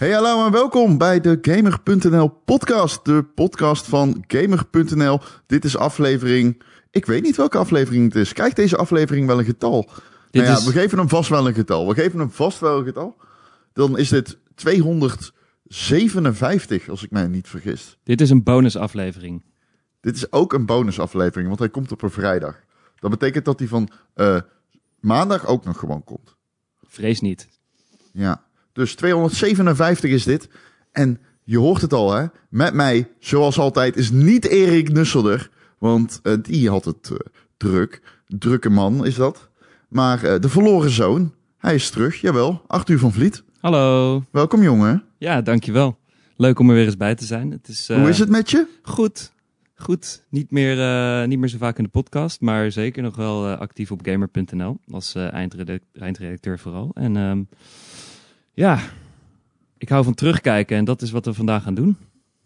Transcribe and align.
Hey 0.00 0.10
hallo 0.10 0.46
en 0.46 0.52
welkom 0.52 0.98
bij 0.98 1.20
de 1.20 1.38
Gamer.nl 1.40 2.28
podcast. 2.28 3.04
De 3.04 3.24
podcast 3.24 3.86
van 3.86 4.24
Gamer.nl. 4.26 5.20
Dit 5.46 5.64
is 5.64 5.76
aflevering... 5.76 6.62
Ik 6.90 7.06
weet 7.06 7.22
niet 7.22 7.36
welke 7.36 7.58
aflevering 7.58 8.04
het 8.04 8.14
is. 8.14 8.32
Krijgt 8.32 8.56
deze 8.56 8.76
aflevering 8.76 9.26
wel 9.26 9.38
een 9.38 9.44
getal? 9.44 9.82
Dit 10.30 10.42
nou 10.42 10.46
ja, 10.46 10.52
is- 10.52 10.64
we 10.64 10.72
geven 10.72 10.98
hem 10.98 11.08
vast 11.08 11.28
wel 11.28 11.46
een 11.46 11.54
getal. 11.54 11.88
We 11.88 11.94
geven 11.94 12.18
hem 12.18 12.30
vast 12.30 12.60
wel 12.60 12.78
een 12.78 12.84
getal. 12.84 13.16
Dan 13.72 13.98
is 13.98 14.08
dit 14.08 14.38
257, 14.54 16.88
als 16.88 17.04
ik 17.04 17.10
mij 17.10 17.26
niet 17.26 17.48
vergis. 17.48 17.98
Dit 18.02 18.20
is 18.20 18.30
een 18.30 18.42
bonusaflevering. 18.42 19.44
Dit 20.00 20.16
is 20.16 20.32
ook 20.32 20.52
een 20.52 20.66
bonusaflevering, 20.66 21.48
want 21.48 21.60
hij 21.60 21.70
komt 21.70 21.92
op 21.92 22.02
een 22.02 22.10
vrijdag. 22.10 22.60
Dat 22.98 23.10
betekent 23.10 23.44
dat 23.44 23.58
hij 23.58 23.68
van 23.68 23.88
eh, 24.14 24.40
maandag 25.00 25.46
ook 25.46 25.64
nog 25.64 25.78
gewoon 25.78 26.04
komt. 26.04 26.36
Vrees 26.82 27.20
niet. 27.20 27.48
Ja, 28.12 28.44
dus 28.72 28.94
257 28.94 30.10
is 30.10 30.24
dit. 30.24 30.48
En 30.92 31.20
je 31.44 31.58
hoort 31.58 31.80
het 31.80 31.92
al, 31.92 32.12
hè? 32.12 32.26
Met 32.48 32.74
mij, 32.74 33.08
zoals 33.18 33.58
altijd, 33.58 33.96
is 33.96 34.10
niet 34.10 34.44
Erik 34.44 34.92
Nusselder. 34.92 35.50
Want 35.78 36.20
eh, 36.22 36.34
die 36.42 36.68
had 36.68 36.84
het 36.84 37.10
eh, 37.10 37.16
druk. 37.56 38.02
Drukke 38.26 38.70
man 38.70 39.06
is 39.06 39.14
dat. 39.14 39.48
Maar 39.88 40.24
eh, 40.24 40.40
de 40.40 40.48
verloren 40.48 40.90
zoon, 40.90 41.34
hij 41.58 41.74
is 41.74 41.90
terug. 41.90 42.20
Jawel, 42.20 42.62
Arthur 42.66 42.98
van 42.98 43.12
Vliet. 43.12 43.42
Hallo. 43.60 44.24
Welkom, 44.30 44.62
jongen. 44.62 45.04
Ja, 45.18 45.40
dankjewel. 45.42 45.98
Leuk 46.36 46.58
om 46.58 46.68
er 46.68 46.74
weer 46.74 46.84
eens 46.84 46.96
bij 46.96 47.14
te 47.14 47.24
zijn. 47.24 47.50
Het 47.50 47.68
is, 47.68 47.88
Hoe 47.88 48.08
is 48.08 48.18
het 48.18 48.28
met 48.28 48.50
je? 48.50 48.66
Goed. 48.82 49.32
Goed. 49.74 50.24
Niet 50.28 50.50
meer, 50.50 50.76
niet 51.28 51.38
meer 51.38 51.48
zo 51.48 51.58
vaak 51.58 51.78
in 51.78 51.84
de 51.84 51.90
podcast, 51.90 52.40
maar 52.40 52.72
zeker 52.72 53.02
nog 53.02 53.16
wel 53.16 53.48
actief 53.48 53.90
op 53.90 54.00
gamer.nl. 54.02 54.78
Als 54.90 55.14
eindredacteur, 55.14 56.02
eindredacteur 56.02 56.58
vooral. 56.58 56.90
En 56.94 57.16
ehm, 57.16 57.42
ja, 58.60 58.78
ik 59.78 59.88
hou 59.88 60.04
van 60.04 60.14
terugkijken 60.14 60.76
en 60.76 60.84
dat 60.84 61.02
is 61.02 61.10
wat 61.10 61.24
we 61.24 61.34
vandaag 61.34 61.62
gaan 61.62 61.74
doen. 61.74 61.96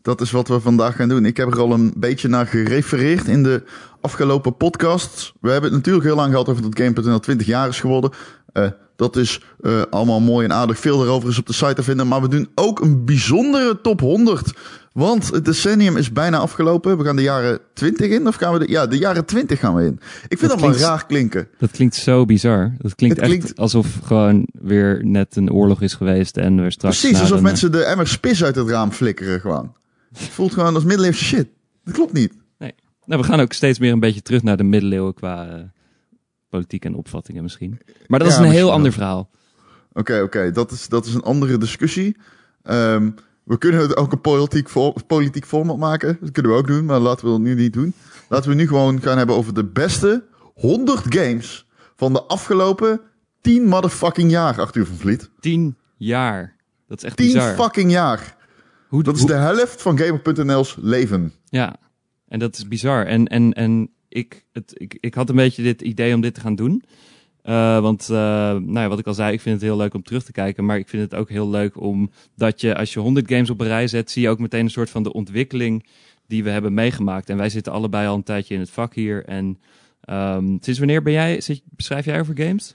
Dat 0.03 0.21
is 0.21 0.31
wat 0.31 0.49
we 0.49 0.61
vandaag 0.61 0.97
gaan 0.97 1.09
doen. 1.09 1.25
Ik 1.25 1.37
heb 1.37 1.53
er 1.53 1.61
al 1.61 1.73
een 1.73 1.93
beetje 1.97 2.29
naar 2.29 2.47
gerefereerd 2.47 3.27
in 3.27 3.43
de 3.43 3.63
afgelopen 4.01 4.57
podcasts. 4.57 5.33
We 5.41 5.51
hebben 5.51 5.71
het 5.71 5.79
natuurlijk 5.79 6.05
heel 6.05 6.17
lang 6.17 6.31
gehad 6.31 6.49
over 6.49 6.63
dat 6.63 6.79
Game.nl 6.79 7.21
20 7.21 7.47
jaar 7.47 7.69
is 7.69 7.81
geworden. 7.81 8.11
Eh, 8.53 8.69
dat 8.97 9.17
is 9.17 9.41
eh, 9.61 9.83
allemaal 9.91 10.21
mooi 10.21 10.45
en 10.45 10.53
aardig. 10.53 10.79
Veel 10.79 10.99
daarover 10.99 11.29
is 11.29 11.39
op 11.39 11.47
de 11.47 11.53
site 11.53 11.75
te 11.75 11.83
vinden. 11.83 12.09
Maar 12.09 12.21
we 12.21 12.29
doen 12.29 12.49
ook 12.55 12.81
een 12.81 13.05
bijzondere 13.05 13.81
top 13.81 14.01
100. 14.01 14.53
Want 14.95 15.31
het 15.31 15.45
decennium 15.45 15.97
is 15.97 16.13
bijna 16.13 16.39
afgelopen. 16.39 16.99
We 16.99 17.05
gaan 17.05 17.17
de 17.17 17.23
jaren 17.23 17.61
20 17.73 18.11
in. 18.11 18.27
Of 18.27 18.35
gaan 18.35 18.53
we 18.53 18.59
de, 18.59 18.69
ja, 18.69 18.87
de 18.87 18.99
jaren 18.99 19.25
20 19.25 19.59
gaan 19.59 19.75
we 19.75 19.85
in. 19.85 19.99
Ik 20.29 20.39
vind 20.39 20.41
dat, 20.41 20.51
Dat 20.51 20.61
wel 20.61 20.69
klinkt- 20.69 20.87
raar 20.89 21.07
klinken. 21.07 21.49
Dat 21.59 21.71
klinkt 21.71 21.95
zo 21.95 22.25
bizar. 22.25 22.75
Dat 22.79 22.95
klinkt, 22.95 23.17
Het 23.17 23.27
klinkt- 23.27 23.45
echt 23.45 23.59
alsof 23.59 23.99
gewoon 24.05 24.47
weer 24.53 25.05
net 25.07 25.37
een 25.37 25.51
oorlog 25.53 25.83
is 25.83 25.95
geweest 25.95 26.37
en 26.37 26.63
we 26.63 26.71
straks 26.71 27.01
Precies, 27.01 27.21
alsof 27.21 27.37
een, 27.37 27.43
mensen 27.43 27.73
de 27.73 27.85
emmer 27.85 28.09
spis 28.09 28.45
uit 28.45 28.55
het 28.57 28.69
raam 28.69 28.91
flikkeren 28.91 29.41
gewoon. 29.41 29.75
Het 30.13 30.23
voelt 30.23 30.53
gewoon 30.53 30.75
als 30.75 30.85
middeleeuwse 30.85 31.25
shit. 31.25 31.49
Dat 31.85 31.95
klopt 31.95 32.13
niet. 32.13 32.33
Nou, 33.07 33.21
we 33.21 33.27
gaan 33.27 33.41
ook 33.41 33.53
steeds 33.53 33.79
meer 33.79 33.93
een 33.93 34.01
beetje 34.01 34.23
terug 34.23 34.43
naar 34.43 34.57
de 34.57 34.63
middeleeuwen 34.65 35.15
qua 35.15 35.49
eh, 35.49 35.63
politiek 36.49 36.85
en 36.85 36.95
opvattingen 36.95 37.43
misschien. 37.43 37.79
Maar 38.07 38.19
dat 38.19 38.29
Ja, 38.29 38.35
is 38.35 38.41
een 38.41 38.51
heel 38.53 38.73
ander 38.73 38.83
wel. 38.91 38.93
verhaal. 38.99 39.31
Oké, 39.93 40.21
oké. 40.21 40.51
Dat, 40.51 40.71
is, 40.71 40.89
dat 40.89 41.07
is 41.07 41.15
een 41.15 41.23
andere 41.23 41.59
discussie. 41.59 42.17
Ehm, 42.63 43.11
we 43.45 43.59
kunnen 43.59 43.81
het 43.81 43.97
ook 43.97 44.13
een 44.13 44.21
politiek, 44.21 44.69
voor, 44.69 44.95
politiek 45.07 45.47
format 45.47 45.79
maken. 45.79 46.19
Dat 46.21 46.31
kunnen 46.31 46.53
we 46.53 46.59
ook 46.59 46.67
doen, 46.67 46.85
maar 46.85 47.01
laten 47.01 47.25
we 47.25 47.31
dat 47.31 47.41
nu 47.41 47.55
niet 47.55 47.73
doen. 47.73 47.95
Laten 48.29 48.51
we 48.51 48.57
nu 48.57 48.67
gewoon 48.67 49.03
gaan 49.03 49.19
hebben 49.19 49.37
over 49.37 49.55
de 49.55 49.65
beste 49.65 50.25
100 50.55 51.15
games 51.15 51.67
van 51.97 52.13
de 52.13 52.23
afgelopen 52.23 53.01
10 53.41 53.65
motherfucking 53.65 54.31
jaar, 54.31 54.61
Arthur 54.61 54.87
van 54.87 54.97
Vliet. 54.97 55.31
Tien 55.41 55.77
jaar. 55.97 56.57
Dat 56.89 56.99
is 56.99 57.05
echt 57.05 57.17
10 57.17 57.33
bizar. 57.33 57.55
fucking 57.55 57.91
jaar. 57.91 58.37
Hoe, 58.89 59.03
Dat 59.03 59.17
is 59.17 59.25
de 59.25 59.35
helft 59.35 59.83
van 59.83 59.99
Gamer.nl's 59.99 60.77
leven. 60.81 61.33
Ja, 61.45 61.77
en 62.29 62.39
dat 62.39 62.57
is 62.57 62.69
bizar. 62.69 63.07
En, 63.07 63.27
en, 63.27 63.53
en 63.53 63.91
ik, 64.09 64.47
het, 64.53 64.73
ik, 64.75 64.97
ik 65.01 65.15
had 65.15 65.29
een 65.29 65.37
beetje 65.37 65.63
dit 65.63 65.83
idee 65.83 66.15
om 66.15 66.21
dit 66.21 66.35
te 66.35 66.41
gaan 66.41 66.55
doen. 66.55 66.83
Eh, 67.45 67.81
want, 67.81 68.03
eh, 68.03 68.17
nou 68.51 68.79
ja, 68.79 68.89
wat 68.89 68.99
ik 68.99 69.07
al 69.07 69.15
zei, 69.15 69.33
ik 69.33 69.41
vind 69.41 69.55
het 69.55 69.65
heel 69.65 69.77
leuk 69.77 69.95
om 69.95 70.03
terug 70.03 70.25
te 70.25 70.33
kijken. 70.33 70.65
Maar 70.65 70.79
ik 70.79 70.89
vind 70.89 71.03
het 71.03 71.15
ook 71.15 71.29
heel 71.29 71.49
leuk 71.49 71.81
om 71.81 72.11
dat 72.37 72.61
je, 72.61 72.77
als 72.77 72.93
je 72.93 73.01
100 73.01 73.29
games 73.29 73.51
op 73.51 73.61
een 73.61 73.67
rij 73.67 73.87
zet, 73.87 74.11
zie 74.11 74.23
je 74.23 74.29
ook 74.29 74.39
meteen 74.39 74.65
een 74.65 74.71
soort 74.71 74.91
van 74.91 75.03
de 75.03 75.13
ontwikkeling 75.13 75.87
die 76.27 76.45
we 76.45 76.51
hebben 76.51 76.75
meegemaakt. 76.75 77.31
En 77.31 77.37
wij 77.37 77.49
zitten 77.49 77.73
allebei 77.73 78.09
al 78.09 78.15
een 78.15 78.23
tijdje 78.23 78.55
in 78.55 78.61
het 78.61 78.71
vak 78.71 78.95
hier. 78.95 79.25
En 79.25 79.59
ehm, 80.01 80.57
sinds 80.61 80.79
wanneer 80.79 81.03
ben 81.03 81.13
jij, 81.13 81.41
zit, 81.41 81.63
beschrijf 81.65 82.05
jij 82.05 82.21
over 82.21 82.39
games? 82.39 82.75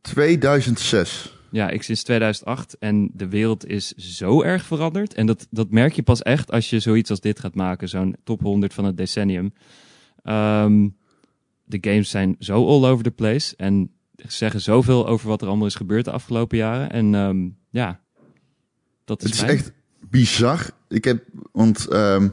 2006. 0.00 1.34
Ja, 1.50 1.70
ik 1.70 1.82
sinds 1.82 2.02
2008 2.02 2.76
en 2.78 3.10
de 3.12 3.28
wereld 3.28 3.66
is 3.66 3.92
zo 3.92 4.42
erg 4.42 4.64
veranderd. 4.64 5.14
En 5.14 5.26
dat, 5.26 5.46
dat 5.50 5.70
merk 5.70 5.92
je 5.92 6.02
pas 6.02 6.22
echt 6.22 6.50
als 6.50 6.70
je 6.70 6.80
zoiets 6.80 7.10
als 7.10 7.20
dit 7.20 7.40
gaat 7.40 7.54
maken, 7.54 7.88
zo'n 7.88 8.16
top 8.24 8.40
100 8.40 8.74
van 8.74 8.84
het 8.84 8.96
decennium. 8.96 9.52
Ehm, 10.22 10.88
de 11.66 11.78
games 11.80 12.10
zijn 12.10 12.36
zo 12.38 12.66
all 12.66 12.84
over 12.90 13.04
the 13.04 13.10
place 13.10 13.54
en 13.56 13.90
zeggen 14.16 14.60
zoveel 14.60 15.06
over 15.06 15.28
wat 15.28 15.40
er 15.42 15.48
allemaal 15.48 15.66
is 15.66 15.74
gebeurd 15.74 16.04
de 16.04 16.10
afgelopen 16.10 16.56
jaren. 16.56 16.90
En 16.90 17.14
ehm, 17.14 17.48
ja, 17.70 18.00
dat 19.04 19.22
is, 19.22 19.30
Het 19.30 19.34
is 19.34 19.40
fijn. 19.44 19.56
echt 19.56 19.72
bizar. 20.10 20.70
Ik 20.88 21.04
heb, 21.04 21.24
want 21.52 21.86
ehm, 21.88 22.28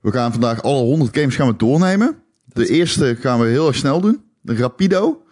we 0.00 0.10
gaan 0.10 0.32
vandaag 0.32 0.62
alle 0.62 0.82
100 0.82 1.16
games 1.16 1.34
gaan 1.36 1.48
we 1.48 1.56
doornemen. 1.56 2.22
De 2.44 2.68
eerste 2.68 3.16
gaan 3.20 3.40
we 3.40 3.46
heel 3.46 3.66
erg 3.66 3.76
snel 3.76 4.00
doen. 4.00 4.22
De 4.40 4.54
Rapido. 4.54 5.22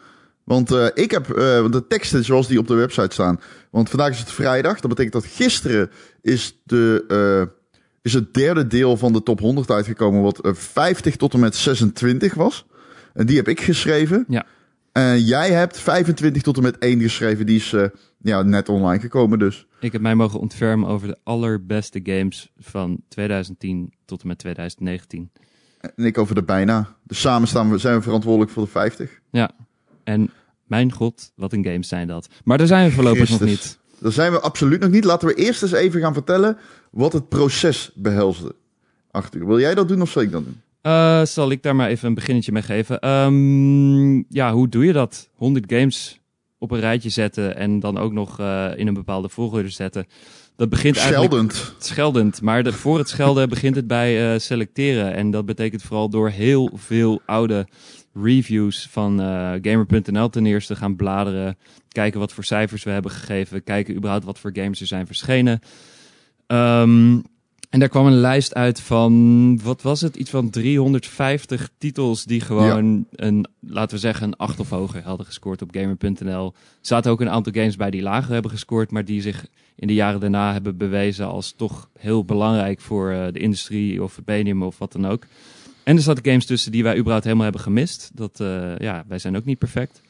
Want 0.45 0.71
eh, 0.73 0.87
ik 0.95 1.11
heb 1.11 1.31
eh, 1.31 1.71
de 1.71 1.85
teksten 1.89 2.25
zoals 2.25 2.47
die 2.47 2.59
op 2.59 2.67
de 2.67 2.75
website 2.75 3.13
staan. 3.15 3.41
Want 3.71 3.89
vandaag 3.91 4.11
is 4.11 4.19
het 4.19 4.31
vrijdag. 4.31 4.81
Dat 4.81 4.89
betekent 4.91 5.13
dat 5.13 5.25
gisteren 5.33 5.91
is, 6.23 6.61
de, 6.65 7.05
eh, 7.09 7.55
is 8.03 8.13
het 8.13 8.35
derde 8.35 8.67
deel 8.67 8.97
van 8.97 9.13
de 9.13 9.23
top 9.23 9.41
100 9.41 9.71
uitgekomen. 9.71 10.23
Wat 10.23 10.41
eh, 10.41 10.55
50 10.55 11.17
tot 11.17 11.33
en 11.35 11.41
met 11.41 11.57
26 11.57 12.35
was. 12.35 12.67
En 13.19 13.27
die 13.27 13.37
heb 13.37 13.49
ik 13.49 13.61
geschreven. 13.61 14.25
Ja. 14.29 14.47
En 14.93 15.21
jij 15.25 15.51
hebt 15.51 15.79
25 15.79 16.43
tot 16.43 16.57
en 16.57 16.63
met 16.63 16.79
1 16.79 17.01
geschreven. 17.01 17.47
Die 17.47 17.57
is 17.57 17.73
eh, 17.73 17.85
ja, 18.19 18.43
net 18.43 18.69
online 18.69 19.01
gekomen 19.01 19.39
dus. 19.39 19.67
Ik 19.81 19.93
heb 19.93 20.01
mij 20.01 20.15
mogen 20.15 20.41
ontfermen 20.41 20.89
over 20.89 21.09
de 21.09 21.19
allerbeste 21.23 22.01
games 22.03 22.53
van 22.59 23.01
2010 23.09 23.93
tot 24.05 24.23
en 24.23 24.29
met 24.29 24.39
2019. 24.39 25.31
En 25.81 26.05
ik 26.05 26.19
over 26.19 26.35
de 26.35 26.43
bijna. 26.43 26.97
Dus 27.03 27.21
samen 27.21 27.49
staan 27.49 27.71
we, 27.71 27.79
zijn 27.79 27.97
we 27.97 28.03
verantwoordelijk 28.03 28.51
voor 28.51 28.65
de 28.65 28.71
50. 28.71 29.21
Ja, 29.31 29.51
en 30.05 30.31
mijn 30.65 30.93
god, 30.93 31.33
wat 31.35 31.53
een 31.53 31.65
games 31.65 31.89
zijn 31.89 32.07
dat. 32.07 32.29
Maar 32.45 32.59
daar 32.59 32.67
zijn 32.67 32.89
we 32.89 32.95
voorlopig 32.95 33.31
nog 33.31 33.41
niet. 33.41 33.79
Daar 33.99 34.13
zijn 34.13 34.33
we 34.33 34.41
absoluut 34.41 34.81
nog 34.81 34.91
niet. 34.91 35.05
Laten 35.05 35.29
we 35.29 35.35
eerst 35.35 35.63
eens 35.63 35.73
even 35.73 36.01
gaan 36.01 36.15
vertellen 36.15 36.59
wat 36.91 37.13
het 37.13 37.29
proces 37.29 37.91
behelsde. 37.95 38.55
Arthur, 39.11 39.47
wil 39.47 39.61
jij 39.61 39.75
dat 39.75 39.89
doen 39.89 40.03
of 40.03 40.11
zal 40.11 40.23
ik 40.23 40.31
dat 40.31 40.45
doen? 40.45 40.61
Eh, 40.89 41.25
zal 41.25 41.51
ik 41.51 41.63
daar 41.63 41.77
maar 41.77 41.89
even 41.89 42.09
een 42.09 42.15
beginnetje 42.15 42.53
mee 42.53 42.63
geven? 42.63 43.01
Ehm, 43.01 44.17
ja, 44.17 44.53
hoe 44.53 44.69
doe 44.69 44.85
je 44.85 44.93
dat? 44.93 45.31
100 45.35 45.73
games 45.73 46.21
op 46.59 46.71
een 46.71 46.81
rijtje 46.81 47.09
zetten 47.09 47.57
en 47.57 47.81
dan 47.81 47.99
ook 47.99 48.13
nog 48.13 48.41
eh, 48.41 48.71
in 48.77 48.87
een 48.87 48.95
bepaalde 48.95 49.29
volgorde 49.29 49.69
zetten. 49.69 50.07
Dat 50.57 50.69
begint 50.69 50.97
eigenlijk 50.97 51.33
Scheldend. 51.33 51.75
scheldend, 51.79 52.43
maar 52.43 52.63
de, 52.63 52.73
voor 52.73 52.99
het 52.99 53.09
schelden 53.09 53.49
begint 53.55 53.77
het 53.77 53.87
bij 53.87 54.33
eh, 54.33 54.39
selecteren. 54.39 55.15
En 55.15 55.31
dat 55.31 55.47
betekent 55.47 55.83
vooral 55.83 56.09
door 56.09 56.29
heel 56.29 56.71
veel 56.75 57.21
oude 57.27 57.67
reviews 58.15 58.89
van 58.91 59.21
eh, 59.21 59.53
Gamer.nl 59.63 60.29
ten 60.29 60.47
eerste 60.47 60.77
gaan 60.77 60.97
bladeren. 60.97 61.59
Kijken 61.89 62.21
wat 62.21 62.33
voor 62.33 62.45
cijfers 62.45 62.85
we 62.85 62.91
hebben 62.91 63.11
gegeven. 63.11 63.65
Kijken 63.65 63.95
überhaupt 63.95 64.25
wat 64.25 64.39
voor 64.39 64.51
games 64.55 64.81
er 64.81 64.87
zijn 64.87 65.07
verschenen. 65.07 65.61
Ehm, 66.47 67.19
en 67.69 67.79
daar 67.79 67.89
kwam 67.89 68.07
een 68.07 68.21
lijst 68.21 68.55
uit 68.55 68.81
van, 68.81 69.61
wat 69.63 69.83
was 69.83 70.01
het? 70.01 70.17
Iets 70.17 70.31
van 70.31 70.51
350 70.51 71.71
titels 71.79 72.25
die 72.25 72.41
gewoon 72.41 73.07
een, 73.11 73.47
laten 73.61 73.95
we 73.95 74.01
zeggen, 74.01 74.27
een 74.27 74.37
8 74.37 74.61
of 74.61 74.71
hoger 74.71 75.03
hadden 75.03 75.27
gescoord 75.27 75.63
op 75.63 75.71
Gamer.nl. 75.73 76.47
Er 76.47 76.53
zaten 76.81 77.11
ook 77.11 77.21
een 77.21 77.31
aantal 77.31 77.53
games 77.53 77.77
bij 77.77 77.91
die 77.91 78.03
lager 78.03 78.33
hebben 78.33 78.51
gescoord, 78.51 78.91
maar 78.91 79.05
die 79.05 79.21
zich 79.21 79.47
in 79.75 79.87
de 79.87 79.95
jaren 79.95 80.21
daarna 80.21 80.53
hebben 80.53 80.77
bewezen 80.77 81.27
als 81.27 81.53
toch 81.57 81.89
heel 81.99 82.25
belangrijk 82.25 82.81
voor 82.81 83.11
eh, 83.11 83.27
de 83.33 83.39
industrie 83.39 84.03
of 84.03 84.19
Benium 84.25 84.63
of 84.63 84.79
wat 84.79 84.93
dan 84.93 85.07
ook. 85.07 85.27
En 85.83 85.97
er 85.97 86.03
zaten 86.03 86.25
games 86.25 86.47
tussen 86.47 86.73
die 86.73 86.83
wij 86.83 86.97
überhaupt 86.97 87.25
helemaal 87.25 87.45
hebben 87.45 87.63
gemist. 87.63 88.11
Dat, 88.15 88.41
eh, 88.41 88.77
ja, 88.79 89.05
wij 89.09 89.19
zijn 89.19 89.37
ook 89.37 89.45
niet 89.45 89.59
perfect. 89.59 90.01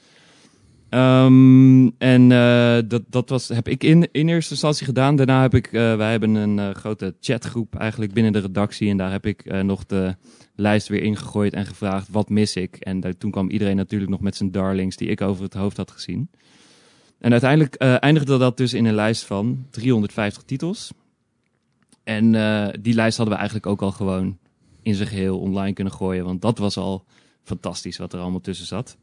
Ehm, 0.88 1.88
en 1.98 2.32
eh, 2.32 2.78
dat, 2.86 3.02
dat 3.08 3.28
was, 3.28 3.48
heb 3.48 3.68
ik 3.68 3.84
in, 3.84 4.08
in 4.12 4.28
eerste 4.28 4.52
instantie 4.52 4.84
gedaan. 4.84 5.16
Daarna 5.16 5.40
heb 5.40 5.54
ik, 5.54 5.66
eh, 5.66 5.96
wij 5.96 6.10
hebben 6.10 6.34
een 6.34 6.58
eh, 6.58 6.74
grote 6.74 7.14
chatgroep 7.20 7.74
eigenlijk 7.74 8.12
binnen 8.12 8.32
de 8.32 8.38
redactie. 8.38 8.90
En 8.90 8.96
daar 8.96 9.10
heb 9.10 9.26
ik 9.26 9.62
nog 9.62 9.86
de 9.86 10.16
lijst 10.54 10.88
weer 10.88 11.02
ingegooid 11.02 11.52
en 11.52 11.66
gevraagd, 11.66 12.08
wat 12.10 12.28
mis 12.28 12.56
ik? 12.56 12.76
En 12.76 13.00
daar, 13.00 13.16
toen 13.16 13.30
kwam 13.30 13.50
iedereen 13.50 13.76
natuurlijk 13.76 14.10
nog 14.10 14.20
met 14.20 14.36
zijn 14.36 14.50
darlings 14.50 14.96
die 14.96 15.08
ik 15.08 15.20
over 15.20 15.42
het 15.42 15.54
hoofd 15.54 15.76
had 15.76 15.90
gezien. 15.90 16.30
En 17.18 17.30
uiteindelijk 17.30 17.74
eindigde 17.74 18.38
dat 18.38 18.56
dus 18.56 18.74
in 18.74 18.84
een 18.84 18.94
lijst 18.94 19.24
van 19.24 19.66
350 19.70 20.42
titels. 20.42 20.92
En 22.04 22.32
die 22.80 22.94
lijst 22.94 23.16
hadden 23.16 23.34
we 23.34 23.40
eigenlijk 23.40 23.66
ook 23.66 23.82
al 23.82 23.92
gewoon 23.92 24.38
in 24.82 24.94
zijn 24.94 25.08
geheel 25.08 25.38
online 25.38 25.72
kunnen 25.72 25.92
gooien. 25.92 26.24
Want 26.24 26.42
dat 26.42 26.58
was 26.58 26.76
al 26.76 27.04
fantastisch 27.42 27.96
wat 27.96 28.12
er 28.12 28.20
allemaal 28.20 28.40
tussen 28.40 28.66
zat. 28.66 28.96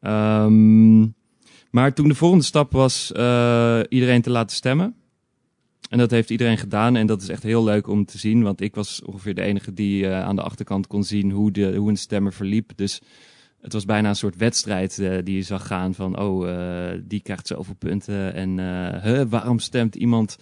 Ehm, 0.00 1.00
maar 1.70 1.94
toen 1.94 2.08
de 2.08 2.14
volgende 2.14 2.44
stap 2.44 2.72
was 2.72 3.12
eh, 3.12 3.80
iedereen 3.88 4.22
te 4.22 4.30
laten 4.30 4.56
stemmen. 4.56 4.94
En 5.90 5.98
dat 5.98 6.10
heeft 6.10 6.30
iedereen 6.30 6.58
gedaan 6.58 6.96
en 6.96 7.06
dat 7.06 7.22
is 7.22 7.28
echt 7.28 7.42
heel 7.42 7.64
leuk 7.64 7.88
om 7.88 8.04
te 8.04 8.18
zien. 8.18 8.42
Want 8.42 8.60
ik 8.60 8.74
was 8.74 9.02
ongeveer 9.04 9.34
de 9.34 9.42
enige 9.42 9.72
die 9.72 10.04
uh, 10.04 10.22
aan 10.22 10.36
de 10.36 10.42
achterkant 10.42 10.86
kon 10.86 11.04
zien 11.04 11.30
hoe, 11.30 11.50
de, 11.50 11.76
hoe 11.76 11.88
een 11.88 11.96
stemmer 11.96 12.32
verliep. 12.32 12.70
Dus 12.76 13.00
het 13.60 13.72
was 13.72 13.84
bijna 13.84 14.08
een 14.08 14.16
soort 14.16 14.36
wedstrijd 14.36 14.98
uh, 14.98 15.18
die 15.24 15.36
je 15.36 15.42
zag 15.42 15.66
gaan 15.66 15.94
van... 15.94 16.18
oh, 16.18 16.48
die 17.04 17.20
krijgt 17.20 17.46
zoveel 17.46 17.74
punten 17.74 18.34
en 18.34 18.58
huh, 19.02 19.22
waarom 19.28 19.58
stemt 19.58 19.94
iemand... 19.94 20.38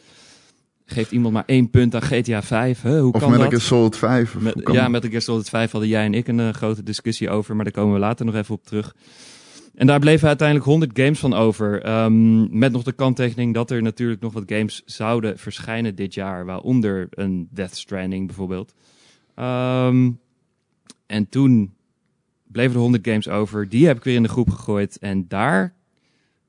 Geeft 0.88 1.10
iemand 1.10 1.34
maar 1.34 1.44
één 1.46 1.70
punt 1.70 1.94
aan 1.94 2.02
GTA 2.02 2.42
5? 2.42 2.82
Huh, 2.82 3.00
hoe 3.00 3.12
of 3.12 3.20
kan 3.20 3.30
met 3.30 3.38
dat? 3.38 3.48
Gear 3.48 3.60
Solid 3.60 3.96
5. 3.96 4.34
Of 4.36 4.42
Met, 4.42 4.54
ja, 4.72 4.82
dat? 4.82 4.90
met 4.90 5.06
Gear 5.06 5.22
Solid 5.22 5.48
5 5.48 5.70
hadden 5.70 5.90
jij 5.90 6.04
en 6.04 6.14
ik 6.14 6.28
een 6.28 6.54
grote 6.54 6.82
discussie 6.82 7.30
over. 7.30 7.54
Maar 7.56 7.64
daar 7.64 7.72
komen 7.72 7.94
we 7.94 8.00
later 8.00 8.26
nog 8.26 8.34
even 8.34 8.54
op 8.54 8.64
terug. 8.64 8.94
En 9.76 9.86
daar 9.86 9.98
bleven 9.98 10.28
uiteindelijk 10.28 10.68
100 10.68 10.98
games 10.98 11.18
van 11.18 11.34
over. 11.34 11.88
Um, 12.04 12.58
met 12.58 12.72
nog 12.72 12.82
de 12.82 12.92
kanttekening 12.92 13.54
dat 13.54 13.70
er 13.70 13.82
natuurlijk 13.82 14.20
nog 14.20 14.32
wat 14.32 14.42
games 14.46 14.82
zouden 14.84 15.38
verschijnen 15.38 15.94
dit 15.94 16.14
jaar. 16.14 16.44
Waaronder 16.44 17.06
een 17.10 17.48
Death 17.50 17.76
Stranding 17.76 18.26
bijvoorbeeld. 18.26 18.74
Um, 19.36 20.20
en 21.06 21.28
toen 21.28 21.74
bleven 22.46 22.74
er 22.74 22.80
100 22.80 23.06
games 23.06 23.28
over. 23.28 23.68
Die 23.68 23.86
heb 23.86 23.96
ik 23.96 24.04
weer 24.04 24.14
in 24.14 24.22
de 24.22 24.28
groep 24.28 24.50
gegooid. 24.50 24.98
En 24.98 25.28
daar 25.28 25.74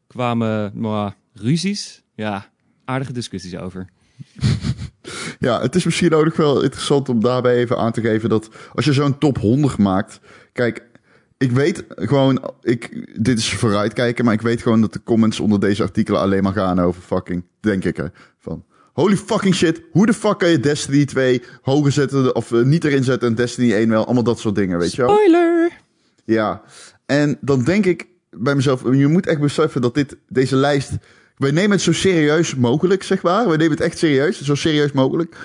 kwamen 0.07 0.71
maar, 0.75 1.15
ruzies. 1.33 2.03
Ja, 2.15 2.49
aardige 2.85 3.13
discussies 3.13 3.57
over. 3.57 3.89
Ja, 5.39 5.61
het 5.61 5.75
is 5.75 5.85
misschien 5.85 6.13
ook 6.13 6.25
nog 6.25 6.35
wel 6.35 6.63
interessant 6.63 7.09
om 7.09 7.21
daarbij 7.21 7.55
even 7.55 7.77
aan 7.77 7.91
te 7.91 8.01
geven 8.01 8.29
dat 8.29 8.49
als 8.73 8.85
je 8.85 8.93
zo'n 8.93 9.17
top 9.17 9.37
100 9.37 9.77
maakt. 9.77 10.19
Kijk, 10.53 10.85
ik 11.37 11.51
weet 11.51 11.85
gewoon, 11.87 12.51
ik, 12.61 13.07
dit 13.23 13.37
is 13.37 13.53
vooruitkijken, 13.53 14.25
maar 14.25 14.33
ik 14.33 14.41
weet 14.41 14.61
gewoon 14.61 14.81
dat 14.81 14.93
de 14.93 15.03
comments 15.03 15.39
onder 15.39 15.59
deze 15.59 15.83
artikelen 15.83 16.21
alleen 16.21 16.43
maar 16.43 16.53
gaan 16.53 16.79
over 16.79 17.01
fucking, 17.01 17.43
denk 17.59 17.83
ik 17.83 17.97
hè, 17.97 18.05
van 18.39 18.63
holy 18.93 19.17
fucking 19.17 19.55
shit, 19.55 19.81
hoe 19.91 20.05
de 20.05 20.13
fuck 20.13 20.37
kan 20.37 20.49
je 20.49 20.59
Destiny 20.59 21.05
2 21.05 21.43
hoger 21.61 21.91
zetten 21.91 22.35
of 22.35 22.51
uh, 22.51 22.63
niet 22.63 22.83
erin 22.83 23.03
zetten 23.03 23.27
en 23.27 23.35
Destiny 23.35 23.73
1 23.73 23.89
wel, 23.89 24.05
allemaal 24.05 24.23
dat 24.23 24.39
soort 24.39 24.55
dingen, 24.55 24.77
weet 24.77 24.95
je 24.95 25.01
wel. 25.01 25.15
Spoiler! 25.15 25.71
Ja, 26.25 26.61
en 27.05 27.37
dan 27.41 27.63
denk 27.63 27.85
ik 27.85 28.07
bij 28.29 28.55
mezelf, 28.55 28.83
je 28.83 29.07
moet 29.07 29.27
echt 29.27 29.39
beseffen 29.39 29.81
dat 29.81 29.93
dit, 29.93 30.17
deze 30.27 30.55
lijst, 30.55 30.91
wij 31.37 31.51
nemen 31.51 31.71
het 31.71 31.81
zo 31.81 31.93
serieus 31.93 32.55
mogelijk, 32.55 33.03
zeg 33.03 33.21
maar. 33.21 33.49
We 33.49 33.55
nemen 33.55 33.71
het 33.71 33.81
echt 33.81 33.97
serieus, 33.97 34.41
zo 34.41 34.55
serieus 34.55 34.91
mogelijk. 34.91 35.35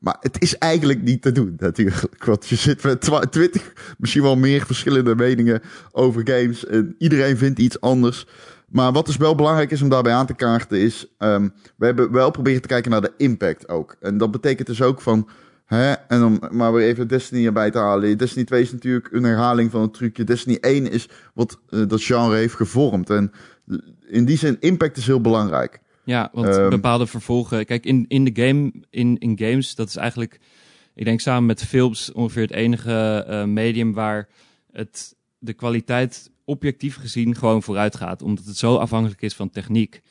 Maar 0.00 0.16
het 0.20 0.42
is 0.42 0.58
eigenlijk 0.58 1.02
niet 1.02 1.22
te 1.22 1.32
doen, 1.32 1.54
natuurlijk. 1.58 2.24
Want 2.24 2.48
je 2.48 2.56
zit 2.56 2.82
met 2.82 3.30
twintig, 3.30 3.94
misschien 3.98 4.22
wel 4.22 4.36
meer 4.36 4.66
verschillende 4.66 5.14
meningen 5.14 5.62
over 5.92 6.22
games. 6.24 6.66
En 6.66 6.94
iedereen 6.98 7.36
vindt 7.36 7.58
iets 7.58 7.80
anders. 7.80 8.26
Maar 8.68 8.92
wat 8.92 9.06
dus 9.06 9.16
wel 9.16 9.34
belangrijk 9.34 9.70
is 9.70 9.82
om 9.82 9.88
daarbij 9.88 10.12
aan 10.12 10.26
te 10.26 10.34
kaarten 10.34 10.78
is... 10.78 11.06
Um, 11.18 11.52
we 11.76 11.86
hebben 11.86 12.12
wel 12.12 12.30
proberen 12.30 12.62
te 12.62 12.68
kijken 12.68 12.90
naar 12.90 13.00
de 13.00 13.12
impact 13.16 13.68
ook. 13.68 13.96
En 14.00 14.18
dat 14.18 14.30
betekent 14.30 14.66
dus 14.66 14.82
ook 14.82 15.00
van... 15.00 15.28
Hè, 15.64 15.92
en 15.92 16.24
om 16.24 16.40
maar 16.50 16.72
weer 16.72 16.86
even 16.86 17.08
Destiny 17.08 17.46
erbij 17.46 17.70
te 17.70 17.78
halen. 17.78 18.18
Destiny 18.18 18.44
2 18.44 18.62
is 18.62 18.72
natuurlijk 18.72 19.08
een 19.12 19.22
herhaling 19.22 19.70
van 19.70 19.82
het 19.82 19.94
trucje. 19.94 20.24
Destiny 20.24 20.58
1 20.60 20.90
is 20.90 21.08
wat 21.34 21.58
uh, 21.70 21.88
dat 21.88 22.02
genre 22.02 22.36
heeft 22.36 22.54
gevormd. 22.54 23.10
En 23.10 23.32
in 24.06 24.24
die 24.24 24.38
zin, 24.38 24.56
impact 24.60 24.96
is 24.96 25.06
heel 25.06 25.20
belangrijk. 25.20 25.80
Ja, 26.04 26.30
want 26.32 26.56
um, 26.56 26.70
bepaalde 26.70 27.06
vervolgen. 27.06 27.66
Kijk, 27.66 27.84
in, 27.84 28.04
in 28.08 28.24
de 28.24 28.46
game, 28.46 28.72
in, 28.90 29.18
in 29.18 29.38
games, 29.38 29.74
dat 29.74 29.88
is 29.88 29.96
eigenlijk, 29.96 30.40
ik 30.94 31.04
denk 31.04 31.20
samen 31.20 31.46
met 31.46 31.64
films 31.64 32.12
ongeveer 32.12 32.42
het 32.42 32.52
enige 32.52 33.26
uh, 33.28 33.44
medium 33.44 33.92
waar 33.92 34.28
het 34.72 35.16
de 35.38 35.52
kwaliteit 35.52 36.30
objectief 36.44 36.96
gezien 36.96 37.36
gewoon 37.36 37.62
vooruit 37.62 37.96
gaat. 37.96 38.22
Omdat 38.22 38.44
het 38.44 38.56
zo 38.56 38.76
afhankelijk 38.76 39.22
is 39.22 39.34
van 39.34 39.50
techniek. 39.50 40.02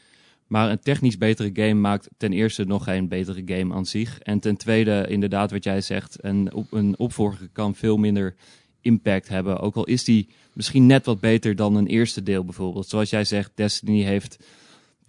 Maar 0.48 0.70
een 0.70 0.80
technisch 0.80 1.18
betere 1.18 1.50
game 1.54 1.74
maakt 1.74 2.10
ten 2.18 2.34
eerste 2.34 2.64
nog 2.64 2.84
geen 2.84 3.08
betere 3.08 3.42
game 3.46 3.74
aan 3.74 3.86
zich. 3.86 4.20
En 4.20 4.40
ten 4.40 4.58
tweede, 4.58 5.06
inderdaad, 5.10 5.52
wat 5.52 5.64
jij 5.64 5.82
zegt, 5.82 6.18
een, 6.22 6.54
op, 6.54 6.72
een 6.72 6.98
opvolger 6.98 7.50
kan 7.52 7.76
veel 7.76 7.98
minder 7.98 8.36
impact 8.82 9.28
hebben. 9.28 9.60
Ook 9.60 9.76
al 9.76 9.86
is 9.86 10.04
die 10.04 10.30
misschien 10.54 10.86
net 10.86 11.06
wat 11.06 11.20
beter 11.20 11.56
dan 11.56 11.76
een 11.76 11.88
eerste 11.88 12.24
deel 12.24 12.46
bijvoorbeeld. 12.46 12.88
Zoals 12.88 13.10
jij 13.10 13.24
zegt, 13.24 13.52
Destiny 13.56 14.04
heeft 14.04 14.38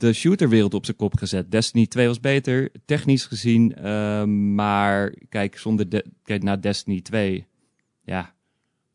de 0.00 0.12
shooterwereld 0.12 0.74
op 0.74 0.84
zijn 0.84 0.96
kop 0.96 1.18
gezet. 1.18 1.50
Destiny 1.50 1.86
2 1.86 2.06
was 2.06 2.20
beter, 2.20 2.70
technisch 2.84 3.24
gezien. 3.24 3.74
Uh, 3.84 4.24
maar 4.54 5.14
kijk, 5.28 5.58
zonder 5.58 5.88
de, 5.88 6.04
kijk 6.24 6.42
naar 6.42 6.60
Destiny 6.60 7.00
2. 7.00 7.46
Ja, 8.04 8.34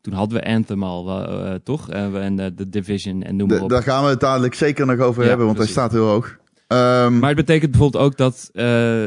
toen 0.00 0.12
hadden 0.12 0.38
we 0.38 0.46
Anthem 0.46 0.82
al, 0.82 1.30
uh, 1.30 1.54
toch? 1.54 1.92
Uh, 1.92 2.24
en 2.24 2.36
de 2.36 2.52
uh, 2.58 2.66
Division 2.68 3.22
en 3.22 3.36
noem 3.36 3.48
maar 3.48 3.62
op. 3.62 3.68
Daar 3.68 3.82
gaan 3.82 4.04
we 4.04 4.10
het 4.10 4.20
dadelijk 4.20 4.54
zeker 4.54 4.86
nog 4.86 4.98
over 4.98 5.22
ja, 5.22 5.28
hebben, 5.28 5.46
want 5.46 5.58
precies. 5.58 5.74
hij 5.74 5.84
staat 5.84 5.98
heel 5.98 6.08
hoog. 6.08 6.26
Um, 6.68 7.18
maar 7.18 7.28
het 7.28 7.46
betekent 7.46 7.70
bijvoorbeeld 7.70 8.04
ook 8.04 8.16
dat, 8.16 8.50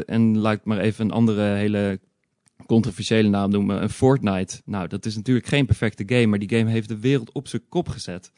en 0.06 0.38
laat 0.38 0.54
ik 0.54 0.64
maar 0.64 0.78
even 0.78 1.04
een 1.04 1.10
andere 1.10 1.42
hele 1.42 2.00
controversiële 2.66 3.28
naam 3.28 3.50
noemen, 3.50 3.82
een 3.82 3.90
Fortnite. 3.90 4.60
Nou, 4.64 4.88
dat 4.88 5.06
is 5.06 5.16
natuurlijk 5.16 5.46
geen 5.46 5.66
perfecte 5.66 6.02
game, 6.06 6.26
maar 6.26 6.38
die 6.38 6.58
game 6.58 6.70
heeft 6.70 6.88
de 6.88 7.00
wereld 7.00 7.32
op 7.32 7.48
zijn 7.48 7.62
kop 7.68 7.88
gezet. 7.88 8.32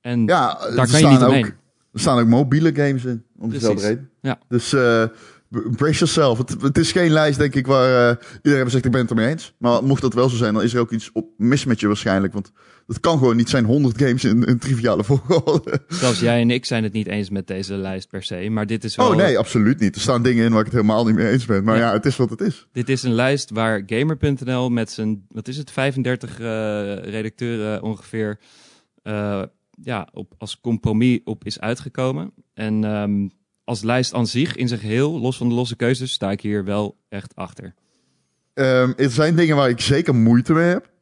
En 0.00 0.24
ja, 0.24 0.58
daar 0.74 0.90
kan 0.90 1.00
je 1.00 1.06
niet 1.06 1.22
omheen. 1.22 1.46
Ook, 1.46 1.54
er 1.96 2.02
staan 2.02 2.18
ook 2.18 2.26
mobiele 2.26 2.74
games 2.74 3.04
in, 3.04 3.24
om 3.38 3.50
dezelfde 3.50 3.86
reden. 3.86 4.10
Ja. 4.20 4.38
Dus 4.48 4.72
uh, 4.72 5.04
brace 5.50 5.98
yourself. 5.98 6.38
Het, 6.38 6.62
het, 6.62 6.78
is 6.78 6.92
geen 6.92 7.10
lijst, 7.10 7.38
denk 7.38 7.54
ik, 7.54 7.66
waar 7.66 8.10
uh, 8.10 8.16
iedereen 8.42 8.70
zegt, 8.70 8.84
ik 8.84 8.90
ben 8.90 9.00
het 9.00 9.10
ermee 9.10 9.28
eens. 9.28 9.54
Maar 9.58 9.84
mocht 9.84 10.02
dat 10.02 10.14
wel 10.14 10.28
zo 10.28 10.36
zijn, 10.36 10.54
dan 10.54 10.62
is 10.62 10.74
er 10.74 10.80
ook 10.80 10.90
iets 10.90 11.10
op 11.12 11.28
mis 11.36 11.64
met 11.64 11.80
je 11.80 11.86
waarschijnlijk. 11.86 12.32
Want 12.32 12.52
het 12.86 13.00
kan 13.00 13.18
gewoon 13.18 13.36
niet 13.36 13.48
zijn 13.48 13.64
100 13.64 13.98
games 13.98 14.24
in 14.24 14.48
een 14.48 14.58
triviale 14.58 15.04
volgorde. 15.10 15.80
Zelfs 15.88 16.20
jij 16.20 16.40
en 16.40 16.50
ik 16.50 16.64
zijn 16.64 16.82
het 16.82 16.92
niet 16.92 17.06
eens 17.06 17.30
met 17.30 17.46
deze 17.46 17.74
lijst 17.74 18.08
per 18.08 18.22
se. 18.22 18.48
Maar 18.50 18.66
dit 18.66 18.84
is 18.84 18.96
wel... 18.96 19.08
Oh 19.08 19.16
nee, 19.16 19.38
absoluut 19.38 19.80
niet. 19.80 19.94
Er 19.94 20.00
staan 20.00 20.22
dingen 20.22 20.44
in 20.44 20.50
waar 20.50 20.60
ik 20.60 20.66
het 20.66 20.74
helemaal 20.74 21.04
niet 21.06 21.14
mee 21.14 21.30
eens 21.30 21.46
ben. 21.46 21.64
Maar 21.64 21.76
ja, 21.76 21.86
ja 21.86 21.92
het 21.92 22.06
is 22.06 22.16
wat 22.16 22.30
het 22.30 22.40
is. 22.40 22.66
Dit 22.72 22.88
is 22.88 23.02
een 23.02 23.14
lijst 23.14 23.50
waar 23.50 23.82
Gamer.nl 23.86 24.70
met 24.70 24.90
zijn, 24.90 25.26
wat 25.28 25.48
is 25.48 25.56
het, 25.56 25.70
35 25.70 26.40
uh, 26.40 26.46
redacteuren 26.96 27.82
ongeveer... 27.82 28.38
Uh, 29.04 29.42
ja, 29.82 30.08
op, 30.12 30.34
als 30.38 30.60
compromis 30.60 31.20
op 31.24 31.44
is 31.44 31.60
uitgekomen. 31.60 32.32
En 32.54 32.84
um, 32.84 33.30
als 33.64 33.82
lijst 33.82 34.14
aan 34.14 34.26
zich, 34.26 34.56
in 34.56 34.68
zijn 34.68 34.80
geheel, 34.80 35.20
los 35.20 35.36
van 35.36 35.48
de 35.48 35.54
losse 35.54 35.76
keuzes, 35.76 36.12
sta 36.12 36.30
ik 36.30 36.40
hier 36.40 36.64
wel 36.64 36.96
echt 37.08 37.34
achter. 37.34 37.74
Um, 38.54 38.94
er 38.96 39.10
zijn 39.10 39.36
dingen 39.36 39.56
waar 39.56 39.68
ik 39.68 39.80
zeker 39.80 40.14
moeite 40.14 40.52
mee 40.52 40.68
heb. 40.68 40.94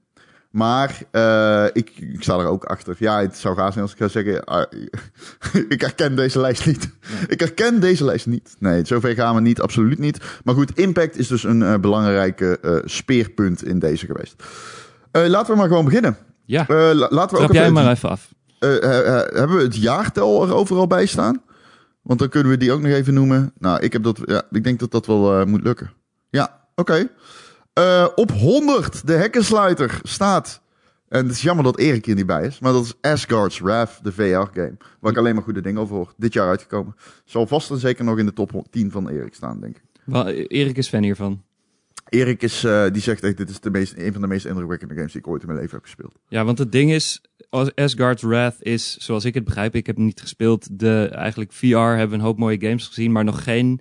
Maar 0.50 1.02
uh, 1.12 1.64
ik, 1.72 1.90
ik 1.96 2.22
sta 2.22 2.38
er 2.38 2.46
ook 2.46 2.64
achter. 2.64 2.96
Ja, 2.98 3.20
het 3.20 3.36
zou 3.36 3.56
raar 3.56 3.72
zijn 3.72 3.84
als 3.84 3.92
ik 3.92 3.98
ga 3.98 4.08
zeggen... 4.08 4.42
Uh, 5.52 5.62
ik 5.74 5.80
herken 5.80 6.16
deze 6.16 6.40
lijst 6.40 6.66
niet. 6.66 6.90
Nee. 7.10 7.26
ik 7.28 7.40
herken 7.40 7.80
deze 7.80 8.04
lijst 8.04 8.26
niet. 8.26 8.56
Nee, 8.58 8.86
zover 8.86 9.14
gaan 9.14 9.34
we 9.34 9.40
niet, 9.40 9.60
absoluut 9.60 9.98
niet. 9.98 10.40
Maar 10.44 10.54
goed, 10.54 10.78
impact 10.78 11.18
is 11.18 11.28
dus 11.28 11.44
een 11.44 11.60
uh, 11.60 11.74
belangrijke 11.74 12.82
speerpunt 12.84 13.64
in 13.64 13.78
deze 13.78 14.06
geweest. 14.06 14.42
laten 15.12 15.52
we 15.52 15.58
maar 15.58 15.68
gewoon 15.68 15.84
beginnen. 15.84 16.16
Ja, 16.44 16.64
laten 16.68 17.08
we 17.08 17.26
Trap 17.26 17.40
ook 17.40 17.52
jij 17.52 17.70
maar 17.70 17.90
even 17.90 18.08
af. 18.08 18.34
Uh, 18.64 18.70
uh, 18.70 18.80
uh, 18.80 19.16
hebben 19.16 19.56
we 19.56 19.62
het 19.62 19.76
jaartal 19.76 20.42
er 20.42 20.54
overal 20.54 20.86
bij 20.86 21.06
staan? 21.06 21.42
Want 22.02 22.18
dan 22.18 22.28
kunnen 22.28 22.52
we 22.52 22.58
die 22.58 22.72
ook 22.72 22.80
nog 22.80 22.92
even 22.92 23.14
noemen. 23.14 23.52
Nou, 23.58 23.80
ik 23.80 23.92
heb 23.92 24.02
dat. 24.02 24.20
Ja, 24.24 24.42
ik 24.50 24.64
denk 24.64 24.78
dat 24.78 24.90
dat 24.90 25.06
wel 25.06 25.46
moet 25.46 25.62
lukken. 25.62 25.90
Ja, 26.30 26.60
oké. 26.74 27.08
Op 28.14 28.30
100 28.30 29.06
de 29.06 29.12
hekkensluiter 29.12 30.00
staat. 30.02 30.62
En 31.08 31.22
het 31.22 31.34
is 31.34 31.42
jammer 31.42 31.64
dat 31.64 31.78
Erik 31.78 32.04
hier 32.04 32.14
niet 32.14 32.26
bij 32.26 32.46
is. 32.46 32.58
Maar 32.58 32.72
dat 32.72 32.84
is 32.84 32.94
Asgard's 33.00 33.58
Wrath, 33.58 33.98
de 34.02 34.12
VR-game. 34.12 34.76
Waar 35.00 35.12
ik 35.12 35.18
alleen 35.18 35.34
maar 35.34 35.44
goede 35.44 35.60
dingen 35.60 35.80
over 35.80 35.96
hoor. 35.96 36.12
Dit 36.16 36.32
jaar 36.32 36.48
uitgekomen. 36.48 36.96
Zal 37.24 37.46
vast 37.46 37.70
en 37.70 37.78
zeker 37.78 38.04
nog 38.04 38.18
in 38.18 38.26
de 38.26 38.32
top 38.32 38.64
10 38.70 38.90
van 38.90 39.08
Erik 39.08 39.34
staan, 39.34 39.60
denk 39.60 39.76
ik. 39.76 39.82
Erik 40.48 40.76
is 40.76 40.88
fan 40.88 41.02
hiervan. 41.02 41.42
Erik 42.14 42.42
is, 42.42 42.64
uh, 42.64 42.86
die 42.92 43.02
zegt 43.02 43.22
echt, 43.22 43.36
dit 43.36 43.50
is 43.50 43.60
de 43.60 43.70
meest, 43.70 43.94
een 43.96 44.12
van 44.12 44.20
de 44.20 44.26
meest 44.26 44.46
indrukwekkende 44.46 44.94
games 44.94 45.12
die 45.12 45.20
ik 45.20 45.28
ooit 45.28 45.40
in 45.40 45.46
mijn 45.46 45.60
leven 45.60 45.74
heb 45.74 45.84
gespeeld. 45.84 46.14
Ja, 46.28 46.44
want 46.44 46.58
het 46.58 46.72
ding 46.72 46.92
is, 46.92 47.20
Asgard's 47.74 48.22
Wrath 48.22 48.56
is, 48.58 48.96
zoals 48.96 49.24
ik 49.24 49.34
het 49.34 49.44
begrijp, 49.44 49.74
ik 49.74 49.86
heb 49.86 49.96
niet 49.96 50.20
gespeeld, 50.20 50.78
de, 50.78 51.08
eigenlijk 51.12 51.52
VR 51.52 51.76
hebben 51.76 52.08
we 52.08 52.14
een 52.14 52.20
hoop 52.20 52.38
mooie 52.38 52.60
games 52.60 52.86
gezien, 52.86 53.12
maar 53.12 53.24
nog 53.24 53.42
geen 53.42 53.80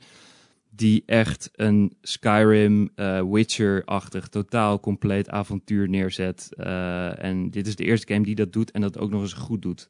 die 0.69 1.03
echt 1.05 1.49
een 1.55 1.97
Skyrim, 2.01 2.89
uh, 2.95 3.21
Witcher-achtig, 3.31 4.27
totaal 4.27 4.79
compleet 4.79 5.29
avontuur 5.29 5.89
neerzet. 5.89 6.49
Uh, 6.57 7.23
en 7.23 7.49
dit 7.49 7.67
is 7.67 7.75
de 7.75 7.83
eerste 7.83 8.13
game 8.13 8.25
die 8.25 8.35
dat 8.35 8.53
doet 8.53 8.71
en 8.71 8.81
dat 8.81 8.97
ook 8.97 9.09
nog 9.09 9.21
eens 9.21 9.33
goed 9.33 9.61
doet. 9.61 9.89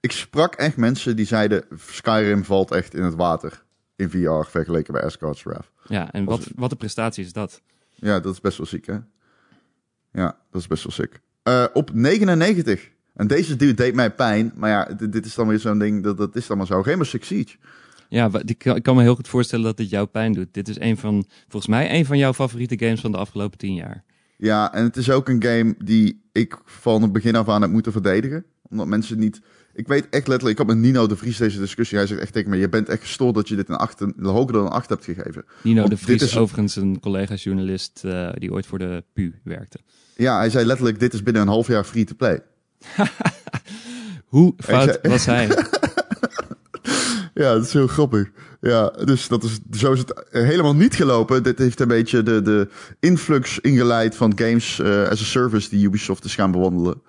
Ik 0.00 0.12
sprak 0.12 0.54
echt 0.54 0.76
mensen 0.76 1.16
die 1.16 1.26
zeiden, 1.26 1.64
Skyrim 1.76 2.44
valt 2.44 2.70
echt 2.70 2.94
in 2.94 3.02
het 3.02 3.14
water 3.14 3.62
in 4.00 4.10
VR 4.10 4.50
vergeleken 4.50 4.92
bij 4.92 5.02
Asgard's 5.02 5.42
Wrath. 5.42 5.70
Ja, 5.86 6.12
en 6.12 6.24
wat, 6.24 6.48
wat 6.54 6.70
een 6.70 6.76
prestatie 6.76 7.24
is 7.24 7.32
dat? 7.32 7.62
Ja, 7.94 8.20
dat 8.20 8.32
is 8.32 8.40
best 8.40 8.58
wel 8.58 8.66
ziek, 8.66 8.86
hè? 8.86 8.98
Ja, 10.12 10.38
dat 10.50 10.60
is 10.60 10.66
best 10.66 10.82
wel 10.82 10.92
sick. 10.92 11.20
Uh, 11.44 11.64
op 11.72 11.92
99. 11.92 12.90
En 13.14 13.26
deze 13.26 13.56
dude 13.56 13.74
deed 13.74 13.94
mij 13.94 14.10
pijn. 14.10 14.52
Maar 14.54 14.70
ja, 14.70 14.84
dit, 14.84 15.12
dit 15.12 15.26
is 15.26 15.34
dan 15.34 15.48
weer 15.48 15.58
zo'n 15.58 15.78
ding, 15.78 16.02
dat, 16.02 16.16
dat 16.16 16.36
is 16.36 16.46
dan 16.46 16.56
maar 16.56 16.66
zo. 16.66 16.82
Geen 16.82 17.06
Six 17.06 17.26
Siege. 17.26 17.56
Ja, 18.08 18.30
ik 18.44 18.82
kan 18.82 18.96
me 18.96 19.02
heel 19.02 19.14
goed 19.14 19.28
voorstellen 19.28 19.64
dat 19.64 19.76
dit 19.76 19.90
jou 19.90 20.06
pijn 20.06 20.32
doet. 20.32 20.54
Dit 20.54 20.68
is 20.68 20.80
een 20.80 20.96
van, 20.96 21.24
volgens 21.48 21.72
mij, 21.72 21.98
een 21.98 22.06
van 22.06 22.18
jouw 22.18 22.32
favoriete 22.32 22.78
games 22.78 23.00
van 23.00 23.12
de 23.12 23.18
afgelopen 23.18 23.58
tien 23.58 23.74
jaar. 23.74 24.04
Ja, 24.36 24.72
en 24.72 24.82
het 24.82 24.96
is 24.96 25.10
ook 25.10 25.28
een 25.28 25.42
game 25.42 25.74
die 25.84 26.28
ik 26.32 26.58
van 26.64 27.02
het 27.02 27.12
begin 27.12 27.36
af 27.36 27.48
aan 27.48 27.62
heb 27.62 27.70
moeten 27.70 27.92
verdedigen. 27.92 28.44
Omdat 28.62 28.86
mensen 28.86 29.18
niet... 29.18 29.40
Ik 29.74 29.88
weet 29.88 30.08
echt 30.10 30.26
letterlijk, 30.28 30.58
ik 30.60 30.66
had 30.66 30.76
met 30.76 30.84
Nino 30.84 31.06
de 31.06 31.16
Vries 31.16 31.36
deze 31.36 31.58
discussie. 31.58 31.98
Hij 31.98 32.06
zegt 32.06 32.20
echt 32.20 32.32
tegen 32.32 32.50
me, 32.50 32.56
je 32.56 32.68
bent 32.68 32.88
echt 32.88 33.00
gestoord 33.00 33.34
dat 33.34 33.48
je 33.48 33.56
dit 33.56 33.68
een 33.68 33.76
8, 33.76 34.00
een 34.00 34.14
hoger 34.22 34.52
dan 34.52 34.64
een 34.64 34.70
8 34.70 34.88
hebt 34.88 35.04
gegeven. 35.04 35.44
Nino 35.62 35.78
Want 35.80 35.90
de 35.90 35.96
Vries, 35.96 36.22
is- 36.22 36.36
overigens 36.36 36.76
een 36.76 37.00
collega-journalist 37.00 38.02
eh, 38.04 38.28
die 38.34 38.52
ooit 38.52 38.66
voor 38.66 38.78
de 38.78 39.04
PU 39.12 39.32
werkte. 39.44 39.78
Ja, 40.16 40.36
hij 40.38 40.50
zei 40.50 40.64
letterlijk, 40.64 41.00
dit 41.00 41.12
is 41.12 41.22
binnen 41.22 41.42
een 41.42 41.48
half 41.48 41.66
jaar 41.66 41.84
free 41.84 42.04
to 42.04 42.14
play. 42.16 42.40
Hoe 44.26 44.54
fout 44.56 44.82
zei- 45.02 45.12
was 45.12 45.26
hij? 45.26 45.48
Ja, 47.34 47.52
dat 47.54 47.64
is 47.66 47.72
heel 47.72 47.86
grappig. 47.86 48.30
Ja, 48.60 48.88
dus 49.04 49.28
dat 49.28 49.44
is, 49.44 49.58
zo 49.72 49.92
is 49.92 49.98
het 49.98 50.24
helemaal 50.30 50.74
niet 50.74 50.94
gelopen. 50.94 51.42
Dit 51.42 51.58
heeft 51.58 51.80
een 51.80 51.88
beetje 51.88 52.22
de, 52.22 52.42
de 52.42 52.68
influx 53.00 53.58
ingeleid 53.58 54.14
van 54.16 54.32
games 54.38 54.78
eh, 54.78 55.02
as 55.08 55.20
a 55.20 55.24
service 55.24 55.68
die 55.70 55.84
Ubisoft 55.86 56.24
is 56.24 56.34
gaan 56.34 56.50
bewandelen. 56.50 57.02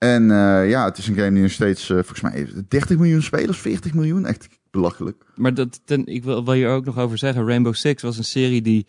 En 0.00 0.30
eh, 0.30 0.68
ja, 0.68 0.84
het 0.84 0.98
is 0.98 1.06
een 1.06 1.14
game 1.14 1.32
die 1.32 1.42
nog 1.42 1.50
steeds, 1.50 1.90
eh, 1.90 1.96
volgens 1.96 2.20
mij, 2.20 2.48
30 2.68 2.96
miljoen 2.96 3.22
spelers, 3.22 3.58
40 3.58 3.94
miljoen. 3.94 4.26
Echt 4.26 4.48
belachelijk. 4.70 5.24
Maar 5.34 5.54
dat, 5.54 5.80
ten, 5.84 6.06
ik 6.06 6.24
wil, 6.24 6.44
wil 6.44 6.54
hier 6.54 6.68
ook 6.68 6.84
nog 6.84 6.98
over 6.98 7.18
zeggen. 7.18 7.46
Rainbow 7.46 7.74
Six 7.74 8.02
was 8.02 8.18
een 8.18 8.24
serie 8.24 8.62
die 8.62 8.86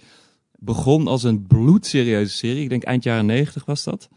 begon 0.51 1.08
als 1.08 1.24
een 1.24 1.48
bloedserieuze 1.48 2.36
serie. 2.36 2.63
Ik 2.63 2.70
denk 2.70 2.84
eind 2.84 3.03
jaren 3.03 3.25
90 3.25 3.65
was 3.65 3.84
dat. 3.84 4.10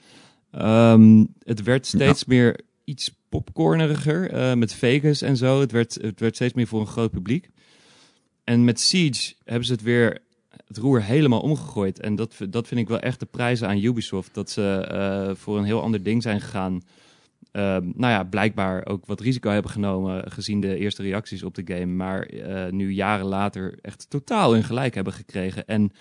Ehm, 0.50 1.24
het 1.38 1.62
werd 1.62 1.86
steeds 1.86 2.24
meer 2.24 2.60
iets 2.84 3.14
popcorneriger 3.28 4.30
eh, 4.30 4.54
met 4.54 4.74
Vegas 4.74 5.22
en 5.22 5.36
zo. 5.36 5.60
Het 5.60 5.72
werd, 5.72 5.98
het 6.00 6.20
werd 6.20 6.34
steeds 6.34 6.54
meer 6.54 6.66
voor 6.66 6.80
een 6.80 6.86
groot 6.86 7.10
publiek. 7.10 7.50
En 8.44 8.64
met 8.64 8.80
Siege 8.80 9.34
hebben 9.44 9.66
ze 9.66 9.72
het 9.72 9.82
weer 9.82 10.18
het 10.74 10.84
roer 10.84 11.02
helemaal 11.02 11.40
omgegooid. 11.40 12.00
En 12.00 12.14
dat, 12.14 12.36
dat 12.50 12.68
vind 12.68 12.80
ik 12.80 12.88
wel 12.88 13.00
echt 13.00 13.20
de 13.20 13.26
prijzen 13.26 13.68
aan 13.68 13.82
Ubisoft. 13.82 14.34
Dat 14.34 14.50
ze 14.50 14.62
eh, 14.62 15.34
voor 15.34 15.58
een 15.58 15.64
heel 15.64 15.82
ander 15.82 16.02
ding 16.02 16.22
zijn 16.22 16.40
gegaan. 16.40 16.82
Ehm, 17.52 17.82
nou 17.94 18.12
ja, 18.12 18.24
blijkbaar 18.24 18.86
ook 18.86 19.06
wat 19.06 19.20
risico 19.20 19.50
hebben 19.50 19.70
genomen 19.70 20.32
gezien 20.32 20.60
de 20.60 20.76
eerste 20.76 21.02
reacties 21.02 21.42
op 21.42 21.54
de 21.54 21.62
game. 21.64 21.86
Maar 21.86 22.22
eh, 22.22 22.72
nu 22.72 22.90
jaren 22.90 23.26
later 23.26 23.78
echt 23.82 24.10
totaal 24.10 24.52
hun 24.52 24.64
gelijk 24.64 24.94
hebben 24.94 25.12
gekregen. 25.12 25.66
En 25.66 25.92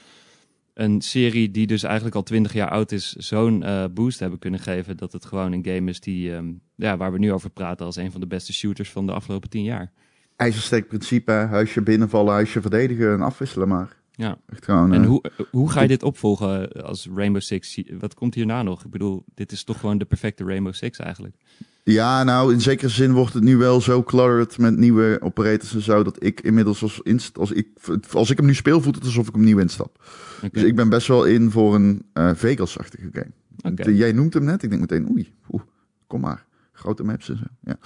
een 0.74 1.02
serie 1.02 1.52
die 1.52 1.68
dus 1.68 1.84
eigenlijk 1.84 2.16
al 2.16 2.24
twintig 2.24 2.54
jaar 2.54 2.70
oud 2.70 2.92
is, 2.92 3.12
zo'n 3.12 3.64
eh, 3.64 3.86
boost 3.94 4.20
hebben 4.20 4.40
kunnen 4.40 4.60
geven. 4.60 4.98
Dat 4.98 5.14
het 5.14 5.26
gewoon 5.26 5.52
een 5.52 5.66
game 5.66 5.90
is 5.90 6.00
die, 6.00 6.34
ehm, 6.36 6.52
ja, 6.76 6.98
waar 6.98 7.12
we 7.12 7.20
nu 7.20 7.32
over 7.32 7.50
praten 7.50 7.86
als 7.86 7.96
een 7.96 8.12
van 8.12 8.22
de 8.22 8.28
beste 8.28 8.54
shooters 8.54 8.92
van 8.92 9.06
de 9.06 9.14
afgelopen 9.14 9.50
tien 9.50 9.64
jaar. 9.64 9.92
IJzersteek 10.36 10.88
principe, 10.88 11.32
huisje 11.32 11.82
binnenvallen, 11.82 12.34
huisje 12.34 12.62
verdedigen 12.62 13.14
en 13.14 13.22
afwisselen 13.22 13.68
maar. 13.68 14.03
Ja. 14.16 14.38
Echt 14.50 14.66
gewoon... 14.66 14.94
En 14.94 15.02
eh, 15.02 15.08
hoe, 15.08 15.22
hoe 15.52 15.70
ga 15.72 15.82
je 15.82 15.88
dit 15.88 16.04
opvolgen 16.04 16.72
als 16.72 17.10
Rainbow 17.16 17.42
Six? 17.42 17.82
Wat 18.00 18.14
komt 18.14 18.34
hierna 18.36 18.64
nog? 18.64 18.84
Ik 18.86 18.92
bedoel, 18.92 19.24
dit 19.34 19.52
is 19.52 19.64
toch 19.64 19.80
gewoon 19.80 19.98
de 19.98 20.06
perfecte 20.06 20.44
Rainbow 20.44 20.74
Six 20.74 21.00
eigenlijk. 21.00 21.36
Ja, 21.84 22.24
nou, 22.24 22.54
in 22.54 22.62
zekere 22.62 22.90
zin 22.90 23.12
wordt 23.12 23.34
het 23.34 23.44
nu 23.44 23.58
wel 23.58 23.82
zo 23.82 24.04
cluttered 24.04 24.58
met 24.58 24.78
nieuwe 24.78 25.18
operators 25.22 25.74
en 25.76 25.82
zo, 25.82 26.04
dat 26.04 26.24
ik 26.24 26.42
inmiddels 26.42 26.82
als, 26.82 27.00
inst 27.04 27.38
als, 27.38 27.52
ik, 27.52 27.68
als 28.12 28.30
ik 28.30 28.38
hem 28.38 28.46
nu 28.46 28.54
speel, 28.54 28.82
voelt 28.82 28.96
het 28.96 29.04
alsof 29.04 29.28
ik 29.28 29.34
hem 29.34 29.44
nieuw 29.44 29.60
instap. 29.60 30.06
Dus 30.52 30.64
ik 30.64 30.76
ben 30.76 30.90
best 30.90 31.08
wel 31.08 31.26
in 31.26 31.52
voor 31.52 31.76
een 31.76 32.04
eh 32.14 32.32
Vegas-achtige 32.34 33.10
game. 33.12 33.76
De- 33.76 33.96
jij 33.96 34.12
noemt 34.12 34.34
hem 34.34 34.44
net, 34.44 34.64
ik 34.64 34.70
denk 34.70 34.82
meteen, 34.82 35.10
oei, 35.12 35.34
oeh, 35.52 35.62
kom 36.08 36.22
maar. 36.22 36.46
Grote 36.72 37.04
maps 37.04 37.30
en 37.30 37.38
zo. 37.38 37.44
Ja. 37.62 37.78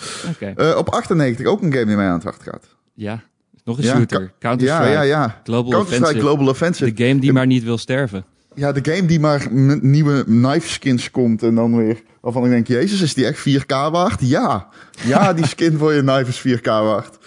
Eh, 0.55 0.77
op 0.77 0.89
98 0.89 1.45
ook 1.45 1.61
een 1.61 1.73
game 1.73 1.85
die 1.85 1.95
mij 1.95 2.07
aan 2.07 2.13
het 2.13 2.23
hart 2.23 2.43
gaat. 2.43 2.75
Ja, 2.93 3.23
nog 3.67 3.77
een 3.77 3.83
Ja, 3.83 3.95
shooter. 3.95 4.21
Ja, 4.21 4.31
Counter-Strike. 4.39 4.91
ja, 4.91 5.01
ja. 5.01 5.41
Global 5.43 5.71
Counter-Strike 5.71 6.03
Offensive. 6.03 6.27
Global 6.27 6.47
Offensive. 6.47 6.93
De 6.93 7.03
game 7.07 7.19
die 7.19 7.33
maar 7.33 7.47
niet 7.47 7.63
wil 7.63 7.77
sterven. 7.77 8.25
Ja, 8.55 8.71
de 8.71 8.91
game 8.93 9.07
die 9.07 9.19
maar 9.19 9.47
met 9.51 9.83
nieuwe 9.83 10.23
knife 10.23 10.67
skins 10.69 11.11
komt 11.11 11.43
en 11.43 11.55
dan 11.55 11.77
weer... 11.77 12.01
Waarvan 12.21 12.45
ik 12.45 12.49
denk, 12.51 12.67
jezus, 12.67 13.01
is 13.01 13.13
die 13.13 13.25
echt 13.25 13.49
4K 13.49 13.65
waard? 13.67 14.19
Ja. 14.21 14.67
Ja, 15.05 15.33
die 15.33 15.47
skin 15.55 15.77
voor 15.77 15.93
je 15.93 16.01
knife 16.01 16.49
is 16.49 16.57
4K 16.57 16.63
waard. 16.63 17.17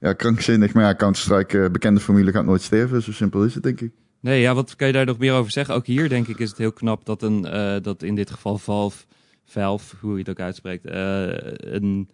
Ja, 0.00 0.12
krankzinnig. 0.12 0.72
Maar 0.72 0.84
ja, 0.84 0.94
Counter-Strike, 0.94 1.62
eh, 1.62 1.70
bekende 1.70 2.00
formule 2.00 2.30
gaat 2.32 2.44
nooit 2.44 2.62
sterven. 2.62 3.02
Zo 3.02 3.12
simpel 3.12 3.44
is 3.44 3.54
het, 3.54 3.62
denk 3.62 3.80
ik. 3.80 3.92
Nee, 4.20 4.40
ja, 4.40 4.54
wat 4.54 4.76
kan 4.76 4.86
je 4.86 4.92
daar 4.92 5.06
nog 5.06 5.18
meer 5.18 5.32
over 5.32 5.52
zeggen? 5.52 5.74
Ook 5.74 5.86
hier 5.86 6.08
denk 6.08 6.28
ik 6.28 6.38
is 6.38 6.48
het 6.48 6.58
heel 6.58 6.72
knap 6.72 7.04
dat, 7.04 7.22
een, 7.22 7.44
eh, 7.44 7.76
dat 7.82 8.02
in 8.02 8.14
dit 8.14 8.30
geval 8.30 8.58
Valve, 8.58 9.04
Valve, 9.44 9.96
hoe 10.00 10.12
je 10.12 10.18
het 10.18 10.28
ook 10.28 10.40
uitspreekt, 10.40 10.86
eh, 10.86 11.26
een 11.56 12.08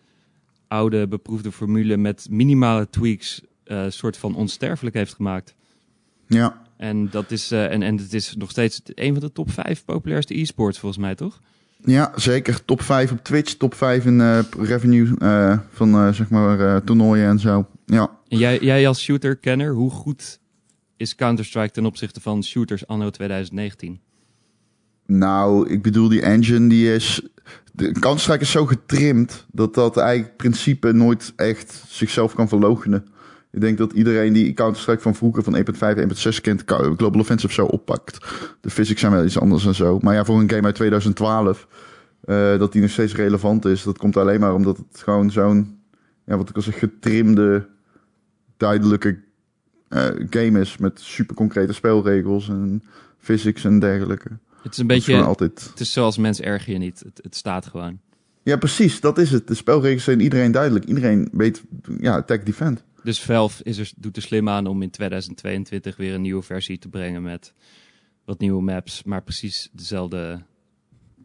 oude 0.69 1.09
beproefde 1.09 1.53
formule 1.53 1.97
met 1.97 2.27
minimale 2.31 2.91
tweaks 2.91 3.43
eh 3.67 3.85
soort 3.89 4.17
van 4.17 4.35
onsterfelijk 4.35 4.97
heeft 4.97 5.15
gemaakt. 5.15 5.55
Ja. 6.27 6.63
En 6.77 7.11
dat 7.11 7.31
is, 7.31 7.51
eh, 7.51 7.73
en, 7.73 7.83
en 7.83 7.97
het 7.97 8.15
is 8.15 8.35
nog 8.37 8.51
steeds 8.51 8.81
een 8.85 9.13
van 9.13 9.23
de 9.23 9.33
top 9.33 9.51
5 9.51 9.85
populairste 9.85 10.39
e-sports 10.41 10.79
volgens 10.79 11.01
mij, 11.03 11.15
toch? 11.15 11.41
Ja, 11.85 12.13
zeker. 12.17 12.65
Top 12.65 12.83
5 12.83 13.13
op 13.13 13.25
Twitch, 13.25 13.55
top 13.55 13.75
5 13.75 14.05
in 14.07 14.21
eh, 14.21 14.39
revenue 14.59 15.15
van 15.71 16.15
zeg 16.15 16.29
maar 16.29 16.85
toernooien 16.85 17.29
en 17.29 17.39
zo. 17.39 17.67
Ja. 17.87 18.11
En 18.29 18.39
jij, 18.39 18.59
jij 18.61 18.89
als 18.89 19.03
shooter-kenner, 19.03 19.73
hoe 19.73 19.91
goed 19.91 20.41
is 20.97 21.15
Counter-Strike 21.15 21.71
ten 21.71 21.87
opzichte 21.87 22.21
van 22.21 22.45
shooters 22.45 22.87
anno 22.87 23.11
2019? 23.11 24.01
Nou, 25.07 25.71
ik 25.71 25.83
bedoel, 25.83 26.09
die 26.09 26.23
engine 26.23 26.69
die 26.69 26.95
is. 26.95 27.23
De 27.73 27.93
Counter-Strike 27.93 28.41
is 28.41 28.51
zo 28.51 28.67
getrimd 28.67 29.47
dat 29.53 29.75
dat 29.75 29.97
eigenlijk 29.97 30.37
principe 30.37 30.93
nooit 30.93 31.33
echt 31.37 31.85
zichzelf 31.89 32.35
kan 32.35 32.49
verloochenen. 32.49 33.07
Ik 33.57 33.63
denk 33.63 33.79
dat 33.79 33.93
iedereen 33.93 34.33
die 34.33 34.53
Counter-Strike 34.53 35.03
van 35.03 35.15
vroeger 35.15 35.43
van 35.43 35.57
1.5, 35.57 35.63
1.6 36.35 36.41
kent, 36.41 36.63
Global 36.67 37.21
Offensive 37.21 37.53
zo 37.53 37.67
oppakt. 37.67 38.27
De 38.61 38.71
physics 38.71 39.01
zijn 39.01 39.13
wel 39.13 39.25
iets 39.25 39.39
anders 39.39 39.67
en 39.67 39.75
zo. 39.75 39.99
Maar 40.03 40.15
ja, 40.15 40.25
voor 40.25 40.41
een 40.41 40.51
game 40.51 40.63
uit 40.63 40.75
2012, 40.75 41.67
eh, 42.21 42.59
dat 42.59 42.73
die 42.73 42.81
nog 42.83 42.91
steeds 42.91 43.15
relevant 43.15 43.65
is, 43.65 43.83
dat 43.83 43.99
komt 43.99 44.17
alleen 44.17 44.41
maar 44.41 44.55
omdat 44.55 44.77
het 44.77 45.03
gewoon 45.03 45.31
zo'n, 45.31 45.79
ja, 46.25 46.37
wat 46.37 46.49
ik 46.49 46.57
al 46.57 46.63
zeg, 46.63 46.79
getrimde, 46.79 47.69
duidelijke 48.57 49.19
eh, 49.89 50.05
game 50.31 50.61
is 50.61 50.77
met 50.77 51.01
super 51.01 51.35
concrete 51.35 51.73
spelregels 51.73 52.49
en 52.49 52.83
physics 53.19 53.65
en 53.65 53.79
dergelijke. 53.79 54.29
Het 54.63 54.73
is 54.73 54.79
een 54.79 54.89
is 54.89 54.95
beetje, 54.95 55.23
altijd. 55.23 55.69
het 55.71 55.81
is 55.81 55.93
zoals 55.93 56.19
mens 56.19 56.41
erger 56.41 56.73
je 56.73 56.79
niet. 56.79 56.99
Het, 56.99 57.21
het 57.23 57.37
staat 57.37 57.67
gewoon. 57.67 57.99
Ja, 58.43 58.57
precies, 58.57 59.01
dat 59.01 59.19
is 59.19 59.31
het. 59.31 59.49
De 59.49 59.55
spelregels 59.55 60.05
zijn 60.05 60.21
iedereen 60.21 60.53
duidelijk. 60.53 60.85
Iedereen 60.85 61.29
weet, 61.33 61.63
ja, 62.01 62.17
attack 62.17 62.47
defend. 62.47 62.85
Dus 63.07 63.23
Valve 63.23 63.65
is 63.65 63.79
er, 63.79 63.93
doet 63.97 64.17
er 64.17 64.23
slim 64.23 64.49
aan 64.49 64.67
om 64.67 64.83
in 64.83 64.91
2022 64.91 65.97
weer 65.97 66.15
een 66.15 66.21
nieuwe 66.21 66.43
versie 66.43 66.79
te 66.79 66.89
brengen 66.89 67.23
met 67.23 67.53
wat 68.25 68.39
nieuwe 68.39 68.63
maps, 68.63 69.03
maar 69.03 69.23
precies 69.23 69.69
dezelfde 69.73 70.43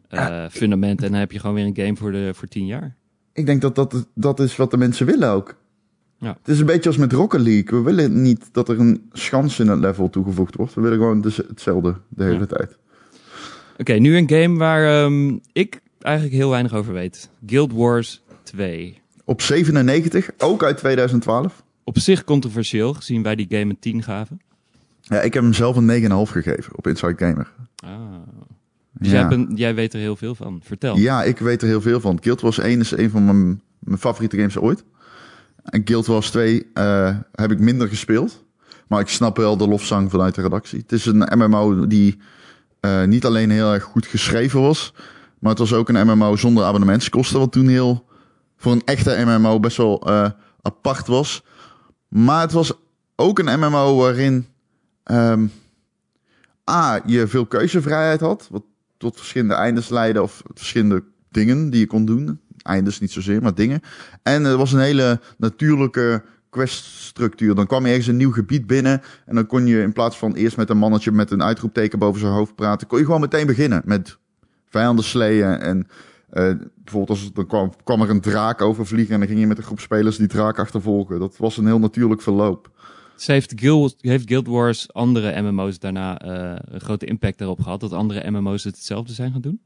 eh, 0.08 0.44
fundamenten. 0.50 1.06
En 1.06 1.10
dan 1.12 1.20
heb 1.20 1.32
je 1.32 1.38
gewoon 1.38 1.54
weer 1.54 1.64
een 1.64 1.76
game 1.76 1.96
voor, 1.96 2.12
de, 2.12 2.30
voor 2.34 2.48
10 2.48 2.66
jaar. 2.66 2.96
Ik 3.32 3.46
denk 3.46 3.60
dat 3.60 3.74
dat, 3.74 4.06
dat 4.14 4.40
is 4.40 4.56
wat 4.56 4.70
de 4.70 4.76
mensen 4.76 5.06
willen 5.06 5.30
ook. 5.30 5.56
Ja. 6.18 6.36
Het 6.38 6.48
is 6.48 6.60
een 6.60 6.66
beetje 6.66 6.88
als 6.88 6.98
met 6.98 7.12
Rocket 7.12 7.40
League. 7.40 7.78
We 7.78 7.84
willen 7.84 8.22
niet 8.22 8.48
dat 8.52 8.68
er 8.68 8.80
een 8.80 9.08
schans 9.12 9.58
in 9.58 9.68
het 9.68 9.78
level 9.78 10.10
toegevoegd 10.10 10.54
wordt. 10.56 10.74
We 10.74 10.80
willen 10.80 10.98
gewoon 10.98 11.20
dus 11.20 11.36
hetzelfde 11.36 11.96
de 12.08 12.24
hele 12.24 12.38
Ja. 12.38 12.46
tijd. 12.46 12.78
Oké, 13.78 13.92
nu 13.92 14.16
een 14.16 14.28
game 14.28 14.58
waar 14.58 15.04
ehm, 15.04 15.38
ik 15.52 15.80
eigenlijk 15.98 16.34
heel 16.34 16.50
weinig 16.50 16.74
over 16.74 16.92
weet. 16.92 17.30
Guild 17.46 17.72
Wars 17.72 18.22
2. 18.42 19.00
Op 19.24 19.40
97, 19.40 20.30
ook 20.38 20.62
uit 20.64 20.76
2012. 20.76 21.64
Op 21.94 21.98
zich 21.98 22.24
controversieel, 22.24 22.94
gezien 22.94 23.22
wij 23.22 23.36
die 23.36 23.46
game 23.48 23.70
een 23.70 23.78
10 23.78 24.02
gaven. 24.02 24.40
Ja, 25.00 25.20
ik 25.20 25.34
heb 25.34 25.42
hem 25.42 25.52
zelf 25.52 25.76
een 25.76 26.26
9,5 26.26 26.32
gegeven 26.32 26.76
op 26.76 26.86
Inside 26.86 27.14
Gamer. 27.26 27.52
Ah. 27.84 27.90
Dus 28.92 29.10
Ja. 29.10 29.28
jij, 29.30 29.46
jij 29.54 29.74
weet 29.74 29.92
er 29.92 30.00
heel 30.00 30.16
veel 30.16 30.34
van. 30.34 30.60
Vertel. 30.64 30.96
Ja, 30.96 31.22
ik 31.22 31.38
weet 31.38 31.62
er 31.62 31.68
heel 31.68 31.80
veel 31.80 32.00
van. 32.00 32.18
Guild 32.22 32.40
Wars 32.40 32.58
1 32.58 32.80
is 32.80 32.90
een 32.90 33.10
van 33.10 33.24
mijn, 33.24 33.62
mijn 33.78 33.98
favoriete 33.98 34.36
games 34.36 34.58
ooit. 34.58 34.84
En 35.64 35.82
Guild 35.84 36.06
Wars 36.06 36.30
2 36.30 36.66
eh, 36.74 37.16
heb 37.32 37.50
ik 37.50 37.58
minder 37.58 37.88
gespeeld. 37.88 38.44
Maar 38.88 39.00
ik 39.00 39.08
snap 39.08 39.36
wel 39.36 39.56
de 39.56 39.68
lofzang 39.68 40.10
vanuit 40.10 40.34
de 40.34 40.42
redactie. 40.42 40.78
Het 40.78 40.92
is 40.92 41.06
een 41.06 41.28
MMO 41.38 41.86
die 41.86 42.18
eh, 42.80 43.04
niet 43.04 43.24
alleen 43.24 43.50
heel 43.50 43.72
erg 43.72 43.82
goed 43.82 44.06
geschreven 44.06 44.60
was. 44.60 44.92
Maar 45.38 45.50
het 45.50 45.58
was 45.58 45.72
ook 45.72 45.88
een 45.88 46.06
MMO 46.06 46.36
zonder 46.36 46.64
abonnementskosten. 46.64 47.38
Wat 47.38 47.52
toen 47.52 47.68
heel 47.68 48.06
voor 48.56 48.72
een 48.72 48.82
echte 48.84 49.22
MMO 49.26 49.60
best 49.60 49.76
wel 49.76 50.00
eh, 50.06 50.30
apart 50.62 51.06
was. 51.06 51.42
Maar 52.12 52.40
het 52.40 52.52
was 52.52 52.72
ook 53.16 53.38
een 53.38 53.58
MMO 53.60 53.96
waarin 53.96 54.46
ehm, 55.02 55.46
A, 56.70 57.00
je 57.06 57.26
veel 57.26 57.46
keuzevrijheid 57.46 58.20
had. 58.20 58.48
Wat 58.50 58.62
tot 58.96 59.16
verschillende 59.16 59.54
eindes 59.54 59.88
leiden 59.88 60.22
of 60.22 60.42
verschillende 60.54 61.04
dingen 61.30 61.70
die 61.70 61.80
je 61.80 61.86
kon 61.86 62.04
doen. 62.04 62.40
Eindes 62.62 63.00
niet 63.00 63.12
zozeer, 63.12 63.42
maar 63.42 63.54
dingen. 63.54 63.80
En 64.22 64.44
er 64.44 64.56
was 64.56 64.72
een 64.72 64.80
hele 64.80 65.20
natuurlijke 65.38 66.22
queststructuur. 66.50 67.54
Dan 67.54 67.66
kwam 67.66 67.82
je 67.82 67.88
ergens 67.88 68.06
een 68.06 68.16
nieuw 68.16 68.32
gebied 68.32 68.66
binnen 68.66 69.02
en 69.26 69.34
dan 69.34 69.46
kon 69.46 69.66
je 69.66 69.82
in 69.82 69.92
plaats 69.92 70.18
van 70.18 70.34
eerst 70.34 70.56
met 70.56 70.70
een 70.70 70.78
mannetje 70.78 71.12
met 71.12 71.30
een 71.30 71.42
uitroepteken 71.42 71.98
boven 71.98 72.20
zijn 72.20 72.32
hoofd 72.32 72.54
praten, 72.54 72.86
kon 72.86 72.98
je 72.98 73.04
gewoon 73.04 73.20
meteen 73.20 73.46
beginnen 73.46 73.82
met 73.84 74.18
vijanden 74.68 75.04
sleeën 75.04 75.58
en 75.58 75.86
eh, 76.32 76.52
bijvoorbeeld 76.74 77.08
als 77.08 77.32
dan 77.32 77.46
kwam, 77.46 77.72
kwam 77.84 78.02
er 78.02 78.10
een 78.10 78.20
draak 78.20 78.60
overvliegen 78.60 79.12
en 79.12 79.18
dan 79.18 79.28
ging 79.28 79.40
je 79.40 79.46
met 79.46 79.58
een 79.58 79.64
groep 79.64 79.80
spelers 79.80 80.16
die 80.16 80.26
draak 80.26 80.58
achtervolgen. 80.58 81.20
Dat 81.20 81.36
was 81.36 81.56
een 81.56 81.66
heel 81.66 81.78
natuurlijk 81.78 82.22
verloop. 82.22 82.70
Ze 83.16 83.32
heeft 83.32 83.52
Guild, 83.56 83.96
heeft 84.00 84.28
Guild 84.28 84.46
Wars 84.46 84.92
andere 84.92 85.42
MMO's 85.42 85.78
daarna 85.78 86.18
eh, 86.18 86.58
een 86.64 86.80
grote 86.80 87.06
impact 87.06 87.40
erop 87.40 87.60
gehad? 87.60 87.80
Dat 87.80 87.92
andere 87.92 88.30
MMO's 88.30 88.64
het 88.64 88.74
hetzelfde 88.74 89.12
zijn 89.12 89.32
gaan 89.32 89.40
doen? 89.40 89.60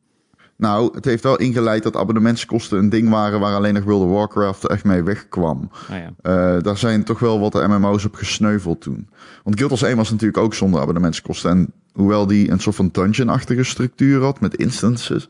Nou, 0.57 0.95
het 0.95 1.05
heeft 1.05 1.23
wel 1.23 1.37
ingeleid 1.39 1.83
dat 1.83 1.97
abonnementskosten 1.97 2.79
een 2.79 2.89
ding 2.89 3.09
waren 3.09 3.41
waar 3.41 3.55
alleen 3.55 3.75
nog 3.75 3.85
World 3.85 4.03
of 4.03 4.11
Warcraft 4.11 4.67
echt 4.67 4.85
mee 4.85 5.03
wegkwam. 5.03 5.71
Ah 5.89 5.97
ja. 5.97 6.13
Eh, 6.23 6.63
daar 6.63 6.79
zijn 6.79 7.05
toch 7.05 7.19
wel 7.19 7.41
wat 7.41 7.53
de 7.53 7.69
MMO's 7.69 8.05
op 8.05 8.15
gesneuveld 8.15 8.81
toen. 8.81 9.09
Want 9.45 9.57
Guild 9.57 9.71
Wars 9.71 9.83
1 9.83 9.97
was 9.97 10.11
natuurlijk 10.11 10.39
ook 10.39 10.55
zonder 10.55 10.81
abonnementskosten. 10.81 11.51
En 11.51 11.73
hoewel 11.93 12.27
die 12.27 12.51
een 12.51 12.61
soort 12.61 12.77
van 12.77 12.89
dungeon-achtige 12.93 13.65
structuur 13.65 14.23
had 14.23 14.41
met 14.41 14.57
instances, 14.57 15.29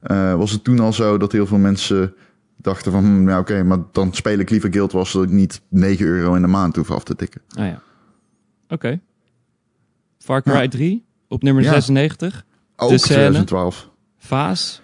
eh, 0.00 0.34
was 0.34 0.50
het 0.50 0.64
toen 0.64 0.78
al 0.78 0.92
zo 0.92 1.18
dat 1.18 1.32
heel 1.32 1.46
veel 1.46 1.58
mensen 1.58 2.14
dachten 2.56 2.92
van, 2.92 3.04
hm, 3.04 3.28
ja 3.28 3.38
oké, 3.38 3.62
maar 3.62 3.78
dan 3.92 4.12
speel 4.14 4.38
ik 4.38 4.50
liever 4.50 4.72
Guild 4.72 4.92
Wars 4.92 5.12
dat 5.12 5.22
ik 5.22 5.30
niet 5.30 5.60
9 5.68 6.06
euro 6.06 6.34
in 6.34 6.42
de 6.42 6.48
maand 6.48 6.76
hoef 6.76 6.90
af 6.90 7.04
te 7.04 7.16
tikken. 7.16 7.40
Ah 7.54 7.66
ja. 7.66 7.82
Oké. 8.68 9.00
Far 10.18 10.42
Cry 10.42 10.62
Ja. 10.62 10.68
3 10.68 11.04
op 11.28 11.42
nummer 11.42 11.62
Ja. 11.62 11.70
96. 11.70 12.44
Ook 12.76 12.90
De 12.90 12.98
scène. 12.98 13.14
2012. 13.14 13.90
Vaas. 14.18 14.80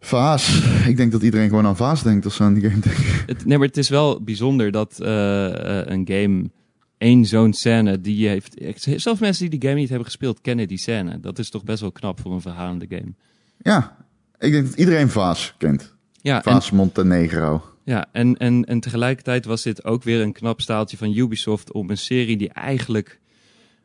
Vaas. 0.00 0.62
Ik 0.86 0.96
denk 0.96 1.12
dat 1.12 1.22
iedereen 1.22 1.48
gewoon 1.48 1.66
aan 1.66 1.76
Vaas 1.76 2.02
denkt 2.02 2.24
als 2.24 2.34
ze 2.36 2.42
aan 2.42 2.54
die 2.54 2.62
game 2.70 2.80
denken. 2.80 3.04
Het, 3.26 3.44
nee, 3.44 3.58
maar 3.58 3.66
het 3.66 3.76
is 3.76 3.88
wel 3.88 4.22
bijzonder 4.22 4.70
dat 4.70 5.00
eh, 5.00 5.80
eh, 5.80 5.86
een 5.86 6.08
game 6.08 6.50
één 6.98 7.24
zo'n 7.24 7.52
scène 7.52 8.00
die 8.00 8.28
heeft... 8.28 8.56
Zelfs 8.96 9.20
mensen 9.20 9.50
die 9.50 9.58
die 9.58 9.68
game 9.68 9.80
niet 9.80 9.88
hebben 9.88 10.06
gespeeld 10.06 10.40
kennen 10.40 10.68
die 10.68 10.78
scène. 10.78 11.20
Dat 11.20 11.38
is 11.38 11.50
toch 11.50 11.64
best 11.64 11.80
wel 11.80 11.92
knap 11.92 12.20
voor 12.20 12.32
een 12.32 12.40
verhalende 12.40 12.86
game. 12.88 13.12
Ja, 13.58 13.96
ik 14.38 14.52
denk 14.52 14.66
dat 14.66 14.78
iedereen 14.78 15.08
Vaas 15.08 15.54
kent. 15.58 15.94
Ja, 16.22 16.36
en, 16.36 16.42
Vaas 16.42 16.70
Montenegro. 16.70 17.64
ja 17.84 18.06
en, 18.12 18.36
en, 18.36 18.64
en 18.64 18.80
tegelijkertijd 18.80 19.44
was 19.44 19.62
dit 19.62 19.84
ook 19.84 20.02
weer 20.02 20.20
een 20.20 20.32
knap 20.32 20.60
staaltje 20.60 20.96
van 20.96 21.16
Ubisoft 21.16 21.72
om 21.72 21.90
een 21.90 21.98
serie 21.98 22.36
die 22.36 22.48
eigenlijk... 22.48 23.20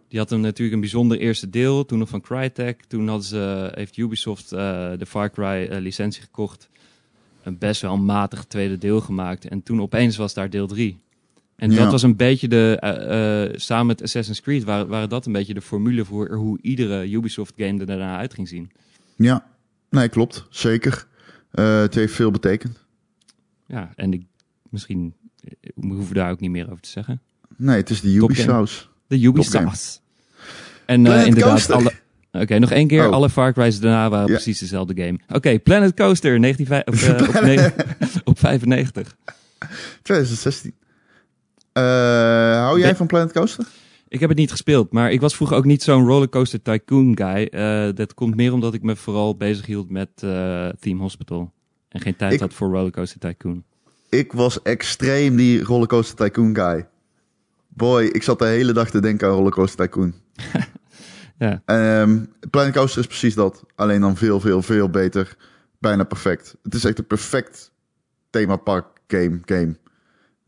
Die 0.07 0.19
had 0.19 0.29
hem 0.29 0.41
natuurlijk 0.41 0.73
een 0.73 0.81
bijzonder 0.81 1.17
eerste 1.19 1.49
deel, 1.49 1.85
toen 1.85 1.99
nog 1.99 2.09
van 2.09 2.21
Crytek. 2.21 2.83
Toen 2.87 3.07
hadden 3.07 3.25
ze, 3.25 3.71
heeft 3.73 3.97
Ubisoft 3.97 4.51
eh, 4.51 4.59
de 4.97 5.05
Far 5.05 5.31
Cry 5.31 5.67
eh, 5.69 5.79
licentie 5.79 6.21
gekocht. 6.21 6.69
Een 7.43 7.57
best 7.57 7.81
wel 7.81 7.97
matig 7.97 8.43
tweede 8.45 8.77
deel 8.77 9.01
gemaakt. 9.01 9.47
En 9.47 9.63
toen 9.63 9.81
opeens 9.81 10.17
was 10.17 10.33
daar 10.33 10.49
deel 10.49 10.67
3. 10.67 10.99
En 11.55 11.71
Ja. 11.71 11.77
dat 11.77 11.91
was 11.91 12.03
een 12.03 12.15
beetje 12.15 12.47
de, 12.47 12.77
eh, 12.79 13.59
samen 13.59 13.85
met 13.85 14.01
Assassin's 14.01 14.41
Creed, 14.41 14.63
waren, 14.63 14.87
waren 14.87 15.09
dat 15.09 15.25
een 15.25 15.31
beetje 15.31 15.53
de 15.53 15.61
formule 15.61 16.05
voor 16.05 16.33
hoe 16.33 16.59
iedere 16.61 17.11
Ubisoft 17.11 17.53
game 17.57 17.79
er 17.79 17.85
daarna 17.85 18.17
uit 18.17 18.33
ging 18.33 18.47
zien. 18.47 18.71
Ja, 19.15 19.45
nee, 19.91 20.09
klopt. 20.09 20.45
Zeker. 20.49 21.05
Eh, 21.51 21.79
het 21.81 21.95
heeft 21.95 22.13
veel 22.13 22.31
betekend. 22.31 22.77
Ja, 23.65 23.91
en 23.95 24.13
ik, 24.13 24.25
misschien 24.69 25.13
eh, 25.43 25.51
we 25.75 25.93
hoeven 25.93 26.15
daar 26.15 26.31
ook 26.31 26.39
niet 26.39 26.51
meer 26.51 26.65
over 26.69 26.81
te 26.81 26.89
zeggen. 26.89 27.21
Nee, 27.57 27.77
het 27.77 27.89
is 27.89 28.01
de 28.01 28.13
Ubisoft. 28.13 28.89
De. 29.07 29.19
Ubisoft. 29.19 30.01
En 30.85 31.05
eh, 31.05 31.25
inderdaad, 31.25 31.69
alle. 31.71 31.91
Oké, 32.31 32.59
nog 32.59 32.71
één 32.71 32.87
keer. 32.87 33.07
Oh. 33.07 33.13
Alle 33.13 33.29
Far 33.29 33.53
Cry's 33.53 33.79
daarna 33.79 34.09
waren 34.09 34.27
Ja. 34.27 34.33
precies 34.33 34.59
dezelfde 34.59 35.03
game. 35.03 35.19
Oké, 35.27 35.59
Planet 35.59 35.93
Coaster, 35.93 36.39
19, 36.39 36.77
op, 36.85 36.93
op, 37.35 37.41
negen- 37.41 37.73
op 38.23 38.39
95. 38.39 39.15
2016. 40.01 40.73
Eh, 41.73 41.83
hou 42.63 42.77
jij 42.79 42.87
Ben- 42.87 42.95
van 42.97 43.07
Planet 43.07 43.31
Coaster? 43.31 43.65
Ik 44.11 44.19
heb 44.19 44.29
het 44.29 44.37
niet 44.37 44.51
gespeeld, 44.51 44.91
maar 44.91 45.11
ik 45.11 45.21
was 45.21 45.35
vroeger 45.35 45.57
ook 45.57 45.65
niet 45.65 45.83
zo'n 45.83 46.07
rollercoaster 46.07 46.61
tycoon 46.61 47.17
guy. 47.17 47.43
Eh, 47.51 47.89
dat 47.95 48.13
komt 48.13 48.35
meer 48.35 48.53
omdat 48.53 48.73
ik 48.73 48.81
me 48.81 48.95
vooral 48.95 49.35
bezig 49.37 49.65
hield 49.65 49.89
met 49.89 50.09
eh, 50.15 50.67
Team 50.67 50.99
Hospital. 50.99 51.51
En 51.89 52.01
geen 52.01 52.15
tijd 52.15 52.33
Ik- 52.33 52.39
had 52.39 52.53
voor 52.53 52.69
rollercoaster 52.71 53.19
tycoon. 53.19 53.63
Ik 54.09 54.31
was 54.33 54.61
extreem 54.61 55.35
die 55.35 55.63
Rollercoaster 55.63 56.15
Tycoon 56.15 56.55
guy. 56.55 56.87
Boy, 57.67 58.03
ik 58.03 58.23
zat 58.23 58.39
de 58.39 58.45
hele 58.45 58.73
dag 58.73 58.89
te 58.89 58.99
denken 59.01 59.27
aan 59.27 59.33
Rollercoaster 59.33 59.85
Tycoon. 59.85 60.13
Ja. 61.37 61.61
Ehm, 61.65 62.19
Planet 62.49 62.73
Coaster 62.73 62.99
is 63.01 63.07
precies 63.07 63.35
dat. 63.35 63.63
Alleen 63.75 64.01
dan 64.01 64.17
veel, 64.17 64.39
veel, 64.39 64.61
veel 64.61 64.89
beter. 64.89 65.37
Bijna 65.79 66.03
perfect. 66.03 66.55
Het 66.63 66.73
is 66.73 66.83
echt 66.83 66.97
een 66.99 67.05
perfect 67.07 67.71
themapark 68.29 68.85
game. 69.07 69.39
game. 69.45 69.75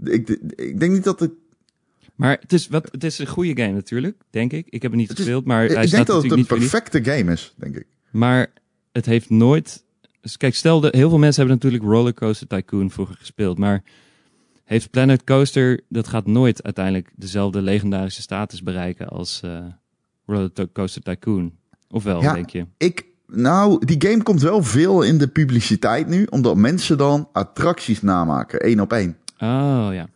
Ik, 0.03 0.29
ik 0.55 0.79
denk 0.79 0.91
niet 0.91 1.03
dat 1.03 1.19
het... 1.19 1.31
Maar 2.15 2.37
het 2.41 2.53
is, 2.53 2.67
wat, 2.67 2.87
het 2.91 3.03
is 3.03 3.19
een 3.19 3.27
goede 3.27 3.61
game 3.61 3.73
natuurlijk, 3.73 4.21
denk 4.29 4.51
ik. 4.53 4.67
Ik 4.69 4.81
heb 4.81 4.91
het 4.91 4.99
niet 4.99 5.09
Het 5.09 5.17
is- 5.19 5.23
gespeeld, 5.25 5.45
maar 5.45 5.63
Ik 5.63 5.69
hij 5.69 5.77
denk 5.79 5.87
staat 5.93 6.07
dat 6.07 6.23
het 6.23 6.31
een 6.31 6.45
perfecte 6.45 7.03
game 7.03 7.31
is, 7.31 7.53
denk 7.57 7.75
ik. 7.75 7.85
Maar 8.11 8.47
het 8.91 9.05
heeft 9.05 9.29
nooit. 9.29 9.83
Dus 10.21 10.37
kijk, 10.37 10.55
stel 10.55 10.79
de, 10.79 10.87
heel 10.91 11.09
veel 11.09 11.17
mensen 11.17 11.45
hebben 11.45 11.59
natuurlijk 11.63 11.91
Rollercoaster 11.93 12.47
Tycoon 12.47 12.91
vroeger 12.91 13.15
gespeeld. 13.15 13.57
Maar 13.57 13.83
heeft 14.63 14.89
Planet 14.89 15.23
Coaster. 15.23 15.79
Dat 15.89 16.07
gaat 16.07 16.25
nooit 16.27 16.63
uiteindelijk 16.63 17.09
dezelfde 17.15 17.61
legendarische 17.61 18.21
status 18.21 18.63
bereiken 18.63 19.07
als 19.07 19.41
eh 19.43 19.65
Rollercoaster 20.25 21.01
Tycoon. 21.01 21.53
Ofwel, 21.89 22.21
Ja. 22.21 22.33
denk 22.33 22.49
je? 22.49 22.65
Ik, 22.77 23.05
nou, 23.27 23.85
die 23.85 24.09
game 24.09 24.23
komt 24.23 24.41
wel 24.41 24.63
veel 24.63 25.01
in 25.01 25.17
de 25.17 25.27
publiciteit 25.27 26.07
nu, 26.07 26.25
omdat 26.29 26.55
mensen 26.55 26.97
dan 26.97 27.29
attracties 27.31 28.01
namaken, 28.01 28.59
één 28.59 28.79
op 28.79 28.93
één. 28.93 29.17
Oh 29.37 29.87
ja. 29.91 30.07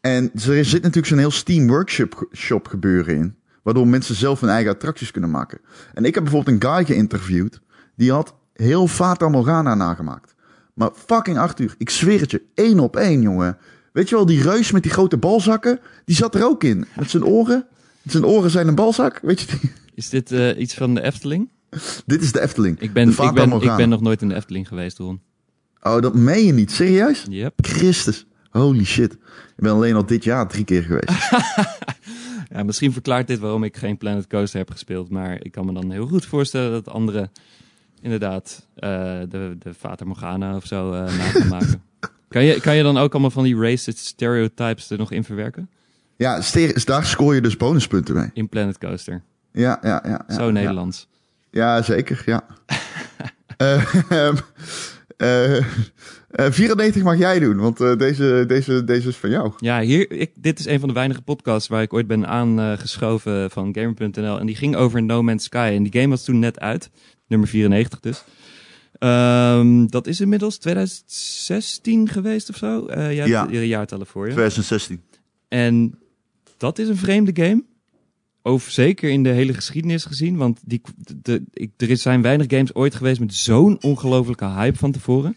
En 0.00 0.30
er 0.34 0.64
zit 0.64 0.82
natuurlijk 0.82 1.06
zo'n 1.06 1.18
heel 1.18 1.30
Steam 1.30 1.66
Workshop 1.68 2.28
shop 2.34 2.68
gebeuren 2.68 3.14
in. 3.16 3.34
Waardoor 3.62 3.88
mensen 3.88 4.14
zelf 4.14 4.40
hun 4.40 4.50
eigen 4.50 4.72
attracties 4.72 5.10
kunnen 5.10 5.30
maken. 5.30 5.60
En 5.94 6.04
ik 6.04 6.14
heb 6.14 6.22
bijvoorbeeld 6.24 6.62
een 6.62 6.70
guy 6.70 6.84
geïnterviewd. 6.84 7.60
Die 7.96 8.12
had 8.12 8.34
heel 8.54 8.86
Fata 8.86 9.28
Morgana 9.28 9.74
nagemaakt. 9.74 10.34
Maar 10.74 10.90
fucking 11.06 11.38
Arthur, 11.38 11.74
ik 11.78 11.90
zweer 11.90 12.20
het 12.20 12.30
je, 12.30 12.42
één 12.54 12.78
op 12.80 12.96
één, 12.96 13.22
jongen. 13.22 13.58
Weet 13.92 14.08
je 14.08 14.14
wel, 14.14 14.26
die 14.26 14.42
reus 14.42 14.70
met 14.70 14.82
die 14.82 14.92
grote 14.92 15.16
balzakken, 15.16 15.80
die 16.04 16.16
zat 16.16 16.34
er 16.34 16.44
ook 16.44 16.64
in. 16.64 16.84
Met 16.96 17.10
zijn 17.10 17.24
oren. 17.24 17.66
Zijn 18.06 18.24
oren 18.26 18.50
zijn 18.50 18.68
een 18.68 18.74
balzak, 18.74 19.18
weet 19.22 19.40
je. 19.40 19.46
die- 19.60 19.72
Is 19.94 20.08
dit 20.08 20.32
eh, 20.32 20.58
iets 20.60 20.74
van 20.74 20.94
de 20.94 21.02
Efteling? 21.02 21.48
Dit 22.06 22.22
is 22.22 22.32
de 22.32 22.40
Efteling. 22.40 22.80
Ik 22.80 22.92
ben, 22.92 23.08
ik, 23.08 23.16
ben, 23.34 23.52
ik 23.52 23.76
ben 23.76 23.88
nog 23.88 24.00
nooit 24.00 24.22
in 24.22 24.28
de 24.28 24.34
Efteling 24.34 24.68
geweest, 24.68 24.98
Ron. 24.98 25.20
Oh, 25.82 26.00
dat 26.00 26.14
meen 26.14 26.46
je 26.46 26.52
niet. 26.52 26.70
Serieus? 26.70 27.26
Yep. 27.28 27.54
Christus. 27.56 28.26
Holy 28.50 28.84
shit. 28.84 29.12
Ik 29.12 29.18
ben 29.56 29.72
alleen 29.72 29.94
al 29.94 30.06
dit 30.06 30.24
jaar 30.24 30.48
drie 30.48 30.64
keer 30.64 30.82
geweest. 30.82 31.30
Ja, 32.54 32.62
misschien 32.62 32.92
verklaart 32.92 33.26
dit 33.26 33.38
waarom 33.38 33.64
ik 33.64 33.76
geen 33.76 33.96
Planet 33.98 34.26
Coaster 34.26 34.58
heb 34.58 34.70
gespeeld. 34.70 35.10
Maar 35.10 35.44
ik 35.44 35.52
kan 35.52 35.66
me 35.66 35.72
dan 35.72 35.90
heel 35.90 36.06
goed 36.06 36.26
voorstellen 36.26 36.70
dat 36.70 36.88
anderen 36.88 37.30
inderdaad 38.02 38.66
eh, 38.74 38.90
de, 39.28 39.56
de 39.58 39.74
Fata 39.74 40.04
Morgana 40.04 40.56
of 40.56 40.66
zo 40.66 40.92
eh 40.92 41.00
na 41.00 41.08
gaan 41.08 41.48
maken. 41.58 41.82
Kan 42.28 42.44
je, 42.44 42.60
kan 42.60 42.76
je 42.76 42.82
dan 42.82 42.98
ook 42.98 43.12
allemaal 43.12 43.30
van 43.30 43.44
die 43.44 43.56
racist 43.56 43.98
stereotypes 43.98 44.90
er 44.90 44.98
nog 44.98 45.10
in 45.10 45.24
verwerken? 45.24 45.70
Ja, 46.16 46.40
ster- 46.40 46.84
daar 46.84 47.04
scoor 47.06 47.34
je 47.34 47.40
dus 47.40 47.56
bonuspunten 47.56 48.14
mee. 48.14 48.30
In 48.32 48.48
Planet 48.48 48.78
Coaster. 48.78 49.22
Ja, 49.52 49.78
ja, 49.82 50.02
ja. 50.04 50.24
ja 50.28 50.34
zo 50.34 50.44
ja. 50.44 50.50
Nederlands. 50.50 51.08
Ja, 51.50 51.82
zeker, 51.82 52.22
ja. 52.26 52.44
Eh, 55.16 55.64
ehm, 56.30 56.46
eh, 56.46 56.52
94 56.52 57.02
mag 57.02 57.18
jij 57.18 57.38
doen, 57.38 57.56
want 57.56 57.80
eh, 57.80 57.96
deze, 57.96 58.44
deze, 58.46 58.84
deze 58.84 59.08
is 59.08 59.16
van 59.16 59.30
jou. 59.30 59.52
Ja, 59.58 59.80
hier, 59.80 60.10
ik, 60.10 60.30
dit 60.34 60.58
is 60.58 60.66
een 60.66 60.78
van 60.80 60.88
de 60.88 60.94
weinige 60.94 61.22
podcasts 61.22 61.68
waar 61.68 61.82
ik 61.82 61.92
ooit 61.92 62.06
ben 62.06 62.26
aangeschoven 62.26 63.50
van 63.50 63.74
Gamer.nl. 63.74 64.38
En 64.38 64.46
die 64.46 64.56
ging 64.56 64.76
over 64.76 65.02
No 65.02 65.22
Man's 65.22 65.44
Sky. 65.44 65.72
En 65.74 65.82
die 65.82 65.92
game 66.00 66.08
was 66.08 66.24
toen 66.24 66.38
net 66.38 66.60
uit. 66.60 66.90
Nummer 67.26 67.48
94 67.48 68.00
dus. 68.00 68.24
Ehm, 68.98 69.86
dat 69.86 70.06
is 70.06 70.20
inmiddels 70.20 70.58
2016 70.58 72.08
geweest 72.08 72.48
of 72.48 72.56
zo. 72.56 72.86
Eh 72.86 73.14
jij 73.14 73.26
Ja. 73.28 73.40
hebt 73.40 73.52
de 73.52 73.66
jaartallen 73.66 74.06
voor 74.06 74.26
je. 74.26 74.32
2016. 74.32 75.00
En 75.48 75.98
dat 76.56 76.78
is 76.78 76.88
een 76.88 76.96
vreemde 76.96 77.30
game. 77.34 77.64
Over, 78.42 78.70
zeker 78.72 79.10
in 79.10 79.22
de 79.22 79.28
hele 79.28 79.54
geschiedenis 79.54 80.04
gezien. 80.04 80.36
Want 80.36 80.60
die, 80.64 80.80
de, 81.22 81.42
ik, 81.52 81.70
er 81.76 81.96
zijn 81.96 82.22
weinig 82.22 82.46
games 82.48 82.74
ooit 82.74 82.94
geweest 82.94 83.20
met 83.20 83.34
zo'n 83.34 83.82
ongelofelijke 83.82 84.44
hype 84.46 84.78
van 84.78 84.92
tevoren. 84.92 85.36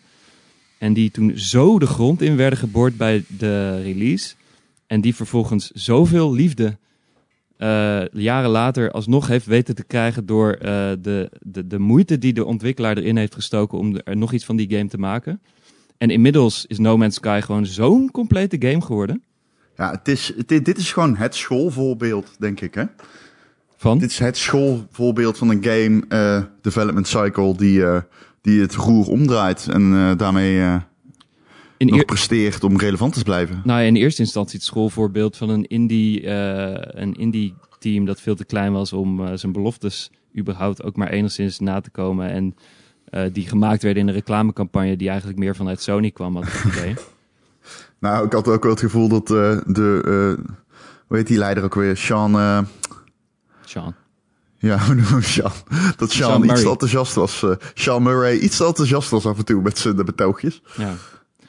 En 0.83 0.93
die 0.93 1.11
toen 1.11 1.31
zo 1.35 1.79
de 1.79 1.85
grond 1.85 2.21
in 2.21 2.35
werden 2.35 2.59
geboord 2.59 2.97
bij 2.97 3.23
de 3.27 3.81
release. 3.81 4.35
En 4.87 5.01
die 5.01 5.15
vervolgens 5.15 5.71
zoveel 5.71 6.33
liefde 6.33 6.77
eh, 7.57 8.07
jaren 8.07 8.49
later 8.49 8.91
alsnog 8.91 9.27
heeft 9.27 9.45
weten 9.45 9.75
te 9.75 9.83
krijgen 9.83 10.25
door 10.25 10.51
eh, 10.51 10.91
de, 10.99 11.31
de, 11.41 11.67
de 11.67 11.79
moeite 11.79 12.17
die 12.17 12.33
de 12.33 12.45
ontwikkelaar 12.45 12.97
erin 12.97 13.17
heeft 13.17 13.33
gestoken 13.33 13.77
om 13.77 13.97
er 14.03 14.17
nog 14.17 14.33
iets 14.33 14.45
van 14.45 14.55
die 14.55 14.69
game 14.69 14.87
te 14.87 14.97
maken. 14.97 15.41
En 15.97 16.09
inmiddels 16.09 16.65
is 16.65 16.77
No 16.77 16.97
Man's 16.97 17.15
Sky 17.15 17.39
gewoon 17.43 17.65
zo'n 17.65 18.11
complete 18.11 18.55
game 18.59 18.81
geworden. 18.81 19.23
Ja, 19.77 19.91
het 19.91 20.07
is, 20.07 20.33
dit, 20.45 20.65
dit 20.65 20.77
is 20.77 20.91
gewoon 20.91 21.15
het 21.15 21.35
schoolvoorbeeld, 21.35 22.35
denk 22.39 22.61
ik, 22.61 22.73
hè? 22.73 22.83
Van? 23.77 23.97
Dit 23.97 24.09
is 24.09 24.19
het 24.19 24.37
schoolvoorbeeld 24.37 25.37
van 25.37 25.49
een 25.49 25.63
game 25.63 26.05
eh, 26.09 26.43
development 26.61 27.07
cycle 27.07 27.57
die, 27.57 27.83
die 28.43 28.61
het 28.61 28.75
roer 28.75 29.07
omdraait 29.07 29.67
en 29.67 29.93
eh, 29.93 30.17
daarmee 30.17 30.59
eh, 30.59 30.75
in 31.77 31.87
nog 31.87 31.97
eer- 31.97 32.05
presteert 32.05 32.63
om 32.63 32.77
relevant 32.77 33.13
te 33.13 33.23
blijven. 33.23 33.61
Nou, 33.63 33.81
in 33.81 33.95
eerste 33.95 34.21
instantie 34.21 34.55
het 34.55 34.65
schoolvoorbeeld 34.67 35.37
van 35.37 35.49
een 35.49 35.65
indie, 35.65 36.21
eh, 36.27 37.01
een 37.01 37.13
indie 37.13 37.53
team 37.79 38.05
dat 38.05 38.21
veel 38.21 38.35
te 38.35 38.45
klein 38.45 38.73
was 38.73 38.93
om 38.93 39.37
zijn 39.37 39.51
beloftes 39.51 40.11
überhaupt 40.37 40.83
ook 40.83 40.95
maar 40.95 41.09
enigszins 41.09 41.59
na 41.59 41.81
te 41.81 41.89
komen. 41.89 42.29
En 42.29 42.55
die 43.33 43.47
gemaakt 43.47 43.83
werden 43.83 44.01
in 44.01 44.07
een 44.07 44.13
reclamecampagne 44.13 44.95
die 44.95 45.09
eigenlijk 45.09 45.39
meer 45.39 45.55
vanuit 45.55 45.81
Sony 45.81 46.11
kwam, 46.11 46.35
had 46.35 46.43
ik 46.43 46.53
het 46.53 46.73
idee. 46.75 46.93
Nou, 47.99 48.25
ik 48.25 48.33
had 48.33 48.47
ook 48.47 48.63
wel 48.63 48.71
het 48.71 48.79
gevoel 48.79 49.07
dat 49.07 49.27
de, 49.27 50.37
hoe 51.07 51.17
heet 51.17 51.27
die 51.27 51.37
leider 51.37 51.63
ook 51.63 51.75
weer? 51.75 51.97
Sean... 51.97 52.67
Sean. 53.65 53.93
Ja, 54.69 54.79
hoe? 54.85 55.21
Sean? 55.21 55.51
Dat 55.97 56.11
Sean, 56.11 56.29
Sean 56.29 56.37
iets 56.37 56.45
Murray. 56.47 56.63
te 56.63 56.69
enthousiast 56.69 57.13
was. 57.15 57.43
eh, 57.43 57.51
Sean 57.73 58.03
Murray 58.03 58.37
iets 58.37 58.57
te 58.57 58.65
enthousiast 58.65 59.09
was 59.09 59.25
af 59.25 59.37
en 59.37 59.45
toe 59.45 59.61
met 59.61 59.77
zijn 59.77 59.95
de 59.95 60.03
betoogjes. 60.03 60.61
Ja. 60.77 60.93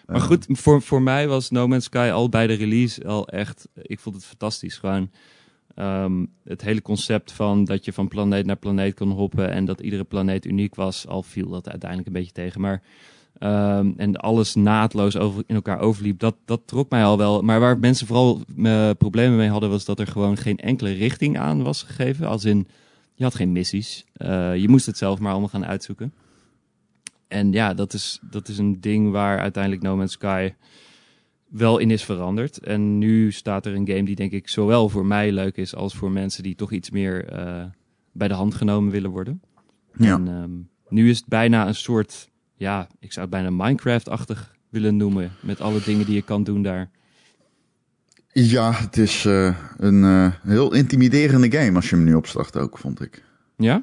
Maar 0.07 0.21
goed, 0.21 0.47
voor, 0.49 0.83
voor 0.83 1.03
mij 1.03 1.29
was 1.29 1.51
No 1.51 1.69
Man's 1.69 1.85
Sky 1.85 2.11
al 2.13 2.29
bij 2.29 2.47
de 2.47 2.55
release 2.55 3.07
al 3.07 3.29
echt... 3.29 3.69
Ik 3.83 4.01
vond 4.01 4.15
het 4.17 4.25
fantastisch. 4.25 4.77
Gewoon 4.77 5.11
ehm, 5.75 6.25
het 6.45 6.63
hele 6.63 6.83
concept 6.83 7.33
van 7.33 7.65
dat 7.65 7.85
je 7.85 7.93
van 7.93 8.09
planeet 8.09 8.47
naar 8.47 8.57
planeet 8.57 8.95
kon 8.95 9.11
hoppen... 9.11 9.51
en 9.51 9.65
dat 9.65 9.81
iedere 9.81 10.05
planeet 10.05 10.45
uniek 10.47 10.75
was. 10.75 11.07
Al 11.07 11.23
viel 11.23 11.49
dat 11.49 11.69
uiteindelijk 11.69 12.09
een 12.09 12.15
beetje 12.15 12.33
tegen. 12.33 12.61
Maar, 12.61 12.83
ehm, 13.39 13.93
en 13.97 14.17
alles 14.17 14.55
naadloos 14.55 15.17
over, 15.17 15.43
in 15.47 15.55
elkaar 15.55 15.79
overliep. 15.81 16.19
Dat, 16.19 16.37
dat 16.45 16.61
trok 16.65 16.91
mij 16.91 17.05
al 17.05 17.19
wel. 17.19 17.43
Maar 17.43 17.61
waar 17.61 17.79
mensen 17.79 18.07
vooral 18.07 18.41
eh, 18.63 18.91
problemen 18.99 19.37
mee 19.37 19.49
hadden... 19.51 19.71
was 19.71 19.85
dat 19.85 19.99
er 20.01 20.07
gewoon 20.07 20.37
geen 20.37 20.59
enkele 20.59 20.93
richting 20.93 21.39
aan 21.39 21.63
was 21.63 21.83
gegeven. 21.83 22.27
Als 22.27 22.45
in, 22.45 22.69
je 23.15 23.25
had 23.25 23.35
geen 23.35 23.53
missies. 23.53 24.05
Eh, 24.13 24.57
je 24.57 24.69
moest 24.69 24.87
het 24.87 24.97
zelf 24.97 25.19
maar 25.19 25.31
allemaal 25.31 25.49
gaan 25.49 25.67
uitzoeken. 25.67 26.15
En 27.29 27.53
ja, 27.53 27.75
dat 27.75 27.93
is, 27.93 28.19
dat 28.31 28.49
is 28.49 28.59
een 28.59 28.81
ding 28.81 29.11
waar 29.11 29.39
uiteindelijk 29.39 29.83
No 29.83 29.97
Man's 29.97 30.13
Sky 30.13 30.55
wel 31.49 31.79
in 31.79 31.91
is 31.91 32.05
veranderd. 32.05 32.59
En 32.59 32.99
nu 32.99 33.33
staat 33.33 33.67
er 33.67 33.75
een 33.75 33.89
game 33.89 34.05
die 34.05 34.15
denk 34.15 34.33
ik 34.33 34.49
zowel 34.49 34.89
voor 34.89 35.07
mij 35.07 35.33
leuk 35.33 35.57
is 35.57 35.75
als 35.75 35.95
voor 35.95 36.11
mensen 36.11 36.43
die 36.43 36.55
toch 36.55 36.73
iets 36.73 36.91
meer 36.91 37.29
eh, 37.29 37.65
bij 38.13 38.29
de 38.29 38.35
hand 38.35 38.55
genomen 38.55 38.91
willen 38.91 39.11
worden. 39.11 39.43
Ja. 39.97 40.15
En 40.15 40.29
ehm, 40.29 40.51
nu 40.89 41.11
is 41.11 41.19
het 41.19 41.27
bijna 41.27 41.67
een 41.67 41.75
soort, 41.75 42.31
ja, 42.57 42.89
ik 43.01 43.13
zou 43.13 43.27
het 43.27 43.35
bijna 43.35 43.51
Minecraft-achtig 43.51 44.57
willen 44.69 44.97
noemen. 44.97 45.33
Met 45.43 45.61
alle 45.61 45.81
dingen 45.85 46.07
die 46.07 46.15
je 46.15 46.23
kan 46.23 46.45
doen 46.45 46.63
daar. 46.63 46.91
Ja, 48.37 48.73
het 48.73 48.97
is 48.97 49.25
eh, 49.25 49.57
een 49.77 50.05
eh, 50.05 50.33
heel 50.43 50.75
intimiderende 50.75 51.59
game 51.59 51.75
als 51.75 51.91
je 51.91 51.97
hem 51.97 52.05
nu 52.05 52.15
opstart 52.15 52.57
ook, 52.57 52.79
vond 52.79 53.01
ik. 53.01 53.23
Ja? 53.57 53.77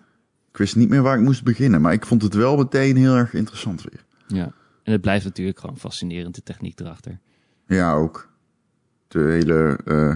Ik 0.51 0.57
wist 0.57 0.75
niet 0.75 0.89
meer 0.89 1.01
waar 1.01 1.17
ik 1.17 1.23
moest 1.23 1.43
beginnen, 1.43 1.81
maar 1.81 1.93
ik 1.93 2.05
vond 2.05 2.21
het 2.21 2.33
wel 2.33 2.57
meteen 2.57 2.97
heel 2.97 3.15
erg 3.15 3.33
interessant 3.33 3.83
weer. 3.83 4.05
Ja. 4.27 4.51
En 4.83 4.91
het 4.91 5.01
blijft 5.01 5.25
natuurlijk 5.25 5.59
gewoon 5.59 5.77
fascinerend, 5.77 6.35
de 6.35 6.43
techniek 6.43 6.79
erachter. 6.79 7.19
Ja, 7.67 7.93
ook. 7.93 8.29
De 9.07 9.19
hele 9.19 9.79
eh, 9.85 10.15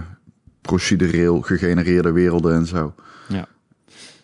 procedureel 0.60 1.40
gegenereerde 1.40 2.12
werelden 2.12 2.54
en 2.54 2.66
zo. 2.66 2.94
Ja. 3.28 3.48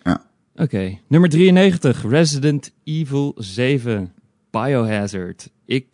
Ja. 0.04 0.24
Oké, 0.54 0.98
nummer 1.06 1.28
93, 1.28 2.02
Resident 2.08 2.72
Evil 2.84 3.34
7, 3.36 4.12
Biohazard. 4.50 5.50
Ik 5.64 5.92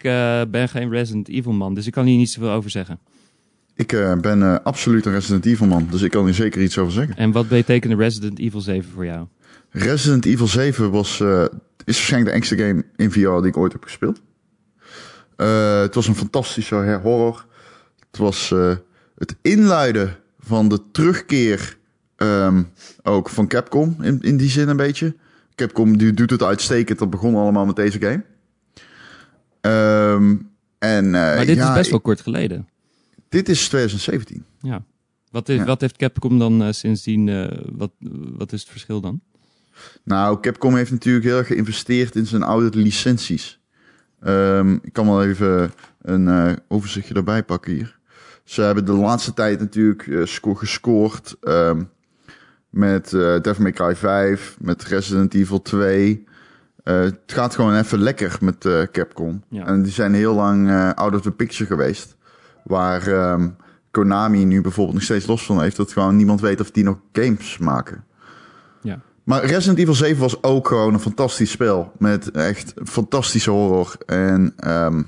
ben 0.50 0.68
geen 0.68 0.90
Resident 0.90 1.28
Evil 1.28 1.52
man, 1.52 1.74
dus 1.74 1.86
ik 1.86 1.92
kan 1.92 2.06
hier 2.06 2.16
niet 2.16 2.30
zoveel 2.30 2.50
over 2.50 2.70
zeggen. 2.70 2.98
Ik 3.78 3.92
eh, 3.92 4.16
ben 4.16 4.42
eh, 4.42 4.56
absoluut 4.62 5.06
een 5.06 5.12
Resident 5.12 5.46
Evil 5.46 5.66
man, 5.66 5.88
dus 5.90 6.02
ik 6.02 6.10
kan 6.10 6.24
hier 6.24 6.34
zeker 6.34 6.62
iets 6.62 6.78
over 6.78 6.92
zeggen. 6.92 7.16
En 7.16 7.32
wat 7.32 7.48
betekende 7.48 7.96
Resident 7.96 8.38
Evil 8.38 8.60
7 8.60 8.90
voor 8.90 9.04
jou? 9.04 9.26
Resident 9.70 10.24
Evil 10.24 10.46
7 10.46 10.90
was, 10.90 11.20
eh, 11.20 11.42
is 11.84 11.96
waarschijnlijk 11.96 12.30
de 12.30 12.36
engste 12.36 12.56
game 12.56 12.84
in 12.96 13.10
VR 13.10 13.18
die 13.18 13.46
ik 13.46 13.56
ooit 13.56 13.72
heb 13.72 13.82
gespeeld. 13.82 14.20
Het 15.36 15.94
was 15.94 16.08
een 16.08 16.14
fantastische 16.14 17.00
horror. 17.02 17.46
Het 18.10 18.18
was 18.18 18.54
het 19.18 19.36
inluiden 19.42 20.16
van 20.40 20.68
de 20.68 20.80
terugkeer 20.92 21.76
ehm, 22.16 22.62
ook 23.02 23.28
van 23.28 23.48
Capcom 23.48 23.96
in, 24.00 24.20
in 24.20 24.36
die 24.36 24.50
zin 24.50 24.68
een 24.68 24.76
beetje. 24.76 25.16
Capcom 25.54 25.98
die 25.98 26.12
doet 26.12 26.30
het 26.30 26.42
uitstekend. 26.42 26.98
Dat 26.98 27.10
begon 27.10 27.34
allemaal 27.34 27.66
met 27.66 27.76
deze 27.76 28.00
game. 28.00 28.24
Ehm, 29.60 30.36
en, 30.78 31.10
Maar 31.10 31.46
dit 31.46 31.56
ja, 31.56 31.68
is 31.68 31.74
best 31.74 31.90
wel 31.90 32.00
kort 32.00 32.20
geleden. 32.20 32.68
Dit 33.28 33.48
is 33.48 33.68
2017. 33.68 34.44
Ja. 34.60 34.84
Wat, 35.30 35.48
is, 35.48 35.56
Ja. 35.56 35.64
wat 35.64 35.80
heeft 35.80 35.96
Capcom 35.96 36.38
dan 36.38 36.62
eh, 36.62 36.72
sindsdien, 36.72 37.28
eh, 37.28 37.58
wat, 37.72 37.90
wat 38.36 38.52
is 38.52 38.60
het 38.60 38.70
verschil 38.70 39.00
dan? 39.00 39.20
Nou, 40.04 40.40
Capcom 40.40 40.74
heeft 40.76 40.90
natuurlijk 40.90 41.24
heel 41.24 41.36
erg 41.38 41.46
geïnvesteerd 41.46 42.16
in 42.16 42.26
zijn 42.26 42.42
oude 42.42 42.78
licenties. 42.78 43.60
Ehm, 44.20 44.72
ik 44.82 44.92
kan 44.92 45.06
wel 45.06 45.24
even 45.24 45.72
een 46.02 46.28
eh, 46.28 46.52
overzichtje 46.68 47.14
erbij 47.14 47.42
pakken 47.44 47.72
hier. 47.72 47.98
Ze 48.44 48.62
hebben 48.62 48.84
de 48.84 48.92
laatste 48.92 49.34
tijd 49.34 49.60
natuurlijk 49.60 50.10
sco- 50.28 50.54
gescoord 50.54 51.36
ehm, 51.40 51.82
met 52.70 53.10
Devil 53.10 53.62
May 53.62 53.72
Cry 53.72 53.96
5, 53.96 54.56
met 54.60 54.84
Resident 54.84 55.34
Evil 55.34 55.62
2. 55.62 56.24
Eh, 56.84 57.00
het 57.00 57.20
gaat 57.26 57.54
gewoon 57.54 57.76
even 57.76 57.98
lekker 57.98 58.38
met 58.40 58.68
Capcom. 58.92 59.42
Ja. 59.48 59.66
En 59.66 59.82
die 59.82 59.92
zijn 59.92 60.14
heel 60.14 60.34
lang 60.34 60.70
out 60.94 61.14
of 61.14 61.20
the 61.20 61.30
picture 61.30 61.66
geweest. 61.66 62.16
Waar 62.68 63.06
ehm, 63.06 63.48
Konami 63.90 64.44
nu 64.44 64.60
bijvoorbeeld 64.60 64.94
nog 64.96 65.04
steeds 65.04 65.26
los 65.26 65.44
van 65.46 65.60
heeft. 65.62 65.76
Dat 65.76 65.92
gewoon 65.92 66.16
niemand 66.16 66.40
weet 66.40 66.60
of 66.60 66.70
die 66.70 66.84
nog 66.84 66.98
games 67.12 67.58
maken. 67.58 68.04
Ja. 68.82 69.00
Maar 69.24 69.44
Resident 69.44 69.78
Evil 69.78 69.94
7 69.94 70.18
was 70.20 70.42
ook 70.42 70.68
gewoon 70.68 70.94
een 70.94 71.00
fantastisch 71.00 71.50
spel. 71.50 71.92
Met 71.98 72.30
echt 72.30 72.74
fantastische 72.84 73.50
horror. 73.50 73.94
En 74.06 74.52
ehm, 74.56 75.02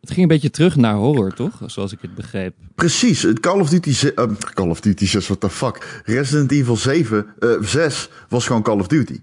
Het 0.00 0.10
ging 0.10 0.22
een 0.22 0.28
beetje 0.28 0.50
terug 0.50 0.76
naar 0.76 0.94
horror, 0.94 1.32
toch? 1.34 1.52
Zoals 1.66 1.92
ik 1.92 1.98
het 2.02 2.14
begreep. 2.14 2.54
precies, 2.74 3.26
Call 3.40 3.60
of 3.60 3.68
Duty... 3.68 3.90
ze- 3.92 4.14
eh, 4.14 4.26
Call 4.54 4.68
of 4.68 4.80
Duty 4.80 5.06
6, 5.06 5.26
what 5.26 5.40
the 5.40 5.50
fuck. 5.50 6.02
Resident 6.04 6.52
Evil 6.52 6.76
7, 6.76 7.26
eh 7.38 7.48
6 7.60 8.10
was 8.28 8.46
gewoon 8.46 8.62
Call 8.62 8.78
of 8.78 8.86
Duty. 8.86 9.20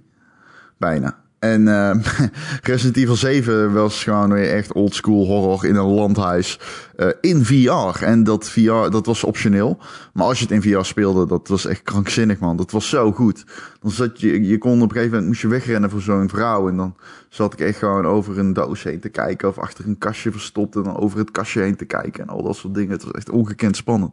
Bijna. 0.77 1.17
En 1.39 1.67
ehm, 1.67 1.99
Resident 2.61 2.97
Evil 2.97 3.15
7 3.15 3.73
was 3.73 4.03
gewoon 4.03 4.33
weer 4.33 4.51
echt 4.53 4.73
oldschool 4.73 5.25
horror 5.25 5.65
in 5.65 5.75
een 5.75 5.85
landhuis. 5.93 6.59
eh, 6.95 7.07
in 7.21 7.45
VR. 7.45 8.03
En 8.03 8.23
dat 8.23 8.49
VR, 8.49 8.89
dat 8.89 9.05
was 9.05 9.23
optioneel. 9.23 9.77
Maar 10.13 10.25
als 10.25 10.39
je 10.39 10.43
het 10.45 10.53
in 10.53 10.61
VR 10.71 10.83
speelde, 10.83 11.27
dat 11.27 11.47
was 11.47 11.65
echt 11.65 11.81
krankzinnig, 11.83 12.39
man. 12.39 12.57
Dat 12.57 12.71
was 12.71 12.89
zo 12.89 13.11
goed. 13.11 13.45
Dan 13.81 13.91
zat 13.91 14.19
je, 14.21 14.47
je 14.47 14.57
kon 14.57 14.75
op 14.81 14.81
een 14.81 14.91
gegeven 14.91 15.09
moment, 15.09 15.27
moest 15.27 15.41
je 15.41 15.47
wegrennen 15.47 15.89
voor 15.89 16.01
zo'n 16.01 16.29
vrouw. 16.29 16.69
En 16.69 16.75
dan 16.77 16.95
zat 17.29 17.53
ik 17.53 17.59
echt 17.59 17.77
gewoon 17.77 18.05
over 18.05 18.39
een 18.39 18.53
doos 18.53 18.83
heen 18.83 18.99
te 18.99 19.09
kijken. 19.09 19.47
Of 19.47 19.57
achter 19.57 19.85
een 19.85 19.97
kastje 19.97 20.31
verstopt 20.31 20.75
en 20.75 20.83
dan 20.83 20.97
over 20.97 21.17
het 21.19 21.31
kastje 21.31 21.61
heen 21.61 21.75
te 21.75 21.85
kijken. 21.85 22.23
En 22.23 22.29
al 22.29 22.43
dat 22.43 22.55
soort 22.55 22.73
dingen. 22.75 22.91
Het 22.91 23.03
was 23.03 23.11
echt 23.13 23.29
ongekend 23.29 23.75
spannend. 23.75 24.11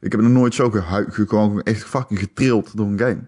Ik 0.00 0.12
heb 0.12 0.20
nog 0.20 0.30
nooit 0.32 0.54
zo 0.54 0.70
gehu- 0.70 1.10
ge- 1.10 1.26
gewoon 1.28 1.62
echt 1.62 1.84
fucking 1.84 2.18
getrild 2.18 2.76
door 2.76 2.86
een 2.86 2.98
game. 2.98 3.20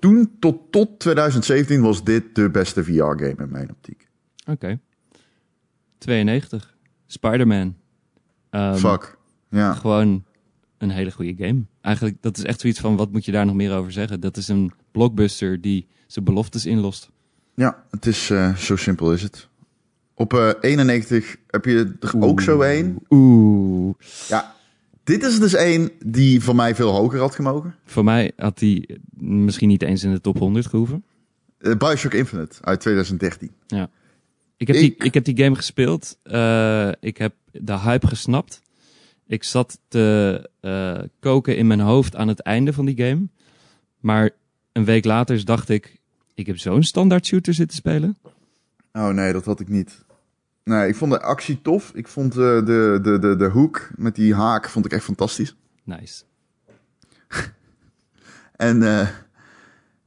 Toen, 0.00 0.30
tot, 0.38 0.72
tot 0.72 0.98
2017 0.98 1.82
was 1.82 2.04
dit 2.04 2.34
de 2.34 2.50
beste 2.50 2.84
VR-game 2.84 3.34
in 3.38 3.50
mijn 3.50 3.70
optiek. 3.70 4.08
Oké. 4.46 4.78
92. 5.98 6.76
Spider-Man. 7.06 7.76
Ehm, 8.50 8.74
Fuck. 8.74 9.18
Ja. 9.50 9.72
Gewoon 9.74 10.24
een 10.78 10.90
hele 10.90 11.10
goede 11.10 11.34
game. 11.46 11.62
Eigenlijk, 11.80 12.16
dat 12.20 12.36
is 12.36 12.44
echt 12.44 12.60
zoiets 12.60 12.80
van, 12.80 12.96
wat 12.96 13.12
moet 13.12 13.24
je 13.24 13.32
daar 13.32 13.46
nog 13.46 13.54
meer 13.54 13.72
over 13.76 13.92
zeggen? 13.92 14.20
Dat 14.20 14.36
is 14.36 14.48
een 14.48 14.72
blockbuster 14.90 15.60
die 15.60 15.86
zijn 16.06 16.24
beloftes 16.24 16.66
inlost. 16.66 17.10
ja, 17.54 17.84
het 17.90 18.06
is 18.06 18.30
eh, 18.30 18.56
zo 18.56 18.76
simpel 18.76 19.12
is 19.12 19.22
het. 19.22 19.48
Op 20.14 20.32
eh 20.34 20.50
91 20.60 21.36
heb 21.46 21.64
je 21.64 21.96
er 22.00 22.22
ook 22.22 22.40
zo 22.40 22.60
één. 22.60 22.98
Oeh. 23.10 23.94
Ja, 24.28 24.54
dit 25.04 25.22
is 25.22 25.38
dus 25.38 25.54
één 25.54 25.90
die 26.06 26.40
voor 26.40 26.54
mij 26.56 26.74
veel 26.74 26.90
hoger 26.90 27.20
had 27.20 27.34
gemogen. 27.34 27.74
Voor 27.84 28.04
mij 28.04 28.32
had 28.36 28.58
die 28.58 28.98
misschien 29.16 29.68
niet 29.68 29.82
eens 29.82 30.02
in 30.04 30.12
de 30.12 30.20
top 30.20 30.38
100 30.38 30.66
gehoeven. 30.66 31.04
Eh, 31.58 31.76
Bioshock 31.76 32.12
Infinite 32.14 32.56
uit 32.62 32.80
2013. 32.80 33.50
Ik 34.56 34.66
heb, 34.66 34.76
Die, 34.76 34.90
Ik- 34.94 35.04
ik 35.04 35.14
heb 35.14 35.24
die 35.24 35.36
game 35.44 35.56
gespeeld. 35.56 36.18
Eh, 36.22 36.90
ik 37.00 37.16
heb 37.16 37.34
de 37.52 37.78
hype 37.78 38.06
gesnapt. 38.06 38.60
Ik 39.26 39.44
zat 39.44 39.78
te 39.88 40.50
eh, 40.60 40.98
koken 41.20 41.56
in 41.56 41.66
mijn 41.66 41.80
hoofd 41.80 42.16
aan 42.16 42.28
het 42.28 42.40
einde 42.40 42.72
van 42.72 42.84
die 42.84 42.96
game. 42.96 43.26
Maar 44.00 44.30
een 44.72 44.84
week 44.84 45.04
later 45.04 45.44
dacht 45.44 45.68
ik, 45.68 46.00
ik 46.34 46.46
heb 46.46 46.58
zo'n 46.58 46.82
standaard 46.82 47.26
shooter 47.26 47.54
zitten 47.54 47.76
spelen. 47.76 48.18
Oh 48.92 49.08
nee, 49.08 49.32
dat 49.32 49.44
had 49.44 49.60
ik 49.60 49.68
niet. 49.68 50.01
Nee, 50.64 50.88
ik 50.88 50.94
vond 50.96 51.12
de 51.12 51.20
actie 51.20 51.62
tof. 51.62 51.90
Ik 51.94 52.08
vond 52.08 52.32
eh, 52.32 52.38
de, 52.38 52.98
de, 53.02 53.18
de, 53.20 53.36
de 53.36 53.48
hoek 53.48 53.88
met 53.96 54.14
die 54.14 54.34
haak 54.34 54.68
vond 54.68 54.84
ik 54.84 54.92
echt 54.92 55.04
fantastisch. 55.04 55.56
Nice. 55.84 56.22
En 58.56 58.82
eh, 58.82 59.08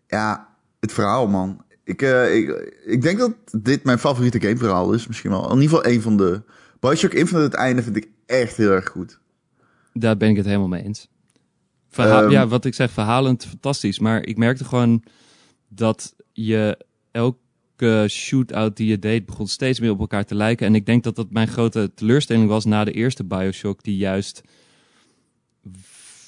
ja, 0.07 0.47
het 0.79 0.91
verhaal, 0.93 1.27
man. 1.27 1.63
Ik, 1.83 2.01
eh, 2.01 2.35
ik, 2.35 2.49
ik 2.85 3.01
denk 3.01 3.19
dat 3.19 3.33
dit 3.61 3.83
mijn 3.83 3.99
favoriete 3.99 4.39
gameverhaal 4.39 4.93
is. 4.93 5.07
Misschien 5.07 5.29
wel. 5.31 5.51
In 5.51 5.61
ieder 5.61 5.77
geval 5.77 5.91
een 5.91 6.01
van 6.01 6.17
de... 6.17 6.41
Bioshock 6.79 7.11
Infinite, 7.13 7.45
het 7.45 7.53
einde 7.53 7.83
vind 7.83 7.95
ik 7.95 8.07
echt 8.25 8.57
heel 8.57 8.71
erg 8.71 8.87
goed. 8.89 9.19
Daar 9.93 10.17
ben 10.17 10.29
ik 10.29 10.35
het 10.35 10.45
helemaal 10.45 10.67
mee 10.67 10.83
eens. 10.83 11.07
Verha- 11.89 12.21
Ehm. 12.21 12.31
ja, 12.31 12.47
wat 12.47 12.65
ik 12.65 12.73
zeg, 12.73 12.91
verhalend 12.91 13.45
fantastisch. 13.45 13.99
Maar 13.99 14.23
ik 14.25 14.37
merkte 14.37 14.65
gewoon 14.65 15.03
dat 15.67 16.15
je 16.33 16.85
elke 17.11 17.37
shootout 18.07 18.77
die 18.77 18.87
je 18.87 18.99
deed 18.99 19.25
begon 19.25 19.47
steeds 19.47 19.79
meer 19.79 19.91
op 19.91 19.99
elkaar 19.99 20.25
te 20.25 20.35
lijken. 20.35 20.67
En 20.67 20.75
ik 20.75 20.85
denk 20.85 21.03
dat 21.03 21.15
dat 21.15 21.31
mijn 21.31 21.47
grote 21.47 21.91
teleurstelling 21.95 22.47
was 22.47 22.65
na 22.65 22.83
de 22.83 22.91
eerste 22.91 23.23
Bioshock, 23.23 23.83
die 23.83 23.97
juist 23.97 24.41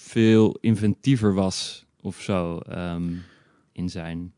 veel 0.07 0.57
inventiever 0.61 1.33
was 1.33 1.85
of 2.01 2.21
zo 2.21 2.57
ehm, 2.57 3.13
in 3.71 3.89
zijn 3.89 4.31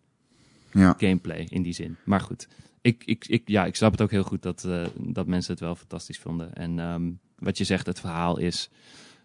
Ja. 0.71 0.95
gameplay 0.97 1.45
in 1.49 1.61
die 1.61 1.73
zin. 1.73 1.95
Maar 2.03 2.21
goed, 2.21 2.47
ik, 2.81 3.03
ik, 3.05 3.25
ik, 3.27 3.41
ja, 3.45 3.65
ik 3.65 3.75
snap 3.75 3.91
het 3.91 4.01
ook 4.01 4.11
heel 4.11 4.23
goed 4.23 4.41
dat, 4.41 4.63
eh, 4.65 4.85
dat 4.97 5.27
mensen 5.27 5.51
het 5.51 5.61
wel 5.61 5.75
fantastisch 5.75 6.19
vonden. 6.19 6.53
En 6.53 6.79
ehm, 6.79 7.09
wat 7.37 7.57
je 7.57 7.63
zegt, 7.63 7.85
het 7.85 7.99
verhaal 7.99 8.37
is 8.37 8.69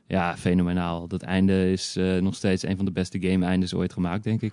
Ja, 0.06 0.36
fenomenaal. 0.36 1.08
Dat 1.08 1.22
einde 1.22 1.72
is 1.72 1.96
eh, 1.96 2.16
nog 2.18 2.34
steeds 2.34 2.62
een 2.62 2.76
van 2.76 2.84
de 2.84 2.90
beste 2.92 3.20
game-eindes 3.20 3.74
ooit 3.74 3.92
gemaakt, 3.92 4.24
denk 4.24 4.42
ik. 4.42 4.52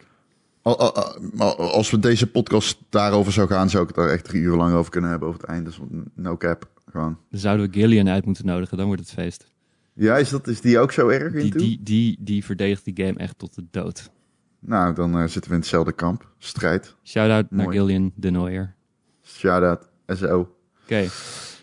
Als 1.58 1.91
we 1.91 2.00
deze 2.00 2.28
podcast 2.28 2.78
daarover 2.89 3.32
zou 3.32 3.47
gaan, 3.47 3.69
zou 3.69 3.84
ik 3.84 3.88
het 3.89 3.97
daar 3.97 4.10
echt 4.13 4.24
drie 4.24 4.41
uur 4.41 4.56
lang 4.56 4.74
over 4.74 4.91
kunnen 4.91 5.10
hebben. 5.10 5.28
Over 5.28 5.41
het 5.41 5.50
einde. 5.50 5.69
Dus 5.69 5.80
no 6.15 6.38
cap. 6.38 6.69
Gewoon. 6.91 7.17
Dan 7.30 7.39
zouden 7.39 7.65
we 7.69 7.74
Gillian 7.74 8.10
uit 8.10 8.26
moeten 8.26 8.45
nodigen, 8.45 8.78
dan 8.78 8.86
wordt 8.86 9.02
het 9.02 9.12
feest. 9.12 9.52
Ja, 9.93 10.17
is, 10.17 10.30
dat, 10.30 10.47
is 10.47 10.62
die 10.62 10.80
ook 10.80 10.91
zo 10.91 11.08
erg 11.08 11.34
in 11.34 11.41
Die, 11.41 11.52
die, 11.58 11.80
die, 11.84 12.17
die 12.19 12.45
verdedigt 12.45 12.86
die 12.86 13.06
game 13.06 13.17
echt 13.17 13.38
tot 13.38 13.56
de 13.56 13.65
dood. 13.71 14.12
Nou, 14.60 14.93
dan 14.93 15.17
eh, 15.17 15.21
zitten 15.21 15.43
we 15.43 15.56
in 15.56 15.62
hetzelfde 15.62 15.91
kamp. 15.91 16.28
Strijd. 16.38 16.95
Shout-out 17.04 17.52
naar. 17.52 17.71
Gillian 17.71 18.12
de 18.15 18.30
Nooier. 18.30 18.76
Shout-out. 19.24 19.88
SO. 20.08 20.56
Oké. 20.84 21.08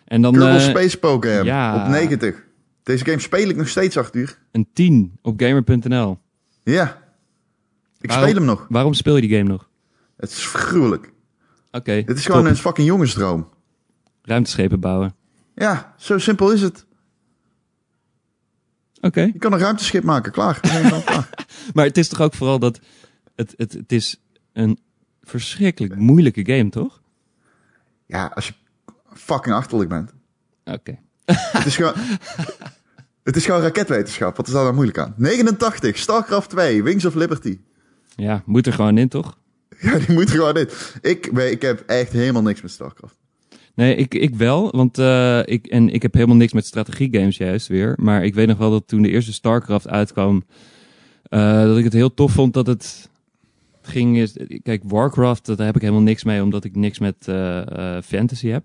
En 0.05 0.23
dan 0.23 0.33
Kerbal 0.33 0.55
eh, 0.55 0.61
Space 0.61 0.99
Program. 0.99 1.45
ja. 1.45 1.85
Op 1.85 1.91
90. 1.91 2.47
Deze 2.83 3.05
game 3.05 3.19
speel 3.19 3.49
ik 3.49 3.57
nog 3.57 3.69
steeds, 3.69 3.97
Arthur. 3.97 4.39
een 4.51 4.69
10 4.73 5.19
op 5.23 5.41
gamer.nl. 5.41 6.19
Ja. 6.63 7.03
Ik 8.09 8.15
Waarom- 8.15 8.29
speel 8.31 8.43
hem 8.47 8.57
nog. 8.57 8.67
Waarom 8.69 8.95
speel 8.95 9.15
je 9.17 9.21
die 9.21 9.37
game 9.37 9.49
nog? 9.49 9.69
Het 10.17 10.31
is 10.31 10.47
gruwelijk. 10.47 11.13
Oké. 11.71 11.93
Het 11.93 12.19
is 12.19 12.27
gewoon 12.27 12.47
een 12.47 12.57
fucking 12.57 12.87
jongensdroom. 12.87 13.49
Ruimteschepen 14.23 14.81
bouwen. 14.81 15.15
Ja, 15.55 15.95
zo 15.99 16.19
simpel 16.19 16.53
is 16.53 16.63
het. 16.63 16.87
Oké. 19.01 19.21
Je 19.21 19.39
kan 19.39 19.53
een 19.53 19.59
ruimteschip 19.59 20.05
maken. 20.05 20.33
Klaar. 20.33 20.61
Maar 21.75 21.85
het 21.85 21.99
is 21.99 22.09
toch 22.09 22.21
ook 22.21 22.35
vooral 22.35 22.59
dat 22.59 22.81
het, 23.35 23.55
het, 23.57 23.73
het 23.73 23.93
is 23.93 24.21
een 24.53 24.79
verschrikkelijk 25.23 25.95
moeilijke 25.97 26.45
game, 26.53 26.69
toch? 26.69 27.03
Ja, 28.07 28.27
als 28.35 28.47
je 28.47 28.55
fucking 29.15 29.55
achterlijk 29.55 29.91
bent. 29.91 30.13
Oké. 30.65 30.99
Het 31.25 31.67
is 31.67 31.77
gewoon... 31.77 31.95
Het 33.23 33.37
is 33.37 33.45
gewoon 33.45 33.61
raketwetenschap. 33.61 34.37
Wat 34.37 34.47
is 34.47 34.53
daar 34.53 34.63
nou 34.63 34.75
moeilijk 34.75 34.99
aan? 34.99 35.15
89, 35.17 35.99
StarCraft 35.99 36.51
2, 36.51 36.83
Wings 36.83 37.05
of 37.05 37.15
Liberty. 37.15 37.59
Ja, 38.19 38.43
moet 38.47 38.67
er 38.67 38.73
gewoon 38.73 38.99
in, 38.99 39.09
toch? 39.09 39.37
Ja, 39.81 39.99
die 39.99 40.13
moet 40.13 40.25
er 40.25 40.31
gewoon 40.37 40.57
in. 40.57 40.69
Ik, 41.01 41.27
ik 41.27 41.63
heb 41.63 41.81
echt 41.87 42.13
helemaal 42.13 42.43
niks 42.43 42.63
met 42.63 42.71
StarCraft. 42.71 43.17
Nee, 43.75 43.95
ik, 43.97 44.15
ik 44.15 44.35
wel, 44.35 44.71
want 44.71 44.99
eh, 44.99 45.41
ik, 45.45 45.67
en 45.67 45.89
ik 45.89 46.03
heb 46.03 46.15
helemaal 46.15 46.37
niks 46.37 46.53
met 46.53 46.67
strategiegames 46.67 47.37
juist 47.37 47.67
weer. 47.67 47.95
Maar 48.01 48.25
ik 48.25 48.35
weet 48.35 48.47
nog 48.47 48.59
wel 48.59 48.71
dat 48.71 48.89
toen 48.89 49.03
de 49.03 49.09
eerste 49.11 49.33
StarCraft 49.33 49.89
uitkwam, 49.89 50.45
eh, 51.23 51.63
dat 51.63 51.77
ik 51.79 51.85
het 51.85 51.93
heel 51.93 52.15
tof 52.15 52.33
vond 52.33 52.53
dat 52.55 52.67
het 52.67 53.09
ging... 53.83 54.19
Is, 54.19 54.37
kijk, 54.63 54.83
Warcraft, 54.87 55.47
daar 55.47 55.67
heb 55.67 55.75
ik 55.77 55.81
helemaal 55.81 56.03
niks 56.03 56.25
mee, 56.25 56.43
omdat 56.43 56.65
ik 56.65 56.77
niks 56.77 56.99
met 56.99 57.29
eh, 57.29 57.99
fantasy 58.05 58.49
heb. 58.49 58.65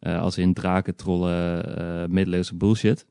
Als 0.00 0.38
in 0.38 0.52
draken, 0.54 0.96
trollen, 0.96 2.12
middeleeuwse 2.12 2.54
bullshit. 2.54 3.06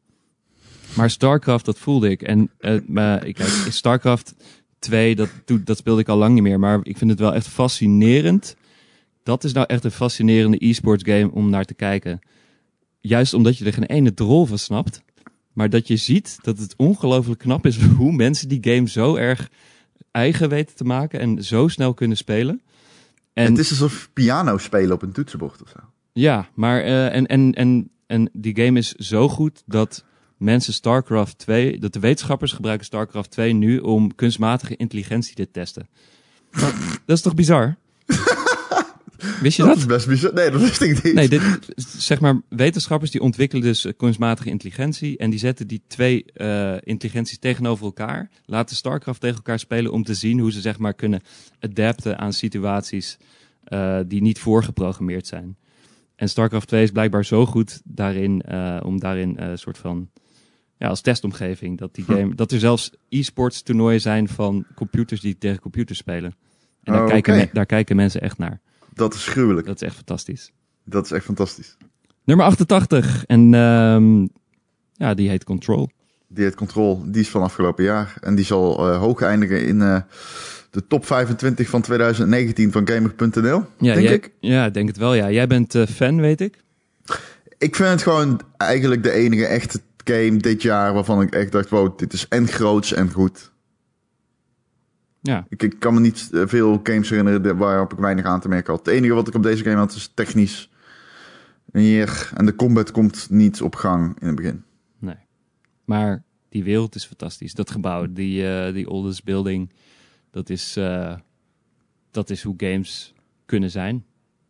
Maar 0.96 1.10
StarCraft, 1.10 1.66
dat 1.66 1.78
voelde 1.80 2.10
ik. 2.10 2.22
En 2.22 2.50
maar, 2.88 3.26
ik- 3.26 3.36
kijk, 3.36 3.50
StarCraft 3.70 4.36
2, 4.82 5.16
dat, 5.16 5.30
dat 5.64 5.78
speelde 5.78 6.02
ik 6.02 6.10
al 6.10 6.18
lang 6.18 6.34
niet 6.34 6.44
meer. 6.44 6.60
Maar 6.60 6.80
ik 6.84 6.98
vind 6.98 7.10
het 7.10 7.20
wel 7.20 7.34
echt 7.34 7.48
fascinerend. 7.48 8.56
Dat 9.24 9.44
is 9.44 9.54
nou 9.54 9.66
echt 9.70 9.84
een 9.84 9.92
fascinerende 9.92 10.66
e-sports 10.66 11.04
game 11.04 11.32
om 11.32 11.50
naar 11.50 11.66
te 11.66 11.74
kijken. 11.74 12.20
Juist 13.00 13.34
omdat 13.34 13.58
je 13.58 13.66
er 13.66 13.74
geen 13.74 13.84
ene 13.84 14.14
drol 14.14 14.46
van 14.46 14.58
snapt. 14.58 15.02
Maar 15.54 15.70
dat 15.70 15.88
je 15.88 15.96
ziet 15.96 16.38
dat 16.42 16.58
het 16.58 16.74
ongelooflijk 16.78 17.40
knap 17.40 17.66
is 17.66 17.82
hoe 17.98 18.12
mensen 18.12 18.48
die 18.50 18.60
game 18.62 18.90
zo 18.90 19.16
erg 19.16 19.50
eigen 20.12 20.50
weten 20.50 20.76
te 20.76 20.84
maken. 20.84 21.20
En 21.20 21.44
zo 21.44 21.68
snel 21.68 21.94
kunnen 21.94 22.18
spelen. 22.18 22.62
En 23.34 23.46
Het 23.46 23.58
is 23.58 23.70
alsof 23.70 24.10
piano 24.14 24.58
spelen 24.58 24.92
op 24.92 25.02
een 25.02 25.12
toetsenbord 25.12 25.62
of 25.62 25.70
zo. 25.70 25.80
ja, 26.14 26.50
maar 26.54 26.82
eh, 26.82 27.16
en, 27.16 27.26
en, 27.26 27.54
en, 27.54 27.90
en 28.08 28.30
die 28.34 28.56
game 28.56 28.80
is 28.80 28.92
zo 28.92 29.30
goed 29.30 29.64
dat 29.66 30.04
mensen 30.42 30.74
StarCraft 30.74 31.38
2, 31.38 31.80
dat 31.80 31.94
de 31.94 32.00
wetenschappers 32.00 32.52
gebruiken 32.52 32.86
StarCraft 32.86 33.32
2 33.32 33.54
nu 33.54 33.80
om 33.80 34.16
kunstmatige 34.16 34.76
intelligentie 34.76 35.36
te 35.36 35.52
testen. 35.52 35.88
dat 37.06 37.18
is 37.18 37.22
toch 37.22 37.36
bizar? 37.36 37.76
Wist 39.42 39.58
je 39.58 39.64
Dat 39.64 39.72
dat? 39.72 39.78
is 39.82 39.86
best 39.86 40.08
bizar. 40.08 40.34
Nee, 40.34 40.50
dat 40.52 40.62
wist 40.62 40.82
ik 40.82 41.04
niet. 41.04 41.14
Nee, 41.14 41.30
dit, 41.30 41.42
zeg 41.76 42.20
maar, 42.20 42.42
wetenschappers 42.50 43.12
die 43.12 43.22
ontwikkelen 43.22 43.64
dus 43.64 43.86
eh, 43.86 43.94
kunstmatige 43.98 44.50
intelligentie 44.50 45.18
en 45.18 45.30
die 45.30 45.40
zetten 45.40 45.68
die 45.68 45.82
twee 45.88 46.26
eh, 46.34 46.76
intelligenties 46.80 47.38
tegenover 47.40 47.86
elkaar, 47.86 48.30
laten 48.46 48.76
StarCraft 48.76 49.22
tegen 49.22 49.36
elkaar 49.36 49.60
spelen 49.60 49.92
om 49.92 50.04
te 50.04 50.14
zien 50.14 50.40
hoe 50.40 50.52
ze 50.52 50.62
zeg 50.62 50.78
maar 50.78 50.94
kunnen 50.94 51.22
adapten 51.60 52.18
aan 52.18 52.34
situaties 52.34 53.18
eh, 53.64 54.00
die 54.08 54.22
niet 54.22 54.40
voorgeprogrammeerd 54.40 55.28
zijn. 55.28 55.58
En 56.16 56.30
StarCraft 56.30 56.68
2 56.68 56.84
is 56.84 56.92
blijkbaar 56.92 57.26
zo 57.26 57.46
goed 57.46 57.82
daarin, 57.84 58.44
om 58.84 59.00
daarin 59.00 59.34
een 59.38 59.58
soort 59.58 59.78
van, 59.78 60.10
ja, 60.82 60.88
als 60.88 61.02
testomgeving, 61.02 61.78
dat 61.78 61.96
die 61.96 62.04
Hm. 62.06 62.12
game, 62.14 62.36
dat 62.36 62.52
er 62.52 62.60
zelfs 62.60 62.92
e-sports 63.10 63.62
toernooien 63.62 64.02
zijn 64.02 64.28
van 64.28 64.66
computers 64.76 65.22
die 65.22 65.38
tegen 65.38 65.60
computers 65.60 65.98
spelen. 66.00 66.36
En 66.84 66.94
daar, 66.94 67.02
Oh, 67.04 67.08
kijken, 67.10 67.50
daar 67.54 67.66
kijken 67.66 67.96
mensen 67.96 68.22
echt 68.22 68.38
naar. 68.38 68.60
Dat 68.94 69.14
is 69.14 69.28
gruwelijk. 69.28 69.68
Dat 69.68 69.76
is 69.76 69.88
echt 69.88 69.96
fantastisch. 69.96 70.52
Dat 70.86 71.06
is 71.06 71.12
echt 71.12 71.26
fantastisch. 71.26 71.78
Nummer 72.24 72.46
88. 72.46 73.26
En 73.26 73.54
ehm, 73.54 74.22
ja, 74.94 75.14
die 75.14 75.30
heet 75.30 75.44
Control. 75.44 75.90
Die 76.28 76.44
heeft 76.44 76.56
Control, 76.56 77.04
die 77.12 77.22
is 77.22 77.30
van 77.30 77.42
afgelopen 77.42 77.84
jaar. 77.84 78.14
En 78.22 78.36
die 78.36 78.46
zal 78.46 78.90
eh, 78.92 78.98
hoog 79.00 79.22
eindigen 79.22 79.66
in 79.66 79.82
eh, 79.82 80.02
de 80.70 80.88
top 80.88 81.06
25 81.06 81.70
van 81.70 81.82
2019 81.82 82.72
van 82.72 82.88
Gamer.nl, 82.88 83.64
Ja, 83.78 83.94
denk 83.94 84.06
jij- 84.08 84.14
ik. 84.14 84.32
Ja, 84.40 84.70
denk 84.70 84.88
het 84.88 84.98
wel. 84.98 85.14
Ja, 85.14 85.32
jij 85.32 85.48
bent 85.48 85.76
eh, 85.76 85.86
fan, 85.88 86.22
weet 86.22 86.42
ik. 86.42 86.64
Ik 87.58 87.76
vind 87.76 87.90
het 87.90 88.02
gewoon 88.02 88.42
eigenlijk 88.58 89.04
de 89.04 89.12
enige 89.12 89.46
echte 89.46 89.82
game 90.04 90.38
dit 90.38 90.62
jaar 90.62 90.94
waarvan 90.94 91.22
ik 91.22 91.34
echt 91.34 91.52
dacht, 91.52 91.70
wow, 91.70 91.98
dit 91.98 92.14
is 92.14 92.28
en 92.28 92.48
groots 92.48 92.94
en 92.94 93.12
goed. 93.12 93.52
Ja, 95.22 95.46
Ik, 95.50 95.64
ik 95.64 95.80
kan 95.80 95.94
me 95.94 96.00
niet 96.00 96.30
eh, 96.34 96.42
veel 96.46 96.80
games 96.84 97.10
herinneren 97.10 97.58
waarop 97.58 97.94
ik 97.94 98.00
weinig 98.00 98.26
aan 98.26 98.40
te 98.40 98.48
merken 98.48 98.74
had. 98.74 98.86
Het 98.86 98.96
enige 98.96 99.14
wat 99.14 99.28
ik 99.28 99.34
op 99.34 99.44
deze 99.44 99.64
game 99.64 99.76
had 99.76 99.94
is 99.94 100.12
technisch. 100.14 100.70
En 101.72 101.82
hier, 101.82 102.32
en 102.36 102.46
de 102.46 102.56
combat 102.56 102.92
komt 102.92 103.30
niet 103.30 103.62
op 103.62 103.76
gang 103.76 104.20
in 104.20 104.28
het 104.28 104.36
begin. 104.36 104.64
nee. 105.00 105.16
Maar 105.86 106.24
die 106.50 106.64
wereld 106.64 106.96
is 106.96 107.06
fantastisch. 107.06 107.54
Dat 107.54 107.72
gebouw, 107.72 108.14
die, 108.14 108.48
eh, 108.48 108.74
die 108.74 108.90
oldest 108.90 109.24
building, 109.24 109.74
dat 110.32 110.50
is, 110.50 110.76
eh, 110.78 111.16
dat 112.12 112.30
is 112.30 112.44
hoe 112.44 112.54
games 112.58 113.14
kunnen 113.46 113.72
zijn. 113.72 114.06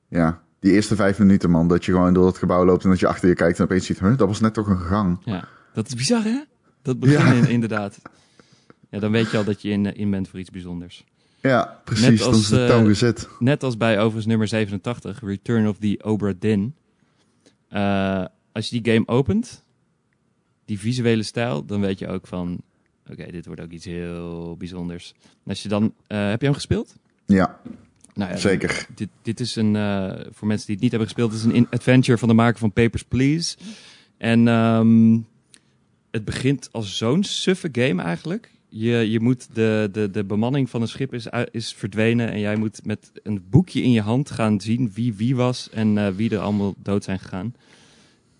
Ja, 0.07 0.41
die 0.61 0.71
eerste 0.71 0.95
vijf 0.95 1.19
minuten 1.19 1.49
man, 1.49 1.67
dat 1.67 1.85
je 1.85 1.91
gewoon 1.91 2.13
door 2.13 2.25
het 2.27 2.37
gebouw 2.37 2.65
loopt 2.65 2.83
en 2.83 2.89
dat 2.89 2.99
je 2.99 3.07
achter 3.07 3.29
je 3.29 3.35
kijkt 3.35 3.57
en 3.57 3.63
opeens 3.63 3.85
ziet, 3.85 3.99
huh, 3.99 4.17
dat 4.17 4.27
was 4.27 4.39
net 4.39 4.53
toch 4.53 4.67
een 4.67 4.79
gang. 4.79 5.17
Ja, 5.25 5.47
dat 5.73 5.87
is 5.87 5.93
bizar, 5.95 6.23
hè? 6.23 6.43
Dat 6.81 6.99
begin 6.99 7.17
Ja. 7.25 7.33
in- 7.33 7.49
inderdaad. 7.49 8.01
Ja, 8.89 8.99
dan 8.99 9.11
weet 9.11 9.31
je 9.31 9.37
al 9.37 9.43
dat 9.43 9.61
je 9.61 9.69
in, 9.69 9.85
eh, 9.85 9.99
in 9.99 10.09
bent 10.11 10.27
voor 10.29 10.39
iets 10.39 10.49
bijzonders. 10.49 11.05
Ja, 11.41 11.81
precies, 11.85 12.05
Net 12.09 12.21
als, 12.21 12.39
is 12.39 12.47
de 12.47 12.61
eh, 12.63 12.67
toon 12.69 12.85
gezet. 12.85 13.29
Net 13.39 13.63
als 13.63 13.77
bij 13.77 13.97
overigens 13.97 14.25
nummer 14.25 14.47
87, 14.47 15.19
Return 15.23 15.67
of 15.67 15.77
the 15.77 15.99
Obra 16.03 16.33
Dinn. 16.39 16.75
Eh, 17.69 18.25
als 18.51 18.69
je 18.69 18.81
die 18.81 18.93
game 18.93 19.07
opent, 19.07 19.63
die 20.65 20.79
visuele 20.79 21.23
stijl, 21.23 21.65
dan 21.65 21.81
weet 21.81 21.99
je 21.99 22.07
ook 22.07 22.27
van... 22.27 22.61
Oké, 23.11 23.31
dit 23.31 23.45
wordt 23.45 23.61
ook 23.61 23.71
iets 23.71 23.85
heel 23.85 24.55
bijzonders. 24.57 25.13
En 25.23 25.49
als 25.49 25.63
je 25.63 25.69
dan... 25.69 25.83
heb 26.07 26.39
je 26.39 26.45
hem 26.45 26.53
gespeeld? 26.55 26.95
Ja, 27.25 27.59
Nou 28.13 28.31
ja, 28.31 28.37
zeker. 28.37 28.85
Dit, 28.95 29.09
dit 29.21 29.39
is 29.39 29.55
een... 29.55 29.75
eh, 29.75 30.11
voor 30.31 30.47
mensen 30.47 30.65
die 30.65 30.75
het 30.75 30.83
niet 30.83 30.91
hebben 30.91 31.07
gespeeld, 31.09 31.31
dit 31.31 31.39
is 31.39 31.57
een 31.59 31.67
adventure 31.69 32.17
van 32.17 32.27
de 32.27 32.33
maker 32.33 32.59
van 32.59 32.71
Papers, 32.73 33.03
Please. 33.03 33.57
En 34.17 34.47
ehm, 34.47 35.17
het 36.11 36.25
begint 36.25 36.69
als 36.71 36.97
zo'n 36.97 37.23
suffe 37.23 37.69
game 37.71 38.01
eigenlijk. 38.01 38.51
Je, 38.69 39.09
je 39.11 39.19
moet 39.19 39.47
de, 39.55 39.89
de, 39.91 40.09
de 40.11 40.23
bemanning 40.23 40.69
van 40.69 40.81
een 40.81 40.87
schip 40.87 41.13
is, 41.13 41.29
ui- 41.29 41.47
is 41.51 41.73
verdwenen. 41.73 42.31
En 42.31 42.39
jij 42.39 42.55
moet 42.55 42.85
met 42.85 43.11
een 43.23 43.43
boekje 43.49 43.81
in 43.81 43.91
je 43.91 44.01
hand 44.01 44.31
gaan 44.31 44.61
zien 44.61 44.91
wie 44.93 45.13
wie 45.13 45.35
was 45.35 45.69
en 45.69 45.97
eh, 45.97 46.07
wie 46.07 46.29
er 46.29 46.39
allemaal 46.39 46.75
dood 46.77 47.03
zijn 47.03 47.19
gegaan. 47.19 47.55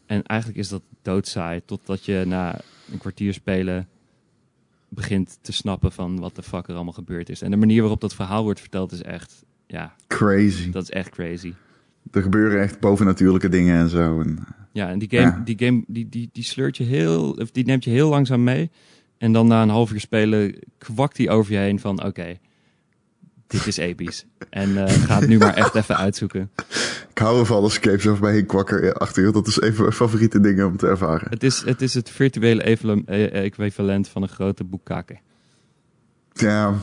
En 0.05 0.23
eigenlijk 0.23 0.59
is 0.59 0.69
dat 0.69 0.81
doodsaai. 1.01 1.61
Totdat 1.65 2.05
je 2.05 2.23
na 2.27 2.59
een 2.91 2.97
kwartier 2.97 3.33
spelen 3.33 3.87
begint 4.89 5.37
te 5.41 5.51
snappen 5.51 5.91
van 5.91 6.19
wat 6.19 6.35
de 6.35 6.43
fuck 6.43 6.67
er 6.67 6.75
allemaal 6.75 6.93
gebeurd 6.93 7.29
is. 7.29 7.41
En 7.41 7.51
de 7.51 7.57
manier 7.57 7.79
waarop 7.81 8.01
dat 8.01 8.15
verhaal 8.15 8.43
wordt 8.43 8.59
verteld 8.59 8.91
is 8.91 9.01
echt, 9.01 9.43
ja, 9.71 9.93
Crazy. 10.07 10.71
dat 10.71 10.83
is 10.83 10.89
echt 10.89 11.09
crazy. 11.09 11.53
Er 12.11 12.21
gebeuren 12.21 12.61
echt 12.61 12.79
bovennatuurlijke 12.79 13.49
dingen 13.49 13.75
en 13.79 13.89
zo. 13.89 14.21
En, 14.21 14.39
Ja, 14.71 14.89
en 14.89 14.99
die 14.99 15.09
game, 15.09 15.21
Ja. 15.21 15.41
die, 15.45 15.57
game 15.57 15.83
die, 15.87 16.09
die, 16.09 16.29
die 16.33 16.43
sleurt 16.43 16.77
je 16.77 16.83
heel, 16.83 17.31
of 17.31 17.51
die 17.51 17.65
neemt 17.65 17.83
je 17.83 17.89
heel 17.89 18.09
langzaam 18.09 18.43
mee. 18.43 18.69
En 19.17 19.31
dan 19.31 19.47
na 19.47 19.61
een 19.61 19.69
half 19.69 19.91
uur 19.91 19.99
spelen 19.99 20.55
kwakt 20.77 21.17
hij 21.17 21.29
over 21.29 21.51
je 21.53 21.57
heen 21.57 21.79
van, 21.79 22.03
oké, 22.05 22.37
dit 23.47 23.67
is 23.67 23.77
episch. 23.77 24.25
En 24.49 24.85
eh, 24.87 24.93
ga 25.07 25.19
het 25.19 25.27
nu 25.29 25.37
maar 25.37 25.53
echt 25.53 25.75
even 25.75 25.97
uitzoeken. 25.97 26.49
ik 27.09 27.17
hou 27.17 27.45
games 27.69 28.07
over 28.07 28.23
mij 28.23 28.33
heen 28.33 28.45
kwakken 28.45 28.83
ja, 28.83 28.89
achter 28.91 29.25
je. 29.25 29.31
Dat 29.31 29.47
is 29.47 29.61
een 29.61 29.73
van 29.73 29.81
mijn 29.83 29.95
favoriete 29.95 30.39
dingen 30.39 30.65
om 30.65 30.77
te 30.77 30.87
ervaren. 30.87 31.27
Het 31.29 31.43
is 31.43 31.63
het, 31.65 31.81
is 31.81 31.93
het 31.93 32.09
virtuele 32.09 32.61
equivalent, 32.61 33.07
eh, 33.07 33.43
equivalent 33.43 34.07
van 34.07 34.21
een 34.21 34.29
grote 34.29 34.63
boekkaken. 34.63 35.19
Ja, 36.33 36.73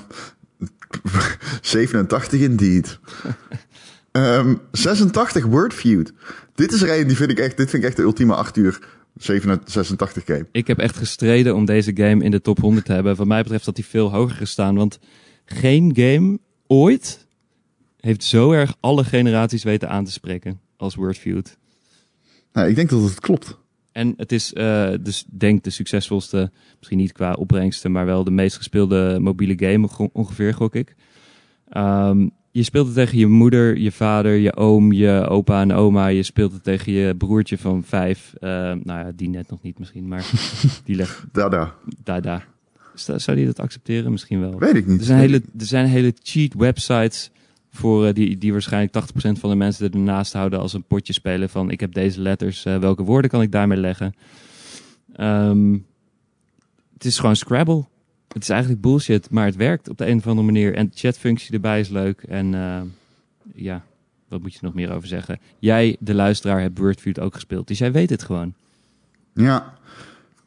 87 1.60 2.40
indeed. 2.40 2.98
Ehm 4.12 4.54
86 4.72 5.44
Wordfeud. 5.44 6.12
Dit 6.54 6.72
is 6.72 6.82
er 6.82 7.00
een 7.00 7.06
die 7.06 7.16
vind 7.16 7.30
ik 7.30 7.38
echt, 7.38 7.56
dit 7.56 7.70
vind 7.70 7.82
ik 7.82 7.88
echt 7.88 7.98
de 7.98 8.02
ultieme 8.02 8.34
8 8.34 8.56
uur 8.56 8.78
87 9.16 10.24
game. 10.24 10.46
Ik 10.52 10.66
heb 10.66 10.78
echt 10.78 10.96
gestreden 10.96 11.54
om 11.54 11.64
deze 11.64 11.96
game 11.96 12.24
in 12.24 12.30
de 12.30 12.40
top 12.40 12.58
100 12.58 12.86
te 12.86 12.92
hebben. 12.92 13.16
Wat 13.16 13.26
mij 13.26 13.42
betreft 13.42 13.66
had 13.66 13.76
hij 13.76 13.86
veel 13.86 14.10
hoger 14.10 14.36
gestaan. 14.36 14.74
Want 14.74 14.98
geen 15.44 15.92
game 15.94 16.38
ooit 16.66 17.26
heeft 18.00 18.24
zo 18.24 18.52
erg 18.52 18.76
alle 18.80 19.04
generaties 19.04 19.62
weten 19.62 19.88
aan 19.88 20.04
te 20.04 20.12
spreken 20.12 20.60
als 20.76 20.94
Wordfeud. 20.94 21.56
Nou, 22.52 22.68
ik 22.68 22.74
denk 22.74 22.90
dat 22.90 23.02
het 23.02 23.20
klopt. 23.20 23.58
En 23.98 24.14
het 24.16 24.32
is, 24.32 24.52
eh, 24.52 24.90
dus 25.00 25.24
denk 25.30 25.64
de 25.64 25.70
succesvolste, 25.70 26.50
misschien 26.76 26.98
niet 26.98 27.12
qua 27.12 27.32
opbrengsten, 27.32 27.92
maar 27.92 28.06
wel 28.06 28.24
de 28.24 28.30
meest 28.30 28.56
gespeelde 28.56 29.18
mobiele 29.20 29.66
game 29.68 29.88
onge- 29.88 30.10
ongeveer, 30.12 30.54
gok 30.54 30.74
ik. 30.74 30.94
Ehm, 31.68 32.28
je 32.50 32.62
speelt 32.62 32.86
het 32.86 32.94
tegen 32.94 33.18
je 33.18 33.26
moeder, 33.26 33.78
je 33.78 33.92
vader, 33.92 34.34
je 34.34 34.56
oom, 34.56 34.92
je 34.92 35.26
opa 35.28 35.60
en 35.60 35.72
oma. 35.72 36.06
Je 36.06 36.22
speelt 36.22 36.52
het 36.52 36.62
tegen 36.62 36.92
je 36.92 37.14
broertje 37.16 37.58
van 37.58 37.82
vijf. 37.84 38.34
Eh, 38.40 38.50
nou 38.50 38.84
ja, 38.84 39.12
die 39.14 39.28
net 39.28 39.50
nog 39.50 39.62
niet 39.62 39.78
misschien, 39.78 40.08
maar 40.08 40.30
die 40.84 40.96
legt 40.96 41.24
daar. 41.32 41.74
Zou 42.94 43.18
zou 43.18 43.36
die 43.36 43.46
dat 43.46 43.60
accepteren? 43.60 44.10
Misschien 44.10 44.40
wel. 44.40 44.58
Weet 44.58 44.74
ik 44.74 44.86
niet. 44.86 45.00
Er 45.00 45.06
zijn 45.06 45.18
hele, 45.18 45.42
er 45.58 45.66
zijn 45.66 45.86
hele 45.86 46.14
cheat 46.22 46.54
websites 46.54 47.30
voor 47.78 48.06
eh, 48.06 48.14
die, 48.14 48.38
die 48.38 48.52
waarschijnlijk 48.52 48.94
80% 48.94 49.40
van 49.40 49.50
de 49.50 49.56
mensen 49.56 49.92
ernaast 49.92 50.32
houden 50.32 50.58
als 50.58 50.72
een 50.72 50.84
potje 50.84 51.12
spelen 51.12 51.48
van 51.48 51.70
ik 51.70 51.80
heb 51.80 51.92
deze 51.92 52.20
letters, 52.20 52.64
eh, 52.64 52.78
welke 52.78 53.02
woorden 53.02 53.30
kan 53.30 53.42
ik 53.42 53.52
daarmee 53.52 53.78
leggen? 53.78 54.14
Ehm, 55.14 55.72
het 56.92 57.04
is 57.04 57.18
gewoon 57.18 57.36
Scrabble. 57.36 57.84
Het 58.28 58.42
is 58.42 58.48
eigenlijk 58.48 58.80
bullshit, 58.80 59.30
maar 59.30 59.46
het 59.46 59.56
werkt 59.56 59.88
op 59.88 59.98
de 59.98 60.06
een 60.06 60.18
of 60.18 60.26
andere 60.26 60.46
manier. 60.46 60.74
En 60.74 60.86
de 60.86 60.92
chatfunctie 60.94 61.54
erbij 61.54 61.80
is 61.80 61.88
leuk. 61.88 62.22
En 62.22 62.54
eh, 62.54 62.80
ja, 63.54 63.84
wat 64.28 64.40
moet 64.40 64.52
je 64.52 64.58
nog 64.62 64.74
meer 64.74 64.92
over 64.92 65.08
zeggen? 65.08 65.40
Jij, 65.58 65.96
de 66.00 66.14
luisteraar, 66.14 66.60
hebt 66.60 66.78
Wordfeud 66.78 67.20
ook 67.20 67.34
gespeeld. 67.34 67.66
Dus 67.66 67.78
jij 67.78 67.92
weet 67.92 68.10
het 68.10 68.22
gewoon. 68.22 68.54
Ja. 69.34 69.74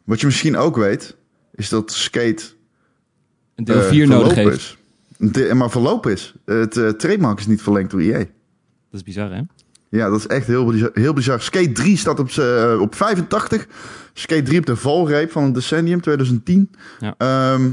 Wat 0.03 0.19
je 0.19 0.25
misschien 0.25 0.57
ook 0.57 0.75
weet, 0.75 1.15
is 1.55 1.69
dat 1.69 1.91
Skate 1.91 2.43
Een 3.55 3.63
deel 3.63 3.81
eh, 3.81 3.87
4 3.87 4.07
nodig 4.07 4.35
heeft. 4.35 4.77
De- 5.21 5.53
maar 5.53 5.69
verlopen 5.69 6.11
is. 6.11 6.33
Het 6.45 6.77
eh, 6.77 6.89
trademark 6.89 7.39
is 7.39 7.47
niet 7.47 7.61
verlengd 7.61 7.91
door 7.91 7.99
EA. 7.99 8.17
Dat 8.17 8.25
is 8.91 9.03
bizar, 9.03 9.31
hè? 9.31 9.41
Ja, 9.89 10.09
dat 10.09 10.19
is 10.19 10.27
echt 10.27 10.47
heel 10.47 10.65
bizar. 10.65 10.89
Heel 10.93 11.13
bizar. 11.13 11.41
Skate 11.41 11.71
3 11.71 11.97
staat 11.97 12.19
op, 12.19 12.29
eh, 12.29 12.77
op 12.81 12.95
85. 12.95 13.67
Skate 14.13 14.41
3 14.41 14.59
op 14.59 14.65
de 14.65 14.75
valreep 14.75 15.31
van 15.31 15.43
het 15.43 15.53
decennium 15.53 16.01
2010. 16.01 16.69
Ja. 16.99 17.15
Ehm, 17.17 17.69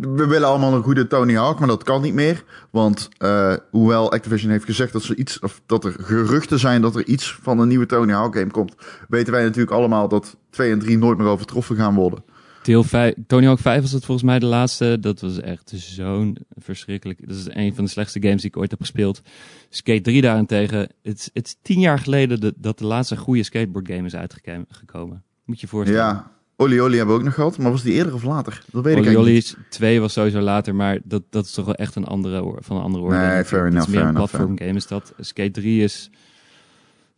we 0.00 0.26
willen 0.26 0.48
allemaal 0.48 0.74
een 0.74 0.82
goede 0.82 1.06
Tony 1.06 1.34
Hawk, 1.34 1.58
maar 1.58 1.68
dat 1.68 1.82
kan 1.82 2.02
niet 2.02 2.14
meer. 2.14 2.44
Want 2.70 3.08
eh, 3.18 3.54
hoewel 3.70 4.12
Activision 4.12 4.50
heeft 4.50 4.64
gezegd 4.64 4.92
dat, 4.92 5.02
ze 5.02 5.14
iets, 5.16 5.38
of 5.38 5.60
dat 5.66 5.84
er 5.84 5.94
geruchten 6.00 6.58
zijn 6.58 6.82
dat 6.82 6.96
er 6.96 7.06
iets 7.06 7.38
van 7.42 7.58
een 7.58 7.68
nieuwe 7.68 7.86
Tony 7.86 8.12
Hawk 8.12 8.34
game 8.34 8.50
komt, 8.50 8.74
weten 9.08 9.32
wij 9.32 9.42
natuurlijk 9.42 9.76
allemaal 9.76 10.08
dat 10.08 10.36
2 10.50 10.70
en 10.72 10.78
3 10.78 10.98
nooit 10.98 11.18
meer 11.18 11.26
overtroffen 11.26 11.76
gaan 11.76 11.94
worden. 11.94 12.24
Deel 12.62 12.82
5, 12.84 13.14
Tony 13.26 13.46
Hawk 13.46 13.58
5 13.58 13.80
was 13.80 13.92
het 13.92 14.04
volgens 14.04 14.26
mij 14.26 14.38
de 14.38 14.46
laatste. 14.46 14.96
Dat 15.00 15.20
was 15.20 15.40
echt 15.40 15.72
zo'n 15.76 16.36
verschrikkelijk. 16.58 17.28
Dat 17.28 17.36
is 17.36 17.46
een 17.50 17.74
van 17.74 17.84
de 17.84 17.90
slechtste 17.90 18.22
games 18.22 18.40
die 18.40 18.50
ik 18.50 18.56
ooit 18.56 18.70
heb 18.70 18.80
gespeeld. 18.80 19.22
Skate 19.68 20.00
3 20.00 20.20
daarentegen. 20.22 20.88
Het 21.02 21.30
is- 21.32 21.56
tien 21.62 21.80
jaar 21.80 21.98
geleden 21.98 22.40
de- 22.40 22.54
dat 22.56 22.78
de 22.78 22.84
laatste 22.86 23.16
goede 23.16 23.42
skateboard 23.42 23.88
game 23.88 24.06
is 24.06 24.14
uitgekomen. 24.16 25.22
Moet 25.44 25.56
je 25.60 25.66
je 25.66 25.66
voorstellen. 25.72 26.02
Ja, 26.04 26.30
Oli 26.56 26.80
Oli 26.80 26.96
hebben 26.96 27.14
we 27.14 27.20
ook 27.20 27.26
nog 27.26 27.34
gehad, 27.34 27.58
maar 27.58 27.70
was 27.70 27.82
die 27.82 27.92
eerder 27.92 28.14
of 28.14 28.22
later? 28.22 28.62
Dat 28.72 28.84
weet 28.84 28.96
ik 28.96 29.06
Oli 29.06 29.16
Oli's 29.16 29.56
2 29.68 30.00
was 30.00 30.12
sowieso 30.12 30.40
later, 30.40 30.74
maar 30.74 30.98
dat, 31.04 31.22
dat 31.30 31.44
is 31.44 31.52
toch 31.52 31.64
wel 31.64 31.74
echt 31.74 31.94
een 31.96 32.04
andere, 32.04 32.56
van 32.58 32.76
een 32.76 32.82
andere 32.82 33.04
orde. 33.04 33.16
Nee, 33.16 33.44
fair 33.44 33.66
enough, 33.66 33.88
meer 33.88 33.96
fair 33.96 34.08
een 34.08 34.14
enough, 34.14 34.30
platform 34.30 34.58
game 34.58 34.74
is 34.74 34.86
dat. 34.86 35.12
Skate 35.20 35.50
3 35.50 35.82
is 35.82 36.10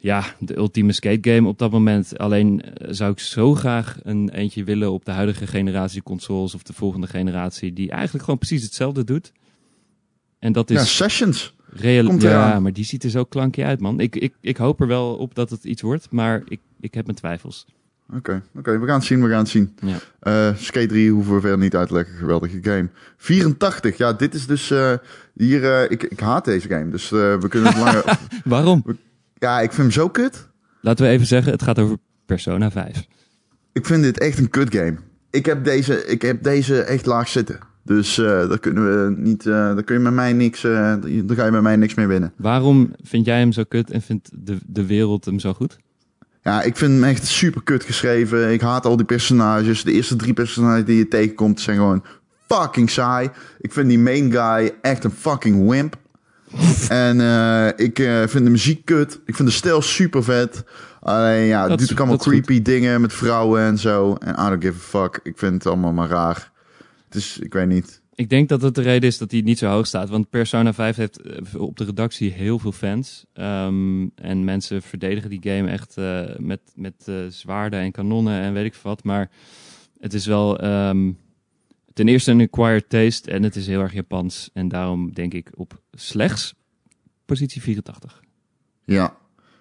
ja, 0.02 0.24
de 0.38 0.56
ultieme 0.56 0.92
skate 0.92 1.30
game 1.30 1.48
op 1.48 1.58
dat 1.58 1.70
moment. 1.70 2.18
Alleen 2.18 2.62
eh, 2.62 2.88
zou 2.90 3.12
ik 3.12 3.18
zo 3.18 3.54
graag 3.54 3.98
een 4.02 4.30
eentje 4.30 4.64
willen 4.64 4.92
op 4.92 5.04
de 5.04 5.10
huidige 5.10 5.46
generatie 5.46 6.02
consoles 6.02 6.54
of 6.54 6.62
de 6.62 6.72
volgende 6.72 7.06
generatie 7.06 7.72
die 7.72 7.90
eigenlijk 7.90 8.24
gewoon 8.24 8.38
precies 8.38 8.62
hetzelfde 8.62 9.04
doet. 9.04 9.32
En 10.38 10.52
dat 10.52 10.68
niet. 10.68 10.78
Ja, 10.78 10.84
is 10.84 10.96
Sessions. 10.96 11.54
real. 11.66 12.06
komt 12.06 12.22
Ja, 12.22 12.60
maar 12.60 12.72
die 12.72 12.84
ziet 12.84 13.04
er 13.04 13.10
zo 13.10 13.24
klankje 13.24 13.64
uit, 13.64 13.80
man. 13.80 14.00
Ik, 14.00 14.16
ik, 14.16 14.34
ik 14.40 14.56
hoop 14.56 14.80
er 14.80 14.86
wel 14.86 15.14
op 15.14 15.34
dat 15.34 15.50
het 15.50 15.64
iets 15.64 15.82
wordt, 15.82 16.10
maar 16.10 16.42
ik, 16.48 16.60
ik 16.80 16.94
heb 16.94 17.04
mijn 17.04 17.18
twijfels. 17.18 17.66
Oké, 18.16 18.42
oké, 18.54 18.78
we 18.78 18.86
gaan 18.86 18.98
het 18.98 19.04
zien, 19.04 19.22
we 19.22 19.28
gaan 19.28 19.38
het 19.38 19.48
zien. 19.48 19.76
Ja. 19.80 19.98
Eh, 20.20 20.56
Skate 20.56 20.86
3 20.86 21.10
hoeven 21.10 21.34
we 21.34 21.40
verder 21.40 21.58
niet 21.58 21.76
uit 21.76 21.88
te 21.88 21.94
leggen. 21.94 22.16
Geweldige 22.16 22.58
game. 22.62 22.88
84, 23.16 23.96
ja, 23.96 24.12
dit 24.12 24.34
is 24.34 24.46
dus 24.46 24.70
eh, 24.70 24.92
hier. 25.34 25.90
ik, 25.90 26.02
ik 26.02 26.20
haat 26.20 26.44
deze 26.44 26.68
game, 26.68 26.90
dus 26.90 27.08
we 27.10 27.46
kunnen 27.48 27.72
het 27.72 27.78
langer. 27.78 28.18
Waarom? 28.44 28.84
Ja, 29.42 29.60
ik 29.60 29.72
vind 29.72 29.76
hem 29.82 29.90
zo 29.90 30.08
kut. 30.08 30.48
Laten 30.80 31.04
we 31.04 31.10
even 31.10 31.26
zeggen, 31.26 31.52
het 31.52 31.62
gaat 31.62 31.78
over 31.78 31.96
Persona 32.26 32.70
5. 32.70 33.06
Ik 33.72 33.86
vind 33.86 34.02
dit 34.02 34.18
echt 34.18 34.38
een 34.38 34.50
kut 34.50 34.74
game. 34.74 34.94
Ik 35.30 35.46
heb 35.46 35.64
deze, 35.64 36.06
ik 36.06 36.22
heb 36.22 36.42
deze 36.42 36.80
echt 36.82 37.06
laag 37.06 37.28
zitten. 37.28 37.58
Dus 37.84 38.18
eh 38.18 38.24
daar 38.48 38.58
kunnen 38.58 38.84
we 39.06 39.14
niet. 39.20 39.46
eh 39.46 39.52
daar 39.52 39.82
kun 39.82 39.94
je 39.94 40.00
met 40.00 40.12
mij 40.12 40.32
niks. 40.32 40.64
eh 40.64 40.94
daar 41.24 41.36
ga 41.36 41.44
je 41.44 41.50
met 41.50 41.62
mij 41.62 41.76
niks 41.76 41.94
mee 41.94 42.06
winnen. 42.06 42.32
Waarom 42.36 42.92
vind 43.02 43.26
jij 43.26 43.38
hem 43.38 43.52
zo 43.52 43.62
kut 43.68 43.90
en 43.90 44.02
vindt 44.02 44.30
de, 44.34 44.58
de 44.66 44.86
wereld 44.86 45.24
hem 45.24 45.38
zo 45.38 45.52
goed? 45.52 45.78
Ja, 46.42 46.62
ik 46.62 46.76
vind 46.76 46.92
hem 46.92 47.04
echt 47.04 47.26
super 47.26 47.62
kut 47.62 47.84
geschreven. 47.84 48.52
Ik 48.52 48.60
haat 48.60 48.86
al 48.86 48.96
die 48.96 49.06
personages. 49.06 49.84
De 49.84 49.92
eerste 49.92 50.16
drie 50.16 50.32
personages 50.32 50.84
die 50.84 50.96
je 50.96 51.08
tegenkomt 51.08 51.60
zijn 51.60 51.76
gewoon 51.76 52.04
fucking 52.48 52.90
saai. 52.90 53.30
Ik 53.60 53.72
vind 53.72 53.88
die 53.88 53.98
main 53.98 54.32
guy 54.32 54.72
echt 54.82 55.04
een 55.04 55.10
fucking 55.10 55.68
wimp. 55.70 55.96
en 56.88 57.20
eh, 57.20 57.86
ik 57.86 57.98
eh, 57.98 58.26
vind 58.26 58.44
de 58.44 58.50
muziek 58.50 58.84
kut. 58.84 59.20
Ik 59.26 59.36
vind 59.36 59.48
de 59.48 59.54
stijl 59.54 59.82
super 59.82 60.24
vet. 60.24 60.64
Alleen 61.00 61.44
ja, 61.44 61.68
het 61.68 61.78
doet 61.78 61.92
ook 61.92 61.98
allemaal 61.98 62.18
goed. 62.18 62.32
creepy 62.32 62.62
dingen 62.62 63.00
met 63.00 63.12
vrouwen 63.12 63.62
en 63.62 63.78
zo. 63.78 64.14
En 64.14 64.32
I 64.32 64.48
don't 64.48 64.64
give 64.64 64.78
a 64.78 65.00
fuck. 65.02 65.20
Ik 65.22 65.38
vind 65.38 65.52
het 65.52 65.66
allemaal 65.66 65.92
maar 65.92 66.08
raar. 66.08 66.50
Dus 67.08 67.38
ik 67.38 67.52
weet 67.52 67.66
niet. 67.66 68.00
Ik 68.14 68.28
denk 68.28 68.48
dat 68.48 68.62
het 68.62 68.74
de 68.74 68.82
reden 68.82 69.08
is 69.08 69.18
dat 69.18 69.30
hij 69.30 69.40
niet 69.40 69.58
zo 69.58 69.68
hoog 69.68 69.86
staat. 69.86 70.08
Want 70.08 70.30
Persona 70.30 70.72
5 70.72 70.96
heeft 70.96 71.20
eh, 71.20 71.60
op 71.60 71.76
de 71.76 71.84
redactie 71.84 72.32
heel 72.32 72.58
veel 72.58 72.72
fans. 72.72 73.24
Ehm, 73.32 74.06
en 74.14 74.44
mensen 74.44 74.82
verdedigen 74.82 75.30
die 75.30 75.42
game 75.42 75.70
echt 75.70 75.96
met, 76.38 76.60
met 76.74 77.10
zwaarden 77.28 77.80
en 77.80 77.92
kanonnen 77.92 78.40
en 78.40 78.52
weet 78.52 78.64
ik 78.64 78.74
wat. 78.82 79.04
Maar 79.04 79.30
het 80.00 80.14
is 80.14 80.26
wel 80.26 80.58
ehm, 80.58 81.10
ten 81.92 82.08
eerste 82.08 82.30
een 82.30 82.40
acquired 82.40 82.88
taste 82.88 83.30
en 83.30 83.42
het 83.42 83.56
is 83.56 83.66
heel 83.66 83.80
erg 83.80 83.92
Japans. 83.92 84.50
En 84.52 84.68
daarom 84.68 85.12
denk 85.12 85.34
ik 85.34 85.50
op 85.54 85.80
slechts 85.92 86.54
positie 87.24 87.62
84. 87.62 88.20
Ja. 88.84 89.16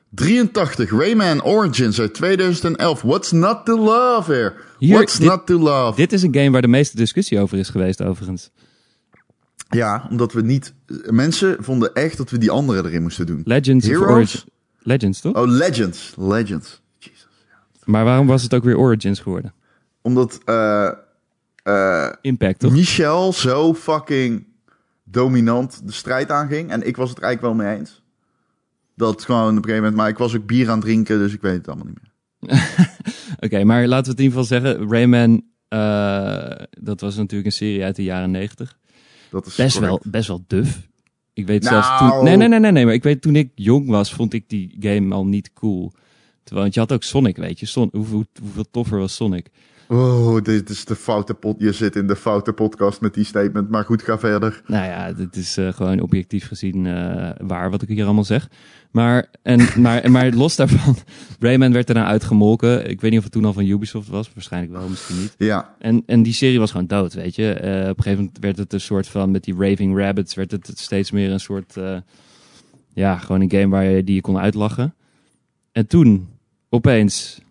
83, 0.10 0.90
Rayman 0.92 1.44
Origins 1.44 2.00
uit 2.00 2.14
2011. 2.14 3.02
What's 3.02 3.32
not 3.32 3.66
to 3.66 3.78
love 3.84 4.32
here? 4.34 4.54
Hier, 4.80 4.96
What's 4.96 5.18
dit- 5.18 5.28
not 5.28 5.46
to 5.46 5.60
love? 5.60 5.96
Dit 5.96 6.14
is 6.14 6.24
een 6.24 6.34
game 6.34 6.50
waar 6.52 6.62
de 6.62 6.68
meeste 6.68 6.96
discussie 6.98 7.40
over 7.40 7.58
is 7.58 7.70
geweest 7.70 8.02
overigens. 8.02 8.52
Ja, 9.70 10.08
omdat 10.10 10.34
we 10.34 10.42
niet... 10.42 10.74
Mensen 11.10 11.64
vonden 11.64 11.94
echt 11.94 12.18
dat 12.18 12.30
we 12.30 12.38
die 12.38 12.52
andere 12.52 12.86
erin 12.88 13.02
moesten 13.02 13.26
doen. 13.26 13.42
Legends 13.46 13.86
of 13.86 13.92
Heroes? 13.92 14.10
Origins. 14.12 14.46
Legends 14.80 15.22
toch? 15.22 15.36
Oh, 15.36 15.48
Legends. 15.48 16.14
Legends. 16.18 16.82
Jesus. 16.98 17.28
Maar 17.84 18.04
waarom 18.04 18.28
was 18.28 18.44
het 18.44 18.54
ook 18.54 18.64
weer 18.64 18.78
Origins 18.78 19.20
geworden? 19.20 19.54
Omdat 20.02 20.40
eh 20.46 20.90
eh 21.64 22.10
Impact 22.22 22.60
toch? 22.60 22.72
Michel 22.72 23.34
zo 23.34 23.74
fucking 23.74 24.46
dominant 25.04 25.88
de 25.88 25.94
strijd 25.94 26.32
aanging. 26.32 26.70
En 26.70 26.88
ik 26.88 26.96
was 26.96 27.10
het 27.10 27.20
eigenlijk 27.20 27.56
wel 27.56 27.66
mee 27.66 27.78
eens. 27.78 28.02
Dat 28.96 29.24
gewoon 29.24 29.42
op 29.50 29.56
een 29.56 29.56
gegeven 29.56 29.76
moment... 29.76 29.96
Maar 29.96 30.10
ik 30.10 30.18
was 30.18 30.36
ook 30.36 30.46
bier 30.46 30.68
aan 30.70 30.76
het 30.78 30.86
drinken, 30.86 31.18
dus 31.18 31.34
ik 31.34 31.42
weet 31.42 31.54
het 31.58 31.68
allemaal 31.68 31.86
niet 31.86 31.98
meer. 32.02 32.10
Oké, 33.46 33.64
maar 33.64 33.88
laten 33.88 34.06
we 34.06 34.10
het 34.12 34.20
in 34.20 34.26
ieder 34.26 34.40
geval 34.44 34.60
zeggen. 34.60 34.90
Rayman, 34.92 35.44
eh, 35.68 36.66
dat 36.70 37.02
was 37.02 37.16
natuurlijk 37.16 37.46
een 37.46 37.52
serie 37.52 37.84
uit 37.84 37.96
de 37.96 38.04
jaren 38.04 38.32
90. 38.32 38.78
Dat 39.30 39.46
is 39.46 39.56
Best 39.56 39.80
wel, 39.80 40.02
best 40.04 40.28
wel 40.28 40.44
duf. 40.48 40.90
Ik 41.34 41.46
weet 41.48 41.64
Nou. 41.64 41.74
zelfs 41.84 42.00
toen... 42.00 42.24
Nee, 42.24 42.36
nee, 42.36 42.48
nee, 42.48 42.60
nee, 42.60 42.72
nee, 42.72 42.86
maar 42.86 42.94
ik 42.94 43.04
weet 43.04 43.22
toen 43.22 43.36
ik 43.36 43.52
jong 43.56 43.88
was, 43.90 44.14
vond 44.14 44.34
ik 44.34 44.50
die 44.50 44.76
game 44.80 45.14
al 45.16 45.26
niet 45.26 45.54
cool. 45.54 45.92
Terwijl, 46.44 46.62
want 46.62 46.74
je 46.74 46.80
had 46.80 46.92
ook 46.92 47.04
Sonic, 47.04 47.38
weet 47.38 47.60
je. 47.60 47.66
Son, 47.66 47.90
hoeveel, 47.92 48.26
hoeveel 48.42 48.66
toffer 48.72 48.98
was 49.00 49.16
Sonic? 49.16 49.48
Oh, 49.92 50.42
dit 50.42 50.70
is 50.70 50.86
de 50.86 50.96
foute 50.96 51.34
pot. 51.34 51.56
Je 51.60 51.72
zit 51.72 51.96
in 51.96 52.08
de 52.08 52.16
foute 52.16 52.54
podcast 52.54 53.02
met 53.02 53.14
die 53.14 53.26
statement. 53.26 53.70
Maar 53.70 53.86
goed, 53.86 54.02
ga 54.02 54.20
verder. 54.20 54.62
Nou 54.68 54.86
ja, 54.86 55.14
dit 55.14 55.36
is 55.36 55.58
eh, 55.58 55.74
gewoon 55.74 56.00
objectief 56.00 56.48
gezien 56.48 56.86
eh, 56.86 57.30
waar 57.38 57.72
wat 57.72 57.82
ik 57.82 57.88
hier 57.88 58.06
allemaal 58.06 58.24
zeg. 58.24 58.50
Maar, 58.92 59.30
en, 59.42 59.60
maar, 59.82 60.12
maar 60.12 60.32
los 60.32 60.56
daarvan, 60.56 60.96
Rayman 61.40 61.74
werd 61.74 61.88
daarna 61.88 62.06
uitgemolken. 62.06 62.90
Ik 62.90 63.02
weet 63.02 63.10
niet 63.10 63.20
of 63.20 63.26
het 63.26 63.34
toen 63.34 63.46
al 63.46 63.54
van 63.54 63.66
Ubisoft 63.66 64.08
was. 64.08 64.32
Waarschijnlijk 64.34 64.74
wel, 64.74 64.88
misschien 64.88 65.18
niet. 65.20 65.36
Ja, 65.38 65.76
En, 65.80 66.04
en 66.06 66.24
die 66.24 66.34
serie 66.34 66.60
was 66.60 66.72
gewoon 66.72 66.88
dood, 66.88 67.14
weet 67.14 67.36
je. 67.36 67.54
Eh, 67.54 67.90
op 67.90 67.98
een 67.98 68.04
gegeven 68.04 68.24
moment 68.24 68.38
werd 68.40 68.58
het 68.58 68.74
een 68.74 68.82
soort 68.82 69.08
van, 69.08 69.32
met 69.32 69.44
die 69.44 69.56
Raving 69.58 69.98
Rabbits, 69.98 70.34
werd 70.34 70.52
het 70.52 70.72
steeds 70.76 71.12
meer 71.12 71.32
een 71.32 71.40
soort, 71.40 71.76
ja, 72.94 73.18
gewoon 73.18 73.42
een 73.42 73.52
game 73.52 73.68
waar 73.68 73.84
je, 73.84 74.04
die 74.04 74.16
je 74.16 74.22
kon 74.22 74.38
uitlachen. 74.38 74.96
En 75.72 75.88
toen, 75.88 76.30
opeens, 76.70 77.42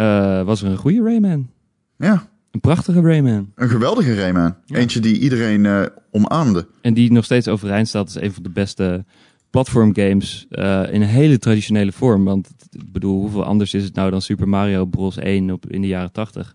eh, 0.00 0.42
was 0.42 0.62
er 0.62 0.70
een 0.70 0.76
goede 0.76 1.02
Rayman. 1.02 1.50
ja. 1.96 2.28
Een 2.50 2.60
prachtige 2.60 3.00
Rayman. 3.00 3.52
Een 3.54 3.68
geweldige 3.68 4.14
Rayman. 4.14 4.54
Ja. 4.64 4.76
Eentje 4.76 5.00
die 5.00 5.18
iedereen 5.18 5.66
eh 5.66 5.82
omarmde. 6.10 6.66
En 6.80 6.94
die 6.94 7.12
nog 7.12 7.24
steeds 7.24 7.48
overeind 7.48 7.88
staat 7.88 8.04
als 8.04 8.20
een 8.20 8.32
van 8.32 8.42
de 8.42 8.50
beste 8.50 9.04
platformgames 9.50 10.46
eh, 10.50 10.82
in 10.92 11.02
een 11.02 11.08
hele 11.08 11.38
traditionele 11.38 11.92
vorm. 11.92 12.24
Want 12.24 12.50
ik 12.70 12.92
bedoel, 12.92 13.20
hoeveel 13.20 13.44
anders 13.44 13.74
is 13.74 13.84
het 13.84 13.94
nou 13.94 14.10
dan 14.10 14.22
Super 14.22 14.48
Mario 14.48 14.84
Bros. 14.84 15.16
1 15.16 15.50
op, 15.50 15.66
in 15.66 15.80
de 15.80 15.86
jaren 15.86 16.12
80? 16.12 16.54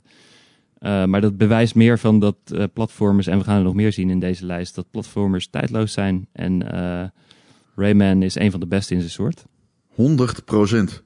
Uh, 0.79 1.05
maar 1.05 1.21
dat 1.21 1.37
bewijst 1.37 1.75
meer 1.75 1.99
van 1.99 2.19
dat 2.19 2.37
uh, 2.51 2.63
platformers, 2.73 3.27
en 3.27 3.37
we 3.37 3.43
gaan 3.43 3.57
er 3.57 3.63
nog 3.63 3.73
meer 3.73 3.93
zien 3.93 4.09
in 4.09 4.19
deze 4.19 4.45
lijst, 4.45 4.75
dat 4.75 4.91
platformers 4.91 5.47
tijdloos 5.47 5.93
zijn. 5.93 6.27
En 6.31 6.75
uh, 6.75 7.03
Rayman 7.75 8.23
is 8.23 8.35
een 8.35 8.51
van 8.51 8.59
de 8.59 8.67
beste 8.67 8.93
in 8.93 8.99
zijn 8.99 9.11
soort. 9.11 9.45
100%. 9.91 11.03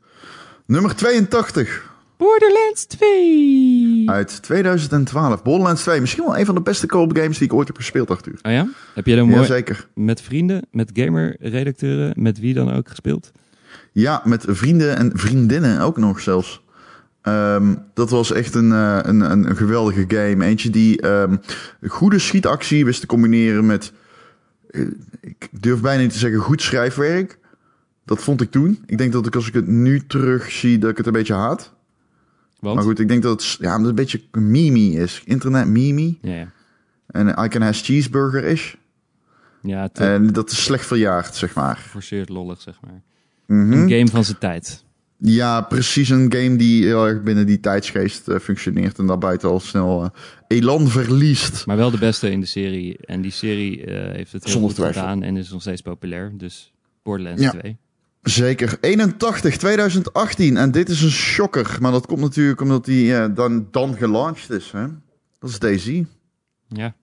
Nummer 0.66 0.96
82. 0.96 1.89
Borderlands 2.20 2.86
2. 2.86 4.04
Uit 4.06 4.42
2012. 4.42 5.42
Borderlands 5.44 5.82
2. 5.82 6.00
Misschien 6.00 6.24
wel 6.24 6.38
een 6.38 6.46
van 6.46 6.56
de 6.56 6.62
beste 6.62 6.88
co-op 6.88 7.18
games 7.18 7.38
die 7.38 7.48
ik 7.48 7.54
ooit 7.54 7.68
heb 7.68 7.78
gespeeld, 7.78 8.10
Arthur. 8.10 8.40
Oh 8.42 8.52
ja? 8.52 8.70
Heb 8.94 9.06
je 9.06 9.16
dan 9.16 9.28
mooi 9.28 9.46
zeker. 9.46 9.88
met 9.96 10.22
vrienden, 10.22 10.68
met 10.72 10.92
gamer-redacteuren, 10.94 12.14
met 12.16 12.40
wie 12.40 12.54
dan 12.54 12.74
ook 12.74 12.90
gespeeld? 12.90 13.32
Ja, 13.92 14.22
met 14.24 14.46
vrienden 14.48 14.98
en 14.98 15.12
vriendinnen 15.14 15.82
ook 15.82 15.98
nog 15.98 16.20
zelfs. 16.20 16.64
Um, 17.24 17.78
dat 17.94 18.10
was 18.10 18.32
echt 18.32 18.56
een, 18.56 18.70
uh, 18.70 19.00
een, 19.02 19.32
een, 19.32 19.50
een, 19.50 19.56
geweldige 19.56 20.06
game. 20.08 20.46
Eentje 20.46 20.70
die 20.70 21.08
um, 21.08 21.40
goede 21.88 22.20
schietactie 22.20 22.86
wist 22.86 23.00
te 23.00 23.08
combineren 23.08 23.66
met... 23.66 23.94
Uh, 24.72 24.88
ik 25.22 25.48
durf 25.52 25.82
bijna 25.82 26.02
niet 26.02 26.12
te 26.12 26.18
zeggen 26.18 26.40
goed 26.40 26.62
schrijfwerk. 26.62 27.40
Dat 28.06 28.24
vond 28.24 28.42
ik 28.42 28.52
toen. 28.52 28.84
Ik 28.86 28.98
denk 28.98 29.12
dat 29.12 29.26
ik 29.26 29.36
als 29.36 29.48
ik 29.48 29.54
het 29.54 29.68
nu 29.68 30.06
terug 30.08 30.52
zie, 30.52 30.78
dat 30.78 30.90
ik 30.90 30.98
het 30.98 31.08
een 31.08 31.14
beetje 31.14 31.34
haat. 31.34 31.78
Want? 32.60 32.76
Maar 32.76 32.84
goed, 32.84 32.99
ik 32.99 33.07
denk 33.07 33.24
dat 33.24 33.41
het 33.41 33.57
ja, 33.60 33.70
dat 33.72 33.80
het 33.80 33.89
een 33.89 33.95
beetje 33.95 34.22
mimi 34.32 34.97
is. 34.97 35.22
Internet 35.26 35.68
mimi. 35.68 36.18
Ja, 36.22 36.34
ja. 36.36 36.51
En 37.07 37.28
Icon 37.28 37.62
has 37.62 37.82
cheeseburger 37.82 38.43
is. 38.43 38.76
Ja, 39.62 39.88
te 39.88 40.03
En 40.03 40.34
dat 40.34 40.51
is 40.51 40.64
slecht 40.64 40.86
verjaard, 40.86 41.36
zeg 41.36 41.55
maar. 41.55 41.76
geforceerd 41.76 42.30
lollig, 42.30 42.62
zeg 42.62 42.80
maar. 42.82 43.01
Mhm. 43.45 43.72
Een 43.72 43.89
game 43.89 44.07
van 44.07 44.24
zijn 44.26 44.38
tijd. 44.38 44.84
Ja, 45.18 45.62
precies 45.62 46.10
een 46.10 46.34
game 46.34 46.55
die 46.55 46.84
heel 46.86 47.07
erg 47.07 47.24
binnen 47.24 47.45
die 47.45 47.60
tijdsgeest 47.60 48.28
uh, 48.30 48.39
functioneert 48.39 48.97
en 48.99 49.05
daarbuiten 49.05 49.49
al 49.49 49.60
snel 49.60 50.03
uh, 50.03 50.10
elan 50.47 50.88
verliest. 50.88 51.66
Maar 51.66 51.78
wel 51.78 51.91
de 51.91 51.97
beste 51.97 52.32
in 52.32 52.39
de 52.39 52.45
serie. 52.45 52.97
En 52.97 53.22
die 53.22 53.32
serie 53.32 53.78
uh, 53.86 53.86
heeft 54.12 54.32
het 54.32 54.43
heel 54.43 54.51
Zonder 54.51 54.70
goed 54.70 54.80
twijfel. 54.80 55.01
gedaan 55.01 55.24
en 55.24 55.38
is 55.38 55.49
nog 55.51 55.62
steeds 55.62 55.82
populair. 55.82 56.32
Dus 56.38 56.74
Borderlands 57.03 57.41
Ja. 57.41 57.49
2. 57.49 57.78
Zeker. 58.30 58.78
81, 58.82 59.58
2018. 59.58 60.58
En 60.58 60.72
dit 60.72 60.90
is 60.90 61.02
een 61.02 61.10
shocker. 61.10 61.78
Maar 61.82 61.92
dat 61.92 62.06
komt 62.06 62.20
natuurlijk 62.20 62.62
omdat 62.62 62.86
die 62.86 63.12
uh, 63.12 63.26
dan, 63.36 63.68
dan 63.72 63.96
gelaunched 63.96 64.50
is. 64.50 64.72
Hè? 64.72 64.88
Dat 65.40 65.50
is 65.50 65.60
Daisy. 65.60 66.06
Ja. 66.68 66.96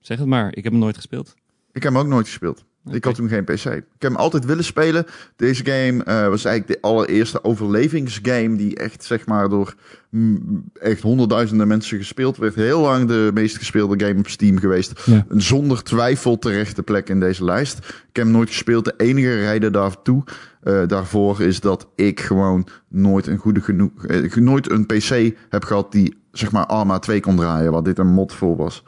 Zeg 0.00 0.18
het 0.18 0.26
maar. 0.26 0.56
Ik 0.56 0.64
heb 0.64 0.72
hem 0.72 0.80
nooit 0.80 0.96
gespeeld. 0.96 1.34
Ik 1.72 1.82
heb 1.82 1.92
hem 1.92 2.02
ook 2.02 2.08
nooit 2.08 2.26
gespeeld. 2.26 2.64
Ik 2.90 3.04
had 3.04 3.14
toen 3.14 3.28
geen 3.28 3.44
PC. 3.44 3.64
Ik 3.64 3.84
heb 3.98 4.10
hem 4.10 4.16
altijd 4.16 4.44
willen 4.44 4.64
spelen. 4.64 5.06
Deze 5.36 5.64
game 5.64 6.04
uh, 6.06 6.28
was 6.28 6.44
eigenlijk 6.44 6.66
de 6.66 6.88
allereerste 6.88 7.44
overlevingsgame 7.44 8.56
die 8.56 8.76
echt, 8.76 9.04
zeg 9.04 9.26
maar, 9.26 9.48
door 9.48 9.74
mm, 10.10 10.64
echt 10.80 11.02
honderdduizenden 11.02 11.68
mensen 11.68 11.98
gespeeld 11.98 12.36
werd. 12.36 12.54
Heel 12.54 12.80
lang 12.80 13.08
de 13.08 13.30
meest 13.34 13.56
gespeelde 13.56 14.06
game 14.06 14.18
op 14.18 14.28
Steam 14.28 14.58
geweest. 14.58 15.02
Ja. 15.04 15.26
Zonder 15.28 15.82
twijfel 15.82 16.38
terechte 16.38 16.82
plek 16.82 17.08
in 17.08 17.20
deze 17.20 17.44
lijst. 17.44 17.78
Ik 17.78 17.84
heb 18.12 18.24
hem 18.24 18.30
nooit 18.30 18.48
gespeeld. 18.48 18.84
De 18.84 18.94
enige 18.96 19.34
reden 19.40 19.72
daartoe, 19.72 20.24
uh, 20.64 20.82
daarvoor 20.86 21.40
is 21.40 21.60
dat 21.60 21.86
ik 21.94 22.20
gewoon 22.20 22.66
nooit 22.88 23.26
een 23.26 23.38
goede 23.38 23.60
genoeg, 23.60 23.90
uh, 24.06 24.34
nooit 24.34 24.70
een 24.70 24.86
PC 24.86 25.36
heb 25.48 25.64
gehad 25.64 25.92
die, 25.92 26.16
zeg 26.32 26.52
maar, 26.52 26.66
Arma 26.66 26.98
2 26.98 27.20
kon 27.20 27.36
draaien, 27.36 27.72
wat 27.72 27.84
dit 27.84 27.98
een 27.98 28.12
mod 28.12 28.32
voor 28.32 28.56
was. 28.56 28.82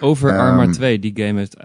Over 0.00 0.30
Ehm, 0.30 0.38
Arma 0.38 0.70
2, 0.70 0.98
die 0.98 1.12
game 1.14 1.38
heeft... 1.38 1.56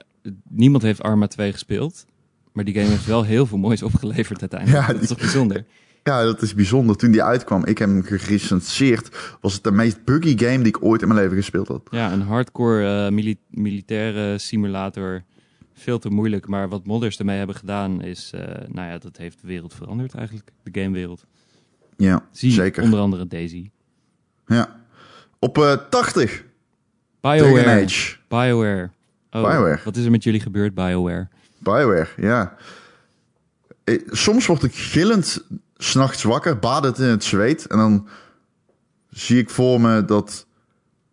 Niemand 0.50 0.84
heeft 0.84 1.02
Arma 1.02 1.28
2 1.28 1.52
gespeeld. 1.52 2.06
Maar 2.52 2.64
die 2.64 2.74
game 2.74 2.88
heeft 2.88 3.06
wel 3.06 3.24
heel 3.24 3.46
veel 3.46 3.58
moois 3.58 3.84
opgeleverd 3.90 4.42
uiteindelijk. 4.42 4.88
Ja, 4.88 4.94
dat 4.94 5.02
is 5.02 5.08
toch 5.08 5.18
bijzonder? 5.18 5.66
Ja, 6.04 6.24
dat 6.24 6.42
is 6.42 6.54
bijzonder. 6.54 6.96
Toen 6.96 7.12
die 7.12 7.24
uitkwam, 7.24 7.66
ik 7.66 7.78
heb 7.78 7.90
hem 7.90 8.04
gerecenseerd, 8.04 9.38
was 9.42 9.54
het 9.54 9.64
de 9.64 9.72
meest 9.72 10.04
buggy 10.04 10.38
game 10.38 10.58
die 10.58 10.68
ik 10.68 10.84
ooit 10.84 11.02
in 11.02 11.08
mijn 11.08 11.20
leven 11.20 11.38
gespeeld 11.38 11.68
had. 11.68 11.88
Ja, 11.92 12.12
een 12.12 12.22
hardcore 12.22 13.06
uh, 13.06 13.12
mili 13.12 13.38
militaire 13.50 14.38
simulator. 14.38 15.24
Veel 15.74 16.00
te 16.00 16.10
moeilijk. 16.10 16.48
Maar 16.48 16.70
wat 16.70 16.86
modders 16.86 17.18
ermee 17.20 17.38
hebben 17.38 17.56
gedaan 17.56 18.02
is... 18.02 18.32
Uh, 18.36 18.42
nou 18.68 18.88
ja, 18.88 18.98
dat 18.98 19.18
heeft 19.18 19.42
de 19.42 19.48
wereld 19.48 19.74
veranderd 19.74 20.16
eigenlijk. 20.16 20.52
De 20.64 20.82
gamewereld. 20.82 21.26
Ja, 21.98 22.28
Zie 22.32 22.52
zeker. 22.52 22.84
onder 22.84 23.00
andere 23.00 23.28
Daisy. 23.28 23.70
Ja. 24.48 24.80
Op 25.40 25.58
uh, 25.58 25.74
80. 25.90 26.44
BioWare. 27.22 27.88
BioWare. 28.28 28.90
Oh, 29.34 29.42
BioWare. 29.42 29.80
Wat 29.84 29.96
is 29.96 30.06
er 30.06 30.12
met 30.12 30.24
jullie 30.24 30.40
gebeurd, 30.40 30.74
BioWare? 30.74 31.28
BioWare, 31.58 32.08
ja. 32.18 32.56
Eh, 33.84 34.00
Soms 34.08 34.46
word 34.46 34.64
ik 34.64 34.76
gillend 34.76 35.44
s'nachts 35.78 36.24
wakker, 36.24 36.60
badend 36.60 36.98
in 37.00 37.06
het 37.06 37.24
zweet. 37.24 37.66
En 37.68 37.78
dan 37.78 38.08
zie 39.10 39.38
ik 39.38 39.50
voor 39.50 39.82
me 39.82 40.06
dat 40.06 40.46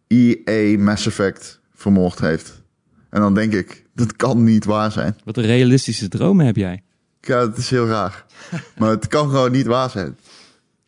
EA 0.06 0.78
Mass 0.78 1.06
Effect 1.06 1.60
vermoord 1.74 2.18
heeft. 2.20 2.62
En 3.10 3.20
dan 3.20 3.34
denk 3.34 3.52
ik, 3.52 3.84
dat 3.94 4.16
kan 4.16 4.44
niet 4.44 4.64
waar 4.64 4.92
zijn. 4.92 5.16
Wat 5.24 5.36
een 5.36 5.44
realistische 5.44 6.08
dromen 6.08 6.46
heb 6.46 6.56
jij. 6.56 6.82
Ja, 7.20 7.38
dat 7.40 7.56
is 7.56 7.70
heel 7.70 7.86
raar. 7.86 8.24
maar 8.78 8.90
het 8.90 9.06
kan 9.06 9.28
gewoon 9.28 9.52
niet 9.52 9.66
waar 9.66 9.90
zijn. 9.90 10.16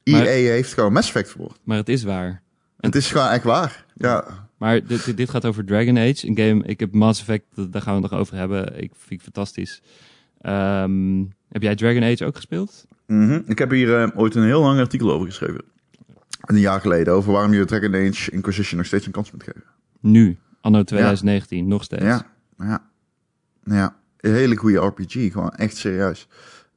EA 0.02 0.16
Maar- 0.16 0.26
heeft 0.26 0.72
gewoon 0.72 0.92
Mass 0.92 1.08
Effect 1.08 1.30
vermoord. 1.30 1.58
Maar 1.64 1.76
het 1.76 1.88
is 1.88 2.02
waar. 2.02 2.42
Het 2.80 2.94
is 2.94 3.10
gewoon 3.10 3.28
echt 3.28 3.44
waar. 3.44 3.84
Ja. 3.94 4.41
Maar 4.62 4.86
dit, 4.86 5.16
dit- 5.16 5.30
gaat 5.30 5.44
over 5.46 5.64
Dragon 5.64 5.98
Age. 5.98 6.28
Een 6.28 6.36
game, 6.36 6.62
ik 6.64 6.80
heb 6.80 6.92
Mass 6.92 7.20
Effect, 7.20 7.72
daar 7.72 7.82
gaan 7.82 7.96
we 7.96 8.02
het 8.02 8.10
nog 8.10 8.20
over 8.20 8.36
hebben. 8.36 8.82
Ik 8.82 8.90
vind 8.96 9.10
het 9.10 9.22
fantastisch. 9.22 9.82
Ehm, 10.40 11.24
heb 11.48 11.62
jij 11.62 11.74
Dragon 11.74 12.02
Age 12.02 12.24
ook 12.24 12.36
gespeeld? 12.36 12.86
Mhm. 13.06 13.40
Ik 13.46 13.58
heb 13.58 13.70
hier 13.70 14.02
eh, 14.02 14.08
ooit 14.14 14.34
een 14.34 14.44
heel 14.44 14.60
lang 14.60 14.80
artikel 14.80 15.12
over 15.12 15.26
geschreven. 15.26 15.64
Een 16.40 16.58
jaar 16.58 16.80
geleden. 16.80 17.14
Over 17.14 17.32
waarom 17.32 17.52
je 17.52 17.64
Dragon 17.64 17.94
Age 17.94 18.30
Inquisition 18.30 18.76
nog 18.76 18.86
steeds 18.86 19.06
een 19.06 19.12
kans 19.12 19.32
moet 19.32 19.42
geven. 19.42 19.64
Nu, 20.00 20.38
anno 20.60 20.82
2019, 20.82 21.68
nog 21.68 21.84
steeds. 21.84 22.02
Ja, 22.02 22.26
ja, 22.58 22.84
ja. 23.64 23.96
Een 24.20 24.34
hele 24.34 24.56
goede 24.56 24.78
RPG, 24.78 25.32
gewoon 25.32 25.50
echt 25.50 25.76
serieus. 25.76 26.28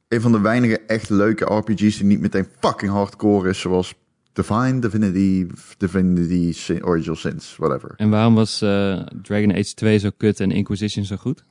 Een 0.08 0.20
van 0.20 0.32
de 0.32 0.40
weinige 0.40 0.80
echt 0.80 1.10
leuke 1.10 1.44
RPG's 1.54 1.96
die 1.96 2.04
niet 2.04 2.20
meteen 2.20 2.46
fucking 2.60 2.92
hardcore 2.92 3.48
is, 3.48 3.60
zoals 3.60 3.94
Divine, 4.36 4.78
Divinity, 4.80 5.46
Divinity, 5.78 6.52
Sin- 6.52 6.84
Original 6.84 7.16
Sins, 7.16 7.54
whatever. 7.58 7.92
En 7.96 8.10
waarom 8.10 8.34
was 8.34 8.62
eh, 8.62 9.00
Dragon 9.22 9.50
Age 9.52 9.74
2 9.74 9.98
zo 9.98 10.10
kut 10.16 10.40
en 10.40 10.50
Inquisition 10.50 11.04
zo 11.04 11.16
goed? 11.16 11.44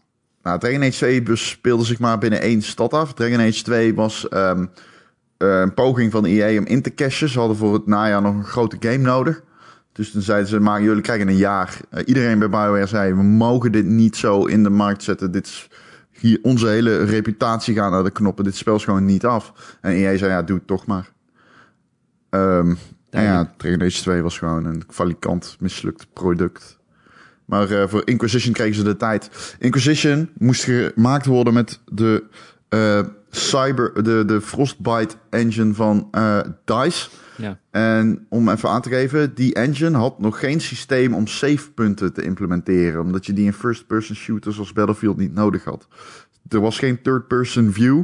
Nou, 0.43 0.59
Dragon 0.59 0.81
Age 0.81 0.91
2 0.91 1.23
bes- 1.23 1.49
speelde 1.49 1.83
zich 1.85 1.99
maar 1.99 2.17
binnen 2.17 2.41
één 2.41 2.61
stad 2.61 2.93
af. 2.93 3.13
Dragon 3.13 3.39
Age 3.39 3.63
2 3.63 3.95
was 3.95 4.27
ehm, 4.29 4.65
eh, 5.37 5.59
een 5.59 5.73
poging 5.73 6.11
van 6.11 6.25
EA 6.25 6.59
om 6.59 6.65
in 6.65 6.81
te 6.81 6.93
cashen. 6.93 7.29
Ze 7.29 7.39
hadden 7.39 7.57
voor 7.57 7.73
het 7.73 7.87
najaar 7.87 8.21
nog 8.21 8.33
een 8.35 8.43
grote 8.43 8.77
game 8.79 8.97
nodig. 8.97 9.43
Dus 9.91 10.11
toen 10.11 10.21
zeiden 10.21 10.47
ze, 10.47 10.59
maar 10.59 10.81
jullie 10.81 11.01
krijgen 11.01 11.27
een 11.27 11.35
jaar. 11.37 11.79
Eh, 11.89 12.01
iedereen 12.05 12.39
bij 12.39 12.49
BioWare 12.49 12.85
zei, 12.85 13.13
we 13.13 13.23
mogen 13.23 13.71
dit 13.71 13.85
niet 13.85 14.15
zo 14.15 14.45
in 14.45 14.63
de 14.63 14.69
markt 14.69 15.03
zetten. 15.03 15.31
Dit 15.31 15.45
is, 15.45 15.67
hier, 16.11 16.39
onze 16.41 16.67
hele 16.67 17.03
reputatie 17.03 17.75
gaat 17.75 17.91
naar 17.91 18.03
de 18.03 18.11
knoppen. 18.11 18.43
Dit 18.43 18.55
spel 18.55 18.75
is 18.75 18.83
gewoon 18.83 19.05
niet 19.05 19.25
af. 19.25 19.77
En 19.81 19.91
EA 19.91 20.17
zei, 20.17 20.31
ja, 20.31 20.41
doe 20.43 20.57
het 20.57 20.67
toch 20.67 20.85
maar. 20.85 21.13
Ehm, 22.35 22.75
en 23.09 23.23
ja. 23.23 23.53
Dragon 23.57 23.81
Age 23.81 24.01
2 24.01 24.21
was 24.21 24.37
gewoon 24.37 24.65
een 24.65 24.83
falikant 24.89 25.57
mislukt 25.59 26.07
product. 26.13 26.77
Maar 27.45 27.71
eh, 27.71 27.87
voor 27.87 28.01
Inquisition 28.05 28.53
kregen 28.53 28.75
ze 28.75 28.83
de 28.83 28.97
tijd. 28.97 29.55
Inquisition 29.59 30.29
moest 30.37 30.63
gemaakt 30.63 31.25
worden 31.25 31.53
met 31.53 31.79
de 31.91 32.23
eh, 32.69 32.99
cyber, 33.29 34.03
de, 34.03 34.23
de 34.25 34.41
Frostbite 34.41 35.15
engine 35.29 35.73
van 35.73 36.07
eh, 36.11 36.39
DICE. 36.65 37.09
Ja. 37.37 37.59
En 37.71 38.25
om 38.29 38.49
even 38.49 38.69
aan 38.69 38.81
te 38.81 38.89
geven, 38.89 39.35
die 39.35 39.53
engine 39.53 39.97
had 39.97 40.19
nog 40.19 40.39
geen 40.39 40.61
systeem 40.61 41.13
om 41.13 41.27
savepunten 41.27 42.13
te 42.13 42.21
implementeren. 42.21 43.01
Omdat 43.01 43.25
je 43.25 43.33
die 43.33 43.45
in 43.45 43.53
first-person 43.53 44.15
shooters 44.15 44.59
als 44.59 44.73
Battlefield 44.73 45.17
niet 45.17 45.33
nodig 45.33 45.63
had. 45.63 45.87
Er 46.49 46.61
was 46.61 46.79
geen 46.79 47.01
third-person 47.01 47.73
view. 47.73 48.03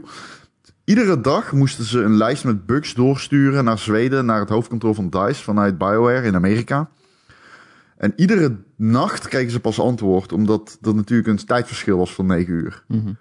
Iedere 0.91 1.21
dag 1.21 1.51
moesten 1.51 1.85
ze 1.85 1.99
een 1.99 2.17
lijst 2.17 2.43
met 2.43 2.65
bugs 2.65 2.93
doorsturen 2.93 3.63
naar 3.63 3.77
Zweden, 3.77 4.25
naar 4.25 4.39
het 4.39 4.49
hoofdkantoor 4.49 4.95
van 4.95 5.09
DICE 5.09 5.43
vanuit 5.43 5.77
BioWare 5.77 6.27
in 6.27 6.35
Amerika. 6.35 6.89
En 7.97 8.13
iedere 8.15 8.57
nacht 8.75 9.27
kregen 9.27 9.51
ze 9.51 9.59
pas 9.59 9.79
antwoord, 9.79 10.33
omdat 10.33 10.77
er 10.81 10.95
natuurlijk 10.95 11.27
een 11.27 11.45
tijdverschil 11.45 11.97
was 11.97 12.13
van 12.13 12.25
9 12.25 12.53
uur. 12.53 12.83
Mhm. 12.87 13.13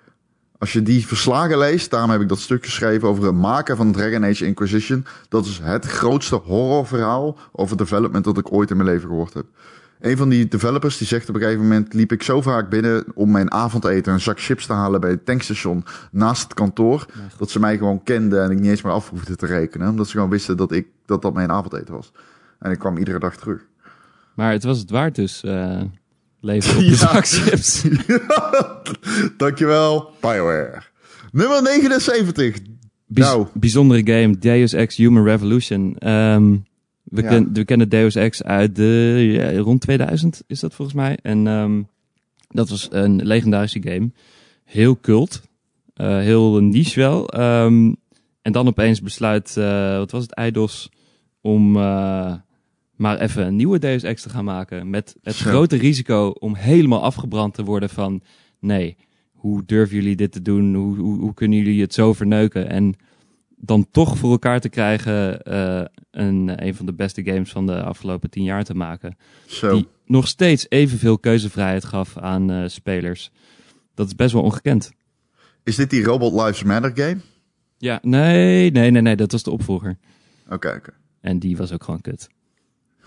Als 0.59 0.73
je 0.73 0.83
die 0.83 1.07
verslagen 1.07 1.59
leest, 1.59 1.91
daarom 1.91 2.11
heb 2.11 2.21
ik 2.21 2.29
dat 2.29 2.39
stuk 2.39 2.65
geschreven 2.65 3.09
over 3.09 3.25
het 3.25 3.35
maken 3.35 3.77
van 3.77 3.93
Dragon 3.93 4.25
Age 4.25 4.47
Inquisition. 4.47 5.05
Dat 5.29 5.47
is 5.47 5.61
het 5.63 5.85
grootste 5.85 6.37
horrorverhaal 6.37 7.39
over 7.53 7.77
development 7.77 8.25
dat 8.25 8.39
ik 8.39 8.53
ooit 8.53 8.71
in 8.71 8.77
mijn 8.77 8.89
leven 8.89 9.09
gehoord 9.09 9.35
heb. 9.35 9.47
Een 10.01 10.17
van 10.17 10.29
die 10.29 10.49
developers 10.49 10.99
die 10.99 11.07
zegt 11.07 11.29
op 11.29 11.35
een 11.35 11.41
gegeven 11.41 11.63
moment 11.63 11.95
liep 11.95 12.13
ik 12.13 12.23
zo 12.23 12.41
vaak 12.43 12.69
binnen 12.71 13.05
om 13.15 13.31
mijn 13.31 13.53
avondeten 13.53 14.13
een 14.13 14.21
zak 14.21 14.41
chips 14.41 14.67
te 14.67 14.73
halen 14.73 15.01
bij 15.01 15.11
het 15.11 15.25
tankstation 15.27 15.85
naast 16.13 16.43
het 16.43 16.55
kantoor. 16.55 17.07
Dat 17.39 17.51
ze 17.51 17.61
mij 17.61 17.79
gewoon 17.79 18.03
kenden 18.03 18.43
en 18.45 18.51
ik 18.51 18.61
niet 18.61 18.71
eens 18.71 18.83
meer 18.83 18.93
af 18.93 19.11
hoefde 19.11 19.37
te 19.37 19.47
rekenen. 19.47 19.89
Omdat 19.89 20.07
ze 20.07 20.13
gewoon 20.13 20.31
wisten 20.31 20.57
dat 20.57 20.73
ik, 20.73 20.87
dat, 21.07 21.23
dat 21.23 21.35
mijn 21.35 21.51
avondeten 21.51 21.95
was. 21.95 22.13
En 22.59 22.71
ik 22.71 22.79
kwam 22.79 22.97
iedere 22.97 23.19
dag 23.19 23.37
terug. 23.37 23.61
Maar 24.35 24.53
het 24.53 24.65
was 24.65 24.79
het 24.79 24.91
waard 24.91 25.15
dus, 25.15 25.43
eh 25.45 25.81
leven 26.41 26.73
op 26.77 26.79
de 26.79 26.87
Ja. 26.91 26.95
zakchips. 26.97 27.85
Dankjewel, 29.37 30.11
Bioware. 30.21 30.83
Nummer 31.33 31.63
79. 31.63 32.59
Bijz- 33.07 33.29
Nou. 33.29 33.47
Bijzondere 33.55 34.13
game, 34.13 34.39
Deus 34.39 34.73
Ex 34.73 34.97
Human 34.97 35.25
Revolution. 35.25 35.97
Ehm, 35.99 36.57
we, 37.11 37.23
Ja. 37.23 37.29
ken- 37.29 37.53
we 37.53 37.65
kennen 37.65 37.89
Deus 37.89 38.15
Ex 38.15 38.43
uit 38.43 38.77
de, 38.77 39.19
ja, 39.33 39.59
rond 39.59 39.81
2000 39.81 40.43
is 40.47 40.61
dat 40.61 40.75
volgens 40.75 40.97
mij. 40.97 41.19
En 41.23 41.47
ehm, 41.47 41.83
dat 42.49 42.69
was 42.69 42.89
een 42.91 43.23
legendarische 43.27 43.83
game. 43.83 44.11
Heel 44.65 45.01
cult. 45.01 45.43
Eh, 45.95 46.19
heel 46.19 46.61
niche 46.63 47.01
wel. 47.01 47.29
Ehm, 47.29 47.93
en 48.43 48.53
dan 48.53 48.67
opeens 48.67 49.01
besluit, 49.03 49.57
eh, 49.57 49.97
wat 49.97 50.11
was 50.11 50.23
het, 50.23 50.33
Eidos, 50.35 50.91
om 51.41 51.77
eh, 51.77 52.35
maar 52.97 53.19
even 53.21 53.47
een 53.47 53.57
nieuwe 53.57 53.79
Deus 53.79 54.03
Ex 54.03 54.23
te 54.23 54.29
gaan 54.29 54.45
maken. 54.45 54.91
Met 54.91 55.17
het 55.23 55.37
grote 55.37 55.77
risico 55.77 56.29
om 56.39 56.55
helemaal 56.55 57.03
afgebrand 57.03 57.55
te 57.55 57.65
worden 57.65 57.91
van... 57.91 58.23
Nee, 58.61 58.97
hoe 59.33 59.63
durven 59.67 59.97
jullie 59.97 60.17
dit 60.17 60.33
te 60.33 60.43
doen? 60.43 60.75
Hoe, 60.75 60.97
hoe, 60.99 61.19
hoe 61.19 61.35
kunnen 61.35 61.59
jullie 61.59 61.81
het 61.81 61.95
zo 61.95 62.13
verneuken? 62.13 62.69
En 62.71 62.95
dan 63.61 63.87
toch 63.91 64.19
voor 64.19 64.31
elkaar 64.31 64.61
te 64.61 64.69
krijgen 64.69 65.43
eh, 65.43 65.85
een, 66.11 66.67
een 66.67 66.75
van 66.75 66.87
de 66.87 66.93
beste 66.93 67.23
games 67.25 67.51
van 67.51 67.67
de 67.67 67.83
afgelopen 67.83 68.31
tien 68.31 68.45
jaar 68.45 68.65
te 68.65 68.75
maken. 68.75 69.17
Zo. 69.47 69.75
Die 69.75 69.89
nog 70.07 70.29
steeds 70.29 70.67
evenveel 70.69 71.19
keuzevrijheid 71.19 71.85
gaf 71.85 72.19
aan 72.19 72.51
eh, 72.51 72.69
spelers. 72.69 73.31
Dat 73.95 74.07
is 74.07 74.15
best 74.15 74.33
wel 74.33 74.43
ongekend. 74.43 74.91
Is 75.65 75.77
dit 75.77 75.91
die 75.91 76.05
Robot 76.05 76.33
Lives 76.33 76.63
Matter 76.63 76.93
game? 76.95 77.17
Ja, 77.79 77.99
nee, 78.03 78.71
nee, 78.71 78.91
nee, 78.91 79.03
nee, 79.03 79.17
dat 79.17 79.33
was 79.33 79.43
de 79.43 79.51
opvolger. 79.51 79.99
Oké, 80.49 80.69
oké. 80.77 80.93
En 81.21 81.39
die 81.39 81.57
was 81.57 81.73
ook 81.73 81.85
gewoon 81.85 82.01
kut. 82.01 82.29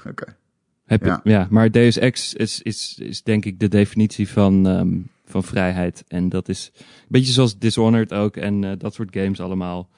Oké. 0.08 0.38
Heb 0.86 1.02
je, 1.02 1.08
Ja. 1.08 1.22
ja. 1.24 1.48
maar 1.50 1.72
Deus 1.72 1.98
Ex 1.98 2.34
is, 2.34 2.62
is, 2.62 3.00
is 3.02 3.24
denk 3.24 3.46
ik 3.46 3.60
de 3.60 3.68
definitie 3.68 4.30
van, 4.30 4.68
ehm, 4.68 5.00
van 5.26 5.44
vrijheid. 5.44 6.04
En 6.08 6.30
dat 6.30 6.50
is 6.50 6.72
een 6.76 6.86
beetje 7.08 7.34
zoals 7.34 7.58
Dishonored 7.58 8.14
ook 8.14 8.38
en 8.38 8.64
eh, 8.64 8.72
dat 8.78 8.94
soort 8.94 9.16
games 9.16 9.40
allemaal. 9.40 9.90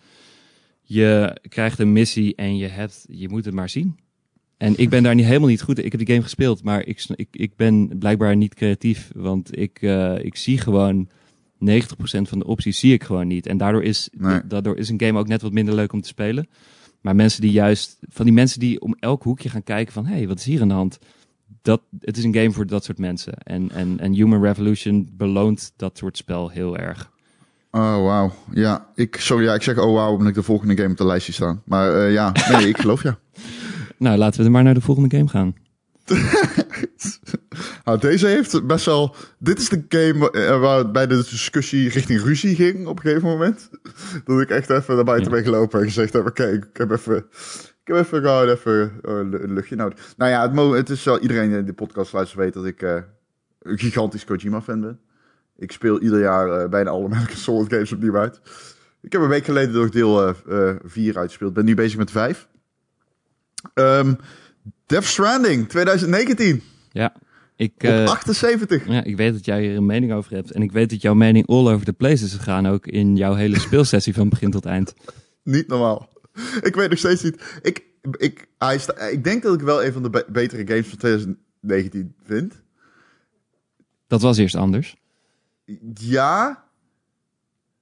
Je 0.87 1.39
krijgt 1.49 1.79
een 1.79 1.91
missie 1.91 2.35
en 2.35 2.57
je, 2.57 2.67
hebt, 2.67 3.05
je 3.09 3.29
moet 3.29 3.45
het 3.45 3.53
maar 3.53 3.69
zien. 3.69 3.97
En 4.57 4.77
ik 4.77 4.89
ben 4.89 5.03
daar 5.03 5.15
niet, 5.15 5.25
helemaal 5.25 5.49
niet 5.49 5.61
goed 5.61 5.79
in. 5.79 5.85
Ik 5.85 5.91
heb 5.91 5.99
die 6.01 6.09
game 6.09 6.23
gespeeld, 6.23 6.63
maar 6.63 6.85
ik, 6.85 7.05
ik, 7.15 7.27
ik 7.31 7.55
ben 7.55 7.97
blijkbaar 7.97 8.35
niet 8.35 8.53
creatief. 8.53 9.11
Want 9.15 9.57
ik, 9.57 9.81
eh, 9.81 10.17
ik 10.23 10.35
zie 10.35 10.57
gewoon 10.57 11.09
90% 11.09 11.09
van 12.21 12.39
de 12.39 12.45
opties 12.45 12.79
zie 12.79 12.93
ik 12.93 13.03
gewoon 13.03 13.27
niet. 13.27 13.47
En 13.47 13.57
daardoor 13.57 13.83
is, 13.83 14.09
Nee. 14.17 14.41
daardoor 14.47 14.77
is 14.77 14.89
een 14.89 15.01
game 15.01 15.19
ook 15.19 15.27
net 15.27 15.41
wat 15.41 15.53
minder 15.53 15.75
leuk 15.75 15.93
om 15.93 16.01
te 16.01 16.07
spelen. 16.07 16.47
Maar 17.01 17.15
mensen 17.15 17.41
die 17.41 17.51
juist, 17.51 17.97
van 18.01 18.25
die 18.25 18.33
mensen 18.33 18.59
die 18.59 18.81
om 18.81 18.95
elk 18.99 19.23
hoekje 19.23 19.49
gaan 19.49 19.63
kijken 19.63 19.93
van, 19.93 20.05
hé, 20.05 20.15
hey, 20.15 20.27
wat 20.27 20.39
is 20.39 20.45
hier 20.45 20.61
aan 20.61 20.67
de 20.67 20.73
hand? 20.73 20.99
Dat, 21.61 21.81
het 21.99 22.17
is 22.17 22.23
een 22.23 22.33
game 22.35 22.51
voor 22.51 22.67
dat 22.67 22.83
soort 22.83 22.97
mensen. 22.97 23.33
En, 23.33 23.71
en, 23.71 23.99
en 23.99 24.13
Human 24.13 24.41
Revolution 24.43 25.09
beloont 25.13 25.73
dat 25.75 25.97
soort 25.97 26.17
spel 26.17 26.49
heel 26.49 26.77
erg. 26.77 27.11
Oh, 27.75 28.03
wauw. 28.03 28.33
Ja, 28.51 28.87
ik, 28.93 29.15
sorry, 29.19 29.45
ja, 29.45 29.53
ik 29.53 29.61
zeg 29.61 29.77
oh, 29.77 29.93
wauw, 29.93 30.11
omdat 30.11 30.27
ik 30.27 30.33
de 30.33 30.43
volgende 30.43 30.75
game 30.75 30.89
op 30.89 30.97
de 30.97 31.05
lijst 31.05 31.25
zie 31.25 31.33
staan. 31.33 31.61
Maar 31.65 31.95
eh, 31.95 32.13
ja, 32.13 32.31
nee, 32.51 32.67
ik 32.67 32.77
geloof 32.77 33.03
ja. 33.03 33.17
Nou, 33.97 34.17
laten 34.17 34.39
we 34.39 34.45
er 34.45 34.51
maar 34.51 34.63
naar 34.63 34.73
de 34.73 34.81
volgende 34.81 35.17
game 35.17 35.29
gaan. 35.29 35.55
Nou, 37.85 37.99
deze 37.99 38.27
heeft 38.27 38.67
best 38.67 38.85
wel... 38.85 39.15
Dit 39.39 39.59
is 39.59 39.69
de 39.69 39.85
game 39.89 40.31
eh, 40.31 40.59
waar 40.59 40.91
bij 40.91 41.07
de 41.07 41.15
discussie 41.15 41.89
richting 41.89 42.21
ruzie 42.21 42.55
ging 42.55 42.87
op 42.87 42.97
een 42.97 43.01
gegeven 43.01 43.27
moment. 43.27 43.69
Dat 44.25 44.41
ik 44.41 44.49
echt 44.49 44.69
even 44.69 44.95
naar 44.95 45.03
buiten 45.03 45.31
Ja. 45.31 45.35
ben 45.35 45.45
gelopen 45.45 45.79
en 45.79 45.85
gezegd 45.85 46.13
heb... 46.13 46.27
Oké, 46.27 46.47
ik 46.47 46.67
heb 46.73 46.91
even... 46.91 47.17
Ik 47.17 47.93
heb 47.93 47.97
even 47.97 48.21
gewoon 48.21 48.49
even 48.49 48.91
eh, 49.01 49.13
een 49.15 49.53
luchtje 49.53 49.75
nodig. 49.75 50.13
Nou 50.17 50.31
ja, 50.31 50.51
het, 50.51 50.75
het 50.75 50.89
is 50.89 51.03
wel... 51.03 51.19
Iedereen 51.19 51.51
die 51.51 51.63
de 51.63 51.73
podcast 51.73 52.13
luistert 52.13 52.39
weet 52.39 52.53
dat 52.53 52.65
ik 52.65 52.81
een 52.81 53.77
gigantisch 53.77 54.25
Kojima-fan 54.25 54.81
ben. 54.81 54.99
Ik 55.57 55.71
speel 55.71 56.01
ieder 56.01 56.19
jaar 56.19 56.61
eh, 56.61 56.69
bijna 56.69 56.89
alle 56.89 57.07
Metal 57.09 57.25
Gear 57.25 57.37
Solid 57.37 57.69
games 57.73 57.91
opnieuw 57.93 58.17
uit. 58.17 58.39
Ik 59.01 59.11
heb 59.11 59.21
een 59.21 59.27
week 59.27 59.45
geleden 59.45 59.73
door 59.73 59.91
deel 59.91 60.33
4 60.85 61.17
uitgespeeld. 61.17 61.53
ben 61.53 61.65
nu 61.65 61.75
bezig 61.75 61.97
met 61.97 62.11
5. 62.11 62.47
Ehm 63.73 64.13
Death 64.85 65.03
Stranding 65.05 65.69
2019 65.69 66.61
Ja, 66.91 67.13
ik, 67.55 67.71
op 67.77 67.81
eh, 67.83 68.05
78. 68.09 68.87
ja, 68.87 69.03
ik 69.03 69.17
weet 69.17 69.33
dat 69.33 69.45
jij 69.45 69.61
hier 69.61 69.75
een 69.75 69.85
mening 69.85 70.13
over 70.13 70.33
hebt. 70.33 70.51
En 70.51 70.61
ik 70.61 70.71
weet 70.71 70.89
dat 70.89 71.01
jouw 71.01 71.13
mening 71.13 71.47
all 71.47 71.67
over 71.67 71.85
the 71.85 71.93
place 71.93 72.25
is 72.25 72.33
gegaan. 72.33 72.65
Ook 72.67 72.87
in 72.87 73.15
jouw 73.15 73.33
hele 73.33 73.59
speelsessie 73.59 74.13
van 74.13 74.29
begin 74.29 74.51
tot 74.51 74.65
eind. 74.65 74.93
Niet 75.43 75.67
normaal. 75.67 76.09
Ik 76.61 76.75
weet 76.75 76.89
nog 76.89 76.99
steeds 76.99 77.23
niet. 77.23 77.59
Ik, 77.61 77.83
ik, 78.17 78.47
hij 78.57 78.77
sta, 78.77 78.97
ik 78.99 79.23
denk 79.23 79.43
dat 79.43 79.53
ik 79.53 79.61
wel 79.61 79.83
een 79.83 79.93
van 79.93 80.03
de 80.03 80.09
be- 80.09 80.25
betere 80.29 80.67
games 80.67 80.87
van 80.87 80.97
2019 80.97 82.15
vind. 82.23 82.53
Dat 84.07 84.21
was 84.21 84.37
eerst 84.37 84.55
anders. 84.55 84.95
Ja. 85.95 86.63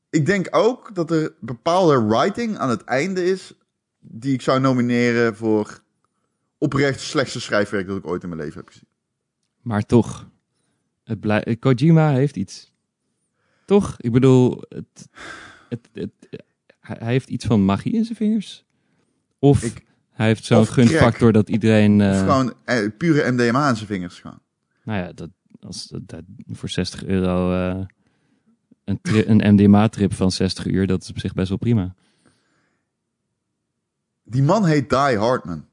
Ik 0.09 0.25
denk 0.25 0.47
ook 0.51 0.95
dat 0.95 1.11
er 1.11 1.33
bepaalde 1.39 2.05
writing 2.05 2.57
aan 2.57 2.69
het 2.69 2.83
einde 2.83 3.25
is. 3.25 3.53
die 3.99 4.33
ik 4.33 4.41
zou 4.41 4.59
nomineren 4.59 5.35
voor 5.35 5.79
oprecht 6.57 6.99
slechtste 6.99 7.41
schrijfwerk 7.41 7.87
dat 7.87 7.97
ik 7.97 8.07
ooit 8.07 8.23
in 8.23 8.29
mijn 8.29 8.41
leven 8.41 8.57
heb 8.59 8.67
gezien. 8.67 8.87
Maar 9.61 9.85
toch, 9.85 10.29
het 11.03 11.19
blij- 11.19 11.57
Kojima 11.59 12.11
heeft 12.11 12.35
iets. 12.35 12.71
Toch? 13.65 13.95
Ik 13.99 14.11
bedoel, 14.11 14.61
het, 14.69 15.09
het, 15.69 15.89
het, 15.93 16.11
hij 16.79 16.97
heeft 17.11 17.29
iets 17.29 17.45
van 17.45 17.65
magie 17.65 17.93
in 17.93 18.03
zijn 18.05 18.17
vingers. 18.17 18.65
Of 19.39 19.63
Ik- 19.63 19.85
hij 20.11 20.27
heeft 20.27 20.45
zo'n 20.45 20.65
gunfactor 20.65 21.31
dat 21.31 21.49
iedereen... 21.49 22.01
Of 22.01 22.07
eh, 22.07 22.19
gewoon 22.19 22.53
eh, 22.65 22.87
pure 22.97 23.31
MDMA 23.31 23.67
aan 23.67 23.75
zijn 23.75 23.87
vingers 23.87 24.19
gaan. 24.19 24.39
nou 24.83 24.99
ja, 25.03 25.13
dat, 25.13 25.29
als, 25.65 25.93
dat, 26.01 26.21
voor 26.47 26.69
60 26.69 27.03
euro 27.05 27.53
eh, 27.53 27.85
een, 28.85 28.99
een 29.29 29.53
MDMA-trip 29.53 30.13
van 30.13 30.31
60 30.31 30.65
uur, 30.65 30.87
dat 30.87 31.01
is 31.01 31.09
op 31.09 31.19
zich 31.19 31.33
best 31.33 31.49
wel 31.49 31.57
prima. 31.57 31.95
Die 34.23 34.43
man 34.43 34.65
heet 34.65 34.89
Die 34.89 35.17
Hardman. 35.17 35.65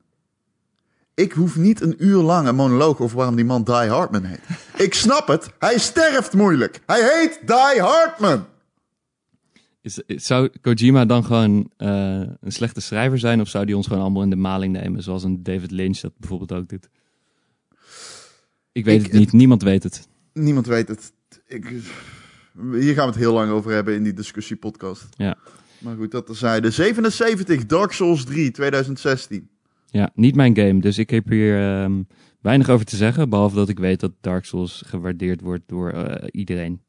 Ik 1.14 1.32
hoef 1.32 1.56
niet 1.56 1.80
een 1.80 2.04
uur 2.04 2.22
lang 2.22 2.48
een 2.48 2.54
monoloog 2.54 3.00
over 3.00 3.16
waarom 3.16 3.36
die 3.36 3.44
man 3.44 3.64
Die 3.64 3.74
Hardman 3.74 4.24
heet. 4.24 4.40
Ik 4.76 4.94
snap 4.94 5.28
het. 5.28 5.52
Hij 5.58 5.78
sterft 5.78 6.34
moeilijk. 6.34 6.80
Hij 6.86 7.00
heet 7.02 7.40
Die 7.46 7.80
Hardman. 7.82 8.44
Is, 9.80 9.98
is- 10.06 10.26
zou 10.26 10.50
Kojima 10.60 11.04
dan 11.04 11.24
gewoon 11.24 11.70
eh, 11.76 12.20
een 12.40 12.52
slechte 12.52 12.80
schrijver 12.80 13.18
zijn? 13.18 13.40
Of 13.40 13.48
zou 13.48 13.64
die 13.66 13.76
ons 13.76 13.86
gewoon 13.86 14.02
allemaal 14.02 14.22
in 14.22 14.30
de 14.30 14.36
maling 14.36 14.72
nemen? 14.72 15.02
Zoals 15.02 15.24
een 15.24 15.42
David 15.42 15.70
Lynch 15.70 15.98
dat 15.98 16.12
bijvoorbeeld 16.16 16.52
ook 16.52 16.68
doet. 16.68 16.88
Ik 18.72 18.84
weet 18.84 19.00
Ik- 19.00 19.06
het 19.06 19.12
niet. 19.20 19.32
Niemand 19.32 19.62
weet 19.62 19.82
het. 19.82 20.08
Niemand 20.32 20.66
weet 20.66 20.88
het. 20.88 21.12
Ik, 21.46 21.66
hier 22.72 22.94
gaan 22.94 23.04
we 23.06 23.12
het 23.12 23.14
heel 23.14 23.32
lang 23.32 23.50
over 23.50 23.72
hebben 23.72 23.94
in 23.94 24.02
die 24.02 24.12
discussiepodcast. 24.12 25.06
Ja. 25.16 25.36
Maar 25.78 25.96
goed, 25.96 26.10
dat 26.10 26.26
terzijde. 26.26 26.70
77, 26.70 27.66
Dark 27.66 27.92
Souls 27.92 28.24
3, 28.24 28.50
2016. 28.50 29.48
Ja, 29.86 30.10
niet 30.14 30.34
mijn 30.34 30.56
game. 30.56 30.80
Dus 30.80 30.98
ik 30.98 31.10
heb 31.10 31.28
hier 31.28 31.60
ehm, 31.60 32.02
weinig 32.40 32.68
over 32.68 32.86
te 32.86 32.96
zeggen. 32.96 33.28
Behalve 33.28 33.54
dat 33.56 33.68
ik 33.68 33.78
weet 33.78 34.00
dat 34.00 34.12
Dark 34.20 34.44
Souls 34.44 34.82
gewaardeerd 34.86 35.40
wordt 35.40 35.62
door 35.66 35.90
eh, 35.90 36.26
iedereen. 36.30 36.80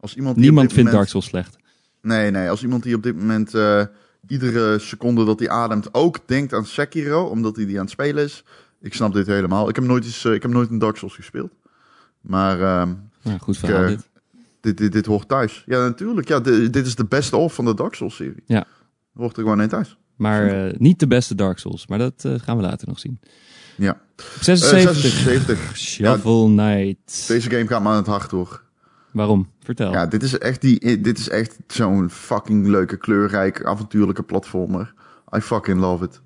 Als 0.00 0.14
iemand 0.16 0.36
Niemand 0.36 0.60
vindt 0.60 0.76
moment- 0.76 0.94
Dark 0.96 1.08
Souls 1.08 1.26
slecht. 1.26 1.56
Nee, 2.02 2.30
nee. 2.30 2.50
Als 2.50 2.62
iemand 2.62 2.82
die 2.82 2.94
op 2.94 3.02
dit 3.02 3.16
moment 3.16 3.54
eh, 3.54 3.84
iedere 4.26 4.78
seconde 4.78 5.24
dat 5.24 5.38
hij 5.38 5.48
ademt 5.48 5.94
ook 5.94 6.18
denkt 6.26 6.52
aan 6.52 6.66
Sekiro, 6.66 7.24
omdat 7.24 7.56
hij 7.56 7.66
die 7.66 7.74
aan 7.76 7.82
het 7.82 7.90
spelen 7.90 8.24
is. 8.24 8.44
Ik 8.80 8.94
snap 8.94 9.12
dit 9.12 9.26
helemaal. 9.26 9.68
Ik 9.68 9.74
heb 9.74 9.84
nooit, 9.84 10.04
eens, 10.04 10.24
eh, 10.24 10.32
ik 10.32 10.42
heb 10.42 10.50
nooit 10.50 10.70
een 10.70 10.78
Dark 10.78 10.96
Souls 10.96 11.14
gespeeld. 11.14 11.50
Maar 12.20 12.60
ehm, 12.60 12.92
Nou, 13.22 13.38
goed 13.38 13.58
verhaal 13.58 13.82
eh, 13.82 13.88
dit. 13.88 14.08
dit, 14.60 14.76
dit, 14.78 14.92
dit 14.92 15.06
hoort 15.06 15.28
thuis. 15.28 15.62
Ja, 15.66 15.78
natuurlijk. 15.78 16.28
Ja, 16.28 16.40
di- 16.40 16.70
dit 16.70 16.86
is 16.86 16.94
de 16.94 17.04
beste 17.04 17.36
of 17.36 17.54
van 17.54 17.64
de 17.64 17.74
Dark 17.74 17.94
Souls 17.94 18.16
serie. 18.16 18.42
Ja. 18.46 18.64
Hoort 19.14 19.36
er 19.36 19.42
gewoon 19.42 19.60
in 19.62 19.68
thuis. 19.68 19.96
Maar 20.16 20.46
eh, 20.66 20.74
niet 20.78 20.98
de 21.00 21.06
beste 21.06 21.34
Dark 21.34 21.58
Souls. 21.58 21.86
Maar 21.86 21.98
dat 21.98 22.24
gaan 22.36 22.56
we 22.56 22.62
later 22.62 22.88
nog 22.88 22.98
zien. 22.98 23.20
Ja. 23.76 23.90
Op 23.90 23.98
Eh, 24.16 24.24
76. 24.42 25.10
76. 25.10 25.76
Shovel 25.76 26.44
Knight. 26.46 27.24
Deze 27.28 27.50
game 27.50 27.66
gaat 27.66 27.82
me 27.82 27.88
aan 27.88 27.96
het 27.96 28.06
hart 28.06 28.30
hoor. 28.30 28.62
Waarom? 29.12 29.48
Vertel. 29.62 29.92
Ja, 29.92 30.06
dit 30.06 30.22
is 30.22 30.38
echt, 30.38 30.60
die, 30.60 31.00
dit 31.00 31.18
is 31.18 31.28
echt 31.28 31.56
zo'n 31.66 32.10
fucking 32.10 32.66
leuke, 32.66 32.96
kleurrijke, 32.96 33.64
avontuurlijke 33.66 34.22
platformer. 34.22 34.94
I 35.36 35.40
fucking 35.40 35.80
love 35.80 36.04
it. 36.04 36.20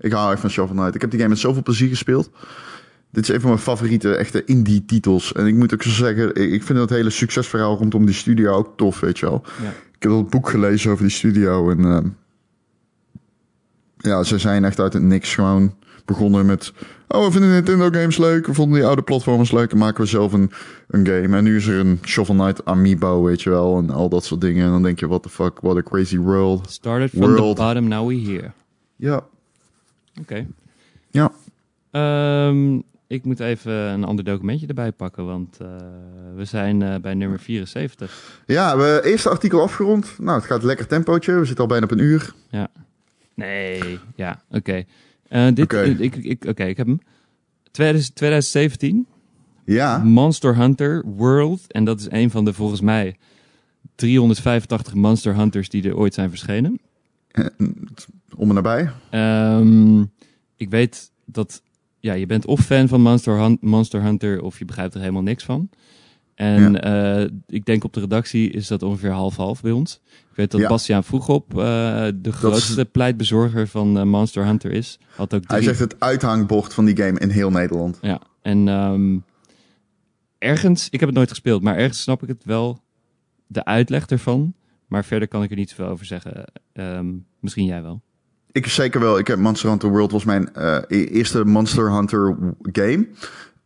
Ik 0.00 0.12
hou 0.12 0.32
echt 0.32 0.40
van 0.40 0.50
Shovel 0.50 0.74
Knight. 0.74 0.94
Ik 0.94 1.00
heb 1.00 1.10
die 1.10 1.18
game 1.18 1.32
met 1.32 1.40
zoveel 1.40 1.62
plezier 1.62 1.88
gespeeld. 1.88 2.30
Dit 3.10 3.22
is 3.22 3.34
een 3.34 3.40
van 3.40 3.50
mijn 3.50 3.62
favoriete 3.62 4.14
echte 4.14 4.44
indie 4.44 4.84
titels. 4.84 5.32
En 5.32 5.46
ik 5.46 5.54
moet 5.54 5.74
ook 5.74 5.82
zo 5.82 5.90
zeggen, 5.90 6.34
ik 6.52 6.62
vind 6.62 6.78
het 6.78 6.90
hele 6.90 7.10
succesverhaal 7.10 7.76
rondom 7.76 8.06
die 8.06 8.14
studio 8.14 8.52
ook 8.52 8.72
tof, 8.76 9.00
weet 9.00 9.18
je 9.18 9.26
wel. 9.26 9.42
Ja. 9.62 9.68
Ik 9.68 10.02
heb 10.02 10.12
al 10.12 10.18
het 10.18 10.30
boek 10.30 10.48
gelezen 10.48 10.90
over 10.90 11.02
die 11.02 11.12
studio 11.12 11.70
en 11.70 11.84
ehm, 11.84 12.08
ja, 13.96 14.22
ze 14.22 14.38
zijn 14.38 14.64
echt 14.64 14.80
uit 14.80 14.92
het 14.92 15.02
niks 15.02 15.34
gewoon 15.34 15.74
begonnen 16.04 16.46
met... 16.46 16.72
Oh, 17.08 17.24
we 17.24 17.32
vinden 17.32 17.50
Nintendo 17.50 17.90
games 17.90 18.18
leuk. 18.18 18.46
We 18.46 18.54
vonden 18.54 18.78
die 18.78 18.86
oude 18.86 19.02
platformers 19.02 19.52
leuk. 19.52 19.72
En 19.72 19.78
maken 19.78 20.02
we 20.02 20.08
zelf 20.08 20.32
een, 20.32 20.50
een 20.88 21.06
game. 21.06 21.36
En 21.36 21.44
nu 21.44 21.56
is 21.56 21.66
er 21.66 21.78
een 21.78 21.98
Shovel 22.04 22.34
Knight 22.34 22.64
amiibo, 22.64 23.22
weet 23.22 23.42
je 23.42 23.50
wel. 23.50 23.78
En 23.78 23.90
al 23.90 24.08
dat 24.08 24.24
soort 24.24 24.40
dingen. 24.40 24.64
En 24.64 24.70
dan 24.70 24.82
denk 24.82 25.00
je, 25.00 25.08
what 25.08 25.22
the 25.22 25.28
fuck, 25.28 25.60
what 25.60 25.76
a 25.76 25.82
crazy 25.82 26.18
world. 26.18 26.70
Started 26.70 27.10
from 27.10 27.20
World. 27.20 27.56
the 27.56 27.62
bottom, 27.62 27.88
now 27.88 28.08
we 28.08 28.14
here. 28.14 28.52
Ja, 28.96 29.26
Oké. 30.20 30.46
ja. 31.10 31.32
Ehm, 31.90 32.80
ik 33.06 33.24
moet 33.24 33.40
even 33.40 33.72
een 33.72 34.04
ander 34.04 34.24
documentje 34.24 34.66
erbij 34.66 34.92
pakken, 34.92 35.26
want 35.26 35.56
eh, 35.60 35.68
we 36.34 36.44
zijn 36.44 36.82
eh, 36.82 36.94
bij 37.00 37.14
nummer 37.14 37.40
74. 37.40 38.42
Ja, 38.46 38.76
we 38.76 39.00
eerste 39.04 39.28
artikel 39.28 39.62
afgerond. 39.62 40.14
Nou, 40.18 40.38
het 40.38 40.46
gaat 40.46 40.62
lekker 40.62 40.86
tempootje. 40.86 41.32
We 41.38 41.44
zitten 41.44 41.64
al 41.64 41.70
bijna 41.70 41.84
op 41.84 41.90
een 41.90 41.98
uur. 41.98 42.34
Nee, 43.34 43.98
ja, 44.14 44.42
oké. 44.50 44.84
Eh, 45.28 45.46
dit, 45.54 45.64
Oké. 45.64 45.82
ik, 45.82 46.16
ik, 46.16 46.44
oké, 46.44 46.64
ik 46.64 46.76
heb 46.76 46.86
hem. 46.86 47.00
2000 47.70 48.14
2017, 48.14 49.06
Ja, 49.64 49.98
Monster 49.98 50.56
Hunter 50.56 51.02
World. 51.06 51.72
En 51.72 51.84
dat 51.84 52.00
is 52.00 52.10
een 52.10 52.30
van 52.30 52.44
de, 52.44 52.52
volgens 52.52 52.80
mij, 52.80 53.16
385 53.94 54.94
Monster 54.94 55.36
Hunters 55.36 55.68
die 55.68 55.88
er 55.88 55.96
ooit 55.96 56.14
zijn 56.14 56.28
verschenen. 56.28 56.80
Om 58.36 58.48
en 58.48 58.54
nabij. 58.54 58.90
Ehm, 59.10 60.00
ik 60.56 60.70
weet 60.70 61.12
dat 61.24 61.62
ja, 62.00 62.12
je 62.12 62.26
bent 62.26 62.46
of 62.46 62.60
fan 62.60 62.88
van 62.88 63.00
Monster, 63.00 63.38
Hun- 63.40 63.58
Monster 63.60 64.02
Hunter 64.02 64.42
of 64.42 64.58
je 64.58 64.64
begrijpt 64.64 64.94
er 64.94 65.00
helemaal 65.00 65.22
niks 65.22 65.44
van. 65.44 65.70
En 66.34 66.82
eh, 66.82 67.28
ik 67.46 67.64
denk 67.64 67.84
op 67.84 67.92
de 67.92 68.00
redactie 68.00 68.50
is 68.50 68.66
dat 68.66 68.82
ongeveer 68.82 69.10
half-half 69.10 69.60
bij 69.60 69.70
ons. 69.70 70.00
Ik 70.30 70.36
weet 70.36 70.50
dat 70.50 70.60
Ja. 70.60 70.68
Bastiaan 70.68 71.04
Vroegop 71.04 71.50
eh, 71.58 71.58
de 72.14 72.32
grootste 72.32 72.84
pleitbezorger 72.84 73.68
van 73.68 73.98
eh, 73.98 74.04
Monster 74.04 74.44
Hunter 74.44 74.70
is. 74.70 74.98
Had 75.16 75.34
ook 75.34 75.42
Hij 75.46 75.56
drie- 75.60 75.68
zegt 75.68 75.78
het 75.92 76.00
uithangbord 76.00 76.74
van 76.74 76.84
die 76.84 76.96
game 76.96 77.18
in 77.20 77.30
heel 77.30 77.50
Nederland. 77.50 77.98
Ja, 78.02 78.20
en 78.42 78.68
ehm, 78.68 79.16
ergens, 80.38 80.86
ik 80.90 80.98
heb 81.00 81.08
het 81.08 81.18
nooit 81.18 81.28
gespeeld, 81.30 81.62
maar 81.62 81.76
ergens 81.76 82.02
snap 82.02 82.22
ik 82.22 82.28
het 82.28 82.44
wel, 82.44 82.80
de 83.46 83.64
uitleg 83.64 84.06
ervan. 84.06 84.54
Maar 84.86 85.04
verder 85.04 85.28
kan 85.28 85.42
ik 85.42 85.50
er 85.50 85.56
niet 85.56 85.70
zoveel 85.70 85.86
over 85.86 86.06
zeggen. 86.06 86.44
Ehm, 86.72 87.06
misschien 87.40 87.64
jij 87.64 87.82
wel. 87.82 88.02
Ik 88.52 88.66
zeker 88.66 89.00
wel. 89.00 89.18
Ik 89.18 89.26
heb 89.26 89.38
Monster 89.38 89.68
Hunter 89.68 89.88
World 89.88 90.12
was 90.12 90.24
mijn 90.24 90.54
eh, 90.54 90.76
e- 90.88 91.04
eerste 91.04 91.44
Monster 91.44 91.92
Hunter 91.92 92.36
game. 92.62 93.06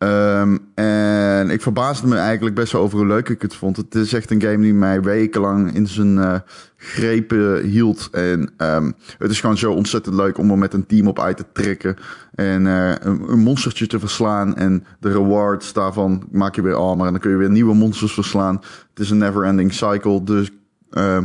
Ehm, 0.02 0.56
en 0.74 1.50
ik 1.50 1.62
verbaasde 1.62 2.06
me 2.06 2.16
eigenlijk 2.16 2.54
best 2.54 2.72
wel 2.72 2.82
over 2.82 2.98
hoe 2.98 3.06
leuk 3.06 3.28
ik 3.28 3.42
het 3.42 3.54
vond. 3.54 3.76
Het 3.76 3.94
is 3.94 4.12
echt 4.12 4.30
een 4.30 4.42
game 4.42 4.62
die 4.62 4.74
mij 4.74 5.02
wekenlang 5.02 5.74
in 5.74 5.86
zijn 5.86 6.18
eh, 6.18 6.34
grepen 6.76 7.64
hield. 7.64 8.08
En 8.10 8.52
ehm, 8.56 8.92
het 9.18 9.30
is 9.30 9.40
gewoon 9.40 9.58
zo 9.58 9.72
ontzettend 9.72 10.14
leuk 10.14 10.38
om 10.38 10.50
er 10.50 10.58
met 10.58 10.74
een 10.74 10.86
team 10.86 11.08
op 11.08 11.20
uit 11.20 11.36
te 11.36 11.44
trekken. 11.52 11.96
En 12.34 12.66
eh, 12.66 12.94
een, 13.00 13.38
monstertje 13.38 13.86
te 13.86 13.98
verslaan. 13.98 14.56
En 14.56 14.84
de 15.00 15.12
rewards 15.12 15.72
daarvan 15.72 16.28
maak 16.30 16.54
je 16.54 16.62
weer 16.62 16.74
armor. 16.74 17.06
En 17.06 17.12
dan 17.12 17.20
kun 17.20 17.30
je 17.30 17.36
weer 17.36 17.50
nieuwe 17.50 17.74
monsters 17.74 18.12
verslaan. 18.12 18.56
Het 18.90 18.98
is 18.98 19.10
een 19.10 19.18
never-ending 19.18 19.72
cycle. 19.72 20.22
Dus 20.22 20.50
eh, 20.90 21.18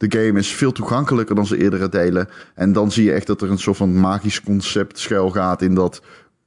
de 0.00 0.18
game 0.18 0.38
is 0.38 0.48
veel 0.48 0.72
toegankelijker 0.72 1.34
dan 1.34 1.46
zijn 1.46 1.60
eerdere 1.60 1.88
delen. 1.88 2.28
En 2.54 2.72
dan 2.72 2.92
zie 2.92 3.04
je 3.04 3.12
echt 3.12 3.26
dat 3.26 3.42
er 3.42 3.50
een 3.50 3.58
soort 3.58 3.76
van 3.76 4.00
magisch 4.00 4.42
concept 4.42 4.98
schuil 4.98 5.30
gaat 5.30 5.62
in 5.62 5.74
dat 5.74 6.02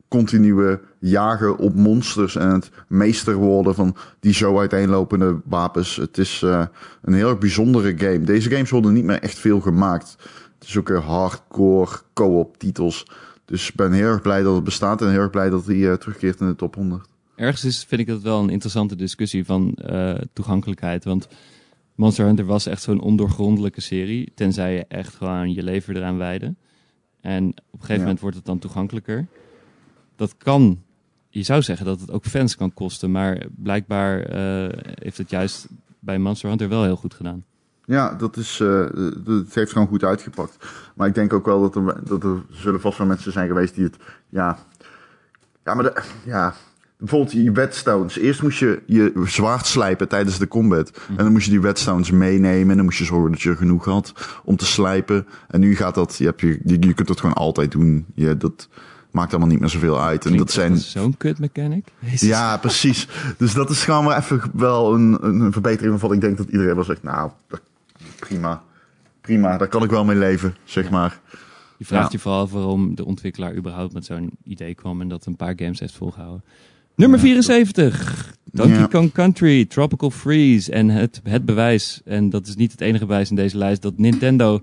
continue 0.07 0.79
jagen 0.99 1.57
op 1.57 1.75
monsters 1.75 2.35
en 2.35 2.49
het 2.49 2.71
meester 2.87 3.35
worden 3.35 3.75
van 3.75 3.95
die 4.19 4.33
zo 4.33 4.59
uiteenlopende 4.59 5.41
wapens. 5.45 5.95
Het 5.95 6.17
is 6.17 6.41
eh, 6.43 6.65
een 7.01 7.13
heel 7.13 7.35
bijzondere 7.35 7.97
game. 7.97 8.21
Deze 8.21 8.49
games 8.49 8.69
worden 8.69 8.93
niet 8.93 9.03
meer 9.03 9.21
echt 9.21 9.39
veel 9.39 9.59
gemaakt. 9.59 10.15
Het 10.59 10.67
is 10.67 10.77
ook 10.77 10.89
een 10.89 11.01
hardcore 11.01 11.99
co-op 12.13 12.57
titels. 12.57 13.05
Dus 13.45 13.69
ik 13.69 13.75
ben 13.75 13.91
heel 13.91 14.07
erg 14.07 14.21
blij 14.21 14.41
dat 14.41 14.55
het 14.55 14.63
bestaat 14.63 15.01
en 15.01 15.09
heel 15.09 15.19
erg 15.19 15.29
blij 15.29 15.49
dat 15.49 15.65
hij 15.65 15.89
eh, 15.89 15.93
terugkeert 15.93 16.39
in 16.39 16.47
de 16.47 16.55
top 16.55 16.75
100. 16.75 17.07
Ergens 17.35 17.65
is, 17.65 17.85
vind 17.87 18.01
ik 18.01 18.07
dat 18.07 18.21
wel 18.21 18.39
een 18.39 18.49
interessante 18.49 18.95
discussie 18.95 19.45
van 19.45 19.73
eh, 19.73 20.13
toegankelijkheid. 20.33 21.03
Want 21.03 21.27
Monster 22.03 22.25
Hunter 22.25 22.45
was 22.45 22.65
echt 22.65 22.81
zo'n 22.81 23.01
ondoorgrondelijke 23.01 23.81
serie. 23.81 24.31
Tenzij 24.35 24.73
je 24.73 24.85
echt 24.87 25.15
gewoon 25.15 25.53
je 25.53 25.63
leven 25.63 25.95
eraan 25.95 26.17
wijde. 26.17 26.55
En 27.21 27.47
op 27.47 27.55
een 27.55 27.63
gegeven 27.71 27.93
Ja. 27.95 27.99
moment 28.01 28.19
wordt 28.19 28.35
het 28.35 28.45
dan 28.45 28.59
toegankelijker. 28.59 29.27
Dat 30.15 30.37
kan, 30.37 30.81
je 31.29 31.43
zou 31.43 31.61
zeggen 31.61 31.85
dat 31.85 31.99
het 31.99 32.11
ook 32.11 32.25
fans 32.25 32.55
kan 32.55 32.73
kosten. 32.73 33.11
Maar 33.11 33.45
blijkbaar 33.55 34.21
eh, 34.21 34.79
heeft 34.93 35.17
het 35.17 35.29
juist 35.29 35.67
bij 35.99 36.17
Monster 36.19 36.49
Hunter 36.49 36.69
wel 36.69 36.83
heel 36.83 36.95
goed 36.95 37.13
gedaan. 37.13 37.43
Ja, 37.85 38.13
dat 38.13 38.37
is, 38.37 38.59
eh, 38.59 38.85
het 39.25 39.53
heeft 39.55 39.71
gewoon 39.71 39.87
goed 39.87 40.03
uitgepakt. 40.03 40.57
Maar 40.95 41.07
ik 41.07 41.15
denk 41.15 41.33
ook 41.33 41.45
wel 41.45 41.61
dat 41.61 41.75
er, 41.75 42.03
dat 42.05 42.23
er 42.23 42.43
zullen 42.49 42.81
vast 42.81 42.97
wel 42.97 43.07
mensen 43.07 43.31
zijn 43.31 43.47
geweest 43.47 43.75
die 43.75 43.83
het, 43.83 43.97
ja, 44.29 44.57
ja, 45.63 45.73
maar 45.73 45.83
de, 45.83 46.03
ja, 46.25 46.53
bijvoorbeeld 47.03 47.31
je 47.31 47.51
whetstones. 47.51 48.17
Eerst 48.17 48.41
moest 48.41 48.59
je 48.59 48.81
je 48.85 49.21
zwaard 49.25 49.65
slijpen 49.65 50.07
tijdens 50.07 50.37
de 50.37 50.47
combat. 50.47 50.91
En 51.09 51.15
dan 51.23 51.31
moest 51.31 51.45
je 51.45 51.51
die 51.51 51.61
whetstones 51.61 52.11
meenemen. 52.11 52.69
En 52.69 52.75
dan 52.75 52.85
moest 52.85 52.97
je 52.97 53.05
zorgen 53.05 53.31
dat 53.31 53.41
je 53.41 53.49
er 53.49 53.55
genoeg 53.55 53.85
had 53.85 54.13
om 54.43 54.55
te 54.55 54.65
slijpen. 54.65 55.27
En 55.47 55.59
nu 55.59 55.75
gaat 55.75 55.95
dat, 55.95 56.15
je, 56.17 56.25
hebt 56.25 56.41
je, 56.41 56.59
je, 56.65 56.93
kunt 56.93 57.09
het 57.09 57.19
gewoon 57.19 57.35
altijd 57.35 57.71
doen. 57.71 58.05
Je, 58.15 58.37
dat 58.37 58.67
maakt 59.11 59.31
allemaal 59.31 59.49
niet 59.49 59.59
meer 59.59 59.69
zoveel 59.69 60.01
uit. 60.01 60.25
En 60.25 60.37
dat 60.37 60.51
zijn, 60.51 60.77
zo'n 60.77 61.17
kut 61.17 61.39
mechanic. 61.39 61.87
Ja, 62.15 62.57
precies. 62.57 63.07
Dus 63.37 63.53
dat 63.53 63.69
is 63.69 63.83
gewoon 63.83 64.05
wel 64.05 64.15
even 64.17 64.41
wel 64.53 64.93
een, 64.93 65.17
een 65.21 65.51
verbetering 65.51 65.91
waarvan 65.91 66.13
ik 66.13 66.21
denk 66.21 66.37
dat 66.37 66.47
iedereen 66.49 66.75
wel 66.75 66.83
zegt, 66.83 67.03
nou, 67.03 67.31
dat- 67.47 67.61
prima. 68.19 68.63
Prima, 69.21 69.57
daar 69.57 69.67
kan 69.67 69.83
ik 69.83 69.89
wel 69.89 70.05
mee 70.05 70.17
leven, 70.17 70.55
zeg 70.63 70.89
maar. 70.89 71.19
Je 71.77 71.85
vraagt 71.85 72.05
Ja. 72.05 72.09
je 72.11 72.19
vooral 72.19 72.47
waarom 72.49 72.95
de 72.95 73.05
ontwikkelaar 73.05 73.55
überhaupt 73.55 73.93
met 73.93 74.05
zo'n 74.05 74.31
idee 74.43 74.75
kwam 74.75 75.01
en 75.01 75.07
dat 75.07 75.25
een 75.25 75.35
paar 75.35 75.53
games 75.55 75.79
heeft 75.79 75.93
volgehouden. 75.93 76.43
Nummer 76.95 77.19
74. 77.19 78.35
Donkey 78.51 78.77
Ja. 78.77 78.87
Kong 78.87 79.11
Country, 79.11 79.65
Tropical 79.65 80.09
Freeze 80.09 80.71
en 80.71 80.89
het, 80.89 81.21
het 81.23 81.45
bewijs. 81.45 82.01
En 82.05 82.29
dat 82.29 82.47
is 82.47 82.55
niet 82.55 82.71
het 82.71 82.81
enige 82.81 83.05
bewijs 83.05 83.29
in 83.29 83.35
deze 83.35 83.57
lijst 83.57 83.81
dat 83.81 83.97
Nintendo 83.97 84.61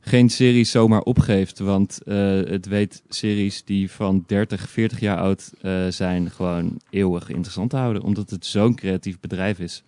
geen 0.00 0.30
series 0.30 0.70
zomaar 0.70 1.00
opgeeft. 1.00 1.58
Want 1.58 2.02
eh, 2.02 2.16
het 2.44 2.66
weet 2.66 3.02
series 3.08 3.64
die 3.64 3.90
van 3.90 4.24
30, 4.26 4.68
40 4.68 5.00
jaar 5.00 5.18
oud 5.18 5.52
eh, 5.60 5.86
zijn 5.88 6.30
gewoon 6.30 6.80
eeuwig 6.90 7.28
interessant 7.28 7.70
te 7.70 7.76
houden. 7.76 8.02
Omdat 8.02 8.30
het 8.30 8.46
zo'n 8.46 8.74
creatief 8.74 9.20
bedrijf 9.20 9.58
is. 9.58 9.82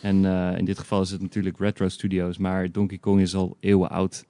En 0.00 0.24
eh, 0.24 0.58
in 0.58 0.64
dit 0.64 0.78
geval 0.78 1.00
is 1.02 1.10
het 1.10 1.22
natuurlijk 1.22 1.58
Retro 1.58 1.88
Studios, 1.88 2.38
maar 2.38 2.72
Donkey 2.72 2.98
Kong 2.98 3.20
is 3.20 3.34
al 3.34 3.56
eeuwen 3.60 3.90
oud. 3.90 4.24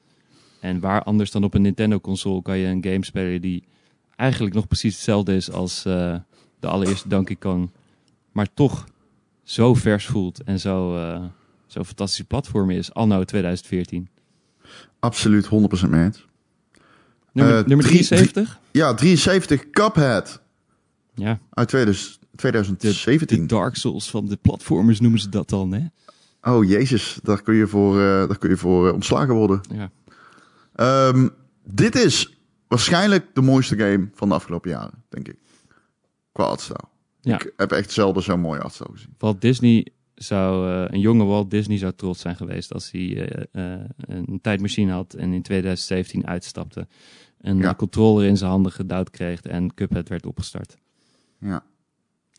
En 0.60 0.80
waar 0.80 1.02
anders 1.02 1.30
dan 1.30 1.44
op 1.44 1.54
een 1.54 1.62
Nintendo-console 1.62 2.42
kan 2.42 2.58
je 2.58 2.66
een 2.66 2.84
game 2.84 3.04
spelen 3.04 3.40
die 3.40 3.62
eigenlijk 4.22 4.54
nog 4.54 4.66
precies 4.66 4.94
hetzelfde 4.94 5.34
is 5.34 5.50
als 5.50 5.84
eh, 5.84 6.16
de 6.60 6.66
allereerste 6.66 7.08
Donkey 7.08 7.36
Kong. 7.36 7.70
Maar 8.32 8.48
toch 8.54 8.84
zo 9.42 9.74
vers 9.74 10.06
voelt 10.06 10.42
en 10.42 10.60
zo, 10.60 10.96
eh 10.98 11.24
zo 11.66 11.84
fantastische 11.84 12.24
platform 12.24 12.70
is, 12.70 12.94
anno 12.94 13.24
2014. 13.24 14.08
Absoluut 14.98 15.46
100% 15.46 15.48
mee 15.90 16.04
eens. 16.04 16.26
Nummer, 17.32 17.58
Eh, 17.58 17.64
nummer 17.66 17.86
drie- 17.86 18.04
73? 18.04 18.58
Ja, 18.70 18.94
73 18.94 19.70
Cuphead 19.70 20.40
Ja, 21.14 21.38
uit 21.50 21.68
2000 21.68 22.18
de, 22.30 22.36
2017. 22.36 23.40
de 23.40 23.46
Dark 23.46 23.76
Souls 23.76 24.10
van 24.10 24.26
de 24.28 24.36
platformers 24.36 25.00
noemen 25.00 25.20
ze 25.20 25.28
dat 25.28 25.48
dan, 25.48 25.72
hè? 25.72 25.80
Oh 26.52 26.64
jezus, 26.68 27.18
daar 27.22 27.42
kun 27.42 27.54
je 27.54 27.66
voor, 27.66 27.96
daar 27.98 28.38
kun 28.38 28.50
je 28.50 28.56
voor 28.56 28.92
ontslagen 28.92 29.34
worden. 29.34 29.60
Ja. 29.74 29.90
Ehm, 30.74 31.28
dit 31.64 31.94
is 31.94 32.36
waarschijnlijk 32.72 33.34
de 33.34 33.42
mooiste 33.42 33.76
game 33.78 34.08
van 34.14 34.28
de 34.28 34.34
afgelopen 34.34 34.70
jaren, 34.70 35.04
denk 35.08 35.28
ik. 35.28 35.36
Qua 36.32 36.44
artstyle. 36.44 36.84
Ja. 37.20 37.34
Ik 37.34 37.52
heb 37.56 37.72
echt 37.72 37.90
zelden 37.90 38.22
zo'n 38.22 38.40
mooie 38.40 38.60
artstyle 38.60 38.88
gezien. 38.92 39.14
Walt 39.18 39.40
Disney 39.40 39.86
zou, 40.14 40.70
eh, 40.72 40.84
een 40.92 41.00
jonge 41.00 41.24
Walt 41.24 41.50
Disney 41.50 41.78
zou 41.78 41.92
trots 41.96 42.20
zijn 42.20 42.36
geweest 42.36 42.72
als 42.72 42.90
hij 42.90 43.28
eh, 43.28 43.74
eh, 43.74 43.80
een 43.96 44.38
tijdmachine 44.42 44.92
had 44.92 45.14
en 45.14 45.32
in 45.32 45.42
2017 45.42 46.26
uitstapte. 46.26 46.86
Een 47.40 47.58
Ja. 47.58 47.68
eh, 47.68 47.74
controller 47.74 48.26
in 48.26 48.36
zijn 48.36 48.50
handen 48.50 48.72
gedouwd 48.72 49.10
kreeg 49.10 49.42
en 49.42 49.74
Cuphead 49.74 50.08
werd 50.08 50.26
opgestart. 50.26 50.76
Ja. 51.40 51.64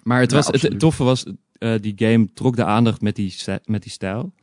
Maar 0.03 0.19
het, 0.19 0.29
Ja, 0.31 0.37
was, 0.37 0.47
het, 0.47 0.61
het 0.61 0.79
toffe 0.79 1.03
was, 1.03 1.25
die 1.81 1.93
game 1.95 2.33
trok 2.33 2.55
de 2.55 2.65
aandacht 2.65 3.01
met 3.01 3.15
die, 3.15 3.35
met 3.65 3.81
die 3.83 3.91
stijl. 3.91 4.33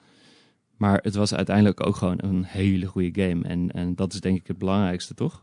Maar 0.76 0.98
het 1.02 1.14
was 1.14 1.34
uiteindelijk 1.34 1.86
ook 1.86 1.96
gewoon 1.96 2.18
een 2.22 2.44
hele 2.44 2.86
goede 2.86 3.22
game. 3.22 3.44
En, 3.44 3.70
en 3.70 3.94
dat 3.94 4.12
is 4.12 4.20
denk 4.20 4.38
ik 4.38 4.46
het 4.46 4.58
belangrijkste, 4.58 5.14
toch? 5.14 5.42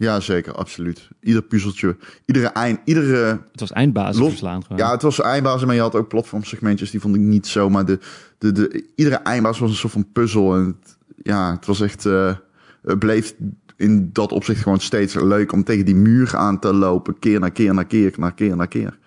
Ja, 0.00 0.20
zeker, 0.20 0.54
absoluut. 0.54 1.08
Ieder 1.20 1.42
puzzeltje, 1.42 1.96
iedere 2.24 2.46
eind, 2.46 2.80
iedere... 2.84 3.40
Het 3.50 3.60
was 3.60 3.72
eindbasis 3.72 4.20
Los- 4.20 4.28
verslaan 4.28 4.62
gewoon. 4.62 4.78
Ja, 4.78 4.90
het 4.90 5.02
was 5.02 5.20
eindbazen, 5.20 5.66
maar 5.66 5.76
je 5.76 5.82
had 5.82 5.94
ook 5.94 6.08
platformsegmentjes, 6.08 6.90
die 6.90 7.00
vond 7.00 7.14
ik 7.14 7.20
niet 7.20 7.46
zo. 7.46 7.70
Maar 7.70 7.84
de, 7.84 7.98
de, 8.38 8.52
de, 8.52 8.84
iedere 8.94 9.16
eindbaas 9.16 9.58
was 9.58 9.70
een 9.70 9.76
soort 9.76 9.92
van 9.92 10.12
puzzel. 10.12 10.54
En 10.56 10.66
het, 10.66 10.96
ja, 11.22 11.52
het 11.52 11.66
was 11.66 11.80
echt... 11.80 12.06
eh, 12.06 12.34
het 12.82 12.98
bleef 12.98 13.34
in 13.76 14.10
dat 14.12 14.32
opzicht 14.32 14.62
gewoon 14.62 14.80
steeds 14.80 15.14
leuk 15.14 15.52
om 15.52 15.64
tegen 15.64 15.84
die 15.84 15.94
muur 15.94 16.36
aan 16.36 16.58
te 16.58 16.74
lopen. 16.74 17.18
Keer 17.18 17.40
na 17.40 17.48
keer 17.48 17.74
na 17.74 17.82
keer 17.82 18.12
na 18.16 18.30
keer 18.30 18.56
na 18.56 18.66
keer. 18.66 18.98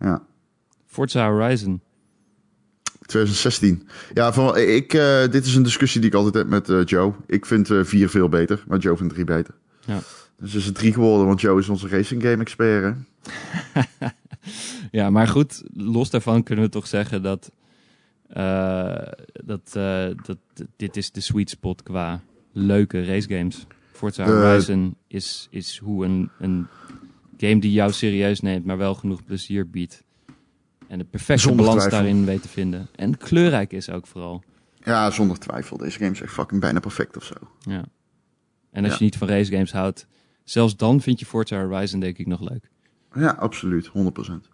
Ja. 0.00 0.22
Forza 0.86 1.30
Horizon. 1.30 1.80
2016. 3.06 3.88
Ja, 4.14 4.32
van, 4.32 4.56
ik, 4.56 4.94
eh, 4.94 5.20
dit 5.30 5.46
is 5.46 5.54
een 5.54 5.62
discussie 5.62 6.00
die 6.00 6.10
ik 6.10 6.16
altijd 6.16 6.34
heb 6.34 6.48
met 6.48 6.68
eh, 6.68 6.84
Joe. 6.84 7.12
Ik 7.26 7.46
vind 7.46 7.70
eh 7.70 7.84
4 7.84 8.08
veel 8.08 8.28
beter, 8.28 8.64
maar 8.68 8.78
Joe 8.78 8.96
vindt 8.96 9.12
3 9.12 9.24
beter. 9.24 9.54
Ja. 9.86 10.00
Dus 10.38 10.54
is 10.54 10.66
het 10.66 10.74
3 10.74 10.92
geworden, 10.92 11.26
want 11.26 11.40
Joe 11.40 11.58
is 11.60 11.68
onze 11.68 11.88
racing 11.88 12.22
game 12.22 12.42
expert. 12.42 12.94
Hè? 12.94 13.00
Ja, 14.90 15.10
maar 15.10 15.28
goed, 15.28 15.62
los 15.74 16.10
daarvan 16.10 16.42
kunnen 16.42 16.64
we 16.64 16.70
toch 16.70 16.86
zeggen 16.86 17.22
dat, 17.22 17.50
eh, 18.28 18.96
dat, 19.44 19.72
eh, 19.72 20.06
dat 20.24 20.38
dit 20.76 20.96
is 20.96 21.10
de 21.10 21.20
sweet 21.20 21.50
spot 21.50 21.82
qua 21.82 22.20
leuke 22.52 23.04
racegames. 23.04 23.66
Forza 23.92 24.24
Eh, 24.24 24.28
Horizon 24.30 24.96
is, 25.06 25.48
is 25.50 25.78
hoe 25.78 26.04
een, 26.04 26.30
een 26.38 26.66
game 27.36 27.60
die 27.60 27.72
jou 27.72 27.92
serieus 27.92 28.40
neemt, 28.40 28.64
maar 28.64 28.78
wel 28.78 28.94
genoeg 28.94 29.24
plezier 29.24 29.70
biedt. 29.70 30.02
En 30.86 30.98
de 30.98 31.04
perfecte 31.04 31.42
Zonder 31.42 31.64
balans 31.64 31.84
twijfel. 31.84 32.02
daarin 32.02 32.24
weet 32.24 32.42
te 32.42 32.48
vinden. 32.48 32.88
En 32.96 33.16
kleurrijk 33.18 33.72
is 33.72 33.90
ook 33.90 34.06
vooral. 34.06 34.42
Ja, 34.82 35.10
zonder 35.10 35.38
twijfel. 35.38 35.76
Deze 35.76 35.98
game 35.98 36.10
is 36.10 36.20
echt 36.20 36.32
fucking 36.32 36.60
bijna 36.60 36.80
perfect 36.80 37.16
of 37.16 37.24
zo. 37.24 37.34
Ja. 37.60 37.84
En 38.74 38.82
als 38.84 38.92
Ja. 38.92 38.98
je 38.98 39.04
niet 39.04 39.16
van 39.16 39.28
race 39.28 39.50
games 39.52 39.72
houdt, 39.72 40.06
zelfs 40.44 40.76
dan 40.76 41.00
vind 41.00 41.18
je 41.20 41.26
Forza 41.26 41.64
Horizon 41.66 42.00
denk 42.00 42.18
ik 42.18 42.26
nog 42.26 42.40
leuk. 42.40 42.70
Ja, 43.14 43.30
absoluut. 43.30 43.86
100%. 43.86 44.48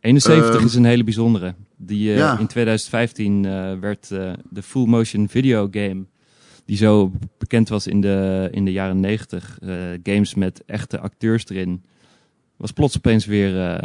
71 0.00 0.54
Ehm, 0.56 0.64
is 0.64 0.74
een 0.74 0.84
hele 0.84 1.04
bijzondere. 1.04 1.54
Die 1.76 2.10
eh, 2.12 2.16
Ja. 2.18 2.38
in 2.38 2.46
2015 2.46 3.44
eh, 3.44 3.78
werd 3.78 4.10
eh, 4.10 4.32
de 4.50 4.62
full 4.62 4.86
motion 4.86 5.28
video 5.28 5.68
game, 5.70 6.04
die 6.64 6.76
zo 6.76 7.12
bekend 7.38 7.68
was 7.68 7.86
in 7.86 8.00
de, 8.00 8.48
in 8.52 8.64
de 8.64 8.72
jaren 8.72 9.00
90, 9.00 9.58
eh, 9.60 9.68
games 10.02 10.34
met 10.34 10.62
echte 10.66 10.98
acteurs 11.00 11.48
erin, 11.48 11.82
was 12.56 12.72
plots 12.72 12.96
opeens 12.96 13.26
weer, 13.26 13.80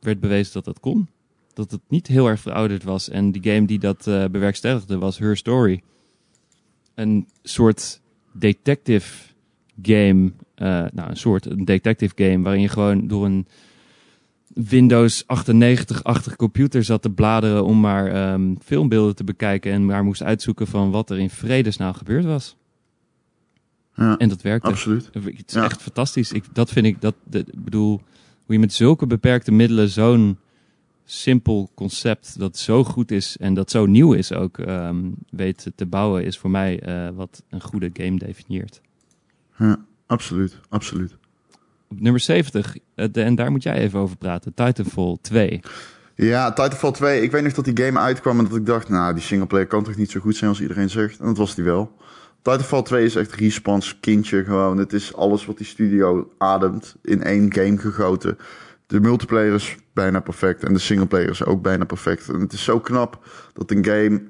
werd 0.00 0.20
bewezen 0.20 0.52
dat 0.52 0.64
dat 0.64 0.80
kon. 0.80 1.08
Dat 1.52 1.70
het 1.70 1.80
niet 1.88 2.06
heel 2.06 2.28
erg 2.28 2.40
verouderd 2.40 2.82
was. 2.82 3.08
En 3.08 3.32
die 3.32 3.42
game 3.52 3.66
die 3.66 3.78
dat 3.78 4.04
bewerkstelligde 4.04 4.98
was 4.98 5.18
Her 5.18 5.36
Story. 5.36 5.82
Een 6.94 7.28
soort 7.42 8.00
detective 8.34 9.32
game, 9.82 10.32
eh, 10.54 10.84
nou 10.92 11.10
een 11.10 11.16
soort 11.16 11.46
een 11.46 11.64
detective 11.64 12.12
game 12.16 12.42
waarin 12.42 12.60
je 12.62 12.68
gewoon 12.68 13.06
door 13.08 13.24
een 13.24 13.46
Windows 14.54 15.24
98-achtig 15.26 16.36
computer 16.36 16.84
zat 16.84 17.02
te 17.02 17.10
bladeren 17.10 17.64
om 17.64 17.80
maar 17.80 18.06
ehm, 18.12 18.54
filmbeelden 18.64 19.14
te 19.16 19.24
bekijken 19.24 19.72
en 19.72 19.86
maar 19.86 20.04
moest 20.04 20.22
uitzoeken 20.22 20.66
van 20.66 20.90
wat 20.90 21.10
er 21.10 21.18
in 21.18 21.30
vredesnaam 21.30 21.92
gebeurd 21.94 22.24
was. 22.24 22.56
Ja, 23.96 24.16
En 24.18 24.28
dat 24.28 24.42
werkte. 24.42 24.68
absoluut. 24.68 25.10
Het 25.12 25.24
is 25.46 25.54
Ja. 25.54 25.64
echt 25.64 25.82
fantastisch. 25.82 26.32
Ik, 26.32 26.44
dat 26.52 26.70
vind 26.70 26.86
ik, 26.86 27.00
dat, 27.00 27.14
de- 27.24 27.38
ik 27.38 27.64
bedoel, 27.64 28.00
hoe 28.44 28.54
je 28.54 28.58
met 28.58 28.72
zulke 28.72 29.06
beperkte 29.06 29.52
middelen 29.52 29.88
zo'n 29.88 30.38
simpel 31.04 31.70
concept 31.74 32.38
dat 32.38 32.58
zo 32.58 32.84
goed 32.84 33.10
is 33.10 33.36
en 33.36 33.54
dat 33.54 33.70
zo 33.70 33.86
nieuw 33.86 34.12
is 34.12 34.32
ook 34.32 34.58
ehm, 34.58 34.96
weet 35.30 35.66
te 35.74 35.86
bouwen, 35.86 36.24
is 36.24 36.38
voor 36.38 36.50
mij 36.50 36.80
eh, 36.80 37.08
wat 37.14 37.42
een 37.50 37.60
goede 37.62 37.90
game 37.92 38.18
definieert. 38.18 38.80
Ja, 39.58 39.78
absoluut. 40.06 40.58
Absoluut. 40.68 41.14
Op 41.88 42.00
nummer 42.00 42.20
70, 42.20 42.76
eh, 42.94 43.06
de- 43.12 43.22
en 43.22 43.34
daar 43.34 43.50
moet 43.50 43.62
jij 43.62 43.74
even 43.76 43.98
over 43.98 44.16
praten, 44.16 44.54
Titanfall 44.54 45.16
2. 45.20 45.60
Ja, 46.14 46.52
Titanfall 46.52 46.92
2. 46.92 47.22
Ik 47.22 47.30
weet 47.30 47.42
nog 47.42 47.52
dat 47.52 47.64
die 47.64 47.84
game 47.84 47.98
uitkwam 47.98 48.38
en 48.38 48.44
dat 48.44 48.56
ik 48.56 48.66
dacht, 48.66 48.88
nou, 48.88 49.14
die 49.14 49.22
singleplayer 49.22 49.66
kan 49.66 49.84
toch 49.84 49.96
niet 49.96 50.10
zo 50.10 50.20
goed 50.20 50.36
zijn 50.36 50.50
als 50.50 50.60
iedereen 50.60 50.90
zegt. 50.90 51.18
En 51.18 51.26
dat 51.26 51.36
was 51.36 51.54
die 51.54 51.64
wel. 51.64 51.92
Titanfall 52.42 52.82
2 52.82 53.04
is 53.04 53.14
echt 53.16 53.32
Respawn's 53.34 54.00
kindje 54.00 54.44
gewoon. 54.44 54.76
Het 54.78 54.92
is 54.92 55.14
alles 55.14 55.46
wat 55.46 55.56
die 55.56 55.66
studio 55.66 56.32
ademt 56.38 56.94
in 57.02 57.22
één 57.22 57.52
game 57.54 57.78
gegoten. 57.78 58.38
De 58.86 59.00
multiplayer 59.00 59.54
is 59.54 59.76
bijna 59.92 60.20
perfect 60.20 60.62
en 60.62 60.72
de 60.72 60.78
singleplayer 60.78 61.30
is 61.30 61.44
ook 61.44 61.62
bijna 61.62 61.84
perfect. 61.84 62.28
En 62.28 62.40
het 62.40 62.52
is 62.52 62.64
zo 62.64 62.80
knap 62.80 63.28
dat 63.52 63.70
een 63.70 63.84
game 63.84 64.22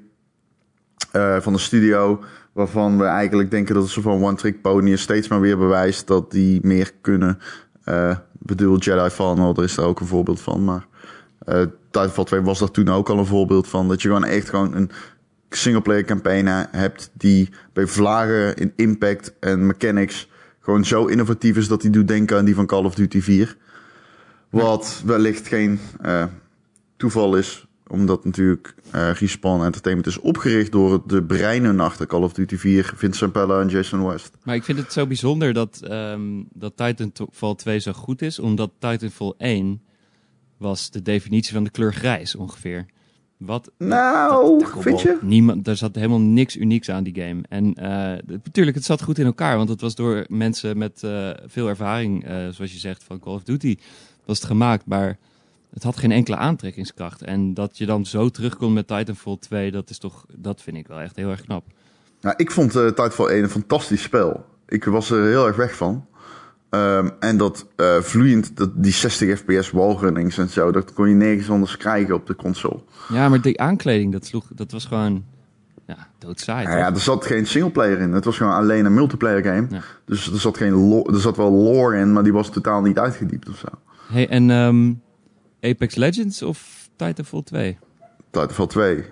eh, 1.11 1.41
van 1.41 1.53
een 1.53 1.59
studio 1.59 2.23
waarvan 2.53 2.97
we 2.97 3.03
eigenlijk 3.03 3.51
denken 3.51 3.75
dat 3.75 3.89
zo 3.89 4.01
van 4.01 4.23
one 4.23 4.35
trick 4.35 4.61
pony 4.61 4.95
steeds 4.95 5.27
maar 5.27 5.41
weer 5.41 5.57
bewijst 5.57 6.07
dat 6.07 6.31
die 6.31 6.59
meer 6.63 6.91
kunnen. 7.01 7.39
Eh, 7.83 8.09
Ik 8.09 8.51
bedoel, 8.51 8.77
Jedi 8.77 9.09
Fallen 9.09 9.43
Order 9.43 9.63
is 9.63 9.75
daar 9.75 9.85
ook 9.85 9.99
een 9.99 10.07
voorbeeld 10.07 10.41
van, 10.41 10.63
maar 10.63 10.87
eh 11.39 11.61
Titanfall 11.91 12.23
2 12.23 12.41
was 12.41 12.59
daar 12.59 12.71
toen 12.71 12.89
ook 12.89 13.09
al 13.09 13.17
een 13.17 13.25
voorbeeld 13.25 13.67
van. 13.67 13.87
Dat 13.87 14.01
je 14.01 14.07
gewoon 14.07 14.23
echt 14.23 14.49
gewoon 14.49 14.75
een 14.75 14.89
singleplayer 15.49 16.03
campaign 16.05 16.47
hebt 16.71 17.11
die 17.13 17.49
bij 17.73 17.87
vlagen 17.87 18.55
in 18.55 18.73
impact 18.75 19.33
en 19.39 19.65
mechanics 19.65 20.29
gewoon 20.59 20.85
zo 20.85 21.05
innovatief 21.05 21.57
is 21.57 21.67
dat 21.67 21.81
die 21.81 21.89
doet 21.89 22.07
denken 22.07 22.37
aan 22.37 22.45
die 22.45 22.55
van 22.55 22.65
Call 22.65 22.83
of 22.83 22.95
Duty 22.95 23.21
4. 23.21 23.57
Wat 24.63 25.01
wellicht 25.05 25.47
geen 25.47 25.79
eh, 26.01 26.25
toeval 26.97 27.35
is, 27.37 27.65
omdat 27.87 28.25
natuurlijk 28.25 28.75
eh 28.91 29.09
Respawn 29.11 29.63
Entertainment 29.63 30.07
is 30.07 30.19
opgericht 30.19 30.71
door 30.71 31.03
de 31.07 31.23
breinen 31.23 31.79
achter 31.79 32.07
Call 32.07 32.21
of 32.21 32.33
Duty 32.33 32.55
4, 32.57 32.93
Vincent 32.95 33.31
Pella 33.31 33.61
en 33.61 33.67
Jason 33.67 34.05
West. 34.07 34.37
Maar 34.43 34.55
ik 34.55 34.63
vind 34.63 34.77
het 34.77 34.93
zo 34.93 35.07
bijzonder 35.07 35.53
dat, 35.53 35.81
ehm, 35.83 36.21
dat 36.53 36.73
Titanfall 36.77 37.55
2 37.55 37.79
zo 37.79 37.91
goed 37.93 38.21
is, 38.21 38.39
omdat 38.39 38.71
Titanfall 38.79 39.33
1 39.37 39.81
was 40.57 40.89
de 40.91 41.01
definitie 41.01 41.53
van 41.53 41.63
de 41.63 41.69
kleur 41.69 41.93
grijs 41.93 42.35
ongeveer. 42.35 42.85
Wat 43.37 43.71
Nou, 43.77 44.65
vind 44.77 45.01
je? 45.01 45.17
Niemand, 45.21 45.67
er 45.67 45.77
zat 45.77 45.95
helemaal 45.95 46.19
niks 46.19 46.55
unieks 46.57 46.89
aan 46.89 47.03
die 47.03 47.15
game. 47.23 47.41
En 47.49 47.73
eh, 47.73 48.11
het- 48.27 48.43
natuurlijk, 48.45 48.75
het 48.75 48.85
zat 48.85 49.01
goed 49.03 49.19
in 49.19 49.25
elkaar, 49.25 49.57
want 49.57 49.69
het 49.69 49.81
was 49.81 49.95
door 49.95 50.25
mensen 50.27 50.77
met 50.77 51.03
veel 51.45 51.67
ervaring, 51.67 52.23
zoals 52.51 52.71
je 52.71 52.79
zegt, 52.79 53.03
van 53.03 53.19
Call 53.19 53.33
of 53.33 53.43
Duty, 53.43 53.77
was 54.25 54.37
het 54.37 54.47
gemaakt. 54.47 54.85
Maar 54.85 55.17
het 55.73 55.83
had 55.83 55.97
geen 55.97 56.11
enkele 56.11 56.37
aantrekkingskracht. 56.37 57.21
En 57.21 57.53
dat 57.53 57.77
je 57.77 57.85
dan 57.85 58.05
zo 58.05 58.29
terugkomt 58.29 58.73
met 58.73 58.87
Titanfall 58.87 59.37
2, 59.39 59.71
dat 59.71 59.89
is 59.89 59.97
toch, 59.97 60.25
dat 60.35 60.61
vind 60.61 60.77
ik 60.77 60.87
wel 60.87 60.99
echt 60.99 61.15
heel 61.15 61.29
erg 61.29 61.41
knap. 61.41 61.65
Nou, 62.21 62.35
ik 62.37 62.51
vond 62.51 62.75
eh 62.75 62.87
Titanfall 62.87 63.27
1 63.27 63.43
een 63.43 63.49
fantastisch 63.49 64.01
spel. 64.01 64.45
Ik 64.67 64.83
was 64.83 65.09
er 65.09 65.27
heel 65.27 65.47
erg 65.47 65.55
weg 65.55 65.75
van. 65.75 66.05
Ehm, 66.69 67.09
en 67.19 67.37
dat 67.37 67.67
eh, 67.75 67.99
vloeiend, 68.01 68.57
dat, 68.57 68.71
die 68.75 68.91
60 68.91 69.39
fps 69.39 69.71
wallrunnings 69.71 70.37
en 70.37 70.49
zo, 70.49 70.71
dat 70.71 70.93
kon 70.93 71.09
je 71.09 71.15
nergens 71.15 71.49
anders 71.49 71.77
krijgen 71.77 72.15
op 72.15 72.27
de 72.27 72.35
console. 72.35 72.79
Ja, 73.09 73.29
maar 73.29 73.41
die 73.41 73.61
aankleding, 73.61 74.11
dat, 74.11 74.25
sloeg, 74.25 74.45
dat 74.53 74.71
was 74.71 74.85
gewoon 74.85 75.23
ja, 75.87 76.07
doodsaai. 76.17 76.67
Ja, 76.67 76.93
er 76.93 76.99
zat 76.99 77.25
geen 77.25 77.47
singleplayer 77.47 77.99
in. 77.99 78.11
Het 78.11 78.25
was 78.25 78.37
gewoon 78.37 78.53
alleen 78.53 78.85
een 78.85 78.93
multiplayer 78.93 79.43
game. 79.43 79.67
Ja. 79.69 79.81
Dus 80.05 80.31
er 80.31 80.39
zat, 80.39 80.57
geen 80.57 81.03
er 81.13 81.19
zat 81.19 81.37
wel 81.37 81.51
lore 81.51 81.97
in, 81.97 82.13
maar 82.13 82.23
die 82.23 82.33
was 82.33 82.49
totaal 82.49 82.81
niet 82.81 82.99
uitgediept 82.99 83.49
of 83.49 83.57
zo. 83.57 83.67
Hey, 84.07 84.27
en 84.29 84.49
ehm, 84.49 84.93
Apex 85.61 85.95
Legends 85.95 86.41
of 86.41 86.89
Titanfall 86.95 87.41
2? 87.43 87.77
Titanfall 88.29 88.67
2, 88.67 89.03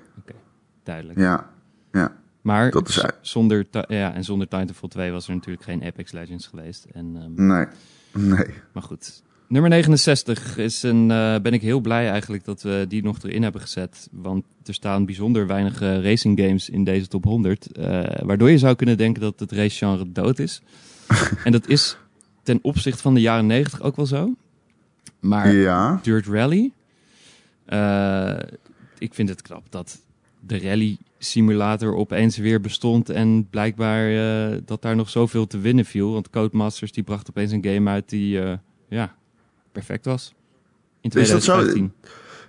Duidelijk. 0.84 1.20
ja. 1.20 1.50
ja. 1.92 2.16
Maar 2.42 2.72
Dat 2.72 2.90
is 2.90 3.04
zonder, 3.22 3.66
ja, 3.88 4.14
en 4.14 4.24
zonder 4.24 4.48
Titanfall 4.48 4.90
2 4.90 5.12
was 5.12 5.28
er 5.28 5.34
natuurlijk 5.34 5.64
geen 5.64 5.84
Apex 5.84 6.12
Legends 6.12 6.48
geweest. 6.48 6.86
En, 6.94 7.16
ehm, 7.16 7.48
Nee, 7.48 7.66
nee. 8.12 8.46
Maar 8.72 8.84
goed. 8.84 9.24
Nummer 9.48 9.70
69 9.70 10.58
is 10.58 10.84
een, 10.84 11.12
eh, 11.12 11.36
ben 11.42 11.54
ik 11.54 11.62
heel 11.62 11.80
blij 11.80 12.10
eigenlijk 12.10 12.46
dat 12.46 12.62
we 12.62 12.86
die 12.88 13.04
nog 13.04 13.18
erin 13.24 13.44
hebben 13.44 13.62
gezet. 13.62 14.08
Want 14.12 14.46
er 14.66 14.74
staan 14.74 15.06
bijzonder 15.06 15.48
weinig 15.48 15.82
eh, 15.82 16.04
racing 16.04 16.40
games 16.40 16.70
in 16.70 16.84
deze 16.84 17.08
top 17.08 17.24
100. 17.24 17.72
eh, 17.72 18.04
waardoor 18.26 18.50
je 18.52 18.58
zou 18.58 18.76
kunnen 18.76 18.98
denken 18.98 19.22
dat 19.22 19.40
het 19.40 19.52
racegenre 19.52 20.12
dood 20.12 20.40
is. 20.40 20.62
en 21.46 21.52
dat 21.52 21.68
is 21.68 21.98
ten 22.44 22.60
opzichte 22.62 23.02
van 23.02 23.14
de 23.14 23.22
jaren 23.22 23.46
90 23.46 23.82
ook 23.82 23.96
wel 23.96 24.06
zo. 24.06 24.34
Maar 25.24 25.52
Ja, 25.54 26.00
Dirt 26.04 26.26
Rally. 26.28 26.72
Eh, 27.66 28.38
ik 28.98 29.14
vind 29.14 29.30
het 29.30 29.42
knap 29.42 29.64
dat 29.70 30.00
de 30.40 30.60
rally 30.60 30.98
simulator 31.18 31.96
opeens 31.96 32.38
weer 32.38 32.62
bestond 32.62 33.10
en 33.10 33.48
blijkbaar 33.50 34.10
eh, 34.52 34.58
dat 34.66 34.82
daar 34.82 34.96
nog 34.96 35.10
zoveel 35.10 35.48
te 35.48 35.60
winnen 35.60 35.86
viel. 35.86 36.12
Want 36.12 36.30
Codemasters 36.30 36.92
die 36.92 37.04
bracht 37.04 37.30
opeens 37.30 37.52
een 37.52 37.66
game 37.66 37.90
uit 37.90 38.10
die 38.10 38.42
eh, 38.42 38.54
ja, 38.90 39.16
perfect 39.72 40.06
was. 40.06 40.34
In 41.02 41.10
Is 41.10 41.30
dat 41.30 41.44
zo? 41.44 41.54
2015. 41.54 41.92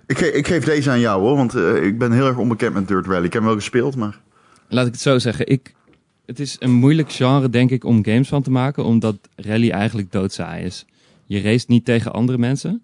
ik, 0.05 0.17
ge- 0.17 0.31
ik 0.31 0.47
geef 0.47 0.63
deze 0.65 0.89
aan 0.89 0.99
jou 0.99 1.21
hoor, 1.21 1.35
want 1.35 1.55
ik 1.83 1.97
ben 1.97 2.11
heel 2.11 2.27
erg 2.27 2.37
onbekend 2.37 2.73
met 2.73 2.87
Dirt 2.87 3.05
Rally. 3.05 3.25
Ik 3.25 3.33
heb 3.33 3.41
hem 3.41 3.43
wel 3.51 3.55
gespeeld, 3.59 3.95
maar... 3.95 4.21
Laat 4.69 4.85
ik 4.87 4.91
het 4.91 5.01
zo 5.01 5.19
zeggen. 5.19 5.47
Ik, 5.47 5.73
het 6.25 6.39
is 6.39 6.55
een 6.59 6.71
moeilijk 6.71 7.11
genre, 7.11 7.49
denk 7.49 7.69
ik, 7.71 7.83
om 7.83 8.05
games 8.05 8.27
van 8.27 8.41
te 8.41 8.51
maken, 8.51 8.83
omdat 8.85 9.15
rally 9.35 9.69
eigenlijk 9.69 10.11
doodsaai 10.11 10.63
is. 10.65 10.85
Je 11.25 11.41
race 11.41 11.65
niet 11.67 11.85
tegen 11.85 12.13
andere 12.13 12.37
mensen. 12.37 12.83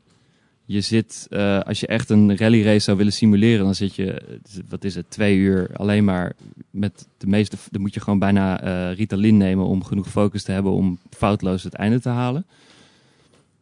Je 0.65 0.81
zit, 0.81 1.27
eh, 1.29 1.59
als 1.59 1.79
je 1.79 1.87
echt 1.87 2.09
een 2.09 2.37
rally 2.37 2.63
race 2.63 2.79
zou 2.79 2.97
willen 2.97 3.13
simuleren, 3.13 3.65
dan 3.65 3.75
zit 3.75 3.95
je, 3.95 4.39
wat 4.69 4.83
is 4.83 4.95
het, 4.95 5.09
twee 5.09 5.37
uur 5.37 5.69
alleen 5.75 6.03
maar 6.03 6.35
met 6.69 7.07
de 7.17 7.27
meeste, 7.27 7.57
dan 7.71 7.81
moet 7.81 7.93
je 7.93 7.99
gewoon 7.99 8.19
bijna 8.19 8.61
eh 8.61 8.95
Ritalin 8.95 9.37
nemen 9.37 9.65
om 9.65 9.83
genoeg 9.83 10.09
focus 10.09 10.43
te 10.43 10.51
hebben 10.51 10.71
om 10.71 10.99
foutloos 11.09 11.63
het 11.63 11.73
einde 11.73 11.99
te 11.99 12.09
halen. 12.09 12.45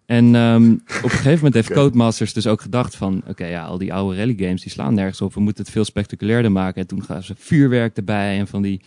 En 0.10 0.36
ehm, 0.36 0.72
op 0.72 1.04
een 1.04 1.10
gegeven 1.10 1.36
moment 1.36 1.54
heeft. 1.54 1.72
Codemasters 1.80 2.34
dus 2.34 2.48
ook 2.48 2.62
gedacht 2.62 2.96
van... 2.96 3.22
oké, 3.28 3.46
ja, 3.46 3.66
al 3.66 3.78
die 3.78 3.94
oude 3.94 4.18
rally 4.18 4.36
games 4.38 4.62
die 4.62 4.72
slaan 4.72 4.94
nergens 4.94 5.22
op. 5.22 5.34
We 5.34 5.40
moeten 5.40 5.64
het 5.64 5.74
veel 5.74 5.86
spectaculairder 5.86 6.52
maken. 6.52 6.82
En 6.82 6.88
toen 6.88 7.04
gaan 7.04 7.24
ze 7.24 7.34
vuurwerk 7.38 7.98
erbij 7.98 8.40
en 8.40 8.48
van 8.48 8.62
die 8.62 8.82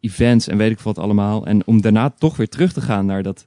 events 0.00 0.48
en 0.48 0.56
weet 0.56 0.70
ik 0.70 0.80
wat 0.80 0.98
allemaal. 0.98 1.46
En 1.46 1.66
om 1.66 1.80
daarna 1.80 2.10
toch 2.10 2.36
weer 2.36 2.48
terug 2.48 2.72
te 2.72 2.80
gaan 2.80 3.06
naar 3.06 3.22
dat, 3.22 3.46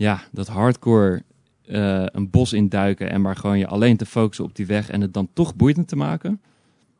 ja, 0.00 0.22
dat 0.32 0.48
hardcore 0.48 1.22
eh, 1.66 2.04
een 2.06 2.30
bos 2.30 2.52
induiken... 2.52 3.10
en 3.10 3.20
maar 3.20 3.36
gewoon 3.36 3.58
je 3.58 3.66
alleen 3.66 3.96
te 3.96 4.06
focussen 4.06 4.44
op 4.44 4.56
die 4.56 4.66
weg 4.66 4.90
en 4.90 5.00
het 5.00 5.14
dan 5.14 5.28
toch 5.32 5.56
boeiend 5.56 5.88
te 5.88 5.96
maken... 5.96 6.40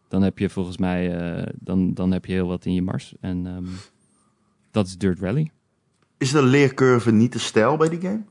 dan 0.09 0.23
heb 0.23 0.39
je 0.39 0.49
volgens 0.49 0.79
mij 0.79 1.19
eh, 1.19 1.53
dan, 1.61 1.95
dan 1.95 2.13
heb 2.13 2.25
je 2.25 2.33
heel 2.33 2.47
wat 2.47 2.65
in 2.65 2.75
je 2.75 2.83
mars. 2.83 3.15
En 3.21 3.47
ehm, 3.47 3.65
dat 4.71 4.87
is 4.87 4.99
Dirt 4.99 5.21
Rally. 5.21 5.51
Is 6.19 6.31
de 6.31 6.43
leercurve 6.43 7.13
niet 7.13 7.33
te 7.33 7.39
stijl 7.39 7.77
bij 7.77 7.89
die 7.89 8.01
game? 8.01 8.23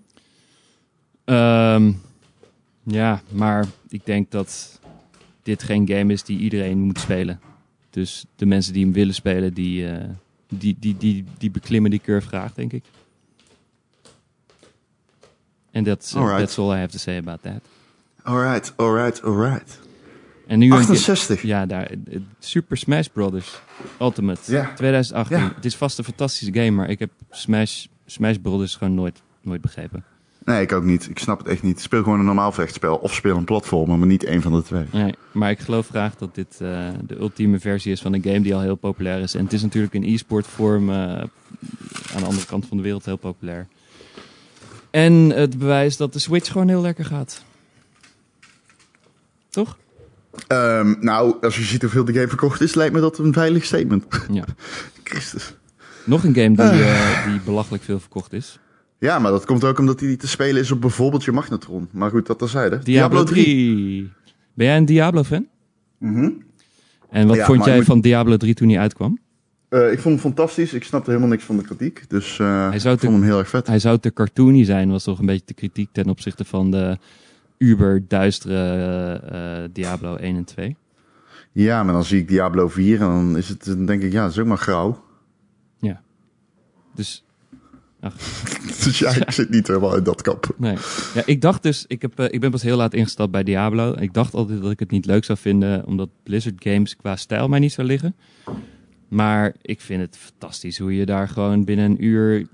Ehm, 1.25 1.91
ja, 2.83 3.21
maar 3.29 3.65
ik 3.87 4.05
denk 4.05 4.31
dat 4.31 4.79
dit 5.43 5.63
geen 5.63 5.87
game 5.87 6.13
is 6.13 6.23
die 6.23 6.39
iedereen 6.39 6.79
moet 6.79 6.99
spelen. 6.99 7.39
Dus 7.89 8.25
de 8.35 8.45
mensen 8.45 8.73
die 8.73 8.83
hem 8.83 8.93
willen 8.93 9.13
spelen, 9.13 9.53
die, 9.53 9.89
eh, 9.89 10.09
die, 10.47 10.75
die, 10.79 10.97
die, 10.97 11.25
die 11.37 11.51
beklimmen 11.51 11.91
die 11.91 12.01
curve 12.01 12.27
graag, 12.27 12.53
denk 12.53 12.73
ik. 12.73 12.83
En 15.79 15.85
that's, 15.85 16.13
uh, 16.13 16.19
Alright. 16.21 16.39
that's 16.39 16.57
all 16.57 16.73
I 16.75 16.77
have 16.79 16.91
to 16.91 16.97
say 16.97 17.17
about 17.17 17.41
that. 17.41 17.61
Alright, 18.23 18.73
alright, 18.75 19.23
alright. 19.23 19.79
En 20.47 20.59
nu 20.59 20.65
een 20.71 20.77
68. 20.77 21.41
Ja, 21.41 21.65
daar. 21.65 21.83
eh, 21.85 22.19
Super 22.39 22.77
Smash 22.77 23.07
Brothers 23.07 23.61
Ultimate 24.01 24.51
Ja. 24.51 24.71
2018. 24.75 25.37
Ja. 25.37 25.51
Het 25.55 25.65
is 25.65 25.75
vast 25.75 25.97
een 25.97 26.03
fantastische 26.03 26.53
game, 26.53 26.71
maar 26.71 26.89
ik 26.89 26.99
heb 26.99 27.09
Smash, 27.31 27.85
Smash 28.05 28.35
Brothers 28.41 28.75
gewoon 28.75 28.93
nooit, 28.95 29.21
nooit 29.41 29.61
begrepen. 29.61 30.03
Nee, 30.45 30.61
ik 30.61 30.71
ook 30.71 30.83
niet. 30.83 31.09
Ik 31.09 31.19
snap 31.19 31.37
het 31.37 31.47
echt 31.47 31.63
niet. 31.63 31.81
Speel 31.81 32.03
gewoon 32.03 32.19
een 32.19 32.25
normaal 32.25 32.51
vechtspel 32.51 32.95
of 32.95 33.13
speel 33.13 33.37
een 33.37 33.43
platformer, 33.45 33.97
maar 33.97 34.07
niet 34.07 34.23
één 34.23 34.41
van 34.41 34.51
de 34.53 34.63
twee. 34.63 34.85
Nee, 34.91 35.13
maar 35.31 35.49
ik 35.51 35.59
geloof 35.59 35.87
graag 35.87 36.15
dat 36.15 36.35
dit 36.35 36.57
eh, 36.61 36.87
de 37.07 37.19
ultieme 37.19 37.59
versie 37.59 37.91
is 37.91 38.01
van 38.01 38.13
een 38.13 38.23
game 38.23 38.41
die 38.41 38.55
al 38.55 38.61
heel 38.61 38.75
populair 38.75 39.19
is. 39.21 39.35
En 39.35 39.43
het 39.43 39.53
is 39.53 39.61
natuurlijk 39.61 39.93
in 39.93 40.03
e-sport 40.03 40.47
vorm 40.47 40.89
eh, 40.89 40.95
aan 40.95 41.27
de 42.17 42.25
andere 42.25 42.45
kant 42.45 42.65
van 42.65 42.77
de 42.77 42.83
wereld 42.83 43.05
heel 43.05 43.17
populair. 43.17 43.67
En 44.91 45.13
het 45.13 45.57
bewijs 45.57 45.97
dat 45.97 46.13
de 46.13 46.19
Switch 46.19 46.51
gewoon 46.51 46.67
heel 46.67 46.81
lekker 46.81 47.05
gaat. 47.05 47.43
Toch? 49.49 49.77
Ehm, 50.47 50.95
nou, 50.99 51.35
als 51.41 51.55
je 51.57 51.63
ziet 51.63 51.81
hoeveel 51.81 52.05
de 52.05 52.13
game 52.13 52.27
verkocht 52.27 52.61
is, 52.61 52.73
lijkt 52.75 52.93
me 52.93 52.99
dat 52.99 53.17
een 53.17 53.33
veilig 53.33 53.65
statement. 53.65 54.05
Ja. 54.31 54.43
Christus. 55.03 55.53
Nog 56.05 56.23
een 56.23 56.33
game 56.35 56.55
die, 56.55 56.83
eh, 56.83 57.25
die 57.27 57.39
belachelijk 57.45 57.83
veel 57.83 57.99
verkocht 57.99 58.33
is. 58.33 58.59
Ja, 58.99 59.19
maar 59.19 59.31
dat 59.31 59.45
komt 59.45 59.63
ook 59.63 59.79
omdat 59.79 59.99
hij 59.99 60.15
te 60.15 60.27
spelen 60.27 60.61
is 60.61 60.71
op 60.71 60.81
bijvoorbeeld 60.81 61.23
je 61.23 61.31
magnetron. 61.31 61.89
Maar 61.91 62.09
goed, 62.09 62.25
dat 62.27 62.39
terzijde. 62.39 62.79
Diablo 62.83 63.23
3. 63.23 64.11
Ben 64.53 64.65
jij 64.67 64.77
een 64.77 64.85
Diablo-fan? 64.85 65.47
Mhm. 65.97 66.29
En 67.09 67.27
wat 67.27 67.35
Ja, 67.35 67.45
vond 67.45 67.65
jij 67.65 67.75
moet- 67.75 67.85
van 67.85 68.01
Diablo 68.01 68.37
3 68.37 68.53
toen 68.53 68.69
hij 68.69 68.79
uitkwam? 68.79 69.19
Eh, 69.69 69.91
ik 69.91 69.99
vond 69.99 70.03
hem 70.13 70.17
fantastisch. 70.33 70.73
Ik 70.73 70.83
snapte 70.83 71.09
helemaal 71.09 71.29
niks 71.31 71.43
van 71.43 71.57
de 71.57 71.63
kritiek. 71.63 72.09
Dus 72.09 72.39
eh, 72.39 72.69
Hij 72.69 72.79
zou 72.79 72.93
ik 72.93 72.99
te- 72.99 73.05
vond 73.05 73.17
hem 73.19 73.27
heel 73.29 73.39
erg 73.39 73.49
vet. 73.49 73.67
Hij 73.67 73.79
zou 73.79 73.97
te 73.99 74.13
cartoony 74.13 74.63
zijn, 74.63 74.89
was 74.91 75.03
toch 75.03 75.19
een 75.19 75.25
beetje 75.25 75.45
de 75.45 75.53
kritiek 75.53 75.89
ten 75.91 76.09
opzichte 76.09 76.45
van 76.45 76.71
de 76.71 76.97
uber 77.57 78.03
duistere 78.07 79.13
eh, 79.13 79.69
Diablo 79.73 80.15
1 80.15 80.35
en 80.35 80.43
2. 80.43 80.75
Ja, 81.51 81.83
maar 81.83 81.93
dan 81.93 82.03
zie 82.03 82.19
ik 82.19 82.27
Diablo 82.27 82.67
4 82.67 82.93
en 83.01 83.07
dan, 83.07 83.37
is 83.37 83.49
het, 83.49 83.65
dan 83.65 83.85
denk 83.85 84.01
ik, 84.01 84.11
ja, 84.11 84.21
dat 84.21 84.31
is 84.31 84.39
ook 84.39 84.45
maar 84.47 84.57
grauw. 84.57 85.07
Dus 86.95 87.23
Dus 88.83 88.99
ja, 88.99 89.09
ik 89.15 89.31
zit 89.41 89.49
niet 89.49 89.67
helemaal 89.67 89.95
in 89.97 90.03
dat 90.03 90.21
kamp. 90.21 90.53
nee. 90.57 90.75
Ja, 91.13 91.21
ik 91.25 91.41
dacht 91.41 91.63
dus, 91.63 91.85
ik, 91.87 92.01
heb, 92.01 92.19
ik 92.19 92.39
ben 92.39 92.51
pas 92.51 92.61
heel 92.61 92.77
laat 92.77 92.93
ingestapt 92.93 93.31
bij 93.31 93.43
Diablo. 93.43 93.93
Ik 93.99 94.13
dacht 94.13 94.33
altijd 94.33 94.61
dat 94.61 94.71
ik 94.71 94.79
het 94.79 94.91
niet 94.91 95.05
leuk 95.05 95.23
zou 95.23 95.37
vinden, 95.37 95.85
omdat 95.85 96.09
Blizzard 96.23 96.55
Games 96.63 96.95
qua 96.95 97.15
stijl 97.15 97.47
mij 97.47 97.59
niet 97.59 97.71
zou 97.71 97.87
liggen. 97.87 98.15
Maar 99.09 99.55
ik 99.61 99.81
vind 99.81 100.01
het 100.01 100.17
fantastisch 100.17 100.77
hoe 100.77 100.95
je 100.95 101.05
daar 101.05 101.27
gewoon 101.27 101.63
binnen 101.63 101.85
een 101.85 102.05
uur 102.05 102.47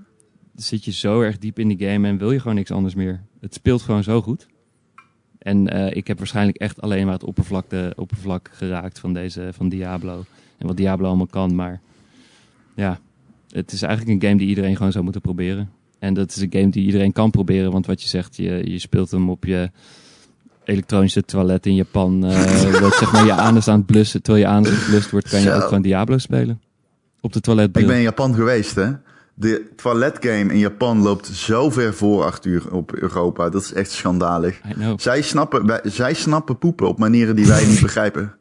zit 0.54 0.84
je 0.84 0.92
zo 0.92 1.20
erg 1.20 1.38
diep 1.38 1.58
in 1.58 1.68
die 1.68 1.88
game 1.88 2.08
en 2.08 2.18
wil 2.18 2.32
je 2.32 2.40
gewoon 2.40 2.56
niks 2.56 2.70
anders 2.70 2.94
meer. 2.94 3.22
Het 3.40 3.54
speelt 3.54 3.82
gewoon 3.82 4.02
zo 4.02 4.22
goed. 4.22 4.46
En 5.38 5.68
eh, 5.68 5.96
ik 5.96 6.06
heb 6.06 6.18
waarschijnlijk 6.18 6.56
echt 6.56 6.80
alleen 6.80 7.04
maar 7.04 7.14
het 7.14 7.24
oppervlak, 7.24 7.70
de, 7.70 7.92
oppervlak 7.96 8.50
geraakt 8.52 8.98
van 8.98 9.12
deze 9.12 9.48
van 9.52 9.68
Diablo. 9.68 10.24
En 10.58 10.66
wat 10.66 10.76
Diablo 10.76 11.06
allemaal 11.06 11.26
kan. 11.26 11.54
Maar 11.54 11.80
ja, 12.74 13.00
het 13.50 13.72
is 13.72 13.82
eigenlijk 13.82 14.12
een 14.12 14.28
game 14.28 14.40
die 14.40 14.48
iedereen 14.48 14.76
gewoon 14.76 14.92
zou 14.92 15.04
moeten 15.04 15.22
proberen. 15.22 15.70
En 15.98 16.14
dat 16.14 16.30
is 16.30 16.36
een 16.36 16.52
game 16.52 16.68
die 16.68 16.86
iedereen 16.86 17.12
kan 17.12 17.30
proberen. 17.30 17.72
Want 17.72 17.86
wat 17.86 18.02
je 18.02 18.08
zegt, 18.08 18.36
je, 18.36 18.70
je 18.70 18.78
speelt 18.78 19.10
hem 19.10 19.30
op 19.30 19.44
je 19.44 19.70
elektronische 20.68 21.24
toilet 21.24 21.66
in 21.66 21.74
Japan. 21.74 22.24
eh 22.24 22.80
dat 22.80 22.94
zeg 22.94 23.12
maar 23.12 23.24
je 23.24 23.32
anus 23.32 23.68
aan 23.68 23.76
het 23.78 23.86
blussen. 23.86 24.22
Terwijl 24.22 24.44
je 24.46 24.50
anus 24.52 24.70
geblust 24.70 25.10
wordt, 25.10 25.28
kan 25.28 25.40
je 25.40 25.46
Zo. 25.48 25.54
ook 25.56 25.62
gewoon 25.62 25.82
Diablo 25.82 26.18
spelen. 26.18 26.60
Op 27.20 27.32
de 27.32 27.40
toiletbril. 27.40 27.82
Ik 27.84 27.88
ben 27.88 27.98
in 27.98 28.04
Japan 28.04 28.34
geweest, 28.34 28.74
hè. 28.74 28.92
De 29.34 29.68
toiletgame 29.76 30.52
in 30.52 30.58
Japan 30.58 31.02
loopt 31.02 31.26
zo 31.26 31.70
ver 31.70 31.94
voor, 31.94 32.24
Arthur, 32.24 32.72
op 32.74 32.92
Europa. 32.94 33.48
Dat 33.48 33.62
is 33.62 33.72
echt 33.72 33.90
schandalig. 33.90 34.60
Zij 34.96 35.22
snappen, 35.22 35.66
wij- 35.66 35.80
zij 35.84 36.14
snappen 36.14 36.58
poepen 36.58 36.88
op 36.88 36.98
manieren 36.98 37.36
die 37.36 37.46
wij 37.46 37.66
niet 37.66 37.80
begrijpen. 37.88 38.36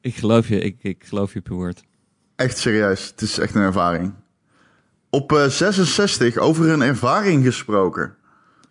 Ik 0.00 0.16
geloof 0.16 0.48
je, 0.48 0.58
ik, 0.60 0.76
ik 0.82 1.04
geloof 1.06 1.32
je 1.32 1.40
per 1.40 1.54
woord. 1.54 1.82
Echt 2.36 2.58
serieus, 2.58 3.06
het 3.10 3.20
is 3.20 3.38
echt 3.38 3.54
een 3.54 3.62
ervaring. 3.62 4.12
Op 5.10 5.32
eh, 5.32 5.46
66, 5.48 6.36
over 6.36 6.68
een 6.70 6.82
ervaring 6.82 7.44
gesproken. 7.44 8.14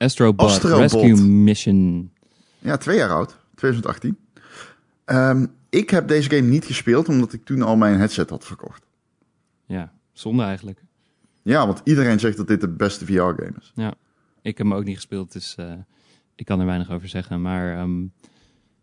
Astrobot, 0.04 0.50
Astrobot. 0.50 0.80
Rescue 0.80 1.16
Mission. 1.28 2.12
Ja, 2.60 2.78
twee 2.78 2.98
jaar 2.98 3.10
oud, 3.10 3.38
2018. 3.56 4.18
Ehm, 5.06 5.46
ik 5.70 5.90
heb 5.90 6.08
deze 6.08 6.30
game 6.30 6.48
niet 6.48 6.66
gespeeld, 6.66 7.10
omdat 7.10 7.34
ik 7.34 7.46
toen 7.46 7.62
al 7.62 7.76
mijn 7.76 7.98
headset 7.98 8.30
had 8.30 8.46
verkocht. 8.46 8.84
Ja, 9.66 9.92
zonde 10.14 10.44
eigenlijk. 10.44 10.84
Ja, 11.42 11.66
want 11.66 11.82
iedereen 11.84 12.20
zegt 12.20 12.38
dat 12.38 12.48
dit 12.48 12.62
de 12.62 12.70
beste 12.70 13.06
VR-game 13.06 13.54
is. 13.60 13.72
Ik 14.42 14.58
heb 14.58 14.68
hem 14.68 14.74
ook 14.74 14.84
niet 14.84 14.96
gespeeld, 14.96 15.34
dus 15.34 15.56
eh, 15.56 15.74
ik 16.36 16.46
kan 16.46 16.60
er 16.60 16.66
weinig 16.66 16.92
over 16.92 17.08
zeggen. 17.08 17.42
Maar 17.42 17.78
ehm, 17.78 18.06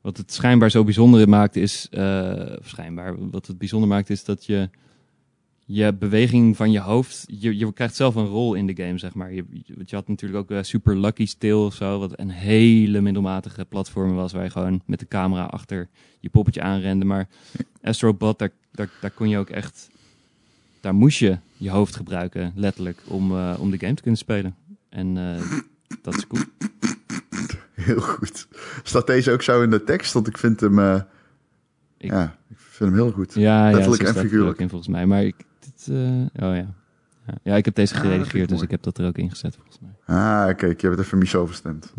wat 0.00 0.16
het 0.16 0.32
schijnbaar 0.32 0.70
zo 0.70 0.84
bijzonder 0.84 1.28
maakt 1.28 1.56
is... 1.56 1.88
eh, 1.90 2.56
schijnbaar, 2.60 3.30
wat 3.30 3.46
het 3.46 3.58
bijzonder 3.58 3.88
maakt 3.88 4.10
is 4.10 4.24
dat 4.24 4.46
je... 4.46 4.70
Je 5.72 5.92
beweging 5.94 6.56
van 6.56 6.70
je 6.70 6.80
hoofd... 6.80 7.24
Je, 7.26 7.58
je 7.58 7.72
krijgt 7.72 7.94
zelf 7.94 8.14
een 8.14 8.26
rol 8.26 8.54
in 8.54 8.66
de 8.66 8.82
game, 8.82 8.98
zeg 8.98 9.14
maar. 9.14 9.32
Je, 9.32 9.44
had 9.90 10.08
natuurlijk 10.08 10.40
ook 10.40 10.50
eh, 10.58 10.62
Super 10.62 10.98
Lucky 10.98 11.26
Stil 11.26 11.64
of 11.64 11.74
zo... 11.74 11.98
wat 11.98 12.18
een 12.18 12.30
hele 12.30 13.00
middelmatige 13.00 13.64
platform 13.64 14.14
was... 14.14 14.32
waar 14.32 14.44
je 14.44 14.50
gewoon 14.50 14.82
met 14.86 14.98
de 14.98 15.08
camera 15.08 15.44
achter 15.44 15.88
je 16.20 16.28
poppetje 16.28 16.62
aanrende. 16.62 17.04
Maar 17.04 17.28
Astrobot, 17.82 18.38
daar, 18.38 18.50
daar, 18.72 18.90
daar 19.00 19.10
kon 19.10 19.28
je 19.28 19.38
ook 19.38 19.48
echt... 19.50 19.90
Daar 20.80 20.94
moest 20.94 21.18
je 21.18 21.38
je 21.56 21.70
hoofd 21.70 21.96
gebruiken, 21.96 22.52
letterlijk... 22.54 23.02
om, 23.06 23.36
eh, 23.36 23.56
om 23.58 23.70
de 23.70 23.78
game 23.78 23.94
te 23.94 24.02
kunnen 24.02 24.20
spelen. 24.20 24.54
En 24.88 25.16
eh, 25.16 25.42
dat 26.02 26.14
is 26.16 26.26
cool. 26.26 26.42
Heel 27.74 28.00
goed. 28.00 28.48
Staat 28.82 29.06
deze 29.06 29.30
ook 29.32 29.42
zo 29.42 29.62
in 29.62 29.70
de 29.70 29.84
tekst? 29.84 30.12
Want 30.12 30.26
ik 30.26 30.38
vind 30.38 30.60
hem, 30.60 30.78
Ik- 30.78 32.10
ja, 32.10 32.38
ik 32.48 32.56
vind 32.58 32.90
hem 32.90 32.98
heel 33.00 33.10
goed. 33.12 33.34
Ja, 33.34 33.70
Letterlijk 33.70 34.02
en 34.02 34.14
figuurlijk. 34.14 34.50
ook 34.50 34.60
in 34.60 34.68
volgens 34.68 34.90
mij. 34.90 35.06
Maar 35.06 35.24
ik, 35.24 35.34
eh, 35.88 35.96
oh 36.48 36.54
ja. 36.54 36.54
ja. 37.26 37.34
Ja, 37.42 37.54
ik 37.56 37.64
heb 37.64 37.74
deze 37.74 37.94
Ah, 37.94 38.00
geredigeerd, 38.00 38.48
dus 38.48 38.62
ik 38.62 38.70
heb 38.70 38.82
dat 38.82 38.98
er 38.98 39.06
ook 39.06 39.18
in 39.18 39.30
gezet 39.30 39.54
volgens 39.54 39.78
mij. 39.80 40.16
Ah, 40.16 40.56
kijk, 40.56 40.80
je 40.80 40.86
hebt 40.86 40.98
het 40.98 41.06
even 41.06 41.18
Michel 41.18 41.46
verstemd. 41.46 41.92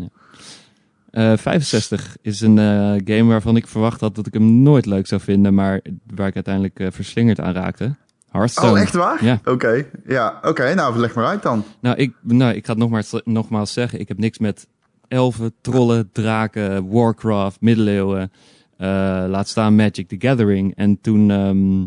Eh 1.12 1.38
65 1.38 2.18
is 2.22 2.42
een 2.42 2.58
eh, 2.58 3.18
game 3.18 3.24
waarvan 3.24 3.56
ik 3.56 3.68
verwacht 3.68 4.02
had 4.02 4.16
dat 4.16 4.28
ik 4.28 4.34
hem 4.34 4.62
nooit 4.62 4.86
leuk 4.86 5.08
zou 5.08 5.22
vinden, 5.22 5.54
maar 5.54 5.82
waar 6.16 6.28
ik 6.28 6.36
uiteindelijk 6.36 6.80
eh, 6.80 6.88
verslingerd 6.92 7.40
aan 7.40 7.54
raakte. 7.54 7.96
Hearthstone. 8.30 8.72
Oh, 8.72 8.80
echt 8.80 8.94
waar? 8.94 9.24
Ja. 9.26 9.40
Oké, 9.46 9.86
ja, 10.08 10.40
oké. 10.42 10.74
nou, 10.74 10.98
leg 11.00 11.14
maar 11.16 11.26
uit 11.26 11.42
dan. 11.44 11.64
Nou, 11.80 11.96
ik, 11.98 12.14
nou, 12.22 12.54
ik 12.54 12.66
ga 12.66 12.72
het 12.72 12.82
nogmaals, 12.82 13.22
nogmaals 13.24 13.74
zeggen. 13.74 14.00
Ik 14.00 14.08
heb 14.08 14.18
niks 14.18 14.38
met 14.40 14.68
elfen, 15.08 15.54
trollen, 15.62 16.10
draken, 16.12 16.90
Warcraft, 16.90 17.62
middeleeuwen. 17.62 18.32
eh, 18.78 18.88
laat 19.28 19.48
staan 19.48 19.76
Magic 19.76 20.08
the 20.08 20.16
Gathering. 20.20 20.76
En 20.76 21.02
toen 21.02 21.32
ehm, 21.32 21.86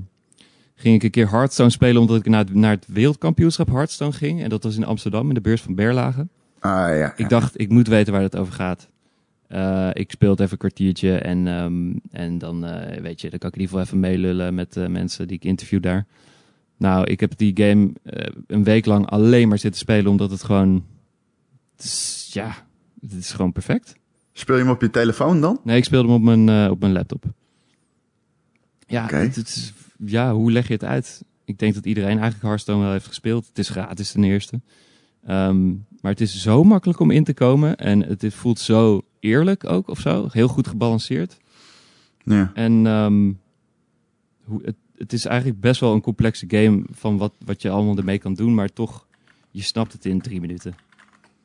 ging 0.75 0.95
ik 0.95 1.03
een 1.03 1.11
keer 1.11 1.31
Hearthstone 1.31 1.71
spelen 1.71 2.01
omdat 2.01 2.17
ik 2.17 2.27
naar 2.29 2.45
het, 2.45 2.55
naar 2.55 2.71
het 2.71 2.87
wereldkampioenschap 2.89 3.69
Hearthstone 3.69 4.13
ging. 4.13 4.43
En 4.43 4.49
dat 4.49 4.63
was 4.63 4.77
in 4.77 4.85
Amsterdam, 4.85 5.29
in 5.29 5.35
de 5.35 5.41
beurs 5.41 5.63
van 5.63 5.75
Berlage. 5.75 6.29
Ah, 6.59 6.97
ja. 6.97 7.13
Ik 7.17 7.29
dacht, 7.29 7.61
ik 7.61 7.69
moet 7.69 7.89
weten 7.89 8.13
waar 8.13 8.23
het 8.23 8.37
over 8.37 8.53
gaat. 8.53 8.89
Eh, 9.47 9.91
ik 9.93 10.11
speel 10.11 10.31
het 10.31 10.41
even 10.41 10.53
een 10.53 10.59
kwartiertje 10.59 11.19
en, 11.19 11.47
ehm, 11.47 11.93
en 12.11 12.39
dan, 12.39 12.65
eh, 12.65 13.01
weet 13.01 13.21
je, 13.21 13.31
dan 13.31 13.39
kan 13.39 13.49
ik 13.49 13.55
in 13.55 13.61
ieder 13.61 13.77
geval 13.79 13.81
even 13.81 14.01
meelullen 14.01 14.55
met 14.55 14.73
de 14.73 14.89
mensen 14.89 15.29
die 15.29 15.37
ik 15.37 15.45
interview 15.45 15.83
daar. 15.83 16.07
Nou, 16.77 17.05
ik 17.05 17.21
heb 17.21 17.33
die 17.37 17.53
game 17.57 17.93
eh, 18.03 18.33
een 18.47 18.65
week 18.65 18.87
lang 18.87 19.07
alleen 19.07 19.49
maar 19.49 19.59
zitten 19.59 19.81
spelen, 19.81 20.11
omdat 20.11 20.31
het 20.31 20.45
gewoon, 20.45 20.85
het 21.77 21.85
is, 21.85 22.31
ja, 22.33 22.55
het 23.01 23.13
is 23.13 23.33
gewoon 23.33 23.53
perfect. 23.53 23.97
Speel 24.33 24.57
je 24.57 24.63
hem 24.63 24.71
op 24.71 24.81
je 24.81 24.91
telefoon 24.91 25.41
dan? 25.41 25.61
Nee, 25.63 25.77
ik 25.77 25.85
speelde 25.85 26.07
hem 26.07 26.17
op 26.17 26.23
mijn, 26.23 26.49
eh, 26.49 26.71
op 26.71 26.81
mijn 26.81 26.93
laptop. 26.93 27.25
Ja, 28.87 29.07
het 29.07 29.37
is, 29.37 29.73
ja, 30.05 30.35
hoe 30.35 30.53
leg 30.53 30.67
je 30.67 30.73
het 30.73 30.85
uit? 30.85 31.25
Ik 31.45 31.59
denk 31.59 31.75
dat 31.75 31.87
iedereen 31.87 32.11
eigenlijk 32.11 32.43
Hearthstone 32.43 32.83
wel 32.83 32.93
heeft 32.93 33.07
gespeeld. 33.07 33.47
Het 33.47 33.59
is 33.59 33.69
gratis 33.69 34.13
ten 34.13 34.25
eerste. 34.25 34.61
Ehm, 35.27 35.69
maar 36.01 36.13
het 36.13 36.21
is 36.21 36.43
zo 36.43 36.65
makkelijk 36.65 37.01
om 37.01 37.11
in 37.11 37.25
te 37.25 37.35
komen. 37.35 37.77
En 37.77 38.01
het 38.01 38.35
voelt 38.35 38.59
zo 38.59 39.03
eerlijk 39.21 39.65
ook 39.65 39.89
of 39.89 40.01
zo. 40.01 40.29
Heel 40.31 40.49
goed 40.49 40.67
gebalanceerd. 40.67 41.39
Ja. 42.25 42.51
En 42.55 42.87
ehm, 42.87 43.33
hoe, 44.45 44.61
het, 44.65 44.77
het 44.97 45.13
is 45.13 45.25
eigenlijk 45.25 45.61
best 45.61 45.81
wel 45.81 45.95
een 45.95 46.01
complexe 46.01 46.45
game 46.49 46.83
van 46.91 47.17
wat, 47.19 47.33
wat 47.45 47.63
je 47.63 47.71
allemaal 47.71 47.97
ermee 47.97 48.19
kan 48.19 48.35
doen. 48.35 48.55
Maar 48.55 48.73
toch, 48.73 49.07
je 49.51 49.63
snapt 49.63 49.93
het 49.93 50.05
in 50.05 50.21
drie 50.21 50.41
minuten. 50.41 50.75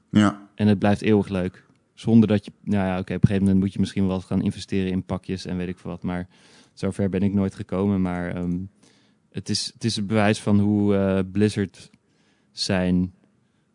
Ja. 0.10 0.47
En 0.55 0.68
het 0.68 0.80
blijft 0.80 1.01
eeuwig 1.01 1.28
leuk. 1.28 1.64
Zonder 1.93 2.28
dat 2.28 2.45
je, 2.45 2.51
nou 2.64 2.88
ja, 2.88 2.99
oké, 2.99 3.14
op 3.14 3.22
een 3.22 3.28
gegeven 3.28 3.43
moment 3.43 3.60
moet 3.60 3.74
je 3.74 3.80
misschien 3.80 4.07
wel 4.07 4.22
gaan 4.22 4.41
investeren 4.41 4.91
in 4.91 5.03
pakjes 5.03 5.45
en 5.45 5.57
weet 5.57 5.68
ik 5.68 5.78
veel 5.78 5.91
wat. 5.91 6.03
Maar 6.03 6.28
zover 6.80 7.09
ben 7.09 7.21
ik 7.21 7.34
nooit 7.34 7.55
gekomen. 7.55 8.01
Maar 8.01 8.36
ehm, 8.36 8.57
het, 9.32 9.49
is, 9.49 9.71
het 9.73 9.84
is 9.84 9.95
een 9.97 10.05
bewijs 10.05 10.41
van 10.41 10.59
hoe 10.59 10.95
eh, 10.95 11.19
Blizzard 11.32 11.89
zijn 12.51 13.13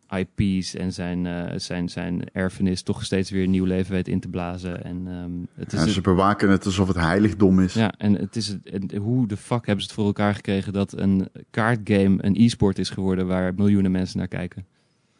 IP's 0.09 0.75
en 0.75 0.93
zijn, 0.93 1.25
eh, 1.25 1.59
zijn, 1.59 1.89
zijn 1.89 2.21
erfenis 2.33 2.81
toch 2.81 3.03
steeds 3.05 3.29
weer 3.29 3.43
een 3.43 3.49
nieuw 3.51 3.65
leven 3.65 3.91
weet 3.91 4.07
in 4.07 4.19
te 4.19 4.27
blazen. 4.29 4.83
En 4.83 5.07
ehm, 5.07 5.31
het 5.61 5.73
is 5.73 5.79
Ja, 5.79 5.85
een- 5.85 5.91
ze 5.91 6.01
bewaken 6.01 6.49
het 6.49 6.65
alsof 6.65 6.87
het 6.87 6.97
heiligdom 6.97 7.59
is. 7.59 7.73
ja, 7.73 7.93
en 7.97 8.13
het 8.13 8.35
is 8.35 8.47
het, 8.47 8.69
en 8.69 8.95
hoe 8.97 9.27
de 9.27 9.37
fuck 9.37 9.65
hebben 9.65 9.83
ze 9.83 9.89
het 9.89 9.99
voor 9.99 10.05
elkaar 10.05 10.35
gekregen 10.35 10.73
dat 10.73 10.97
een 10.97 11.27
kaartgame 11.51 12.15
een 12.17 12.35
e-sport 12.37 12.79
is 12.79 12.89
geworden 12.89 13.27
waar 13.27 13.53
miljoenen 13.53 13.91
mensen 13.91 14.17
naar 14.17 14.27
kijken? 14.27 14.65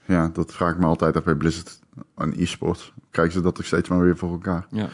Ja, 0.07 0.27
dat 0.33 0.53
vraag 0.53 0.73
ik 0.73 0.79
me 0.79 0.85
altijd 0.85 1.15
af 1.17 1.23
bij 1.23 1.35
Blizzard 1.35 1.79
en 2.15 2.33
e-sports. 2.37 2.93
Krijgen 3.09 3.33
ze 3.33 3.41
dat 3.41 3.55
toch 3.55 3.65
steeds 3.65 3.89
maar 3.89 4.01
weer 4.01 4.17
voor 4.17 4.31
elkaar? 4.31 4.67
Ja. 4.71 4.89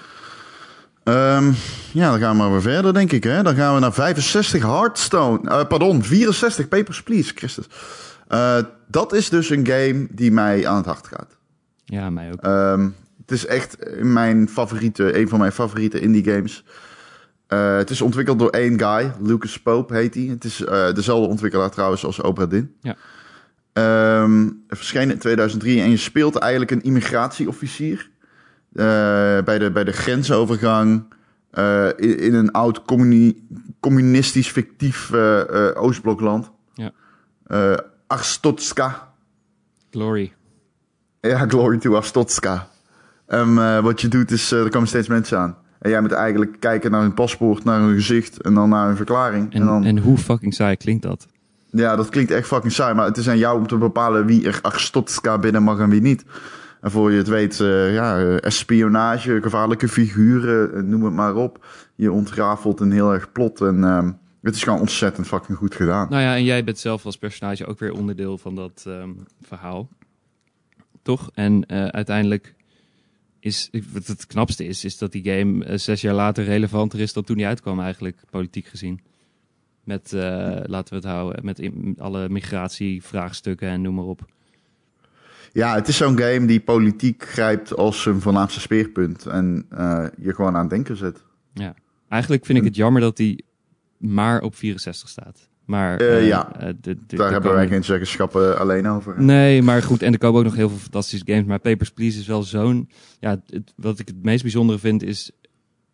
Ehm, 1.03 1.51
ja, 1.91 2.09
dan 2.09 2.19
gaan 2.19 2.31
we 2.31 2.37
maar 2.37 2.51
weer 2.51 2.61
verder, 2.61 2.93
denk 2.93 3.11
ik. 3.11 3.23
Hè? 3.23 3.43
Dan 3.43 3.55
gaan 3.55 3.73
we 3.73 3.79
naar 3.79 3.93
65 3.93 4.61
Hearthstone. 4.61 5.49
Eh, 5.49 5.67
pardon, 5.67 6.03
64 6.03 6.67
Papers, 6.67 7.03
Please, 7.03 7.31
Christus. 7.35 7.65
Eh, 8.27 8.57
dat 8.87 9.13
is 9.13 9.29
dus 9.29 9.49
een 9.49 9.67
game 9.67 10.07
die 10.11 10.31
mij 10.31 10.67
aan 10.67 10.75
het 10.77 10.85
hart 10.85 11.07
gaat. 11.07 11.37
Ja, 11.85 12.09
mij 12.09 12.31
ook. 12.31 12.41
Ehm, 12.41 12.89
het 13.21 13.31
is 13.31 13.45
echt 13.45 13.77
mijn 14.01 14.49
favoriete, 14.49 15.19
een 15.19 15.29
van 15.29 15.39
mijn 15.39 15.51
favoriete 15.51 15.99
indie 15.99 16.23
games. 16.23 16.63
Eh, 17.47 17.75
het 17.75 17.89
is 17.89 18.01
ontwikkeld 18.01 18.39
door 18.39 18.49
één 18.49 18.79
guy, 18.79 19.11
Lucas 19.21 19.59
Pope 19.59 19.95
heet 19.95 20.13
hij. 20.13 20.23
Het 20.23 20.43
is 20.43 20.57
dezelfde 20.93 21.27
ontwikkelaar 21.27 21.69
trouwens 21.69 22.05
als 22.05 22.21
Obra 22.21 22.45
Dinn. 22.45 22.75
Ja. 22.81 22.95
Ehm, 23.73 24.49
verscheen 24.67 25.11
in 25.11 25.17
2003 25.17 25.81
en 25.81 25.89
je 25.89 25.97
speelt 25.97 26.35
eigenlijk 26.35 26.71
een 26.71 26.83
immigratieofficier. 26.83 28.10
Eh, 28.73 28.85
bij, 29.43 29.59
de, 29.59 29.71
bij 29.73 29.83
de 29.83 29.91
grensovergang 29.91 31.03
eh, 31.51 31.87
in, 31.95 32.19
in 32.19 32.33
een 32.33 32.51
oud 32.51 32.85
communi- 32.85 33.47
communistisch 33.79 34.47
fictief 34.49 35.11
eh, 35.13 35.41
Oostblokland. 35.75 36.51
Ja. 36.73 36.91
Arstotska. 38.07 39.13
Glory. 39.91 40.33
Ja, 41.21 41.47
glory 41.47 41.77
to 41.77 41.95
Arstotska. 41.95 42.67
Eh, 43.25 43.79
wat 43.83 44.01
je 44.01 44.07
doet 44.07 44.31
is, 44.31 44.51
er 44.51 44.69
komen 44.69 44.87
steeds 44.87 45.07
mensen 45.07 45.37
aan. 45.39 45.55
En 45.79 45.89
jij 45.89 46.01
moet 46.01 46.11
eigenlijk 46.11 46.59
kijken 46.59 46.91
naar 46.91 47.01
hun 47.01 47.13
paspoort, 47.13 47.63
naar 47.63 47.79
hun 47.79 47.93
gezicht 47.95 48.41
en 48.41 48.53
dan 48.53 48.69
naar 48.69 48.87
hun 48.87 48.95
verklaring. 48.95 49.53
En, 49.53 49.61
En, 49.61 49.67
dan, 49.67 49.83
en 49.83 49.97
hoe 49.97 50.17
fucking 50.17 50.53
saai 50.53 50.75
klinkt 50.77 51.03
dat? 51.03 51.27
ja, 51.71 51.95
dat 51.95 52.09
klinkt 52.09 52.31
echt 52.31 52.47
fucking 52.47 52.73
saai, 52.73 52.93
maar 52.93 53.05
het 53.05 53.17
is 53.17 53.29
aan 53.29 53.37
jou 53.37 53.57
om 53.59 53.67
te 53.67 53.77
bepalen 53.77 54.25
wie 54.25 54.47
er 54.47 54.59
Arstotska 54.61 55.37
binnen 55.37 55.63
mag 55.63 55.79
en 55.79 55.89
wie 55.89 56.01
niet. 56.01 56.23
En 56.81 56.91
voor 56.91 57.11
je 57.11 57.17
het 57.17 57.27
weet, 57.27 57.59
eh, 57.59 57.93
ja, 57.93 58.19
eh, 58.19 58.41
espionage, 58.41 59.41
gevaarlijke 59.41 59.87
figuren, 59.87 60.73
eh, 60.73 60.81
noem 60.81 61.03
het 61.03 61.13
maar 61.13 61.35
op. 61.35 61.65
Je 61.95 62.11
ontrafelt 62.11 62.79
een 62.79 62.91
heel 62.91 63.13
erg 63.13 63.31
plot 63.31 63.61
en 63.61 63.83
ehm, 63.83 64.11
het 64.41 64.55
is 64.55 64.63
gewoon 64.63 64.79
ontzettend 64.79 65.27
fucking 65.27 65.57
goed 65.57 65.75
gedaan. 65.75 66.09
Nou 66.09 66.21
ja, 66.21 66.35
en 66.35 66.43
jij 66.43 66.63
bent 66.63 66.79
zelf 66.79 67.05
als 67.05 67.17
personage 67.17 67.65
ook 67.65 67.79
weer 67.79 67.91
onderdeel 67.91 68.37
van 68.37 68.55
dat 68.55 68.83
ehm, 68.87 69.09
verhaal. 69.41 69.89
Toch? 71.01 71.29
En 71.33 71.69
uiteindelijk 71.91 72.55
is, 73.39 73.69
het 74.03 74.27
knapste 74.27 74.65
is, 74.65 74.85
is 74.85 74.97
dat 74.97 75.11
die 75.11 75.23
game 75.23 75.77
zes 75.77 76.01
jaar 76.01 76.13
later 76.13 76.43
relevanter 76.43 76.99
is 76.99 77.13
dan 77.13 77.23
toen 77.23 77.37
die 77.37 77.45
uitkwam 77.45 77.79
eigenlijk, 77.79 78.17
politiek 78.29 78.65
gezien. 78.65 79.01
Met, 79.83 80.11
laten 80.65 80.89
we 80.89 80.95
het 80.95 81.03
houden, 81.03 81.45
met 81.45 81.69
alle 81.97 82.29
migratievraagstukken 82.29 83.69
en 83.69 83.81
noem 83.81 83.95
maar 83.95 84.05
op. 84.05 84.25
Ja, 85.53 85.75
het 85.75 85.87
is 85.87 85.97
zo'n 85.97 86.17
game 86.19 86.45
die 86.45 86.59
politiek 86.59 87.23
grijpt 87.27 87.75
als 87.75 88.01
zijn 88.01 88.21
voornaamste 88.21 88.59
speerpunt 88.59 89.25
en 89.25 89.65
eh, 89.69 90.05
je 90.17 90.33
gewoon 90.33 90.53
aan 90.55 90.61
het 90.61 90.69
denken 90.69 90.97
zet. 90.97 91.23
Ja. 91.53 91.73
Eigenlijk 92.09 92.45
vind 92.45 92.57
ik 92.57 92.63
het 92.63 92.75
jammer 92.75 93.01
dat 93.01 93.17
die 93.17 93.45
maar 93.97 94.41
op 94.41 94.55
64 94.55 95.09
staat. 95.09 95.49
Maar 95.65 95.97
Eh, 95.99 96.17
eh, 96.17 96.27
ja. 96.27 96.51
de- 96.81 96.97
de- 97.07 97.15
Daar 97.15 97.31
hebben 97.31 97.53
wij 97.53 97.67
geen 97.67 97.83
zeggenschappen 97.83 98.59
alleen 98.59 98.87
over. 98.87 99.21
Nee, 99.23 99.61
maar 99.61 99.83
goed, 99.83 100.01
en 100.01 100.11
er 100.13 100.17
komen 100.19 100.39
ook 100.39 100.45
nog 100.45 100.55
heel 100.55 100.69
veel 100.69 100.77
fantastische 100.77 101.25
games. 101.31 101.45
Maar 101.45 101.59
Papers, 101.59 101.89
Please 101.91 102.19
is 102.19 102.27
wel 102.27 102.43
zo'n... 102.43 102.89
Ja, 103.19 103.41
het, 103.45 103.73
wat 103.75 103.99
ik 103.99 104.07
het 104.07 104.23
meest 104.23 104.41
bijzondere 104.41 104.79
vind 104.79 105.03
is... 105.03 105.31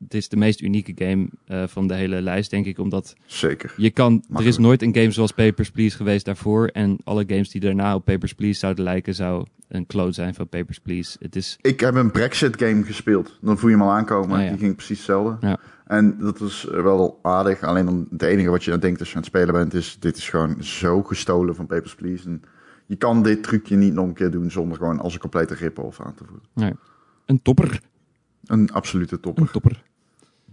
Het 0.03 0.13
is 0.13 0.29
de 0.29 0.37
meest 0.37 0.61
unieke 0.61 1.05
game 1.05 1.27
eh, 1.45 1.63
van 1.67 1.87
de 1.87 1.93
hele 1.93 2.21
lijst, 2.21 2.49
denk 2.49 2.65
ik. 2.65 2.79
Omdat 2.79 3.15
Zeker. 3.25 3.73
je 3.77 3.89
kan... 3.89 4.23
Er 4.35 4.45
is 4.45 4.57
nooit 4.57 4.81
een 4.81 4.95
game 4.95 5.11
zoals 5.11 5.31
Papers, 5.31 5.71
Please 5.71 5.95
geweest 5.95 6.25
daarvoor. 6.25 6.67
En 6.67 6.97
alle 7.03 7.23
games 7.27 7.49
die 7.49 7.61
daarna 7.61 7.95
op 7.95 8.05
Papers, 8.05 8.33
Please 8.33 8.59
zouden 8.59 8.83
lijken... 8.83 9.15
zou 9.15 9.45
een 9.67 9.85
clone 9.85 10.11
zijn 10.11 10.33
van 10.33 10.47
Papers, 10.47 10.79
Please. 10.79 11.17
Het 11.19 11.35
is... 11.35 11.57
Ik 11.61 11.79
heb 11.79 11.95
een 11.95 12.11
Brexit-game 12.11 12.83
gespeeld. 12.83 13.37
Dan 13.41 13.57
voel 13.57 13.69
je 13.69 13.75
hem 13.75 13.85
al 13.85 13.91
aankomen. 13.91 14.37
Ah, 14.37 14.43
ja. 14.43 14.49
Die 14.49 14.57
ging 14.57 14.75
precies 14.75 14.97
hetzelfde. 14.97 15.47
Ja. 15.47 15.59
En 15.85 16.17
dat 16.19 16.39
was 16.39 16.63
wel 16.63 17.19
aardig. 17.21 17.63
Alleen 17.63 17.85
dan 17.85 18.07
het 18.11 18.21
enige 18.21 18.49
wat 18.49 18.63
je 18.63 18.71
aan 18.71 18.79
denkt 18.79 18.99
als 18.99 19.09
je 19.09 19.15
aan 19.15 19.21
het 19.21 19.29
spelen 19.29 19.53
bent... 19.53 19.73
is 19.73 19.97
dit 19.99 20.17
is 20.17 20.29
gewoon 20.29 20.63
zo 20.63 21.03
gestolen 21.03 21.55
van 21.55 21.65
Papers, 21.65 21.95
Please. 21.95 22.25
En 22.25 22.41
je 22.85 22.95
kan 22.95 23.23
dit 23.23 23.43
trucje 23.43 23.75
niet 23.75 23.93
nog 23.93 24.05
een 24.05 24.13
keer 24.13 24.31
doen... 24.31 24.51
zonder 24.51 24.77
gewoon 24.77 24.99
als 24.99 25.13
een 25.13 25.19
complete 25.19 25.53
rip-off 25.53 26.01
aan 26.01 26.13
te 26.13 26.23
voeren. 26.25 26.47
Nee, 26.53 26.73
een 27.25 27.41
topper. 27.41 27.81
Een 28.47 28.71
absolute 28.71 29.19
topper. 29.19 29.43
Een 29.43 29.51
topper. 29.51 29.83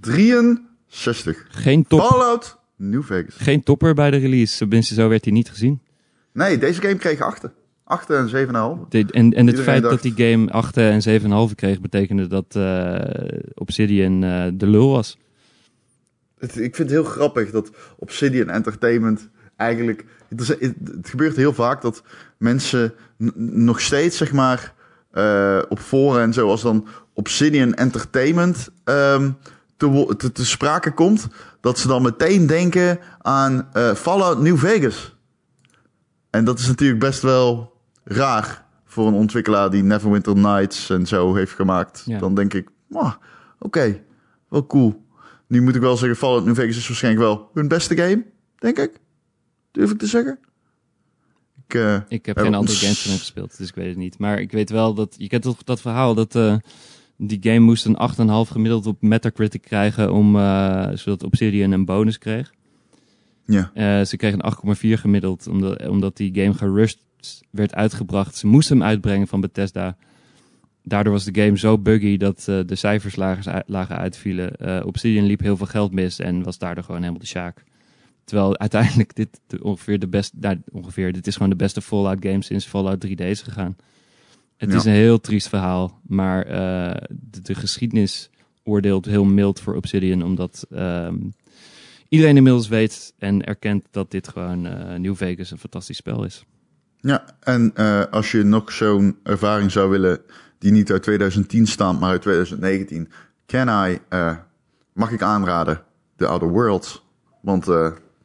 63. 0.00 1.46
Geen, 1.48 1.86
top, 1.86 2.00
Fallout 2.00 2.58
New 2.76 3.02
Vegas. 3.02 3.34
geen 3.36 3.62
topper 3.62 3.94
bij 3.94 4.10
de 4.10 4.16
release. 4.16 4.58
Tenminste, 4.58 4.94
zo 4.94 5.08
werd 5.08 5.24
hij 5.24 5.32
niet 5.32 5.48
gezien. 5.50 5.80
Nee, 6.32 6.58
deze 6.58 6.80
game 6.80 6.96
kreeg 6.96 7.20
8. 7.20 7.44
8 7.84 8.10
en 8.10 8.28
7,5. 8.28 8.88
De- 8.88 8.98
en, 8.98 9.06
en 9.12 9.24
het 9.24 9.36
Iedereen 9.36 9.62
feit 9.64 9.82
dacht- 9.82 10.02
dat 10.02 10.14
die 10.16 10.26
game 10.30 10.50
8 10.50 10.76
en 10.76 11.02
7,5 11.50 11.54
kreeg, 11.54 11.80
betekende 11.80 12.26
dat 12.26 12.56
eh, 12.56 13.38
Obsidian 13.54 14.24
eh, 14.24 14.46
de 14.54 14.66
lul 14.66 14.90
was. 14.90 15.18
Het, 16.38 16.50
ik 16.50 16.74
vind 16.76 16.90
het 16.90 16.90
heel 16.90 17.04
grappig 17.04 17.50
dat 17.50 17.70
Obsidian 17.98 18.48
Entertainment 18.50 19.28
eigenlijk... 19.56 20.04
Het, 20.28 20.40
is- 20.40 20.48
het, 20.48 20.74
het 20.84 21.08
gebeurt 21.08 21.36
heel 21.36 21.52
vaak 21.52 21.82
dat 21.82 22.02
mensen 22.38 22.94
nog 23.36 23.80
steeds, 23.80 24.16
zeg 24.16 24.32
maar, 24.32 24.74
eh, 25.14 25.58
op 25.68 25.78
foren 25.78 26.22
en 26.22 26.32
zo, 26.32 26.48
als 26.48 26.62
dan 26.62 26.86
Obsidian 27.12 27.74
Entertainment 27.74 28.68
ehm, 28.84 29.30
te, 29.76 30.14
te, 30.16 30.32
te 30.32 30.44
sprake 30.44 30.92
komt, 30.92 31.26
dat 31.60 31.78
ze 31.78 31.88
dan 31.88 32.02
meteen 32.02 32.46
denken 32.46 32.98
aan 33.18 33.68
eh, 33.72 33.94
Fallout 33.94 34.40
New 34.40 34.56
Vegas. 34.56 35.16
En 36.30 36.44
dat 36.44 36.58
is 36.58 36.66
natuurlijk 36.66 37.00
best 37.00 37.22
wel 37.22 37.72
raar 38.04 38.64
voor 38.84 39.06
een 39.06 39.14
ontwikkelaar 39.14 39.70
die 39.70 39.82
Neverwinter 39.82 40.36
Nights 40.36 40.90
en 40.90 41.06
zo 41.06 41.34
heeft 41.34 41.52
gemaakt. 41.52 42.02
Ja. 42.04 42.18
Dan 42.18 42.34
denk 42.34 42.54
ik, 42.54 42.68
oké, 43.58 44.02
wel 44.48 44.66
cool. 44.66 45.06
Nu 45.46 45.62
moet 45.62 45.74
ik 45.74 45.80
wel 45.80 45.96
zeggen, 45.96 46.18
Fallout 46.18 46.44
New 46.44 46.54
Vegas 46.54 46.76
is 46.76 46.88
waarschijnlijk 46.88 47.24
wel 47.24 47.50
hun 47.54 47.68
beste 47.68 47.96
game, 47.96 48.24
denk 48.58 48.78
ik. 48.78 49.00
Durf 49.70 49.90
ik 49.90 49.98
te 49.98 50.06
zeggen. 50.06 50.38
Ik, 51.66 51.74
eh, 51.74 51.96
Ik 52.08 52.26
heb 52.26 52.38
geen 52.38 52.54
andere 52.54 52.78
games 52.78 53.02
van 53.02 53.10
hem 53.10 53.20
gespeeld, 53.20 53.58
dus 53.58 53.68
ik 53.68 53.74
weet 53.74 53.88
het 53.88 53.96
niet. 53.96 54.18
Maar 54.18 54.40
ik 54.40 54.52
weet 54.52 54.70
wel 54.70 54.94
dat... 54.94 55.14
Je 55.18 55.28
kent 55.28 55.42
toch 55.42 55.62
dat 55.62 55.80
verhaal 55.80 56.14
dat 56.14 56.34
eh, 56.34 56.56
die 57.16 57.38
game 57.40 57.58
moest 57.58 57.84
een 57.84 57.98
8,5 58.46 58.50
gemiddeld 58.50 58.86
op 58.86 59.02
Metacritic 59.02 59.62
krijgen... 59.62 60.12
Om, 60.12 60.36
eh, 60.36 60.88
zodat 60.94 61.22
Obsidian 61.22 61.70
een 61.70 61.84
bonus 61.84 62.18
kreeg. 62.18 62.52
ja, 63.74 64.04
ze 64.04 64.16
kregen 64.16 64.44
een 64.44 64.76
8,4 64.76 65.00
gemiddeld, 65.00 65.46
omdat, 65.46 65.88
omdat 65.88 66.16
die 66.16 66.34
game 66.34 66.54
gerushed 66.54 66.98
werd 67.50 67.74
uitgebracht. 67.74 68.36
Ze 68.36 68.46
moesten 68.46 68.76
hem 68.76 68.86
uitbrengen 68.86 69.26
van 69.26 69.40
Bethesda. 69.40 69.96
Daardoor 70.82 71.12
was 71.12 71.24
de 71.24 71.42
game 71.42 71.58
zo 71.58 71.78
buggy 71.78 72.16
dat 72.16 72.44
de 72.44 72.74
cijfers 72.74 73.16
lagen, 73.16 73.64
lagen 73.66 73.96
uitvielen. 73.96 74.84
Obsidian 74.86 75.26
liep 75.26 75.40
heel 75.40 75.56
veel 75.56 75.66
geld 75.66 75.92
mis 75.92 76.18
en 76.18 76.42
was 76.42 76.58
daardoor 76.58 76.84
gewoon 76.84 77.00
helemaal 77.00 77.20
de 77.20 77.26
sjaak. 77.26 77.64
Terwijl 78.24 78.58
uiteindelijk 78.58 79.14
dit 79.14 79.40
ongeveer 79.62 79.98
de 79.98 80.08
beste, 80.08 80.36
nou, 80.40 80.60
ongeveer, 80.72 81.12
dit 81.12 81.26
is 81.26 81.34
gewoon 81.34 81.50
de 81.50 81.56
beste 81.56 81.82
Fallout 81.82 82.18
game 82.20 82.42
sinds 82.42 82.66
Fallout 82.66 83.06
3D 83.06 83.14
is 83.24 83.42
gegaan. 83.42 83.76
Het 84.56 84.70
Ja. 84.70 84.76
is 84.76 84.84
een 84.84 84.92
heel 84.92 85.20
triest 85.20 85.48
verhaal, 85.48 86.00
maar 86.06 86.42
eh, 86.46 87.02
de, 87.10 87.40
de 87.42 87.54
geschiedenis 87.54 88.30
oordeelt 88.62 89.04
heel 89.04 89.24
mild 89.24 89.60
voor 89.60 89.74
Obsidian, 89.74 90.22
omdat 90.22 90.66
ehm, 90.70 91.16
iedereen 92.08 92.36
inmiddels 92.36 92.68
weet 92.68 93.14
en 93.18 93.44
erkent 93.44 93.86
dat 93.90 94.10
dit 94.10 94.28
gewoon 94.28 94.66
eh 94.66 94.98
New 94.98 95.14
Vegas 95.16 95.50
een 95.50 95.58
fantastisch 95.58 95.96
spel 95.96 96.24
is. 96.24 96.44
ja. 97.00 97.24
En 97.40 97.70
eh, 97.74 98.04
als 98.10 98.30
je 98.30 98.42
nog 98.42 98.72
zo'n 98.72 99.18
ervaring 99.22 99.70
zou 99.70 99.90
willen 99.90 100.20
die 100.58 100.72
niet 100.72 100.92
uit 100.92 101.02
2010 101.02 101.66
stamt, 101.66 102.00
maar 102.00 102.10
uit 102.10 102.22
2019, 102.22 103.08
can 103.46 103.88
I, 103.90 103.98
mag 104.92 105.10
ik 105.10 105.22
aanraden 105.22 105.82
The 106.16 106.26
Outer 106.26 106.48
Worlds. 106.48 107.02
Want 107.40 107.66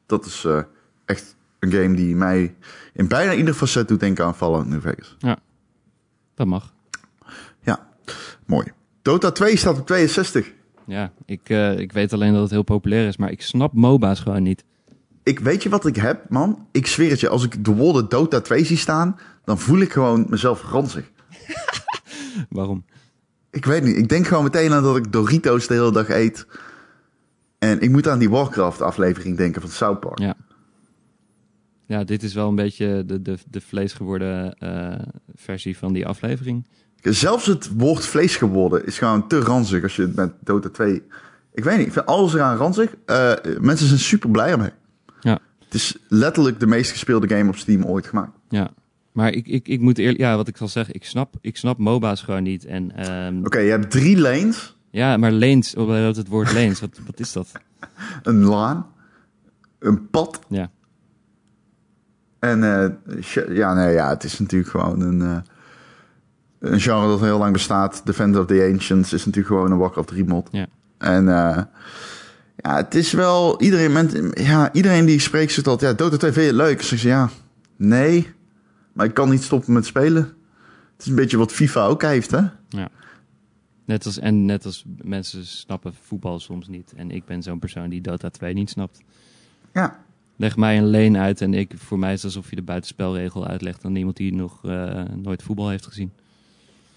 dat 0.10 0.26
is 0.26 0.46
eh, 0.46 0.62
echt 1.06 1.36
een 1.60 1.72
game 1.72 1.96
die 1.96 2.16
mij 2.16 2.56
in 2.94 3.08
bijna 3.08 3.34
ieder 3.34 3.54
facet 3.54 3.88
doet 3.88 4.00
denken 4.00 4.26
aan 4.26 4.36
Fallout 4.36 4.66
New 4.66 4.82
Vegas. 4.82 5.18
Dat 6.36 6.48
mag. 6.48 6.74
Ja, 7.62 7.88
mooi. 8.46 8.68
Dota 9.02 9.32
2 9.32 9.58
staat 9.58 9.80
op 9.80 9.86
62. 9.86 10.52
Ja, 10.86 11.12
ik, 11.26 11.50
eh, 11.50 11.80
ik 11.80 11.92
weet 11.92 12.14
alleen 12.14 12.34
dat 12.34 12.42
het 12.42 12.52
heel 12.52 12.64
populair 12.64 13.08
is, 13.08 13.18
maar 13.18 13.32
ik 13.32 13.42
snap 13.42 13.74
MOBA's 13.74 14.20
gewoon 14.20 14.44
niet. 14.44 14.64
Ik 15.24 15.40
weet 15.40 15.64
je 15.64 15.70
wat 15.70 15.86
ik 15.86 15.96
heb, 15.96 16.30
man? 16.30 16.68
Ik 16.72 16.88
zweer 16.88 17.10
het 17.10 17.20
je, 17.20 17.30
als 17.30 17.44
ik 17.44 17.66
de 17.66 17.72
woorden 17.72 18.10
Dota 18.10 18.42
2 18.42 18.66
zie 18.66 18.78
staan, 18.78 19.20
dan 19.44 19.60
voel 19.60 19.80
ik 19.80 19.92
gewoon 19.92 20.26
mezelf 20.30 20.64
ranzig. 20.64 21.12
Waarom? 22.50 22.86
Ik 23.50 23.66
weet 23.66 23.84
niet. 23.84 23.98
Ik 23.98 24.10
denk 24.10 24.28
gewoon 24.28 24.44
meteen 24.44 24.74
aan 24.74 24.84
dat 24.84 24.98
ik 24.98 25.12
Doritos 25.12 25.68
de 25.68 25.74
hele 25.74 25.92
dag 25.92 26.10
eet. 26.10 26.48
En 27.60 27.80
ik 27.80 27.90
moet 27.90 28.08
aan 28.08 28.20
die 28.20 28.30
Warcraft-aflevering 28.30 29.38
denken 29.38 29.62
van 29.62 29.70
South 29.70 30.00
Park. 30.00 30.20
Ja. 30.20 30.36
Ja, 31.86 32.04
dit 32.04 32.24
is 32.24 32.34
wel 32.34 32.48
een 32.48 32.56
beetje 32.56 33.04
de, 33.06 33.22
de, 33.22 33.38
de 33.50 33.62
vlees 33.62 33.94
geworden 33.94 34.54
eh, 34.54 35.06
versie 35.36 35.78
van 35.78 35.94
die 35.94 36.08
aflevering. 36.08 36.68
Zelfs 37.02 37.46
het 37.46 37.70
woord 37.78 38.06
vlees 38.06 38.36
geworden 38.36 38.86
is 38.86 38.98
gewoon 38.98 39.28
te 39.28 39.40
ranzig 39.40 39.84
als 39.84 39.96
je 39.96 40.02
het 40.02 40.16
met 40.16 40.32
Dota 40.44 40.70
2... 40.70 41.04
Ik 41.54 41.64
weet 41.64 41.78
niet, 41.78 41.88
ik 41.88 41.94
vind 41.94 42.06
alles 42.06 42.34
eraan 42.34 42.58
ranzig. 42.58 42.96
Eh, 43.06 43.34
mensen 43.60 43.88
zijn 43.88 44.00
super 44.00 44.30
blij 44.30 44.50
ermee. 44.50 44.72
Ja. 45.22 45.40
Het 45.66 45.74
is 45.74 45.98
letterlijk 46.08 46.60
de 46.60 46.68
meest 46.68 46.92
gespeelde 46.92 47.36
game 47.36 47.50
op 47.50 47.56
Steam 47.56 47.86
ooit 47.86 48.08
gemaakt. 48.08 48.38
Ja. 48.50 48.72
Maar 49.12 49.34
ik, 49.34 49.48
ik, 49.48 49.68
ik 49.68 49.82
moet 49.82 49.98
eerlijk, 49.98 50.20
ja, 50.20 50.36
wat 50.36 50.48
ik 50.48 50.58
zal 50.58 50.68
zeggen, 50.68 50.94
ik 50.94 51.04
snap, 51.06 51.36
ik 51.42 51.58
snap 51.58 51.78
MOBA's 51.78 52.22
gewoon 52.22 52.44
niet. 52.44 52.66
En, 52.66 52.96
ehm, 52.96 53.46
Oké, 53.46 53.60
je 53.60 53.70
hebt 53.70 53.92
drie 53.92 54.18
lanes. 54.18 54.78
Ja, 54.92 55.18
maar 55.18 55.32
lanes, 55.32 55.76
oh, 55.76 55.88
wat 56.06 56.16
het 56.16 56.28
woord 56.28 56.54
lanes, 56.54 56.80
wat, 56.80 57.00
wat 57.06 57.20
is 57.20 57.32
dat? 57.32 57.52
Een 58.24 58.44
laan. 58.44 58.86
Een 59.80 60.10
pad. 60.10 60.40
Ja. 60.48 60.70
En 62.40 62.64
eh, 62.64 62.90
ja, 63.50 63.74
nee, 63.74 63.94
ja, 63.94 64.10
het 64.10 64.24
is 64.24 64.40
natuurlijk 64.40 64.72
gewoon 64.72 65.02
een, 65.02 65.22
eh, 65.22 65.38
een 66.60 66.80
genre 66.80 67.08
dat 67.08 67.20
heel 67.20 67.38
lang 67.38 67.54
bestaat. 67.54 68.02
Defender 68.06 68.42
of 68.42 68.48
the 68.48 68.70
Ancients 68.74 69.14
is 69.14 69.26
natuurlijk 69.26 69.56
gewoon 69.56 69.72
een 69.72 69.78
Warcraft 69.78 70.08
3 70.08 70.26
mod. 70.26 70.50
Ja. 70.52 70.68
En 70.98 71.28
eh, 71.28 71.64
ja, 72.56 72.76
het 72.76 72.96
is 72.96 73.12
wel... 73.12 73.62
Iedereen, 73.62 73.92
men, 73.92 74.32
ja, 74.34 74.74
iedereen 74.74 75.06
die 75.06 75.20
spreekt 75.20 75.52
zegt 75.52 75.68
altijd... 75.68 75.92
Ja, 75.92 75.98
Dota 75.98 76.18
2 76.18 76.32
vind 76.32 76.46
je 76.46 76.54
leuk? 76.54 76.80
Ik 76.80 76.82
zeg, 76.82 77.02
ja, 77.02 77.30
nee. 77.76 78.34
Maar 78.94 79.06
ik 79.06 79.14
kan 79.14 79.30
niet 79.30 79.44
stoppen 79.44 79.74
met 79.74 79.86
spelen. 79.86 80.24
Het 80.94 81.02
is 81.02 81.06
een 81.06 81.16
beetje 81.16 81.38
wat 81.38 81.52
FIFA 81.52 81.86
ook 81.86 82.02
heeft, 82.02 82.32
hè? 82.32 82.42
Net 83.90 84.06
als, 84.06 84.20
en 84.20 84.46
net 84.46 84.66
als 84.66 84.84
mensen 85.04 85.46
snappen 85.46 85.94
voetbal 86.02 86.40
soms 86.40 86.68
niet. 86.68 86.94
En 86.96 87.12
ik 87.12 87.26
ben 87.26 87.44
zo'n 87.44 87.60
persoon 87.60 87.90
die 87.90 88.02
Dota 88.02 88.30
2 88.30 88.54
niet 88.54 88.70
snapt. 88.70 89.02
Ja. 89.74 90.00
Leg 90.36 90.58
mij 90.58 90.78
een 90.78 90.90
lane 90.90 91.18
uit 91.20 91.42
en 91.42 91.54
ik, 91.54 91.72
voor 91.76 92.00
mij 92.00 92.14
is 92.14 92.24
het 92.24 92.36
alsof 92.36 92.50
je 92.50 92.56
de 92.56 92.62
buitenspelregel 92.62 93.48
uitlegt 93.48 93.86
aan 93.86 93.96
iemand 93.96 94.18
die 94.18 94.34
nog 94.34 94.66
eh, 94.66 95.04
nooit 95.16 95.44
voetbal 95.44 95.70
heeft 95.70 95.86
gezien. 95.86 96.12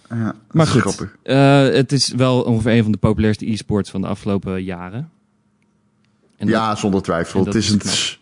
ja 0.08 0.34
Maar 0.50 0.66
is 0.76 0.82
goed. 0.82 1.08
Eh, 1.22 1.62
het 1.62 1.92
is 1.92 2.08
wel 2.08 2.42
ongeveer 2.42 2.72
een 2.72 2.82
van 2.82 2.92
de 2.92 2.98
populairste 2.98 3.50
e-sports 3.50 3.90
van 3.90 4.00
de 4.00 4.06
afgelopen 4.06 4.62
jaren. 4.62 5.10
En 6.36 6.48
ja, 6.48 6.68
dat- 6.68 6.78
zonder 6.78 7.02
twijfel. 7.02 7.44
Het 7.44 7.54
is 7.54 7.70
is 7.70 8.18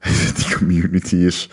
een... 0.00 0.34
Die 0.34 0.56
community 0.56 1.16
is 1.16 1.48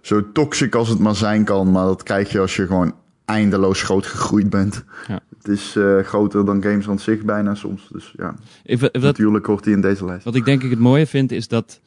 zo 0.00 0.32
toxic 0.32 0.74
als 0.74 0.88
het 0.88 0.98
maar 0.98 1.16
zijn 1.16 1.44
kan. 1.44 1.70
Maar 1.70 1.84
dat 1.86 2.02
krijg 2.02 2.32
je 2.32 2.40
als 2.40 2.56
je 2.56 2.66
gewoon 2.66 2.94
eindeloos 3.32 3.82
groot 3.82 4.06
gegroeid 4.06 4.50
bent. 4.50 4.84
Ja. 5.08 5.20
Het 5.38 5.48
is 5.48 5.76
eh, 5.76 5.98
groter 5.98 6.44
dan 6.44 6.62
games 6.62 6.88
aan 6.88 6.98
zich 6.98 7.22
bijna 7.24 7.54
soms. 7.54 7.88
Dus 7.92 8.14
ja, 8.16 8.34
ik- 8.64 8.92
natuurlijk 9.00 9.46
hoort 9.46 9.64
hij 9.64 9.74
in 9.74 9.80
deze 9.80 10.04
lijst. 10.04 10.24
wat 10.24 10.34
ik 10.34 10.44
denk 10.44 10.62
ik 10.62 10.70
het 10.70 10.78
mooie 10.78 11.06
vind 11.06 11.32
is 11.32 11.48
dat 11.48 11.80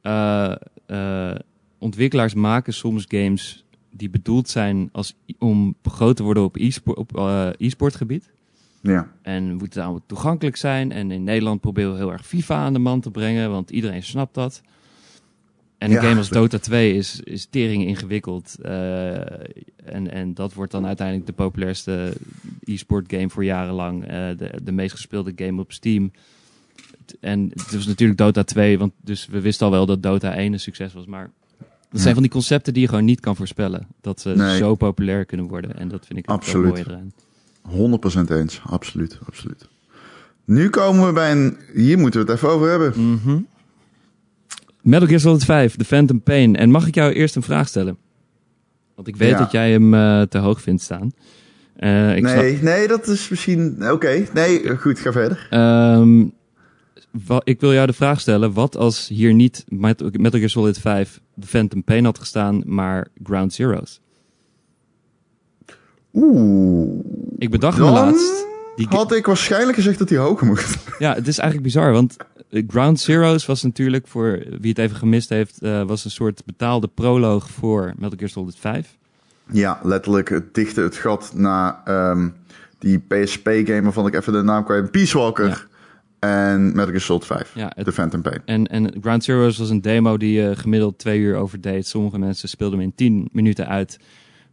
eh, 0.00 0.52
eh, 0.86 1.34
ontwikkelaars 1.78 2.34
maken 2.34 2.72
soms 2.74 3.04
games 3.08 3.64
die 3.90 4.10
bedoeld 4.10 4.48
zijn 4.48 4.88
als, 4.92 5.14
om 5.38 5.74
groot 5.82 6.16
te 6.16 6.22
worden 6.22 6.42
op 6.42 6.56
e-sport, 6.56 6.96
op, 6.98 7.16
eh, 7.16 7.48
e-sportgebied. 7.58 8.30
Ja, 8.80 9.08
En 9.22 9.54
moet 9.54 9.74
het 9.74 10.02
toegankelijk 10.06 10.56
zijn. 10.56 10.92
En 10.92 11.10
in 11.10 11.24
Nederland 11.24 11.60
proberen 11.60 11.92
we 11.92 11.96
heel 11.98 12.12
erg 12.12 12.26
FIFA 12.26 12.54
aan 12.56 12.72
de 12.72 12.78
man 12.78 13.00
te 13.00 13.10
brengen, 13.10 13.50
want 13.50 13.70
iedereen 13.70 14.02
snapt 14.02 14.34
dat. 14.34 14.62
En 15.78 15.88
een 15.90 15.96
Ja. 15.96 16.00
game 16.02 16.16
als 16.16 16.28
Dota 16.28 16.58
2 16.58 16.94
is, 16.94 17.20
is 17.24 17.46
tering 17.50 17.86
ingewikkeld. 17.86 18.54
Eh, 18.62 19.16
en, 19.84 20.10
en 20.10 20.34
dat 20.34 20.52
wordt 20.54 20.72
dan 20.72 20.86
uiteindelijk 20.86 21.26
de 21.26 21.32
populairste 21.32 22.12
e-sport 22.64 23.04
game 23.08 23.30
voor 23.30 23.44
jarenlang. 23.44 24.02
Eh, 24.04 24.08
de, 24.36 24.50
de 24.62 24.72
meest 24.72 24.92
gespeelde 24.92 25.32
game 25.36 25.60
op 25.60 25.72
Steam. 25.72 26.12
En 27.20 27.50
het 27.54 27.72
was 27.74 27.86
natuurlijk 27.86 28.18
Dota 28.18 28.42
2, 28.44 28.78
want 28.78 28.92
dus 29.00 29.26
we 29.26 29.40
wisten 29.40 29.66
al 29.66 29.72
wel 29.72 29.86
dat 29.86 30.02
Dota 30.02 30.34
1 30.34 30.52
een 30.52 30.60
succes 30.60 30.92
was. 30.92 31.06
Maar 31.06 31.30
dat 31.90 32.00
zijn 32.00 32.14
van 32.14 32.22
die 32.22 32.32
concepten 32.32 32.72
die 32.72 32.82
je 32.82 32.88
gewoon 32.88 33.04
niet 33.04 33.20
kan 33.20 33.36
voorspellen. 33.36 33.86
Dat 34.00 34.20
ze 34.20 34.28
Nee. 34.28 34.56
zo 34.56 34.74
populair 34.74 35.24
kunnen 35.24 35.46
worden. 35.46 35.76
En 35.78 35.88
dat 35.88 36.06
vind 36.06 36.18
ik 36.18 36.26
Absoluut. 36.26 36.68
mooi 36.68 36.82
eraan. 36.86 37.12
100% 37.62 38.30
eens. 38.30 38.60
Absoluut, 38.64 39.18
absoluut. 39.26 39.68
Nu 40.44 40.70
komen 40.70 41.06
we 41.06 41.12
bij 41.12 41.32
een... 41.32 41.56
Hier 41.74 41.98
moeten 41.98 42.20
we 42.24 42.26
het 42.32 42.36
even 42.36 42.48
over 42.54 42.68
hebben. 42.70 43.12
Mhm. 43.12 43.38
Metal 44.82 45.06
Gear 45.08 45.20
Solid 45.20 45.44
5, 45.44 45.76
The 45.76 45.84
Phantom 45.84 46.22
Pain. 46.22 46.56
En 46.56 46.70
mag 46.70 46.86
ik 46.86 46.94
jou 46.94 47.12
eerst 47.12 47.36
een 47.36 47.42
vraag 47.42 47.68
stellen? 47.68 47.96
Want 48.94 49.08
ik 49.08 49.16
weet 49.16 49.30
Ja. 49.30 49.38
dat 49.38 49.50
jij 49.50 49.70
hem 49.70 49.94
eh, 49.94 50.22
te 50.22 50.38
hoog 50.38 50.60
vindt 50.62 50.82
staan. 50.82 51.10
Eh, 51.76 52.16
ik 52.16 52.26
snap- 52.28 52.42
nee, 52.42 52.58
nee, 52.62 52.88
dat 52.88 53.06
is 53.06 53.28
misschien... 53.28 53.90
Oké, 53.90 54.26
nee, 54.34 54.76
goed, 54.76 54.98
ga 54.98 55.12
verder. 55.12 55.46
Ehm, 55.50 56.24
ik 57.44 57.60
wil 57.60 57.72
jou 57.72 57.86
de 57.86 57.92
vraag 57.92 58.20
stellen. 58.20 58.52
Wat 58.52 58.76
als 58.76 59.08
hier 59.08 59.34
niet 59.34 59.64
Metal 59.68 60.10
Gear 60.38 60.48
Solid 60.48 60.78
5 60.78 61.20
The 61.40 61.46
Phantom 61.46 61.84
Pain 61.84 62.04
had 62.04 62.18
gestaan, 62.18 62.62
maar 62.66 63.08
Ground 63.22 63.52
Zeroes? 63.52 64.00
Oeh. 66.14 67.04
Ik 67.38 67.50
bedacht 67.50 67.78
me 67.78 67.84
laatst. 67.84 68.46
Die 68.76 68.86
had 68.90 69.12
ik 69.12 69.26
waarschijnlijk 69.26 69.74
gezegd 69.76 69.98
dat 69.98 70.08
hij 70.08 70.18
hoger 70.18 70.46
moest. 70.46 70.76
Ja, 70.98 71.14
het 71.14 71.26
is 71.28 71.38
eigenlijk 71.38 71.72
bizar, 71.72 71.92
want 71.92 72.16
Ground 72.50 73.00
Zeroes 73.00 73.46
was 73.46 73.62
natuurlijk, 73.62 74.06
voor 74.06 74.42
wie 74.60 74.68
het 74.70 74.78
even 74.78 74.96
gemist 74.96 75.28
heeft, 75.28 75.62
eh, 75.62 75.82
was 75.82 76.04
een 76.04 76.10
soort 76.10 76.42
betaalde 76.46 76.88
proloog 76.88 77.50
voor 77.50 77.92
Metal 77.98 78.18
Gear 78.18 78.30
Solid 78.30 78.56
5. 78.58 78.96
Ja, 79.52 79.80
letterlijk 79.82 80.28
het 80.28 80.54
dichte 80.54 80.80
het 80.80 80.96
gat 80.96 81.32
naar 81.34 81.80
ehm, 81.84 82.28
die 82.78 82.98
PSP-game 82.98 83.82
waarvan 83.82 84.06
ik 84.06 84.14
even 84.14 84.32
de 84.32 84.42
naam 84.42 84.64
kwijt 84.64 84.90
Peace 84.90 85.18
Walker 85.18 85.66
en 86.18 86.66
Metal 86.66 86.86
Gear 86.86 87.00
Solid 87.00 87.24
5. 87.26 87.52
Ja, 87.54 87.72
het- 87.74 87.84
The 87.84 87.92
Phantom 87.92 88.22
Pain. 88.22 88.42
En, 88.44 88.66
en 88.66 88.94
Ground 89.00 89.24
Zeroes 89.24 89.58
was 89.58 89.70
een 89.70 89.80
demo 89.82 90.16
die 90.16 90.32
je 90.40 90.56
gemiddeld 90.56 90.98
twee 90.98 91.18
uur 91.20 91.36
overdeed. 91.36 91.86
Sommige 91.86 92.18
mensen 92.18 92.48
speelden 92.48 92.78
hem 92.78 92.88
in 92.88 92.94
tien 92.94 93.28
minuten 93.32 93.68
uit. 93.68 93.98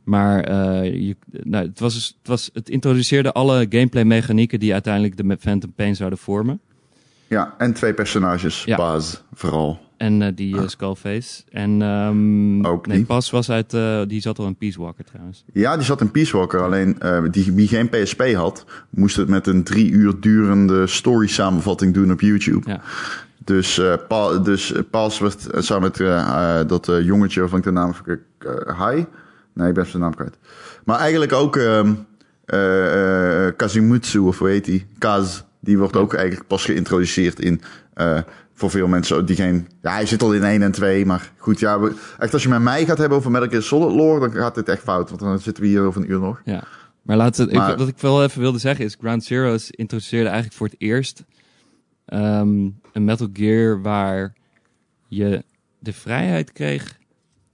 Maar 0.04 0.44
eh, 0.44 0.94
je, 1.08 1.16
nou, 1.44 1.66
het, 1.68 1.80
was, 1.80 1.94
dus- 1.94 2.16
het, 2.18 2.28
was, 2.28 2.50
het 2.54 2.70
introduceerde 2.70 3.32
alle 3.32 3.66
gameplay 3.70 4.04
mechanieken 4.04 4.60
die 4.60 4.74
uiteindelijk 4.74 5.18
de 5.18 5.38
Phantom 5.40 5.74
Pain 5.74 5.96
zouden 5.96 6.20
vormen. 6.20 6.60
Ja, 7.28 7.54
en 7.58 7.74
twee 7.74 7.94
personages. 7.94 8.64
Ja. 8.64 8.78
Baz, 8.78 9.22
vooral. 9.34 9.80
En 9.98 10.22
eh, 10.22 10.32
die 10.36 10.58
eh, 10.58 10.68
Skullface. 10.68 11.44
En 11.52 11.82
ehm, 11.82 12.66
Ook 12.66 12.88
nee, 12.88 12.98
die. 12.98 13.06
Pas 13.06 13.30
was 13.30 13.52
uit, 13.52 13.74
eh, 13.74 14.02
die 14.08 14.22
zat 14.22 14.40
al 14.40 14.46
in 14.46 14.56
Peace 14.56 14.82
Walker 14.82 15.06
trouwens. 15.06 15.44
Ja, 15.54 15.76
die 15.76 15.86
zat 15.86 16.02
in 16.02 16.12
Peace 16.12 16.38
Walker. 16.38 16.62
Alleen 16.62 16.98
die, 17.32 17.54
wie 17.54 17.68
geen 17.68 17.90
PSP 17.90 18.34
had, 18.34 18.66
moest 18.90 19.16
het 19.16 19.28
met 19.28 19.48
een 19.48 19.64
drie 19.64 19.92
uur 19.92 20.20
durende 20.20 20.88
story 20.88 21.28
samenvatting 21.28 21.94
doen 21.94 22.12
op 22.12 22.22
YouTube. 22.22 22.70
Ja. 22.70 22.82
Dus, 23.44 23.78
eh 23.78 23.94
pa, 24.08 24.38
dus 24.38 24.74
Pas 24.92 25.20
werd 25.20 25.48
samen 25.58 25.92
met 25.98 26.70
dat 26.70 26.92
jongetje 27.02 27.40
waarvan 27.40 27.60
ik 27.60 27.66
de 27.66 27.72
naam 27.72 27.94
eh, 28.06 28.78
Hai? 28.78 29.06
Nee, 29.54 29.68
ik 29.68 29.74
ben 29.74 29.86
zijn 29.86 30.02
naam 30.02 30.16
kwijt. 30.16 30.38
Maar 30.84 31.00
eigenlijk 31.00 31.34
ook 31.34 31.56
ehm 31.56 31.94
eh, 32.46 33.48
eh, 33.48 33.56
Kazimutsu, 33.56 34.20
of 34.20 34.40
hoe 34.40 34.48
heet 34.48 34.66
die? 34.66 34.86
Kaz. 34.98 35.44
Die 35.66 35.78
wordt 35.78 35.96
ook 35.96 36.14
eigenlijk 36.14 36.48
pas 36.48 36.66
geïntroduceerd 36.66 37.40
in... 37.40 37.62
eh, 37.94 38.22
voor 38.54 38.70
veel 38.70 38.88
mensen 38.88 39.26
die 39.26 39.36
geen... 39.36 39.68
Ja, 39.82 39.92
hij 39.92 40.06
zit 40.06 40.22
al 40.22 40.34
in 40.34 40.44
1 40.44 40.62
en 40.62 40.72
2, 40.72 41.06
maar 41.06 41.32
goed. 41.38 41.60
Ja, 41.60 41.80
we- 41.80 41.96
echt 42.20 42.34
als 42.34 42.44
je 42.44 42.50
met 42.50 42.62
mij 42.62 42.86
gaat 42.86 42.98
hebben 42.98 43.18
over 43.18 43.32
Metal 43.32 43.50
Gear 43.50 43.62
Solid 43.62 43.96
lore, 43.96 44.20
dan 44.20 44.32
gaat 44.32 44.56
dit 44.56 44.70
echt 44.70 44.82
fout. 44.84 45.10
Want 45.10 45.22
dan 45.22 45.40
zitten 45.40 45.64
we 45.64 45.70
hier 45.70 45.82
over 45.82 46.02
een 46.02 46.12
uur 46.12 46.20
nog. 46.20 46.42
Ja. 46.46 46.64
Maar, 47.02 47.18
laten, 47.18 47.54
Maar- 47.54 47.72
ik, 47.72 47.78
wat 47.78 47.88
ik 47.88 47.98
wel 47.98 48.24
even 48.24 48.42
wilde 48.42 48.58
zeggen 48.58 48.86
is, 48.86 48.96
Ground 49.00 49.24
Zeroes 49.24 49.72
introduceerde 49.72 50.26
eigenlijk 50.28 50.58
voor 50.58 50.68
het 50.68 50.76
eerst 50.80 51.24
ehm, 52.06 52.70
een 52.94 53.04
Metal 53.04 53.28
Gear 53.34 53.82
waar 53.82 54.34
je 55.08 55.44
de 55.80 55.94
vrijheid 55.94 56.52
kreeg 56.52 56.98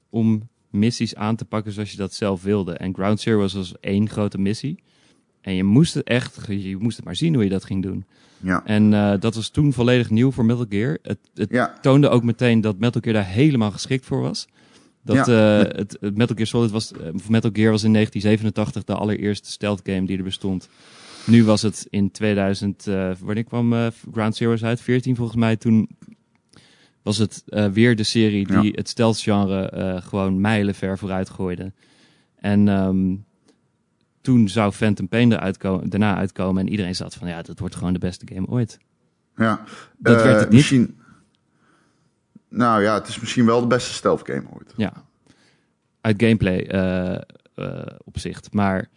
om 0.09 0.49
missies 0.69 1.15
aan 1.15 1.35
te 1.35 1.45
pakken 1.45 1.71
zoals 1.71 1.91
je 1.91 1.97
dat 1.97 2.13
zelf 2.13 2.43
wilde. 2.43 2.73
En 2.73 2.93
Ground 2.93 3.19
Zeroes 3.21 3.53
was 3.53 3.73
één 3.79 4.09
grote 4.09 4.37
missie. 4.37 4.83
En 5.41 5.53
je 5.53 5.63
moest 5.63 5.93
het 5.93 6.03
echt, 6.07 6.39
je 6.47 6.77
moest 6.79 6.95
het 6.95 7.05
maar 7.05 7.15
zien 7.15 7.33
hoe 7.33 7.43
je 7.43 7.49
dat 7.49 7.65
ging 7.65 7.83
doen. 7.83 8.05
Ja. 8.37 8.65
En 8.65 8.93
eh, 8.93 9.13
dat 9.19 9.35
was 9.35 9.49
toen 9.49 9.73
volledig 9.73 10.09
nieuw 10.09 10.31
voor 10.31 10.45
Metal 10.45 10.65
Gear. 10.69 10.97
Het, 11.01 11.17
het 11.33 11.49
Ja, 11.49 11.73
toonde 11.81 12.09
ook 12.09 12.23
meteen 12.23 12.61
dat 12.61 12.77
Metal 12.79 13.01
Gear 13.01 13.13
daar 13.15 13.25
helemaal 13.27 13.71
geschikt 13.71 14.05
voor 14.05 14.21
was. 14.21 14.47
Dat 15.03 15.25
Ja. 15.25 15.59
eh, 15.63 15.77
het, 15.77 15.97
het 15.99 16.17
Metal 16.17 16.35
Gear 16.35 16.47
Solid 16.47 16.71
was, 16.71 16.91
eh, 16.91 16.99
Metal 17.27 17.49
Gear 17.53 17.71
was 17.71 17.83
in 17.83 17.91
1987 17.93 18.83
de 18.83 18.93
allereerste 18.95 19.51
stealth 19.51 19.79
game 19.83 20.05
die 20.05 20.17
er 20.17 20.23
bestond. 20.23 20.69
Nu 21.25 21.43
was 21.43 21.61
het 21.61 21.87
in 21.89 22.11
2000, 22.11 22.87
eh, 22.87 23.11
wanneer 23.19 23.43
kwam 23.43 23.73
eh, 23.73 23.87
Ground 24.11 24.35
Zeroes 24.35 24.63
uit? 24.63 24.81
14 24.81 25.15
volgens 25.15 25.37
mij. 25.37 25.55
Toen 25.55 25.89
was 27.01 27.17
het 27.17 27.43
weer 27.73 27.95
de 27.95 28.03
serie 28.03 28.47
die 28.61 28.71
het 28.75 28.89
stealth 28.89 29.19
genre 29.19 30.01
gewoon 30.03 30.41
mijlenver 30.41 30.97
vooruit 30.97 31.29
gooide. 31.29 31.71
En 32.35 32.67
ehm, 32.67 33.15
toen 34.21 34.49
zou 34.49 34.71
Phantom 34.71 35.07
Pain 35.07 35.31
eruit 35.31 35.57
komen, 35.57 35.89
daarna 35.89 36.15
uitkomen 36.17 36.61
en 36.65 36.69
iedereen 36.71 36.95
zat 36.95 37.13
van 37.13 37.27
ja, 37.27 37.41
dat 37.41 37.59
wordt 37.59 37.75
gewoon 37.75 37.93
de 37.93 37.99
beste 37.99 38.27
game 38.33 38.47
ooit. 38.47 38.77
ja. 39.35 39.63
Dat 39.97 40.17
Eh, 40.17 40.23
werd 40.23 40.39
het 40.39 40.49
niet. 40.49 40.57
Misschien... 40.57 40.99
Nou 42.49 42.81
ja, 42.81 42.93
het 42.93 43.07
is 43.07 43.19
misschien 43.19 43.45
wel 43.45 43.61
de 43.61 43.67
beste 43.67 43.93
stealth 43.93 44.21
game 44.25 44.43
ooit. 44.53 44.73
Ja, 44.75 44.93
uit 46.01 46.21
gameplay 46.23 46.59
eh, 46.59 47.15
eh, 47.55 47.85
opzicht. 48.03 48.53
Maar 48.53 48.89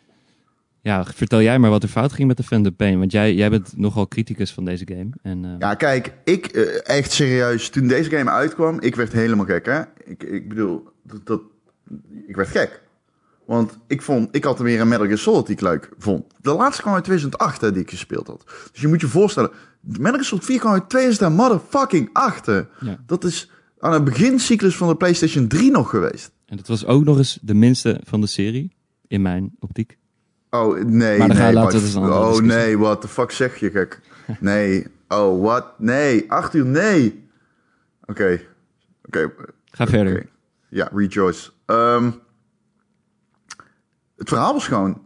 ja, 0.80 1.04
vertel 1.04 1.42
jij 1.42 1.58
maar 1.58 1.70
wat 1.70 1.82
er 1.82 1.88
fout 1.88 2.12
ging 2.12 2.28
met 2.28 2.36
de 2.36 2.42
Phantom 2.42 2.74
Pain. 2.76 2.98
Want 2.98 3.12
jij, 3.12 3.34
jij 3.34 3.50
bent 3.50 3.76
nogal 3.76 4.08
criticus 4.08 4.52
van 4.52 4.64
deze 4.64 4.86
game. 4.88 5.08
En, 5.22 5.44
eh, 5.44 5.50
Ja, 5.58 5.74
kijk, 5.74 6.14
ik 6.24 6.46
eh, 6.46 6.96
echt 6.96 7.12
serieus, 7.12 7.68
toen 7.70 7.86
deze 7.88 8.10
game 8.10 8.30
uitkwam, 8.30 8.80
ik 8.80 8.94
werd 8.94 9.12
helemaal 9.12 9.44
gek, 9.46 9.66
hè. 9.66 9.80
Ik, 10.04 10.22
ik 10.22 10.48
bedoel, 10.48 10.88
dat, 11.02 11.26
dat, 11.26 11.40
ik 12.26 12.36
werd 12.36 12.48
gek. 12.48 12.82
Want 13.46 13.78
ik 13.86 14.02
vond, 14.02 14.28
ik 14.36 14.44
had 14.44 14.58
er 14.58 14.64
weer 14.64 14.80
een 14.80 14.88
Metal 14.88 15.06
Gear 15.06 15.18
Solid 15.18 15.46
die 15.46 15.54
ik 15.54 15.60
leuk 15.60 15.88
vond. 15.98 16.24
De 16.40 16.52
laatste 16.54 16.82
kwam 16.82 16.94
uit 16.94 17.04
2008, 17.04 17.60
hè, 17.60 17.72
die 17.72 17.82
ik 17.82 17.90
gespeeld 17.90 18.26
had. 18.26 18.44
Dus 18.72 18.80
je 18.80 18.88
moet 18.88 19.00
je 19.00 19.06
voorstellen, 19.08 19.50
Metal 19.80 20.10
Gear 20.12 20.24
Solid 20.24 20.44
4 20.44 20.58
kwam 20.58 20.72
uit 20.72 20.88
2008. 20.88 22.46
hè. 22.46 22.54
Ja. 22.80 22.98
Dat 23.06 23.24
is 23.24 23.50
aan 23.78 23.92
het 23.92 24.04
begincyclus 24.04 24.76
van 24.76 24.88
de 24.88 24.96
PlayStation 24.96 25.48
3 25.48 25.70
nog 25.70 25.90
geweest. 25.90 26.30
En 26.46 26.56
het 26.56 26.68
was 26.68 26.86
ook 26.86 27.04
nog 27.04 27.16
eens 27.18 27.38
de 27.42 27.54
minste 27.54 28.00
van 28.04 28.20
de 28.20 28.26
serie, 28.26 28.76
in 29.06 29.22
mijn 29.22 29.56
optiek. 29.58 29.98
Oh, 30.50 30.78
nee. 30.84 31.18
Maar 31.18 31.28
dan 31.28 31.36
nee, 31.36 31.52
laten 31.52 31.78
we 31.78 31.84
dus 31.84 31.96
Oh, 31.96 32.28
discussie. 32.28 32.46
nee, 32.46 32.78
what 32.78 33.00
the 33.00 33.08
fuck 33.08 33.30
zeg 33.30 33.56
je, 33.56 33.70
gek? 33.70 34.00
Nee. 34.40 34.86
Oh, 35.08 35.42
wat? 35.42 35.66
Nee. 35.78 36.30
Acht 36.32 36.54
uur, 36.54 36.64
nee. 36.66 37.28
Oké. 38.04 38.40
Oké. 39.04 39.32
Ga 39.70 39.86
verder. 39.86 40.26
Ja, 40.68 40.90
rejoice. 40.94 41.50
Ehm, 41.66 42.10
het 44.24 44.32
verhaal 44.32 44.52
was 44.52 44.66
gewoon... 44.66 45.02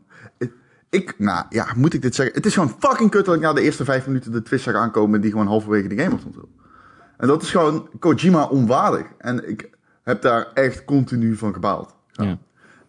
Ik, 0.91 1.15
nou 1.19 1.45
ja, 1.49 1.67
moet 1.77 1.95
ik 1.95 2.03
dit 2.03 2.15
zeggen? 2.15 2.35
Het 2.35 2.47
is 2.47 2.55
gewoon 2.55 2.77
fucking 2.79 3.11
kut 3.11 3.25
dat 3.25 3.35
ik 3.35 3.41
na 3.41 3.53
de 3.53 3.61
eerste 3.61 3.85
vijf 3.85 4.07
minuten 4.07 4.33
de 4.33 4.43
twist 4.43 4.65
zag 4.65 4.75
aankomen 4.75 5.21
die 5.21 5.31
gewoon 5.31 5.47
halverwege 5.47 5.89
de 5.89 5.97
game 5.97 6.11
was 6.11 6.25
ontwikkeld. 6.25 6.57
En 7.17 7.27
dat 7.27 7.43
is 7.43 7.51
gewoon 7.51 7.89
Kojima 7.99 8.45
onwaardig. 8.45 9.07
En 9.19 9.49
ik 9.49 9.71
heb 10.03 10.23
daar 10.23 10.53
echt 10.55 10.85
continu 10.85 11.37
van 11.37 11.53
gebaald. 11.53 11.95
Ja. 12.13 12.39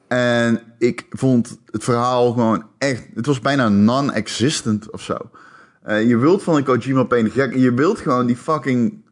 En 0.08 0.62
ik 0.78 1.06
vond 1.10 1.60
het 1.66 1.84
verhaal 1.84 2.32
gewoon 2.32 2.66
echt... 2.78 3.08
Het 3.14 3.26
was 3.26 3.40
bijna 3.40 3.70
non-existent 3.70 4.92
of 4.92 5.02
zo. 5.02 5.18
Eh, 5.82 6.08
je 6.08 6.18
wilt 6.18 6.44
van 6.44 6.56
een 6.56 6.64
Kojima 6.64 7.00
op 7.00 7.12
een 7.12 7.30
gek... 7.30 7.56
Je 7.56 7.74
wilt 7.74 8.00
gewoon 8.00 8.26
die 8.26 8.38
fucking 8.38 9.06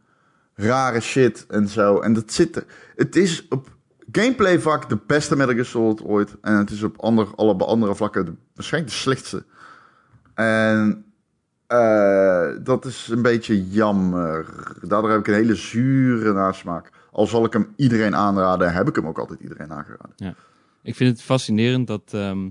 rare 0.56 0.99
shit 0.99 1.45
en 1.48 1.68
zo. 1.68 1.99
En 1.99 2.14
dat 2.14 2.34
zit 2.34 2.56
er... 2.56 2.65
Het 2.95 3.15
is 3.15 3.48
op 3.49 3.77
gameplay 4.11 4.59
vlak 4.59 4.89
de 4.89 4.99
beste 5.07 5.35
Metal 5.35 5.53
Gear 5.53 5.65
Solid 5.65 6.03
ooit. 6.03 6.35
En 6.41 6.53
het 6.53 6.69
is 6.69 6.84
op 6.84 6.97
ander, 6.97 7.27
alle 7.35 7.53
andere 7.53 7.95
vlakken 7.95 8.25
de, 8.25 8.34
waarschijnlijk 8.53 8.93
de 8.93 8.99
slechtste. 8.99 9.45
En 10.34 11.05
eh, 11.67 12.49
dat 12.63 12.85
is 12.85 13.07
een 13.11 13.21
beetje 13.21 13.67
jammer. 13.67 14.45
Daardoor 14.81 15.09
heb 15.09 15.19
ik 15.19 15.27
een 15.27 15.34
hele 15.34 15.55
zure 15.55 16.34
nasmaak. 16.34 16.91
Al 17.11 17.27
zal 17.27 17.45
ik 17.45 17.53
hem 17.53 17.73
iedereen 17.75 18.15
aanraden, 18.15 18.73
heb 18.73 18.88
ik 18.88 18.95
hem 18.95 19.07
ook 19.07 19.19
altijd 19.19 19.39
iedereen 19.39 19.71
aangeraden. 19.71 20.35
Ik 20.84 20.95
vind 20.95 21.11
het 21.11 21.21
fascinerend 21.21 21.88
dat 21.88 22.01
ehm, 22.11 22.49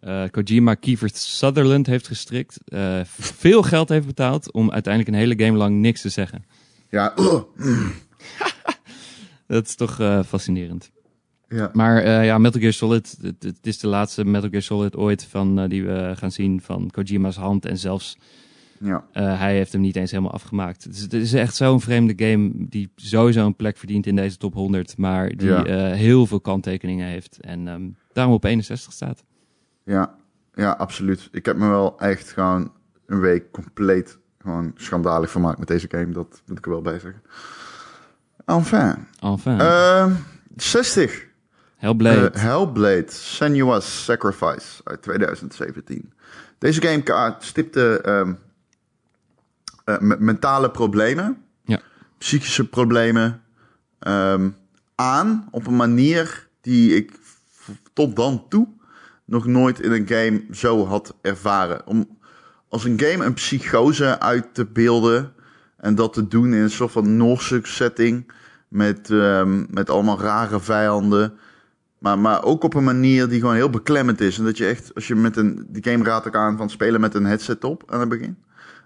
eh, 0.00 0.22
Kojima 0.30 0.74
Kiefer 0.74 1.10
Sutherland 1.12 1.86
heeft 1.86 2.06
gestrikt. 2.06 2.58
eh, 2.64 3.00
veel 3.04 3.62
geld 3.62 3.88
heeft 3.88 4.06
betaald 4.06 4.52
om 4.52 4.70
uiteindelijk 4.70 5.14
een 5.14 5.20
hele 5.20 5.44
game 5.44 5.58
lang 5.58 5.76
niks 5.76 6.00
te 6.00 6.08
zeggen. 6.08 6.44
Ja, 6.90 7.14
Dat 9.46 9.66
is 9.66 9.74
toch 9.74 10.00
eh, 10.00 10.22
fascinerend. 10.22 10.90
ja. 11.48 11.70
Maar 11.72 12.02
eh, 12.02 12.24
ja, 12.24 12.38
Metal 12.38 12.60
Gear 12.60 12.72
Solid, 12.72 13.16
het, 13.22 13.42
het 13.42 13.66
is 13.66 13.78
de 13.78 13.86
laatste 13.86 14.24
Metal 14.24 14.48
Gear 14.48 14.62
Solid 14.62 14.96
ooit 14.96 15.24
van, 15.24 15.58
eh, 15.58 15.68
die 15.68 15.84
we 15.84 16.12
gaan 16.16 16.32
zien 16.32 16.60
van 16.60 16.90
Kojima's 16.90 17.36
hand. 17.36 17.66
En 17.66 17.78
zelfs 17.78 18.18
ja. 18.80 19.04
hij 19.12 19.54
heeft 19.54 19.72
hem 19.72 19.80
niet 19.80 19.96
eens 19.96 20.10
helemaal 20.10 20.32
afgemaakt. 20.32 20.84
Het 20.84 20.94
is, 20.94 21.00
het 21.00 21.12
is 21.12 21.32
echt 21.32 21.54
zo'n 21.56 21.80
vreemde 21.80 22.26
game 22.26 22.50
die 22.54 22.90
sowieso 22.96 23.46
een 23.46 23.56
plek 23.56 23.76
verdient 23.76 24.06
in 24.06 24.16
deze 24.16 24.36
top 24.36 24.54
100. 24.54 24.96
Maar 24.96 25.36
die 25.36 25.48
Ja. 25.48 25.92
heel 25.92 26.26
veel 26.26 26.40
kanttekeningen 26.40 27.06
heeft. 27.06 27.40
En 27.40 27.68
ehm, 27.68 27.88
daarom 28.12 28.34
op 28.34 28.44
61 28.44 28.92
staat. 28.92 29.24
Ja, 29.84 30.14
ja, 30.54 30.70
absoluut. 30.70 31.28
Ik 31.32 31.46
heb 31.46 31.56
me 31.56 31.68
wel 31.68 31.98
echt 31.98 32.32
gewoon 32.32 32.72
een 33.06 33.20
week 33.20 33.50
compleet 33.50 34.18
gewoon 34.38 34.72
schandalig 34.74 35.30
vermaakt 35.30 35.58
met 35.58 35.68
deze 35.68 35.86
game. 35.90 36.12
Dat 36.12 36.42
moet 36.46 36.58
ik 36.58 36.64
er 36.64 36.70
wel 36.70 36.82
bij 36.82 36.98
zeggen. 36.98 37.22
Enfin. 38.46 38.94
Enfin, 39.20 39.58
Ehm 39.60 40.12
60. 40.56 41.24
Hellblade. 41.76 42.30
Eh, 42.30 42.40
Hellblade 42.42 43.10
Senua's 43.12 44.04
Sacrifice 44.04 44.80
uit 44.84 45.02
2017. 45.02 46.12
Deze 46.58 46.82
game 46.82 47.34
stipte 47.38 48.00
ehm, 48.00 48.32
eh, 49.84 49.98
me- 49.98 50.16
mentale 50.18 50.70
problemen, 50.70 51.42
Ja. 51.64 51.80
psychische 52.18 52.68
problemen 52.68 53.42
ehm, 53.98 54.48
aan 54.94 55.48
op 55.50 55.66
een 55.66 55.76
manier 55.76 56.48
die 56.60 56.94
ik 56.96 57.12
tot 57.92 58.16
dan 58.16 58.48
toe 58.48 58.68
nog 59.24 59.46
nooit 59.46 59.80
in 59.80 59.92
een 59.92 60.08
game 60.08 60.44
zo 60.50 60.86
had 60.86 61.14
ervaren. 61.22 61.86
Om 61.86 62.18
als 62.68 62.84
een 62.84 63.00
game 63.00 63.24
een 63.24 63.34
psychose 63.34 64.20
uit 64.20 64.54
te 64.54 64.64
beelden 64.64 65.32
en 65.86 65.94
dat 65.94 66.12
te 66.12 66.28
doen 66.28 66.54
in 66.54 66.60
een 66.62 66.70
soort 66.70 66.92
van 66.92 67.16
Noorse 67.16 67.60
setting 67.62 68.32
met, 68.68 69.10
ehm, 69.10 69.64
met 69.70 69.90
allemaal 69.90 70.20
rare 70.20 70.60
vijanden. 70.60 71.32
Maar, 71.98 72.18
maar 72.18 72.44
ook 72.44 72.62
op 72.64 72.74
een 72.74 72.84
manier 72.84 73.28
die 73.28 73.40
gewoon 73.40 73.54
heel 73.54 73.70
beklemmend 73.70 74.20
is. 74.20 74.38
En 74.38 74.44
dat 74.44 74.56
je 74.56 74.66
echt, 74.66 74.94
als 74.94 75.06
je 75.08 75.14
met 75.14 75.36
een, 75.36 75.66
die 75.68 75.84
game 75.92 76.04
raadt 76.04 76.26
ook 76.26 76.34
aan 76.34 76.56
van 76.56 76.70
spelen 76.70 77.00
met 77.00 77.14
een 77.14 77.24
headset 77.26 77.64
op 77.64 77.82
aan 77.86 78.00
het 78.00 78.08
begin. 78.08 78.36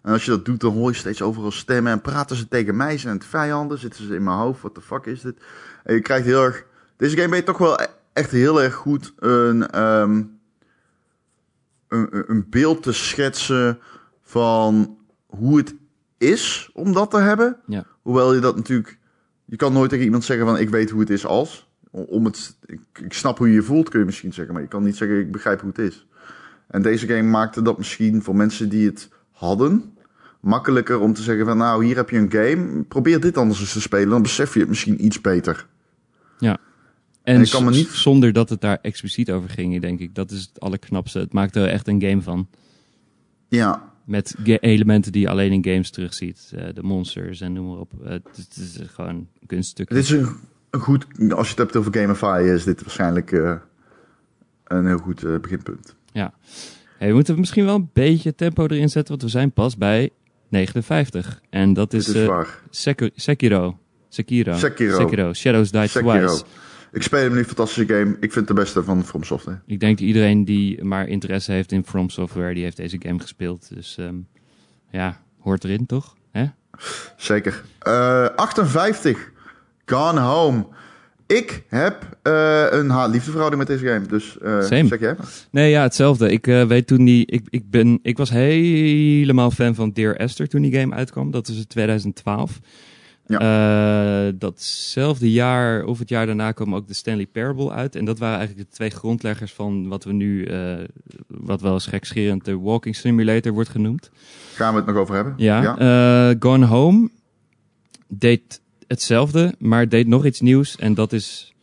En 0.03 0.13
als 0.13 0.25
je 0.25 0.31
dat 0.31 0.45
doet, 0.45 0.61
dan 0.61 0.73
hoor 0.73 0.91
je 0.91 0.97
steeds 0.97 1.23
overal 1.23 1.51
stemmen. 1.51 1.93
En 1.93 2.01
praten 2.01 2.37
ze 2.37 2.49
tegen 2.49 2.77
mij, 2.77 2.99
zijn 2.99 3.15
het 3.15 3.25
vijanden? 3.25 3.79
Zitten 3.79 4.05
ze 4.07 4.15
in 4.15 4.23
mijn 4.23 4.37
hoofd? 4.37 4.61
What 4.61 4.75
the 4.75 4.81
fuck 4.81 5.07
is 5.07 5.21
dit? 5.21 5.37
En 5.85 5.95
je 5.95 6.01
krijgt 6.01 6.27
heel 6.27 6.45
erg... 6.45 6.65
Deze 6.97 7.17
game 7.17 7.29
ben 7.29 7.39
je 7.39 7.45
toch 7.45 7.59
wel 7.59 7.81
e- 7.81 7.87
echt 8.13 8.31
heel 8.31 8.63
erg 8.63 8.75
goed 8.75 9.13
een, 9.19 9.69
ehm, 9.71 10.13
een, 11.89 12.17
een- 12.17 12.25
een 12.27 12.47
beeld 12.51 12.83
te 12.83 12.93
schetsen 12.93 13.79
van 14.23 14.97
hoe 15.27 15.57
het 15.57 15.75
is 16.21 16.71
om 16.73 16.93
dat 16.93 17.11
te 17.11 17.19
hebben. 17.19 17.57
Ja. 17.67 17.87
Hoewel 18.03 18.35
je 18.35 18.41
dat 18.41 18.57
natuurlijk... 18.57 18.99
Je 19.45 19.57
kan 19.57 19.73
nooit 19.73 19.91
tegen 19.91 20.05
iemand 20.05 20.25
zeggen 20.25 20.47
van 20.47 20.59
ik 20.59 20.69
weet 20.69 20.91
hoe 20.91 21.01
het 21.01 21.11
is 21.11 21.27
als. 21.27 21.69
Om 21.91 22.25
het, 22.25 22.57
ik, 22.67 22.81
ik 23.03 23.13
snap 23.13 23.39
hoe 23.39 23.49
je 23.49 23.55
je 23.55 23.63
voelt, 23.63 23.89
kun 23.89 23.99
je 23.99 24.07
misschien 24.07 24.33
zeggen. 24.33 24.55
Maar 24.55 24.63
je 24.63 24.69
kan 24.69 24.83
niet 24.83 24.97
zeggen 24.97 25.19
ik 25.19 25.33
begrijp 25.33 25.61
hoe 25.61 25.71
het 25.75 25.79
is. 25.79 26.07
En 26.67 26.83
deze 26.83 27.07
game 27.07 27.23
maakte 27.23 27.63
dat 27.63 27.79
misschien 27.79 28.23
voor 28.23 28.37
mensen 28.37 28.69
die 28.69 28.87
het 28.87 29.09
hadden... 29.31 29.95
makkelijker 30.41 31.01
om 31.01 31.13
te 31.13 31.23
zeggen 31.23 31.47
van 31.47 31.57
nou 31.57 31.85
hier 31.85 31.97
heb 31.97 32.11
je 32.11 32.19
een 32.19 32.33
game. 32.33 32.83
Probeer 32.83 33.21
dit 33.21 33.37
anders 33.37 33.61
eens 33.61 33.73
te 33.73 33.81
spelen. 33.81 34.09
Dan 34.09 34.23
besef 34.23 34.55
je 34.55 34.61
het 34.61 34.69
misschien 34.69 35.05
iets 35.05 35.21
beter. 35.21 35.67
En, 37.23 37.35
en 37.35 37.43
ik 37.43 37.51
kan 37.51 37.65
me 37.65 37.71
niet- 37.71 37.89
zonder 37.89 38.33
dat 38.33 38.49
het 38.49 38.61
daar 38.61 38.79
expliciet 38.83 39.31
over 39.31 39.49
ging, 39.49 39.81
denk 39.81 40.01
ik. 40.01 40.15
Dat 40.15 40.31
is 40.31 40.41
het 40.41 40.61
allerknapste. 40.61 41.19
Het 41.19 41.33
maakt 41.33 41.57
er 41.57 41.69
echt 41.69 41.89
een 41.89 42.03
game 42.03 42.23
van. 42.23 42.49
Ja, 43.49 43.90
Met 44.11 44.35
elementen 44.61 45.13
die 45.13 45.21
je 45.21 45.29
alleen 45.29 45.53
in 45.53 45.65
games 45.65 45.91
terugziet. 45.91 46.53
Eh, 46.55 46.65
de 46.75 46.83
monsters 46.83 47.41
en 47.41 47.53
noem 47.53 47.67
maar 47.67 47.79
op. 47.79 47.93
Eh, 48.05 48.11
het, 48.11 48.29
het 48.37 48.57
is 48.57 48.79
gewoon 48.95 49.09
een 49.09 49.29
kunststuk. 49.47 49.89
dit 49.89 49.99
is 49.99 50.11
een, 50.11 50.29
een 50.71 50.81
goed... 50.81 51.07
Als 51.31 51.47
je 51.47 51.55
het 51.55 51.59
hebt 51.59 51.77
over 51.77 51.95
Gamify 51.95 52.43
is 52.55 52.65
dit 52.65 52.81
waarschijnlijk 52.83 53.33
eh, 53.33 53.57
een 54.65 54.87
heel 54.87 54.99
goed 54.99 55.41
beginpunt. 55.41 55.95
Hey, 56.13 57.09
we 57.09 57.15
moeten 57.15 57.39
misschien 57.39 57.65
wel 57.65 57.75
een 57.75 57.91
beetje 57.93 58.35
tempo 58.35 58.67
erin 58.67 58.89
zetten, 58.89 59.09
want 59.09 59.23
we 59.23 59.39
zijn 59.39 59.53
pas 59.53 59.77
bij 59.77 60.11
59. 60.49 61.41
En 61.51 61.73
dat 61.73 61.93
is, 61.93 62.09
is. 62.09 62.29
Seku- 62.71 63.11
Sekiro. 63.15 63.79
Sekiro. 64.09 64.53
Sekiro. 64.57 65.33
Shadows 65.33 65.71
Die 65.71 65.87
Sekiro. 65.87 66.27
Twice. 66.27 66.45
Ik 66.93 67.03
speel 67.03 67.21
hem 67.21 67.35
nu, 67.35 67.45
fantastische 67.45 67.95
game. 67.95 68.11
Ik 68.11 68.33
vind 68.33 68.35
het 68.35 68.47
de 68.47 68.55
beste 68.55 68.85
van 68.85 69.05
From 69.05 69.23
Software. 69.23 69.61
Ik 69.67 69.81
denk 69.81 69.99
dat 69.99 70.07
iedereen 70.07 70.45
die 70.45 70.85
maar 70.85 71.09
interesse 71.09 71.53
heeft 71.53 71.73
in 71.73 71.85
From 71.85 72.11
Software, 72.11 72.55
die 72.55 72.63
heeft 72.63 72.77
deze 72.77 72.97
game 73.03 73.21
gespeeld. 73.21 73.75
Dus 73.75 73.97
ehm, 73.99 74.15
ja, 74.91 75.21
hoort 75.39 75.65
erin 75.65 75.87
toch? 75.87 76.17
Hè? 76.33 76.45
Zeker. 77.17 77.63
Eh 77.79 78.27
58. 78.37 79.31
Gone 79.85 80.21
Home. 80.21 80.67
Ik 81.27 81.63
heb 81.69 82.17
eh, 82.23 82.67
een 82.71 82.91
haat-liefdeverhouding 82.91 83.59
met 83.67 83.79
deze 83.79 83.87
game. 83.87 84.07
Dus 84.07 84.39
eh, 84.39 84.63
Same. 84.63 84.87
zeg 84.87 85.01
jij 85.01 85.15
maar. 85.19 85.29
Nee, 85.51 85.71
ja, 85.71 85.83
hetzelfde. 85.83 86.33
Ik 86.33 86.47
eh, 86.47 86.67
weet 86.67 86.87
toen 86.87 87.05
die. 87.05 87.27
Ik, 87.27 87.47
ik, 87.51 87.71
ben, 87.71 87.99
ik 88.03 88.17
was 88.17 88.31
helemaal 88.31 89.51
fan 89.51 89.75
van 89.75 89.91
Dear 89.91 90.17
Esther 90.17 90.49
toen 90.49 90.63
die 90.63 90.81
game 90.81 90.95
uitkwam. 90.95 91.31
Dat 91.31 91.49
is 91.49 91.57
in 91.57 91.67
2012. 91.67 92.61
Ja. 93.39 94.33
datzelfde 94.33 95.33
jaar 95.33 95.85
of 95.85 95.99
het 95.99 96.09
jaar 96.09 96.27
daarna 96.27 96.53
kwam 96.53 96.75
ook 96.75 96.89
de 96.89 96.95
Stanley 96.95 97.27
Parable 97.27 97.71
uit. 97.71 97.97
En 97.97 98.05
dat 98.05 98.19
waren 98.19 98.39
eigenlijk 98.39 98.69
de 98.69 98.75
twee 98.75 98.91
grondleggers 98.91 99.53
van 99.53 99.89
wat 99.89 100.05
we 100.05 100.13
nu, 100.13 100.45
eh, 100.45 100.75
wat 101.27 101.61
wel 101.61 101.73
eens 101.73 101.87
gekscherend 101.87 102.45
de 102.45 102.59
Walking 102.59 102.97
Simulator 102.97 103.53
wordt 103.53 103.69
genoemd. 103.69 104.11
Gaan 104.55 104.73
we 104.73 104.79
het 104.79 104.89
nog 104.89 104.97
over 104.97 105.15
hebben? 105.15 105.35
Ja, 105.37 105.79
eh, 105.79 106.37
Gone 106.39 106.67
Home 106.67 107.11
deed 108.09 108.61
hetzelfde, 108.87 109.55
maar 109.59 109.89
deed 109.89 110.07
nog 110.07 110.27
iets 110.27 110.41
nieuws. 110.41 110.77
En 110.77 110.95
dat 110.95 111.13
is 111.13 111.55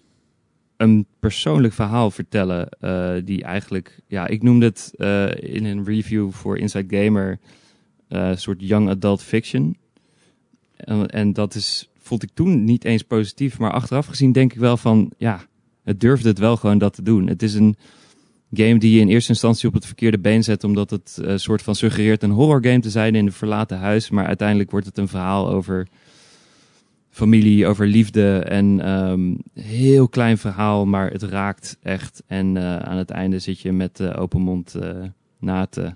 een 0.77 1.06
persoonlijk 1.19 1.73
verhaal 1.73 2.11
vertellen. 2.11 2.69
eh, 2.69 3.14
die 3.23 3.44
eigenlijk, 3.44 3.99
ja, 4.07 4.27
ik 4.27 4.44
noemde 4.44 4.65
het 4.65 4.94
eh, 4.98 5.56
in 5.56 5.65
een 5.65 5.85
review 5.85 6.31
voor 6.31 6.57
Inside 6.57 7.03
Gamer 7.03 7.39
eh, 8.07 8.27
een 8.27 8.38
soort 8.38 8.60
young 8.60 8.89
adult 8.89 9.23
fiction. 9.23 9.77
En, 10.78 11.08
en 11.08 11.34
dat 11.34 11.56
is, 11.56 11.90
vond 11.98 12.24
ik 12.24 12.30
toen 12.34 12.64
niet 12.64 12.84
eens 12.84 13.04
positief. 13.04 13.60
Maar 13.60 13.72
achteraf 13.72 14.06
gezien 14.06 14.32
denk 14.32 14.54
ik 14.54 14.60
wel 14.60 14.78
van, 14.78 15.12
ja, 15.18 15.45
het 15.84 15.99
durfde 15.99 16.30
het 16.30 16.40
wel 16.40 16.58
gewoon 16.58 16.78
dat 16.78 16.94
te 16.94 17.02
doen. 17.02 17.28
Het 17.28 17.44
is 17.44 17.54
een 17.54 17.76
game 18.54 18.80
die 18.80 18.94
je 18.94 18.99
in 18.99 19.08
eerste 19.08 19.32
instantie 19.32 19.68
op 19.68 19.74
het 19.74 19.86
verkeerde 19.86 20.20
been 20.20 20.44
zet, 20.44 20.64
omdat 20.64 20.90
het 20.90 21.18
een 21.22 21.40
soort 21.40 21.62
van 21.62 21.76
suggereert 21.76 22.24
een 22.24 22.32
horror 22.32 22.64
game 22.64 22.80
te 22.80 22.90
zijn 22.90 23.16
in 23.16 23.26
een 23.26 23.32
verlaten 23.32 23.78
huis. 23.78 24.10
Maar 24.10 24.26
uiteindelijk 24.26 24.72
wordt 24.72 24.86
het 24.86 24.98
een 24.98 25.08
verhaal 25.08 25.49
over 25.49 25.88
familie, 27.18 27.68
over 27.68 27.88
liefde 27.88 28.40
en 28.40 28.82
ehm, 28.82 29.36
heel 29.64 30.08
klein 30.10 30.38
verhaal, 30.38 30.86
maar 30.86 31.12
het 31.12 31.24
raakt 31.24 31.78
echt. 31.82 32.24
En 32.28 32.58
eh, 32.58 32.78
aan 32.78 32.98
het 32.98 33.10
einde 33.10 33.40
zit 33.40 33.60
je 33.60 33.72
met 33.72 33.99
eh, 33.99 34.22
open 34.22 34.41
mond 34.41 34.76
eh, 34.76 35.04
na 35.40 35.66
te 35.66 35.95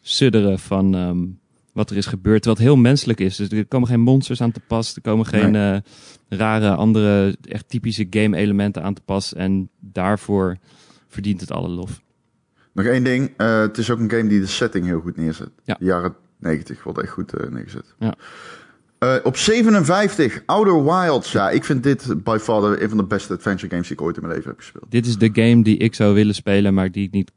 sudderen 0.00 0.58
van 0.58 0.94
ehm, 0.94 1.24
wat 1.76 1.90
er 1.90 1.96
is 1.96 2.06
gebeurd. 2.06 2.44
Het 2.44 2.58
heel 2.58 2.76
menselijk 2.76 3.20
is. 3.20 3.36
Dus 3.36 3.48
er 3.48 3.66
komen 3.66 3.88
geen 3.88 4.00
monsters 4.00 4.40
aan 4.40 4.52
te 4.52 4.60
pas. 4.66 4.96
Er 4.96 5.02
komen 5.02 5.26
geen 5.26 5.54
eh, 5.54 5.76
rare 6.28 6.74
andere, 6.74 7.36
echt 7.42 7.68
typische 7.68 8.06
game 8.10 8.36
elementen 8.36 8.82
aan 8.82 8.94
te 8.94 9.00
pas. 9.04 9.34
En 9.34 9.68
daarvoor 9.80 10.56
verdient 11.08 11.40
het 11.40 11.50
alle 11.50 11.68
lof. 11.68 12.00
Nog 12.72 12.84
één 12.86 13.04
ding. 13.04 13.32
eh, 13.36 13.60
het 13.60 13.78
is 13.78 13.90
ook 13.90 13.98
een 13.98 14.10
game 14.10 14.28
die 14.28 14.40
de 14.40 14.46
setting 14.46 14.86
heel 14.86 15.00
goed 15.00 15.16
neerzet. 15.16 15.50
Ja. 15.64 15.76
De 15.78 15.84
jaren 15.84 16.14
90 16.38 16.82
wordt 16.82 17.00
echt 17.00 17.12
goed 17.12 17.34
eh, 17.34 17.50
neergezet. 17.50 17.94
Ja. 17.98 18.14
Op 19.22 19.36
57, 19.36 20.42
Outer 20.46 20.84
Wilds. 20.84 21.32
Ja, 21.32 21.50
ik 21.50 21.64
vind 21.64 21.82
dit 21.82 22.24
by 22.24 22.38
far 22.40 22.82
een 22.82 22.88
van 22.88 22.98
de 22.98 23.04
beste 23.04 23.32
adventure 23.32 23.68
games 23.70 23.88
die 23.88 23.96
ik 23.96 24.02
ooit 24.02 24.16
in 24.16 24.22
mijn 24.22 24.34
leven 24.34 24.50
heb 24.50 24.58
gespeeld. 24.58 24.84
Dit 24.88 25.06
is 25.06 25.16
de 25.18 25.30
game 25.32 25.62
die 25.62 25.76
ik 25.76 25.94
zou 25.94 26.14
willen 26.14 26.34
spelen, 26.34 26.74
maar 26.74 26.90
die 26.90 27.06
ik 27.06 27.12
niet 27.12 27.32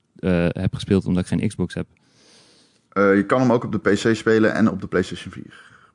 heb 0.52 0.74
gespeeld 0.74 1.06
omdat 1.06 1.24
ik 1.24 1.30
geen 1.30 1.48
Xbox 1.48 1.74
heb. 1.74 1.88
Eh, 2.90 3.16
je 3.16 3.26
kan 3.26 3.40
hem 3.40 3.52
ook 3.52 3.64
op 3.64 3.72
de 3.72 3.80
PC 3.80 4.16
spelen 4.16 4.54
en 4.54 4.70
op 4.70 4.82
de 4.82 4.88
PlayStation 4.88 5.32
4. 5.32 5.44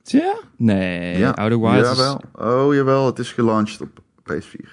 Tja? 0.03 0.37
Nee, 0.57 1.19
ja, 1.19 1.31
Outer 1.31 1.61
Wilds 1.61 1.89
Jawel. 1.89 2.21
Oh, 2.33 2.75
jawel. 2.75 3.07
Het 3.07 3.19
is 3.19 3.33
gelaunched 3.33 3.81
op 3.81 4.03
PS4. 4.33 4.69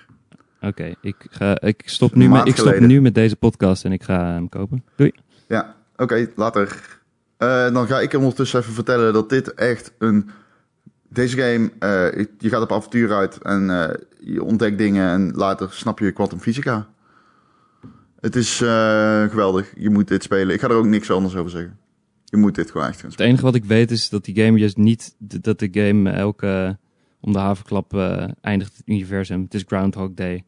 Oké, 0.61 0.93
ik, 1.01 1.15
ga, 1.29 1.61
ik, 1.61 1.81
stop 1.85 2.15
nu 2.15 2.29
met, 2.29 2.47
ik 2.47 2.55
stop 2.55 2.79
nu 2.79 3.01
met 3.01 3.15
deze 3.15 3.35
podcast 3.35 3.85
en 3.85 3.91
ik 3.91 4.03
ga 4.03 4.25
hem 4.25 4.49
kopen. 4.49 4.83
Doei. 4.95 5.11
Ja, 5.47 5.75
oké, 5.95 6.27
later. 6.35 6.99
Eh, 7.37 7.73
dan 7.73 7.87
ga 7.87 7.99
ik 7.99 8.13
ondertussen 8.13 8.59
even 8.59 8.73
vertellen 8.73 9.13
dat 9.13 9.29
dit 9.29 9.53
echt 9.53 9.93
een... 9.97 10.29
Deze 11.09 11.37
game, 11.37 11.71
eh, 11.79 12.25
je 12.37 12.49
gaat 12.49 12.61
op 12.61 12.71
avontuur 12.71 13.13
uit 13.13 13.37
en 13.41 13.63
je 14.19 14.43
ontdekt 14.43 14.77
dingen 14.77 15.09
en 15.09 15.31
later 15.35 15.73
snap 15.73 15.99
je 15.99 16.11
quantum 16.11 16.39
fysica. 16.39 16.87
Het 18.19 18.35
is 18.35 18.57
geweldig. 19.29 19.71
Je 19.75 19.89
moet 19.89 20.07
dit 20.07 20.23
spelen. 20.23 20.53
Ik 20.53 20.61
ga 20.61 20.67
er 20.67 20.75
ook 20.75 20.85
niks 20.85 21.11
anders 21.11 21.35
over 21.35 21.51
zeggen. 21.51 21.79
Je 22.31 22.37
moet 22.37 22.55
dit 22.55 22.71
gewoon 22.71 22.87
echt 22.87 22.99
gaan 22.99 23.09
Het 23.09 23.19
enige 23.19 23.43
wat 23.43 23.55
ik 23.55 23.65
weet 23.65 23.91
is 23.91 24.09
dat 24.09 24.25
die 24.25 24.35
game 24.35 24.59
juist 24.59 24.77
niet, 24.77 25.15
dat 25.19 25.59
de 25.59 25.69
game 25.71 26.09
elke 26.09 26.77
om 27.21 27.33
de 27.33 27.39
havenklap 27.39 27.93
eh, 27.93 28.27
eindigt 28.41 28.77
het 28.77 28.87
universum. 28.87 29.41
Het 29.41 29.53
is 29.53 29.63
Groundhog 29.67 30.09
Day. 30.13 30.43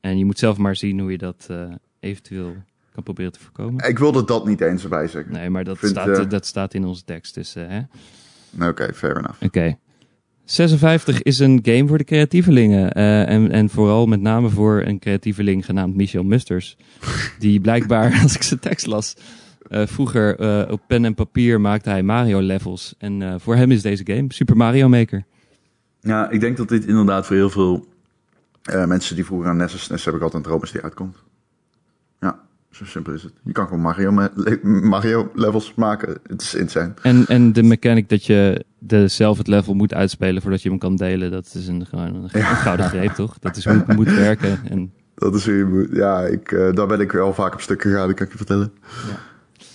En 0.00 0.18
je 0.18 0.24
moet 0.24 0.38
zelf 0.38 0.56
maar 0.56 0.76
zien 0.76 1.00
hoe 1.00 1.10
je 1.10 1.18
dat 1.18 1.46
eh, 1.50 1.64
eventueel 2.00 2.54
kan 2.92 3.02
proberen 3.02 3.32
te 3.32 3.40
voorkomen. 3.40 3.88
Ik 3.88 3.98
wilde 3.98 4.24
dat 4.24 4.46
niet 4.46 4.60
eens 4.60 4.82
erbij 4.82 5.08
zeggen. 5.08 5.32
Nee, 5.32 5.50
maar 5.50 5.64
dat, 5.64 5.78
Vind, 5.78 5.90
staat, 5.90 6.18
eh, 6.18 6.28
dat 6.28 6.46
staat 6.46 6.74
in 6.74 6.84
onze 6.84 7.04
tekst. 7.04 7.34
Dus, 7.34 7.54
hè? 7.54 7.80
Oké, 8.68 8.94
fair 8.94 9.16
enough. 9.16 9.42
Oké. 9.42 9.76
56 10.44 11.22
is 11.22 11.38
een 11.38 11.58
game 11.62 11.86
voor 11.86 11.98
de 11.98 12.04
creatievelingen. 12.04 12.92
en, 12.92 13.50
en 13.50 13.68
vooral 13.70 14.06
met 14.06 14.20
name 14.20 14.48
voor 14.48 14.82
een 14.82 14.98
creatieveling 14.98 15.64
genaamd 15.64 15.94
Michel 15.94 16.22
Musters. 16.22 16.76
Die 17.38 17.60
blijkbaar, 17.60 18.18
als 18.22 18.34
ik 18.34 18.42
zijn 18.42 18.60
tekst 18.60 18.86
las, 18.86 19.16
eh, 19.74 19.86
vroeger 19.86 20.38
eh, 20.38 20.72
op 20.72 20.80
pen 20.86 21.04
en 21.04 21.14
papier 21.14 21.60
maakte 21.60 21.90
hij 21.90 22.02
Mario 22.02 22.40
levels. 22.40 22.94
En 22.98 23.22
eh, 23.22 23.34
voor 23.38 23.56
hem 23.56 23.70
is 23.70 23.82
deze 23.82 24.02
game 24.06 24.24
Super 24.28 24.56
Mario 24.56 24.88
Maker. 24.88 25.24
Ja, 26.00 26.30
ik 26.30 26.40
denk 26.40 26.56
dat 26.56 26.68
dit 26.68 26.84
inderdaad 26.86 27.26
voor 27.26 27.36
heel 27.36 27.50
veel 27.50 27.86
mensen 28.86 29.14
die 29.14 29.24
vroeger 29.24 29.48
aan 29.48 29.56
NES 29.56 29.72
en 29.72 29.78
SNES 29.78 30.02
hebben 30.04 30.22
gehad 30.22 30.36
een 30.36 30.42
droom 30.42 30.62
is 30.62 30.70
die 30.70 30.80
uitkomt. 30.80 31.16
Ja, 32.20 32.38
zo 32.70 32.84
simpel 32.84 33.12
is 33.12 33.22
het. 33.22 33.32
Je 33.44 33.52
kan 33.52 33.66
gewoon 33.66 33.82
Mario, 33.82 34.28
le- 34.34 34.58
Mario 34.62 35.30
levels 35.34 35.72
maken. 35.74 36.18
Het 36.26 36.42
is 36.42 36.54
insane. 36.54 36.92
En, 37.02 37.26
en 37.26 37.52
de 37.52 37.62
mechanic 37.62 38.08
dat 38.08 38.24
je 38.26 38.64
de, 38.78 39.08
zelf 39.08 39.38
het 39.38 39.46
level 39.46 39.74
moet 39.74 39.94
uitspelen 39.94 40.42
voordat 40.42 40.62
je 40.62 40.68
hem 40.68 40.78
kan 40.78 40.96
delen, 40.96 41.30
dat 41.30 41.54
is 41.54 41.66
een, 41.68 41.86
gewoon 41.86 42.14
een, 42.14 42.28
Ja. 42.32 42.54
gouden 42.54 42.86
greep, 42.88 43.10
toch? 43.12 43.38
Dat 43.38 43.56
is 43.56 43.64
hoe 43.64 43.74
het 43.86 43.96
moet 43.96 44.14
werken. 44.14 44.58
En 44.68 44.92
Dat 45.14 45.34
is 45.34 45.44
hoe 45.44 45.54
je 45.54 45.64
moet. 45.64 45.88
Ja, 45.92 46.20
ik, 46.20 46.50
daar 46.74 46.86
ben 46.86 47.00
ik 47.00 47.12
wel 47.12 47.34
vaak 47.34 47.54
op 47.54 47.60
stuk 47.60 47.82
gegaan, 47.82 48.06
dat 48.06 48.16
kan 48.16 48.26
ik 48.26 48.32
je 48.32 48.38
vertellen. 48.38 48.72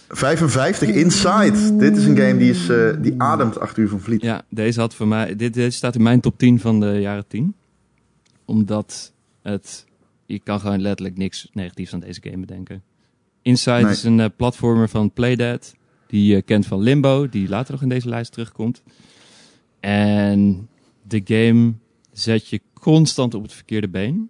55 0.10 0.90
Inside. 0.90 1.76
Dit 1.77 1.98
is 1.98 2.06
een 2.06 2.18
game 2.18 2.38
die, 2.38 2.49
is, 2.49 2.69
eh, 2.69 2.90
die 2.99 3.14
ademt 3.18 3.60
acht 3.60 3.77
uur 3.77 3.90
van 3.90 3.99
Vliet. 3.99 4.22
Ja, 4.22 4.41
deze 4.49 4.80
had 4.80 4.95
voor 4.95 5.07
mij. 5.07 5.36
Dit, 5.36 5.73
staat 5.73 5.95
in 5.95 6.03
mijn 6.03 6.19
top 6.19 6.38
10 6.38 6.60
van 6.60 6.80
de 6.80 6.99
jaren 6.99 7.27
10. 7.27 7.56
Omdat 8.45 9.14
het. 9.41 9.88
Je 10.26 10.40
kan 10.40 10.60
gewoon 10.60 10.81
letterlijk 10.81 11.18
niks 11.18 11.49
negatiefs 11.53 11.94
aan 11.94 11.99
deze 11.99 12.22
game 12.23 12.40
bedenken. 12.40 12.84
Inside 13.41 13.81
Nee. 13.81 13.91
is 13.91 14.03
een 14.03 14.19
eh, 14.19 14.30
platformer 14.38 14.90
van 14.90 15.11
Playdead. 15.11 15.76
Die 16.07 16.36
je 16.36 16.41
kent 16.41 16.65
van 16.65 16.80
Limbo, 16.81 17.30
die 17.30 17.49
later 17.49 17.72
nog 17.72 17.81
in 17.81 17.90
deze 17.90 18.10
lijst 18.10 18.31
terugkomt. 18.31 18.81
En 19.80 20.69
de 21.02 21.22
game 21.23 21.73
zet 22.11 22.48
je 22.48 22.61
constant 22.73 23.34
op 23.34 23.41
het 23.44 23.53
verkeerde 23.53 23.90
been. 23.90 24.30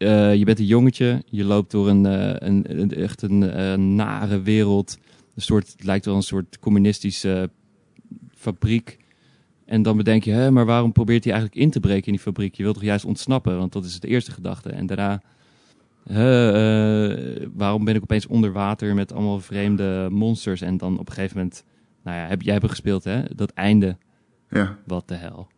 Eh, 0.00 0.34
je 0.34 0.44
bent 0.44 0.58
een 0.58 0.64
jongetje, 0.66 1.22
je 1.26 1.44
loopt 1.44 1.70
door 1.70 1.88
een, 1.88 2.06
eh, 2.06 2.48
een, 2.48 2.80
een- 2.80 2.94
echt 2.94 3.22
een 3.22 3.50
eh, 3.50 3.74
nare 3.74 4.42
wereld. 4.42 4.98
Een 5.34 5.42
soort, 5.42 5.72
het 5.72 5.84
lijkt 5.84 6.04
wel 6.04 6.14
een 6.16 6.22
soort 6.22 6.58
communistische 6.58 7.50
fabriek. 8.34 8.98
En 9.64 9.82
dan 9.82 9.96
bedenk 9.96 10.24
je, 10.24 10.30
hè, 10.30 10.50
maar 10.50 10.66
waarom 10.66 10.92
probeert 10.92 11.24
hij 11.24 11.32
eigenlijk 11.32 11.62
in 11.62 11.70
te 11.70 11.80
breken 11.80 12.06
in 12.06 12.12
die 12.12 12.20
fabriek? 12.20 12.54
Je 12.54 12.62
wilt 12.62 12.74
toch 12.74 12.84
juist 12.84 13.04
ontsnappen, 13.04 13.58
want 13.58 13.72
dat 13.72 13.84
is 13.84 14.00
de 14.00 14.08
eerste 14.08 14.30
gedachte. 14.32 14.68
En 14.70 14.86
daarna, 14.86 15.22
hè, 16.04 17.48
waarom 17.54 17.84
ben 17.84 17.94
ik 17.94 18.02
opeens 18.02 18.26
onder 18.26 18.52
water 18.52 18.94
met 18.94 19.12
allemaal 19.12 19.40
vreemde 19.40 20.08
monsters? 20.10 20.60
En 20.60 20.76
dan 20.76 20.98
op 20.98 21.08
een 21.08 21.14
gegeven 21.14 21.36
moment, 21.36 21.64
nou 22.04 22.16
ja, 22.16 22.26
heb, 22.26 22.42
jij 22.42 22.52
hebt 22.54 22.68
gespeeld, 22.68 23.04
hè? 23.04 23.22
Dat 23.34 23.50
einde, 23.50 23.96
Ja, 24.50 24.78
wat 24.86 25.08
de 25.08 25.14
hel. 25.14 25.48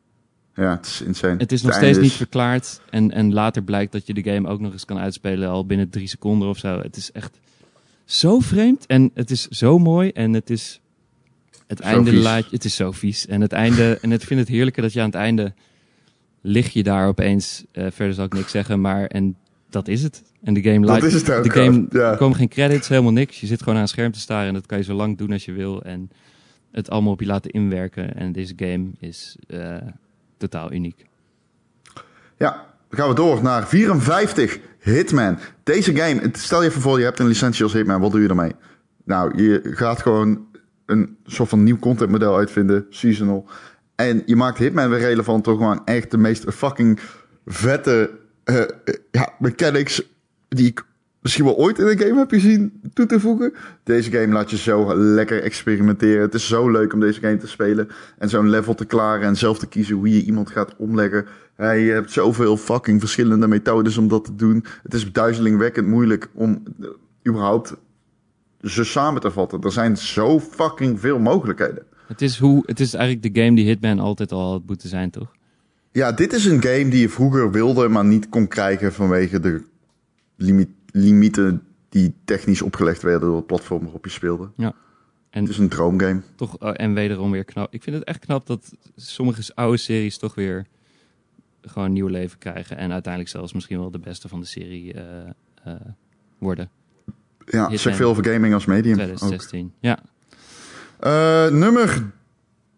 Ja, 0.55 0.70
het 0.77 0.87
is 0.87 1.03
insane. 1.03 1.37
Het 1.39 1.53
is 1.53 1.62
nog 1.62 1.74
steeds 1.74 1.99
niet 1.99 2.12
verklaard. 2.12 2.81
En, 2.91 3.11
en 3.11 3.33
later 3.33 3.62
blijkt 3.62 3.93
dat 3.93 4.07
je 4.07 4.15
de 4.15 4.23
game 4.23 4.49
ook 4.49 4.61
nog 4.61 4.73
eens 4.73 4.85
kan 4.85 4.99
uitspelen 4.99 5.49
al 5.49 5.66
binnen 5.66 5.91
drie 5.91 6.07
seconden 6.07 6.49
of 6.49 6.59
zo. 6.59 6.81
Het 6.81 6.97
is 6.97 7.12
echt 7.12 7.39
zo 8.05 8.41
vreemd 8.41 8.87
en 8.87 9.11
het 9.15 9.31
is 9.31 9.49
zo 9.49 9.79
mooi 9.79 10.11
en 10.11 10.33
het 10.33 10.51
is 10.51 10.81
het 11.66 11.79
Zo 11.79 11.85
einde 11.85 12.11
vies. 12.11 12.23
laat 12.23 12.45
je, 12.45 12.51
het 12.51 12.65
is 12.65 12.74
zo 12.74 12.93
vies 12.93 13.27
en 13.27 13.41
het 13.41 13.53
einde 13.53 13.99
en 14.03 14.11
het 14.11 14.24
vind 14.24 14.41
het 14.41 14.49
heerlijke 14.49 14.81
dat 14.81 14.93
je 14.93 15.01
aan 15.01 15.07
het 15.07 15.15
einde 15.15 15.53
lig 16.41 16.73
je 16.73 16.83
daar 16.83 17.07
opeens 17.07 17.65
eh, 17.73 17.87
verder 17.91 18.15
zal 18.15 18.24
ik 18.24 18.33
niks 18.33 18.51
zeggen 18.51 18.81
maar 18.81 19.07
en 19.07 19.37
dat 19.70 19.89
is 19.89 20.03
het 20.03 20.23
en 20.43 20.55
de 20.55 20.62
game 20.62 20.87
laat 20.87 21.01
Dat 21.01 21.12
is 21.12 21.15
het 21.15 21.31
ook. 21.31 21.45
de 21.45 21.51
game 21.51 21.87
ja. 21.91 22.11
er 22.11 22.16
komen 22.16 22.37
geen 22.37 22.49
credits 22.49 22.89
helemaal 22.89 23.12
niks 23.12 23.41
je 23.41 23.47
zit 23.47 23.59
gewoon 23.59 23.74
aan 23.74 23.83
een 23.83 23.89
scherm 23.89 24.12
te 24.12 24.20
staren 24.20 24.49
en 24.49 24.55
dat 24.55 24.66
kan 24.66 24.79
je 24.79 24.85
zo 24.85 24.95
lang 24.95 25.19
doen 25.19 25.33
als 25.33 25.45
je 25.45 25.53
wil 25.53 25.83
en 25.83 26.11
het 26.73 26.91
allemaal 26.91 27.12
op 27.12 27.20
je 27.20 27.27
laten 27.27 27.51
inwerken 27.51 28.15
en 28.15 28.33
deze 28.33 28.53
game 28.57 28.91
is 28.99 29.37
eh, 29.47 29.77
totaal 30.48 30.73
uniek 30.73 31.06
Ja, 32.36 32.51
dan 32.89 32.98
gaan 32.98 33.09
we 33.09 33.14
door 33.14 33.43
naar 33.43 33.66
54 33.66 34.59
Hitman. 34.78 35.39
Deze 35.62 35.97
game, 35.97 36.28
stel 36.32 36.62
je 36.62 36.70
voor, 36.70 36.98
je 36.98 37.05
hebt 37.05 37.19
een 37.19 37.27
licentie 37.27 37.62
als 37.64 37.73
Hitman, 37.73 38.01
wat 38.01 38.12
doe 38.12 38.20
je 38.20 38.28
ermee? 38.28 38.52
Nou, 39.05 39.43
je 39.43 39.60
gaat 39.64 40.02
gewoon 40.02 40.47
een 40.86 41.16
soort 41.24 41.48
van 41.48 41.62
nieuw 41.62 41.78
contentmodel 41.78 42.36
uitvinden, 42.36 42.86
seasonal. 42.90 43.47
En 43.94 44.23
je 44.27 44.36
maakt 44.36 44.59
Hitman 44.59 44.90
weer 44.90 44.98
relevant 44.98 45.44
door 45.44 45.56
gewoon 45.56 45.85
echt 45.85 46.10
de 46.10 46.19
meest 46.19 46.44
fucking 46.55 47.01
vette 47.47 48.10
eh, 48.44 48.60
eh, 48.60 48.69
ja, 49.10 49.35
mechanics 49.39 50.02
die 50.48 50.66
ik 50.66 50.85
misschien 51.23 51.44
wel 51.44 51.57
ooit 51.57 51.78
in 51.78 51.86
een 51.86 51.99
game 51.99 52.19
heb 52.19 52.31
gezien 52.31 52.81
toe 52.94 53.07
te 53.07 53.20
voegen. 53.20 53.53
Deze 53.82 54.11
game 54.11 54.32
laat 54.32 54.51
je 54.51 54.57
zo 54.57 54.97
lekker 54.97 55.43
experimenteren. 55.43 56.20
Het 56.20 56.35
is 56.35 56.47
zo 56.47 56.70
leuk 56.70 56.93
om 56.93 57.01
deze 57.01 57.20
game 57.20 57.36
te 57.36 57.49
spelen 57.49 57.89
en 58.19 58.28
zo'n 58.28 58.51
level 58.51 58.74
te 58.74 58.85
klaren 58.85 59.27
en 59.27 59.36
zelf 59.36 59.59
te 59.59 59.66
kiezen 59.66 59.97
hoe 59.97 60.15
je 60.15 60.24
iemand 60.24 60.51
gaat 60.51 60.77
omleggen. 60.77 61.27
Hey, 61.57 61.81
je 61.81 61.93
hebt 61.93 62.11
zoveel 62.11 62.57
fucking 62.57 63.01
verschillende 63.01 63.47
methodes 63.47 63.97
om 63.97 64.09
dat 64.09 64.24
te 64.24 64.35
doen. 64.35 64.65
Het 64.82 64.94
is 64.94 65.12
duizelingwekkend 65.12 65.86
moeilijk 65.86 66.28
om 66.35 66.62
eh, 66.81 66.89
überhaupt 67.28 67.74
ze 68.62 68.85
samen 68.85 69.20
te 69.20 69.31
vatten. 69.31 69.61
Er 69.61 69.73
zijn 69.73 69.97
zo 69.97 70.40
fucking 70.40 71.01
veel 71.01 71.19
mogelijkheden. 71.19 71.82
Het 72.07 72.23
is, 72.23 72.39
hoe, 72.39 72.62
het 72.66 72.81
is 72.81 72.94
eigenlijk 72.94 73.35
de 73.35 73.43
game 73.43 73.57
die 73.57 73.66
Hitman 73.66 73.99
altijd 73.99 74.32
al 74.32 74.51
had 74.51 74.62
moeten 74.66 74.89
zijn, 74.89 75.11
toch? 75.11 75.31
Ja, 75.93 76.12
dit 76.12 76.32
is 76.32 76.44
een 76.44 76.62
game 76.62 76.89
die 76.89 77.01
je 77.01 77.09
vroeger 77.09 77.51
wilde, 77.51 77.89
maar 77.89 78.05
niet 78.05 78.28
kon 78.28 78.49
krijgen 78.49 78.93
vanwege 78.93 79.40
de 79.40 79.62
limi- 80.36 80.74
limieten 80.93 81.62
die 81.89 82.14
technisch 82.24 82.62
opgelegd 82.62 83.02
werden 83.02 83.28
door 83.28 83.36
het 83.36 83.47
platform 83.47 83.82
waarop 83.82 84.05
je 84.05 84.10
speelde. 84.10 84.51
Ja. 84.56 84.74
En 85.31 85.40
Het 85.40 85.51
is 85.51 85.59
een 85.59 85.69
droomgame. 85.69 86.20
toch, 86.35 86.59
oh, 86.59 86.70
en 86.77 86.94
wederom 86.94 87.31
weer 87.31 87.44
knap. 87.44 87.74
Ik 87.74 87.82
vind 87.82 87.97
het 87.97 88.05
echt 88.05 88.19
knap 88.19 88.47
dat 88.47 88.73
sommige 88.97 89.55
oude 89.55 89.77
series 89.77 90.19
toch 90.19 90.35
weer 90.35 90.66
gewoon 91.62 91.93
nieuw 91.93 92.06
leven 92.06 92.39
krijgen. 92.39 92.77
En 92.77 92.93
uiteindelijk 92.93 93.32
zelfs 93.32 93.52
misschien 93.52 93.78
wel 93.78 93.90
de 93.90 93.98
beste 93.98 94.28
van 94.28 94.40
de 94.40 94.47
serie 94.47 94.93
eh, 94.94 95.05
eh, 95.64 95.74
worden. 96.39 96.70
Ja, 97.44 97.60
Hitman. 97.60 97.78
zeg 97.78 97.97
veel 97.97 98.09
over 98.09 98.24
gaming 98.24 98.55
als 98.55 98.64
medium. 98.64 98.93
ook. 98.93 99.05
2016. 99.05 99.73
Ja. 99.81 99.98
Eh, 100.98 101.51
nummer 101.51 102.10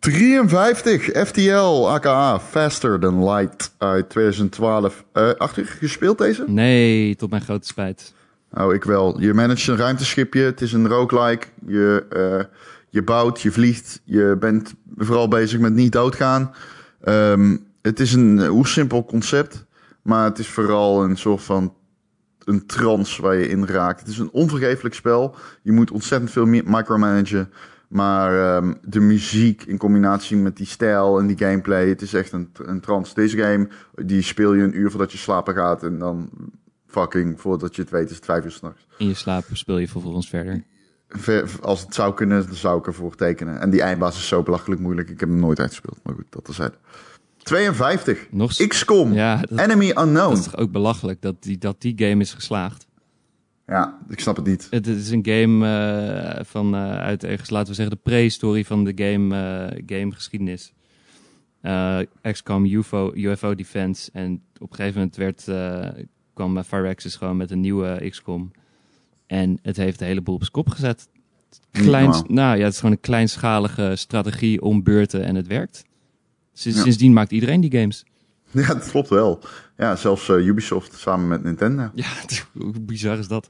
53, 0.05 1.11
FTL, 1.27 1.89
aka 1.89 2.41
Faster 2.41 2.99
Than 2.99 3.25
Light 3.31 3.75
uit 3.79 4.09
2012. 4.11 5.05
Eh 5.13 5.31
Arthur, 5.39 5.65
gespeeld 5.67 6.19
deze? 6.19 6.45
Nee, 6.47 7.17
tot 7.17 7.31
mijn 7.31 7.43
grote 7.43 7.67
spijt. 7.67 8.15
Oh, 8.53 8.75
ik 8.75 8.85
wel. 8.85 9.21
Je 9.21 9.35
managt 9.35 9.67
een 9.67 9.77
ruimteschipje. 9.77 10.41
Het 10.41 10.61
is 10.61 10.73
een 10.73 10.89
roguelike. 10.89 11.47
Je, 11.67 12.07
eh, 12.11 12.59
je 12.89 13.03
bouwt, 13.03 13.41
je 13.43 13.51
vliegt. 13.53 14.01
Je 14.05 14.37
bent 14.41 14.75
vooral 14.97 15.29
bezig 15.29 15.61
met 15.61 15.73
niet 15.73 15.93
doodgaan. 15.93 16.55
Ehm, 17.01 17.57
het 17.83 18.01
is 18.01 18.13
een 18.13 18.47
hoe 18.47 18.67
simpel 18.67 19.05
concept. 19.05 19.65
Maar 20.03 20.25
het 20.25 20.39
is 20.39 20.49
vooral 20.49 21.05
een 21.05 21.17
soort 21.17 21.43
van 21.43 21.75
een 22.45 22.67
trance 22.67 23.23
waar 23.23 23.37
je 23.37 23.49
in 23.49 23.67
raakt. 23.67 24.01
Het 24.01 24.09
is 24.09 24.19
een 24.19 24.31
onvergeeflijk 24.33 24.95
spel. 24.95 25.37
Je 25.63 25.73
moet 25.73 25.91
ontzettend 25.91 26.31
veel 26.31 26.47
mi- 26.47 26.63
micromanagen. 26.65 27.51
Maar 27.89 28.57
ehm, 28.57 28.75
de 28.83 29.01
muziek 29.01 29.63
in 29.63 29.77
combinatie 29.79 30.37
met 30.37 30.57
die 30.57 30.67
stijl 30.67 31.19
en 31.19 31.27
die 31.27 31.39
gameplay, 31.39 31.89
het 31.89 32.03
is 32.03 32.15
echt 32.15 32.33
een, 32.33 32.51
een 32.63 32.81
trance. 32.81 33.15
Deze 33.15 33.37
game, 33.39 33.69
die 34.05 34.23
speel 34.23 34.55
je 34.55 34.63
een 34.63 34.79
uur 34.79 34.91
voordat 34.91 35.13
je 35.13 35.19
slapen 35.19 35.55
gaat 35.55 35.83
en 35.83 35.99
dan 35.99 36.31
fucking, 36.87 37.41
voordat 37.41 37.77
je 37.77 37.83
het 37.83 37.91
weet, 37.91 38.11
is 38.11 38.17
het 38.17 38.25
vijf 38.25 38.45
uur 38.45 38.51
s'nachts. 38.51 38.87
In 38.99 39.07
je 39.07 39.15
slaap 39.15 39.45
speel 39.53 39.79
je 39.79 39.89
vervolgens 39.89 40.29
verder. 40.29 40.65
Ver- 41.09 41.51
Als 41.61 41.81
het 41.81 41.95
zou 41.95 42.15
kunnen, 42.15 42.47
dan 42.47 42.55
zou 42.55 42.79
ik 42.79 42.87
ervoor 42.87 43.15
tekenen. 43.15 43.61
En 43.61 43.71
die 43.71 43.83
eindbaas 43.83 44.17
is 44.17 44.29
zo 44.29 44.43
belachelijk 44.43 44.81
moeilijk. 44.81 45.09
Ik 45.09 45.21
heb 45.21 45.29
hem 45.29 45.39
nooit 45.41 45.61
uitgespeeld. 45.61 45.99
Maar 46.03 46.15
goed, 46.15 46.25
dat 46.31 46.45
terzijde. 46.45 46.75
52. 47.43 48.27
Nog 48.31 48.55
XCOM. 48.67 49.13
Ja, 49.13 49.37
dat, 49.49 49.59
Enemy 49.59 49.93
dat 49.93 50.05
Unknown. 50.05 50.33
is 50.33 50.43
toch 50.45 50.57
ook 50.57 50.71
belachelijk 50.73 51.23
dat 51.23 51.43
die, 51.43 51.59
dat 51.59 51.81
die 51.81 51.93
game 51.97 52.21
is 52.21 52.35
geslaagd. 52.35 52.87
Ja, 53.67 53.99
ik 54.09 54.21
snap 54.21 54.37
het 54.37 54.47
niet. 54.47 54.67
Het, 54.71 54.87
is 54.87 55.11
een 55.11 55.27
game 55.27 55.67
eh, 55.67 56.45
van 56.45 56.75
eh, 56.75 56.99
uit 56.99 57.25
ergens, 57.25 57.51
laten 57.51 57.69
we 57.69 57.75
zeggen, 57.75 57.97
de 57.97 58.03
prehistorie 58.03 58.67
van 58.67 58.85
de 58.85 58.93
game, 58.95 59.37
eh 59.37 59.83
gamegeschiedenis. 59.87 60.73
XCOM 62.23 62.65
UFO, 62.65 63.13
UFO 63.15 63.55
Defense. 63.55 64.11
En 64.13 64.43
op 64.59 64.71
een 64.71 64.77
gegeven 64.77 64.99
moment 64.99 65.17
werd, 65.17 65.45
kwam 66.35 66.63
Firaxis 66.63 67.17
gewoon 67.17 67.37
met 67.37 67.51
een 67.51 67.61
nieuwe 67.61 68.07
XCOM. 68.11 68.51
En 69.27 69.59
het 69.63 69.77
heeft 69.77 69.99
de 69.99 70.05
hele 70.05 70.21
boel 70.21 70.35
op 70.35 70.41
zijn 70.41 70.53
kop 70.53 70.69
gezet. 70.69 71.09
Klein, 71.71 72.11
nou 72.11 72.57
ja, 72.57 72.65
het 72.65 72.73
is 72.73 72.79
gewoon 72.79 72.95
een 72.95 73.01
kleinschalige 73.01 73.93
strategie 73.97 74.63
om 74.63 74.83
beurten 74.83 75.25
en 75.25 75.35
het 75.35 75.47
werkt. 75.47 75.85
Sinds, 76.53 76.79
Ja. 76.79 76.85
Sindsdien 76.85 77.13
maakt 77.13 77.33
iedereen 77.33 77.61
die 77.61 77.79
games. 77.79 78.05
Ja, 78.63 78.67
dat 78.67 78.91
klopt 78.91 79.09
wel. 79.09 79.41
Ja, 79.77 79.97
zelfs 79.97 80.29
eh, 80.29 80.47
Ubisoft 80.47 80.95
samen 80.99 81.29
met 81.29 81.43
Nintendo. 81.43 81.91
Ja, 81.95 82.09
hoe 82.53 82.81
bizar 82.81 83.19
is 83.19 83.29
dat? 83.29 83.49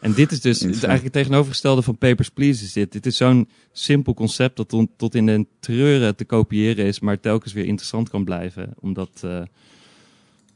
En 0.00 0.12
dit 0.12 0.32
is 0.32 0.40
dus 0.40 0.60
het, 0.60 0.70
eigenlijk 0.70 1.02
het 1.02 1.12
tegenovergestelde 1.12 1.82
van 1.82 1.98
Papers, 1.98 2.28
Please 2.28 2.64
is 2.64 2.72
dit. 2.72 2.92
Dit 2.92 3.06
is 3.06 3.16
zo'n 3.16 3.48
simpel 3.72 4.14
concept 4.14 4.56
dat 4.56 4.68
tot, 4.68 4.88
tot 4.96 5.14
in 5.14 5.26
de 5.26 5.46
treuren 5.60 6.16
te 6.16 6.24
kopiëren 6.24 6.84
is, 6.84 7.00
maar 7.00 7.20
telkens 7.20 7.52
weer 7.52 7.64
interessant 7.64 8.08
kan 8.08 8.24
blijven. 8.24 8.74
Omdat, 8.80 9.10
eh, 9.20 9.42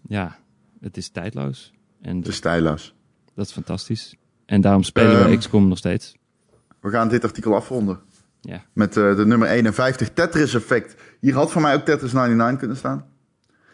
ja, 0.08 0.38
het 0.80 0.96
is 0.96 1.08
tijdloos. 1.08 1.72
En 2.02 2.16
Het 2.16 2.28
is 2.28 2.36
stijloos. 2.36 2.94
dat 3.34 3.46
is 3.46 3.52
fantastisch. 3.52 4.14
En 4.46 4.60
daarom 4.60 4.82
spelen 4.82 5.18
we 5.18 5.24
Ehm. 5.28 5.38
XCOM 5.38 5.68
nog 5.68 5.78
steeds. 5.78 6.14
We 6.80 6.90
gaan 6.90 7.08
dit 7.08 7.24
artikel 7.24 7.54
afronden. 7.54 8.00
Ja. 8.40 8.64
Met 8.72 8.96
eh, 8.96 9.16
de 9.16 9.26
nummer 9.26 9.48
51, 9.48 10.10
Tetris 10.12 10.54
Effect. 10.54 10.94
Hier 11.20 11.34
had 11.34 11.52
voor 11.52 11.62
mij 11.62 11.74
ook 11.74 11.84
Tetris 11.84 12.12
99 12.12 12.58
kunnen 12.58 12.76
staan. 12.76 13.04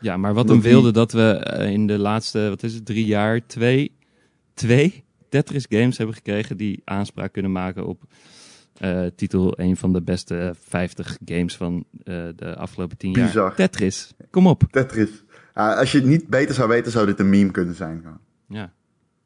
Ja, 0.03 0.17
maar 0.17 0.35
wat 0.35 0.49
die- 0.49 0.61
wilde 0.61 0.91
dat 0.93 1.13
we 1.13 1.31
eh, 1.33 1.71
in 1.71 1.87
de 1.87 1.99
laatste, 1.99 2.49
wat 2.49 2.63
is 2.63 2.75
het, 2.75 2.85
drie 2.87 3.05
jaar, 3.07 3.47
twee, 3.47 3.93
twee 4.55 5.05
Tetris 5.29 5.67
games 5.69 5.97
hebben 5.99 6.17
gekregen 6.17 6.57
die 6.57 6.83
aanspraak 6.85 7.33
kunnen 7.33 7.53
maken 7.53 7.87
op 7.87 8.03
eh, 8.79 9.05
titel 9.17 9.61
een 9.61 9.77
van 9.77 9.93
de 9.93 10.03
beste 10.03 10.55
50 10.61 11.19
games 11.25 11.57
van 11.57 11.85
eh, 12.05 12.15
de 12.37 12.57
afgelopen 12.57 12.97
tien 12.97 13.13
jaar. 13.13 13.27
Bizar. 13.27 13.55
Tetris, 13.55 14.13
kom 14.31 14.47
op. 14.47 14.63
Tetris. 14.71 15.11
Als 15.55 15.93
je 15.93 15.99
het 15.99 16.07
niet 16.07 16.29
beter 16.29 16.55
zou 16.55 16.69
weten, 16.69 16.93
zou 16.93 17.07
dit 17.07 17.21
een 17.21 17.29
meme 17.31 17.51
kunnen 17.51 17.75
zijn. 17.75 18.05
Ja. 18.49 18.73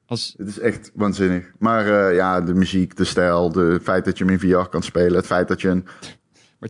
Als, 0.06 0.34
Het 0.36 0.48
is 0.48 0.58
echt 0.58 0.90
waanzinnig. 0.94 1.52
Maar 1.58 2.14
ja, 2.14 2.40
de 2.40 2.54
muziek, 2.54 2.96
de 2.96 3.04
stijl, 3.04 3.52
de 3.52 3.60
het 3.60 3.82
feit 3.82 4.04
dat 4.04 4.18
je 4.18 4.24
hem 4.24 4.32
in 4.32 4.38
VR 4.38 4.68
kan 4.68 4.82
spelen. 4.82 5.14
Het 5.16 5.26
feit 5.26 5.48
dat 5.48 5.60
je 5.60 5.68
een 5.68 5.84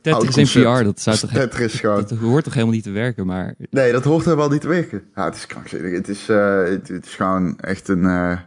maar 0.05 0.19
Tetris 0.21 0.37
in 0.37 0.47
VR, 0.63 0.85
dat, 0.85 1.01
zou 1.01 1.17
toch, 1.19 1.31
Tetris 1.41 1.81
gewoon... 1.81 2.05
dat 2.09 2.19
hoort 2.19 2.45
toch 2.45 2.53
helemaal 2.55 2.75
niet 2.75 2.85
te 2.85 2.91
werken, 2.91 3.27
maar 3.27 3.55
Nee, 3.71 3.93
dat 3.93 4.05
hoort 4.05 4.25
helemaal 4.25 4.49
niet 4.49 4.61
te 4.61 4.69
werken. 4.69 5.03
Ja, 5.15 5.25
het 5.25 5.35
is 5.35 5.47
krankzinnig. 5.47 5.93
Het 5.93 6.09
is, 6.09 6.29
eh, 6.29 6.63
het, 6.63 6.89
het 6.89 7.07
is 7.07 7.15
gewoon 7.15 7.59
echt 7.59 7.89
een... 7.89 8.05
eh, 8.05 8.39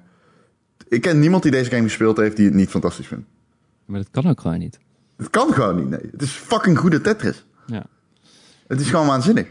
Ik 0.87 1.01
ken 1.01 1.19
niemand 1.19 1.43
die 1.43 1.51
deze 1.51 1.69
game 1.69 1.83
gespeeld 1.83 2.17
heeft 2.17 2.35
die 2.35 2.45
het 2.45 2.53
niet 2.55 2.69
fantastisch 2.69 3.07
vindt. 3.07 3.25
Maar 3.85 3.99
dat 3.99 4.09
kan 4.11 4.27
ook 4.27 4.41
gewoon 4.41 4.59
niet. 4.59 4.79
Het 5.17 5.29
kan 5.29 5.53
gewoon 5.53 5.75
niet, 5.75 5.89
nee. 5.89 6.09
Het 6.11 6.21
is 6.21 6.31
fucking 6.31 6.77
goede 6.77 7.01
Tetris. 7.01 7.45
Ja. 7.65 7.85
Het 8.67 8.81
is 8.81 8.89
gewoon 8.89 9.07
waanzinnig. 9.07 9.47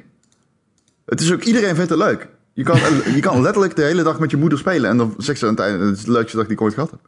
Het 1.07 1.20
is 1.20 1.33
ook, 1.33 1.43
iedereen 1.43 1.75
vindt 1.75 1.91
het 1.91 1.99
leuk. 1.99 2.29
Je 2.53 2.62
kan, 2.65 2.79
je 3.15 3.20
kan 3.20 3.41
letterlijk 3.43 3.77
de 3.77 3.83
hele 3.83 4.03
dag 4.03 4.19
met 4.19 4.31
je 4.31 4.37
moeder 4.37 4.59
spelen 4.59 4.91
en 4.91 4.97
dan 4.97 5.15
zegt 5.19 5.39
ze 5.39 5.45
aan 5.47 5.51
het 5.55 5.61
einde, 5.61 5.85
het 5.87 5.97
is 5.97 6.05
de 6.05 6.12
leukste 6.12 6.37
dag 6.37 6.47
die 6.47 6.55
ik 6.55 6.61
ooit 6.62 6.75
gehad 6.75 6.91
heb. 6.91 7.01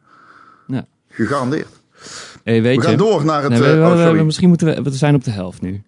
Ja. 0.67 0.87
Gegarandeerd. 1.09 1.81
Hey, 2.45 2.62
weet 2.62 2.77
We 2.77 2.83
je, 2.83 2.89
gaan 2.89 2.97
door 2.97 3.25
naar 3.25 3.43
het... 3.43 3.51
Nee, 3.53 3.61
we- 3.61 3.67
eh, 3.67 3.97
we- 4.03 4.09
oh, 4.09 4.12
we- 4.17 4.25
misschien 4.25 4.49
moeten 4.49 4.67
we, 4.67 4.83
we 4.83 4.91
zijn 4.91 5.15
op 5.15 5.25
de 5.25 5.31
helft 5.31 5.61
nu. 5.61 5.83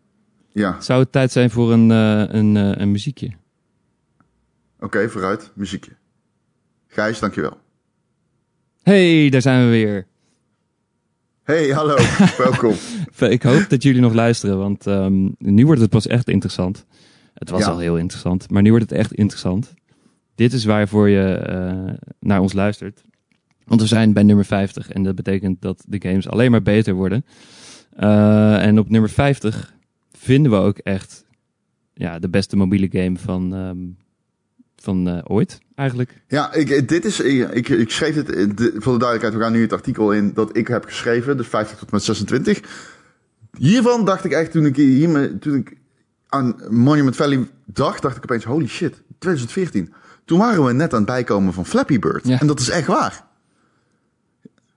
Ja, 0.53 0.81
Zou 0.81 1.01
het 1.03 1.13
tijd 1.13 1.33
zijn 1.33 1.51
voor 1.51 1.73
een, 1.73 1.91
eh, 1.91 2.25
een, 2.29 2.57
eh, 2.57 2.71
een 2.75 2.91
muziekje? 2.91 3.31
oké, 4.81 5.09
vooruit. 5.09 5.51
Muziekje. 5.55 5.91
Gijs, 6.87 7.19
dankjewel. 7.19 7.57
Hey, 8.83 9.29
daar 9.31 9.43
zijn 9.43 9.65
we 9.65 9.71
weer. 9.71 10.07
Hey, 11.43 11.69
hallo. 11.69 11.97
Welkom. 12.39 12.75
Ik 13.19 13.43
hoop 13.43 13.69
dat 13.69 13.83
jullie 13.83 14.01
nog 14.01 14.13
luisteren, 14.13 14.59
want 14.59 14.87
ehm, 14.87 15.29
nu 15.39 15.67
wordt 15.67 15.81
het 15.81 15.91
pas 15.91 16.07
echt 16.07 16.29
interessant. 16.29 16.85
Het 17.35 17.51
was 17.51 17.61
Ja. 17.65 17.71
al 17.71 17.79
heel 17.79 17.97
interessant, 17.99 18.51
maar 18.51 18.63
nu 18.63 18.71
wordt 18.71 18.91
het 18.91 18.99
echt 18.99 19.13
interessant. 19.13 19.75
Dit 20.35 20.53
is 20.53 20.65
waarvoor 20.65 21.09
je 21.09 21.99
naar 22.21 22.41
ons 22.41 22.53
luistert. 22.53 23.03
Want 23.67 23.81
we 23.81 23.87
zijn 23.87 24.13
bij 24.13 24.23
nummer 24.23 24.45
50 24.45 24.91
en 24.91 25.03
dat 25.03 25.15
betekent 25.15 25.61
dat 25.63 25.85
de 25.89 26.09
games 26.09 26.29
alleen 26.29 26.51
maar 26.51 26.63
beter 26.63 26.95
worden. 26.95 27.25
Eh, 27.97 28.67
en 28.67 28.79
op 28.79 28.89
nummer 28.91 29.11
50 29.11 29.75
vinden 30.13 30.53
we 30.53 30.59
ook 30.59 30.79
echt 30.79 31.25
ja, 31.95 32.19
de 32.19 32.29
beste 32.29 32.57
mobiele 32.57 32.89
game 32.91 33.19
van, 33.19 33.55
ehm, 33.55 33.79
van 34.77 35.09
eh, 35.09 35.19
ooit, 35.25 35.59
eigenlijk. 35.75 36.23
Ja, 36.29 36.53
ik, 36.53 36.89
dit 36.89 37.05
is, 37.05 37.21
ik, 37.21 37.69
ik 37.69 37.91
schreef 37.91 38.15
het, 38.15 38.31
eh, 38.33 38.47
de- 38.55 38.73
voor 38.75 38.93
de 38.93 38.99
duidelijkheid, 38.99 39.35
we 39.35 39.41
gaan 39.41 39.53
nu 39.53 39.61
het 39.61 39.73
artikel 39.73 40.13
in 40.13 40.31
dat 40.35 40.57
ik 40.57 40.69
heb 40.69 40.85
geschreven, 40.85 41.37
dus 41.37 41.47
50 41.49 41.79
tot 41.79 41.89
en 41.89 41.95
met 41.95 42.03
26. 42.05 42.61
Hiervan 43.59 44.05
dacht 44.05 44.25
ik 44.25 44.33
echt, 44.33 44.51
toen 44.53 44.67
ik, 44.67 44.77
hier, 44.77 45.39
toen 45.39 45.55
ik 45.55 45.77
aan 46.29 46.57
Monument 46.71 47.17
Valley 47.17 47.49
dacht, 47.67 48.03
dacht 48.03 48.17
ik 48.17 48.23
opeens, 48.23 48.45
holy 48.45 48.67
shit, 48.67 49.03
2014. 49.19 49.93
Toen 50.25 50.39
waren 50.39 50.65
we 50.65 50.73
net 50.73 50.93
aan 50.93 50.99
het 50.99 51.07
bijkomen 51.09 51.53
van 51.53 51.67
Flappy 51.67 51.99
Bird. 51.99 52.27
Ja. 52.29 52.41
En 52.41 52.47
dat 52.47 52.61
is 52.61 52.69
echt 52.69 52.87
waar. 52.87 53.25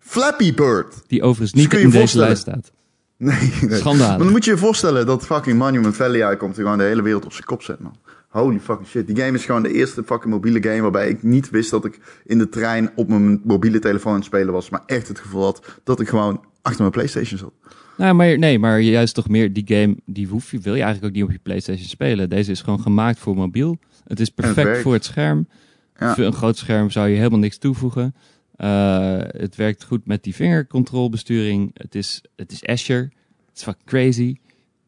Flappy 0.06 0.54
Bird. 0.54 1.04
Die 1.08 1.22
overigens 1.22 1.52
Dus 1.52 1.62
niet 1.62 1.72
je 1.72 1.80
in 1.80 1.90
deze 1.90 2.18
lijst 2.18 2.42
staat. 2.42 2.72
Nee, 3.18 3.52
nee. 3.62 3.78
Schandalig. 3.78 4.08
Maar 4.08 4.18
dan 4.18 4.32
moet 4.32 4.46
je 4.46 4.52
je 4.52 4.58
voorstellen 4.58 5.06
dat 5.06 5.26
fucking 5.26 5.58
Monument 5.58 5.96
Valley 5.96 6.26
uitkomt 6.26 6.58
en 6.58 6.64
gewoon 6.64 6.78
de 6.78 6.84
hele 6.84 7.02
wereld 7.02 7.26
op 7.26 7.32
zijn 7.32 7.46
kop 7.46 7.62
zet, 7.62 7.80
man. 7.80 7.96
Holy 8.28 8.60
fucking 8.60 8.88
shit. 8.88 9.08
Die 9.08 9.16
game 9.16 9.38
is 9.38 9.46
gewoon 9.46 9.64
de 9.64 9.74
eerste 9.74 10.04
fucking 10.04 10.34
mobiele 10.34 10.64
game 10.64 10.82
waarbij 10.82 11.10
ik 11.10 11.24
niet 11.24 11.50
wist 11.50 11.72
dat 11.72 11.86
ik 11.86 12.00
in 12.26 12.38
de 12.38 12.50
trein 12.50 12.92
op 12.96 13.08
mijn 13.08 13.42
mobiele 13.44 13.80
telefoon 13.80 14.12
aan 14.12 14.18
het 14.18 14.28
spelen 14.28 14.54
was, 14.54 14.70
maar 14.70 14.84
echt 14.86 15.08
het 15.08 15.20
gevoel 15.20 15.44
had 15.44 15.80
dat 15.84 16.00
ik 16.00 16.08
gewoon 16.08 16.42
achter 16.62 16.82
mijn 16.82 16.92
Playstation 16.92 17.40
zat. 17.40 17.52
Nou, 17.98 18.16
maar, 18.16 18.38
nee, 18.38 18.60
maar 18.60 18.82
juist 18.82 19.16
toch 19.16 19.30
meer 19.30 19.54
die 19.54 19.64
game, 19.68 19.96
die 20.06 20.28
hoef 20.28 20.52
je, 20.52 20.60
wil 20.60 20.76
je 20.76 20.82
eigenlijk 20.82 21.12
ook 21.14 21.20
niet 21.20 21.30
op 21.30 21.36
je 21.36 21.44
PlayStation 21.44 21.88
spelen. 21.88 22.30
Deze 22.30 22.52
is 22.52 22.62
gewoon 22.62 22.80
gemaakt 22.80 23.20
voor 23.20 23.36
mobiel. 23.36 23.78
Het 24.08 24.20
is 24.20 24.30
perfect 24.30 24.82
voor 24.82 24.94
het 24.94 25.06
scherm. 25.06 25.48
Ja. 26.00 26.16
Voor 26.16 26.24
een 26.24 26.34
groot 26.34 26.58
scherm 26.58 26.90
zou 26.90 27.08
je 27.08 27.16
helemaal 27.16 27.40
niks 27.40 27.58
toevoegen. 27.58 28.16
Eh, 28.56 29.18
het 29.28 29.56
werkt 29.56 29.84
goed 29.84 30.06
met 30.06 30.24
die 30.24 30.36
vingercontrolebesturing. 30.36 31.72
Het 31.74 31.96
is, 31.96 32.24
het 32.36 32.52
is 32.52 32.66
Azure. 32.66 33.02
Het 33.48 33.58
is 33.58 33.64
fucking 33.64 33.86
crazy. 33.88 34.38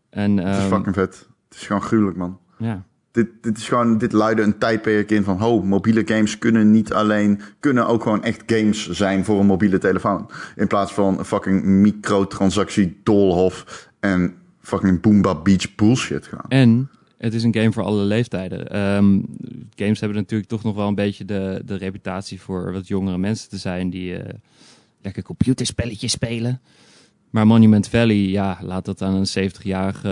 En, 0.10 0.38
Het 0.38 0.56
is 0.56 0.62
ehm, 0.62 0.74
fucking 0.74 0.96
vet. 0.96 1.28
Het 1.50 1.58
is 1.58 1.66
gewoon 1.66 1.82
gruwelijk, 1.82 2.18
man. 2.18 2.40
ja. 2.58 2.86
Dit, 3.12 3.28
dit 3.42 3.58
is 3.58 3.68
gewoon, 3.68 3.98
dit 3.98 4.12
luidde 4.12 4.42
een 4.42 4.58
tijdperk 4.58 5.12
in 5.12 5.24
van, 5.24 5.38
ho, 5.38 5.62
mobiele 5.64 6.02
games 6.06 6.38
kunnen 6.38 6.72
niet 6.72 6.94
alleen, 6.94 7.42
kunnen 7.60 7.88
ook 7.88 8.04
gewoon 8.04 8.24
echt 8.24 8.44
games 8.46 8.90
zijn 8.90 9.26
voor 9.26 9.40
een 9.40 9.46
mobiele 9.46 9.78
telefoon. 9.78 10.30
In 10.56 10.68
plaats 10.68 10.94
van 10.94 11.20
een 11.20 11.26
fucking 11.26 11.64
microtransactie 11.64 13.00
doolhof 13.04 13.90
en 14.00 14.36
fucking 14.62 15.02
Boomba 15.02 15.36
Beach 15.36 15.76
bullshit 15.76 16.28
gaan. 16.28 16.46
En 16.48 16.90
het 17.18 17.34
is 17.34 17.44
een 17.44 17.54
game 17.54 17.72
voor 17.72 17.84
alle 17.84 18.04
leeftijden. 18.04 18.70
Ehm, 18.72 19.22
games 19.76 20.00
hebben 20.00 20.18
natuurlijk 20.18 20.50
toch 20.50 20.64
nog 20.64 20.76
wel 20.76 20.88
een 20.88 20.96
beetje 20.96 21.26
de, 21.26 21.62
de 21.66 21.76
reputatie 21.76 22.42
voor 22.42 22.72
wat 22.72 22.88
jongere 22.88 23.18
mensen 23.18 23.50
te 23.50 23.58
zijn 23.58 23.90
die 23.90 24.18
eh, 24.18 24.34
lekker 25.02 25.24
computerspelletjes 25.24 26.12
spelen. 26.12 26.62
Maar 27.30 27.48
Monument 27.48 27.88
Valley, 27.90 28.16
ja, 28.16 28.60
laat 28.62 28.86
dat 28.86 29.02
aan 29.02 29.14
een 29.14 29.52
70-jarige 29.52 30.10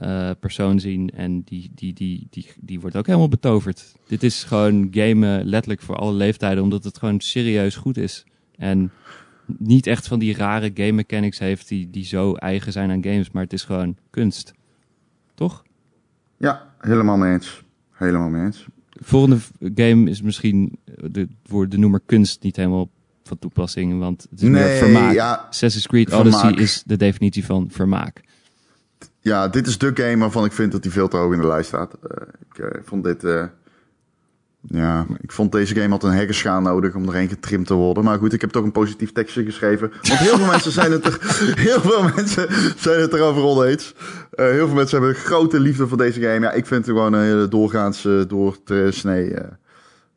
eh, 0.00 0.30
persoon 0.40 0.80
zien. 0.80 1.10
En 1.10 1.42
die, 1.42 1.70
die, 1.74 1.92
die, 1.92 2.26
die, 2.30 2.46
die 2.60 2.80
wordt 2.80 2.96
ook 2.96 3.06
helemaal 3.06 3.28
betoverd. 3.28 3.94
Dit 4.06 4.22
is 4.22 4.44
gewoon 4.44 4.88
gamen 4.90 5.44
letterlijk 5.44 5.82
voor 5.82 5.96
alle 5.96 6.12
leeftijden, 6.12 6.62
omdat 6.62 6.84
het 6.84 6.98
gewoon 6.98 7.20
serieus 7.20 7.76
goed 7.76 7.96
is. 7.96 8.24
En 8.56 8.90
niet 9.58 9.86
echt 9.86 10.08
van 10.08 10.18
die 10.18 10.36
rare 10.36 10.70
game 10.74 10.92
mechanics 10.92 11.38
heeft 11.38 11.68
die, 11.68 11.90
die 11.90 12.04
zo 12.04 12.34
eigen 12.34 12.72
zijn 12.72 12.90
aan 12.90 13.04
games, 13.04 13.30
maar 13.30 13.42
het 13.42 13.52
is 13.52 13.64
gewoon 13.64 13.96
kunst. 14.10 14.54
Toch? 15.34 15.64
Ja, 16.42 16.72
helemaal 16.78 17.16
mee 17.16 17.32
eens. 17.32 17.62
Helemaal 17.92 18.28
mee 18.28 18.44
eens. 18.44 18.66
De 18.90 19.04
volgende 19.04 19.38
game 19.74 20.10
is 20.10 20.22
misschien 20.22 20.78
eh, 20.84 20.94
de, 21.10 21.28
voor 21.44 21.68
de 21.68 21.78
noemer 21.78 22.00
kunst 22.06 22.42
niet 22.42 22.56
helemaal 22.56 22.88
van 23.22 23.38
toepassing, 23.38 23.98
want 23.98 24.22
het 24.30 24.42
is 24.42 24.48
meer 24.48 24.64
Nee, 24.64 24.78
vermaak. 24.78 25.12
ja, 25.12 25.32
Assassin's 25.48 25.86
Creed 25.86 26.08
vermaak. 26.08 26.26
Odyssey 26.26 26.62
is 26.62 26.82
de 26.86 26.96
definitie 26.96 27.44
van 27.44 27.68
vermaak. 27.70 28.20
ja, 29.20 29.48
dit 29.48 29.66
is 29.66 29.78
de 29.78 29.90
game 29.94 30.16
waarvan 30.16 30.44
ik 30.44 30.52
vind 30.52 30.72
dat 30.72 30.82
hij 30.84 30.92
veel 30.92 31.08
te 31.08 31.16
hoog 31.16 31.32
in 31.32 31.40
de 31.40 31.46
lijst 31.46 31.68
staat. 31.68 31.94
Eh, 32.10 32.26
ik 32.50 32.58
eh, 32.58 32.80
vond 32.84 33.04
dit... 33.04 33.24
eh, 34.68 34.78
Ja, 34.78 35.06
ik 35.20 35.32
vond 35.32 35.52
deze 35.52 35.74
game 35.74 35.88
had 35.88 36.04
een 36.04 36.12
heggenschaal 36.12 36.60
nodig 36.60 36.94
om 36.94 37.08
erheen 37.08 37.28
getrimd 37.28 37.66
te 37.66 37.74
worden. 37.74 38.04
Maar 38.04 38.18
goed, 38.18 38.32
ik 38.32 38.40
heb 38.40 38.50
toch 38.50 38.64
een 38.64 38.72
positief 38.72 39.12
tekstje 39.12 39.44
geschreven. 39.44 39.88
Want 40.02 40.18
heel 40.18 40.36
veel 40.36 40.46
mensen 40.46 40.72
zijn 40.72 40.92
het 40.92 41.04
er, 41.04 41.18
heel 41.68 41.80
veel 41.80 42.02
mensen 42.02 42.46
zijn 42.76 43.00
het 43.00 43.12
erover 43.12 43.42
oneens. 43.42 43.94
Uh, 44.34 44.46
heel 44.46 44.66
veel 44.66 44.76
mensen 44.76 44.98
hebben 44.98 45.16
een 45.16 45.24
grote 45.24 45.60
liefde 45.60 45.86
voor 45.88 45.98
deze 45.98 46.20
game. 46.20 46.40
Ja, 46.40 46.52
ik 46.52 46.66
vind 46.66 46.86
het 46.86 46.96
gewoon 46.96 47.12
een 47.12 47.24
hele 47.24 47.48
doorgaans 47.48 48.04
uh, 48.04 48.22
door 48.28 48.62
te 48.62 48.88
snee 48.90 49.30
uh, 49.30 49.40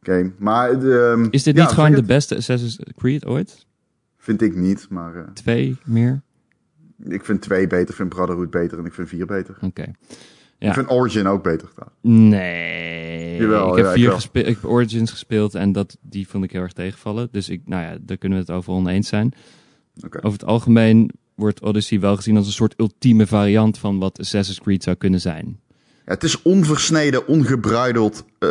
game. 0.01 0.31
Maar, 0.37 0.71
um, 0.71 1.27
Is 1.31 1.43
dit 1.43 1.55
ja, 1.55 1.61
niet 1.61 1.71
gewoon 1.71 1.91
de 1.91 2.03
beste 2.03 2.35
Assassin's 2.35 2.79
Creed 2.95 3.25
ooit? 3.25 3.65
Vind 4.17 4.41
ik 4.41 4.55
niet, 4.55 4.87
maar 4.89 5.15
uh, 5.15 5.21
Twee 5.33 5.77
meer? 5.83 6.21
ik 7.03 7.25
vind 7.25 7.41
twee 7.41 7.67
beter, 7.67 7.89
ik 7.89 7.95
vind 7.95 8.09
Brotherhood 8.09 8.49
beter 8.49 8.79
en 8.79 8.85
ik 8.85 8.93
vind 8.93 9.07
vier 9.09 9.25
beter. 9.25 9.57
Oké. 9.61 9.91
Ja. 10.57 10.67
Ik 10.67 10.73
vind 10.73 10.89
Origin 10.89 11.27
ook 11.27 11.43
beter. 11.43 11.69
trouwens. 11.73 11.99
Nee. 12.01 13.39
Jawel, 13.39 13.69
ik 13.69 13.75
heb 13.75 13.85
ja, 13.85 14.19
vier 14.19 14.47
ik 14.47 14.55
heb 14.61 14.65
Origins 14.65 15.11
gespeeld 15.11 15.55
en 15.55 15.71
dat, 15.71 15.97
die 16.01 16.27
vond 16.27 16.43
ik 16.43 16.51
heel 16.51 16.61
erg 16.61 16.73
tegenvallen. 16.73 17.27
Dus 17.31 17.49
ik, 17.49 17.61
nou 17.65 17.83
ja, 17.83 17.97
daar 18.01 18.17
kunnen 18.17 18.37
we 18.37 18.43
het 18.43 18.53
over 18.53 18.73
oneens 18.73 19.07
zijn. 19.07 19.33
Over 20.21 20.39
het 20.39 20.45
algemeen 20.45 21.11
wordt 21.35 21.61
Odyssey 21.61 21.99
wel 21.99 22.15
gezien 22.15 22.37
als 22.37 22.45
een 22.47 22.53
soort 22.53 22.73
ultieme 22.77 23.27
variant 23.27 23.77
van 23.77 23.99
wat 23.99 24.19
Assassin's 24.19 24.59
Creed 24.59 24.83
zou 24.83 24.95
kunnen 24.95 25.21
zijn. 25.21 25.59
Ja, 26.05 26.11
het 26.11 26.23
is 26.23 26.41
onversneden, 26.41 27.27
ongebruideld, 27.27 28.25
eh 28.39 28.49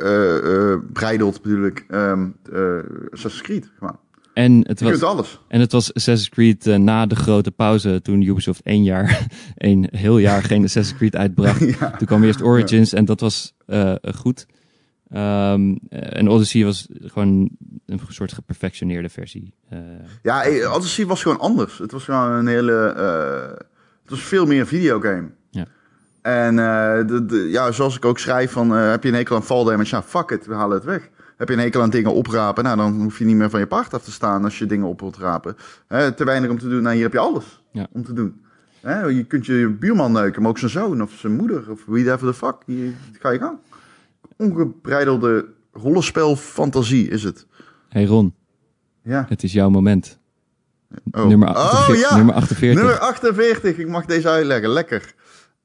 eh 0.00 0.72
eh 0.72 0.78
breideld 0.92 1.42
bedoel 1.42 1.64
ik, 1.64 1.84
ehm 1.88 2.28
eh 2.52 2.78
Assassin's 3.10 3.42
Creed. 3.42 3.70
Gewoon. 3.78 3.98
En 4.34 4.64
het 4.68 4.78
Je 4.78 4.84
was, 4.90 5.02
alles. 5.02 5.40
en 5.48 5.60
het 5.60 5.72
was 5.72 5.94
Assassin's 5.94 6.28
Creed 6.28 6.66
eh, 6.66 6.76
na 6.76 7.06
de 7.06 7.16
grote 7.16 7.50
pauze 7.50 8.02
toen 8.02 8.22
Ubisoft 8.22 8.60
één 8.62 8.84
jaar, 8.84 9.26
een 9.56 9.88
heel 9.90 10.18
jaar 10.18 10.42
geen 10.50 10.64
Assassin's 10.64 10.98
Creed 10.98 11.16
uitbracht. 11.16 11.78
ja. 11.78 11.90
Toen 11.90 12.06
kwam 12.06 12.22
eerst 12.24 12.42
Origins 12.42 12.92
en 12.92 13.04
dat 13.04 13.20
was 13.20 13.54
eh, 13.66 13.94
goed. 14.14 14.46
Ehm, 15.08 15.74
en 15.88 16.28
Odyssey 16.28 16.64
was 16.64 16.88
gewoon 17.00 17.50
een 17.86 18.00
soort 18.08 18.32
geperfectioneerde 18.32 19.08
versie. 19.08 19.54
Eh, 19.68 19.78
Ja, 20.22 20.44
Odyssey 20.74 21.06
was 21.06 21.22
gewoon 21.22 21.38
anders. 21.40 21.78
Het 21.78 21.92
was 21.92 22.04
gewoon 22.04 22.32
een 22.32 22.46
hele... 22.46 22.72
het 24.02 24.10
was 24.10 24.20
veel 24.22 24.46
meer 24.46 24.60
een 24.60 24.66
videogame. 24.66 25.30
Ja. 25.50 25.66
En 26.22 26.56
de, 27.06 27.24
de, 27.26 27.36
ja, 27.50 27.72
zoals 27.72 27.96
ik 27.96 28.04
ook 28.04 28.18
schrijf 28.18 28.50
van... 28.52 28.70
heb 28.70 29.02
je 29.02 29.08
een 29.08 29.14
hekel 29.14 29.36
aan 29.36 29.44
fall 29.44 29.64
damage? 29.64 29.96
Ja, 29.96 30.02
fuck 30.02 30.30
it, 30.30 30.46
we 30.46 30.54
halen 30.54 30.76
het 30.76 30.84
weg. 30.84 31.10
Heb 31.42 31.50
je 31.50 31.56
een 31.56 31.62
hekel 31.62 31.82
aan 31.82 31.90
dingen 31.90 32.14
oprapen? 32.14 32.64
Nou, 32.64 32.76
dan 32.76 33.02
hoef 33.02 33.18
je 33.18 33.24
niet 33.24 33.36
meer 33.36 33.50
van 33.50 33.60
je 33.60 33.66
paard 33.66 33.94
af 33.94 34.02
te 34.02 34.12
staan 34.12 34.44
als 34.44 34.58
je 34.58 34.66
dingen 34.66 34.86
op 34.86 35.00
wilt 35.00 35.16
rapen. 35.16 35.56
Hè, 35.88 36.12
te 36.12 36.24
weinig 36.24 36.50
om 36.50 36.58
te 36.58 36.68
doen. 36.68 36.82
Nou, 36.82 36.94
hier 36.94 37.02
heb 37.04 37.12
je 37.12 37.18
alles 37.18 37.62
Ja. 37.72 37.86
om 37.92 38.04
te 38.04 38.12
doen. 38.12 38.44
Hè, 38.80 39.00
je 39.04 39.24
kunt 39.24 39.46
je 39.46 39.68
buurman 39.68 40.12
neuken, 40.12 40.42
maar 40.42 40.50
ook 40.50 40.58
zijn 40.58 40.70
zoon 40.70 41.02
of 41.02 41.12
zijn 41.12 41.32
moeder 41.36 41.70
of 41.70 41.84
whatever 41.86 42.26
the 42.26 42.34
fuck. 42.34 42.54
Hier 42.66 42.92
ga 43.18 43.30
je 43.30 43.38
gang. 43.38 43.58
Ongebreidelde 44.36 45.46
rollenspelfantasie 45.72 47.08
is 47.08 47.22
het. 47.22 47.46
hey 47.88 48.04
Ron, 48.04 48.34
Ja. 49.02 49.24
het 49.28 49.42
is 49.42 49.52
jouw 49.52 49.68
moment. 49.70 50.18
Oh. 51.10 51.26
Nummer, 51.26 51.48
Oh, 51.48 51.54
48, 51.56 52.10
ja. 52.10 52.16
nummer 52.16 52.34
48. 52.34 52.78
Nummer 52.82 52.98
48, 53.00 53.78
ik 53.78 53.88
mag 53.88 54.04
deze 54.04 54.28
uitleggen. 54.28 54.68
Lekker. 54.70 55.14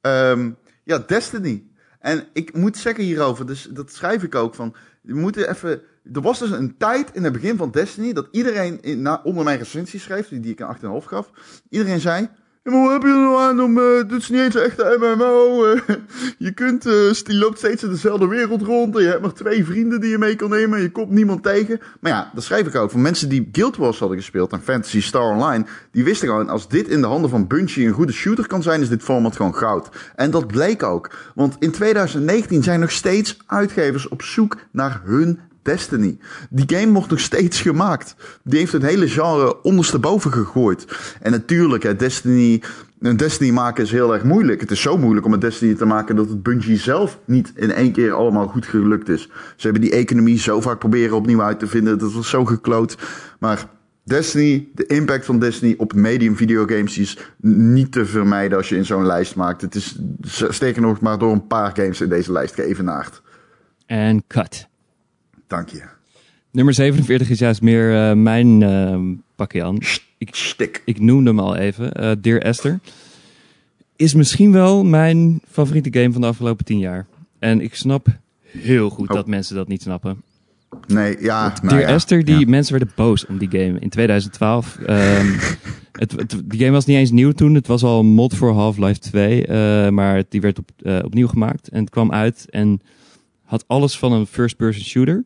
Ehm, 0.00 0.50
ja, 0.84 0.98
Destiny. 1.06 1.62
En 1.98 2.24
ik 2.32 2.56
moet 2.56 2.76
zeggen 2.76 3.04
hierover, 3.04 3.46
dus 3.46 3.68
dat 3.72 3.92
schrijf 3.92 4.22
ik 4.22 4.34
ook 4.34 4.54
van. 4.54 4.74
We 5.08 5.14
moeten 5.14 5.48
even. 5.48 5.82
Er 6.12 6.20
was 6.20 6.38
dus 6.38 6.50
een 6.50 6.76
tijd 6.76 7.10
in 7.12 7.24
het 7.24 7.32
begin 7.32 7.56
van 7.56 7.70
Destiny 7.70 8.12
dat 8.12 8.28
iedereen 8.30 8.80
in, 8.80 9.24
onder 9.24 9.44
mijn 9.44 9.58
recensie 9.58 10.00
schreef, 10.00 10.28
die, 10.28 10.40
die 10.40 10.52
ik 10.52 10.60
een 10.60 11.02
8,5 11.02 11.06
gaf. 11.06 11.30
Iedereen 11.68 12.00
zei. 12.00 12.28
Maar 12.70 12.82
wat 12.82 12.92
heb 12.92 13.02
je 13.02 13.08
er 13.08 13.14
nou 13.14 13.40
aan 13.40 13.60
om. 13.62 13.78
eh, 13.78 14.16
is 14.18 14.28
niet 14.28 14.40
eens 14.40 14.54
een 14.54 14.60
echte 14.60 14.96
MMO. 15.00 15.64
eh. 15.64 15.80
je 16.38 16.52
kunt. 16.52 16.82
je 16.82 17.24
loopt 17.26 17.58
steeds 17.58 17.82
in 17.82 17.90
dezelfde 17.90 18.26
wereld 18.26 18.62
rond. 18.62 18.96
En 18.96 19.02
je 19.02 19.08
hebt 19.08 19.20
maar 19.22 19.32
twee 19.32 19.64
vrienden 19.64 20.00
die 20.00 20.10
je 20.10 20.18
mee 20.18 20.36
kan 20.36 20.50
nemen. 20.50 20.80
Je 20.80 20.90
komt 20.90 21.10
niemand 21.10 21.42
tegen. 21.42 21.80
Maar 22.00 22.12
ja, 22.12 22.30
dat 22.34 22.44
schrijf 22.44 22.66
ik 22.66 22.74
ook. 22.74 22.90
Voor 22.90 23.00
mensen 23.00 23.28
die 23.28 23.48
Guild 23.52 23.76
Wars 23.76 23.98
hadden 23.98 24.16
gespeeld 24.18 24.52
en 24.52 24.60
Fantasy 24.62 25.00
Star 25.00 25.30
Online. 25.30 25.64
Die 25.92 26.04
wisten 26.04 26.28
gewoon, 26.28 26.48
als 26.48 26.68
dit 26.68 26.88
in 26.88 27.00
de 27.00 27.06
handen 27.06 27.30
van 27.30 27.46
Bungie 27.46 27.86
een 27.86 27.92
goede 27.92 28.12
shooter 28.12 28.46
kan 28.46 28.62
zijn, 28.62 28.80
is 28.80 28.88
dit 28.88 29.02
format 29.02 29.36
gewoon 29.36 29.54
goud. 29.54 29.88
En 30.14 30.30
dat 30.30 30.46
bleek 30.46 30.82
ook. 30.82 31.10
Want 31.34 31.56
in 31.58 31.70
2019 31.70 32.62
zijn 32.62 32.80
nog 32.80 32.90
steeds 32.90 33.36
uitgevers 33.46 34.08
op 34.08 34.22
zoek 34.22 34.56
naar 34.72 35.00
hun 35.04 35.40
Destiny. 35.68 36.18
Die 36.50 36.78
game 36.78 36.92
wordt 36.92 37.10
nog 37.10 37.20
steeds 37.20 37.60
gemaakt. 37.60 38.14
Die 38.44 38.58
heeft 38.58 38.72
het 38.72 38.82
hele 38.82 39.08
genre 39.08 39.62
ondersteboven 39.62 40.32
gegooid. 40.32 40.86
En 41.20 41.30
natuurlijk, 41.30 41.82
hè, 41.82 41.96
Destiny, 41.96 42.62
een 43.00 43.16
Destiny 43.16 43.50
maken 43.50 43.84
is 43.84 43.90
heel 43.90 44.14
erg 44.14 44.24
moeilijk. 44.24 44.60
Het 44.60 44.70
is 44.70 44.80
zo 44.80 44.98
moeilijk 44.98 45.26
om 45.26 45.32
een 45.32 45.38
Destiny 45.38 45.74
te 45.74 45.84
maken 45.84 46.16
dat 46.16 46.28
het 46.28 46.42
Bungie 46.42 46.78
zelf 46.78 47.18
niet 47.24 47.52
in 47.54 47.72
één 47.72 47.92
keer 47.92 48.12
allemaal 48.12 48.46
goed 48.46 48.66
gelukt 48.66 49.08
is. 49.08 49.22
Ze 49.56 49.62
hebben 49.62 49.80
die 49.80 49.92
economie 49.92 50.38
zo 50.38 50.60
vaak 50.60 50.78
proberen 50.78 51.16
opnieuw 51.16 51.42
uit 51.42 51.58
te 51.58 51.66
vinden. 51.66 51.98
Dat 51.98 52.12
was 52.12 52.28
zo 52.28 52.44
gekloot. 52.44 52.96
Maar 53.38 53.68
Destiny, 54.04 54.68
de 54.74 54.86
impact 54.86 55.24
van 55.24 55.38
Destiny 55.38 55.74
op 55.76 55.92
medium 55.92 56.36
videogames 56.36 56.98
is 56.98 57.18
niet 57.40 57.92
te 57.92 58.06
vermijden 58.06 58.58
als 58.58 58.68
je 58.68 58.76
in 58.76 58.84
zo'n 58.84 59.06
lijst 59.06 59.34
maakt. 59.34 59.60
Het 59.60 59.74
is 59.74 59.98
sterker 60.48 60.82
nog 60.82 61.00
maar 61.00 61.18
door 61.18 61.32
een 61.32 61.46
paar 61.46 61.70
games 61.74 62.00
in 62.00 62.08
deze 62.08 62.32
lijst 62.32 62.54
geëvenaard. 62.54 63.22
En 63.86 64.24
cut. 64.26 64.68
Dank 65.48 65.68
je. 65.68 65.82
Nummer 66.50 66.74
47 66.74 67.30
is 67.30 67.38
juist 67.38 67.62
meer 67.62 68.08
eh, 68.10 68.16
mijn 68.16 68.62
eh 68.62 68.98
pakje 69.36 69.64
aan. 69.64 69.78
Ik, 70.18 70.34
Stik. 70.34 70.82
ik 70.84 71.00
noemde 71.00 71.30
hem 71.30 71.38
al 71.38 71.56
even. 71.56 71.92
eh 71.92 72.10
Dear 72.20 72.40
Esther. 72.40 72.80
Is 73.96 74.14
misschien 74.14 74.52
wel 74.52 74.84
mijn 74.84 75.40
favoriete 75.50 75.98
game 76.00 76.12
van 76.12 76.20
de 76.20 76.26
afgelopen 76.26 76.64
tien 76.64 76.78
jaar. 76.78 77.06
En 77.38 77.60
ik 77.60 77.74
snap 77.74 78.06
heel 78.42 78.90
goed 78.90 79.08
Oh. 79.08 79.14
dat 79.14 79.26
mensen 79.26 79.54
dat 79.56 79.68
niet 79.68 79.82
snappen. 79.82 80.22
Nee, 80.86 81.16
ja. 81.22 81.48
nou 81.48 81.68
Dear 81.68 81.80
ja, 81.80 81.94
Esther, 81.94 82.24
die 82.24 82.38
ja. 82.38 82.48
mensen 82.48 82.74
werden 82.78 82.92
boos 82.96 83.26
om 83.26 83.38
die 83.38 83.48
game 83.50 83.78
in 83.78 83.88
2012. 83.88 84.78
Ehm, 84.86 85.26
het, 85.92 86.12
het, 86.12 86.42
die 86.44 86.58
game 86.60 86.70
was 86.72 86.84
niet 86.86 86.96
eens 86.96 87.10
nieuw 87.10 87.32
toen. 87.32 87.54
Het 87.54 87.66
was 87.66 87.82
al 87.82 88.00
een 88.00 88.06
mod 88.06 88.34
voor 88.34 88.52
Half-Life 88.52 88.98
2. 89.00 89.46
eh, 89.46 89.88
maar 89.88 90.22
die 90.28 90.40
werd 90.40 90.58
op, 90.58 90.70
eh, 90.82 90.98
opnieuw 91.04 91.26
gemaakt. 91.28 91.68
En 91.68 91.80
het 91.80 91.90
kwam 91.90 92.12
uit 92.12 92.46
en 92.50 92.80
had 93.44 93.64
alles 93.66 93.98
van 93.98 94.12
een 94.12 94.26
first-person 94.26 94.84
shooter. 94.84 95.24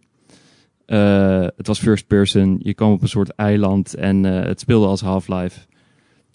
Eh, 0.86 1.46
het 1.56 1.66
was 1.66 1.78
first-person. 1.78 2.59
Je 2.62 2.74
kwam 2.74 2.92
op 2.92 3.02
een 3.02 3.09
soort 3.09 3.30
eiland 3.30 3.94
en 3.94 4.24
eh, 4.24 4.46
het 4.46 4.60
speelde 4.60 4.86
als 4.86 5.00
Half-Life. 5.00 5.60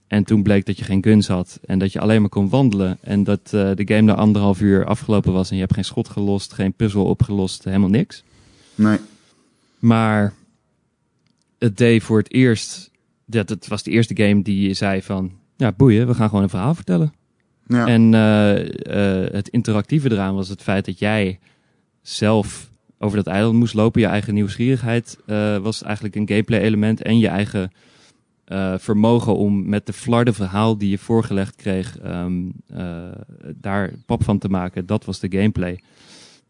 En 0.08 0.24
toen 0.24 0.44
bleek 0.44 0.66
dat 0.66 0.78
je 0.78 0.84
geen 0.84 1.04
guns 1.04 1.28
had 1.28 1.60
en 1.66 1.80
dat 1.80 1.92
je 1.92 2.00
alleen 2.00 2.22
maar 2.22 2.30
kon 2.30 2.50
wandelen. 2.50 2.98
En 3.02 3.24
dat 3.24 3.40
eh, 3.54 3.72
de 3.76 3.88
game 3.88 4.02
na 4.02 4.16
anderhalf 4.16 4.62
uur 4.62 4.86
afgelopen 4.86 5.34
was 5.34 5.50
en 5.50 5.56
je 5.56 5.62
hebt 5.62 5.74
geen 5.74 5.86
schot 5.86 6.10
gelost, 6.10 6.54
geen 6.54 6.74
puzzel 6.74 7.06
opgelost, 7.06 7.64
helemaal 7.64 7.90
niks. 7.90 8.24
Nee. 8.76 8.98
Maar 9.80 10.34
het 11.58 11.78
deed 11.78 12.04
voor 12.04 12.18
het 12.18 12.34
eerst. 12.34 12.92
Dat 13.26 13.50
het 13.50 13.68
was 13.68 13.84
de 13.84 13.92
eerste 13.92 14.16
game 14.16 14.42
die 14.42 14.68
je 14.68 14.74
zei 14.74 15.02
van. 15.02 15.32
Ja, 15.56 15.72
boeien, 15.72 16.08
we 16.08 16.14
gaan 16.14 16.28
gewoon 16.30 16.44
een 16.44 16.50
verhaal 16.50 16.76
vertellen. 16.76 17.14
Ja. 17.68 17.88
En 17.88 18.14
het 19.34 19.48
interactieve 19.48 20.12
eraan 20.12 20.36
was 20.36 20.50
het 20.50 20.62
feit 20.62 20.86
dat 20.86 21.00
jij 21.00 21.40
zelf 22.02 22.70
over 23.00 23.18
dat 23.18 23.28
eiland 23.28 23.56
moest 23.56 23.74
lopen. 23.74 24.02
Je 24.02 24.08
eigen 24.08 24.34
nieuwsgierigheid 24.34 25.18
eh, 25.26 25.58
was 25.58 25.84
eigenlijk 25.84 26.16
een 26.16 26.28
gameplay 26.28 26.60
element. 26.60 27.02
En 27.02 27.20
je 27.20 27.28
eigen 27.28 27.72
eh, 28.46 28.74
vermogen 28.78 29.36
om 29.36 29.70
met 29.70 29.86
de 29.86 29.94
flarde 29.94 30.34
verhaal 30.34 30.78
die 30.78 30.90
je 30.90 30.98
voorgelegd 30.98 31.56
kreeg, 31.56 32.00
ehm, 32.00 32.50
eh, 32.68 33.12
daar 33.56 33.94
pap 34.06 34.24
van 34.24 34.38
te 34.38 34.50
maken. 34.50 34.86
Dat 34.86 35.06
was 35.06 35.20
de 35.20 35.32
gameplay. 35.32 35.80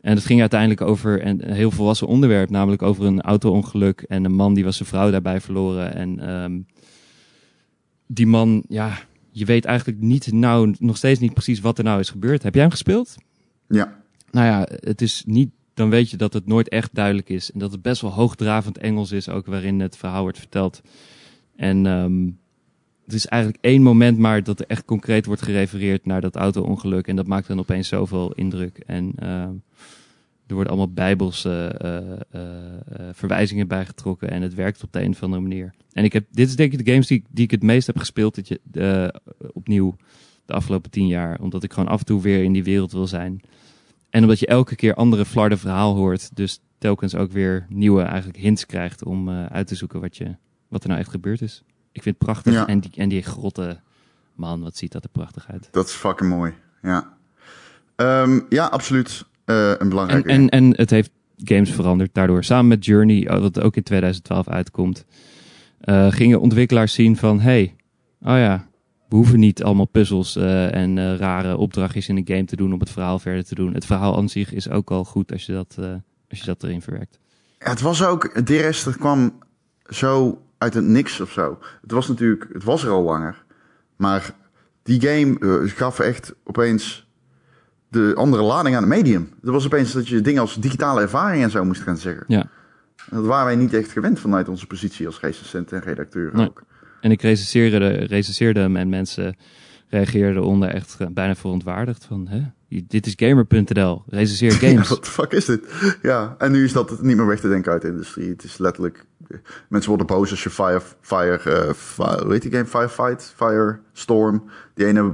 En 0.02 0.16
het 0.16 0.26
ging 0.26 0.40
uiteindelijk 0.40 0.82
over 0.82 1.26
een 1.26 1.44
heel 1.44 1.72
volwassen 1.72 2.08
onderwerp, 2.08 2.50
namelijk 2.50 2.82
over 2.82 3.06
een 3.06 3.22
auto-ongeluk 3.22 4.02
en 4.02 4.26
een 4.26 4.36
man 4.36 4.54
die 4.54 4.64
was 4.64 4.78
zijn 4.78 4.90
vrouw 4.90 5.12
daarbij 5.12 5.42
verloren. 5.42 5.96
En 5.96 6.20
ehm, 6.20 6.60
die 8.08 8.28
man, 8.28 8.64
ja, 8.68 9.00
je 9.32 9.46
weet 9.46 9.66
eigenlijk 9.66 10.02
niet 10.02 10.32
nou, 10.32 10.76
nog 10.80 10.98
steeds 10.98 11.20
niet 11.20 11.34
precies 11.34 11.60
wat 11.60 11.78
er 11.78 11.84
nou 11.84 12.00
is 12.00 12.10
gebeurd. 12.10 12.44
Heb 12.44 12.54
jij 12.54 12.64
hem 12.64 12.72
gespeeld? 12.72 13.16
ja. 13.68 14.06
Nou 14.32 14.46
ja, 14.46 14.68
het 14.80 15.02
is 15.02 15.24
niet, 15.26 15.50
dan 15.78 15.90
weet 15.90 16.10
je 16.10 16.18
dat 16.18 16.34
het 16.34 16.48
nooit 16.48 16.70
echt 16.70 16.96
duidelijk 16.96 17.30
is. 17.30 17.52
En 17.52 17.60
dat 17.60 17.72
het 17.72 17.82
best 17.82 18.02
wel 18.02 18.12
hoogdravend 18.12 18.78
Engels 18.78 19.12
is, 19.12 19.30
ook 19.30 19.46
waarin 19.46 19.80
het 19.80 19.98
verhaal 19.98 20.22
wordt 20.22 20.38
verteld. 20.38 20.82
En 21.56 21.86
ehm, 21.86 22.26
het 23.06 23.14
is 23.14 23.26
eigenlijk 23.26 23.64
één 23.64 23.82
moment 23.82 24.18
maar 24.18 24.44
dat 24.44 24.60
er 24.60 24.66
echt 24.68 24.86
concreet 24.86 25.26
wordt 25.26 25.42
gerefereerd 25.42 26.06
naar 26.06 26.22
dat 26.22 26.36
auto-ongeluk. 26.36 27.08
En 27.08 27.16
dat 27.16 27.28
maakt 27.28 27.48
dan 27.48 27.60
opeens 27.60 27.88
zoveel 27.88 28.34
indruk. 28.34 28.78
En 28.78 29.12
ehm, 29.16 29.52
er 30.48 30.54
worden 30.54 30.68
allemaal 30.68 30.94
bijbelse 30.94 31.76
eh, 31.78 31.98
eh, 31.98 32.74
eh, 32.90 33.10
verwijzingen 33.14 33.68
bijgetrokken. 33.68 34.30
En 34.30 34.42
het 34.42 34.54
werkt 34.54 34.84
op 34.84 34.94
de 34.94 35.02
een 35.02 35.12
of 35.12 35.24
andere 35.24 35.42
manier. 35.42 35.74
En 35.92 36.04
ik 36.04 36.14
heb, 36.14 36.26
dit 36.32 36.48
is 36.48 36.56
denk 36.56 36.74
ik 36.74 36.86
de 36.86 36.92
games 36.92 37.08
die, 37.08 37.24
die 37.30 37.44
ik 37.44 37.52
het 37.52 37.64
meest 37.64 37.88
heb 37.88 37.98
gespeeld 37.98 38.36
dit, 38.36 38.48
je- 38.48 39.14
opnieuw 39.54 39.96
de 40.46 40.54
afgelopen 40.54 40.92
tien 40.92 41.08
jaar. 41.08 41.40
Omdat 41.42 41.64
ik 41.64 41.74
gewoon 41.74 41.90
af 41.90 42.00
en 42.00 42.06
toe 42.06 42.22
weer 42.22 42.44
in 42.44 42.54
die 42.54 42.64
wereld 42.64 42.92
wil 42.92 43.08
zijn. 43.08 43.42
En 44.10 44.22
omdat 44.22 44.40
je 44.40 44.48
elke 44.48 44.76
keer 44.76 44.94
andere 44.94 45.26
flarden 45.26 45.58
verhaal 45.58 45.96
hoort. 45.96 46.36
Dus 46.36 46.60
telkens 46.78 47.16
ook 47.16 47.32
weer 47.32 47.66
nieuwe 47.70 48.02
eigenlijk 48.02 48.38
hints 48.38 48.66
krijgt 48.66 49.04
om 49.04 49.30
eh, 49.30 49.46
uit 49.46 49.68
te 49.68 49.76
zoeken 49.76 50.02
wat, 50.02 50.18
je, 50.18 50.36
wat 50.68 50.84
er 50.84 50.90
nou 50.90 51.02
echt 51.02 51.10
gebeurd 51.10 51.42
is. 51.42 51.64
Ik 51.92 52.04
vind 52.04 52.16
het 52.16 52.26
prachtig. 52.26 52.54
Ja. 52.54 52.68
En, 52.68 52.80
die, 52.80 52.92
en 52.96 53.10
die 53.10 53.22
grotten, 53.22 53.84
man, 54.36 54.62
wat 54.62 54.78
ziet 54.78 54.92
dat 54.92 55.04
er 55.04 55.10
prachtig 55.10 55.48
uit. 55.52 55.68
Dat 55.72 55.88
is 55.88 55.94
fucking 55.94 56.30
mooi. 56.30 56.54
Ja. 56.82 57.14
Ehm, 57.96 58.40
ja, 58.50 58.66
absoluut. 58.66 59.26
Eh, 59.46 59.70
een 59.70 59.78
En, 59.78 59.90
belangrijke. 59.90 60.30
en, 60.30 60.50
en 60.50 60.78
het 60.78 60.90
heeft 60.90 61.12
games 61.44 61.72
veranderd 61.72 62.14
daardoor. 62.14 62.44
Samen 62.44 62.68
met 62.68 62.86
Journey, 62.86 63.30
oh, 63.30 63.40
wat 63.40 63.60
ook 63.60 63.76
in 63.76 63.84
2012 63.84 64.48
uitkomt, 64.48 65.06
eh, 65.80 66.12
gingen 66.12 66.42
ontwikkelaars 66.42 66.94
zien 66.94 67.18
van, 67.18 67.40
hey, 67.40 67.76
oh 68.22 68.38
ja, 68.38 68.67
we 69.10 69.16
hoeven 69.16 69.40
niet 69.40 69.64
allemaal 69.64 69.86
puzzels 69.86 70.36
eh, 70.36 70.76
en 70.76 70.98
eh, 70.98 71.16
rare 71.16 71.58
opdrachtjes 71.58 72.10
in 72.10 72.18
een 72.18 72.28
game 72.28 72.46
te 72.46 72.56
doen 72.56 72.74
om 72.74 72.80
het 72.80 72.90
verhaal 72.90 73.20
verder 73.20 73.46
te 73.46 73.56
doen. 73.56 73.74
Het 73.74 73.86
verhaal 73.86 74.18
aan 74.18 74.30
zich 74.30 74.54
is 74.54 74.70
ook 74.70 74.92
al 74.92 75.04
goed 75.04 75.32
als 75.32 75.46
je 75.46 75.54
dat, 75.54 75.76
eh, 75.80 75.94
als 76.30 76.40
je 76.40 76.46
dat 76.46 76.64
erin 76.64 76.82
verwerkt. 76.82 77.20
Ja, 77.60 77.70
het 77.70 77.82
was 77.82 78.06
ook, 78.06 78.46
de 78.46 78.58
rest 78.58 78.86
het 78.86 78.98
kwam 78.98 79.40
zo 79.90 80.42
uit 80.58 80.74
het 80.74 80.84
niks 80.84 81.22
of 81.22 81.32
zo. 81.32 81.60
Het 81.82 81.92
was 81.92 82.08
natuurlijk, 82.08 82.48
het 82.54 82.64
was 82.64 82.84
er 82.84 82.90
al 82.90 83.04
langer. 83.04 83.44
Maar 83.96 84.34
die 84.84 85.02
game 85.02 85.38
gaf 85.68 86.00
echt 86.00 86.34
opeens 86.44 87.08
de 87.90 88.14
andere 88.16 88.44
lading 88.44 88.76
aan 88.76 88.82
het 88.82 88.92
medium. 88.92 89.30
Het 89.42 89.50
was 89.50 89.66
opeens 89.66 89.92
dat 89.92 90.08
je 90.08 90.22
dingen 90.22 90.42
als 90.42 90.56
digitale 90.56 91.02
ervaring 91.02 91.44
en 91.44 91.50
zo 91.50 91.66
moest 91.66 91.82
gaan 91.82 91.98
zeggen. 91.98 92.24
Ja. 92.28 92.50
Dat 93.10 93.26
waren 93.26 93.46
wij 93.46 93.56
niet 93.56 93.74
echt 93.74 93.92
gewend 93.92 94.20
vanuit 94.20 94.50
onze 94.50 94.68
positie 94.68 95.06
als 95.06 95.20
recensent 95.20 95.72
en 95.72 95.80
redacteur 95.80 96.30
Nee. 96.34 96.48
ook. 96.48 96.64
En 97.08 97.14
ik 97.14 97.22
recenseerde, 97.22 97.88
recenseerde 97.88 98.60
hem 98.60 98.76
en 98.76 98.90
mensen 98.90 99.36
reageerden 99.90 100.44
onder 100.44 100.70
echt 100.70 100.96
eh, 101.00 101.08
bijna 101.12 101.36
verontwaardigd 101.36 102.06
van, 102.06 102.28
hè? 102.28 102.42
Dit 102.88 103.06
is 103.06 103.14
gamer.nl, 103.16 104.04
recenseer 104.08 104.52
Ja, 104.62 104.70
games. 104.70 104.90
wat 104.90 105.06
de 105.06 105.12
fuck 105.12 105.32
is 105.32 105.46
dit? 105.46 105.66
Ja, 106.02 106.36
en 106.38 106.52
nu 106.52 106.64
is 106.64 106.74
dat 106.74 107.02
niet 107.02 107.18
meer 107.18 107.26
weg 107.28 107.40
te 107.40 107.48
denken 107.48 107.72
uit 107.72 107.82
de 107.82 107.88
industrie. 107.88 108.30
Het 108.30 108.44
is 108.44 108.58
letterlijk... 108.58 109.06
Mensen 109.70 109.90
worden 109.90 110.08
boos 110.08 110.32
als 110.32 110.44
je 110.44 110.50
Fire... 110.50 110.82
fire, 111.02 111.38
eh, 111.38 111.74
fire 111.74 112.24
hoe 112.24 112.32
heet 112.34 112.42
die 112.42 112.52
game? 112.52 112.66
Firefight? 112.66 113.34
Firestorm? 113.36 114.44
Die 114.74 114.86
ene 114.86 115.14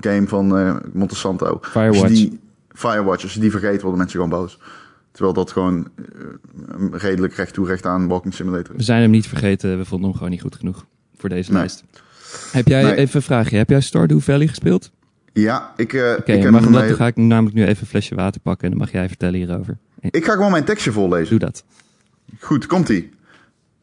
game 0.00 0.28
van 0.28 0.56
eh. 0.56 0.76
Als 1.08 1.22
je 1.22 1.60
Firewatch. 1.60 2.06
die, 2.06 2.40
Firewatch, 2.68 3.22
als 3.22 3.34
je 3.34 3.40
die 3.40 3.50
vergeet, 3.50 3.80
worden 3.80 3.98
mensen 3.98 4.20
gewoon 4.20 4.38
boos. 4.40 4.58
Terwijl 5.10 5.34
dat 5.34 5.50
gewoon 5.52 5.88
eh, 5.96 6.86
redelijk 6.90 7.34
recht 7.34 7.54
toe 7.54 7.66
recht 7.66 7.86
aan 7.86 8.08
Walking 8.08 8.34
Simulator 8.34 8.72
We 8.72 8.80
is. 8.80 8.86
zijn 8.86 9.02
hem 9.02 9.10
niet 9.10 9.28
vergeten, 9.28 9.78
we 9.78 9.84
vonden 9.84 10.08
hem 10.08 10.16
gewoon 10.16 10.32
niet 10.32 10.42
goed 10.42 10.56
genoeg 10.56 10.86
voor 11.20 11.28
deze 11.28 11.50
Nee. 11.50 11.58
lijst. 11.60 11.84
Heb 12.52 12.68
jij, 12.68 12.82
Nee. 12.82 12.94
even 12.96 13.16
een 13.16 13.22
vraagje, 13.22 13.56
heb 13.56 13.70
jij 13.70 13.80
Stardew 13.80 14.20
Valley 14.20 14.46
gespeeld? 14.46 14.90
Ja, 15.32 15.72
ik, 15.76 15.86
Oké, 15.86 16.32
ik, 16.32 16.42
heb 16.42 16.50
mag 16.50 16.62
hem, 16.64 16.72
dat, 16.72 16.82
eh, 16.82 16.88
dan 16.88 16.96
ga 16.96 17.06
ik 17.06 17.16
namelijk 17.16 17.54
nu 17.56 17.62
even 17.66 17.80
een 17.80 17.86
flesje 17.86 18.14
water 18.14 18.40
pakken 18.40 18.64
en 18.64 18.70
dan 18.70 18.78
mag 18.78 18.92
jij 18.92 19.08
vertellen 19.08 19.34
hierover. 19.34 19.78
ik 20.00 20.24
ga 20.24 20.32
gewoon 20.32 20.50
mijn 20.50 20.64
tekstje 20.64 20.92
voorlezen. 20.92 21.28
Doe 21.38 21.38
dat. 21.38 21.64
Goed, 22.38 22.66
komt-ie. 22.66 23.10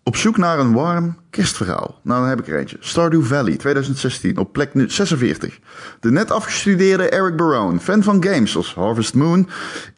Op 0.03 0.15
zoek 0.15 0.38
naar 0.38 0.59
een 0.59 0.73
warm 0.73 1.18
kerstverhaal. 1.30 1.99
Nou, 2.03 2.19
dan 2.19 2.30
heb 2.30 2.39
ik 2.39 2.47
er 2.47 2.59
eentje. 2.59 2.77
Stardew 2.80 3.23
Valley 3.23 3.55
2016 3.57 4.38
op 4.38 4.53
plek 4.53 4.73
nu 4.73 4.89
46. 4.89 5.59
De 5.99 6.11
net 6.11 6.31
afgestudeerde 6.31 7.09
Eric 7.09 7.35
Barone, 7.35 7.80
fan 7.80 8.03
van 8.03 8.23
games 8.23 8.55
als 8.55 8.73
Harvest 8.73 9.14
Moon, 9.14 9.49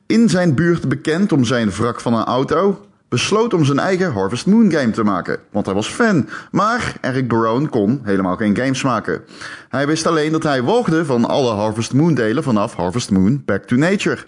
in 0.05 0.29
zijn 0.29 0.55
buurt 0.55 0.89
bekend 0.89 1.31
om 1.31 1.43
zijn 1.45 1.69
wrak 1.69 2.01
van 2.01 2.13
een 2.13 2.23
auto, 2.23 2.85
besloot 3.09 3.53
om 3.53 3.65
zijn 3.65 3.79
eigen 3.79 4.11
Harvest 4.11 4.45
Moon 4.45 4.71
game 4.71 4.91
te 4.91 5.03
maken. 5.03 5.39
Want 5.51 5.65
hij 5.65 5.75
was 5.75 5.87
fan. 5.87 6.29
Maar 6.51 6.95
Eric 7.01 7.27
Barone 7.27 7.67
kon 7.67 8.01
helemaal 8.03 8.35
geen 8.35 8.55
games 8.55 8.83
maken. 8.83 9.21
Hij 9.69 9.87
wist 9.87 10.07
alleen 10.07 10.31
dat 10.31 10.43
hij 10.43 10.63
walgde 10.63 11.05
van 11.05 11.25
alle 11.25 11.53
Harvest 11.53 11.93
Moon 11.93 12.13
delen 12.13 12.43
vanaf 12.43 12.73
Harvest 12.75 13.11
Moon 13.11 13.41
Back 13.45 13.63
to 13.63 13.75
Nature. 13.75 14.25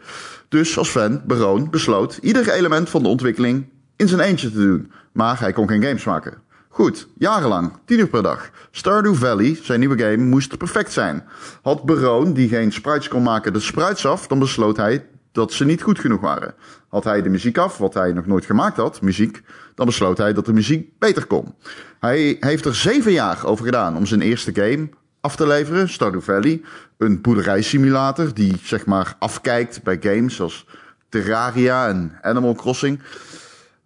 Dus 0.49 0.77
als 0.77 0.89
fan, 0.89 1.21
Barone 1.25 1.69
besloot 1.69 2.19
ieder 2.21 2.49
element 2.49 2.89
van 2.89 3.03
de 3.03 3.09
ontwikkeling 3.09 3.65
in 3.95 4.07
zijn 4.07 4.21
eentje 4.21 4.51
te 4.51 4.57
doen. 4.57 4.91
Maar 5.11 5.39
hij 5.39 5.53
kon 5.53 5.67
geen 5.67 5.83
games 5.83 6.03
maken. 6.03 6.33
Goed, 6.69 7.07
jarenlang, 7.17 7.71
10 7.85 7.99
uur 7.99 8.07
per 8.07 8.23
dag. 8.23 8.49
Stardew 8.71 9.15
Valley, 9.15 9.59
zijn 9.61 9.79
nieuwe 9.79 9.99
game, 9.99 10.17
moest 10.17 10.57
perfect 10.57 10.91
zijn. 10.91 11.23
Had 11.61 11.83
Baron, 11.83 12.33
die 12.33 12.49
geen 12.49 12.71
sprites 12.71 13.07
kon 13.07 13.23
maken, 13.23 13.53
de 13.53 13.59
sprites 13.59 14.05
af, 14.05 14.27
dan 14.27 14.39
besloot 14.39 14.77
hij 14.77 15.05
dat 15.31 15.53
ze 15.53 15.65
niet 15.65 15.81
goed 15.81 15.99
genoeg 15.99 16.21
waren. 16.21 16.53
Had 16.87 17.03
hij 17.03 17.21
de 17.21 17.29
muziek 17.29 17.57
af, 17.57 17.77
wat 17.77 17.93
hij 17.93 18.13
nog 18.13 18.25
nooit 18.25 18.45
gemaakt 18.45 18.77
had, 18.77 19.01
muziek, 19.01 19.41
dan 19.75 19.85
besloot 19.85 20.17
hij 20.17 20.33
dat 20.33 20.45
de 20.45 20.53
muziek 20.53 20.99
beter 20.99 21.25
kon. 21.25 21.55
Hij 21.99 22.37
heeft 22.39 22.65
er 22.65 22.75
zeven 22.75 23.11
jaar 23.11 23.45
over 23.45 23.65
gedaan 23.65 23.97
om 23.97 24.05
zijn 24.05 24.21
eerste 24.21 24.53
game 24.53 24.89
af 25.21 25.35
te 25.35 25.47
leveren, 25.47 25.89
Stardew 25.89 26.21
Valley. 26.21 26.61
Een 26.97 27.21
boerderijsimulator 27.21 28.33
die 28.33 28.55
zeg 28.63 28.85
maar 28.85 29.15
afkijkt 29.19 29.83
bij 29.83 29.97
games 30.01 30.35
zoals 30.35 30.65
Terraria 31.09 31.87
en 31.87 32.17
Animal 32.21 32.55
Crossing. 32.55 32.99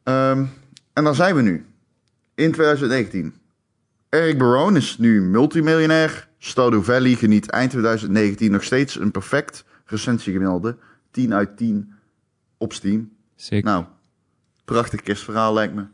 Ehm, 0.04 0.46
en 0.94 1.04
daar 1.04 1.16
zijn 1.16 1.36
we 1.36 1.42
nu. 1.42 1.66
In 2.36 2.52
2019. 2.52 3.34
Eric 4.10 4.38
Barone 4.38 4.78
is 4.78 4.98
nu 4.98 5.22
multimiljonair. 5.22 6.28
Stardew 6.38 6.84
Valley 6.84 7.14
geniet 7.14 7.50
eind 7.50 7.72
2019 7.72 8.52
nog 8.52 8.64
steeds 8.64 9.00
een 9.00 9.12
perfect 9.12 9.66
recensiegemiddelde. 9.86 10.78
10 11.16 11.34
uit 11.34 11.58
10 11.58 11.94
op 12.58 12.74
Steam. 12.74 13.12
Sick. 13.36 13.64
Nou, 13.64 13.86
prachtig 14.66 15.02
kerstverhaal 15.02 15.54
lijkt 15.54 15.74
me. 15.74 15.86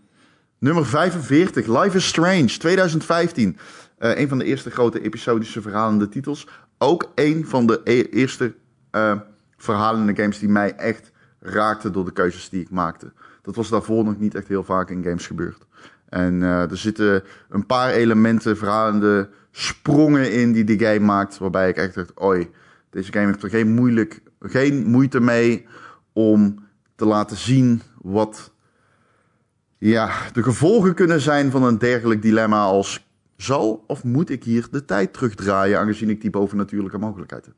Nummer 0.57 0.85
45, 0.85 1.67
Life 1.67 1.97
is 1.97 2.07
Strange, 2.07 2.45
2015. 2.45 3.57
Eh 3.97 4.19
een 4.19 4.27
van 4.27 4.37
de 4.37 4.45
eerste 4.45 4.71
grote 4.71 5.01
episodische 5.01 5.61
verhalende 5.61 6.09
titels. 6.09 6.47
Ook 6.77 7.11
een 7.15 7.45
van 7.47 7.67
de 7.67 7.81
e- 7.83 8.09
eerste 8.09 8.55
eh, 8.91 9.19
verhalende 9.57 10.15
games 10.15 10.39
die 10.39 10.49
mij 10.49 10.75
echt 10.75 11.11
raakten 11.39 11.93
door 11.93 12.05
de 12.05 12.13
keuzes 12.13 12.49
die 12.49 12.61
ik 12.61 12.69
maakte. 12.69 13.11
Dat 13.41 13.55
was 13.55 13.69
daarvoor 13.69 14.03
nog 14.03 14.19
niet 14.19 14.35
echt 14.35 14.47
heel 14.47 14.63
vaak 14.63 14.89
in 14.89 15.03
games 15.03 15.27
gebeurd. 15.27 15.65
En 16.09 16.43
eh, 16.43 16.71
er 16.71 16.77
zitten 16.77 17.23
een 17.49 17.65
paar 17.65 17.91
elementen, 17.91 18.57
verhalende 18.57 19.29
sprongen 19.51 20.31
in 20.31 20.51
die 20.51 20.63
die 20.63 20.79
game 20.79 20.99
maakt. 20.99 21.37
Waarbij 21.37 21.69
ik 21.69 21.77
echt 21.77 21.95
dacht, 21.95 22.19
oi, 22.19 22.49
deze 22.89 23.11
game 23.11 23.25
heeft 23.25 23.43
er 23.43 23.49
geen, 23.49 23.73
moeilijk, 23.73 24.21
geen 24.41 24.85
moeite 24.85 25.19
mee 25.19 25.65
om 26.13 26.65
te 26.95 27.05
laten 27.05 27.37
zien 27.37 27.81
wat 28.01 28.51
ja, 29.77 30.29
de 30.33 30.43
gevolgen 30.43 30.95
kunnen 30.95 31.21
zijn 31.21 31.51
van 31.51 31.63
een 31.63 31.77
dergelijk 31.77 32.21
dilemma 32.21 32.63
als 32.63 33.05
zal 33.37 33.83
of 33.87 34.03
moet 34.03 34.29
ik 34.29 34.43
hier 34.43 34.67
de 34.71 34.85
tijd 34.85 35.13
terugdraaien 35.13 35.79
aangezien 35.79 36.09
ik 36.09 36.21
die 36.21 36.29
bovennatuurlijke 36.29 36.97
mogelijkheid 36.97 37.45
heb. 37.45 37.55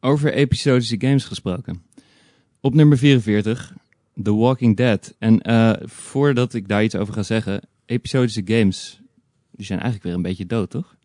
Over 0.00 0.32
episodische 0.32 1.00
games 1.00 1.24
gesproken. 1.24 1.82
Op 2.60 2.74
nummer 2.74 2.98
44, 2.98 3.74
The 4.22 4.34
Walking 4.34 4.76
Dead. 4.76 5.14
En 5.18 5.40
eh, 5.40 5.72
voordat 5.82 6.54
ik 6.54 6.68
daar 6.68 6.84
iets 6.84 6.96
over 6.96 7.14
ga 7.14 7.22
zeggen, 7.22 7.60
episodische 7.86 8.42
games, 8.44 9.00
die 9.50 9.66
zijn 9.66 9.78
eigenlijk 9.78 10.08
weer 10.08 10.16
een 10.16 10.22
beetje 10.22 10.46
dood, 10.46 10.70
toch? 10.70 10.96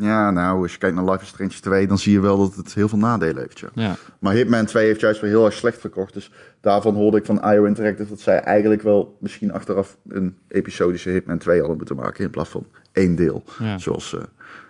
Ja, 0.00 0.30
nou, 0.30 0.62
als 0.62 0.72
je 0.72 0.78
kijkt 0.78 0.96
naar 0.96 1.04
Life 1.04 1.22
is 1.22 1.28
Strange 1.28 1.60
2, 1.60 1.86
dan 1.86 1.98
zie 1.98 2.12
je 2.12 2.20
wel 2.20 2.36
dat 2.38 2.54
het 2.54 2.74
heel 2.74 2.88
veel 2.88 2.98
nadelen 2.98 3.42
heeft. 3.42 3.58
Ja. 3.58 3.68
Ja. 3.74 3.96
Maar 4.18 4.34
Hitman 4.34 4.66
2 4.66 4.86
heeft 4.86 5.00
juist 5.00 5.20
weer 5.20 5.30
heel 5.30 5.44
erg 5.44 5.54
slecht 5.54 5.80
verkocht. 5.80 6.14
Dus 6.14 6.30
daarvan 6.60 6.94
hoorde 6.94 7.16
ik 7.16 7.24
van 7.24 7.42
IO 7.52 7.64
Interactive 7.64 8.08
dat 8.08 8.20
zij 8.20 8.38
eigenlijk 8.40 8.82
wel 8.82 9.16
misschien 9.20 9.52
achteraf 9.52 9.96
een 10.08 10.36
episodische 10.48 11.10
Hitman 11.10 11.38
2 11.38 11.58
hadden 11.58 11.76
moeten 11.76 11.96
maken. 11.96 12.24
In 12.24 12.30
plaats 12.30 12.48
van 12.50 12.66
één 12.92 13.14
deel. 13.16 13.44
ja. 13.58 13.78
Zoals, 13.78 14.14
eh, 14.14 14.20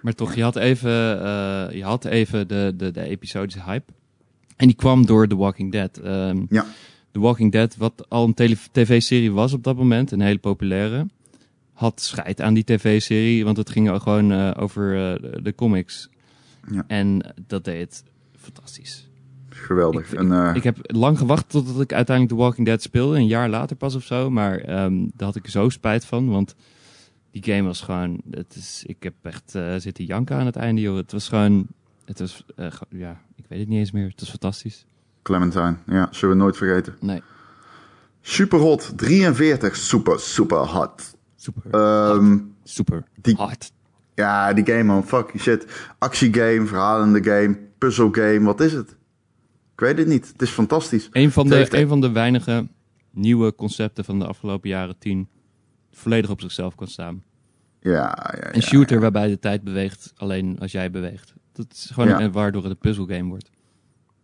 Maar 0.02 0.12
toch, 0.15 0.35
je 0.35 0.43
had 0.43 0.57
even, 0.57 1.23
eh, 1.23 1.66
je 1.70 1.85
had 1.85 2.05
even 2.05 2.48
de, 2.48 2.73
de, 2.77 2.90
de 2.90 3.02
episodische 3.02 3.62
hype. 3.62 3.93
En 4.57 4.66
die 4.66 4.77
kwam 4.77 5.07
door 5.07 5.27
The 5.28 5.36
Walking 5.36 5.73
Dead. 5.73 5.98
Ehm, 5.98 6.44
Ja. 6.48 6.65
The 7.12 7.20
Walking 7.20 7.52
Dead, 7.52 7.77
wat 7.77 8.05
al 8.09 8.24
een 8.36 8.57
tv-serie 8.73 9.32
was 9.32 9.52
op 9.52 9.65
dat 9.65 9.77
moment, 9.77 10.11
een 10.11 10.20
hele 10.20 10.39
populaire, 10.39 11.07
had 11.81 12.01
scheid 12.01 12.40
aan 12.40 12.55
die 12.55 12.65
tv-serie, 12.65 13.44
want 13.44 13.57
het 13.57 13.70
ging 13.70 13.90
al 13.90 14.01
gewoon 14.01 14.32
eh, 14.32 14.51
over 14.57 14.94
eh, 14.94 15.23
de, 15.23 15.43
de 15.43 15.55
comics. 15.55 16.09
Ja. 16.70 16.85
En 16.86 17.35
dat 17.47 17.65
deed 17.65 17.81
het 17.81 18.05
fantastisch. 18.39 19.09
geweldig. 19.48 20.12
Ik, 20.12 20.19
en, 20.19 20.32
eh, 20.32 20.48
ik, 20.48 20.57
ik 20.57 20.62
heb 20.62 20.78
lang 20.82 21.19
gewacht 21.19 21.48
totdat 21.48 21.81
ik 21.81 21.93
uiteindelijk 21.93 22.36
The 22.36 22.43
Walking 22.43 22.66
Dead 22.66 22.82
speelde, 22.82 23.16
een 23.16 23.27
jaar 23.27 23.48
later 23.48 23.77
pas 23.77 23.94
of 23.94 24.05
zo. 24.05 24.31
Maar 24.31 24.59
ehm, 24.59 25.07
daar 25.15 25.27
had 25.27 25.36
ik 25.36 25.48
zo 25.48 25.69
spijt 25.69 26.05
van, 26.05 26.31
want 26.31 26.55
die 27.31 27.44
game 27.44 27.62
was 27.62 27.81
gewoon... 27.81 28.20
Het 28.31 28.55
is, 28.55 28.82
ik 28.86 29.02
heb 29.02 29.15
echt 29.23 29.51
zitten 29.77 30.05
janken 30.05 30.36
aan 30.36 30.47
het 30.47 30.57
einde, 30.57 30.81
joh. 30.81 30.97
Het 30.97 31.12
was 31.12 31.28
gewoon... 31.28 31.66
Het 32.05 32.19
was, 32.19 32.44
ja, 32.89 33.20
ik 33.36 33.44
weet 33.48 33.59
het 33.59 33.69
niet 33.69 33.78
eens 33.78 33.90
meer. 33.90 34.09
Het 34.09 34.20
was 34.20 34.31
fantastisch. 34.31 34.86
Clementine, 35.23 35.77
ja, 35.86 36.09
zullen 36.11 36.36
we 36.36 36.43
nooit 36.43 36.57
vergeten. 36.57 36.97
Nee, 37.01 37.23
Super 38.23 38.59
hot, 38.59 38.93
43, 38.97 39.77
super, 39.77 40.20
super 40.20 40.59
hot. 40.59 41.19
Super, 41.43 41.62
Ehm, 41.71 42.39
super 42.65 43.05
die- 43.21 43.35
hard. 43.37 43.73
ja, 44.15 44.53
die 44.53 44.67
game 44.67 44.83
man, 44.83 45.05
fuck 45.05 45.33
shit. 45.39 45.67
Actiegame, 45.99 46.67
verhalende 46.67 47.23
game, 47.23 47.59
puzzelgame, 47.79 48.41
wat 48.41 48.61
is 48.61 48.73
het? 48.73 48.91
Ik 49.73 49.81
weet 49.87 49.99
het 49.99 50.07
niet, 50.07 50.29
het 50.33 50.43
is 50.43 50.51
fantastisch. 50.51 51.09
Een 51.12 51.31
van, 51.33 51.49
de, 51.49 51.79
een 51.79 51.89
van 51.89 52.01
de 52.01 52.11
weinige 52.12 52.69
nieuwe 53.11 53.55
concepten 53.55 54.05
van 54.05 54.19
de 54.19 54.27
afgelopen 54.27 54.69
jaren 54.69 54.99
tien 54.99 55.29
volledig 55.93 56.31
op 56.31 56.41
zichzelf 56.41 56.75
kan 56.75 56.87
staan. 56.87 57.23
Ja, 57.81 57.93
ja, 57.93 58.35
ja. 58.41 58.55
Een 58.55 58.62
shooter 58.62 59.01
waarbij 59.01 59.29
de 59.29 59.39
tijd 59.39 59.62
beweegt 59.62 60.12
alleen 60.17 60.59
als 60.59 60.73
jij 60.73 60.91
beweegt. 60.91 61.35
Dat 61.53 61.67
is 61.73 61.91
gewoon 61.93 62.21
een- 62.21 62.33
waardoor 62.33 62.62
het 62.62 62.71
een 62.71 62.79
puzzelgame 62.79 63.29
wordt. 63.29 63.51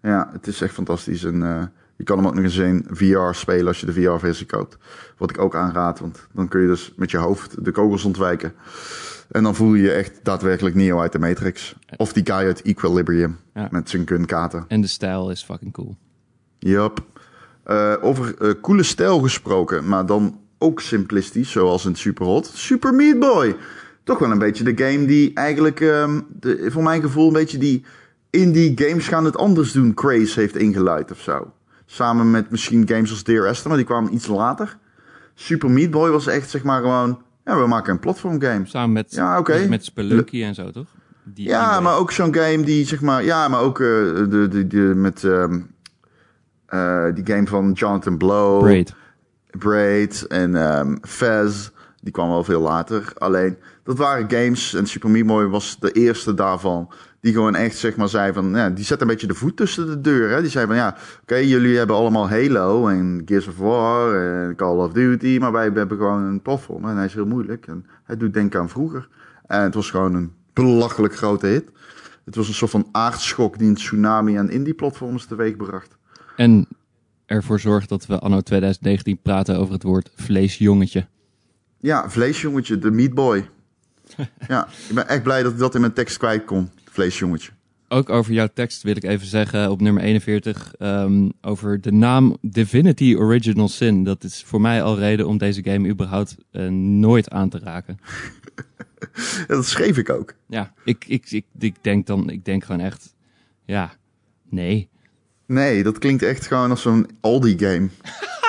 Ja, 0.02 0.28
het 0.32 0.46
is 0.46 0.60
echt 0.60 0.74
fantastisch. 0.74 1.24
En 1.24 1.42
eh, 1.42 1.64
je 1.96 2.04
kan 2.04 2.16
hem 2.18 2.26
ook 2.26 2.34
nog 2.34 2.44
eens 2.44 2.56
in 2.56 2.86
VR 2.90 3.32
spelen 3.32 3.66
als 3.66 3.80
je 3.80 3.86
de 3.86 3.92
VR-versie 3.92 4.46
koopt. 4.46 4.76
Wat 5.16 5.30
ik 5.30 5.38
ook 5.38 5.54
aanraad, 5.54 6.00
want 6.00 6.26
dan 6.32 6.48
kun 6.48 6.60
je 6.60 6.66
dus 6.66 6.92
met 6.96 7.10
je 7.10 7.16
hoofd 7.16 7.64
de 7.64 7.70
kogels 7.70 8.04
ontwijken. 8.04 8.52
En 9.30 9.42
dan 9.42 9.54
voel 9.54 9.74
je 9.74 9.82
je 9.82 9.92
echt 9.92 10.20
daadwerkelijk 10.22 10.74
Neo 10.74 11.00
uit 11.00 11.12
de 11.12 11.18
Matrix. 11.18 11.74
Of 11.96 12.12
die 12.12 12.26
guy 12.26 12.34
uit 12.34 12.62
Equilibrium 12.62 13.36
Ja. 13.54 13.68
met 13.70 13.90
zijn 13.90 14.04
kunkaten. 14.04 14.64
En 14.68 14.80
de 14.80 14.86
stijl 14.86 15.30
is 15.30 15.42
fucking 15.44 15.72
cool. 15.72 15.96
Yup. 16.58 17.04
Eh, 17.64 17.94
over 18.00 18.34
eh, 18.38 18.50
coole 18.62 18.82
stijl 18.82 19.20
gesproken, 19.20 19.88
maar 19.88 20.06
dan 20.06 20.40
ook 20.58 20.80
simplistisch, 20.80 21.50
zoals 21.50 21.84
in 21.84 21.94
Superhot. 21.94 22.46
Super 22.54 22.94
Meat 22.94 23.18
Boy. 23.18 23.56
Toch 24.04 24.18
wel 24.18 24.30
een 24.30 24.38
beetje 24.38 24.64
de 24.74 24.84
game 24.84 25.04
die 25.06 25.34
eigenlijk, 25.34 25.80
ehm, 25.80 26.20
de, 26.40 26.66
voor 26.70 26.82
mijn 26.82 27.00
gevoel, 27.02 27.26
een 27.26 27.32
beetje 27.32 27.58
die 27.58 27.84
indie 28.30 28.72
games 28.74 29.08
gaan 29.08 29.24
het 29.24 29.36
anders 29.36 29.72
doen 29.72 29.94
craze 29.94 30.40
heeft 30.40 30.56
ingeluid 30.56 31.10
of 31.10 31.20
zo. 31.20 31.52
Samen 31.86 32.30
met 32.30 32.50
misschien 32.50 32.88
games 32.88 33.10
als 33.10 33.24
Dear 33.24 33.46
Esther, 33.46 33.68
maar 33.68 33.76
die 33.76 33.86
kwamen 33.86 34.14
iets 34.14 34.26
later. 34.26 34.76
Super 35.34 35.70
Meat 35.70 35.90
Boy 35.90 36.10
was 36.10 36.26
echt 36.26 36.50
zeg 36.50 36.62
maar 36.62 36.80
gewoon, 36.80 37.22
ja, 37.44 37.58
we 37.60 37.66
maken 37.66 37.92
een 37.92 37.98
platform 37.98 38.40
game. 38.40 38.66
Samen 38.66 38.92
met, 38.92 39.12
Ja, 39.14 39.38
oké. 39.38 39.66
met 39.68 39.84
Spelunky 39.84 40.42
en 40.42 40.54
zo, 40.54 40.70
toch? 40.70 40.86
Die 41.24 41.48
Ja, 41.48 41.60
anime. 41.64 41.80
maar 41.82 41.96
ook 41.98 42.10
zo'n 42.12 42.34
game 42.34 42.62
die 42.64 42.86
zeg 42.86 43.00
maar, 43.00 43.24
ja, 43.24 43.48
maar 43.48 43.60
ook 43.60 43.80
eh, 43.80 43.86
de, 43.86 44.46
de, 44.50 44.66
de, 44.66 44.76
met 44.78 45.24
ehm, 45.24 45.60
eh, 46.66 47.04
die 47.14 47.26
game 47.26 47.46
van 47.46 47.72
Jonathan 47.72 48.16
Blow. 48.18 48.60
Braid. 48.62 48.94
Braid 49.50 50.26
en 50.26 50.54
ehm 50.56 50.96
Fez. 51.02 51.68
Die 52.00 52.12
kwam 52.12 52.28
wel 52.28 52.44
veel 52.44 52.60
later. 52.60 53.12
Alleen, 53.18 53.58
dat 53.84 53.98
waren 53.98 54.30
games. 54.30 54.74
En 54.74 54.86
Super 54.86 55.10
Meat 55.10 55.26
Boy 55.26 55.44
was 55.46 55.76
de 55.80 55.92
eerste 55.92 56.34
daarvan. 56.34 56.90
Die 57.26 57.34
gewoon 57.34 57.54
echt, 57.54 57.76
zeg 57.76 57.96
maar, 57.96 58.08
zei 58.08 58.32
van... 58.32 58.50
Ja, 58.50 58.70
die 58.70 58.84
zet 58.84 59.00
een 59.00 59.06
beetje 59.06 59.26
de 59.26 59.34
voet 59.34 59.56
tussen 59.56 59.86
de 59.86 60.00
deur. 60.00 60.30
Hè? 60.30 60.40
Die 60.40 60.50
zei 60.50 60.66
van, 60.66 60.76
ja, 60.76 60.96
oké, 61.22 61.34
jullie 61.34 61.76
hebben 61.76 61.96
allemaal 61.96 62.28
Halo 62.28 62.88
en 62.88 63.22
Gears 63.24 63.46
of 63.46 63.56
War 63.56 64.14
en 64.14 64.56
Call 64.56 64.76
of 64.76 64.92
Duty. 64.92 65.38
Maar 65.40 65.52
wij 65.52 65.64
hebben 65.64 65.96
gewoon 65.96 66.22
een 66.22 66.42
platform. 66.42 66.84
En 66.84 66.96
hij 66.96 67.04
is 67.04 67.14
heel 67.14 67.26
moeilijk. 67.26 67.66
En 67.66 67.86
hij 68.04 68.16
doet 68.16 68.34
denken 68.34 68.60
aan 68.60 68.68
vroeger. 68.68 69.08
En 69.46 69.62
het 69.62 69.74
was 69.74 69.90
gewoon 69.90 70.14
een 70.14 70.32
belachelijk 70.52 71.16
grote 71.16 71.46
hit. 71.46 71.70
Het 72.24 72.34
was 72.34 72.48
een 72.48 72.54
soort 72.54 72.70
van 72.70 72.88
aardschok 72.92 73.58
die 73.58 73.68
een 73.68 73.74
tsunami 73.74 74.36
aan 74.36 74.50
indie-platforms 74.50 75.26
teweegbracht. 75.26 75.96
En 76.36 76.68
ervoor 77.26 77.60
zorgt 77.60 77.88
dat 77.88 78.06
we 78.06 78.18
anno 78.18 78.40
2019 78.40 79.18
praten 79.22 79.58
over 79.58 79.74
het 79.74 79.82
woord 79.82 80.10
vleesjongetje. 80.14 81.06
Ja, 81.78 82.10
vleesjongetje, 82.10 82.78
de 82.78 82.90
Meat 82.90 83.14
Boy. 83.14 83.48
ja, 84.48 84.68
ik 84.88 84.94
ben 84.94 85.08
echt 85.08 85.22
blij 85.22 85.42
dat 85.42 85.52
ik 85.52 85.58
dat 85.58 85.74
in 85.74 85.80
mijn 85.80 85.92
tekst 85.92 86.16
kwijt 86.16 86.44
kon. 86.44 86.70
Vleesjongetje. 86.96 87.52
Ook 87.88 88.10
over 88.10 88.32
jouw 88.32 88.48
tekst 88.54 88.82
wil 88.82 88.96
ik 88.96 89.04
even 89.04 89.26
zeggen 89.26 89.70
op 89.70 89.80
nummer 89.80 90.02
41 90.02 90.74
ehm, 90.78 91.28
over 91.40 91.80
de 91.80 91.92
naam 91.92 92.36
Divinity 92.40 93.14
Original 93.18 93.68
Sin. 93.68 94.04
Dat 94.04 94.24
is 94.24 94.42
voor 94.46 94.60
mij 94.60 94.82
al 94.82 94.98
reden 94.98 95.26
om 95.26 95.38
deze 95.38 95.62
game 95.64 95.88
überhaupt 95.88 96.36
eh, 96.50 96.66
nooit 96.68 97.30
aan 97.30 97.48
te 97.48 97.58
raken. 97.58 97.98
Dat 99.46 99.66
schreef 99.66 99.96
ik 99.96 100.10
ook. 100.10 100.34
Ja, 100.48 100.72
ik, 100.84 101.04
ik, 101.08 101.30
ik, 101.30 101.44
ik 101.58 101.74
denk 101.80 102.06
dan, 102.06 102.30
ik 102.30 102.44
denk 102.44 102.64
gewoon 102.64 102.80
echt, 102.80 103.14
ja, 103.64 103.94
nee. 104.50 104.88
Nee, 105.46 105.82
dat 105.82 105.98
klinkt 105.98 106.22
echt 106.22 106.46
gewoon 106.46 106.70
als 106.70 106.82
zo'n 106.82 107.08
Aldi-game. 107.20 107.88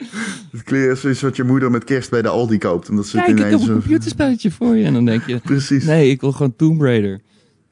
Het 0.66 0.90
als 0.90 1.04
iets 1.04 1.20
wat 1.20 1.36
je 1.36 1.44
moeder 1.44 1.70
met 1.70 1.84
kerst 1.84 2.10
bij 2.10 2.22
de 2.22 2.28
Aldi 2.28 2.58
koopt. 2.58 2.88
En 2.88 2.96
dat 2.96 3.06
zit 3.06 3.20
Kijk, 3.24 3.28
ik 3.32 3.38
heb 3.38 3.46
ineens 3.46 3.60
een 3.62 3.66
zo... 3.66 3.72
computerspelletje 3.80 4.50
voor 4.50 4.76
je. 4.76 4.84
En 4.84 4.92
dan 4.92 5.04
denk 5.04 5.26
je, 5.26 5.38
Precies. 5.44 5.84
nee, 5.84 6.10
ik 6.10 6.20
wil 6.20 6.32
gewoon 6.32 6.56
Tomb 6.56 6.80
Raider. 6.80 7.20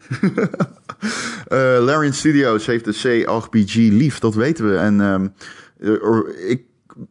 Eh, 1.49 1.59
Larian 1.81 2.13
Studios 2.13 2.67
heeft 2.67 2.85
de 2.85 2.93
CRPG 3.25 3.75
lief, 3.75 4.19
dat 4.19 4.35
weten 4.35 4.71
we. 4.71 4.77
En 4.77 5.01
ehm, 5.01 5.27
eh, 5.81 6.51
ik 6.51 6.63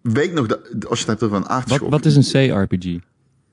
weet 0.01 0.33
nog, 0.33 0.47
dat, 0.47 0.59
als 0.89 0.99
je 1.01 1.05
het 1.11 1.19
hebt 1.19 1.23
over 1.23 1.35
een 1.35 1.41
Wat, 1.41 1.51
aardschok. 1.51 1.89
wat 1.89 2.05
is 2.05 2.15
een 2.33 2.49
CRPG? 2.49 2.95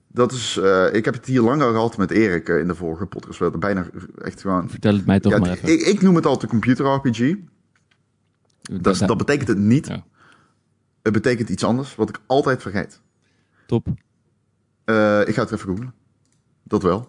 Dat 0.09 0.33
is, 0.33 0.59
eh, 0.63 0.87
ik 0.93 1.05
heb 1.05 1.15
het 1.15 1.27
hier 1.27 1.41
lang 1.41 1.63
al 1.63 1.71
gehad 1.73 1.97
met 1.97 2.11
Erik 2.11 2.49
eh, 2.49 2.59
in 2.59 2.67
de 2.67 2.75
vorige 2.75 3.07
podcast. 3.07 3.39
We 3.39 3.43
hadden 3.45 3.61
bijna 3.63 3.87
echt 4.23 4.41
gewoon... 4.41 4.71
Vertel 4.71 4.95
het 4.95 5.07
mij 5.07 5.21
toch 5.21 5.33
Ja, 5.33 5.39
maar 5.39 5.51
even. 5.51 5.73
ik, 5.73 5.81
ik 5.81 6.03
noem 6.03 6.15
het 6.15 6.27
altijd 6.27 6.51
computer 6.51 6.87
RPG. 6.95 7.35
Dat, 8.81 8.95
is- 8.95 8.99
dat 9.07 9.17
betekent 9.17 9.49
het 9.49 9.59
niet. 9.59 9.87
Ja. 9.87 10.05
Het 11.05 11.13
betekent 11.13 11.49
iets 11.49 11.65
anders, 11.65 11.95
wat 11.95 12.09
ik 12.09 12.19
altijd 12.27 12.63
vergeet. 12.63 13.01
Top. 13.67 13.87
Eh, 14.85 15.21
ik 15.27 15.35
ga 15.35 15.43
het 15.43 15.53
even 15.53 15.69
googlen. 15.69 15.95
Dat 16.63 16.83
wel. 16.83 17.09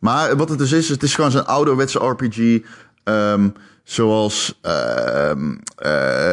Maar 0.00 0.36
wat 0.36 0.48
het 0.48 0.58
dus 0.58 0.72
is, 0.72 0.88
het 0.88 1.02
is 1.02 1.14
gewoon 1.14 1.30
zo'n 1.30 1.46
ouderwetse 1.46 1.98
RPG. 1.98 2.60
ehm, 3.04 3.48
zoals 3.84 4.58
eh, 4.62 5.32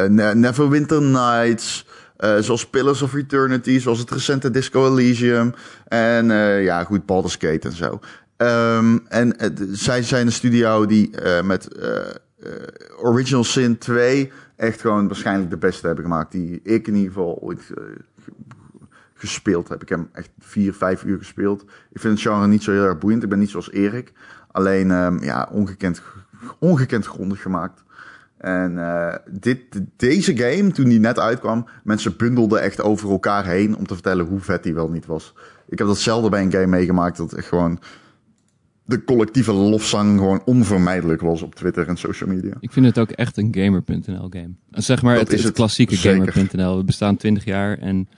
Ne- 0.07 0.31
Neverwinter 0.35 1.01
Nights. 1.01 1.85
eh, 2.17 2.37
zoals 2.39 2.67
Pillars 2.69 3.01
of 3.01 3.13
Eternity. 3.13 3.79
Zoals 3.79 3.99
het 3.99 4.11
recente 4.11 4.51
Disco 4.51 4.87
Elysium. 4.87 5.53
En 5.87 6.25
ja, 6.63 6.83
goed, 6.83 7.05
Baldur's 7.05 7.33
Gate 7.39 7.67
en 7.67 7.71
zo. 7.75 7.99
Ehm, 8.37 8.97
en 9.07 9.35
zij 9.71 10.03
zijn 10.03 10.25
een 10.25 10.31
studio 10.31 10.85
die 10.85 11.09
met 11.43 11.67
Original 12.97 13.43
Sin 13.43 13.77
2 13.77 14.31
echt 14.55 14.81
gewoon 14.81 15.07
waarschijnlijk 15.07 15.49
de 15.49 15.57
beste 15.57 15.85
hebben 15.85 16.03
gemaakt. 16.03 16.31
Die 16.31 16.59
ik 16.63 16.87
in 16.87 16.95
ieder 16.95 17.11
geval 17.11 17.37
ooit 17.41 17.71
eh, 17.77 17.83
gespeeld 19.13 19.69
heb. 19.69 19.81
Ik 19.81 19.89
heb 19.89 19.99
hem 19.99 20.09
echt 20.11 20.29
vier, 20.39 20.73
vijf 20.73 21.03
uur 21.03 21.17
gespeeld. 21.17 21.61
Ik 21.91 21.99
vind 21.99 22.13
het 22.13 22.27
genre 22.27 22.47
niet 22.47 22.63
zo 22.63 22.71
heel 22.71 22.83
erg 22.85 22.97
boeiend. 22.97 23.23
Ik 23.23 23.29
ben 23.29 23.39
niet 23.39 23.49
zoals 23.49 23.71
Erik. 23.71 24.13
Alleen, 24.51 24.91
ehm, 24.91 25.23
ja, 25.23 25.49
ongekend, 25.51 26.01
ongekend 26.59 27.05
grondig 27.05 27.41
gemaakt. 27.41 27.83
En 28.37 28.79
eh, 28.79 29.15
dit, 29.29 29.81
deze 29.95 30.37
game, 30.37 30.71
toen 30.71 30.89
die 30.89 30.99
net 30.99 31.19
uitkwam, 31.19 31.67
mensen 31.83 32.17
bundelden 32.17 32.61
echt 32.61 32.81
over 32.81 33.09
elkaar 33.09 33.45
heen 33.45 33.77
om 33.77 33.87
te 33.87 33.93
vertellen 33.93 34.25
hoe 34.25 34.39
vet 34.39 34.63
die 34.63 34.73
wel 34.73 34.89
niet 34.89 35.05
was. 35.05 35.33
Ik 35.67 35.77
heb 35.77 35.87
dat 35.87 35.97
zelden 35.97 36.31
bij 36.31 36.41
een 36.41 36.51
game 36.51 36.67
meegemaakt, 36.67 37.17
dat 37.17 37.33
echt 37.33 37.47
gewoon 37.47 37.79
de 38.85 39.03
collectieve 39.03 39.53
lofzang 39.53 40.17
gewoon 40.17 40.41
onvermijdelijk 40.45 41.21
was 41.21 41.41
op 41.41 41.55
Twitter 41.55 41.87
en 41.87 41.97
social 41.97 42.29
media. 42.29 42.53
Ik 42.59 42.71
vind 42.71 42.85
het 42.85 42.99
ook 42.99 43.09
echt 43.09 43.37
een 43.37 43.55
Gamer.nl 43.57 44.27
game. 44.29 44.53
Zeg 44.69 45.01
maar 45.01 45.15
Dat 45.15 45.23
het, 45.23 45.39
is 45.39 45.43
het, 45.43 45.53
klassieke. 45.53 45.95
Gamer.nl. 45.95 46.77
We 46.77 46.83
bestaan 46.83 47.17
20 47.17 47.45
jaar 47.45 47.77
en 47.77 48.09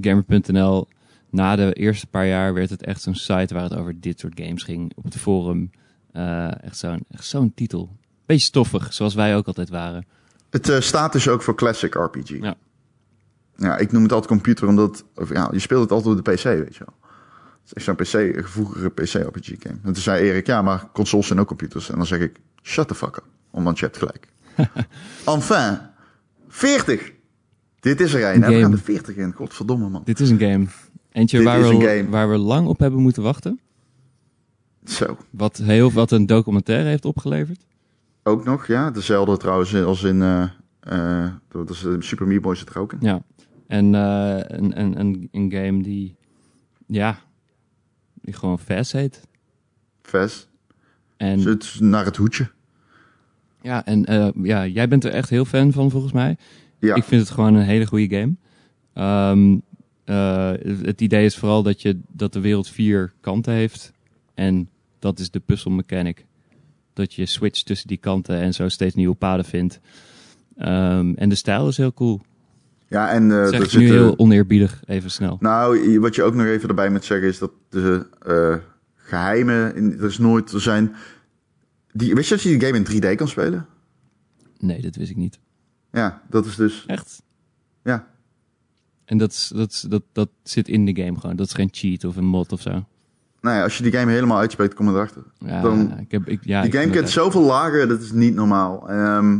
Gamer.nl 0.00 0.88
na 1.30 1.56
de 1.56 1.72
eerste 1.72 2.06
paar 2.06 2.26
jaar 2.26 2.54
werd 2.54 2.70
het 2.70 2.82
echt 2.84 3.02
zo'n 3.02 3.14
site 3.14 3.54
waar 3.54 3.62
het 3.62 3.74
over 3.74 4.00
dit 4.00 4.20
soort 4.20 4.40
games 4.40 4.62
ging. 4.62 4.92
Op 4.94 5.04
het 5.04 5.16
forum. 5.16 5.70
Eh, 6.12 6.64
echt 6.64 6.76
zo'n 6.76 7.04
zo'n 7.08 7.52
titel. 7.54 7.96
Beetje 8.26 8.46
stoffig, 8.46 8.92
zoals 8.92 9.14
wij 9.14 9.36
ook 9.36 9.46
altijd 9.46 9.68
waren. 9.68 10.06
Het 10.50 10.68
eh, 10.68 10.80
staat 10.80 11.12
dus 11.12 11.28
ook 11.28 11.42
voor 11.42 11.54
Classic 11.54 11.94
RPG. 11.94 12.28
Ja. 12.28 12.54
Ja, 13.56 13.78
ik 13.78 13.92
noem 13.92 14.02
het 14.02 14.12
altijd 14.12 14.30
computer, 14.30 14.68
omdat 14.68 15.04
of, 15.14 15.32
ja, 15.32 15.48
je 15.52 15.58
speelt 15.58 15.82
het 15.82 15.92
altijd 15.92 16.18
op 16.18 16.24
de 16.24 16.32
PC, 16.32 16.42
weet 16.42 16.76
je 16.76 16.84
wel. 16.84 17.03
Het 17.64 17.76
is 17.76 17.84
echt 17.84 17.84
zo'n 17.84 17.94
PC, 17.96 18.36
een 18.36 18.44
gevoelige 18.44 18.88
PC-RPG-game. 18.90 19.78
En 19.82 19.92
toen 19.92 20.02
zei 20.02 20.28
Erik, 20.28 20.46
ja, 20.46 20.62
maar 20.62 20.88
consoles 20.92 21.26
zijn 21.26 21.38
ook 21.40 21.46
computers. 21.46 21.90
En 21.90 21.96
dan 21.96 22.06
zeg 22.06 22.20
ik, 22.20 22.40
shut 22.62 22.88
the 22.88 22.94
fuck 22.94 23.16
up, 23.16 23.24
want 23.50 23.78
je 23.78 23.84
hebt 23.84 23.96
gelijk. 23.96 24.28
enfin, 25.36 25.78
40. 26.48 27.12
Dit 27.80 28.00
is 28.00 28.14
er 28.14 28.34
een? 28.34 28.40
We 28.40 28.60
gaan 28.60 28.70
de 28.70 28.78
40 28.78 29.16
in, 29.16 29.32
godverdomme 29.32 29.88
man. 29.88 30.02
Dit 30.04 30.20
is 30.20 30.30
een 30.30 30.38
game. 30.38 30.66
Eentje 31.12 31.36
Dit 31.36 31.46
waar 31.46 31.60
is 31.60 31.68
we, 31.68 31.74
een 31.74 31.80
game. 31.80 32.08
waar 32.08 32.30
we 32.30 32.36
lang 32.38 32.66
op 32.66 32.78
hebben 32.78 33.00
moeten 33.00 33.22
wachten. 33.22 33.60
Zo, 34.84 35.16
Wat, 35.30 35.56
heel, 35.56 35.92
wat 35.92 36.10
een 36.10 36.26
documentaire 36.26 36.88
heeft 36.88 37.04
opgeleverd. 37.04 37.66
ook 38.22 38.44
nog, 38.44 38.66
ja. 38.66 38.90
Dezelfde 38.90 39.36
trouwens 39.36 39.74
als 39.74 40.02
in, 40.02 40.22
eh 40.22 40.44
eh, 40.80 41.26
dat 41.48 41.70
is, 41.70 41.84
eh, 41.84 41.92
Super 41.98 42.26
Meat 42.26 42.42
Boy 42.42 42.54
zit 42.54 42.68
er 42.68 42.78
ook 42.78 42.92
in. 42.92 42.98
Ja. 43.00 43.22
En 43.66 43.92
een, 43.92 44.80
een, 44.80 45.00
een, 45.00 45.28
een 45.32 45.52
game 45.52 45.82
die, 45.82 46.16
ja, 46.86 47.18
die 48.24 48.34
gewoon 48.34 48.58
Fast 48.58 48.92
heet. 48.92 49.20
Ves. 50.02 50.48
En 51.16 51.40
Het 51.40 51.62
is 51.62 51.78
naar 51.80 52.04
het 52.04 52.16
hoedje. 52.16 52.50
Ja, 53.62 53.84
en 53.84 54.04
eh, 54.04 54.28
ja, 54.42 54.66
jij 54.66 54.88
bent 54.88 55.04
er 55.04 55.12
echt 55.12 55.30
heel 55.30 55.44
fan 55.44 55.72
van 55.72 55.90
volgens 55.90 56.12
mij. 56.12 56.36
Ja. 56.78 56.94
Ik 56.94 57.04
vind 57.04 57.20
het 57.20 57.30
gewoon 57.30 57.54
een 57.54 57.64
hele 57.64 57.86
goede 57.86 58.16
game. 58.16 58.34
Ehm, 58.92 59.58
eh, 60.04 60.52
het 60.82 61.00
idee 61.00 61.24
is 61.24 61.36
vooral 61.36 61.62
dat, 61.62 61.82
je, 61.82 62.00
dat 62.08 62.32
de 62.32 62.40
wereld 62.40 62.68
vier 62.68 63.12
kanten 63.20 63.52
heeft. 63.52 63.92
En 64.34 64.68
dat 64.98 65.18
is 65.18 65.30
de 65.30 65.40
puzzel 65.40 65.70
mechanic. 65.70 66.24
Dat 66.92 67.14
je 67.14 67.26
switcht 67.26 67.66
tussen 67.66 67.88
die 67.88 67.96
kanten 67.96 68.36
en 68.36 68.54
zo 68.54 68.68
steeds 68.68 68.94
nieuwe 68.94 69.14
paden 69.14 69.44
vindt. 69.44 69.80
Ehm, 70.56 71.12
en 71.14 71.28
de 71.28 71.34
stijl 71.34 71.68
is 71.68 71.76
heel 71.76 71.92
cool. 71.92 72.20
Ja, 72.94 73.10
en 73.10 73.42
eh, 73.42 73.48
zeg 73.48 73.76
nu 73.76 73.86
heel 73.86 74.18
oneerbiedig, 74.18 74.82
even 74.86 75.10
snel. 75.10 75.36
Nou, 75.40 76.00
wat 76.00 76.14
je 76.14 76.22
ook 76.22 76.34
nog 76.34 76.46
even 76.46 76.68
erbij 76.68 76.90
moet 76.90 77.04
zeggen 77.04 77.28
is 77.28 77.38
dat 77.38 77.50
de 77.68 78.06
eh, 78.26 78.56
geheimen, 78.94 79.76
in, 79.76 79.98
er 79.98 80.04
is 80.04 80.18
nooit, 80.18 80.52
er 80.52 80.60
zijn, 80.60 80.94
die, 81.92 82.14
weet 82.14 82.26
je 82.26 82.34
dat 82.34 82.42
je 82.42 82.58
die 82.58 82.66
game 82.66 82.84
in 82.84 83.02
3D 83.02 83.16
kan 83.16 83.28
spelen? 83.28 83.66
Nee, 84.58 84.82
dat 84.82 84.96
wist 84.96 85.10
ik 85.10 85.16
niet. 85.16 85.38
Ja, 85.92 86.22
dat 86.30 86.46
is 86.46 86.56
dus, 86.56 86.84
Echt? 86.86 87.22
ja. 87.82 88.06
En 89.04 89.18
dat, 89.18 89.30
is, 89.30 89.52
dat, 89.54 89.70
is, 89.70 89.80
dat, 89.80 90.02
dat 90.12 90.28
zit 90.42 90.68
in 90.68 90.84
de 90.84 91.02
game 91.02 91.20
gewoon. 91.20 91.36
Dat 91.36 91.46
is 91.46 91.52
geen 91.52 91.68
cheat 91.72 92.04
of 92.04 92.16
een 92.16 92.24
mod 92.24 92.52
of 92.52 92.60
zo. 92.60 92.84
Nou 93.40 93.56
ja, 93.56 93.62
als 93.62 93.76
je 93.76 93.82
die 93.82 93.92
game 93.92 94.12
helemaal 94.12 94.38
uitspreekt, 94.38 94.74
kom 94.74 94.86
je 94.86 94.92
erachter. 94.92 95.22
Ja, 95.38 95.60
Dan- 95.62 95.98
ik 95.98 96.10
heb, 96.10 96.28
ik, 96.28 96.44
ja, 96.44 96.62
die 96.62 96.70
ik 96.72 96.78
game 96.78 96.92
kent 96.92 97.10
zoveel 97.10 97.42
lagen, 97.42 97.88
dat 97.88 98.00
is 98.00 98.12
niet 98.12 98.34
normaal. 98.34 98.90
Ehm, 98.90 99.38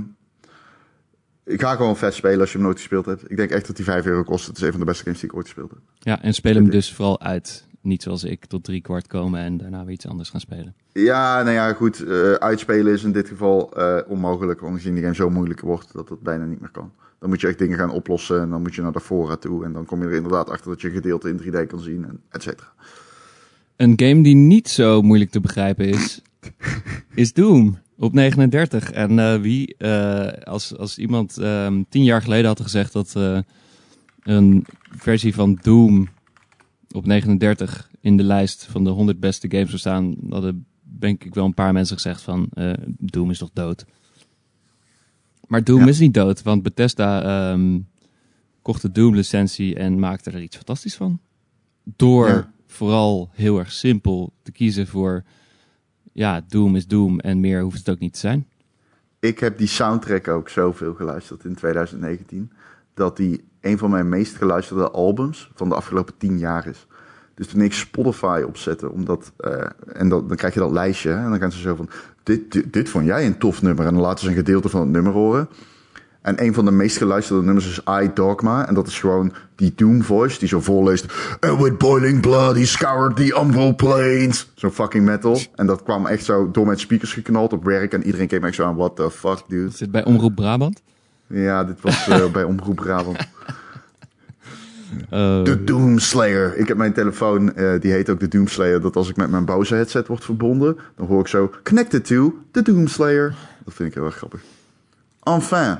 ik 1.44 1.60
ga 1.60 1.74
gewoon 1.74 1.96
vet 1.96 2.14
spelen 2.14 2.40
als 2.40 2.50
je 2.50 2.56
hem 2.56 2.66
nooit 2.66 2.78
gespeeld 2.78 3.06
hebt. 3.06 3.30
Ik 3.30 3.36
denk 3.36 3.50
echt 3.50 3.66
dat 3.66 3.76
die 3.76 3.84
5 3.84 4.06
euro 4.06 4.22
kost. 4.22 4.46
Het 4.46 4.56
is 4.56 4.62
een 4.62 4.70
van 4.70 4.80
de 4.80 4.86
beste 4.86 5.02
games 5.04 5.20
die 5.20 5.28
ik 5.28 5.36
ooit 5.36 5.44
gespeeld 5.46 5.70
heb. 5.70 5.78
Ja, 5.98 6.22
en 6.22 6.34
speel 6.34 6.54
hem 6.54 6.70
dus 6.70 6.92
vooral 6.92 7.20
uit. 7.20 7.66
niet 7.80 8.02
zoals 8.02 8.24
ik 8.24 8.46
tot 8.46 8.64
drie 8.64 8.80
kwart 8.80 9.06
komen 9.06 9.40
en 9.40 9.56
daarna 9.56 9.84
weer 9.84 9.94
iets 9.94 10.06
anders 10.06 10.30
gaan 10.30 10.40
spelen. 10.40 10.74
Ja, 10.92 11.42
nou 11.42 11.54
ja, 11.54 11.72
goed. 11.72 12.00
eh, 12.00 12.32
uitspelen 12.32 12.92
is 12.92 13.04
in 13.04 13.12
dit 13.12 13.28
geval 13.28 13.72
eh, 13.76 13.98
onmogelijk, 14.10 14.62
aangezien 14.62 14.92
die 14.94 15.02
game 15.02 15.14
zo 15.14 15.30
moeilijk 15.30 15.60
wordt 15.60 15.92
dat 15.92 16.08
het 16.08 16.20
bijna 16.20 16.44
niet 16.44 16.60
meer 16.60 16.70
kan. 16.70 16.92
Dan 17.18 17.28
moet 17.28 17.40
je 17.40 17.46
echt 17.48 17.58
dingen 17.58 17.78
gaan 17.78 17.90
oplossen 17.90 18.40
en 18.40 18.50
dan 18.50 18.62
moet 18.62 18.74
je 18.74 18.82
naar 18.82 18.92
de 18.92 19.00
fora 19.00 19.36
toe. 19.36 19.64
En 19.64 19.72
dan 19.72 19.84
kom 19.84 20.00
je 20.02 20.08
er 20.08 20.14
inderdaad 20.14 20.50
achter 20.50 20.70
dat 20.70 20.80
je 20.80 20.88
een 20.88 20.94
gedeelte 20.94 21.28
in 21.28 21.40
3D 21.42 21.66
kan 21.66 21.80
zien, 21.80 22.04
en 22.04 22.20
et 22.30 22.42
cetera. 22.42 22.72
Een 23.76 23.92
game 23.96 24.22
die 24.22 24.34
niet 24.34 24.68
zo 24.68 25.02
moeilijk 25.02 25.30
te 25.30 25.40
begrijpen 25.40 25.88
is, 25.88 26.22
is 27.14 27.32
Doom 27.32 27.78
op 27.98 28.12
39. 28.12 28.90
En 28.90 29.18
eh, 29.18 29.40
wie, 29.40 29.76
eh, 29.76 30.42
als, 30.42 30.76
als 30.76 30.98
iemand 30.98 31.38
ehm, 31.38 31.82
tien 31.88 32.04
jaar 32.04 32.22
geleden 32.22 32.46
had 32.46 32.60
gezegd 32.60 32.92
dat 32.92 33.16
eh, 33.16 33.38
een 34.22 34.66
versie 34.90 35.34
van 35.34 35.58
Doom 35.62 36.08
op 36.90 37.06
39 37.06 37.90
in 38.00 38.16
de 38.16 38.22
lijst 38.22 38.64
van 38.64 38.84
de 38.84 38.90
100 38.90 39.20
beste 39.20 39.50
games 39.50 39.66
zou 39.68 39.78
staan, 39.78 40.14
hadden 40.28 40.66
denk 40.82 41.24
ik 41.24 41.34
wel 41.34 41.44
een 41.44 41.54
paar 41.54 41.72
mensen 41.72 41.96
gezegd 41.96 42.22
van 42.22 42.48
Doom 42.98 43.30
is 43.30 43.38
toch 43.38 43.50
dood. 43.52 43.84
Maar 45.46 45.64
Doom 45.64 45.80
Ja. 45.80 45.86
is 45.86 45.98
niet 45.98 46.14
dood, 46.14 46.42
want 46.42 46.62
Bethesda 46.62 47.22
ehm, 47.22 47.78
kocht 48.62 48.82
de 48.82 48.92
Doom-licentie 48.92 49.74
en 49.74 49.98
maakte 49.98 50.30
er 50.30 50.42
iets 50.42 50.56
fantastisch 50.56 50.94
van. 50.94 51.20
Door 51.84 52.28
Ja. 52.28 52.52
vooral 52.66 53.30
heel 53.32 53.58
erg 53.58 53.72
simpel 53.72 54.32
te 54.42 54.52
kiezen 54.52 54.86
voor, 54.86 55.24
ja, 56.14 56.44
Doom 56.48 56.76
is 56.76 56.86
Doom 56.86 57.20
en 57.20 57.40
meer 57.40 57.62
hoeft 57.62 57.78
het 57.78 57.88
ook 57.88 57.98
niet 57.98 58.12
te 58.12 58.18
zijn. 58.18 58.46
Ik 59.18 59.38
heb 59.38 59.58
die 59.58 59.66
soundtrack 59.66 60.28
ook 60.28 60.48
zoveel 60.48 60.94
geluisterd 60.94 61.44
in 61.44 61.54
2019. 61.54 62.52
Dat 62.94 63.16
die 63.16 63.44
een 63.60 63.78
van 63.78 63.90
mijn 63.90 64.08
meest 64.08 64.36
geluisterde 64.36 64.90
albums 64.90 65.50
van 65.54 65.68
de 65.68 65.74
afgelopen 65.74 66.16
tien 66.16 66.38
jaar 66.38 66.66
is. 66.66 66.86
Dus 67.34 67.46
toen 67.46 67.60
ik 67.60 67.72
Spotify 67.72 68.42
opzette, 68.46 68.90
omdat, 68.90 69.32
eh, 69.36 69.66
en 69.92 70.08
dan, 70.08 70.36
krijg 70.36 70.54
je 70.54 70.60
dat 70.60 70.70
lijstje. 70.70 71.12
En 71.12 71.30
dan 71.30 71.38
gaan 71.38 71.52
ze 71.52 71.60
zo 71.60 71.74
van, 71.74 71.88
dit, 72.22 72.52
dit, 72.52 72.72
dit 72.72 72.88
vond 72.88 73.04
jij 73.04 73.26
een 73.26 73.38
tof 73.38 73.62
nummer. 73.62 73.86
En 73.86 73.94
dan 73.94 74.02
laten 74.02 74.24
ze 74.24 74.28
een 74.30 74.36
gedeelte 74.36 74.68
van 74.68 74.80
het 74.80 74.90
nummer 74.90 75.12
horen. 75.12 75.48
En 76.24 76.42
een 76.42 76.54
van 76.54 76.64
de 76.64 76.70
meest 76.70 76.96
geluisterde 76.96 77.42
nummers 77.42 77.66
is 77.66 77.80
I 78.02 78.10
Dogma. 78.14 78.68
En 78.68 78.74
dat 78.74 78.86
is 78.86 79.00
gewoon 79.00 79.32
die 79.54 79.72
Doom 79.76 80.02
voice 80.02 80.38
die 80.38 80.48
zo 80.48 80.60
voorleest. 80.60 81.06
And 81.40 81.62
with 81.62 81.78
boiling 81.78 82.20
blood 82.20 82.56
he 82.56 82.64
scoured 82.64 83.16
the 83.16 83.40
Umbral 83.40 83.74
plains. 83.74 84.50
Zo'n 84.54 84.70
fucking 84.70 85.04
metal. 85.04 85.40
En 85.54 85.66
dat 85.66 85.82
kwam 85.82 86.06
echt 86.06 86.24
zo 86.24 86.50
door 86.50 86.66
mijn 86.66 86.78
speakers 86.78 87.12
geknald 87.12 87.52
op 87.52 87.64
werk. 87.64 87.92
En 87.92 88.02
iedereen 88.02 88.26
keek 88.26 88.40
me 88.40 88.46
echt 88.46 88.56
zo 88.56 88.64
aan, 88.64 88.76
what 88.76 88.96
the 88.96 89.10
fuck 89.10 89.42
dude. 89.48 89.70
Zit 89.70 89.90
bij 89.90 90.04
Omroep 90.04 90.34
Brabant. 90.34 90.82
Ja, 91.26 91.64
dit 91.64 91.80
was 91.80 92.08
eh, 92.08 92.26
bij 92.32 92.44
Omroep 92.44 92.76
Brabant. 92.76 93.18
Eh, 95.10 95.44
De 95.44 95.64
Doomslayer. 95.64 96.56
Ik 96.56 96.68
heb 96.68 96.76
mijn 96.76 96.92
telefoon, 96.92 97.54
eh, 97.54 97.80
die 97.80 97.92
heet 97.92 98.10
ook 98.10 98.20
de 98.20 98.28
Doomslayer. 98.28 98.80
Dat 98.80 98.96
als 98.96 99.08
ik 99.08 99.16
met 99.16 99.30
mijn 99.30 99.44
Bose 99.44 99.74
headset 99.74 100.06
word 100.06 100.24
verbonden, 100.24 100.76
dan 100.96 101.06
hoor 101.06 101.20
ik 101.20 101.28
zo 101.28 101.50
connected 101.62 102.04
to 102.06 102.34
the 102.50 102.62
Doomslayer. 102.62 103.34
Dat 103.64 103.74
vind 103.74 103.88
ik 103.88 103.94
heel 103.94 104.04
erg 104.04 104.16
grappig. 104.16 104.40
Enfin, 105.22 105.78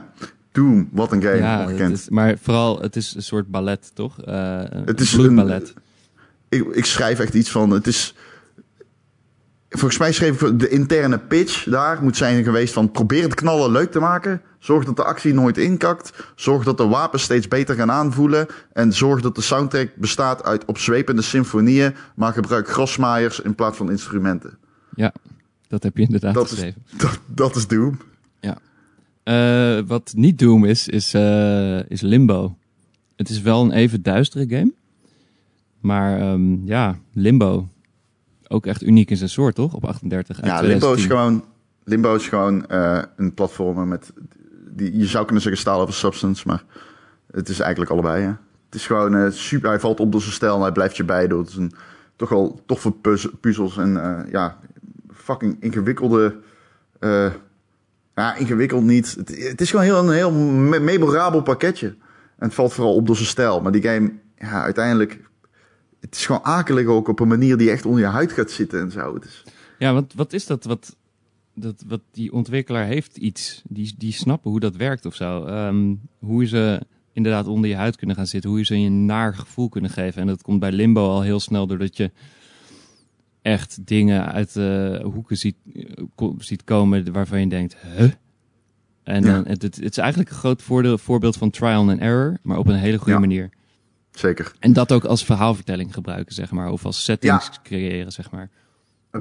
Doom, 0.54 0.88
wat 0.92 1.12
een 1.12 1.22
game, 1.22 1.36
ja, 1.36 1.58
het 1.60 1.68
ongekend. 1.68 1.92
is, 1.92 2.08
maar 2.08 2.36
vooral, 2.42 2.80
het 2.80 2.96
is 2.96 3.14
een 3.14 3.22
soort 3.22 3.48
ballet, 3.50 3.90
toch? 3.94 4.20
Eh 4.22 4.62
Het 4.84 5.00
is 5.00 5.06
is 5.12 5.16
bloedballet. 5.16 5.74
Ik, 6.48 6.64
ik 6.74 6.84
schrijf 6.84 7.18
echt 7.18 7.34
iets 7.34 7.50
van, 7.50 7.70
het 7.70 7.86
is... 7.86 8.14
Volgens 9.68 9.98
mij 9.98 10.12
schreef 10.12 10.42
ik 10.42 10.58
de 10.58 10.68
interne 10.68 11.18
pitch 11.18 11.64
daar 11.64 12.02
moet 12.02 12.16
zijn 12.16 12.44
geweest 12.44 12.72
van 12.72 12.90
probeer 12.90 13.22
het 13.22 13.34
knallen 13.34 13.70
leuk 13.70 13.90
te 13.90 13.98
maken. 14.00 14.42
Zorg 14.58 14.84
dat 14.84 14.96
de 14.96 15.04
actie 15.04 15.34
nooit 15.34 15.58
inkakt. 15.58 16.12
Zorg 16.34 16.64
dat 16.64 16.76
de 16.76 16.86
wapens 16.86 17.22
steeds 17.22 17.48
beter 17.48 17.74
gaan 17.74 17.90
aanvoelen. 17.90 18.46
En 18.72 18.92
zorg 18.92 19.20
dat 19.20 19.34
de 19.34 19.40
soundtrack 19.42 19.88
bestaat 19.96 20.44
uit 20.44 20.64
opzwepende 20.64 21.22
symfonieën, 21.22 21.94
maar 22.14 22.32
gebruik 22.32 22.68
grasmaaiers 22.68 23.40
in 23.40 23.54
plaats 23.54 23.76
van 23.76 23.90
instrumenten. 23.90 24.58
Ja, 24.94 25.12
dat 25.68 25.82
heb 25.82 25.96
je 25.96 26.02
inderdaad 26.02 26.34
Dat 26.34 26.44
is- 26.44 26.50
geschreven. 26.50 26.82
Dat, 26.96 27.18
dat 27.26 27.56
is 27.56 27.66
Doom. 27.66 27.98
Eh, 29.24 29.78
wat 29.86 30.12
niet 30.16 30.38
Doom 30.38 30.64
is, 30.64 30.88
is, 30.88 31.14
eh, 31.14 31.90
is 31.90 32.00
Limbo. 32.00 32.56
Het 33.16 33.28
is 33.28 33.42
wel 33.42 33.62
een 33.62 33.72
even 33.72 34.02
duistere 34.02 34.48
game. 34.48 34.72
Maar 35.80 36.18
ehm, 36.20 36.66
ja, 36.66 36.98
Limbo. 37.12 37.68
Ook 38.48 38.66
echt 38.66 38.82
uniek 38.82 39.10
in 39.10 39.16
zijn 39.16 39.30
soort, 39.30 39.54
toch? 39.54 39.74
Op 39.74 39.84
38. 39.84 40.36
uit 40.36 40.46
Ja, 40.46 40.60
Limbo 40.60 40.92
is 40.92 41.00
2010. 41.02 41.10
gewoon, 41.10 41.44
Limbo 41.84 42.14
is 42.14 42.28
gewoon 42.28 42.66
eh, 42.66 43.02
een 43.16 43.34
platformer 43.34 43.86
met... 43.86 44.12
Die, 44.70 44.98
je 44.98 45.06
zou 45.06 45.24
kunnen 45.24 45.42
zeggen 45.42 45.60
staal 45.60 45.82
of 45.82 45.94
substance, 45.94 46.42
maar 46.46 46.64
het 47.30 47.48
is 47.48 47.60
eigenlijk 47.60 47.90
allebei. 47.90 48.22
Hè? 48.22 48.28
Het 48.64 48.74
is 48.74 48.86
gewoon 48.86 49.32
super... 49.32 49.68
Hij 49.68 49.80
valt 49.80 50.00
op 50.00 50.12
door 50.12 50.20
zijn 50.20 50.32
stijl 50.32 50.54
en 50.54 50.60
hij 50.60 50.72
blijft 50.72 50.96
je 50.96 51.04
bij 51.04 51.26
door 51.28 51.40
het 51.40 51.48
is 51.48 51.56
een 51.56 51.72
toch 52.16 52.28
wel 52.28 52.60
toffe 52.66 52.90
puzz- 52.90 53.28
puzzels 53.40 53.76
en 53.76 54.02
eh, 54.04 54.30
ja, 54.32 54.58
fucking 55.14 55.56
ingewikkelde... 55.60 56.36
eh, 56.98 57.30
ja, 58.14 58.34
ingewikkeld 58.36 58.84
niet. 58.84 59.14
Het, 59.14 59.48
het 59.48 59.60
is 59.60 59.70
gewoon 59.70 59.84
heel, 59.84 59.98
een 59.98 60.14
heel 60.14 60.32
me- 60.32 60.80
memorabel 60.80 61.42
pakketje. 61.42 61.86
En 62.38 62.46
het 62.46 62.54
valt 62.54 62.72
vooral 62.72 62.94
op 62.94 63.06
door 63.06 63.16
zijn 63.16 63.28
stijl. 63.28 63.60
Maar 63.60 63.72
die 63.72 63.82
game, 63.82 64.12
ja, 64.38 64.62
uiteindelijk... 64.62 65.20
Het 66.00 66.14
is 66.14 66.26
gewoon 66.26 66.44
akelig 66.44 66.86
ook 66.86 67.08
op 67.08 67.20
een 67.20 67.28
manier 67.28 67.56
die 67.56 67.70
echt 67.70 67.86
onder 67.86 68.00
je 68.00 68.06
huid 68.06 68.32
gaat 68.32 68.50
zitten 68.50 68.80
en 68.80 68.90
zo. 68.90 69.14
Het 69.14 69.24
is, 69.24 69.44
Ja, 69.78 69.92
wat, 69.92 70.12
wat 70.16 70.32
is 70.32 70.46
dat 70.46 70.64
wat, 70.64 70.96
dat 71.54 71.84
wat 71.86 72.00
die 72.10 72.32
ontwikkelaar 72.32 72.86
heeft 72.86 73.16
iets? 73.16 73.62
Die, 73.68 73.94
die 73.98 74.12
snappen 74.12 74.50
hoe 74.50 74.60
dat 74.60 74.76
werkt 74.76 75.06
of 75.06 75.14
zo. 75.14 75.44
Ehm, 75.44 75.94
hoe 76.18 76.46
ze 76.46 76.80
inderdaad 77.12 77.46
onder 77.46 77.70
je 77.70 77.76
huid 77.76 77.96
kunnen 77.96 78.16
gaan 78.16 78.26
zitten. 78.26 78.50
Hoe 78.50 78.64
ze 78.64 78.80
je 78.80 78.86
een 78.86 79.04
naar 79.04 79.34
gevoel 79.34 79.68
kunnen 79.68 79.90
geven. 79.90 80.20
En 80.20 80.26
dat 80.26 80.42
komt 80.42 80.60
bij 80.60 80.72
Limbo 80.72 81.08
al 81.08 81.22
heel 81.22 81.40
snel 81.40 81.66
doordat 81.66 81.96
je 81.96 82.10
echt 83.44 83.86
dingen 83.86 84.32
uit 84.32 84.52
de 84.52 85.00
hoeken 85.12 85.36
ziet, 85.38 85.56
ziet 86.38 86.64
komen 86.64 87.12
waarvan 87.12 87.40
je 87.40 87.46
denkt, 87.46 87.76
huh? 87.96 88.10
En 89.02 89.24
Ja. 89.24 89.32
dan, 89.32 89.46
het, 89.46 89.62
het, 89.62 89.78
is 89.82 89.98
eigenlijk 89.98 90.30
een 90.30 90.36
groot 90.36 90.62
voordeel, 90.62 90.98
voorbeeld 90.98 91.36
van 91.36 91.50
trial 91.50 91.88
and 91.90 92.00
error, 92.00 92.38
maar 92.42 92.58
op 92.58 92.66
een 92.66 92.74
hele 92.74 92.96
goede 92.96 93.12
Ja. 93.12 93.18
manier. 93.18 93.50
zeker. 94.10 94.52
En 94.58 94.72
dat 94.72 94.92
ook 94.92 95.04
als 95.04 95.24
verhaalvertelling 95.24 95.94
gebruiken, 95.94 96.34
zeg 96.34 96.50
maar. 96.50 96.68
Of 96.70 96.84
als 96.84 97.04
settings 97.04 97.50
creëren, 97.62 98.12
zeg 98.12 98.30
maar. 98.30 98.50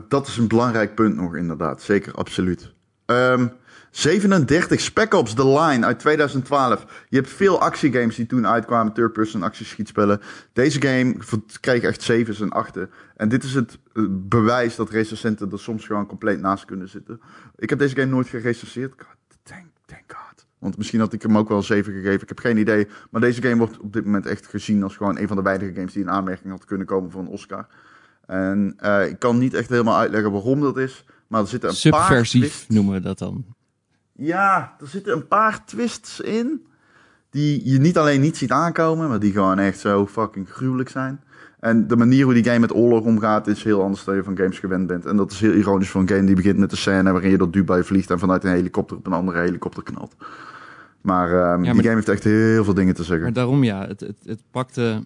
Dat 0.08 0.28
is 0.28 0.38
een 0.38 0.48
belangrijk 0.48 0.96
punt 0.96 1.16
nog, 1.16 1.36
inderdaad. 1.36 1.82
Zeker, 1.82 2.14
absoluut. 2.14 2.74
Ehm 3.06 3.48
37, 3.96 4.82
Spec 4.82 5.14
Ops 5.14 5.34
The 5.34 5.48
Line 5.48 5.86
uit 5.86 6.00
2012. 6.00 7.06
Je 7.10 7.16
hebt 7.16 7.30
veel 7.30 7.62
actiegames 7.62 8.16
die 8.16 8.26
toen 8.26 8.48
uitkwamen, 8.48 8.94
third-person 8.94 9.44
actieschietspellen. 9.44 10.22
Deze 10.54 10.82
game 10.82 11.16
kreeg 11.60 11.82
echt 11.84 12.12
7's 12.12 12.42
en 12.42 12.66
8'en. 12.66 12.90
En 13.16 13.30
dit 13.30 13.44
is 13.44 13.54
het 13.54 13.78
eh, 13.94 14.04
bewijs 14.10 14.76
dat 14.76 14.90
recensenten 14.90 15.52
er 15.52 15.60
soms 15.60 15.86
gewoon 15.86 16.06
compleet 16.06 16.40
naast 16.40 16.66
kunnen 16.66 16.90
zitten. 16.90 17.20
Ik 17.58 17.70
heb 17.70 17.80
deze 17.80 17.96
game 17.96 18.12
nooit 18.12 18.28
gerecenseerd. 18.28 18.94
God, 18.98 19.38
thank, 19.44 19.66
thank 19.86 20.04
God. 20.08 20.46
Want 20.60 20.78
misschien 20.78 21.00
had 21.00 21.14
ik 21.14 21.22
hem 21.22 21.38
ook 21.38 21.48
wel 21.48 21.58
een 21.58 21.64
7 21.64 21.94
gegeven. 21.94 22.22
Ik 22.22 22.28
heb 22.28 22.40
geen 22.40 22.58
idee. 22.58 22.88
Maar 23.12 23.22
deze 23.22 23.42
game 23.42 23.58
wordt 23.58 23.80
op 23.80 23.94
dit 23.94 24.06
moment 24.06 24.26
echt 24.26 24.48
gezien 24.48 24.84
als 24.84 24.98
gewoon 24.98 25.18
een 25.18 25.28
van 25.28 25.38
de 25.38 25.44
weinige 25.44 25.74
games 25.74 25.94
die 25.94 26.04
in 26.04 26.10
aanmerking 26.10 26.52
had 26.52 26.66
kunnen 26.66 26.88
komen 26.88 27.12
voor 27.12 27.22
een 27.22 27.28
Oscar. 27.28 27.68
En 28.26 28.74
eh, 28.78 29.08
ik 29.08 29.20
kan 29.20 29.38
niet 29.38 29.54
echt 29.54 29.70
helemaal 29.70 29.98
uitleggen 29.98 30.32
waarom 30.32 30.62
dat 30.62 30.78
is. 30.78 31.06
Maar 31.28 31.42
er 31.42 31.48
zitten 31.48 31.70
een 31.70 31.92
paar 31.92 32.02
Subversief 32.02 32.42
twists. 32.42 32.68
noemen 32.68 32.94
we 32.94 33.00
dat 33.00 33.18
dan. 33.18 33.46
Ja, 34.16 34.76
er 34.80 34.88
zitten 34.88 35.14
een 35.14 35.28
paar 35.28 35.66
twists 35.66 36.20
in. 36.20 36.66
Die 37.30 37.72
je 37.72 37.80
niet 37.80 37.98
alleen 37.98 38.22
niet 38.22 38.38
ziet 38.38 38.52
aankomen, 38.52 39.10
maar 39.10 39.20
die 39.20 39.32
gewoon 39.32 39.60
echt 39.60 39.80
zo 39.80 40.08
fucking 40.08 40.50
gruwelijk 40.50 40.90
zijn. 40.90 41.22
En 41.60 41.88
de 41.88 41.96
manier 41.96 42.24
hoe 42.26 42.34
die 42.34 42.44
game 42.44 42.60
met 42.60 42.74
oorlog 42.76 43.04
omgaat 43.06 43.48
is 43.48 43.64
heel 43.64 43.82
anders 43.82 44.04
dan 44.04 44.16
je 44.16 44.24
van 44.24 44.38
games 44.38 44.60
gewend 44.60 44.88
bent. 44.88 45.06
En 45.06 45.18
dat 45.18 45.32
is 45.32 45.40
heel 45.40 45.52
ironisch 45.54 45.90
voor 45.90 46.02
een 46.02 46.08
game 46.10 46.24
die 46.26 46.36
begint 46.36 46.58
met 46.58 46.72
een 46.72 46.78
scène 46.78 47.12
waarin 47.12 47.32
je 47.32 47.38
door 47.38 47.52
Dubai 47.52 47.84
vliegt 47.84 48.10
en 48.10 48.20
vanuit 48.20 48.44
een 48.44 48.52
helikopter 48.52 48.98
op 48.98 49.06
een 49.06 49.14
andere 49.14 49.40
helikopter 49.40 49.84
knalt. 49.84 50.16
Maar, 51.02 51.28
ehm, 51.32 51.62
die 51.62 51.74
maar- 51.74 51.84
game 51.84 51.96
heeft 51.96 52.10
echt 52.10 52.24
heel 52.24 52.64
veel 52.64 52.74
dingen 52.74 52.96
te 52.96 53.04
zeggen. 53.04 53.24
Maar 53.24 53.34
daarom 53.34 53.64
ja, 53.64 53.88
het, 53.88 54.00
het, 54.00 54.18
het 54.26 54.42
pakte 54.52 55.04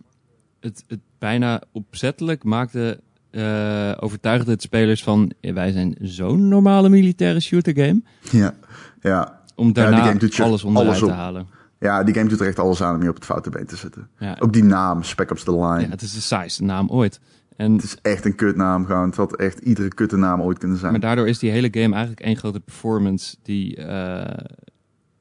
het, 0.59 0.83
het 0.87 0.99
bijna 1.19 1.61
opzettelijk 1.71 2.43
maakte 2.43 2.99
eh 3.31 3.91
overtuigde 3.99 4.51
het 4.51 4.61
spelers 4.61 5.03
van 5.03 5.31
eh, 5.41 5.53
wij 5.53 5.71
zijn 5.71 5.95
zo'n 6.01 6.47
normale 6.47 6.89
militaire 6.89 7.39
shooter 7.39 7.73
game 7.75 8.01
Ja, 8.31 8.55
ja. 9.01 9.41
om 9.55 9.73
daarna 9.73 10.13
alles 10.37 10.63
onderuit 10.63 10.87
alles 10.87 11.09
te 11.09 11.11
halen. 11.11 11.47
ja, 11.79 12.03
die 12.03 12.13
game 12.13 12.29
doet 12.29 12.39
er 12.39 12.47
echt 12.47 12.59
alles 12.59 12.83
aan 12.83 12.95
om 12.95 13.01
je 13.03 13.09
op 13.09 13.15
het 13.15 13.25
foute 13.25 13.49
been 13.49 13.65
te 13.65 13.75
zetten. 13.75 14.09
Ja, 14.17 14.35
Ook 14.39 14.53
die 14.53 14.63
naam, 14.63 15.03
Spec 15.03 15.31
Ops 15.31 15.43
The 15.43 15.51
Line. 15.51 15.79
ja, 15.79 15.89
het 15.89 16.01
is 16.01 16.13
de 16.13 16.21
saaiste 16.21 16.63
naam 16.63 16.89
ooit. 16.89 17.19
En, 17.57 17.73
Het 17.73 17.83
is 17.83 17.97
echt 18.01 18.25
een 18.25 18.35
kutnaam 18.35 18.85
gewoon. 18.85 19.07
Het 19.07 19.15
had 19.15 19.35
echt 19.35 19.59
iedere 19.59 19.87
kutte 19.87 20.17
naam 20.17 20.41
ooit 20.41 20.57
kunnen 20.57 20.77
zijn. 20.77 20.91
maar 20.91 21.01
daardoor 21.01 21.27
is 21.27 21.39
die 21.39 21.51
hele 21.51 21.67
game 21.71 21.95
eigenlijk 21.95 22.21
één 22.21 22.37
grote 22.37 22.59
performance 22.59 23.35
die 23.43 23.75
eh, 23.75 24.45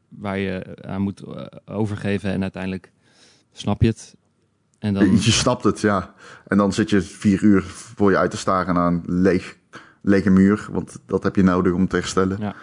waar 0.08 0.38
je 0.38 0.76
aan 0.86 1.02
moet 1.02 1.20
eh, 1.20 1.46
overgeven 1.64 2.32
en 2.32 2.42
uiteindelijk 2.42 2.92
snap 3.52 3.82
je 3.82 3.88
het. 3.88 4.14
En 4.78 4.94
dan 4.94 5.10
Je 5.10 5.30
snapt 5.30 5.64
het, 5.64 5.80
ja. 5.80 6.14
En 6.46 6.56
dan 6.56 6.72
zit 6.72 6.90
je 6.90 7.00
vier 7.00 7.42
uur 7.42 7.62
voor 7.62 8.10
je 8.10 8.16
uit 8.16 8.30
te 8.30 8.36
staren 8.36 8.74
naar 8.74 8.86
een 8.86 9.02
leeg, 9.06 9.56
lege 10.02 10.30
muur. 10.30 10.68
Want 10.70 10.98
dat 11.06 11.22
heb 11.22 11.36
je 11.36 11.42
nodig 11.42 11.72
om 11.72 11.88
te 11.88 11.96
herstellen. 11.96 12.36
Ja. 12.40 12.54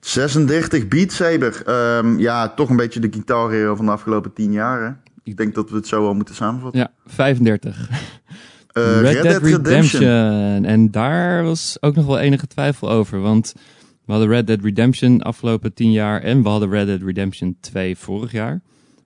36 0.00 0.88
Beat 0.88 1.12
Saber. 1.12 1.62
Ehm, 1.66 2.18
ja, 2.18 2.48
toch 2.48 2.70
een 2.70 2.76
beetje 2.76 3.00
de 3.00 3.08
guitar 3.10 3.50
hero 3.50 3.74
van 3.74 3.84
de 3.84 3.90
afgelopen 3.90 4.32
tien 4.32 4.52
jaar. 4.52 4.82
Hè? 4.82 5.10
Ik 5.22 5.36
denk 5.36 5.54
dat 5.54 5.70
we 5.70 5.76
het 5.76 5.86
zo 5.86 6.06
al 6.06 6.14
moeten 6.14 6.34
samenvatten. 6.34 6.80
Ja, 6.80 6.92
35. 7.06 7.88
Eh, 8.72 9.00
Red, 9.00 9.22
Dead, 9.22 9.42
Redemption. 9.42 10.64
En 10.64 10.90
daar 10.90 11.44
was 11.44 11.76
ook 11.80 11.94
nog 11.94 12.06
wel 12.06 12.18
enige 12.18 12.46
twijfel 12.46 12.90
over. 12.90 13.20
Want 13.20 13.52
we 14.04 14.12
hadden 14.12 14.30
Red 14.30 14.46
Dead 14.46 14.60
Redemption 14.62 15.22
afgelopen 15.22 15.74
tien 15.74 15.92
jaar. 15.92 16.20
En 16.20 16.42
we 16.42 16.48
hadden 16.48 16.70
Red 16.70 16.86
Dead 16.86 17.02
Redemption 17.02 17.56
2 17.60 17.96
vorig 17.96 18.32
jaar. 18.32 18.60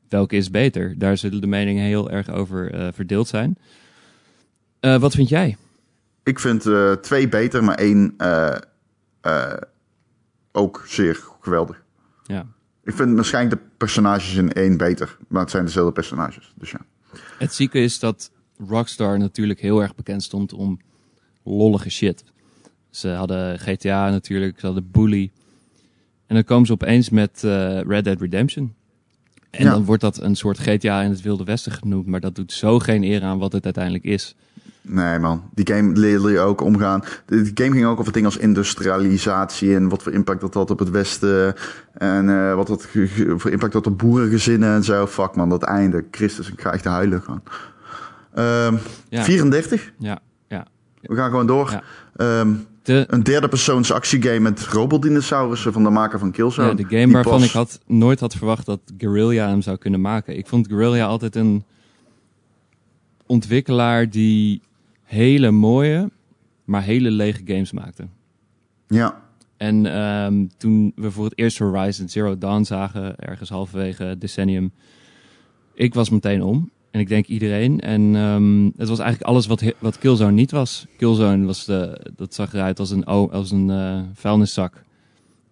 Welke 0.08 0.36
is 0.36 0.50
beter? 0.50 0.94
Daar 0.98 1.16
zullen 1.16 1.40
de 1.40 1.46
meningen 1.46 1.84
heel 1.84 2.10
erg 2.10 2.30
over 2.30 2.74
eh, 2.74 2.88
verdeeld 2.92 3.28
zijn. 3.28 3.58
Eh, 4.80 4.98
wat 4.98 5.14
vind 5.14 5.28
jij? 5.28 5.56
Ik 6.22 6.38
vind 6.40 6.66
twee 7.02 7.28
beter, 7.28 7.64
maar 7.64 7.74
één 7.74 8.14
ook 10.56 10.84
zeer 10.86 11.24
geweldig. 11.40 11.82
Ja. 12.26 12.46
Ik 12.84 12.94
vind 12.94 13.14
waarschijnlijk 13.14 13.60
de 13.60 13.68
personages 13.76 14.34
in 14.34 14.52
één 14.52 14.76
beter, 14.76 15.16
maar 15.28 15.40
het 15.40 15.50
zijn 15.50 15.64
dezelfde 15.64 15.92
personages. 15.92 16.52
Dus 16.56 16.70
ja. 16.70 16.80
Het 17.38 17.54
zieke 17.54 17.78
is 17.78 17.98
dat 17.98 18.30
Rockstar 18.68 19.18
natuurlijk 19.18 19.60
heel 19.60 19.82
erg 19.82 19.94
bekend 19.94 20.22
stond 20.22 20.52
om 20.52 20.80
lollige 21.44 21.90
shit. 21.90 22.24
Ze 22.90 23.08
hadden 23.08 23.58
GTA 23.58 24.10
natuurlijk, 24.10 24.60
ze 24.60 24.66
hadden 24.66 24.90
Bully. 24.90 25.30
En 26.26 26.34
dan 26.34 26.44
komen 26.44 26.66
ze 26.66 26.72
opeens 26.72 27.10
met 27.10 27.44
eh, 27.44 27.80
Red 27.80 28.04
Dead 28.04 28.20
Redemption. 28.20 28.74
En 29.50 29.64
Ja. 29.64 29.70
dan 29.70 29.84
wordt 29.84 30.02
dat 30.02 30.20
een 30.22 30.34
soort 30.36 30.58
GTA 30.58 31.02
in 31.02 31.10
het 31.10 31.20
Wilde 31.22 31.44
Westen 31.44 31.72
genoemd. 31.72 32.06
Maar 32.06 32.20
dat 32.20 32.34
doet 32.34 32.52
zo 32.52 32.78
geen 32.78 33.02
eer 33.04 33.22
aan 33.22 33.38
wat 33.38 33.52
het 33.52 33.64
uiteindelijk 33.64 34.04
is. 34.04 34.34
Nee 34.88 35.18
man, 35.18 35.42
die 35.54 35.74
game 35.74 35.92
leerde 35.98 36.30
je 36.30 36.38
ook 36.38 36.60
omgaan. 36.60 37.02
De 37.26 37.42
die 37.42 37.50
game 37.54 37.70
ging 37.74 37.86
ook 37.86 38.00
over 38.00 38.12
dingen 38.12 38.28
als 38.28 38.38
industrialisatie 38.38 39.74
en 39.74 39.88
wat 39.88 40.02
voor 40.02 40.12
impact 40.12 40.40
dat 40.40 40.54
had 40.54 40.70
op 40.70 40.78
het 40.78 40.90
Westen. 40.90 41.54
En 41.92 42.28
eh, 42.28 42.54
wat 42.54 42.66
dat 42.66 42.86
voor 43.36 43.50
impact 43.50 43.72
had 43.72 43.86
op 43.86 43.98
boerengezinnen 43.98 44.74
en 44.74 44.84
zo. 44.84 45.06
Fuck 45.06 45.34
man, 45.36 45.48
dat 45.48 45.62
einde. 45.62 46.04
Christus, 46.10 46.50
ik 46.52 46.60
ga 46.60 46.72
echt 46.72 46.84
huilen 46.84 47.22
gewoon. 47.22 47.42
Ehm, 48.34 48.76
Ja. 49.08 49.22
34? 49.24 49.92
Ja, 49.98 50.18
ja. 50.48 50.66
We 51.02 51.14
gaan 51.16 51.30
gewoon 51.30 51.46
door. 51.46 51.70
Ja. 51.70 51.82
Ehm, 52.16 52.52
De, 52.82 53.04
een 53.08 53.22
derde 53.22 53.48
persoons 53.48 53.92
actiegame 53.92 54.38
met 54.40 54.64
robotdinosaurussen 54.66 55.72
van 55.72 55.82
de 55.82 55.90
maker 55.90 56.18
van 56.18 56.30
Killzone. 56.30 56.68
ja, 56.68 56.74
de 56.74 56.82
game 56.88 57.04
Die 57.04 57.12
waarvan 57.12 57.32
pas- 57.38 57.44
ik 57.44 57.50
had, 57.52 57.80
nooit 57.86 58.20
had 58.20 58.34
verwacht 58.34 58.66
dat 58.66 58.80
Guerrilla 58.98 59.48
hem 59.48 59.62
zou 59.62 59.76
kunnen 59.76 60.00
maken. 60.00 60.36
Ik 60.36 60.46
vond 60.46 60.68
Guerrilla 60.68 61.04
altijd 61.06 61.36
een 61.36 61.64
ontwikkelaar 63.26 64.10
die 64.10 64.62
hele 65.04 65.50
mooie, 65.50 66.10
maar 66.64 66.82
hele 66.82 67.10
lege 67.10 67.42
games 67.44 67.72
maakte. 67.72 68.08
Ja, 68.86 69.22
En 69.56 69.86
ehm, 69.86 70.46
toen 70.56 70.92
we 70.96 71.10
voor 71.10 71.24
het 71.24 71.38
eerst 71.38 71.58
Horizon 71.58 72.08
Zero 72.08 72.38
Dawn 72.38 72.62
zagen, 72.62 73.16
ergens 73.16 73.50
halverwege 73.50 74.16
decennium, 74.18 74.72
ik 75.74 75.94
was 75.94 76.10
meteen 76.10 76.42
om. 76.42 76.70
En 76.90 77.00
ik 77.00 77.08
denk 77.08 77.26
iedereen. 77.26 77.80
En 77.80 78.16
ehm, 78.16 78.64
het 78.64 78.88
was 78.88 78.98
eigenlijk 78.98 79.30
alles 79.30 79.46
wat, 79.46 79.62
wat 79.78 79.98
Killzone 79.98 80.32
niet 80.32 80.50
was. 80.50 80.86
Killzone 80.96 81.46
was 81.46 81.64
de, 81.64 82.10
dat 82.16 82.34
zag 82.34 82.54
eruit 82.54 82.78
als 82.78 82.90
een, 82.90 83.04
als 83.04 83.50
een 83.50 83.70
eh, 83.70 84.00
vuilniszak. 84.12 84.84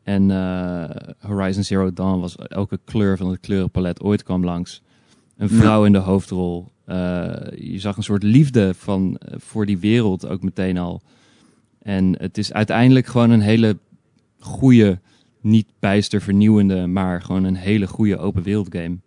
En 0.03 0.31
eh, 0.31 0.91
Horizon 1.19 1.62
Zero 1.62 1.93
Dawn 1.93 2.20
was 2.20 2.37
elke 2.37 2.79
kleur 2.85 3.16
van 3.16 3.31
het 3.31 3.41
kleurenpalet 3.41 4.03
ooit 4.03 4.23
kwam 4.23 4.45
langs. 4.45 4.83
Een 5.37 5.49
vrouw 5.49 5.85
in 5.85 5.93
de 5.93 5.99
hoofdrol. 5.99 6.72
Eh, 6.84 7.34
je 7.54 7.78
zag 7.78 7.96
een 7.96 8.02
soort 8.02 8.22
liefde 8.22 8.74
van, 8.74 9.16
eh, 9.16 9.34
voor 9.38 9.66
die 9.66 9.78
wereld 9.78 10.26
ook 10.26 10.42
meteen 10.42 10.78
al. 10.78 11.02
En 11.82 12.14
het 12.18 12.38
is 12.38 12.52
uiteindelijk 12.52 13.06
gewoon 13.06 13.30
een 13.30 13.40
hele 13.40 13.78
goede, 14.38 15.00
niet 15.40 15.66
bijster 15.78 16.20
vernieuwende, 16.20 16.86
maar 16.86 17.22
gewoon 17.22 17.44
een 17.44 17.56
hele 17.56 17.86
goede 17.86 18.18
open 18.18 18.42
wereld 18.42 18.68
game. 18.70 18.98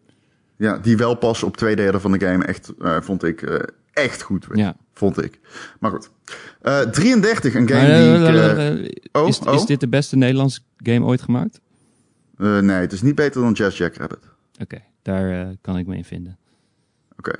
ja, 0.58 0.78
die 0.78 0.98
wel 0.98 1.16
pas 1.16 1.44
op 1.44 1.58
twee 1.58 1.76
derde 1.76 2.00
van 2.00 2.12
de 2.12 2.26
game 2.26 2.46
echt, 2.46 2.74
eh, 2.80 3.02
vond 3.02 3.24
ik, 3.24 3.42
echt 3.94 4.22
goed 4.22 4.48
werd. 4.48 4.60
Ja. 4.60 4.76
Vond 4.94 5.24
ik. 5.24 5.40
Maar 5.80 5.92
goed. 5.92 6.10
Eh 6.62 6.80
33, 6.80 7.54
een 7.54 7.70
game 7.70 8.20
Maar, 8.20 8.56
die 8.56 8.90
ik... 8.90 9.08
oh, 9.12 9.28
is, 9.28 9.40
oh. 9.40 9.54
is 9.54 9.66
dit 9.66 9.80
de 9.80 9.88
beste 9.88 10.16
Nederlandse 10.16 10.60
game 10.78 11.06
ooit 11.06 11.22
gemaakt? 11.22 11.62
nee, 12.38 12.70
het 12.70 12.94
is 12.94 13.02
niet 13.02 13.16
beter 13.16 13.42
dan 13.42 13.54
Jazz 13.54 13.78
Jackrabbit. 13.78 14.20
Oké, 14.62 14.82
daar 15.02 15.56
kan 15.62 15.78
ik 15.78 15.88
me 15.88 15.96
in 15.96 16.06
vinden. 16.06 16.38
Oké. 17.18 17.34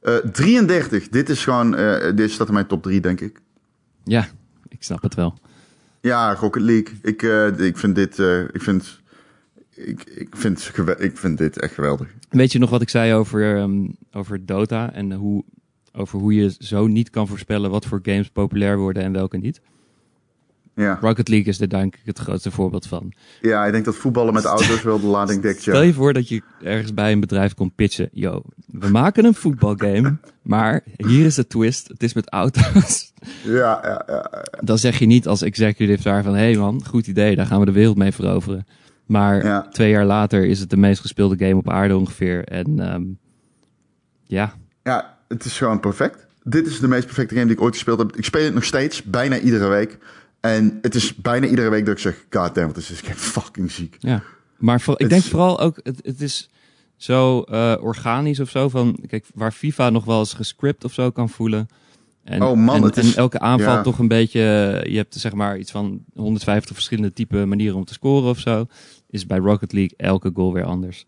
Eh 0.00 0.14
33, 0.16 1.08
dit 1.08 1.28
is 1.28 1.44
gewoon... 1.44 1.76
eh, 1.76 2.16
dit 2.16 2.30
staat 2.30 2.46
in 2.48 2.52
mijn 2.54 2.66
top 2.66 2.82
3, 2.82 3.00
denk 3.00 3.20
ik. 3.20 3.40
Ja, 4.04 4.28
ik 4.68 4.82
snap 4.82 5.02
het 5.02 5.14
wel. 5.14 5.38
Ja, 6.00 6.34
Rocket 6.34 6.62
League. 6.62 6.94
Ik, 7.02 7.22
eh, 7.22 7.58
ik 7.66 7.76
vind 7.78 7.94
dit... 7.94 8.18
eh, 8.18 8.40
ik 8.40 8.62
vind... 8.62 9.00
Ik, 9.74 10.04
ik, 10.04 10.36
vind, 10.36 10.72
ik 10.98 11.16
vind 11.16 11.38
dit 11.38 11.58
echt 11.58 11.74
geweldig. 11.74 12.08
Weet 12.30 12.52
je 12.52 12.58
nog 12.58 12.70
wat 12.70 12.82
ik 12.82 12.88
zei 12.88 13.14
over, 13.14 13.56
ehm, 13.56 13.86
over 14.12 14.46
Dota 14.46 14.92
en 14.92 15.12
hoe, 15.12 15.44
over 15.92 16.18
hoe 16.18 16.34
je 16.34 16.54
zo 16.58 16.86
niet 16.86 17.10
kan 17.10 17.28
voorspellen 17.28 17.70
wat 17.70 17.86
voor 17.86 18.00
games 18.02 18.28
populair 18.30 18.78
worden 18.78 19.02
en 19.02 19.12
welke 19.12 19.36
niet? 19.36 19.60
Ja. 20.78 20.98
Rocket 21.00 21.28
League 21.28 21.46
is 21.48 21.60
er 21.60 21.68
denk 21.68 21.94
ik 21.94 22.00
het 22.04 22.18
grootste 22.18 22.50
voorbeeld 22.50 22.86
van. 22.86 23.12
ja, 23.40 23.66
ik 23.66 23.72
denk 23.72 23.84
dat 23.84 23.96
voetballen 23.96 24.34
met 24.34 24.44
auto's 24.44 24.82
wel 24.82 25.00
de 25.00 25.06
lading 25.06 25.42
dekt, 25.42 25.60
Stel 25.60 25.82
je 25.82 25.92
voor 25.92 26.12
dat 26.12 26.28
je 26.28 26.42
ergens 26.62 26.94
bij 26.94 27.12
een 27.12 27.20
bedrijf 27.20 27.54
komt 27.54 27.74
pitchen. 27.74 28.08
Yo, 28.12 28.42
we 28.66 28.88
maken 28.88 29.24
een 29.24 29.34
voetbalgame, 29.34 30.18
maar 30.42 30.82
hier 30.96 31.26
is 31.26 31.34
de 31.34 31.46
twist. 31.46 31.88
Het 31.88 32.02
is 32.02 32.12
met 32.12 32.30
auto's. 32.30 33.12
Ja, 33.44 33.80
ja, 33.82 34.02
ja. 34.06 34.44
Dan 34.60 34.78
zeg 34.78 34.98
je 34.98 35.06
niet 35.06 35.26
als 35.26 35.42
executive 35.42 36.02
daar 36.02 36.22
van... 36.22 36.34
hé 36.34 36.38
hey 36.40 36.56
man, 36.56 36.84
goed 36.86 37.06
idee, 37.06 37.36
daar 37.36 37.46
gaan 37.46 37.60
we 37.60 37.66
de 37.66 37.72
wereld 37.72 37.96
mee 37.96 38.12
veroveren. 38.12 38.66
Maar 39.06 39.44
Ja. 39.44 39.68
twee 39.68 39.90
jaar 39.90 40.04
later 40.04 40.46
is 40.46 40.60
het 40.60 40.70
de 40.70 40.76
meest 40.76 41.00
gespeelde 41.00 41.36
game 41.38 41.56
op 41.56 41.70
aarde 41.70 41.96
ongeveer. 41.96 42.44
En 42.44 42.78
ehm, 42.80 43.02
ja, 44.24 44.54
Ja, 44.82 45.18
het 45.28 45.44
is 45.44 45.58
gewoon 45.58 45.80
perfect. 45.80 46.26
Dit 46.42 46.66
is 46.66 46.80
de 46.80 46.88
meest 46.88 47.04
perfecte 47.04 47.34
game 47.34 47.46
die 47.46 47.56
ik 47.56 47.62
ooit 47.62 47.74
gespeeld 47.74 47.98
heb. 47.98 48.16
Ik 48.16 48.24
speel 48.24 48.44
het 48.44 48.54
nog 48.54 48.64
steeds, 48.64 49.02
bijna 49.02 49.38
iedere 49.38 49.68
week. 49.68 49.98
En 50.40 50.78
het 50.82 50.94
is 50.94 51.14
bijna 51.14 51.46
iedere 51.46 51.68
week 51.68 51.84
dat 51.86 51.94
ik 51.94 52.00
zeg... 52.00 52.24
God 52.30 52.54
damn, 52.54 52.66
wat 52.66 52.76
is 52.76 53.00
game 53.04 53.14
fucking 53.16 53.70
ziek. 53.70 53.96
ja. 53.98 54.22
Maar 54.58 54.80
voor, 54.80 55.00
ik 55.00 55.08
denk 55.08 55.22
is- 55.22 55.28
vooral 55.30 55.60
ook, 55.60 55.80
het, 55.82 56.00
het 56.02 56.20
is 56.20 56.50
zo 56.96 57.40
eh, 57.42 57.74
organisch 57.80 58.40
of 58.40 58.50
zo. 58.50 58.68
Van, 58.68 58.98
kijk, 59.06 59.24
waar 59.34 59.52
FIFA 59.52 59.90
nog 59.90 60.04
wel 60.04 60.18
eens 60.18 60.32
gescript 60.34 60.84
of 60.84 60.92
zo 60.92 61.10
kan 61.10 61.28
voelen. 61.28 61.68
En, 62.24 62.42
Oh 62.42 62.56
man, 62.56 62.76
en, 62.76 62.82
het 62.82 62.96
is- 62.96 63.10
en 63.14 63.18
elke 63.18 63.38
aanval 63.38 63.72
ja. 63.74 63.82
toch 63.82 63.98
een 63.98 64.08
beetje... 64.08 64.40
Je 64.88 64.96
hebt 64.96 65.14
zeg 65.14 65.32
maar 65.32 65.58
iets 65.58 65.70
van 65.70 66.04
150 66.14 66.74
verschillende 66.74 67.12
type 67.12 67.44
manieren 67.44 67.76
om 67.76 67.84
te 67.84 67.92
scoren 67.92 68.28
of 68.30 68.38
zo. 68.38 68.66
Is 69.10 69.26
bij 69.26 69.38
Rocket 69.38 69.72
League 69.72 69.94
elke 69.96 70.30
goal 70.34 70.52
weer 70.52 70.64
anders. 70.64 71.06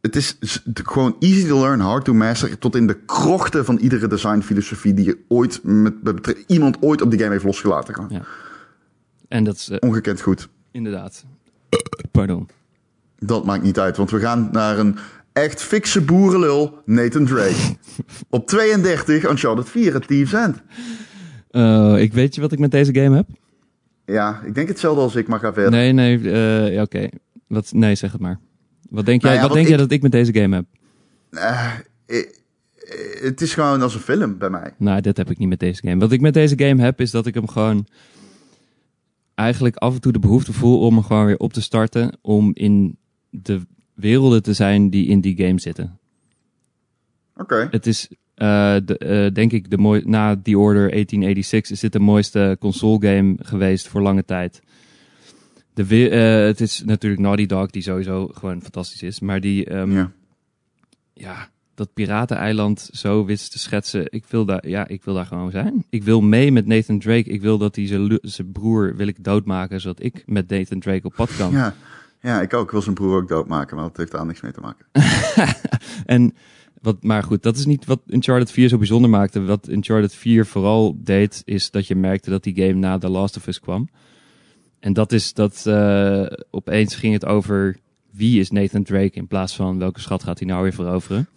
Het 0.00 0.16
is 0.16 0.36
gewoon 0.84 1.16
easy 1.18 1.46
to 1.46 1.60
learn, 1.60 1.80
hard 1.80 2.04
to 2.04 2.14
master. 2.14 2.58
Tot 2.58 2.76
in 2.76 2.86
de 2.86 2.96
krochten 3.04 3.64
van 3.64 3.76
iedere 3.78 4.06
designfilosofie 4.08 4.94
die 4.94 5.04
je 5.04 5.18
ooit 5.28 5.60
met, 5.62 6.02
met 6.02 6.44
iemand 6.46 6.76
ooit 6.82 7.02
op 7.02 7.10
die 7.10 7.18
game 7.18 7.32
heeft 7.32 7.44
losgelaten. 7.44 7.94
Gewoon. 7.94 8.10
Ja. 8.12 8.22
En 9.30 9.44
dat 9.44 9.54
is 9.54 9.68
eh, 9.68 9.76
Ongekend 9.80 10.20
goed. 10.20 10.48
inderdaad... 10.70 11.24
Pardon. 12.10 12.48
Dat 13.18 13.44
maakt 13.44 13.62
niet 13.62 13.78
uit, 13.78 13.96
want 13.96 14.10
we 14.10 14.20
gaan 14.20 14.48
naar 14.52 14.78
een 14.78 14.96
echt 15.32 15.62
fikse 15.62 16.00
boerenlul, 16.00 16.78
Nathan 16.84 17.24
Drake. 17.26 17.76
op 18.30 18.46
32, 18.46 19.30
Uncharted 19.30 19.68
4, 19.68 19.94
het 19.94 20.06
Thieves 20.06 20.32
End. 20.32 20.56
Eh, 21.50 22.02
ik 22.02 22.12
weet 22.12 22.34
je 22.34 22.40
wat 22.40 22.52
ik 22.52 22.58
met 22.58 22.70
deze 22.70 22.94
game 22.94 23.16
heb? 23.16 23.26
Ja, 24.04 24.40
ik 24.44 24.54
denk 24.54 24.68
hetzelfde 24.68 25.00
als 25.02 25.14
ik, 25.14 25.28
maar 25.28 25.38
ga 25.38 25.52
verder. 25.52 25.70
Nee, 25.70 25.92
nee, 25.92 26.30
eh, 26.30 26.72
ja, 26.72 26.82
oké. 26.82 27.08
Wat? 27.46 27.72
Nee, 27.72 27.94
zeg 27.94 28.12
het 28.12 28.20
maar. 28.20 28.38
Wat 28.88 29.06
denk, 29.06 29.22
Nou 29.22 29.34
jij, 29.34 29.42
ja, 29.42 29.48
wat 29.48 29.56
denk 29.56 29.68
jij 29.68 29.76
dat 29.76 29.90
ik 29.90 30.02
met 30.02 30.12
deze 30.12 30.34
game 30.34 30.54
heb? 30.54 30.66
Het 33.22 33.40
is 33.40 33.54
gewoon 33.54 33.82
als 33.82 33.94
een 33.94 34.00
film 34.00 34.38
bij 34.38 34.50
mij. 34.50 34.74
Nou, 34.76 35.00
dit 35.00 35.16
heb 35.16 35.30
ik 35.30 35.38
niet 35.38 35.48
met 35.48 35.60
deze 35.60 35.80
game. 35.86 36.00
Wat 36.00 36.12
ik 36.12 36.20
met 36.20 36.34
deze 36.34 36.58
game 36.58 36.82
heb, 36.82 37.00
is 37.00 37.10
dat 37.10 37.26
ik 37.26 37.34
hem 37.34 37.48
gewoon 37.48 37.86
eigenlijk 39.34 39.76
af 39.76 39.94
en 39.94 40.00
toe 40.00 40.12
de 40.12 40.18
behoefte 40.18 40.52
voel 40.52 40.80
om 40.80 40.94
hem 40.94 41.04
gewoon 41.04 41.26
weer 41.26 41.38
op 41.38 41.52
te 41.52 41.62
starten. 41.62 42.18
Om 42.20 42.50
in 42.54 42.96
de 43.30 43.60
werelden 43.94 44.42
te 44.42 44.52
zijn 44.52 44.90
die 44.90 45.06
in 45.06 45.20
die 45.20 45.36
game 45.36 45.60
zitten. 45.60 45.98
Oké. 47.36 47.68
Het 47.70 47.86
is, 47.86 48.08
eh, 48.34 48.76
de, 48.84 48.98
eh, 48.98 49.34
denk 49.34 49.52
ik, 49.52 49.70
de 49.70 49.78
mooi, 49.78 50.02
na 50.04 50.40
The 50.42 50.58
Order 50.58 50.90
1886 50.90 51.70
is 51.70 51.80
dit 51.80 51.92
de 51.92 51.98
mooiste 51.98 52.56
console 52.60 53.06
game 53.06 53.36
geweest 53.38 53.88
voor 53.88 54.00
lange 54.00 54.24
tijd. 54.24 54.62
De 55.74 56.08
eh, 56.08 56.46
het 56.46 56.60
is 56.60 56.82
natuurlijk 56.84 57.22
Naughty 57.22 57.46
Dog, 57.46 57.70
die 57.70 57.82
sowieso 57.82 58.26
gewoon 58.26 58.62
fantastisch 58.62 59.02
is. 59.02 59.20
Maar 59.20 59.40
die, 59.40 59.64
ehm, 59.64 59.92
Ja. 59.92 60.12
ja, 61.12 61.50
dat 61.74 61.92
pirateneiland 61.92 62.88
zo 62.92 63.24
wist 63.24 63.50
te 63.50 63.58
schetsen. 63.58 64.06
Ik 64.08 64.24
wil 64.28 64.44
daar, 64.44 64.68
ja, 64.68 64.88
ik 64.88 65.04
wil 65.04 65.14
daar 65.14 65.26
gewoon 65.26 65.50
zijn. 65.50 65.84
Ik 65.90 66.02
wil 66.02 66.20
mee 66.20 66.52
met 66.52 66.66
Nathan 66.66 66.98
Drake. 66.98 67.30
Ik 67.30 67.40
wil 67.40 67.58
dat 67.58 67.76
hij 67.76 67.86
zijn 68.22 68.52
broer 68.52 68.96
wil 68.96 69.06
ik 69.06 69.24
doodmaken, 69.24 69.80
zodat 69.80 70.02
ik 70.02 70.22
met 70.26 70.48
Nathan 70.48 70.80
Drake 70.80 71.06
op 71.06 71.14
pad 71.14 71.36
kan. 71.36 71.52
Ja. 71.52 71.74
ja, 72.20 72.40
ik 72.40 72.54
ook. 72.54 72.64
Ik 72.64 72.70
wil 72.70 72.82
zijn 72.82 72.94
broer 72.94 73.16
ook 73.16 73.28
doodmaken, 73.28 73.76
maar 73.76 73.84
dat 73.84 73.96
heeft 73.96 74.12
daar 74.12 74.26
niks 74.26 74.40
mee 74.40 74.52
te 74.52 74.60
maken. 74.60 74.86
En 76.06 76.34
wat, 76.80 77.02
maar 77.02 77.22
goed, 77.22 77.42
dat 77.42 77.56
is 77.56 77.66
niet 77.66 77.84
wat 77.84 78.00
Uncharted 78.06 78.50
4 78.50 78.68
zo 78.68 78.78
bijzonder 78.78 79.10
maakte. 79.10 79.42
Wat 79.42 79.68
Uncharted 79.68 80.14
4 80.14 80.46
vooral 80.46 80.96
deed, 80.98 81.42
is 81.44 81.70
dat 81.70 81.86
je 81.86 81.94
merkte 81.94 82.30
dat 82.30 82.42
die 82.42 82.54
game 82.54 82.72
na 82.72 82.98
The 82.98 83.08
Last 83.08 83.36
of 83.36 83.46
Us 83.46 83.60
kwam. 83.60 83.88
En 84.78 84.92
dat 84.92 85.12
is 85.12 85.32
dat 85.32 85.66
eh, 85.66 86.26
opeens 86.50 86.94
ging 86.94 87.12
het 87.12 87.24
over 87.24 87.76
wie 88.10 88.40
is 88.40 88.50
Nathan 88.50 88.82
Drake 88.82 89.10
in 89.12 89.26
plaats 89.26 89.56
van 89.56 89.78
welke 89.78 90.00
schat 90.00 90.22
gaat 90.22 90.38
hij 90.38 90.48
nou 90.48 90.62
weer 90.62 90.72
veroveren. 90.72 91.28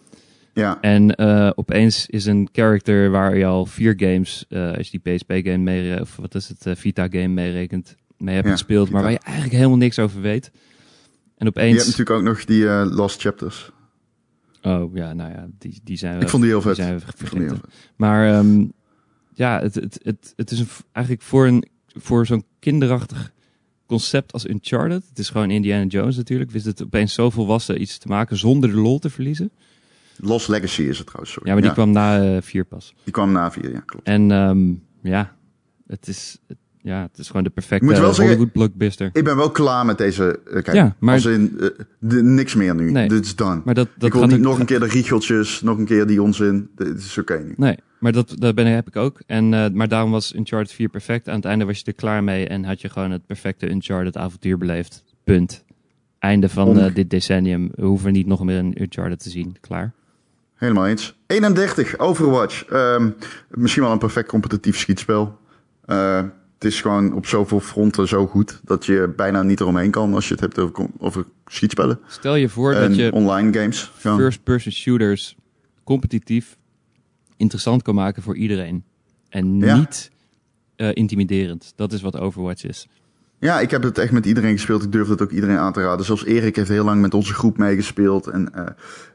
Ja, 0.53 0.81
En 0.81 1.15
eh, 1.15 1.49
opeens 1.55 2.05
is 2.07 2.25
een 2.25 2.49
character 2.51 3.09
waar 3.09 3.37
je 3.37 3.45
al 3.45 3.65
vier 3.65 3.93
games, 3.97 4.45
eh, 4.49 4.77
als 4.77 4.89
je 4.89 4.99
die 4.99 5.13
PSP-game 5.13 5.57
mee, 5.57 6.01
of 6.01 6.15
wat 6.15 6.35
is 6.35 6.47
het, 6.47 6.65
eh, 6.65 6.75
Vita-game 6.75 7.27
meerekent, 7.27 7.95
mee 8.17 8.35
hebt 8.35 8.47
Ja, 8.47 8.51
gespeeld, 8.51 8.89
maar 8.89 9.01
waar 9.01 9.11
je 9.11 9.19
eigenlijk 9.19 9.55
helemaal 9.55 9.77
niks 9.77 9.99
over 9.99 10.21
weet. 10.21 10.51
En 10.53 10.59
je 11.37 11.43
hebt 11.45 11.57
opeens, 11.57 11.77
natuurlijk 11.77 12.09
ook 12.09 12.23
nog 12.23 12.45
die 12.45 12.65
Lost 12.85 13.21
Chapters. 13.21 13.71
oh 14.61 14.95
ja, 14.95 15.13
nou 15.13 15.31
ja, 15.31 15.47
die, 15.57 15.79
die 15.83 15.97
zijn 15.97 16.17
we, 16.17 16.23
Ik 16.23 16.29
vond 16.29 16.43
die 16.43 16.51
heel 16.51 16.61
die 16.61 16.67
vet. 16.67 16.77
zijn 16.77 16.97
we 16.97 17.05
Ik 17.05 17.27
vond 17.27 17.41
die 17.41 17.49
heel 17.49 17.59
vet. 17.59 17.73
Maar 17.95 18.33
ehm, 18.33 18.65
ja, 19.33 19.61
het, 19.61 19.75
het, 19.75 19.99
het, 20.03 20.33
het 20.35 20.51
is 20.51 20.59
een, 20.59 20.67
eigenlijk 20.91 21.25
voor, 21.25 21.47
een, 21.47 21.67
voor 21.87 22.25
zo'n 22.25 22.45
kinderachtig 22.59 23.31
concept 23.85 24.33
als 24.33 24.47
Uncharted. 24.47 25.05
Het 25.09 25.19
is 25.19 25.29
gewoon 25.29 25.51
Indiana 25.51 25.85
Jones 25.85 26.17
natuurlijk. 26.17 26.51
Wist 26.51 26.65
het 26.65 26.83
opeens 26.83 27.13
zo 27.13 27.29
volwassen 27.29 27.81
iets 27.81 27.97
te 27.97 28.07
maken 28.07 28.37
zonder 28.37 28.69
de 28.69 28.75
lol 28.75 28.99
te 28.99 29.09
verliezen. 29.09 29.51
Lost 30.17 30.47
Legacy 30.47 30.81
is 30.81 30.97
het 30.97 31.07
trouwens, 31.07 31.33
sorry. 31.33 31.47
Ja, 31.49 31.53
maar 31.53 31.63
die 31.63 31.71
kwam 31.73 31.91
na 31.91 32.35
eh, 32.35 32.41
vier 32.41 32.65
pas. 32.65 32.93
die 33.03 33.13
kwam 33.13 33.31
na 33.31 33.51
vier, 33.51 33.71
ja, 33.71 33.79
klopt. 33.79 34.07
En 34.07 34.31
ehm, 34.31 34.73
ja, 35.13 35.35
het 35.87 36.07
is, 36.07 36.37
het- 36.47 36.57
ja, 36.81 37.01
het 37.01 37.17
is 37.17 37.27
gewoon 37.27 37.43
de 37.43 37.49
perfecte 37.49 37.85
moet 37.85 37.97
wel 37.97 38.05
zeggen- 38.13 38.23
Hollywood 38.25 38.51
blockbuster. 38.51 39.09
Ik 39.13 39.23
ben 39.23 39.35
wel 39.35 39.51
klaar 39.51 39.85
met 39.85 39.97
deze 39.97 40.39
uh, 40.47 40.51
kijk, 40.53 40.73
Ja, 40.73 40.95
maar- 40.99 41.13
als 41.13 41.25
in, 41.25 41.55
eh, 41.59 41.67
de, 41.99 42.23
niks 42.23 42.55
meer 42.55 42.75
nu. 42.75 42.91
Nee. 42.91 43.07
Dit 43.07 43.25
is 43.25 43.35
done. 43.35 43.61
Maar 43.65 43.73
dat, 43.73 43.87
dat 43.97 44.07
ik 44.07 44.13
wil 44.13 44.27
niet 44.27 44.39
nog 44.39 44.59
een 44.59 44.65
keer 44.65 44.79
de 44.79 44.85
riecheltjes, 44.85 45.61
nog 45.61 45.77
een 45.77 45.85
keer 45.85 46.07
die 46.07 46.21
onzin. 46.21 46.69
Dit 46.75 46.97
is 46.97 47.17
oké 47.17 47.39
nu. 47.43 47.53
Nee, 47.57 47.77
maar 47.99 48.11
dat, 48.11 48.35
dat 48.39 48.55
ben, 48.55 48.65
heb 48.67 48.87
ik 48.87 48.95
ook. 48.95 49.21
En, 49.27 49.53
eh, 49.53 49.69
maar 49.69 49.87
daarom 49.87 50.11
was 50.11 50.35
Uncharted 50.35 50.71
4 50.73 50.89
perfect. 50.89 51.29
Aan 51.29 51.35
het 51.35 51.45
einde 51.45 51.65
was 51.65 51.77
je 51.79 51.85
er 51.85 51.93
klaar 51.93 52.23
mee 52.23 52.47
en 52.47 52.63
had 52.63 52.81
je 52.81 52.89
gewoon 52.89 53.11
het 53.11 53.25
perfecte 53.25 53.69
Uncharted 53.69 54.17
avontuur 54.17 54.57
beleefd. 54.57 55.03
Punt. 55.23 55.63
Einde 56.19 56.49
van 56.49 56.79
eh, 56.79 56.93
dit 56.95 57.09
decennium. 57.09 57.69
We 57.75 57.85
hoeven 57.85 58.13
niet 58.13 58.27
nog 58.27 58.43
meer 58.43 58.57
een 58.57 58.81
Uncharted 58.81 59.19
te 59.19 59.29
zien. 59.29 59.55
Klaar. 59.61 59.93
Helemaal 60.63 60.87
eens. 60.87 61.15
31, 61.27 61.97
Overwatch. 61.97 62.65
Ehm, 62.65 63.09
misschien 63.49 63.83
wel 63.83 63.91
een 63.91 63.97
perfect 63.97 64.27
competitief 64.27 64.77
schietspel. 64.77 65.37
Eh, 65.85 66.21
het 66.53 66.63
is 66.63 66.81
gewoon 66.81 67.13
op 67.13 67.25
zoveel 67.25 67.59
fronten 67.59 68.07
zo 68.07 68.27
goed 68.27 68.59
dat 68.63 68.85
je 68.85 69.13
bijna 69.15 69.41
niet 69.43 69.59
eromheen 69.59 69.91
kan 69.91 70.13
als 70.13 70.27
je 70.27 70.33
het 70.33 70.41
hebt 70.41 70.59
over, 70.59 70.85
over 70.97 71.25
schietspellen. 71.45 71.99
Stel 72.07 72.35
je 72.35 72.49
voor 72.49 72.73
en 72.73 72.87
dat 72.89 72.97
je 72.97 73.11
online 73.11 73.59
games. 73.59 73.91
First-person 73.95 74.71
shooters 74.71 75.35
competitief 75.83 76.57
interessant 77.37 77.81
kan 77.81 77.95
maken 77.95 78.23
voor 78.23 78.35
iedereen. 78.37 78.83
En 79.29 79.59
Ja. 79.59 79.75
niet 79.77 80.11
eh, 80.75 80.89
intimiderend. 80.93 81.73
Dat 81.75 81.93
is 81.93 82.01
wat 82.01 82.17
Overwatch 82.17 82.63
is. 82.63 82.87
Ja, 83.43 83.59
ik 83.59 83.71
heb 83.71 83.83
het 83.83 83.97
echt 83.97 84.11
met 84.11 84.25
iedereen 84.25 84.51
gespeeld. 84.51 84.83
Ik 84.83 84.91
durf 84.91 85.07
het 85.07 85.21
ook 85.21 85.31
iedereen 85.31 85.57
aan 85.57 85.73
te 85.73 85.81
raden. 85.81 86.05
Zelfs 86.05 86.25
Erik 86.25 86.55
heeft 86.55 86.69
heel 86.69 86.83
lang 86.83 87.01
met 87.01 87.13
onze 87.13 87.33
groep 87.33 87.57
meegespeeld. 87.57 88.27
En 88.27 88.53
eh, 88.53 88.65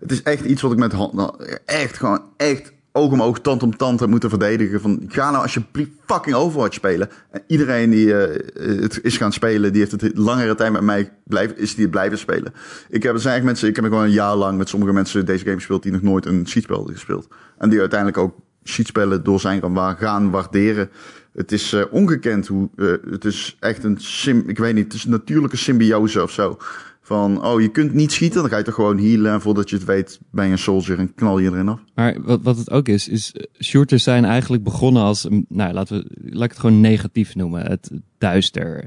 het 0.00 0.12
is 0.12 0.22
echt 0.22 0.44
iets 0.44 0.62
wat 0.62 0.72
ik 0.72 0.78
met 0.78 0.92
nou, 0.92 1.32
echt 1.64 1.96
gewoon 1.96 2.22
echt 2.36 2.72
oog 2.92 3.12
om 3.12 3.22
oog, 3.22 3.40
tand 3.40 3.62
om 3.62 3.76
tand 3.76 4.00
heb 4.00 4.08
moeten 4.08 4.28
verdedigen. 4.28 4.80
Van, 4.80 5.02
ga 5.08 5.30
nou 5.30 5.42
alsjeblieft 5.42 5.90
fucking 6.06 6.36
Overwatch 6.36 6.74
spelen. 6.74 7.08
En 7.30 7.42
iedereen 7.46 7.90
die 7.90 8.14
eh, 8.14 8.80
het 8.80 8.98
is 9.02 9.16
gaan 9.16 9.32
spelen, 9.32 9.72
die 9.72 9.80
heeft 9.80 10.00
het 10.00 10.18
langere 10.18 10.54
tijd 10.54 10.72
met 10.72 10.82
mij 10.82 11.12
blijf, 11.24 11.52
is 11.52 11.74
die 11.74 11.88
blijven 11.88 12.18
spelen. 12.18 12.52
Ik 12.88 13.02
heb, 13.02 13.14
er 13.14 13.20
zijn 13.20 13.34
echt 13.36 13.44
mensen, 13.44 13.68
ik 13.68 13.76
heb 13.76 13.84
gewoon 13.84 14.04
een 14.04 14.10
jaar 14.10 14.36
lang 14.36 14.58
met 14.58 14.68
sommige 14.68 14.92
mensen 14.92 15.26
deze 15.26 15.44
game 15.44 15.56
gespeeld 15.56 15.82
die 15.82 15.92
nog 15.92 16.02
nooit 16.02 16.26
een 16.26 16.46
schietspel 16.46 16.76
hadden 16.76 16.94
gespeeld. 16.94 17.28
En 17.58 17.68
die 17.68 17.80
uiteindelijk 17.80 18.18
ook 18.18 18.34
schietspellen 18.62 19.24
door 19.24 19.40
zijn 19.40 19.62
gaan 19.98 20.30
waarderen. 20.30 20.90
Het 21.32 21.52
is 21.52 21.72
eh, 21.72 21.82
ongekend 21.90 22.46
hoe, 22.46 22.68
eh, 22.76 22.86
het 23.10 23.24
is 23.24 23.56
echt 23.60 23.84
een 23.84 23.96
sim, 24.00 24.42
ik 24.46 24.58
weet 24.58 24.74
niet, 24.74 24.84
het 24.84 24.92
is 24.94 25.04
een 25.04 25.10
natuurlijke 25.10 25.56
symbiose 25.56 26.22
of 26.22 26.30
zo. 26.30 26.56
Van, 27.02 27.44
oh, 27.44 27.60
je 27.60 27.68
kunt 27.68 27.94
niet 27.94 28.12
schieten, 28.12 28.40
dan 28.40 28.50
ga 28.50 28.56
je 28.56 28.62
toch 28.64 28.74
gewoon 28.74 28.98
healen. 28.98 29.32
En 29.32 29.40
voordat 29.40 29.70
je 29.70 29.76
het 29.76 29.84
weet, 29.84 30.18
ben 30.30 30.44
je 30.46 30.52
een 30.52 30.58
soldier 30.58 30.98
en 30.98 31.14
knal 31.14 31.38
je 31.38 31.50
erin 31.50 31.68
af. 31.68 31.80
Maar 31.94 32.22
wat, 32.22 32.42
wat 32.42 32.56
het 32.56 32.70
ook 32.70 32.88
is, 32.88 33.08
is 33.08 33.32
eh, 33.32 33.42
shooters 33.64 34.02
zijn 34.02 34.24
eigenlijk 34.24 34.62
begonnen 34.62 35.02
als, 35.02 35.24
een- 35.24 35.46
nou 35.48 35.72
laten 35.72 35.96
we, 35.98 36.06
laat 36.30 36.44
ik 36.44 36.50
het 36.50 36.58
gewoon 36.58 36.80
negatief 36.80 37.34
noemen. 37.34 37.62
Het 37.70 37.90
duister, 38.18 38.84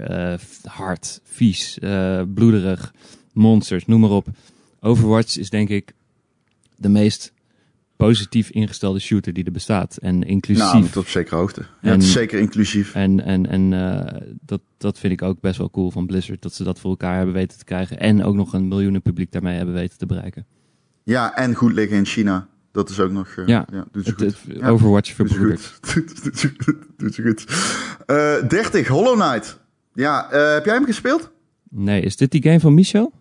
hard, 0.63 1.21
vies, 1.23 1.77
bloederig, 2.33 2.93
monsters, 3.33 3.85
noem 3.85 3.99
maar 3.99 4.09
op. 4.09 4.27
Overwatch 4.79 5.37
is 5.37 5.49
denk 5.49 5.69
ik 5.69 5.93
de 6.75 6.89
meest 6.89 7.33
positief 8.05 8.49
ingestelde 8.49 8.99
shooter 8.99 9.33
die 9.33 9.43
er 9.45 9.51
bestaat. 9.51 9.97
En 9.97 10.23
inclusief. 10.23 10.63
Nou, 10.73 10.83
tot 10.83 10.97
op 10.97 11.07
zekere 11.07 11.35
hoogte. 11.35 11.61
Ja, 11.81 11.91
En- 11.91 11.99
is 11.99 12.11
zeker 12.11 12.39
inclusief. 12.39 12.93
En, 12.95 13.23
en, 13.23 13.45
en 13.47 13.73
eh, 13.73 14.21
dat, 14.45 14.61
dat 14.77 14.99
vind 14.99 15.13
ik 15.13 15.21
ook 15.21 15.39
best 15.41 15.57
wel 15.57 15.69
cool 15.69 15.91
van 15.91 16.05
Blizzard. 16.05 16.41
Dat 16.41 16.53
ze 16.53 16.63
dat 16.63 16.79
voor 16.79 16.89
elkaar 16.89 17.15
hebben 17.15 17.33
weten 17.33 17.57
te 17.57 17.63
krijgen. 17.63 17.99
En 17.99 18.23
ook 18.23 18.35
nog 18.35 18.53
een 18.53 18.67
miljoenen 18.67 19.01
publiek 19.01 19.31
daarmee 19.31 19.55
hebben 19.57 19.75
weten 19.75 19.97
te 19.97 20.05
bereiken. 20.05 20.45
Ja, 21.03 21.35
en 21.35 21.53
goed 21.55 21.73
liggen 21.73 21.97
in 21.97 22.05
China. 22.05 22.47
Dat 22.71 22.89
is 22.89 22.99
ook 22.99 23.11
nog... 23.11 23.27
eh, 23.35 23.47
Ja, 23.47 23.65
doet 23.91 24.05
ze 24.05 24.09
Het, 24.11 24.21
goed. 24.21 24.37
het 24.47 24.57
Ja. 24.61 24.67
Overwatch 24.69 25.15
Doet 25.15 25.27
verbroederd. 25.27 25.73
goed. 25.91 26.23
Doet 26.23 26.37
ze 26.39 26.51
goed. 26.57 26.75
Doet 26.97 27.15
goed. 27.23 27.45
Eh, 28.05 28.47
30, 28.47 28.87
Hollow 28.87 29.19
Knight. 29.21 29.59
Ja, 29.93 30.27
heb 30.29 30.65
jij 30.65 30.73
hem 30.73 30.85
gespeeld? 30.85 31.31
Nee, 31.69 32.01
is 32.01 32.17
dit 32.17 32.31
die 32.31 32.41
game 32.43 32.59
van 32.59 32.73
Michel? 32.73 33.13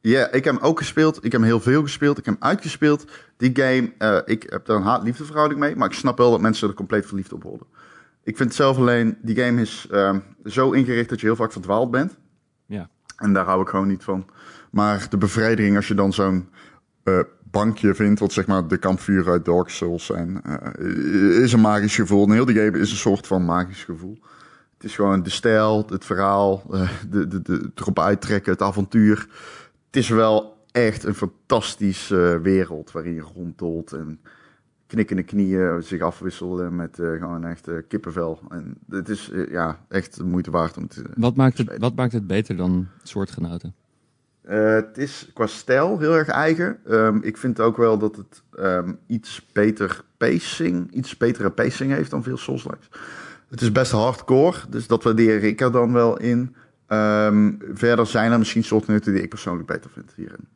Ja, 0.00 0.30
ik 0.30 0.44
heb 0.44 0.54
hem 0.54 0.64
ook 0.64 0.78
gespeeld. 0.78 1.16
Ik 1.16 1.32
heb 1.32 1.40
hem 1.40 1.50
heel 1.50 1.60
veel 1.60 1.82
gespeeld. 1.82 2.18
Ik 2.18 2.24
heb 2.24 2.34
hem 2.34 2.48
uitgespeeld. 2.48 3.04
Die 3.36 3.50
game, 3.54 3.92
eh, 3.98 4.18
ik 4.24 4.46
heb 4.48 4.66
daar 4.66 4.76
een 4.76 4.82
haat-liefde 4.82 5.24
verhouding 5.24 5.60
mee. 5.60 5.76
Maar 5.76 5.88
ik 5.88 5.94
snap 5.94 6.18
wel 6.18 6.30
dat 6.30 6.40
mensen 6.40 6.68
er 6.68 6.74
compleet 6.74 7.06
verliefd 7.06 7.32
op 7.32 7.42
worden. 7.42 7.66
Ik 8.22 8.36
vind 8.36 8.54
zelf 8.54 8.76
alleen, 8.76 9.18
die 9.22 9.36
game 9.36 9.60
is 9.60 9.86
ehm, 9.90 10.18
zo 10.44 10.70
ingericht 10.70 11.08
dat 11.08 11.20
je 11.20 11.26
heel 11.26 11.36
vaak 11.36 11.52
verdwaald 11.52 11.90
bent. 11.90 12.18
Ja. 12.66 12.88
En 13.16 13.32
daar 13.32 13.44
hou 13.44 13.62
ik 13.62 13.68
gewoon 13.68 13.88
niet 13.88 14.04
van. 14.04 14.26
Maar 14.70 15.06
de 15.10 15.16
bevrediging 15.16 15.76
als 15.76 15.88
je 15.88 15.94
dan 15.94 16.12
zo'n 16.12 16.48
eh, 17.02 17.20
bankje 17.50 17.94
vindt, 17.94 18.20
wat 18.20 18.32
zeg 18.32 18.46
maar 18.46 18.68
de 18.68 18.78
kampvuur 18.78 19.28
uit 19.28 19.44
Dark 19.44 19.68
Souls 19.68 20.06
zijn, 20.06 20.42
eh, 20.42 21.42
is 21.42 21.52
een 21.52 21.60
magisch 21.60 21.94
gevoel. 21.94 22.26
En 22.26 22.32
heel 22.32 22.44
die 22.44 22.56
game 22.56 22.78
is 22.78 22.90
een 22.90 22.96
soort 22.96 23.26
van 23.26 23.44
magisch 23.44 23.84
gevoel. 23.84 24.18
Het 24.74 24.84
is 24.84 24.94
gewoon 24.94 25.22
de 25.22 25.30
stijl, 25.30 25.86
het 25.88 26.04
verhaal, 26.04 26.62
de, 27.10 27.28
de, 27.28 27.42
de, 27.42 27.52
het 27.52 27.80
erop 27.80 27.98
uittrekken, 27.98 28.52
het 28.52 28.62
avontuur. 28.62 29.26
Het 29.90 30.02
is 30.02 30.08
wel 30.08 30.56
echt 30.70 31.04
een 31.04 31.14
fantastische 31.14 32.40
wereld 32.42 32.92
waarin 32.92 33.14
je 33.14 33.20
ronddolt 33.34 33.92
en 33.92 34.20
knikkende 34.86 35.22
knieën 35.22 35.82
zich 35.82 36.00
afwisselen 36.00 36.76
met 36.76 36.98
eh, 36.98 37.10
gewoon 37.10 37.44
echt 37.44 37.68
eh, 37.68 37.74
kippenvel. 37.88 38.40
En 38.48 38.76
het 38.88 39.08
is 39.08 39.30
eh, 39.30 39.50
ja, 39.50 39.84
echt 39.88 40.16
de 40.16 40.24
moeite 40.24 40.50
waard 40.50 40.76
om 40.76 40.88
te, 40.88 41.02
Wat 41.14 41.36
maakt, 41.36 41.58
het, 41.58 41.78
wat 41.78 41.94
maakt 41.94 42.12
het 42.12 42.26
beter 42.26 42.56
dan 42.56 42.88
soortgenoten? 43.02 43.74
Eh, 44.40 44.74
het 44.74 44.98
is 44.98 45.30
qua 45.34 45.46
stijl 45.46 45.98
heel 45.98 46.14
erg 46.16 46.28
eigen. 46.28 46.78
Ehm, 46.86 47.18
ik 47.22 47.36
vind 47.36 47.60
ook 47.60 47.76
wel 47.76 47.98
dat 47.98 48.16
het 48.16 48.42
ehm, 48.52 48.92
iets 49.06 49.46
beter 49.52 50.04
pacing, 50.16 50.92
iets 50.92 51.16
betere 51.16 51.50
pacing 51.50 51.92
heeft 51.92 52.10
dan 52.10 52.22
veel 52.22 52.36
Souls-likes. 52.36 52.88
Het 53.48 53.60
is 53.60 53.72
best 53.72 53.92
hardcore, 53.92 54.58
dus 54.68 54.86
dat 54.86 55.02
waardeer 55.02 55.44
ik 55.44 55.60
er 55.60 55.72
dan 55.72 55.92
wel 55.92 56.18
in. 56.18 56.54
Ehm, 56.90 57.52
verder 57.72 58.06
zijn 58.06 58.32
er 58.32 58.38
misschien 58.38 58.64
soortgenoten 58.64 59.12
die 59.12 59.22
ik 59.22 59.28
persoonlijk 59.28 59.66
beter 59.66 59.90
vind 59.90 60.12
hierin. 60.16 60.48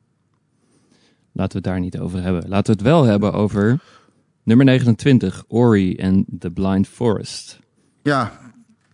Laten 1.32 1.52
we 1.52 1.56
het 1.58 1.64
daar 1.64 1.80
niet 1.80 1.98
over 1.98 2.22
hebben. 2.22 2.48
Laten 2.48 2.72
we 2.76 2.78
het 2.82 2.88
wel 2.90 3.04
hebben 3.04 3.32
over 3.32 3.80
nummer 4.42 4.66
29, 4.66 5.44
Ori 5.48 5.96
en 5.96 6.24
The 6.38 6.50
Blind 6.50 6.88
Forest. 6.88 7.58
Ja, 8.02 8.32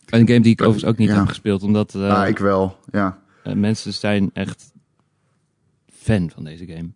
Een 0.06 0.28
game 0.28 0.40
die 0.40 0.52
ik 0.52 0.60
overigens 0.60 0.90
ook 0.92 0.96
niet 0.98 1.08
Ja. 1.08 1.18
heb 1.18 1.26
gespeeld, 1.28 1.62
omdat 1.62 1.94
eh, 1.94 2.20
ah, 2.20 2.28
ik 2.28 2.38
wel. 2.38 2.76
Ja. 2.90 3.18
eh, 3.44 3.54
mensen 3.54 3.92
zijn 3.92 4.30
echt 4.32 4.72
fan 5.92 6.30
van 6.30 6.44
deze 6.44 6.66
game. 6.66 6.88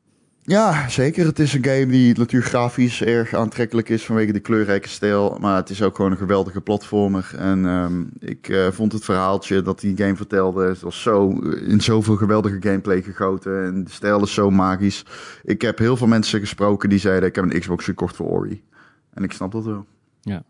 Ja, 0.47 0.89
zeker. 0.89 1.27
Het 1.27 1.39
is 1.39 1.55
een 1.55 1.65
game 1.65 1.87
die 1.87 2.19
natuurlijk 2.19 2.51
grafisch 2.51 3.03
erg 3.03 3.35
aantrekkelijk 3.35 3.89
is 3.89 4.05
vanwege 4.05 4.33
de 4.33 4.41
kleurrijke 4.41 4.89
stijl. 4.89 5.37
Maar 5.41 5.57
het 5.57 5.71
is 5.71 5.83
ook 5.83 5.97
gewoon 5.97 6.11
een 6.11 6.17
geweldige 6.17 6.61
platformer. 6.61 7.31
En 7.37 7.67
ehm, 7.67 8.05
ik 8.19 8.49
eh, 8.49 8.71
vond 8.71 8.93
het 8.93 9.05
verhaaltje 9.05 9.63
dat 9.63 9.81
die 9.81 9.97
game 9.97 10.17
vertelde, 10.17 10.67
het 10.69 10.81
was 10.81 11.03
zo 11.03 11.31
in 11.51 11.81
zoveel 11.81 12.17
geweldige 12.17 12.57
gameplay 12.61 13.03
gegoten. 13.03 13.65
En 13.65 13.85
de 13.85 13.91
stijl 13.91 14.23
is 14.23 14.35
zo 14.35 14.51
magisch. 14.51 15.05
Ik 15.43 15.63
heb 15.63 15.79
heel 15.79 15.97
veel 15.97 16.07
mensen 16.07 16.41
gesproken 16.41 16.89
die 16.89 16.99
zeiden, 16.99 17.29
ik 17.29 17.35
heb 17.35 17.45
een 17.45 17.61
Xbox 17.61 17.85
gekocht 17.85 18.17
voor 18.17 18.27
Ori. 18.27 18.63
En 19.11 19.23
ik 19.23 19.33
snap 19.33 19.53
dat 19.53 19.65
wel. 19.65 19.87
Ja. 20.21 20.43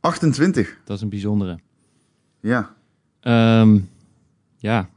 28, 0.00 0.78
Dat 0.84 0.96
is 0.96 1.02
een 1.02 1.08
bijzondere. 1.08 1.58
ja. 2.40 2.74
Ehm, 3.20 3.78
ja, 4.56 4.88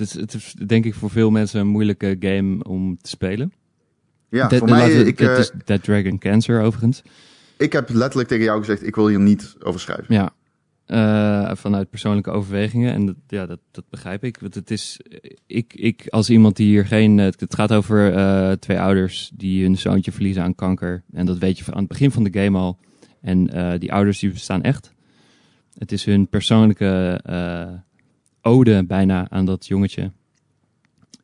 is, 0.00 0.14
het 0.14 0.34
is 0.34 0.54
denk 0.66 0.84
ik 0.84 0.94
voor 0.94 1.10
veel 1.10 1.30
mensen 1.30 1.60
een 1.60 1.66
moeilijke 1.66 2.16
game 2.20 2.64
om 2.64 2.98
te 3.00 3.08
spelen. 3.10 3.52
Ja, 4.30 4.48
voor 4.48 4.68
mij, 4.68 4.92
ik, 4.92 5.18
het 5.18 5.28
eh, 5.28 5.38
is 5.38 5.50
Dead 5.64 5.82
Dragon 5.82 6.18
Cancer 6.18 6.62
overigens. 6.62 7.02
ik 7.56 7.72
heb 7.72 7.88
letterlijk 7.88 8.28
tegen 8.28 8.44
jou 8.44 8.58
gezegd, 8.58 8.86
ik 8.86 8.94
wil 8.94 9.08
hier 9.08 9.20
niet 9.20 9.56
over 9.62 9.80
schrijven. 9.80 10.14
Ja, 10.14 10.30
Eh, 10.86 11.50
vanuit 11.54 11.90
persoonlijke 11.90 12.30
overwegingen. 12.30 12.92
En 12.92 13.06
dat, 13.06 13.16
ja, 13.26 13.46
dat, 13.46 13.58
dat 13.70 13.84
begrijp 13.90 14.24
ik. 14.24 14.38
Want 14.40 14.54
het 14.54 14.70
is, 14.70 15.00
ik, 15.46 15.74
ik 15.74 16.06
als 16.08 16.30
iemand 16.30 16.56
die 16.56 16.66
hier 16.66 16.86
geen... 16.86 17.18
eh, 17.18 17.24
Het 17.24 17.54
gaat 17.54 17.72
over 17.72 18.58
twee 18.58 18.80
ouders 18.80 19.30
die 19.34 19.62
hun 19.62 19.78
zoontje 19.78 20.12
verliezen 20.12 20.42
aan 20.42 20.54
kanker. 20.54 21.02
En 21.12 21.26
dat 21.26 21.38
weet 21.38 21.58
je 21.58 21.64
van 21.64 21.74
aan 21.74 21.80
het 21.80 21.88
begin 21.88 22.10
van 22.10 22.24
de 22.24 22.40
game 22.40 22.58
al. 22.58 22.78
En 23.20 23.44
die 23.78 23.92
ouders 23.92 24.18
die 24.18 24.30
bestaan 24.30 24.62
echt. 24.62 24.94
Het 25.78 25.92
is 25.92 26.04
hun 26.04 26.28
persoonlijke 26.28 27.20
ode 28.42 28.84
bijna 28.86 29.30
aan 29.30 29.44
dat 29.44 29.66
jongetje. 29.66 30.12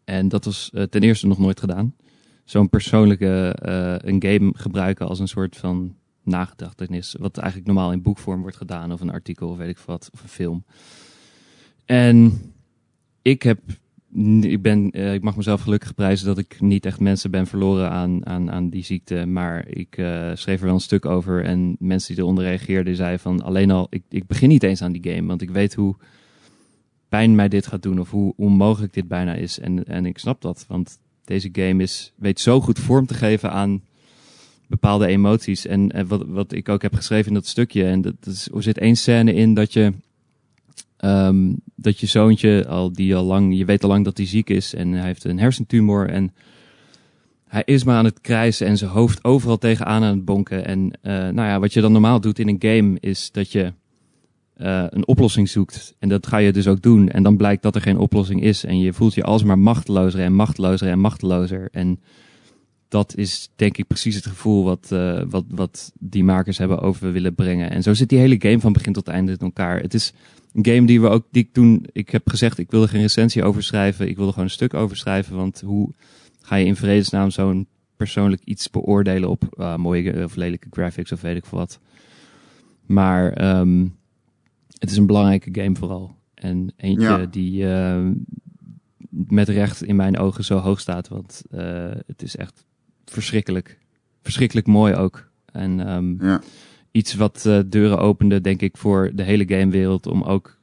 En 0.07 0.29
dat 0.29 0.45
was 0.45 0.71
eh, 0.73 0.83
ten 0.83 1.03
eerste 1.03 1.27
nog 1.27 1.39
nooit 1.39 1.61
gedaan. 1.61 1.95
zo'n 2.45 2.69
persoonlijke 2.69 3.57
eh, 3.63 4.11
een 4.11 4.23
game 4.23 4.53
gebruiken 4.57 5.07
als 5.07 5.19
een 5.19 5.29
soort 5.29 5.57
van 5.57 5.95
nagedachtenis. 6.23 7.17
Wat 7.19 7.39
eigenlijk 7.39 7.67
normaal 7.67 7.93
in 7.93 8.03
boekvorm 8.03 8.41
wordt 8.41 8.57
gedaan, 8.57 8.93
of 8.93 9.01
een 9.01 9.11
artikel, 9.11 9.49
of 9.49 9.57
weet 9.57 9.69
ik 9.69 9.79
wat, 9.79 10.11
of 10.13 10.23
een 10.23 10.29
film. 10.29 10.65
En 11.85 12.33
ik 13.23 13.43
heb. 13.43 13.61
Ik, 14.41 14.63
ben, 14.63 14.91
eh, 14.91 15.15
ik 15.15 15.23
mag 15.23 15.37
mezelf 15.37 15.61
gelukkig 15.61 15.95
prijzen 15.95 16.27
dat 16.27 16.39
ik 16.39 16.61
niet 16.61 16.87
echt 16.87 17.01
mensen 17.01 17.31
ben 17.31 17.47
verloren 17.47 17.91
aan, 17.91 18.27
aan, 18.27 18.51
aan 18.51 18.69
die 18.69 18.85
ziekte. 18.85 19.27
Maar 19.27 19.69
ik 19.69 19.95
schreef 20.35 20.59
er 20.59 20.65
wel 20.65 20.75
een 20.75 20.81
stuk 20.81 21.07
over. 21.07 21.45
En 21.45 21.77
mensen 21.79 22.15
die 22.15 22.23
eronder 22.23 22.45
reageerden, 22.45 22.97
zeiden 22.97 23.21
van 23.21 23.43
alleen 23.43 23.71
al, 23.71 23.87
ik, 23.91 24.03
ik 24.09 24.27
begin 24.27 24.49
niet 24.49 24.63
eens 24.63 24.83
aan 24.83 24.93
die 24.93 25.13
game. 25.13 25.27
Want 25.27 25.43
ik 25.43 25.51
weet 25.51 25.75
hoe 25.75 25.97
mij 27.25 27.49
dit 27.49 27.67
gaat 27.67 27.83
doen. 27.83 28.01
Of 28.01 28.11
hoe 28.11 28.33
onmogelijk 28.37 28.93
dit 28.93 29.09
bijna 29.09 29.35
is. 29.35 29.59
En, 29.59 29.87
en 29.87 30.07
ik 30.07 30.19
snap 30.19 30.43
dat. 30.43 30.65
Want 30.69 30.99
deze 31.25 31.49
game 31.53 31.83
is, 31.83 32.13
weet 32.17 32.41
zo 32.41 32.61
goed 32.61 32.79
vorm 32.79 33.07
te 33.07 33.15
geven 33.15 33.51
aan 33.51 33.83
bepaalde 34.67 35.07
emoties. 35.07 35.67
En, 35.67 35.93
en 35.93 36.07
wat, 36.07 36.25
wat 36.27 36.53
ik 36.53 36.69
ook 36.69 36.83
heb 36.83 36.95
geschreven 36.95 37.29
in 37.29 37.35
dat 37.35 37.47
stukje. 37.47 37.85
En 37.85 38.01
dat, 38.01 38.15
is, 38.23 38.49
er 38.55 38.63
zit 38.63 38.79
één 38.79 38.97
scène 38.97 39.35
in 39.35 39.55
dat 39.55 39.73
je. 39.73 39.93
Um, 41.01 41.57
dat 41.75 42.01
je 42.01 42.07
zoontje, 42.07 42.67
al, 42.69 42.93
die 42.93 43.17
al 43.17 43.25
lang, 43.25 43.57
je 43.57 43.65
weet 43.65 43.83
al 43.83 43.89
lang 43.89 44.05
dat 44.05 44.17
hij 44.17 44.27
ziek 44.27 44.51
is 44.51 44.75
en 44.75 44.93
hij 44.93 45.07
heeft 45.07 45.25
een 45.25 45.39
hersentumor 45.39 46.09
en 46.09 46.35
hij 47.49 47.63
is 47.65 47.85
maar 47.85 47.97
aan 47.97 48.05
het 48.05 48.21
krijsen 48.21 48.67
en 48.67 48.77
zijn 48.77 48.91
hoofd 48.91 49.25
overal 49.25 49.59
tegenaan 49.59 50.03
aan 50.03 50.17
het 50.17 50.25
bonken. 50.25 50.65
En 50.67 50.79
uh, 50.79 51.13
nou 51.13 51.35
ja, 51.35 51.61
wat 51.61 51.73
je 51.73 51.81
dan 51.81 51.93
normaal 51.93 52.21
doet 52.21 52.39
in 52.39 52.49
een 52.49 52.57
game 52.59 52.97
is 53.01 53.31
dat 53.31 53.53
je 53.53 53.73
uh, 54.57 54.85
een 54.89 55.07
oplossing 55.07 55.49
zoekt. 55.49 55.95
En 55.99 56.09
dat 56.09 56.27
ga 56.27 56.37
je 56.37 56.53
dus 56.53 56.69
ook 56.69 56.83
doen. 56.83 57.09
En 57.09 57.23
dan 57.23 57.37
blijkt 57.37 57.63
dat 57.63 57.75
er 57.75 57.81
geen 57.81 57.99
oplossing 57.99 58.43
is. 58.43 58.65
En 58.65 58.79
je 58.79 58.93
voelt 58.93 59.15
je 59.15 59.23
alsmaar 59.23 59.59
machtelozer 59.59 60.21
en 60.21 60.33
machtelozer 60.33 60.89
en 60.89 60.99
machtelozer. 60.99 61.69
En 61.73 62.01
dat 62.89 63.17
is 63.17 63.51
denk 63.57 63.77
ik 63.77 63.87
precies 63.87 64.15
het 64.15 64.27
gevoel 64.27 64.65
wat, 64.65 64.91
uh, 64.93 65.23
wat, 65.29 65.45
wat 65.49 65.93
die 65.99 66.25
makers 66.25 66.59
hebben 66.59 66.81
over 66.81 67.13
willen 67.13 67.35
brengen. 67.35 67.71
En 67.71 67.83
zo 67.83 67.95
zit 67.95 68.09
die 68.09 68.19
hele 68.19 68.37
game 68.39 68.61
van 68.61 68.73
begin 68.73 68.93
tot 68.93 69.09
einde 69.09 69.33
in 69.33 69.39
elkaar. 69.39 69.81
Het 69.81 69.95
is 69.95 70.13
een 70.53 70.67
game 70.67 70.87
die 70.87 71.01
we 71.01 71.09
ook, 71.09 71.27
die 71.31 71.49
ik 71.53 71.89
ik 71.93 72.11
heb 72.11 72.29
gezegd, 72.29 72.59
ik 72.59 72.71
wilde 72.71 72.89
geen 72.89 73.01
recensie 73.01 73.45
over 73.45 73.63
schrijven. 73.63 74.09
Ik 74.09 74.17
wilde 74.17 74.31
gewoon 74.31 74.47
een 74.47 74.55
stuk 74.55 74.75
over 74.75 74.97
schrijven. 74.97 75.37
Want 75.37 75.61
hoe 75.61 75.93
ga 76.41 76.57
je 76.57 76.67
in 76.67 76.77
vredesnaam 76.77 77.31
zo'n 77.31 77.67
persoonlijk 77.97 78.43
iets 78.45 78.71
beoordelen 78.71 79.29
op 79.29 79.55
uh, 79.59 79.77
mooie 79.77 80.25
of 80.25 80.37
lelijke 80.37 80.69
graphics 80.71 81.13
of 81.13 81.21
weet 81.21 81.37
ik 81.37 81.45
wat. 81.45 81.81
Maar 82.87 83.59
um, 83.59 83.96
het 84.87 84.95
is 84.95 85.01
een 85.01 85.07
belangrijke 85.07 85.63
game 85.63 85.77
vooral. 85.77 86.17
En 86.35 86.73
eentje 86.77 87.07
ja. 87.07 87.27
die 87.27 87.63
uh, 87.63 88.09
met 89.11 89.49
recht 89.49 89.83
in 89.83 89.97
mijn 89.97 90.19
ogen 90.19 90.45
zo 90.45 90.59
hoog 90.59 90.81
staat. 90.81 91.09
Want 91.09 91.43
uh, 91.51 91.91
het 92.07 92.23
is 92.23 92.37
echt 92.37 92.65
verschrikkelijk. 93.05 93.79
Verschrikkelijk 94.23 94.67
mooi 94.67 94.95
ook. 94.95 95.31
En 95.53 95.93
um, 95.93 96.17
ja. 96.21 96.41
iets 96.91 97.15
wat 97.15 97.45
uh, 97.47 97.59
deuren 97.67 97.99
opende, 97.99 98.41
denk 98.41 98.63
ik, 98.63 98.77
voor 98.77 99.11
de 99.15 99.23
hele 99.23 99.45
gamewereld. 99.49 100.07
Om 100.07 100.23
ook, 100.23 100.59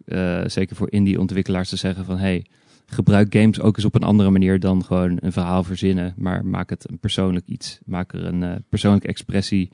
zeker 0.46 0.76
voor 0.76 0.92
indie 0.92 1.20
ontwikkelaars 1.20 1.70
te 1.70 1.78
zeggen 1.78 2.06
van... 2.06 2.18
Hey, 2.18 2.46
gebruik 2.86 3.36
games 3.36 3.62
ook 3.62 3.76
eens 3.76 3.86
op 3.86 3.96
een 3.96 4.04
andere 4.04 4.30
manier 4.30 4.60
dan 4.60 4.84
gewoon 4.84 5.18
een 5.22 5.32
verhaal 5.32 5.64
verzinnen. 5.64 6.14
Maar 6.18 6.46
maak 6.46 6.70
het 6.70 6.90
een 6.90 7.00
persoonlijk 7.00 7.46
iets. 7.48 7.80
Maak 7.86 8.14
er 8.14 8.26
een 8.26 8.64
persoonlijke 8.70 9.08
expressie 9.08 9.72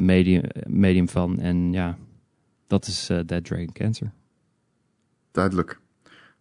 medium, 0.00 0.42
medium 0.66 1.08
van. 1.08 1.40
En 1.40 1.72
ja, 1.72 1.96
dat 2.66 2.86
is 2.86 3.10
uh, 3.10 3.20
Dead 3.26 3.44
Dragon 3.44 3.72
Cancer. 3.72 4.12
Duidelijk. 5.32 5.78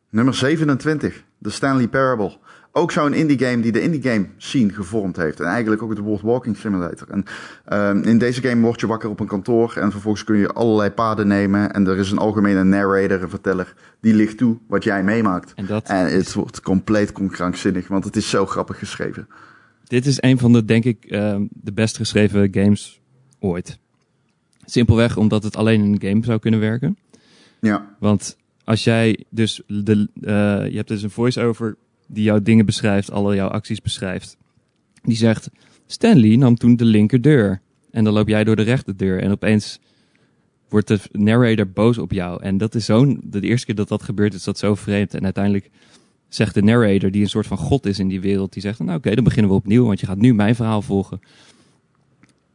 Nummer 0.10 0.34
27, 0.34 1.24
The 1.42 1.52
Stanley 1.52 1.88
Parable. 1.88 2.38
Ook 2.72 2.92
zo'n 2.92 3.14
indie 3.14 3.40
game 3.40 3.62
die 3.62 3.72
de 3.72 3.82
indie 3.82 4.02
game 4.02 4.28
scene 4.38 4.74
gevormd 4.74 5.16
heeft. 5.16 5.40
En 5.40 5.46
eigenlijk 5.46 5.82
ook 5.82 5.90
het 5.90 6.00
woord 6.00 6.22
walking 6.22 6.58
simulator. 6.58 7.10
En 7.10 7.26
uh, 7.70 8.12
in 8.12 8.18
deze 8.18 8.42
game 8.42 8.62
word 8.62 8.80
je 8.80 8.88
wakker 8.88 9.10
op 9.10 9.20
een 9.20 9.28
kantoor. 9.28 9.74
En 9.78 9.92
vervolgens 9.92 10.24
kun 10.24 10.38
je 10.38 10.54
allerlei 10.54 10.90
paden 10.90 11.28
nemen. 11.28 11.74
En 11.74 11.88
er 11.88 11.98
is 11.98 12.12
een 12.12 12.18
algemene 12.18 12.64
narrator, 12.64 13.24
een 13.24 13.30
verteller. 13.30 13.74
Die 14.00 14.14
ligt 14.14 14.38
toe 14.38 14.58
wat 14.68 14.84
jij 14.84 15.04
meemaakt. 15.04 15.54
En, 15.54 15.66
dat 15.66 15.88
en 15.88 16.06
het 16.06 16.34
wordt 16.34 16.62
compleet 16.62 17.12
krankzinnig. 17.12 17.88
Want 17.88 18.04
het 18.04 18.16
is 18.16 18.30
zo 18.30 18.46
grappig 18.46 18.80
geschreven. 18.80 19.28
Dit 19.84 20.06
is 20.06 20.22
een 20.22 20.38
van 20.38 20.54
de, 20.54 20.66
denk 20.66 20.84
ik, 20.84 21.06
uh, 21.08 21.36
de 21.50 21.74
best 21.74 21.98
geschreven 21.98 22.48
games 22.52 23.02
ooit. 23.40 23.80
Simpelweg 24.66 25.18
omdat 25.18 25.44
het 25.44 25.56
alleen 25.56 25.84
in 25.84 25.92
een 25.94 26.10
game 26.10 26.26
zou 26.26 26.40
kunnen 26.40 26.60
werken. 26.60 26.98
Ja. 27.62 27.96
Want 28.00 28.38
als 28.64 28.84
jij 28.84 29.26
dus 29.30 29.62
de, 29.68 30.10
uh, 30.22 30.70
je 30.70 30.76
hebt 30.76 30.88
dus 30.88 31.04
een 31.04 31.10
voice-over 31.10 31.78
die 32.08 32.24
jouw 32.24 32.42
dingen 32.42 32.66
beschrijft, 32.66 33.12
alle 33.12 33.36
jouw 33.36 33.48
acties 33.48 33.82
beschrijft. 33.82 34.38
Die 35.04 35.16
zegt: 35.16 35.50
Stanley 35.86 36.36
nam 36.36 36.56
toen 36.56 36.76
de 36.76 36.86
linkerdeur. 36.86 37.62
En 37.92 38.04
dan 38.04 38.14
loop 38.14 38.28
jij 38.28 38.44
door 38.44 38.56
de 38.56 38.62
rechterdeur. 38.62 39.22
En 39.22 39.32
opeens 39.32 39.80
wordt 40.70 40.88
de 40.88 41.00
narrator 41.12 41.68
boos 41.68 41.98
op 41.98 42.12
jou. 42.12 42.44
En 42.44 42.58
dat 42.58 42.76
is 42.76 42.86
zo'n. 42.86 43.22
De 43.24 43.42
eerste 43.42 43.66
keer 43.66 43.76
dat 43.76 43.88
dat 43.88 44.04
gebeurt, 44.04 44.34
is 44.34 44.44
dat 44.44 44.58
zo 44.58 44.76
vreemd. 44.76 45.14
En 45.14 45.24
uiteindelijk 45.24 45.70
zegt 46.28 46.54
de 46.54 46.62
narrator, 46.62 47.12
die 47.12 47.22
een 47.22 47.30
soort 47.30 47.48
van 47.48 47.58
god 47.58 47.86
is 47.86 48.00
in 48.00 48.08
die 48.08 48.22
wereld, 48.22 48.54
die 48.54 48.62
zegt: 48.62 48.80
Nou, 48.80 48.90
oké, 48.90 48.98
okay, 48.98 49.16
dan 49.16 49.24
beginnen 49.24 49.52
we 49.52 49.58
opnieuw, 49.58 49.86
want 49.86 50.00
je 50.00 50.06
gaat 50.06 50.18
nu 50.18 50.34
mijn 50.34 50.56
verhaal 50.56 50.82
volgen. 50.82 51.20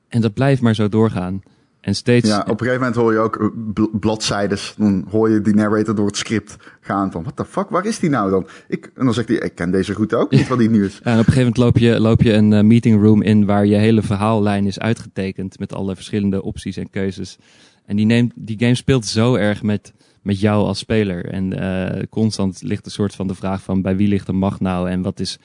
En 0.09 0.21
dat 0.21 0.35
blijft 0.35 0.63
maar 0.63 0.75
zo 0.75 0.89
doorgaan. 0.89 1.43
En 1.81 1.95
steeds... 1.95 2.29
Ja, 2.29 2.41
op 2.41 2.49
een 2.49 2.67
gegeven 2.67 2.79
moment 2.79 2.97
hoor 2.97 3.13
je 3.13 3.19
ook 3.19 3.53
bladzijdes. 4.01 4.75
Dan 4.77 5.07
hoor 5.11 5.31
je 5.31 5.41
die 5.41 5.55
narrator 5.55 5.95
door 5.95 6.07
het 6.07 6.17
script 6.17 6.57
gaan 6.81 7.11
van... 7.11 7.23
What 7.23 7.37
the 7.37 7.45
fuck, 7.45 7.69
waar 7.69 7.87
is 7.87 7.99
die 7.99 8.11
nou 8.11 8.31
dan? 8.31 8.49
Ik, 8.69 8.91
en 8.95 9.05
dan 9.05 9.15
zegt 9.15 9.29
hij, 9.29 9.37
ik 9.37 9.55
ken 9.55 9.71
deze 9.71 9.95
goed 9.95 10.15
ook 10.15 10.31
niet, 10.31 10.49
wat 10.49 10.59
die 10.59 10.71
nu 10.71 10.85
is. 10.85 11.01
en 11.03 11.13
op 11.13 11.19
een 11.19 11.33
gegeven 11.33 11.39
moment 11.39 11.57
loop 11.57 11.79
je, 11.79 12.01
loop 12.01 12.23
je 12.23 12.33
een 12.33 12.53
uh, 12.53 12.61
meeting 12.61 13.03
room 13.03 13.23
in... 13.23 13.45
waar 13.45 13.67
je 13.67 13.77
hele 13.77 14.03
verhaallijn 14.03 14.67
is 14.67 14.79
uitgetekend... 14.79 15.59
met 15.59 15.75
alle 15.75 15.95
verschillende 15.95 16.43
opties 16.43 16.77
en 16.77 16.91
keuzes. 16.91 17.39
En 17.87 17.97
die, 17.97 18.07
neemt, 18.07 18.33
die 18.37 18.59
game 18.59 18.75
speelt 18.75 19.07
zo 19.07 19.35
erg 19.35 19.63
met, 19.63 19.93
met 20.23 20.41
jou 20.41 20.65
als 20.65 20.79
speler. 20.79 21.27
En 21.27 21.63
uh, 21.63 22.03
constant 22.11 22.63
ligt 22.63 22.87
een 22.87 22.93
soort 22.93 23.15
van 23.15 23.27
de 23.27 23.35
vraag 23.35 23.63
van... 23.63 23.83
bij 23.83 23.97
wie 23.97 24.09
ligt 24.09 24.27
de 24.27 24.33
macht 24.33 24.61
nou? 24.61 24.91
En 24.91 25.03
wat 25.03 25.21
is, 25.21 25.39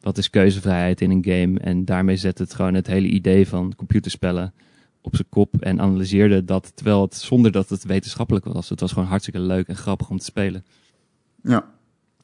wat 0.00 0.18
is 0.18 0.30
keuzevrijheid 0.30 1.00
in 1.00 1.10
een 1.10 1.24
game? 1.24 1.58
En 1.58 1.84
daarmee 1.84 2.16
zet 2.16 2.38
het 2.38 2.54
gewoon 2.54 2.74
het 2.74 2.86
hele 2.86 3.08
idee 3.08 3.48
van 3.48 3.72
computerspellen 3.76 4.52
op 5.02 5.14
zijn 5.14 5.28
kop 5.28 5.54
en 5.60 5.80
analyseerde 5.80 6.44
dat, 6.44 6.72
terwijl 6.74 7.02
het 7.02 7.14
zonder 7.14 7.52
dat 7.52 7.68
het 7.68 7.84
wetenschappelijk 7.84 8.44
was. 8.44 8.68
Het 8.68 8.80
was 8.80 8.92
gewoon 8.92 9.08
hartstikke 9.08 9.40
leuk 9.40 9.68
en 9.68 9.76
grappig 9.76 10.10
om 10.10 10.18
te 10.18 10.24
spelen. 10.24 10.64
Ja. 11.42 11.64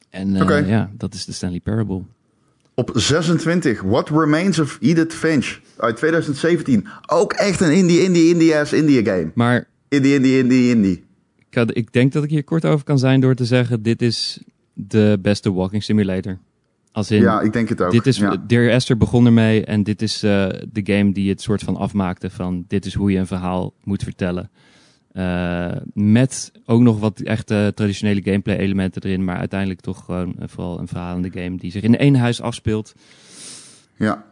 En 0.09 0.35
uh, 0.35 0.41
okay. 0.41 0.67
ja, 0.67 0.91
dat 0.97 1.13
is 1.13 1.25
de 1.25 1.31
Stanley 1.31 1.59
Parable. 1.59 2.01
Op 2.73 2.91
26, 2.93 3.81
What 3.81 4.09
Remains 4.09 4.59
of 4.59 4.77
Edith 4.81 5.13
Finch 5.13 5.59
uit 5.77 5.95
2017. 5.95 6.87
Ook 7.05 7.33
echt 7.33 7.61
een 7.61 7.71
indie, 7.71 8.03
indie, 8.03 8.29
indie-ass 8.29 8.73
indie 8.73 9.05
game. 9.05 9.31
Maar... 9.33 9.67
Indie, 9.87 10.13
indie, 10.13 10.37
indie, 10.37 10.75
indie. 10.75 11.03
Ik, 11.49 11.55
had, 11.55 11.77
ik 11.77 11.93
denk 11.93 12.11
dat 12.13 12.23
ik 12.23 12.29
hier 12.29 12.43
kort 12.43 12.65
over 12.65 12.85
kan 12.85 12.99
zijn 12.99 13.19
door 13.19 13.35
te 13.35 13.45
zeggen, 13.45 13.81
dit 13.81 14.01
is 14.01 14.43
de 14.73 15.19
beste 15.21 15.53
walking 15.53 15.83
simulator. 15.83 16.39
Als 16.97 17.11
in, 17.11 17.21
ja, 17.21 17.41
ik 17.41 17.53
denk 17.53 17.69
het 17.69 17.81
ook. 17.81 17.91
Dit 17.91 18.07
is, 18.07 18.17
ja. 18.17 18.37
Dear 18.47 18.69
Esther 18.69 18.97
begon 18.97 19.25
ermee 19.25 19.65
en 19.65 19.83
dit 19.83 20.01
is 20.01 20.23
uh, 20.23 20.47
de 20.71 20.81
game 20.83 21.11
die 21.11 21.29
het 21.29 21.41
soort 21.41 21.63
van 21.63 21.75
afmaakte 21.75 22.29
van 22.29 22.65
dit 22.67 22.85
is 22.85 22.93
hoe 22.93 23.11
je 23.11 23.17
een 23.17 23.27
verhaal 23.27 23.73
moet 23.83 24.03
vertellen. 24.03 24.49
Uh, 25.13 25.71
met 25.93 26.51
ook 26.65 26.81
nog 26.81 26.99
wat 26.99 27.19
echte 27.19 27.71
traditionele 27.75 28.21
gameplay 28.23 28.57
elementen 28.57 29.01
erin, 29.01 29.23
maar 29.23 29.37
uiteindelijk 29.37 29.81
toch 29.81 30.05
gewoon 30.05 30.35
uh, 30.39 30.45
vooral 30.47 30.79
een 30.79 30.87
verhalende 30.87 31.31
game 31.33 31.57
die 31.57 31.71
zich 31.71 31.83
in 31.83 31.97
één 31.97 32.15
huis 32.15 32.41
afspeelt. 32.41 32.93
Ja. 33.95 34.25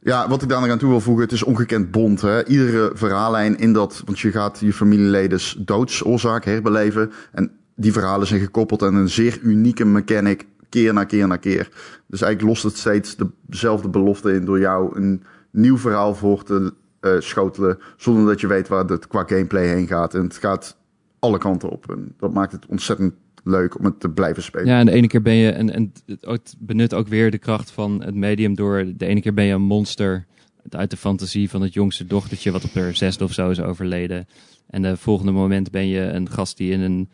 Ja, 0.00 0.28
wat 0.28 0.42
ik 0.42 0.48
daar 0.48 0.60
nog 0.60 0.70
aan 0.70 0.78
toe 0.78 0.90
wil 0.90 1.00
voegen, 1.00 1.24
het 1.24 1.32
is 1.32 1.42
ongekend 1.42 1.90
bond. 1.90 2.20
Hè? 2.20 2.46
Iedere 2.46 2.90
verhaallijn 2.94 3.58
in 3.58 3.72
dat, 3.72 4.02
want 4.04 4.20
je 4.20 4.30
gaat 4.30 4.58
je 4.60 4.72
familieledens 4.72 5.56
doodsoorzaak 5.58 6.44
herbeleven. 6.44 7.12
En 7.32 7.50
die 7.76 7.92
verhalen 7.92 8.26
zijn 8.26 8.40
gekoppeld 8.40 8.82
aan 8.82 8.94
een 8.94 9.08
zeer 9.08 9.38
unieke 9.42 9.84
mechanic 9.84 10.46
keer 10.70 10.94
na 10.94 11.04
keer 11.04 11.26
na 11.26 11.36
keer. 11.36 11.68
Dus 12.06 12.22
eigenlijk 12.22 12.42
lost 12.42 12.62
het 12.62 12.76
steeds 12.76 13.16
dezelfde 13.46 13.88
belofte 13.88 14.32
in 14.32 14.44
door 14.44 14.58
jou 14.58 14.96
een 14.96 15.22
nieuw 15.50 15.78
verhaal 15.78 16.14
voor 16.14 16.42
te 16.42 16.72
uh, 17.00 17.12
schotelen. 17.18 17.78
Zonder 17.96 18.26
dat 18.26 18.40
je 18.40 18.46
weet 18.46 18.68
waar 18.68 18.84
het 18.84 19.06
qua 19.06 19.24
gameplay 19.26 19.66
heen 19.66 19.86
gaat. 19.86 20.14
En 20.14 20.22
het 20.22 20.36
gaat 20.36 20.76
alle 21.18 21.38
kanten 21.38 21.68
op. 21.68 21.90
En 21.90 22.14
dat 22.18 22.32
maakt 22.32 22.52
het 22.52 22.66
ontzettend 22.66 23.14
leuk 23.44 23.78
om 23.78 23.84
het 23.84 24.00
te 24.00 24.08
blijven 24.08 24.42
spelen. 24.42 24.66
Ja, 24.66 24.78
en 24.78 24.86
de 24.86 24.92
ene 24.92 25.06
keer 25.06 25.22
ben 25.22 25.34
je, 25.34 25.50
en, 25.50 25.72
en 25.72 25.92
het 26.20 26.54
benut 26.58 26.94
ook 26.94 27.08
weer 27.08 27.30
de 27.30 27.38
kracht 27.38 27.70
van 27.70 28.02
het 28.02 28.14
medium 28.14 28.54
door, 28.54 28.84
de 28.96 29.06
ene 29.06 29.20
keer 29.20 29.34
ben 29.34 29.44
je 29.44 29.54
een 29.54 29.62
monster 29.62 30.26
uit 30.68 30.90
de 30.90 30.96
fantasie 30.96 31.50
van 31.50 31.62
het 31.62 31.72
jongste 31.72 32.06
dochtertje 32.06 32.50
wat 32.50 32.64
op 32.64 32.74
haar 32.74 32.94
zesde 32.94 33.24
of 33.24 33.32
zo 33.32 33.50
is 33.50 33.60
overleden. 33.60 34.26
En 34.66 34.82
de 34.82 34.96
volgende 34.96 35.32
moment 35.32 35.70
ben 35.70 35.86
je 35.86 36.00
een 36.00 36.30
gast 36.30 36.56
die 36.56 36.72
in 36.72 36.80
een, 36.80 37.08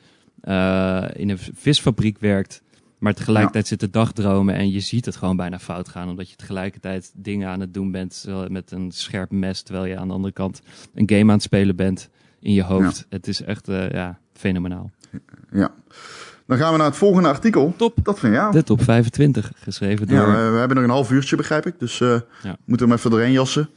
uh, 0.45 1.05
in 1.15 1.29
een 1.29 1.39
visfabriek 1.39 2.19
werkt. 2.19 2.63
Maar 2.99 3.15
tegelijkertijd 3.15 3.65
ja. 3.65 3.71
zit 3.71 3.81
de 3.81 3.91
dagdromen 3.91 4.55
en 4.55 4.71
je 4.71 4.81
ziet 4.81 5.05
het 5.05 5.17
gewoon 5.17 5.37
bijna 5.37 5.59
fout 5.59 5.89
gaan. 5.89 6.09
Omdat 6.09 6.31
je 6.31 6.37
tegelijkertijd 6.37 7.13
dingen 7.15 7.49
aan 7.49 7.61
het 7.61 7.75
doen 7.75 7.91
bent 7.91 8.27
met 8.49 8.71
een 8.71 8.91
scherp 8.93 9.31
mes. 9.31 9.63
Terwijl 9.63 9.87
je 9.87 9.97
aan 9.99 10.09
de 10.09 10.15
andere 10.15 10.33
kant 10.33 10.61
een 10.95 11.09
game 11.09 11.23
aan 11.23 11.29
het 11.29 11.43
spelen 11.43 11.77
bent 11.77 12.09
in 12.41 12.53
je 12.53 12.63
hoofd. 12.63 12.97
Ja. 12.97 13.05
Het 13.17 13.29
is 13.29 13.43
echt 13.43 13.69
uh, 13.69 13.91
ja, 13.91 14.19
fenomenaal. 14.33 14.91
Ja. 15.53 15.71
Dan 16.47 16.59
gaan 16.59 16.73
we 16.73 16.79
naar 16.79 16.87
het 16.87 16.97
volgende 16.97 17.29
artikel. 17.29 17.75
Top. 17.77 17.99
Dat 18.03 18.19
van 18.19 18.31
jou. 18.31 18.53
De 18.53 18.63
top 18.63 18.83
25, 18.83 19.53
geschreven 19.57 20.07
door... 20.07 20.17
Ja, 20.17 20.27
we, 20.27 20.51
we 20.51 20.59
hebben 20.59 20.77
nog 20.77 20.85
een 20.87 20.91
half 20.91 21.11
uurtje, 21.11 21.37
begrijp 21.37 21.67
ik. 21.67 21.79
Dus 21.79 22.01
eh 22.01 22.09
Ja. 22.43 22.57
moeten 22.65 22.87
we 22.87 22.93
hem 22.93 22.93
even 22.93 23.11
doorheen 23.11 23.33
jassen. 23.33 23.69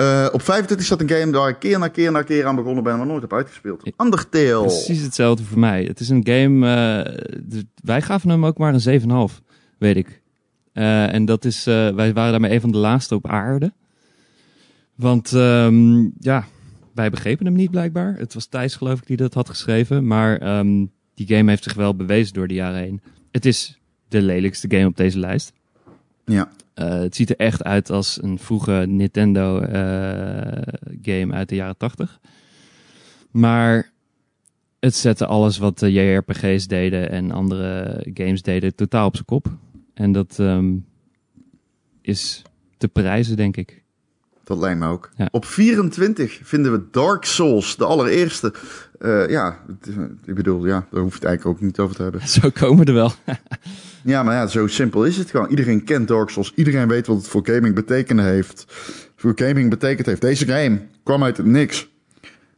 Eh, 0.00 0.28
op 0.32 0.42
25 0.42 0.86
staat 0.86 1.00
een 1.00 1.08
game 1.08 1.32
waar 1.32 1.48
ik 1.48 1.58
keer 1.58 1.78
na 1.78 1.88
keer 1.88 2.12
na 2.12 2.22
keer 2.22 2.46
aan 2.46 2.56
begonnen 2.56 2.82
ben, 2.84 2.96
maar 2.96 3.06
nooit 3.06 3.22
heb 3.22 3.32
uitgespeeld. 3.32 3.92
Undertale. 3.96 4.62
Precies 4.62 5.02
hetzelfde 5.02 5.44
voor 5.44 5.58
mij. 5.58 5.84
Het 5.84 6.00
is 6.00 6.08
een 6.08 6.26
game. 6.26 6.66
eh, 6.66 7.60
wij 7.74 8.02
gaven 8.02 8.30
hem 8.30 8.46
ook 8.46 8.58
maar 8.58 8.74
een 8.74 8.80
7,5, 9.30 9.40
weet 9.78 9.96
ik. 9.96 10.22
Eh, 10.72 11.14
en 11.14 11.24
dat 11.24 11.44
is. 11.44 11.64
wij 11.64 11.94
waren 11.94 12.30
daarmee 12.30 12.52
een 12.52 12.60
van 12.60 12.72
de 12.72 12.78
laatste 12.78 13.14
op 13.14 13.28
aarde. 13.28 13.72
Want 14.94 15.32
ehm, 15.32 16.08
ja, 16.18 16.44
wij 16.94 17.10
begrepen 17.10 17.46
hem 17.46 17.54
niet 17.54 17.70
blijkbaar. 17.70 18.14
Het 18.18 18.34
was 18.34 18.46
Thijs, 18.46 18.76
geloof 18.76 18.98
ik, 18.98 19.06
die 19.06 19.16
dat 19.16 19.34
had 19.34 19.48
geschreven. 19.48 20.06
Maar 20.06 20.38
ehm, 20.38 20.86
die 21.14 21.26
game 21.26 21.50
heeft 21.50 21.62
zich 21.62 21.74
wel 21.74 21.96
bewezen 21.96 22.34
door 22.34 22.48
de 22.48 22.54
jaren 22.54 22.80
heen. 22.80 23.00
Het 23.30 23.46
is 23.46 23.78
de 24.08 24.22
lelijkste 24.22 24.70
game 24.70 24.86
op 24.86 24.96
deze 24.96 25.18
lijst. 25.18 25.52
Ja. 26.24 26.50
Eh, 26.80 26.88
het 26.88 27.16
ziet 27.16 27.30
er 27.30 27.36
echt 27.36 27.64
uit 27.64 27.90
als 27.90 28.22
een 28.22 28.38
vroege 28.38 28.84
Nintendo 28.88 29.60
eh, 29.60 30.62
game 31.02 31.32
uit 31.32 31.48
de 31.48 31.54
jaren 31.54 31.76
80. 31.76 32.20
Maar 33.30 33.90
het 34.78 34.94
zette 34.94 35.26
alles 35.26 35.58
wat 35.58 35.78
de 35.78 35.92
JRPG's 35.92 36.66
deden 36.66 37.10
en 37.10 37.30
andere 37.30 38.06
games 38.14 38.42
deden 38.42 38.74
totaal 38.74 39.06
op 39.06 39.14
zijn 39.14 39.26
kop. 39.26 39.46
En 39.94 40.12
dat 40.12 40.36
ehm, 40.38 40.76
is 42.02 42.42
te 42.76 42.88
prijzen, 42.88 43.36
denk 43.36 43.56
ik. 43.56 43.82
Dat 44.44 44.58
lijkt 44.58 44.78
me 44.78 44.86
ook. 44.86 45.10
Ja. 45.16 45.28
Op 45.30 45.44
24 45.44 46.40
vinden 46.42 46.72
we 46.72 46.84
Dark 46.90 47.24
Souls, 47.24 47.76
de 47.76 47.84
allereerste. 47.84 48.54
Eh, 49.00 49.28
ja, 49.28 49.58
het- 49.66 49.94
ik 50.24 50.34
bedoel, 50.34 50.66
ja, 50.66 50.86
daar 50.90 51.00
hoef 51.00 51.10
je 51.10 51.18
het 51.18 51.24
eigenlijk 51.28 51.56
ook 51.58 51.64
niet 51.64 51.78
over 51.78 51.96
te 51.96 52.02
hebben. 52.02 52.28
Zo 52.40 52.50
komen 52.50 52.84
er 52.86 52.94
wel. 52.94 53.12
Ja, 54.04 54.22
maar 54.22 54.34
ja, 54.34 54.46
zo 54.46 54.66
simpel 54.66 55.04
is 55.04 55.16
het 55.16 55.30
gewoon. 55.30 55.48
Iedereen 55.48 55.84
kent 55.84 56.08
Dark 56.08 56.28
Souls. 56.30 56.52
Iedereen 56.54 56.88
weet 56.88 57.06
wat 57.06 57.16
het 57.16 57.26
voor 57.28 57.46
gaming 57.46 57.74
betekend 57.74 58.20
heeft. 58.20 58.64
Voor 59.16 59.32
gaming 59.34 59.70
betekend 59.70 60.06
heeft. 60.06 60.20
Deze 60.20 60.46
game 60.46 60.80
kwam 61.02 61.24
uit 61.24 61.36
het 61.36 61.46
niks. 61.46 61.90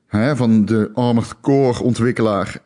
Hè, 0.06 0.36
van 0.36 0.64
de 0.64 0.90
Armored 0.94 1.40
Core 1.40 1.82
ontwikkelaar. 1.82 2.62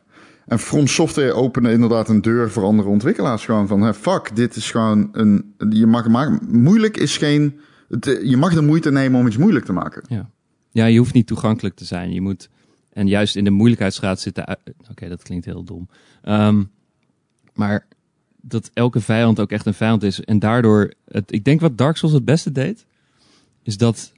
En 0.47 0.59
From 0.59 0.87
Software 0.87 1.33
opende 1.33 1.73
inderdaad 1.73 2.09
een 2.09 2.23
deur 2.23 2.51
voor 2.51 2.63
andere 2.65 2.89
ontwikkelaars. 2.89 3.45
Gewoon 3.45 3.67
van, 3.69 3.81
hè, 3.83 3.95
fuck, 3.95 4.31
dit 4.35 4.57
is 4.57 4.71
gewoon 4.71 5.09
een... 5.13 5.55
Je 5.71 5.87
mag 5.87 6.09
maken... 6.09 6.39
Moeilijk 6.51 6.97
is 6.97 7.17
geen... 7.17 7.59
het- 7.89 8.21
Je 8.23 8.37
mag 8.37 8.55
de 8.55 8.63
moeite 8.63 8.91
nemen 8.91 9.21
om 9.21 9.27
iets 9.27 9.37
moeilijk 9.37 9.65
te 9.65 9.73
maken. 9.73 10.03
Ja. 10.09 10.31
ja, 10.71 10.85
je 10.87 10.99
hoeft 10.99 11.15
niet 11.15 11.27
toegankelijk 11.27 11.75
te 11.77 11.85
zijn. 11.85 12.13
Je 12.13 12.21
moet, 12.21 12.49
en 12.97 13.07
juist 13.07 13.37
in 13.37 13.45
de 13.45 13.51
moeilijkheidsgraad 13.51 14.21
zitten. 14.21 14.59
Oké, 14.91 15.09
dat 15.09 15.23
klinkt 15.23 15.45
heel 15.45 15.65
dom. 15.65 15.89
Ehm, 16.23 16.63
maar 17.55 17.87
dat 18.41 18.71
elke 18.75 19.01
vijand 19.01 19.41
ook 19.41 19.51
echt 19.51 19.67
een 19.67 19.75
vijand 19.75 20.03
is. 20.03 20.21
En 20.21 20.39
daardoor, 20.39 20.93
het, 21.09 21.33
ik 21.33 21.45
denk 21.45 21.61
wat 21.61 21.79
Dark 21.79 21.97
Souls 21.97 22.15
het 22.15 22.25
beste 22.25 22.53
deed, 22.53 22.87
is 23.63 23.77
dat 23.77 24.13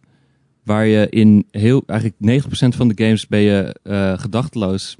waar 0.63 0.87
je 0.87 1.09
in 1.09 1.47
heel, 1.51 1.83
eigenlijk 1.87 2.45
90% 2.45 2.77
van 2.77 2.89
de 2.89 3.05
games 3.05 3.27
ben 3.27 3.41
je 3.41 3.75
eh 3.83 4.19
gedachteloos 4.19 4.97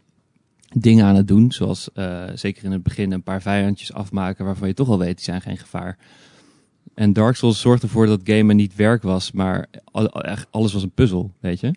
dingen 0.75 1.05
aan 1.05 1.17
het 1.17 1.29
doen. 1.29 1.53
Zoals 1.53 1.93
eh, 1.93 2.25
zeker 2.35 2.65
in 2.65 2.73
het 2.73 2.83
begin 2.83 3.13
een 3.13 3.23
paar 3.23 3.43
vijandjes 3.43 3.93
afmaken 3.93 4.45
waarvan 4.45 4.69
je 4.69 4.75
toch 4.75 4.89
al 4.89 4.99
weet, 4.99 5.17
die 5.17 5.25
zijn 5.25 5.41
geen 5.41 5.59
gevaar. 5.59 5.99
En 6.95 7.13
Dark 7.13 7.37
Souls 7.37 7.61
zorgde 7.61 7.87
ervoor 7.87 8.07
dat 8.07 8.21
gamen 8.25 8.57
niet 8.57 8.77
werk 8.77 9.03
was, 9.03 9.33
maar 9.33 9.69
alles 10.51 10.73
was 10.73 10.83
een 10.83 10.91
puzzel, 10.91 11.33
weet 11.41 11.61
je. 11.61 11.75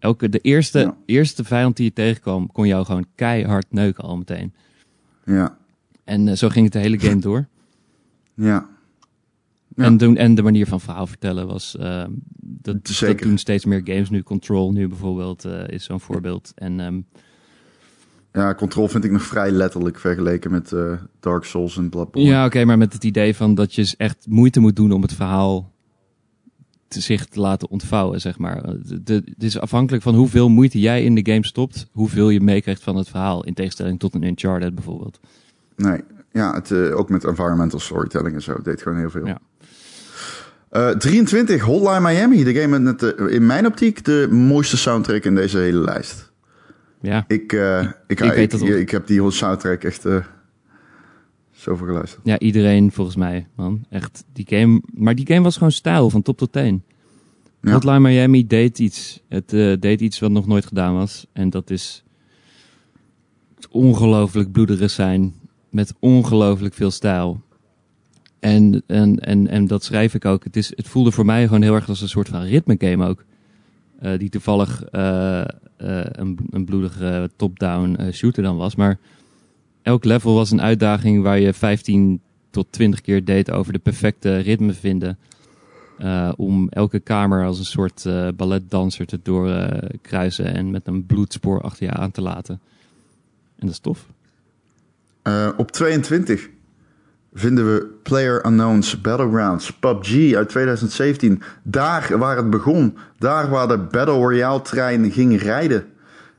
Elke, 0.00 0.28
de 0.28 0.38
eerste, 0.38 0.78
Ja. 0.78 0.96
eerste 1.06 1.44
vijand 1.44 1.76
die 1.76 1.84
je 1.84 1.92
tegenkwam, 1.92 2.52
kon 2.52 2.66
jou 2.66 2.84
gewoon 2.84 3.06
keihard 3.14 3.66
neuken 3.70 4.04
al 4.04 4.16
meteen. 4.16 4.52
Ja, 5.24 5.56
En 6.04 6.28
eh, 6.28 6.34
zo 6.36 6.48
ging 6.48 6.64
het 6.64 6.72
de 6.72 6.78
hele 6.78 6.98
game 7.00 7.20
door. 7.20 7.46
ja. 8.34 8.68
Ja. 9.76 9.84
En, 9.84 9.96
doen, 9.96 10.16
en 10.16 10.34
de 10.34 10.42
manier 10.42 10.66
van 10.66 10.80
verhaal 10.80 11.06
vertellen 11.06 11.46
was... 11.46 11.76
eh, 11.76 12.04
dat, 12.40 12.76
Zeker. 12.82 13.16
dat 13.16 13.24
doen 13.26 13.38
steeds 13.38 13.64
meer 13.64 13.80
games 13.84 14.10
nu. 14.10 14.22
Control 14.22 14.72
nu 14.72 14.88
bijvoorbeeld 14.88 15.44
eh, 15.44 15.68
is 15.68 15.84
zo'n 15.84 16.00
voorbeeld. 16.00 16.52
En 16.54 16.80
ehm, 16.80 17.00
Ja, 18.32 18.54
Control 18.54 18.88
vind 18.88 19.04
ik 19.04 19.10
nog 19.10 19.22
vrij 19.22 19.50
letterlijk 19.50 19.98
vergeleken 19.98 20.50
met 20.50 20.72
eh, 20.72 20.92
Dark 21.20 21.44
Souls 21.44 21.76
en 21.76 21.88
Bloodborne. 21.88 22.28
ja, 22.28 22.44
oké, 22.46 22.64
maar 22.64 22.78
met 22.78 22.92
het 22.92 23.04
idee 23.04 23.36
van 23.36 23.54
dat 23.54 23.74
je 23.74 23.94
echt 23.96 24.26
moeite 24.28 24.60
moet 24.60 24.76
doen 24.76 24.92
om 24.92 25.02
het 25.02 25.12
verhaal 25.12 25.72
zich 26.98 27.26
te 27.26 27.40
laten 27.40 27.70
ontvouwen, 27.70 28.20
zeg 28.20 28.38
maar. 28.38 28.62
Het 29.04 29.34
is 29.38 29.58
afhankelijk 29.58 30.02
van 30.02 30.14
hoeveel 30.14 30.48
moeite 30.48 30.80
jij 30.80 31.04
in 31.04 31.14
de 31.14 31.32
game 31.32 31.46
stopt, 31.46 31.86
hoeveel 31.92 32.28
je 32.30 32.40
meekrijgt 32.40 32.82
van 32.82 32.96
het 32.96 33.08
verhaal. 33.08 33.44
In 33.44 33.54
tegenstelling 33.54 33.98
tot 33.98 34.14
een 34.14 34.24
Uncharted 34.24 34.74
bijvoorbeeld. 34.74 35.20
Nee, 35.76 36.00
ja, 36.32 36.54
het, 36.54 36.70
eh, 36.70 36.98
ook 36.98 37.08
met 37.08 37.24
environmental 37.24 37.80
storytelling 37.80 38.34
en 38.34 38.42
zo. 38.42 38.52
Het 38.52 38.64
deed 38.64 38.82
gewoon 38.82 38.98
heel 38.98 39.10
veel. 39.10 39.26
Ja. 39.26 39.38
Eh, 40.70 40.90
23, 40.90 41.62
Hotline 41.62 42.00
Miami. 42.00 42.44
De 42.44 42.54
game 42.54 42.78
met 42.78 42.98
de, 42.98 43.28
in 43.30 43.46
mijn 43.46 43.66
optiek 43.66 44.04
de 44.04 44.28
mooiste 44.30 44.76
soundtrack 44.76 45.24
in 45.24 45.34
deze 45.34 45.58
hele 45.58 45.80
lijst. 45.80 46.30
Ja, 47.00 47.24
Ik, 47.26 47.52
eh, 47.52 47.86
ik, 48.06 48.20
ik, 48.20 48.90
heb 48.90 49.06
die 49.06 49.30
soundtrack 49.30 49.84
echt 49.84 50.04
eh, 50.04 50.16
zoveel 51.60 51.86
geluisterd. 51.86 52.20
ja, 52.24 52.38
iedereen 52.38 52.92
volgens 52.92 53.16
mij, 53.16 53.46
man. 53.54 53.84
Echt, 53.88 54.24
die 54.32 54.46
game... 54.48 54.82
Maar 54.94 55.14
die 55.14 55.26
game 55.26 55.40
was 55.40 55.56
gewoon 55.56 55.72
stijl, 55.72 56.10
van 56.10 56.22
top 56.22 56.36
tot 56.38 56.52
teen. 56.52 56.82
Ja. 57.62 57.72
Hotline 57.72 58.00
Miami 58.00 58.46
deed 58.46 58.78
iets. 58.78 59.20
Het 59.28 59.52
eh, 59.52 59.72
deed 59.80 60.00
iets 60.00 60.18
wat 60.18 60.30
nog 60.30 60.46
nooit 60.46 60.66
gedaan 60.66 60.94
was. 60.94 61.26
En 61.32 61.50
dat 61.50 61.70
is 61.70 62.04
ongelooflijk 63.70 64.52
bloederig 64.52 64.90
zijn. 64.90 65.34
Met 65.68 65.94
ongelooflijk 65.98 66.74
veel 66.74 66.90
stijl. 66.90 67.40
En, 68.38 68.82
en, 68.86 69.18
en, 69.18 69.48
en 69.48 69.66
dat 69.66 69.84
schrijf 69.84 70.14
ik 70.14 70.24
ook. 70.24 70.44
Het, 70.44 70.56
is, 70.56 70.72
het 70.76 70.88
voelde 70.88 71.12
voor 71.12 71.24
mij 71.24 71.44
gewoon 71.44 71.62
heel 71.62 71.74
erg 71.74 71.88
als 71.88 72.00
een 72.00 72.08
soort 72.08 72.28
van 72.28 72.42
ritme 72.42 72.74
game 72.78 73.06
ook. 73.06 73.24
Eh, 73.98 74.18
die 74.18 74.28
toevallig 74.28 74.84
eh, 74.84 75.44
een, 75.76 76.38
een 76.50 76.64
bloedige 76.64 77.30
top-down 77.36 78.10
shooter 78.12 78.42
dan 78.42 78.56
was. 78.56 78.74
Maar 78.74 78.98
elk 79.82 80.04
level 80.04 80.34
was 80.34 80.50
een 80.50 80.62
uitdaging 80.62 81.22
waar 81.22 81.38
je 81.38 81.52
15 81.52 82.20
tot 82.50 82.66
20 82.70 83.00
keer 83.00 83.24
deed 83.24 83.50
over 83.50 83.72
de 83.72 83.78
perfecte 83.78 84.36
ritme 84.36 84.72
vinden. 84.72 85.18
Eh, 85.98 86.32
om 86.36 86.68
elke 86.68 87.00
kamer 87.00 87.44
als 87.44 87.58
een 87.58 87.64
soort 87.64 88.06
eh, 88.06 88.28
balletdanser 88.36 89.06
te 89.06 89.20
doorkruisen 89.22 90.54
en 90.54 90.70
met 90.70 90.86
een 90.86 91.06
bloedspoor 91.06 91.60
achter 91.60 91.86
je 91.86 91.92
aan 91.92 92.10
te 92.10 92.22
laten. 92.22 92.60
En 93.58 93.66
dat 93.66 93.70
is 93.70 93.78
tof. 93.78 94.06
Eh, 95.22 95.48
op 95.56 95.70
22 95.70 96.48
vinden 97.32 97.74
we 97.74 97.98
Player 98.02 98.46
Unknown's 98.46 99.00
Battlegrounds, 99.00 99.72
PUBG 99.72 100.34
uit 100.34 100.48
2017. 100.48 101.42
Daar 101.62 102.18
waar 102.18 102.36
het 102.36 102.50
begon. 102.50 102.96
Daar 103.18 103.48
waar 103.48 103.68
de 103.68 103.78
Battle 103.78 104.14
Royale 104.14 104.62
trein 104.62 105.10
ging 105.10 105.40
rijden. 105.42 105.86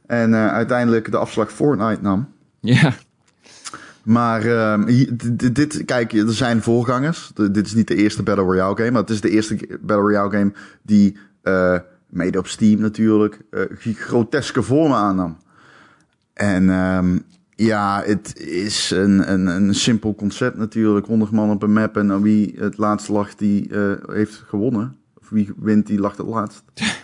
En 0.05 0.35
uiteindelijk 0.35 1.11
de 1.11 1.18
afslag 1.18 1.51
Fortnite 1.51 2.01
nam. 2.01 2.30
Ja, 2.59 2.93
Maar 4.03 4.45
ehm, 4.45 5.07
dit, 5.53 5.86
kijk, 5.86 6.14
er 6.14 6.34
zijn 6.34 6.61
voorgangers. 6.61 7.32
Dit 7.52 7.65
is 7.65 7.73
niet 7.73 7.88
de 7.88 7.95
eerste 7.95 8.23
Battle 8.23 8.44
Royale 8.44 8.76
game, 8.76 8.91
maar 8.91 9.02
het 9.02 9.10
is 9.10 9.22
de 9.22 9.30
eerste 9.30 9.56
Battle 9.82 10.06
Royale 10.06 10.32
game 10.32 10.52
die, 10.82 11.18
eh, 11.41 11.78
mede 12.10 12.38
op 12.38 12.48
Steam 12.48 12.80
natuurlijk, 12.80 13.41
eh, 13.49 13.61
groteske 13.80 14.61
vormen 14.64 14.98
aannam. 14.98 15.38
En 16.34 16.69
ehm, 16.69 17.18
ja, 17.56 18.02
het 18.06 18.40
is 18.40 18.91
een, 18.91 19.32
een, 19.32 19.48
een 19.48 19.76
simpel 19.76 20.15
concept 20.15 20.57
natuurlijk. 20.57 21.06
100 21.06 21.32
man 21.32 21.52
op 21.52 21.64
een 21.64 21.73
map 21.73 21.98
en 21.98 22.07
dan 22.07 22.22
wie 22.22 22.53
het 22.57 22.78
laatst 22.78 23.07
lag, 23.07 23.36
die 23.36 23.69
eh, 23.69 24.15
heeft 24.15 24.44
gewonnen. 24.48 24.95
Of 25.19 25.30
wie 25.30 25.53
wint, 25.57 25.88
die 25.88 25.99
lag 25.99 26.18
het 26.18 26.28
laatst. 26.28 26.64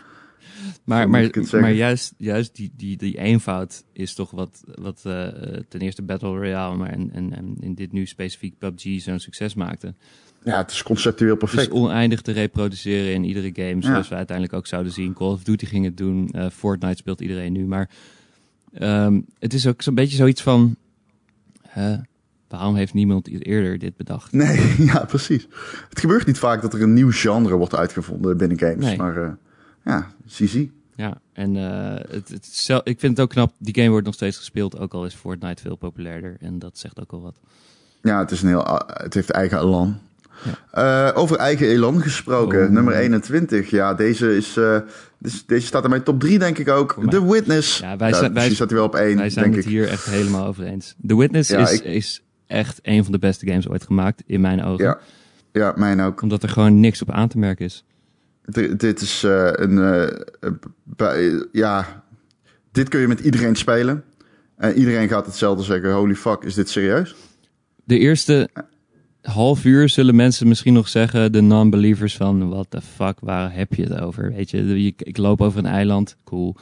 maar, 0.87 1.09
maar, 1.09 1.21
het 1.21 1.51
maar 1.51 1.71
juist, 1.71 2.13
juist 2.17 2.55
die, 2.55 2.71
die, 2.77 2.97
die 2.97 3.17
eenvoud 3.17 3.83
is 3.93 4.13
toch 4.13 4.31
wat, 4.31 4.63
wat 4.75 5.01
eh, 5.03 5.27
ten 5.69 5.79
eerste 5.79 6.01
Battle 6.01 6.29
Royale, 6.29 6.75
maar 6.77 6.89
en, 6.89 7.09
en, 7.13 7.33
en 7.33 7.55
in 7.59 7.73
dit 7.73 7.91
nu 7.91 8.05
specifiek 8.05 8.57
PUBG 8.57 9.01
zo'n 9.01 9.19
succes 9.19 9.53
maakte. 9.53 9.93
Ja, 10.43 10.57
het 10.57 10.71
is 10.71 10.83
conceptueel 10.83 11.29
Het 11.29 11.39
perfect. 11.39 11.61
is 11.61 11.69
oneindig 11.69 12.21
te 12.21 12.31
reproduceren 12.31 13.13
in 13.13 13.23
iedere 13.23 13.51
game, 13.53 13.81
zoals 13.83 14.03
Ja. 14.03 14.09
we 14.09 14.15
uiteindelijk 14.15 14.57
ook 14.57 14.67
zouden 14.67 14.91
zien. 14.91 15.13
Call 15.13 15.27
of 15.31 15.43
Duty 15.43 15.65
ging 15.65 15.85
het 15.85 15.97
doen, 15.97 16.29
eh, 16.31 16.49
Fortnite 16.49 16.97
speelt 16.97 17.21
iedereen 17.21 17.53
nu. 17.53 17.65
Maar 17.65 17.89
ehm, 18.73 19.21
het 19.39 19.53
is 19.53 19.67
ook 19.67 19.81
zo'n 19.81 19.95
beetje 19.95 20.15
zoiets 20.17 20.41
van, 20.41 20.75
waarom 22.47 22.75
heeft 22.75 22.93
niemand 22.93 23.45
eerder 23.45 23.77
dit 23.77 23.97
bedacht? 23.97 24.31
Nee, 24.31 24.73
ja, 24.91 25.05
precies. 25.05 25.47
Het 25.89 25.99
gebeurt 25.99 26.25
niet 26.25 26.37
vaak 26.37 26.61
dat 26.61 26.73
er 26.73 26.81
een 26.81 26.93
nieuw 26.93 27.11
genre 27.11 27.55
wordt 27.55 27.75
uitgevonden 27.75 28.37
binnen 28.37 28.59
games. 28.59 28.85
Nee. 28.85 28.97
Maar 28.97 29.17
eh, 29.17 29.31
ja, 29.87 30.07
CC. 30.27 30.69
Ja, 30.95 31.17
en 31.33 31.55
eh, 31.55 31.95
het, 32.09 32.29
het 32.29 32.81
ik 32.83 32.99
vind 32.99 33.17
het 33.17 33.19
ook 33.19 33.29
knap, 33.29 33.53
die 33.57 33.75
game 33.75 33.89
wordt 33.89 34.05
nog 34.05 34.13
steeds 34.15 34.37
gespeeld, 34.37 34.79
ook 34.79 34.93
al 34.93 35.05
is 35.05 35.13
Fortnite 35.13 35.61
veel 35.61 35.75
populairder. 35.75 36.37
En 36.39 36.59
dat 36.59 36.77
zegt 36.77 36.99
ook 36.99 37.11
al 37.11 37.21
wat. 37.21 37.39
Ja, 38.01 38.19
het, 38.19 38.31
is 38.31 38.41
een 38.41 38.47
heel, 38.47 38.81
het 38.87 39.13
heeft 39.13 39.29
eigen 39.29 39.57
elan. 39.59 39.99
Eh, 40.71 41.11
over 41.13 41.37
eigen 41.37 41.67
elan 41.67 42.01
gesproken, 42.01 42.65
Oh. 42.65 42.69
nummer 42.71 42.93
21. 42.93 43.69
Ja, 43.69 43.93
deze, 43.93 44.35
is, 44.37 44.57
eh, 44.57 44.77
deze, 45.17 45.43
deze 45.45 45.65
staat 45.65 45.83
in 45.83 45.89
mijn 45.89 46.03
top 46.03 46.19
3, 46.19 46.39
denk 46.39 46.57
ik 46.57 46.69
ook. 46.69 46.97
The 47.09 47.25
Witness. 47.31 47.77
Ja, 47.79 47.97
wij 47.97 48.13
zijn- 48.13 48.33
wij- 48.33 48.49
staat 48.53 48.69
hij 48.69 48.77
wel 48.77 48.87
op 48.87 48.95
1, 48.95 49.17
Wij 49.17 49.29
zijn 49.29 49.43
denk 49.45 49.55
het 49.55 49.65
ik. 49.65 49.71
hier 49.71 49.87
echt 49.89 50.05
helemaal 50.05 50.45
over 50.45 50.63
eens. 50.63 50.95
The 51.07 51.17
Witness 51.17 51.49
Ja, 51.49 51.57
is, 51.59 51.71
ik- 51.71 51.83
is 51.83 52.21
echt 52.47 52.79
een 52.81 53.03
van 53.03 53.11
de 53.11 53.19
beste 53.19 53.47
games 53.47 53.69
ooit 53.69 53.83
gemaakt, 53.83 54.23
in 54.25 54.41
mijn 54.41 54.63
ogen. 54.63 54.85
Ja. 54.85 54.99
ja, 55.51 55.73
mijn 55.75 56.01
ook. 56.01 56.21
Omdat 56.21 56.43
er 56.43 56.49
gewoon 56.49 56.79
niks 56.79 57.01
op 57.01 57.11
aan 57.11 57.27
te 57.27 57.37
merken 57.37 57.65
is. 57.65 57.83
Dit 58.77 59.01
is 59.01 59.23
eh, 59.23 59.49
een... 59.53 60.09
bij- 60.83 61.45
ja, 61.51 62.03
dit 62.71 62.89
kun 62.89 62.99
je 62.99 63.07
met 63.07 63.19
iedereen 63.19 63.55
spelen. 63.55 64.03
En 64.57 64.73
iedereen 64.77 65.07
gaat 65.07 65.25
hetzelfde 65.25 65.63
zeggen. 65.63 65.93
Holy 65.93 66.15
fuck, 66.15 66.43
is 66.43 66.53
dit 66.53 66.69
serieus? 66.69 67.15
De 67.83 67.97
eerste 67.99 68.49
half 69.21 69.65
uur 69.65 69.89
zullen 69.89 70.15
mensen 70.15 70.47
misschien 70.47 70.73
nog 70.73 70.87
zeggen, 70.87 71.31
de 71.31 71.41
non-believers 71.41 72.17
van, 72.17 72.49
what 72.49 72.65
the 72.69 72.81
fuck, 72.81 73.19
waar 73.19 73.53
heb 73.53 73.73
je 73.73 73.83
het 73.83 73.99
over? 73.99 74.33
Weet 74.33 74.49
je, 74.49 74.83
je- 74.83 74.93
ik 74.97 75.17
loop 75.17 75.41
over 75.41 75.59
een 75.59 75.65
eiland, 75.65 76.15
cool. 76.23 76.55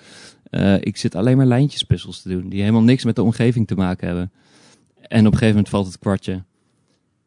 Eh, 0.50 0.76
ik 0.80 0.98
zit 0.98 1.16
alleen 1.16 1.38
maar 1.38 1.46
lijntjespuzzels 1.46 2.22
te 2.22 2.30
doen, 2.30 2.50
die 2.50 2.60
helemaal 2.60 2.84
niks 2.84 3.04
met 3.04 3.16
de 3.16 3.24
omgeving 3.24 3.68
te 3.68 3.76
maken 3.76 4.08
hebben. 4.08 4.32
En 5.02 5.20
op 5.20 5.26
een 5.26 5.32
gegeven 5.32 5.48
moment 5.48 5.70
valt 5.70 5.86
het 5.88 6.00
kwartje. 6.00 6.44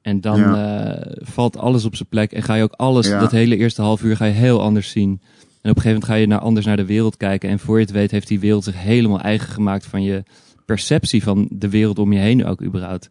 En 0.02 0.20
dan 0.20 0.54
eh, 0.54 1.12
valt 1.20 1.56
alles 1.56 1.84
op 1.84 1.96
zijn 1.96 2.08
plek 2.08 2.32
en 2.32 2.42
ga 2.42 2.54
je 2.54 2.62
ook 2.62 2.72
alles, 2.76 3.06
Ja. 3.06 3.20
dat 3.20 3.30
hele 3.30 3.56
eerste 3.56 3.82
half 3.82 4.02
uur 4.02 4.16
ga 4.16 4.24
je 4.24 4.32
heel 4.32 4.62
anders 4.62 4.90
zien. 4.90 5.20
En 5.62 5.70
op 5.70 5.76
een 5.76 5.82
gegeven 5.82 5.88
moment 5.88 6.04
ga 6.04 6.14
je 6.14 6.26
naar, 6.26 6.38
anders 6.38 6.66
naar 6.66 6.76
de 6.76 6.84
wereld 6.84 7.16
kijken. 7.16 7.50
En 7.50 7.58
voor 7.58 7.76
je 7.78 7.84
het 7.84 7.92
weet 7.94 8.10
heeft 8.10 8.28
die 8.28 8.40
wereld 8.40 8.64
zich 8.64 8.82
helemaal 8.82 9.20
eigen 9.20 9.48
gemaakt 9.48 9.86
van 9.86 10.02
je 10.02 10.22
perceptie 10.64 11.22
van 11.22 11.48
de 11.50 11.68
wereld 11.68 11.98
om 11.98 12.12
je 12.12 12.18
heen 12.18 12.44
ook 12.46 12.62
überhaupt. 12.62 13.08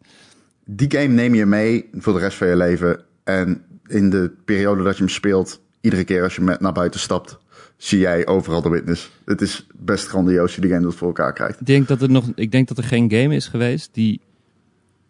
Die 0.64 0.90
game 0.90 1.14
neem 1.14 1.34
je 1.34 1.46
mee 1.46 1.84
voor 1.92 2.12
de 2.12 2.18
rest 2.18 2.36
van 2.36 2.48
je 2.48 2.56
leven. 2.56 3.00
En 3.24 3.62
in 3.86 4.10
de 4.10 4.30
periode 4.44 4.82
dat 4.82 4.96
je 4.96 5.02
hem 5.02 5.12
speelt, 5.12 5.60
iedere 5.80 6.04
keer 6.04 6.22
als 6.22 6.34
je 6.34 6.40
met 6.42 6.60
naar 6.60 6.72
buiten 6.72 7.00
stapt, 7.00 7.38
zie 7.76 7.98
jij 7.98 8.26
overal 8.26 8.62
de 8.62 8.68
witness. 8.68 9.10
Het 9.24 9.40
is 9.40 9.66
best 9.78 10.06
grandioos 10.06 10.54
die 10.54 10.70
game 10.70 10.82
dat 10.82 10.94
voor 10.94 11.06
elkaar 11.08 11.32
krijgt. 11.32 11.60
Ik 11.60 11.66
denk 11.66 11.88
dat, 11.88 12.00
het 12.00 12.10
nog, 12.10 12.24
ik 12.34 12.52
denk 12.52 12.68
dat 12.68 12.78
er 12.78 12.84
geen 12.84 13.10
game 13.10 13.34
is 13.34 13.46
geweest 13.48 13.88
die, 13.92 14.20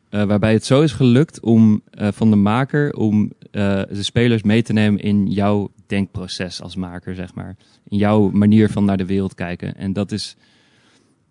eh, 0.08 0.24
waarbij 0.24 0.52
het 0.52 0.64
zo 0.64 0.82
is 0.82 0.92
gelukt 0.92 1.40
om 1.40 1.82
eh, 1.90 2.08
van 2.12 2.30
de 2.30 2.36
maker 2.36 2.92
om 2.92 3.32
eh, 3.50 3.82
de 3.88 4.02
spelers 4.02 4.42
mee 4.42 4.62
te 4.62 4.72
nemen 4.72 5.00
in 5.00 5.26
jouw 5.26 5.70
denkproces 5.86 6.62
als 6.62 6.76
maker, 6.76 7.14
zeg 7.14 7.34
maar. 7.34 7.56
In 7.88 7.96
jouw 7.96 8.30
manier 8.30 8.70
van 8.70 8.84
naar 8.84 8.96
de 8.96 9.06
wereld 9.06 9.34
kijken. 9.34 9.74
En 9.76 9.92
dat 9.92 10.12
is, 10.12 10.36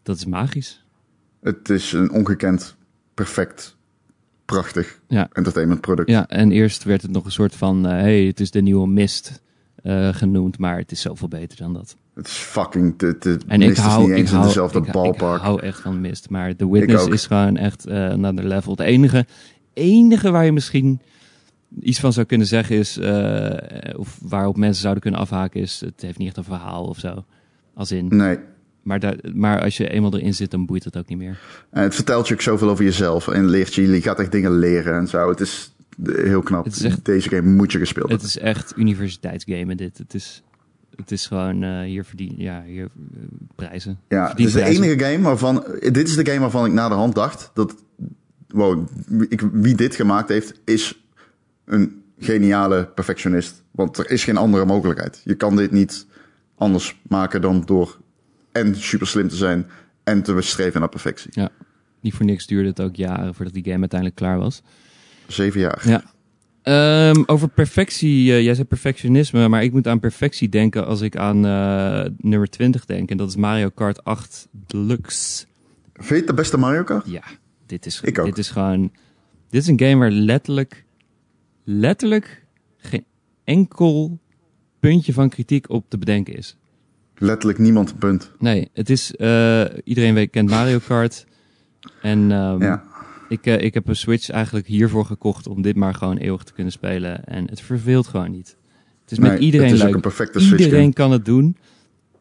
dat 0.03 0.15
is 0.15 0.25
magisch. 0.25 0.85
Het 1.41 1.69
is 1.69 1.91
een 1.91 2.11
ongekend, 2.11 2.75
perfect, 3.13 3.77
prachtig 4.45 4.99
Ja. 5.07 5.29
entertainment 5.31 5.81
product. 5.81 6.09
Ja, 6.09 6.27
en 6.27 6.51
eerst 6.51 6.83
werd 6.83 7.01
het 7.01 7.11
nog 7.11 7.25
een 7.25 7.31
soort 7.31 7.55
van, 7.55 7.83
hey, 7.83 8.25
het 8.25 8.39
is 8.39 8.51
de 8.51 8.61
nieuwe 8.61 8.87
mist 8.87 9.41
genoemd, 10.11 10.57
maar 10.57 10.77
het 10.77 10.91
is 10.91 11.01
zoveel 11.01 11.27
beter 11.27 11.57
dan 11.57 11.73
dat. 11.73 11.97
Het 12.17 12.27
is 12.27 12.33
fucking, 12.33 12.97
de, 12.97 13.15
de 13.19 13.37
En 13.47 13.61
ik 13.61 13.69
is 13.71 13.77
hou, 13.77 14.09
niet 14.09 14.17
ik 14.17 14.27
hou, 14.27 14.45
dezelfde 14.45 14.79
ik, 14.79 14.85
ik 14.85 14.91
ballpark. 14.91 15.41
hou 15.41 15.61
echt 15.61 15.79
van 15.79 16.01
Mist. 16.01 16.29
Maar 16.29 16.55
The 16.55 16.71
Witness 16.71 17.05
is 17.07 17.25
gewoon 17.25 17.57
echt 17.57 17.85
eh 17.85 18.09
another 18.09 18.45
level. 18.45 18.71
Het 18.71 18.79
enige, 18.81 19.25
enige 19.73 20.31
waar 20.31 20.45
je 20.45 20.51
misschien 20.51 21.01
iets 21.81 21.99
van 21.99 22.13
zou 22.13 22.25
kunnen 22.25 22.47
zeggen 22.47 22.75
is, 22.75 22.97
eh, 22.97 23.99
of 23.99 24.19
waarop 24.21 24.57
mensen 24.57 24.81
zouden 24.81 25.01
kunnen 25.03 25.19
afhaken 25.19 25.61
is, 25.61 25.81
het 25.85 26.01
heeft 26.01 26.17
niet 26.17 26.27
echt 26.27 26.37
een 26.37 26.43
verhaal 26.43 26.85
of 26.85 26.99
zo. 26.99 27.25
Als 27.73 27.91
in, 27.91 28.07
Nee. 28.09 28.37
maar, 28.83 28.99
daar, 28.99 29.15
maar 29.33 29.61
als 29.61 29.77
je 29.77 29.89
eenmaal 29.89 30.13
erin 30.15 30.33
zit, 30.33 30.51
dan 30.51 30.65
boeit 30.65 30.83
het 30.83 30.97
ook 30.97 31.07
niet 31.07 31.17
meer. 31.17 31.39
En 31.71 31.83
het 31.83 31.95
vertelt 31.95 32.27
je 32.27 32.33
ook 32.33 32.41
zoveel 32.41 32.69
over 32.69 32.83
jezelf. 32.83 33.27
En 33.27 33.49
leert 33.49 33.73
je, 33.73 33.81
je 33.87 34.01
gaat 34.01 34.19
echt 34.19 34.31
dingen 34.31 34.59
leren 34.59 34.93
en 34.97 35.07
zo. 35.07 35.29
Het 35.29 35.39
is 35.39 35.73
eh, 36.05 36.15
heel 36.23 36.41
knap. 36.41 36.65
Het 36.65 36.83
echt- 36.83 37.05
Deze 37.05 37.29
game 37.29 37.49
moet 37.49 37.71
je 37.71 37.77
gespeeld 37.79 38.11
Het 38.11 38.21
hebben. 38.21 38.37
is 38.41 38.49
echt 38.51 38.73
universiteitsgamen 38.77 39.77
dit. 39.77 39.97
Het 39.97 40.13
is, 40.13 40.43
het 40.97 41.11
is 41.11 41.27
gewoon 41.27 41.63
eh, 41.63 41.81
hier 41.81 42.03
verdien, 42.05 42.33
ja, 42.37 42.63
hier 42.63 42.83
eh, 42.83 43.19
prijzen. 43.55 43.99
Ja, 44.07 44.17
het 44.19 44.27
Verdient 44.27 44.47
is 44.47 44.53
de 44.53 44.59
prijzen. 44.61 44.83
enige 44.83 45.03
game 45.03 45.23
waarvan... 45.23 45.63
Dit 45.79 46.07
is 46.07 46.15
de 46.15 46.25
game 46.25 46.39
waarvan 46.39 46.65
ik 46.65 46.71
na 46.71 46.89
de 46.89 46.95
hand 46.95 47.15
dacht 47.15 47.51
dat... 47.53 47.75
Wow, 48.47 48.87
wie- 49.07 49.27
ik, 49.29 49.41
wie 49.51 49.75
dit 49.75 49.95
gemaakt 49.95 50.29
heeft, 50.29 50.59
is 50.65 51.01
een 51.65 52.01
geniale 52.19 52.85
perfectionist. 52.87 53.63
Want 53.71 53.97
er 53.97 54.11
is 54.11 54.23
geen 54.23 54.37
andere 54.37 54.65
mogelijkheid. 54.65 55.21
Je 55.23 55.35
kan 55.35 55.55
dit 55.55 55.71
niet 55.71 56.05
anders 56.55 56.99
maken 57.07 57.41
dan 57.41 57.61
door 57.65 57.97
en 58.51 58.75
super 58.75 59.07
slim 59.07 59.27
te 59.27 59.35
zijn 59.35 59.65
en 60.03 60.23
te 60.23 60.41
streven 60.41 60.79
naar 60.79 60.89
perfectie. 60.89 61.29
Ja, 61.33 61.49
niet 62.01 62.13
voor 62.13 62.25
niks 62.25 62.47
duurde 62.47 62.69
het 62.69 62.81
ook 62.81 62.95
jaren 62.95 63.35
voordat 63.35 63.53
die 63.53 63.63
game 63.63 63.79
uiteindelijk 63.79 64.19
klaar 64.19 64.37
was. 64.37 64.61
Zeven 65.27 65.59
jaar. 65.59 65.81
Ja. 65.89 66.03
Ehm, 66.67 67.23
over 67.25 67.47
perfectie, 67.49 68.31
eh, 68.33 68.43
jij 68.43 68.53
zei 68.53 68.67
perfectionisme, 68.67 69.47
maar 69.47 69.63
ik 69.63 69.71
moet 69.73 69.87
aan 69.87 69.99
perfectie 69.99 70.49
denken 70.49 70.85
als 70.85 71.01
ik 71.01 71.15
aan 71.17 71.45
eh, 71.45 72.05
nummer 72.17 72.49
20 72.49 72.85
denk. 72.85 73.09
En 73.09 73.17
dat 73.17 73.29
is 73.29 73.35
Mario 73.35 73.69
Kart 73.69 74.03
8 74.03 74.47
Deluxe. 74.51 75.45
Vind 75.93 76.09
je 76.09 76.15
het 76.15 76.27
de 76.27 76.33
beste 76.33 76.57
Mario 76.57 76.83
Kart? 76.83 77.05
Ja, 77.07 77.21
dit 77.65 77.85
is, 77.85 78.01
Ik 78.01 78.19
ook. 78.19 78.25
dit 78.25 78.37
is 78.37 78.49
gewoon... 78.49 78.91
Dit 79.49 79.61
is 79.61 79.67
een 79.67 79.79
game 79.79 79.95
waar 79.95 80.11
letterlijk, 80.11 80.85
letterlijk 81.63 82.45
geen 82.77 83.05
enkel 83.43 84.19
puntje 84.79 85.13
van 85.13 85.29
kritiek 85.29 85.69
op 85.69 85.85
te 85.89 85.97
bedenken 85.97 86.35
is. 86.35 86.57
Letterlijk 87.17 87.59
niemand, 87.59 87.99
punt. 87.99 88.31
Nee, 88.39 88.69
het 88.73 88.89
is... 88.89 89.15
eh, 89.15 89.65
iedereen 89.83 90.13
weet, 90.13 90.29
kent 90.29 90.49
Mario 90.49 90.79
Kart. 90.87 91.25
En 92.01 92.31
ehm, 92.31 92.61
Ja. 92.61 92.83
Ik, 93.29 93.45
eh, 93.45 93.61
ik 93.61 93.73
heb 93.73 93.87
een 93.87 93.95
Switch 93.95 94.29
eigenlijk 94.29 94.67
hiervoor 94.67 95.05
gekocht 95.05 95.47
om 95.47 95.61
dit 95.61 95.75
maar 95.75 95.93
gewoon 95.93 96.17
eeuwig 96.17 96.43
te 96.43 96.53
kunnen 96.53 96.71
spelen. 96.73 97.25
En 97.25 97.45
het 97.49 97.61
verveelt 97.61 98.07
gewoon 98.07 98.31
niet. 98.31 98.57
Het 99.01 99.11
is 99.11 99.19
met 99.19 99.39
iedereen 99.39 99.65
het 99.67 99.75
is 99.75 99.79
leuk. 99.81 99.89
ook 99.89 99.95
een 99.95 100.01
perfecte 100.01 100.39
Switch 100.39 100.63
Iedereen 100.63 100.79
game. 100.81 100.93
kan 100.93 101.11
het 101.11 101.25
doen. 101.25 101.57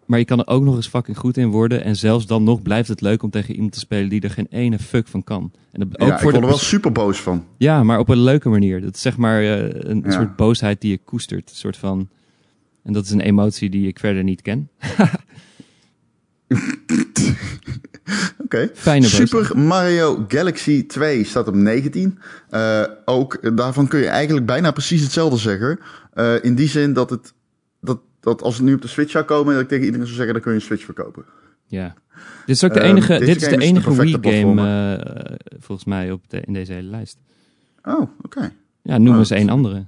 Maar 0.06 0.18
je 0.18 0.24
kan 0.24 0.38
er 0.38 0.46
ook 0.46 0.62
nog 0.62 0.76
eens 0.76 0.86
fucking 0.88 1.16
goed 1.16 1.36
in 1.36 1.48
worden. 1.48 1.84
En 1.84 1.96
zelfs 1.96 2.26
dan 2.26 2.44
nog 2.44 2.62
blijft 2.62 2.88
het 2.88 3.00
leuk 3.00 3.22
om 3.22 3.30
tegen 3.30 3.54
iemand 3.54 3.72
te 3.72 3.78
spelen 3.78 4.08
die 4.08 4.20
er 4.20 4.30
geen 4.30 4.46
ene 4.50 4.78
fuck 4.78 5.06
van 5.08 5.24
kan. 5.24 5.52
En 5.72 5.80
dat, 5.80 6.00
ook 6.00 6.08
Ja, 6.08 6.16
ik 6.16 6.22
word 6.22 6.34
er 6.34 6.40
wel 6.40 6.56
super 6.58 6.92
boos 6.92 7.18
van. 7.20 7.44
ja, 7.56 7.82
maar 7.82 7.98
op 7.98 8.08
een 8.08 8.20
leuke 8.22 8.48
manier. 8.48 8.80
Dat 8.80 8.94
is 8.94 9.00
zeg 9.00 9.16
maar 9.16 9.42
eh, 9.42 9.68
een 9.90 10.02
Ja. 10.04 10.10
soort 10.10 10.36
boosheid 10.36 10.80
die 10.80 10.90
je 10.90 10.98
koestert. 10.98 11.50
Een 11.50 11.56
soort 11.56 11.76
van... 11.76 12.08
En 12.82 12.92
dat 12.92 13.04
is 13.04 13.10
een 13.10 13.20
emotie 13.20 13.70
die 13.70 13.86
ik 13.88 13.98
verder 13.98 14.24
niet 14.24 14.42
ken. 14.42 14.68
Oké. 18.46 18.70
Super 19.00 19.58
Mario 19.58 20.24
Galaxy 20.28 20.86
2 20.86 21.24
staat 21.24 21.48
op 21.48 21.54
19. 21.54 22.18
Eh, 22.50 22.82
ook 23.04 23.56
daarvan 23.56 23.88
kun 23.88 24.00
je 24.00 24.06
eigenlijk 24.08 24.46
bijna 24.46 24.70
precies 24.70 25.02
hetzelfde 25.02 25.38
zeggen. 25.38 25.78
Eh, 26.12 26.44
in 26.44 26.54
die 26.54 26.68
zin 26.68 26.92
dat 26.92 27.10
het 27.10 27.34
dat, 27.80 28.00
dat 28.20 28.42
als 28.42 28.56
het 28.56 28.64
nu 28.64 28.74
op 28.74 28.82
de 28.82 28.88
Switch 28.88 29.10
zou 29.10 29.24
komen, 29.24 29.52
dat 29.54 29.62
ik 29.62 29.68
tegen 29.68 29.84
iedereen 29.84 30.06
zou 30.06 30.16
zeggen, 30.16 30.34
dan 30.34 30.42
kun 30.42 30.52
je 30.52 30.58
een 30.58 30.64
Switch 30.64 30.84
verkopen. 30.84 31.24
Ja. 31.66 31.94
Dit 32.46 32.56
is 32.56 32.64
ook 32.64 32.72
de 32.74 32.80
Ehm, 32.80 32.88
enige, 32.90 33.18
dit 33.18 33.42
is 33.42 33.48
de 33.48 33.58
enige 33.58 33.96
Wii-game 33.96 34.96
eh, 34.96 35.34
volgens 35.58 35.86
mij 35.88 36.12
op 36.12 36.28
de, 36.28 36.40
in 36.40 36.52
deze 36.52 36.72
hele 36.72 36.88
lijst. 36.88 37.18
Oh, 37.84 38.10
oké. 38.22 38.52
Ja, 38.82 38.98
noem 38.98 39.12
Oh, 39.12 39.18
eens 39.18 39.30
één 39.30 39.48
andere. 39.48 39.86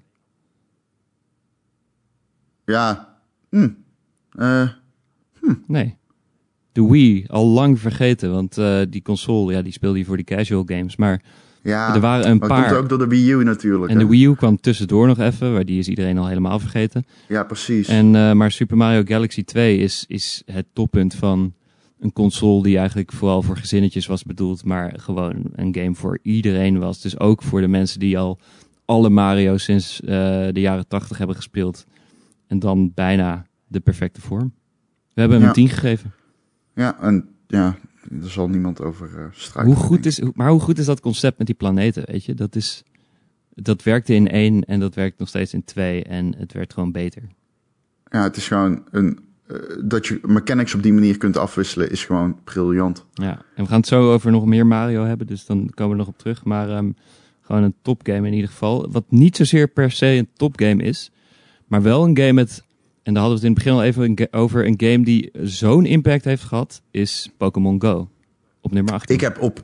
Ja. 2.65 3.17
Hm. 3.51 3.69
Eh, 4.37 4.69
Nee. 5.67 5.97
De 6.79 6.89
Wii, 6.89 7.25
al 7.29 7.47
lang 7.47 7.81
vergeten, 7.81 8.33
want 8.33 8.59
eh, 8.59 8.81
die 8.89 9.03
console, 9.03 9.53
ja, 9.53 9.63
die 9.63 9.73
speelde 9.73 9.99
je 9.99 10.05
voor 10.05 10.17
die 10.17 10.25
casual 10.25 10.63
games. 10.67 10.97
Maar 10.97 11.23
ja. 11.63 11.95
er 11.95 12.01
waren 12.01 12.31
een 12.31 12.39
maar 12.39 12.49
het 12.49 12.59
komt 12.59 12.69
paar. 12.71 12.79
ook 12.79 12.89
door 12.89 12.99
de 12.99 13.07
Wii 13.07 13.31
U 13.33 13.45
natuurlijk. 13.45 13.93
En 13.93 13.99
de. 13.99 14.07
Wii 14.07 14.25
U 14.27 14.35
kwam 14.35 14.61
tussendoor 14.61 15.07
nog 15.07 15.19
even, 15.19 15.53
waar 15.53 15.65
die 15.65 15.79
is 15.79 15.89
iedereen 15.89 16.19
al 16.19 16.27
helemaal 16.27 16.59
vergeten. 16.59 17.07
Ja, 17.29 17.45
precies. 17.45 17.89
En, 17.89 18.15
eh, 18.17 18.33
maar 18.33 18.51
Super 18.51 18.77
Mario 18.77 19.03
Galaxy 19.05 19.45
2 19.45 19.79
is, 19.79 20.05
is 20.09 20.43
het 20.47 20.67
toppunt 20.73 21.15
van 21.15 21.53
een 22.01 22.13
console 22.13 22.63
die 22.63 22.79
eigenlijk 22.79 23.13
vooral 23.13 23.43
voor 23.43 23.57
gezinnetjes 23.57 24.07
was 24.07 24.23
bedoeld, 24.25 24.65
maar 24.65 24.93
gewoon 24.97 25.43
een 25.55 25.75
game 25.75 25.95
voor 25.95 26.19
iedereen 26.23 26.79
was. 26.79 27.01
Dus 27.01 27.19
ook 27.19 27.43
voor 27.43 27.61
de 27.61 27.69
mensen 27.69 28.01
die 28.01 28.19
al 28.19 28.39
alle 28.85 29.11
Mario's 29.11 29.63
sinds 29.65 30.01
eh, 30.01 30.09
de 30.53 30.61
jaren 30.61 30.87
80 30.89 31.19
hebben 31.19 31.37
gespeeld. 31.37 31.87
En 32.47 32.59
dan 32.59 32.93
bijna 32.95 33.47
de 33.67 33.81
perfecte 33.81 34.21
vorm. 34.21 34.53
We 35.15 35.21
hebben 35.21 35.39
hem 35.39 35.43
Ja. 35.43 35.49
een 35.49 35.69
10 35.69 35.69
gegeven. 35.69 36.13
Ja, 36.79 37.01
en 37.01 37.29
ja, 37.47 37.77
er 38.23 38.31
zal 38.31 38.49
niemand 38.49 38.83
over 38.83 39.09
eh 39.19 39.25
strijden. 39.33 39.75
Hoe 39.75 39.83
goed 39.85 40.07
is, 40.07 40.21
hoe- 40.21 40.33
maar 40.35 40.51
hoe 40.51 40.61
goed 40.61 40.79
is 40.79 40.87
dat 40.87 41.01
concept 41.01 41.39
met 41.39 41.47
die 41.47 41.57
planeten, 41.57 42.03
weet 42.07 42.25
je? 42.25 42.35
Dat, 42.35 42.57
is, 42.57 42.83
dat 43.55 43.83
werkte 43.83 44.15
in 44.15 44.29
één 44.29 44.65
en 44.65 44.81
dat 44.81 44.95
werkt 44.95 45.19
nog 45.19 45.29
steeds 45.29 45.55
in 45.55 45.65
twee 45.65 46.05
en 46.05 46.35
het 46.37 46.53
werd 46.53 46.73
gewoon 46.73 46.93
beter. 46.93 47.23
Ja, 48.11 48.23
het 48.23 48.37
is 48.37 48.47
gewoon 48.49 48.83
een... 48.91 49.19
eh, 49.47 49.57
dat 49.85 50.07
je 50.07 50.19
mechanics 50.23 50.75
op 50.75 50.83
die 50.83 50.93
manier 50.93 51.17
kunt 51.19 51.37
afwisselen 51.37 51.91
is 51.91 52.05
gewoon 52.05 52.39
briljant. 52.45 53.07
Ja, 53.13 53.43
en 53.55 53.63
we 53.63 53.69
gaan 53.69 53.79
het 53.81 53.89
zo 53.89 54.13
over 54.13 54.31
nog 54.31 54.45
meer 54.47 54.67
Mario 54.67 55.05
hebben, 55.05 55.27
dus 55.27 55.47
dan 55.47 55.71
komen 55.75 55.93
we 55.93 55.99
nog 55.99 56.09
op 56.09 56.19
terug. 56.19 56.45
Maar 56.45 56.69
ehm, 56.71 56.91
gewoon 57.41 57.63
een 57.63 57.75
topgame 57.83 58.27
in 58.27 58.33
ieder 58.35 58.51
geval. 58.51 58.91
Wat 58.91 59.05
niet 59.09 59.37
zozeer 59.37 59.69
per 59.69 59.91
se 59.91 60.07
een 60.07 60.29
topgame 60.37 60.83
is, 60.83 61.11
maar 61.67 61.83
wel 61.83 62.05
een 62.05 62.17
game 62.17 62.33
met... 62.33 62.67
En 63.09 63.15
daar 63.15 63.23
hadden 63.23 63.41
we 63.41 63.47
het 63.47 63.57
in 63.57 63.65
het 63.65 63.83
begin 63.83 64.07
al 64.07 64.17
even 64.17 64.41
over. 64.41 64.67
Een 64.67 64.75
game 64.77 65.05
die 65.05 65.31
zo'n 65.43 65.87
impact 65.87 66.25
heeft 66.25 66.43
gehad, 66.43 66.83
is 66.91 67.33
Pokémon 67.37 67.81
Go. 67.83 68.09
Op 68.61 68.73
nummer 68.73 68.93
18. 68.93 69.15
Ik 69.15 69.21
heb 69.21 69.41
op 69.41 69.63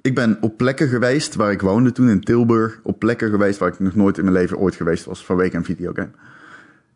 ik 0.00 0.14
ben 0.14 0.38
op 0.40 0.56
plekken 0.56 0.88
geweest 0.88 1.34
waar 1.34 1.52
ik 1.52 1.60
woonde 1.60 1.92
toen 1.92 2.08
in 2.08 2.20
Tilburg. 2.20 2.80
Op 2.82 2.98
plekken 2.98 3.30
geweest 3.30 3.58
waar 3.58 3.68
ik 3.68 3.78
nog 3.78 3.94
nooit 3.94 4.18
in 4.18 4.24
mijn 4.24 4.36
leven 4.36 4.58
ooit 4.58 4.74
geweest 4.74 5.04
was 5.04 5.24
vanwege 5.24 5.56
een 5.56 5.64
videogame. 5.64 6.10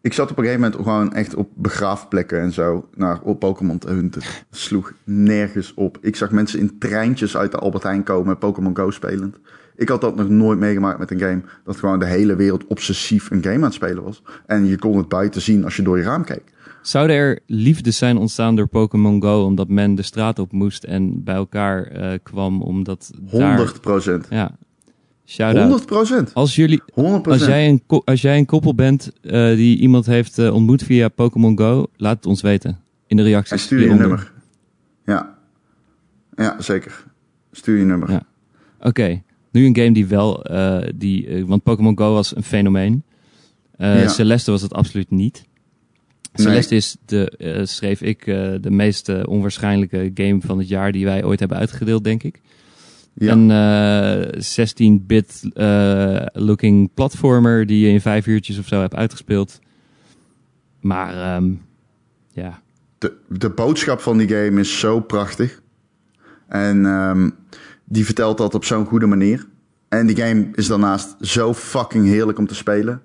Ik 0.00 0.12
zat 0.12 0.30
op 0.30 0.38
een 0.38 0.44
gegeven 0.44 0.64
moment 0.64 0.82
gewoon 0.82 1.12
echt 1.12 1.34
op 1.34 1.50
begraafplekken 1.54 2.40
en 2.40 2.52
zo 2.52 2.88
naar 2.94 3.34
Pokémon 3.34 3.78
te 3.78 3.88
hunten. 3.88 4.22
Sloeg 4.50 4.92
nergens 5.04 5.74
op. 5.74 5.98
Ik 6.00 6.16
zag 6.16 6.30
mensen 6.30 6.58
in 6.58 6.78
treintjes 6.78 7.36
uit 7.36 7.50
de 7.50 7.58
Albert 7.58 7.82
Heijn 7.82 8.02
komen, 8.02 8.38
Pokémon 8.38 8.76
Go 8.76 8.90
spelend. 8.90 9.38
Ik 9.76 9.88
had 9.88 10.00
dat 10.00 10.16
nog 10.16 10.28
nooit 10.28 10.58
meegemaakt 10.58 10.98
met 10.98 11.10
een 11.10 11.18
game. 11.18 11.42
Dat 11.64 11.76
gewoon 11.76 11.98
de 11.98 12.06
hele 12.06 12.36
wereld 12.36 12.66
obsessief 12.66 13.30
een 13.30 13.42
game 13.42 13.54
aan 13.56 13.62
het 13.62 13.74
spelen 13.74 14.02
was. 14.02 14.22
En 14.46 14.66
je 14.66 14.78
kon 14.78 14.96
het 14.96 15.08
buiten 15.08 15.40
zien 15.42 15.64
als 15.64 15.76
je 15.76 15.82
door 15.82 15.98
je 15.98 16.04
raam 16.04 16.24
keek. 16.24 16.42
Zouden 16.82 17.16
er 17.16 17.38
liefdes 17.46 17.96
zijn 17.96 18.16
ontstaan 18.16 18.56
door 18.56 18.66
Pokémon 18.66 19.22
Go 19.22 19.44
omdat 19.44 19.68
men 19.68 19.94
de 19.94 20.02
straat 20.02 20.38
op 20.38 20.52
moest 20.52 20.84
en 20.84 21.24
bij 21.24 21.34
elkaar 21.34 21.86
eh, 21.86 22.18
kwam 22.22 22.62
omdat 22.62 23.10
100 23.30 23.56
daar... 23.56 23.80
procent. 23.80 24.26
Ja. 24.30 24.50
Shout-out. 25.24 25.62
100 25.62 25.86
procent. 25.86 26.34
Als 26.34 26.54
jullie, 26.54 26.82
100 26.92 27.26
als 27.28 27.46
jij 27.46 27.68
een, 27.68 27.82
als 28.04 28.22
jij 28.22 28.38
een 28.38 28.46
koppel 28.46 28.74
bent 28.74 29.12
eh, 29.20 29.30
die 29.56 29.78
iemand 29.78 30.06
heeft 30.06 30.38
eh, 30.38 30.54
ontmoet 30.54 30.82
via 30.82 31.08
Pokémon 31.08 31.58
Go, 31.58 31.86
laat 31.96 32.16
het 32.16 32.26
ons 32.26 32.42
weten 32.42 32.78
in 33.06 33.16
de 33.16 33.22
En 33.22 33.28
reacties. 33.28 33.62
stuur 33.62 33.78
je 33.78 33.84
hieronder. 33.84 34.08
nummer. 34.08 34.32
Ja. 35.04 35.34
Ja, 36.36 36.62
zeker. 36.62 37.04
Stuur 37.52 37.78
je 37.78 37.84
nummer. 37.84 38.10
Ja. 38.10 38.22
Oké, 38.80 39.22
nu 39.56 39.66
een 39.66 39.76
game 39.76 39.92
die 39.92 40.06
wel, 40.06 40.44
eh, 40.44 40.88
die, 40.94 41.26
eh, 41.26 41.44
want 41.44 41.62
Pokémon 41.62 41.98
Go 41.98 42.12
was 42.12 42.36
een 42.36 42.42
fenomeen. 42.42 43.02
Eh, 43.76 44.02
Ja. 44.02 44.08
Celeste 44.08 44.50
was 44.50 44.62
het 44.62 44.74
absoluut 44.74 45.10
niet. 45.10 45.44
Nee. 46.32 46.46
Celeste 46.46 46.74
is 46.74 46.96
de, 47.04 47.60
schreef 47.64 48.00
ik, 48.00 48.24
de 48.60 48.70
meest 48.70 49.24
onwaarschijnlijke 49.26 50.10
game 50.14 50.40
van 50.40 50.58
het 50.58 50.68
jaar 50.68 50.92
die 50.92 51.04
wij 51.04 51.24
ooit 51.24 51.38
hebben 51.38 51.58
uitgedeeld, 51.58 52.04
denk 52.04 52.22
ik. 52.22 52.40
Ja. 53.18 53.32
Een 53.32 53.50
eh, 53.50 54.40
16-bit 54.40 55.50
eh, 55.54 56.26
looking 56.32 56.90
platformer 56.94 57.66
die 57.66 57.86
je 57.86 57.92
in 57.92 58.00
vijf 58.00 58.26
uurtjes 58.26 58.58
of 58.58 58.66
zo 58.66 58.80
hebt 58.80 58.94
uitgespeeld. 58.94 59.60
Maar 60.80 61.14
ehm, 61.14 61.50
ja, 62.32 62.60
de, 62.98 63.12
de 63.28 63.50
boodschap 63.50 64.00
van 64.00 64.18
die 64.18 64.28
game 64.28 64.60
is 64.60 64.78
zo 64.78 65.00
prachtig. 65.00 65.60
En 66.48 66.86
ehm, 66.86 67.30
die 67.88 68.04
vertelt 68.04 68.38
dat 68.38 68.54
op 68.54 68.64
zo'n 68.64 68.86
goede 68.86 69.06
manier. 69.06 69.46
En 69.88 70.06
die 70.06 70.16
game 70.16 70.48
is 70.54 70.66
daarnaast 70.66 71.16
zo 71.20 71.54
fucking 71.54 72.06
heerlijk 72.06 72.38
om 72.38 72.46
te 72.46 72.54
spelen. 72.54 73.02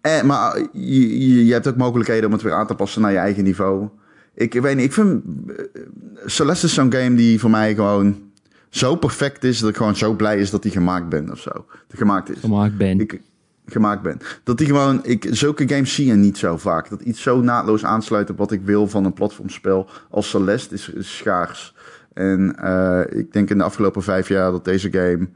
En, 0.00 0.26
maar 0.26 0.58
je, 0.72 1.28
je, 1.28 1.46
je 1.46 1.52
hebt 1.52 1.68
ook 1.68 1.76
mogelijkheden 1.76 2.26
om 2.26 2.32
het 2.32 2.42
weer 2.42 2.52
aan 2.52 2.66
te 2.66 2.74
passen 2.74 3.02
naar 3.02 3.12
je 3.12 3.18
eigen 3.18 3.44
niveau. 3.44 3.88
Ik, 4.34 4.52
weet 4.52 4.76
niet, 4.76 4.84
ik 4.84 4.92
vind... 4.92 5.22
eh, 5.46 5.82
Celeste 6.26 6.66
is 6.66 6.74
zo'n 6.74 6.92
game 6.92 7.14
die 7.14 7.40
voor 7.40 7.50
mij 7.50 7.74
gewoon 7.74 8.22
zo 8.68 8.96
perfect 8.96 9.44
is... 9.44 9.58
dat 9.58 9.70
ik 9.70 9.76
gewoon 9.76 9.96
zo 9.96 10.12
blij 10.12 10.38
is 10.38 10.50
dat 10.50 10.62
die 10.62 10.72
gemaakt 10.72 11.08
ben 11.08 11.30
of 11.30 11.40
zo. 11.40 11.50
Dat 11.50 11.98
gemaakt 11.98 12.30
is. 12.30 12.40
gemaakt 12.40 12.76
ben. 12.76 13.00
Ik 13.00 13.20
gemaakt 13.66 14.02
ben. 14.02 14.18
Dat 14.44 14.58
die 14.58 14.66
gewoon, 14.66 15.00
ik, 15.04 15.26
zulke 15.30 15.68
games 15.68 15.94
zie 15.94 16.06
je 16.06 16.14
niet 16.14 16.38
zo 16.38 16.56
vaak. 16.56 16.90
Dat 16.90 17.00
iets 17.00 17.22
zo 17.22 17.40
naadloos 17.40 17.84
aansluit 17.84 18.30
op 18.30 18.38
wat 18.38 18.52
ik 18.52 18.60
wil 18.64 18.88
van 18.88 19.04
een 19.04 19.12
platformspel 19.12 19.88
als 20.10 20.30
Celeste 20.30 20.74
is, 20.74 20.88
is 20.88 21.16
schaars. 21.16 21.74
En 22.16 22.56
eh, 22.56 23.18
ik 23.18 23.32
denk 23.32 23.50
in 23.50 23.58
de 23.58 23.64
afgelopen 23.64 24.02
vijf 24.02 24.28
jaar 24.28 24.50
dat 24.50 24.64
deze 24.64 24.92
game 24.92 25.28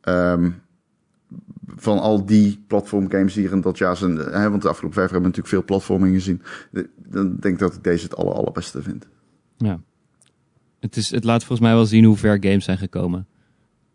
ehm, 0.00 0.50
van 1.76 1.98
al 1.98 2.26
die 2.26 2.64
platformgames 2.66 3.34
die 3.34 3.46
er 3.46 3.52
in 3.52 3.60
dat 3.60 3.78
jaar 3.78 3.96
zijn, 3.96 4.16
hè, 4.16 4.50
want 4.50 4.62
de 4.62 4.68
afgelopen 4.68 4.98
vijf 4.98 5.10
jaar 5.10 5.20
hebben 5.20 5.20
we 5.20 5.36
natuurlijk 5.36 5.48
veel 5.48 5.64
platforming 5.64 6.14
gezien. 6.14 6.42
Dan 7.08 7.36
denk 7.36 7.54
ik 7.54 7.58
dat 7.58 7.74
ik 7.74 7.84
deze 7.84 8.04
het 8.04 8.16
aller, 8.16 8.34
allerbeste 8.34 8.82
vind. 8.82 9.06
Ja. 9.56 9.80
Het, 10.80 10.96
is, 10.96 11.10
het 11.10 11.24
laat 11.24 11.44
volgens 11.44 11.68
mij 11.68 11.76
wel 11.76 11.86
zien 11.86 12.04
hoe 12.04 12.16
ver 12.16 12.36
games 12.40 12.64
zijn 12.64 12.78
gekomen. 12.78 13.26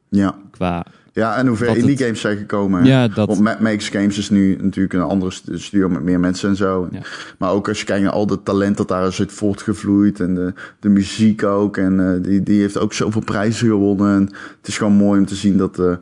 Ja, 0.10 0.38
Qua, 0.52 0.86
ja 1.14 1.36
en 1.38 1.48
hoe 1.48 1.58
ver 1.58 1.78
indie 1.78 1.90
het- 1.96 2.02
games 2.02 2.22
zijn 2.22 2.38
gekomen. 2.38 2.86
ja, 2.86 3.08
dat, 3.08 3.28
Want 3.28 3.60
Makes 3.60 3.90
Games 3.90 4.18
is 4.18 4.30
nu 4.30 4.58
natuurlijk 4.62 4.94
een 4.94 5.02
andere 5.02 5.32
stu- 5.32 5.58
studio 5.60 5.90
met 5.90 6.04
meer 6.04 6.20
mensen 6.20 6.50
en 6.50 6.56
zo. 6.56 6.88
Ja. 6.92 7.02
Maar 7.38 7.52
ook 7.52 7.68
als 7.68 7.80
je 7.80 7.86
kijkt 7.86 8.04
naar 8.04 8.12
al 8.14 8.28
het 8.28 8.46
talent 8.46 8.78
dat 8.78 8.88
daar 8.88 9.08
is 9.08 9.20
uit 9.20 9.32
voortgevloeid. 9.32 10.20
En 10.20 10.36
de, 10.36 10.54
de 10.80 10.90
muziek 10.90 11.44
ook. 11.44 11.78
En 11.78 12.16
eh, 12.16 12.24
die, 12.24 12.44
die 12.44 12.62
heeft 12.62 12.78
ook 12.78 12.94
zoveel 12.94 13.22
prijzen 13.24 13.68
gewonnen. 13.68 14.16
En 14.16 14.24
het 14.58 14.68
is 14.68 14.78
gewoon 14.78 14.94
mooi 14.94 15.20
om 15.20 15.26
te 15.26 15.36
zien 15.36 15.58
dat, 15.58 15.80
eh, 15.80 15.96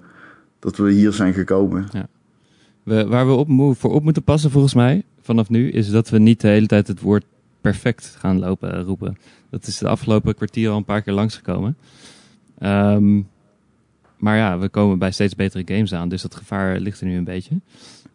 dat 0.60 0.78
we 0.78 0.92
hier 0.92 1.12
zijn 1.12 1.34
gekomen. 1.34 1.86
we, 2.84 3.06
waar 3.08 3.28
we 3.28 3.34
op, 3.34 3.76
voor 3.78 3.94
op 3.94 4.04
moeten 4.04 4.24
passen 4.24 4.52
volgens 4.52 4.74
mij, 4.74 5.04
vanaf 5.22 5.50
nu, 5.50 5.70
is 5.72 5.90
dat 5.90 6.10
we 6.10 6.20
niet 6.20 6.42
de 6.42 6.48
hele 6.48 6.68
tijd 6.68 6.88
het 6.88 7.02
woord 7.02 7.24
perfect 7.62 8.16
gaan 8.20 8.40
lopen 8.40 8.84
roepen. 8.84 9.18
Dat 9.50 9.68
is 9.68 9.78
de 9.78 9.88
afgelopen 9.88 10.36
kwartier 10.36 10.70
al 10.70 10.78
een 10.78 10.86
paar 10.86 11.02
keer 11.02 11.14
langsgekomen. 11.14 11.78
Ehm 12.60 13.20
maar 14.18 14.38
ja, 14.38 14.60
we 14.60 14.70
komen 14.70 15.00
bij 15.00 15.12
steeds 15.12 15.36
betere 15.36 15.64
games 15.66 15.94
aan, 15.94 16.10
dus 16.10 16.22
dat 16.22 16.36
gevaar 16.36 16.80
ligt 16.80 17.00
er 17.00 17.08
nu 17.08 17.18
een 17.18 17.24
beetje. 17.24 17.60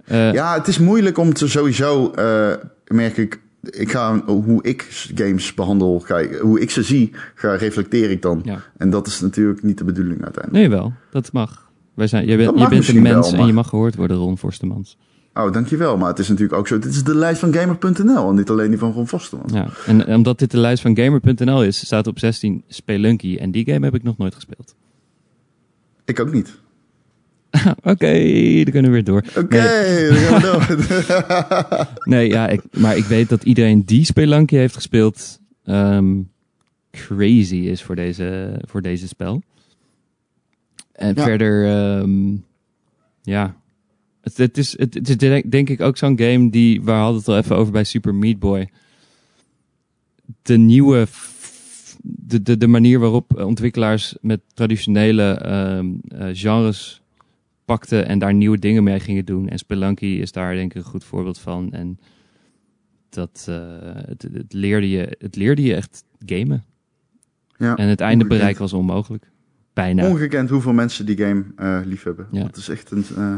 Eh, 0.05 0.33
Ja, 0.33 0.55
het 0.55 0.69
is 0.69 0.79
moeilijk 0.79 1.19
om 1.19 1.33
te 1.33 1.49
sowieso, 1.49 2.11
eh, 2.11 2.53
merk 2.87 3.17
ik. 3.17 3.41
Ik 3.71 3.91
ga 3.91 4.23
hoe 4.25 4.63
ik 4.63 5.11
games 5.15 5.55
behandel, 5.55 6.01
ga 6.01 6.19
ik, 6.19 6.35
hoe 6.35 6.61
ik 6.61 6.71
ze 6.71 6.83
zie, 6.83 7.11
ga 7.35 7.55
reflecteer 7.55 8.11
ik 8.11 8.23
dan. 8.23 8.41
Ja. 8.45 8.61
En 8.77 8.91
dat 8.91 9.07
is 9.07 9.21
natuurlijk 9.21 9.63
niet 9.63 9.79
de 9.79 9.85
bedoeling 9.85 10.23
uiteindelijk. 10.23 10.69
Nee, 10.69 10.79
wel. 10.79 10.93
Dat 11.11 11.33
mag. 11.33 11.71
Wij 11.95 12.07
zijn, 12.07 12.27
jij 12.27 12.37
bent, 12.37 12.49
Dat 12.49 12.59
je 12.59 12.69
bent 12.69 12.89
een 12.89 13.03
mens 13.03 13.31
wel, 13.31 13.41
en 13.41 13.47
je 13.47 13.53
mag 13.53 13.69
gehoord 13.69 13.97
worden, 13.97 14.17
Ron 14.17 14.39
Forstemans. 14.39 14.97
Oh, 15.35 15.53
dankjewel. 15.53 15.97
Maar 15.97 16.09
het 16.09 16.19
is 16.19 16.29
natuurlijk 16.29 16.59
ook 16.59 16.69
zo. 16.69 16.79
Dit 16.79 16.91
is 16.93 17.05
de 17.05 17.15
lijst 17.15 17.41
van 17.41 17.55
gamer.nl 17.55 18.29
en 18.29 18.35
niet 18.35 18.51
alleen 18.51 18.69
die 18.69 18.79
van 18.79 18.93
Ron 18.93 19.09
Vosterman. 19.09 19.49
Ja. 19.53 19.69
En 19.87 20.07
omdat 20.07 20.39
dit 20.39 20.51
de 20.51 20.59
lijst 20.59 20.83
van 20.83 20.97
Gamer.nl 20.97 21.65
is, 21.65 21.85
staat 21.87 22.07
op 22.07 22.19
16 22.19 22.63
Spelunky. 22.69 23.37
En 23.37 23.51
die 23.51 23.65
game 23.65 23.85
heb 23.85 23.95
ik 23.95 24.03
nog 24.03 24.19
nooit 24.19 24.35
gespeeld. 24.35 24.75
Ik 26.05 26.21
ook 26.21 26.33
niet. 26.33 26.61
Oké, 27.93 28.13
dan 28.65 28.73
kunnen 28.73 28.83
we 28.83 28.91
weer 28.91 29.05
door. 29.05 29.25
Oké, 29.37 29.57
Nee. 29.57 30.09
dan 30.09 30.17
gaan 30.17 30.59
we 30.59 30.77
door. 30.77 31.87
Nee, 32.15 32.29
ja, 32.29 32.49
ik, 32.49 32.61
maar 32.79 32.97
ik 32.97 33.05
weet 33.05 33.29
dat 33.29 33.43
iedereen 33.45 33.85
die 33.85 34.05
Spelunky 34.05 34.57
heeft 34.57 34.75
gespeeld 34.75 35.41
ehm, 35.65 36.21
crazy 36.91 37.57
is 37.57 37.83
voor 37.83 37.97
deze, 37.97 38.59
voor 38.69 38.83
deze 38.83 39.09
spel. 39.09 39.43
En 40.93 41.15
Ja. 41.15 41.23
verder, 41.23 41.67
ehm, 41.67 42.35
ja, 43.23 43.57
het, 44.21 44.37
het, 44.37 44.59
is, 44.59 44.79
het, 44.79 44.95
het 44.95 45.09
is 45.23 45.43
denk, 45.51 45.69
ik 45.69 45.81
ook 45.81 45.97
zo'n 45.97 46.19
game 46.19 46.51
die, 46.51 46.83
waar 46.83 47.01
hadden 47.01 47.19
het 47.19 47.29
al 47.29 47.37
even 47.37 47.57
over 47.57 47.73
bij 47.73 47.85
Super 47.85 48.15
Meat 48.15 48.39
Boy. 48.39 48.71
De 50.43 50.57
nieuwe, 50.57 51.07
de, 52.03 52.43
de, 52.43 52.57
de 52.57 52.67
manier 52.67 52.99
waarop 52.99 53.37
ontwikkelaars 53.41 54.17
met 54.21 54.41
traditionele 54.55 55.33
ehm, 55.33 55.87
eh, 56.09 56.29
genres 56.33 57.03
pakten 57.65 58.07
en 58.07 58.19
daar 58.19 58.35
nieuwe 58.35 58.59
dingen 58.59 58.83
mee 58.83 59.01
gingen 59.01 59.25
doen. 59.25 59.49
En 59.49 59.59
Spelunky 59.59 60.07
is 60.07 60.33
daar 60.33 60.55
denk 60.55 60.71
ik 60.75 60.77
een 60.77 60.91
goed 60.91 61.05
voorbeeld 61.05 61.39
van. 61.39 61.73
En 61.73 61.99
dat 63.09 63.47
eh, 63.49 63.57
het, 64.07 64.23
het, 64.33 64.53
leerde 64.53 64.91
je, 64.91 65.17
het 65.19 65.37
leerde 65.37 65.63
je 65.63 65.75
echt 65.75 66.05
gamen. 66.27 66.65
Ja, 67.57 67.77
En 67.77 67.89
het 67.89 68.01
einde 68.01 68.27
bereiken 68.27 68.61
was 68.61 68.73
onmogelijk. 68.73 69.31
Bijna. 69.73 70.09
Ongekend 70.09 70.51
hoeveel 70.51 70.73
mensen 70.73 71.07
die 71.07 71.17
game 71.17 71.45
eh 71.57 71.81
lief 71.85 72.03
hebben. 72.03 72.27
Ja. 72.31 72.43
Dat 72.43 72.57
is 72.57 72.69
echt 72.69 72.91
een... 72.91 73.05
eh, 73.17 73.37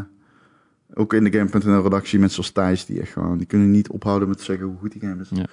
ook 0.94 1.12
in 1.14 1.24
de 1.24 1.32
Game.nl 1.32 1.82
redactie 1.82 2.18
mensen 2.18 2.44
zoals 2.44 2.50
Thijs, 2.50 2.86
die 2.86 3.00
echt 3.00 3.12
gewoon... 3.12 3.38
Die 3.38 3.46
kunnen 3.46 3.70
niet 3.70 3.88
ophouden 3.88 4.28
met 4.28 4.40
zeggen 4.40 4.66
hoe 4.66 4.76
goed 4.76 4.92
die 4.92 5.00
game 5.00 5.22
is. 5.22 5.28
Ja. 5.30 5.46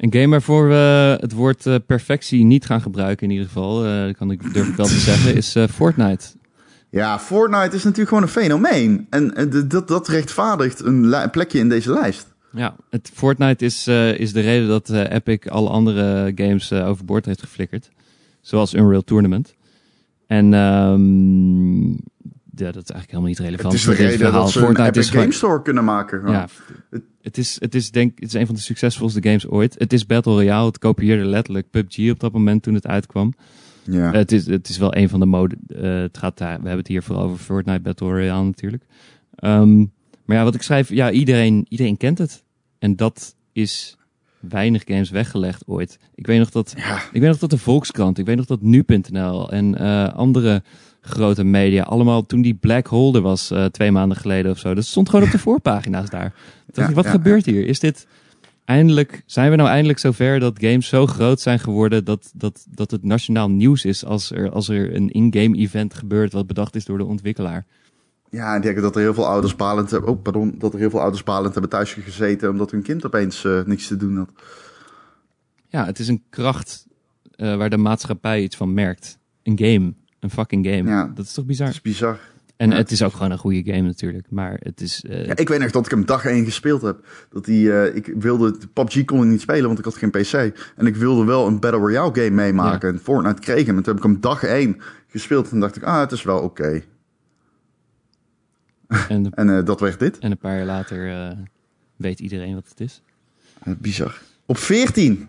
Een 0.00 0.12
game 0.12 0.28
waarvoor 0.28 0.68
we 0.68 1.16
het 1.20 1.32
woord 1.32 1.66
eh, 1.66 1.74
perfectie 1.86 2.44
niet 2.44 2.64
gaan 2.66 2.80
gebruiken 2.80 3.26
in 3.26 3.32
ieder 3.32 3.46
geval, 3.46 3.86
eh, 3.86 4.14
kan 4.14 4.30
ik, 4.30 4.52
durf 4.52 4.68
ik 4.68 4.74
wel 4.74 4.86
te 4.86 4.98
zeggen, 5.10 5.34
is 5.34 5.54
eh, 5.54 5.68
Fortnite. 5.68 6.26
Ja, 6.90 7.18
Fortnite 7.18 7.76
is 7.76 7.84
natuurlijk 7.84 8.08
gewoon 8.08 8.22
een 8.22 8.28
fenomeen. 8.28 9.06
En, 9.10 9.50
dat, 9.68 9.88
dat 9.88 10.08
rechtvaardigt 10.08 10.80
een 10.84 11.30
plekje 11.30 11.58
in 11.58 11.68
deze 11.68 11.92
lijst. 11.92 12.26
Ja, 12.52 12.76
het 12.90 13.10
Fortnite 13.14 13.64
is, 13.64 13.86
is 14.16 14.32
de 14.32 14.40
reden 14.40 14.68
dat 14.68 14.90
Epic 14.90 15.46
alle 15.46 15.68
andere 15.68 16.32
games 16.34 16.72
overboord 16.72 17.24
heeft 17.24 17.40
geflikkerd. 17.40 17.90
Zoals 18.40 18.74
Unreal 18.74 19.02
Tournament. 19.02 19.54
En 20.26 20.54
ehm, 20.54 21.90
ja, 22.60 22.72
dat 22.72 22.82
is 22.82 22.90
eigenlijk 22.90 23.10
helemaal 23.10 23.28
niet 23.28 23.38
relevant 23.38 23.72
Het 23.72 23.80
is 23.82 23.86
de 23.88 23.92
reden 24.02 24.18
verhaal. 24.18 24.40
dat 24.42 24.50
ze 24.50 24.58
een 24.58 24.64
Fortnite 24.64 24.88
Epic 24.88 25.00
is 25.02 25.08
gewoon- 25.10 25.22
Game 25.24 25.34
Store 25.36 25.62
kunnen 25.62 25.84
maken. 25.84 26.18
gewoon. 26.20 26.34
Ja, 26.34 26.48
het 27.22 27.38
is, 27.38 27.56
het 27.60 27.74
is 27.74 27.90
denk 27.90 28.18
het 28.18 28.28
is 28.28 28.34
een 28.40 28.46
van 28.46 28.54
de 28.54 28.60
succesvolste 28.60 29.22
games 29.22 29.46
ooit. 29.48 29.74
Het 29.78 29.92
is 29.92 30.06
Battle 30.06 30.32
Royale. 30.32 30.66
Het 30.66 30.78
kopieerde 30.78 31.24
letterlijk 31.24 31.70
PUBG 31.70 32.10
op 32.10 32.20
dat 32.20 32.32
moment 32.32 32.62
toen 32.62 32.74
het 32.74 32.86
uitkwam. 32.86 33.32
ja. 33.84 34.10
Het, 34.12 34.32
is, 34.32 34.46
het 34.46 34.68
is 34.68 34.78
wel 34.78 34.96
een 34.96 35.08
van 35.08 35.20
de 35.20 35.26
mode. 35.26 35.56
eh, 35.66 35.82
het 36.00 36.18
gaat 36.18 36.38
daar, 36.38 36.48
we 36.48 36.60
hebben 36.62 36.78
het 36.78 36.88
hier 36.88 37.02
vooral 37.02 37.24
over 37.24 37.38
Fortnite 37.38 37.80
Battle 37.80 38.08
Royale 38.08 38.44
natuurlijk. 38.44 38.82
Ehm, 39.34 39.78
maar 40.24 40.36
ja, 40.36 40.44
wat 40.44 40.54
ik 40.54 40.62
schrijf, 40.62 40.88
ja, 40.88 41.10
iedereen, 41.10 41.66
iedereen 41.68 41.96
kent 41.96 42.18
het. 42.18 42.44
En 42.78 42.96
dat 42.96 43.34
is 43.52 43.96
weinig 44.40 44.82
games 44.86 45.10
weggelegd 45.10 45.62
ooit. 45.66 45.98
Ik 46.14 46.26
weet 46.26 46.38
nog 46.38 46.50
dat, 46.50 46.72
ja. 46.76 46.96
ik 47.12 47.20
weet 47.20 47.30
nog 47.30 47.38
dat 47.38 47.50
de 47.50 47.58
Volkskrant, 47.58 48.18
ik 48.18 48.26
weet 48.26 48.36
nog 48.36 48.46
dat 48.46 48.62
nu.nl 48.62 49.50
en 49.52 49.78
eh, 49.78 50.14
andere 50.14 50.62
grote 51.00 51.44
media 51.44 51.82
allemaal 51.82 52.26
toen 52.26 52.42
die 52.42 52.54
Black 52.54 52.86
Hole 52.86 53.16
er 53.16 53.22
was 53.22 53.50
eh, 53.50 53.64
twee 53.64 53.92
maanden 53.92 54.16
geleden 54.16 54.50
of 54.50 54.58
zo. 54.58 54.74
Dat 54.74 54.84
stond 54.84 55.08
gewoon 55.08 55.24
op 55.24 55.30
de 55.30 55.38
voorpagina's 55.48 56.10
daar. 56.10 56.34
Ja, 56.72 56.88
ik, 56.88 56.94
wat 56.94 57.04
ja, 57.04 57.10
gebeurt 57.10 57.46
hier? 57.46 57.66
Is 57.66 57.80
dit 57.80 58.06
eindelijk, 58.64 59.22
zijn 59.26 59.50
we 59.50 59.56
nou 59.56 59.68
eindelijk 59.68 59.98
zover 59.98 60.40
dat 60.40 60.58
games 60.60 60.88
zo 60.88 61.06
groot 61.06 61.40
zijn 61.40 61.58
geworden 61.58 62.04
dat, 62.04 62.30
dat, 62.34 62.66
dat 62.70 62.90
het 62.90 63.04
nationaal 63.04 63.50
nieuws 63.50 63.84
is 63.84 64.04
als 64.04 64.30
er, 64.30 64.50
als 64.50 64.68
er 64.68 64.94
een 64.94 65.10
in-game 65.10 65.56
event 65.56 65.94
gebeurt 65.94 66.32
wat 66.32 66.46
bedacht 66.46 66.74
is 66.74 66.84
door 66.84 66.98
de 66.98 67.04
ontwikkelaar? 67.04 67.66
Ja, 68.30 68.56
ik 68.56 68.62
denk 68.62 68.80
dat 68.80 68.94
er 68.94 69.00
heel 69.00 69.14
veel 69.14 69.26
ouders 69.26 69.56
balend 69.56 69.90
hebben. 69.90 70.10
Oh, 70.10 70.22
pardon. 70.22 70.54
Dat 70.58 70.72
er 70.72 70.78
heel 70.78 70.90
veel 70.90 71.00
ouders 71.00 71.22
balend 71.22 71.52
hebben 71.52 71.70
thuis 71.70 71.92
gezeten 71.92 72.50
omdat 72.50 72.70
hun 72.70 72.82
kind 72.82 73.06
opeens 73.06 73.44
uh, 73.44 73.62
niks 73.64 73.86
te 73.86 73.96
doen 73.96 74.16
had. 74.16 74.30
Ja, 75.68 75.84
het 75.84 75.98
is 75.98 76.08
een 76.08 76.22
kracht 76.30 76.86
uh, 77.36 77.56
waar 77.56 77.70
de 77.70 77.76
maatschappij 77.76 78.42
iets 78.42 78.56
van 78.56 78.74
merkt. 78.74 79.18
Een 79.42 79.58
game. 79.58 79.94
Een 80.20 80.30
fucking 80.30 80.66
game. 80.66 80.90
Ja, 80.90 81.10
dat 81.14 81.24
is 81.24 81.32
toch 81.32 81.44
bizar? 81.44 81.66
Dat 81.66 81.74
is 81.74 81.82
bizar. 81.82 82.18
En 82.56 82.70
het 82.70 82.90
is 82.90 83.02
ook 83.02 83.12
gewoon 83.12 83.30
een 83.30 83.38
goede 83.38 83.72
game 83.72 83.86
natuurlijk. 83.86 84.26
Maar 84.30 84.56
het 84.62 84.80
is. 84.80 85.04
Uh... 85.04 85.26
Ja, 85.26 85.36
ik 85.36 85.48
weet 85.48 85.58
nog 85.60 85.70
dat 85.70 85.84
ik 85.84 85.90
hem 85.90 86.04
dag 86.04 86.24
één 86.24 86.44
gespeeld 86.44 86.82
heb. 86.82 87.06
Dat 87.30 87.44
die, 87.44 87.66
uh, 87.66 87.94
ik 87.94 88.12
wilde. 88.18 88.58
PUBG 88.72 89.04
kon 89.04 89.22
ik 89.22 89.28
niet 89.28 89.40
spelen, 89.40 89.66
want 89.66 89.78
ik 89.78 89.84
had 89.84 89.96
geen 89.96 90.10
PC. 90.10 90.32
En 90.76 90.86
ik 90.86 90.96
wilde 90.96 91.24
wel 91.24 91.46
een 91.46 91.60
Battle 91.60 91.80
Royale 91.80 92.14
game 92.14 92.30
meemaken. 92.30 92.88
Ja. 92.88 92.94
En 92.94 93.00
Fortnite 93.00 93.40
kreeg 93.40 93.66
hem. 93.66 93.76
En 93.76 93.82
toen 93.82 93.94
heb 93.94 94.04
ik 94.04 94.10
hem 94.10 94.20
dag 94.20 94.42
één 94.42 94.80
gespeeld. 95.06 95.50
En 95.50 95.60
dacht 95.60 95.76
ik, 95.76 95.82
ah, 95.82 96.00
het 96.00 96.12
is 96.12 96.22
wel 96.22 96.40
oké. 96.40 96.62
Okay. 96.62 96.84
En, 99.08 99.30
en 99.30 99.48
uh, 99.48 99.64
dat 99.64 99.80
werd 99.80 99.98
dit. 99.98 100.18
En 100.18 100.30
een 100.30 100.38
paar 100.38 100.56
jaar 100.56 100.66
later 100.66 101.36
weet 101.96 102.20
iedereen 102.20 102.54
wat 102.54 102.68
het 102.68 102.80
is. 102.80 103.02
bizar. 103.78 104.20
Op 104.46 104.58
14 104.58 105.28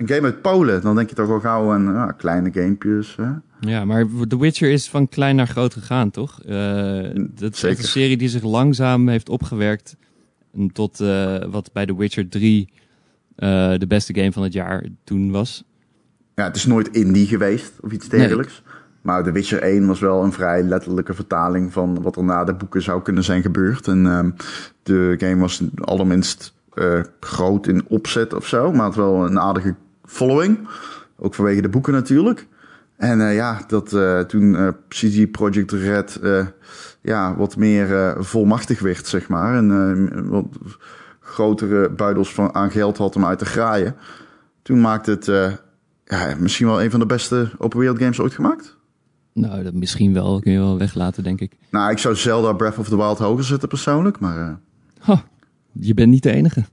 een 0.00 0.08
game 0.08 0.26
uit 0.26 0.42
Polen, 0.42 0.82
dan 0.82 0.94
denk 0.96 1.08
je 1.08 1.14
toch 1.14 1.26
wel 1.26 1.40
gauw 1.40 1.72
aan 1.72 1.82
ja, 1.82 2.12
kleine 2.12 2.50
gamepjes. 2.52 3.16
Hè? 3.16 3.30
Ja, 3.60 3.84
maar 3.84 4.06
The 4.28 4.38
Witcher 4.38 4.70
is 4.70 4.88
van 4.88 5.08
klein 5.08 5.36
naar 5.36 5.46
groot 5.46 5.72
gegaan, 5.72 6.10
toch? 6.10 6.40
Uh, 6.46 7.08
dat 7.14 7.54
is 7.54 7.62
een 7.62 7.76
serie 7.76 8.16
die 8.16 8.28
zich 8.28 8.42
langzaam 8.42 9.08
heeft 9.08 9.28
opgewerkt 9.28 9.96
tot 10.72 11.00
uh, 11.00 11.36
wat 11.50 11.70
bij 11.72 11.86
The 11.86 11.96
Witcher 11.96 12.28
3 12.28 12.72
uh, 12.72 12.78
de 13.78 13.86
beste 13.88 14.14
game 14.14 14.32
van 14.32 14.42
het 14.42 14.52
jaar 14.52 14.86
toen 15.04 15.30
was. 15.30 15.64
Ja, 16.34 16.44
het 16.44 16.56
is 16.56 16.66
nooit 16.66 16.88
indie 16.88 17.26
geweest 17.26 17.72
of 17.80 17.92
iets 17.92 18.08
dergelijks. 18.08 18.62
Nee. 18.64 18.74
Maar 19.02 19.22
The 19.22 19.32
Witcher 19.32 19.62
1 19.62 19.86
was 19.86 20.00
wel 20.00 20.24
een 20.24 20.32
vrij 20.32 20.62
letterlijke 20.62 21.14
vertaling 21.14 21.72
van 21.72 22.02
wat 22.02 22.16
er 22.16 22.24
na 22.24 22.44
de 22.44 22.54
boeken 22.54 22.82
zou 22.82 23.02
kunnen 23.02 23.24
zijn 23.24 23.42
gebeurd. 23.42 23.88
En 23.88 24.04
uh, 24.04 24.24
de 24.82 25.14
game 25.18 25.40
was 25.40 25.62
allerminst 25.74 26.58
groot 27.20 27.66
in 27.66 27.84
opzet 27.88 28.34
of 28.34 28.46
zo, 28.46 28.72
maar 28.72 28.86
het 28.86 28.94
wel 28.94 29.26
een 29.26 29.40
aardige 29.40 29.74
following. 30.10 30.68
Ook 31.16 31.34
vanwege 31.34 31.62
de 31.62 31.68
boeken 31.68 31.92
natuurlijk. 31.92 32.46
En 32.96 33.18
uh, 33.18 33.34
ja, 33.34 33.60
dat 33.66 33.92
uh, 33.92 34.20
toen 34.20 34.54
uh, 34.54 34.68
CG 34.88 35.30
Project 35.30 35.72
Red 35.72 36.20
ja, 37.02 37.36
wat 37.36 37.56
meer 37.56 38.16
volmachtig 38.24 38.80
werd, 38.80 39.06
zeg 39.06 39.28
maar. 39.28 39.56
En 39.56 40.28
wat 40.28 40.46
grotere 41.20 41.90
buidels 41.90 42.34
van, 42.34 42.54
aan 42.54 42.70
geld 42.70 42.96
had 42.96 43.16
om 43.16 43.24
uit 43.24 43.38
te 43.38 43.44
graaien. 43.44 43.96
Toen 44.62 44.80
maakte 44.80 45.10
het 45.10 45.24
ja, 46.04 46.34
misschien 46.38 46.66
wel 46.66 46.82
een 46.82 46.90
van 46.90 47.00
de 47.00 47.06
beste 47.06 47.50
open 47.58 47.78
wereld 47.78 47.98
games 47.98 48.20
ooit 48.20 48.34
gemaakt. 48.34 48.76
Nou, 49.32 49.62
dat 49.62 49.74
misschien 49.74 50.12
wel. 50.12 50.40
Kun 50.40 50.52
je 50.52 50.58
wel 50.58 50.78
weglaten, 50.78 51.22
denk 51.22 51.40
ik. 51.40 51.52
Nou, 51.70 51.90
ik 51.90 51.98
zou 51.98 52.16
Zelda 52.16 52.52
Breath 52.52 52.78
of 52.78 52.88
the 52.88 52.96
Wild 52.96 53.18
hoger 53.18 53.44
zetten 53.44 53.68
persoonlijk, 53.68 54.20
maar... 54.20 54.60
Je 55.72 55.94
bent 55.94 56.10
niet 56.10 56.22
de 56.22 56.32
enige. 56.32 56.64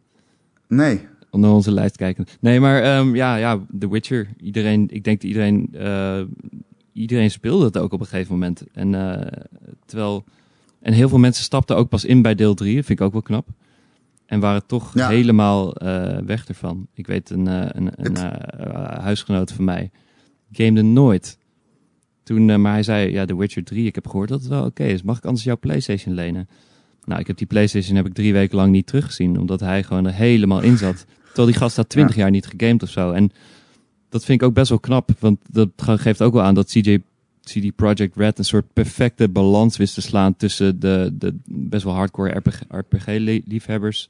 Nee, 0.67 1.07
naar 1.31 1.51
onze 1.51 1.71
lijst 1.71 1.95
kijken. 1.95 2.25
Nee, 2.39 2.59
maar 2.59 2.97
um, 2.97 3.15
ja, 3.15 3.35
ja, 3.35 3.59
The 3.79 3.89
Witcher. 3.89 4.27
Iedereen, 4.37 4.87
ik 4.89 5.03
denk 5.03 5.21
dat 5.21 5.29
iedereen, 5.29 5.69
uh, 5.73 6.21
iedereen 6.93 7.31
speelde 7.31 7.65
het 7.65 7.77
ook 7.77 7.93
op 7.93 7.99
een 7.99 8.05
gegeven 8.05 8.33
moment. 8.33 8.63
En 8.73 8.93
uh, 8.93 9.21
terwijl, 9.85 10.23
en 10.81 10.93
heel 10.93 11.09
veel 11.09 11.17
mensen 11.17 11.43
stapten 11.43 11.75
ook 11.75 11.89
pas 11.89 12.05
in 12.05 12.21
bij 12.21 12.35
deel 12.35 12.53
3. 12.53 12.75
Dat 12.75 12.85
vind 12.85 12.99
ik 12.99 13.05
ook 13.05 13.11
wel 13.11 13.21
knap. 13.21 13.47
En 14.25 14.39
waren 14.39 14.65
toch 14.65 14.93
ja. 14.93 15.07
helemaal 15.09 15.83
uh, 15.83 16.17
weg 16.17 16.47
ervan. 16.47 16.87
Ik 16.93 17.07
weet 17.07 17.29
een, 17.29 17.45
een, 17.77 17.91
een 17.95 18.17
huisgenoot 19.01 19.51
van 19.51 19.65
mij 19.65 19.91
gamede 20.51 20.81
nooit. 20.81 21.37
Toen, 22.23 22.61
maar 22.61 22.71
hij 22.71 22.83
zei, 22.83 23.11
ja, 23.11 23.25
The 23.25 23.37
Witcher 23.37 23.63
3, 23.63 23.85
ik 23.85 23.95
heb 23.95 24.07
gehoord 24.07 24.29
dat 24.29 24.39
het 24.39 24.49
wel 24.49 24.65
oké 24.65 24.83
is. 24.83 25.01
Mag 25.01 25.17
ik 25.17 25.25
anders 25.25 25.43
jouw 25.43 25.57
PlayStation 25.57 26.13
lenen? 26.13 26.47
Nou, 27.07 27.19
ik 27.19 27.27
heb 27.27 27.37
die 27.37 27.47
PlayStation 27.47 27.95
heb 27.95 28.05
ik 28.05 28.13
drie 28.13 28.33
weken 28.33 28.57
lang 28.57 28.71
niet 28.71 28.87
teruggezien, 28.87 29.39
omdat 29.39 29.59
hij 29.59 29.83
gewoon 29.83 30.05
er 30.05 30.13
helemaal 30.13 30.61
in 30.61 30.77
zat. 30.77 31.05
Terwijl 31.25 31.47
die 31.47 31.57
gast 31.57 31.75
had 31.75 31.89
twintig 31.89 32.15
jaar 32.15 32.29
niet 32.29 32.47
gegamed 32.47 32.83
of 32.83 32.89
zo. 32.89 33.11
En 33.11 33.31
dat 34.09 34.25
vind 34.25 34.41
ik 34.41 34.47
ook 34.47 34.53
best 34.53 34.69
wel 34.69 34.79
knap, 34.79 35.09
want 35.19 35.39
dat 35.51 35.69
geeft 35.75 36.21
ook 36.21 36.33
wel 36.33 36.43
aan 36.43 36.53
dat 36.53 36.69
CJ 36.69 37.01
CD 37.43 37.75
Projekt 37.75 38.15
Red 38.15 38.37
een 38.37 38.45
soort 38.45 38.73
perfecte 38.73 39.29
balans 39.29 39.77
wist 39.77 39.93
te 39.93 40.01
slaan 40.01 40.35
tussen 40.35 40.79
de, 40.79 41.13
de 41.13 41.35
best 41.45 41.83
wel 41.83 41.93
hardcore 41.93 42.41
RPG-liefhebbers 42.69 44.09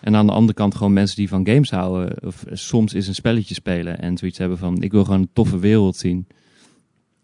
en 0.00 0.16
aan 0.16 0.26
de 0.26 0.32
andere 0.32 0.54
kant 0.54 0.74
gewoon 0.74 0.92
mensen 0.92 1.16
die 1.16 1.28
van 1.28 1.46
games 1.46 1.70
houden 1.70 2.24
of 2.24 2.44
soms 2.52 2.92
eens 2.92 3.06
een 3.06 3.14
spelletje 3.14 3.54
spelen 3.54 4.00
en 4.00 4.18
zoiets 4.18 4.38
hebben 4.38 4.58
van 4.58 4.82
ik 4.82 4.92
wil 4.92 5.04
gewoon 5.04 5.20
een 5.20 5.28
toffe 5.32 5.58
wereld 5.58 5.96
zien, 5.96 6.26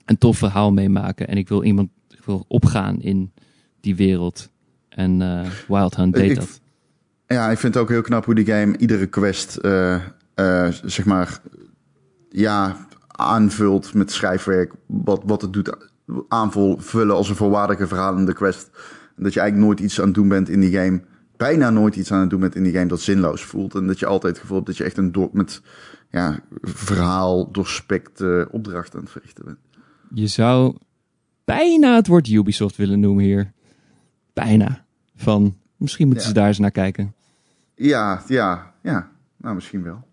een 0.05 0.18
tof 0.18 0.38
verhaal 0.38 0.72
meemaken 0.72 1.28
en 1.28 1.36
ik 1.36 1.48
wil 1.48 1.64
iemand 1.64 1.88
ik 2.10 2.24
wil 2.24 2.44
opgaan 2.48 3.02
in 3.02 3.32
die 3.80 3.97
wereld. 3.97 4.51
En 5.01 5.20
uh, 5.20 5.51
Wild 5.68 5.97
Hunt 5.97 6.14
deed 6.14 6.36
dat. 6.36 6.60
Ja, 7.27 7.51
ik 7.51 7.59
vind 7.59 7.74
het 7.74 7.82
ook 7.82 7.89
heel 7.89 8.02
knap 8.02 8.24
hoe 8.24 8.35
die 8.35 8.47
game 8.47 8.77
iedere 8.77 9.06
quest, 9.06 9.59
uh, 9.62 10.05
uh, 10.36 10.68
zeg 10.85 11.05
maar, 11.05 11.40
ja, 12.28 12.86
aanvult 13.06 13.94
met 13.94 14.12
schrijfwerk. 14.12 14.72
Wat, 14.86 15.22
wat 15.24 15.43
het 15.43 15.52
doet 15.52 15.77
aanvullen 16.28 17.14
als 17.14 17.28
een 17.28 17.36
volwaardige 17.36 17.86
verhalende 17.86 18.32
quest. 18.32 18.70
En 19.16 19.22
dat 19.22 19.32
je 19.32 19.40
eigenlijk 19.40 19.68
nooit 19.68 19.81
iets 19.81 20.01
aan 20.01 20.06
het 20.06 20.14
doen 20.14 20.28
bent 20.28 20.48
in 20.48 20.60
die 20.60 20.72
game. 20.72 21.02
Bijna 21.36 21.70
nooit 21.70 21.97
iets 21.97 22.12
aan 22.12 22.20
het 22.20 22.31
doen 22.31 22.40
bent 22.40 22.55
in 22.55 22.62
die 22.62 22.72
game 22.72 22.86
dat 22.86 23.01
zinloos 23.01 23.42
voelt. 23.42 23.74
En 23.74 23.86
dat 23.86 23.99
je 23.99 24.07
altijd 24.07 24.33
het 24.33 24.41
gevoel 24.41 24.57
hebt 24.57 24.68
dat 24.68 24.76
je 24.76 24.84
echt 24.84 24.97
een 24.97 25.12
door, 25.12 25.28
met 25.33 25.62
ja, 26.10 26.41
verhaal 26.62 27.50
doorspekte 27.50 28.49
opdracht 28.50 28.94
aan 28.94 29.00
het 29.00 29.10
verrichten 29.10 29.44
bent. 29.44 29.58
Je 30.15 30.26
zou 30.26 30.76
bijna 31.44 31.94
het 31.94 32.07
woord 32.07 32.28
Ubisoft 32.28 32.76
willen 32.76 33.00
noemen 33.00 33.24
hier. 33.24 33.52
Bijna. 34.33 34.84
Van, 35.20 35.57
misschien 35.76 36.07
moeten 36.07 36.26
ze 36.26 36.32
daar 36.32 36.47
eens 36.47 36.58
naar 36.58 36.70
kijken. 36.70 37.15
Ja, 37.74 38.23
ja, 38.26 38.73
ja. 38.82 39.10
Nou, 39.36 39.55
misschien 39.55 39.82
wel. 39.82 40.08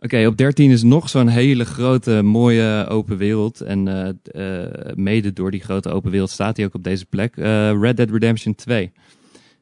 Oké, 0.00 0.26
op 0.26 0.36
13 0.36 0.70
is 0.70 0.82
nog 0.82 1.08
zo'n 1.08 1.28
hele 1.28 1.64
grote, 1.64 2.22
mooie 2.22 2.86
open 2.88 3.16
wereld. 3.16 3.60
En 3.60 3.86
uh, 3.86 4.08
uh, 4.32 4.66
mede 4.94 5.32
door 5.32 5.50
die 5.50 5.60
grote 5.60 5.88
open 5.88 6.10
wereld 6.10 6.30
staat 6.30 6.56
hij 6.56 6.66
ook 6.66 6.74
op 6.74 6.84
deze 6.84 7.06
plek. 7.06 7.36
Uh, 7.36 7.44
Red 7.80 7.96
Dead 7.96 8.10
Redemption 8.10 8.54
2. 8.54 8.92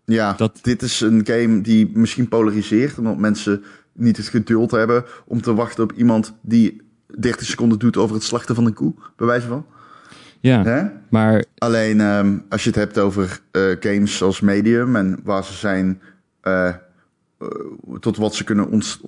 Ja, 0.04 0.32
dat... 0.32 0.58
dit 0.62 0.82
is 0.82 1.00
een 1.00 1.26
game 1.26 1.60
die 1.60 1.90
misschien 1.94 2.28
polariseert. 2.28 2.98
Omdat 2.98 3.18
mensen 3.18 3.62
niet 3.92 4.16
het 4.16 4.28
geduld 4.28 4.70
hebben 4.70 5.04
om 5.26 5.40
te 5.40 5.54
wachten 5.54 5.84
op 5.84 5.92
iemand 5.92 6.34
die 6.42 6.82
30 7.18 7.46
seconden 7.46 7.78
doet 7.78 7.96
over 7.96 8.14
het 8.14 8.24
slachten 8.24 8.54
van 8.54 8.66
een 8.66 8.74
koe. 8.74 8.94
Bij 9.16 9.26
wijze 9.26 9.46
van. 9.46 9.66
Ja, 10.44 10.62
Hè? 10.62 10.86
maar... 11.08 11.44
Alleen 11.58 12.00
um, 12.00 12.44
als 12.48 12.62
je 12.62 12.68
het 12.68 12.78
hebt 12.78 12.98
over 12.98 13.40
uh, 13.52 13.76
games 13.80 14.22
als 14.22 14.40
medium 14.40 14.96
en 14.96 15.20
waar 15.22 15.44
ze 15.44 15.52
zijn... 15.52 16.00
Uh, 16.42 16.74
tot 18.00 18.16
wat 18.16 18.34
ze 18.34 18.44
kunnen 18.44 18.70
ons, 18.70 19.00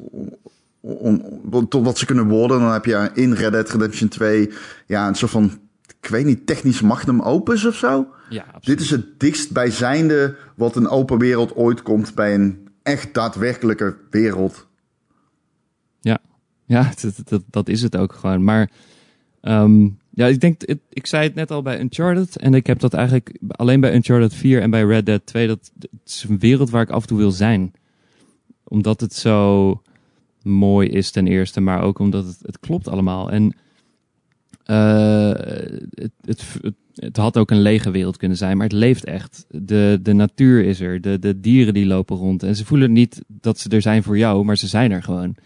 on, 0.81 1.40
tot 1.68 1.84
wat 1.84 1.98
ze 1.98 2.06
kunnen 2.06 2.28
worden, 2.28 2.60
dan 2.60 2.73
heb 2.73 2.84
je 2.84 3.10
in 3.15 3.32
Red 3.32 3.52
Dead 3.52 3.70
Redemption 3.70 4.08
2 4.08 4.50
ja, 4.86 5.08
een 5.08 5.15
soort 5.15 5.31
van, 5.31 5.58
ik 6.00 6.08
weet 6.08 6.24
niet, 6.24 6.47
technisch 6.47 6.81
magnum 6.81 7.20
opus 7.20 7.65
of 7.65 7.74
zo. 7.74 8.06
Ja, 8.28 8.44
Dit 8.60 8.81
is 8.81 8.90
het 8.90 9.20
dichtstbijzijnde 9.20 10.36
wat 10.55 10.76
een 10.76 10.89
open 10.89 11.18
wereld 11.18 11.55
ooit 11.55 11.82
komt 11.82 12.15
bij 12.15 12.34
een 12.34 12.68
echt 12.82 13.15
daadwerkelijke 13.15 13.97
wereld. 14.10 14.66
Ja, 16.00 16.18
ja 16.65 16.92
dat, 17.02 17.15
dat, 17.24 17.42
dat 17.50 17.68
is 17.68 17.82
het 17.82 17.97
ook 17.97 18.12
gewoon. 18.12 18.44
Maar 18.44 18.70
um, 19.42 19.98
ja, 20.16 20.26
ik 20.26 20.40
denk, 20.40 20.62
ik 20.88 21.06
zei 21.06 21.22
het 21.22 21.34
net 21.34 21.50
al 21.50 21.62
bij 21.62 21.80
Uncharted. 21.80 22.36
En 22.36 22.54
ik 22.54 22.66
heb 22.66 22.80
dat 22.80 22.94
eigenlijk 22.94 23.38
alleen 23.48 23.80
bij 23.80 23.94
Uncharted 23.94 24.34
4 24.34 24.60
en 24.62 24.70
bij 24.70 24.84
Red 24.84 25.06
Dead 25.06 25.26
2. 25.26 25.46
Dat, 25.46 25.72
het 25.78 26.00
is 26.04 26.24
een 26.28 26.38
wereld 26.38 26.70
waar 26.70 26.82
ik 26.82 26.90
af 26.90 27.02
en 27.02 27.08
toe 27.08 27.18
wil 27.18 27.30
zijn. 27.30 27.72
Omdat 28.64 29.00
het 29.00 29.14
zo 29.14 29.82
mooi 30.42 30.88
is 30.88 31.10
ten 31.10 31.26
eerste, 31.26 31.60
maar 31.60 31.82
ook 31.82 31.98
omdat 31.98 32.24
het, 32.24 32.38
het 32.42 32.60
klopt 32.60 32.88
allemaal. 32.88 33.30
En 33.30 33.56
uh, 34.66 35.30
het, 35.90 36.12
het, 36.20 36.44
het, 36.94 37.16
had 37.16 37.36
ook 37.36 37.50
een 37.50 37.62
lege 37.62 37.90
wereld 37.90 38.16
kunnen 38.16 38.36
zijn, 38.36 38.56
maar 38.56 38.66
het 38.66 38.76
leeft 38.76 39.04
echt. 39.04 39.46
De, 39.48 39.98
de 40.02 40.12
natuur 40.12 40.64
is 40.64 40.80
er, 40.80 41.00
de, 41.00 41.18
de 41.18 41.40
dieren 41.40 41.74
die 41.74 41.86
lopen 41.86 42.16
rond. 42.16 42.42
En 42.42 42.56
ze 42.56 42.64
voelen 42.64 42.92
niet 42.92 43.22
dat 43.28 43.58
ze 43.58 43.68
er 43.68 43.82
zijn 43.82 44.02
voor 44.02 44.18
jou, 44.18 44.44
maar 44.44 44.56
ze 44.56 44.66
zijn 44.66 44.90
er 44.90 45.02
gewoon. 45.02 45.36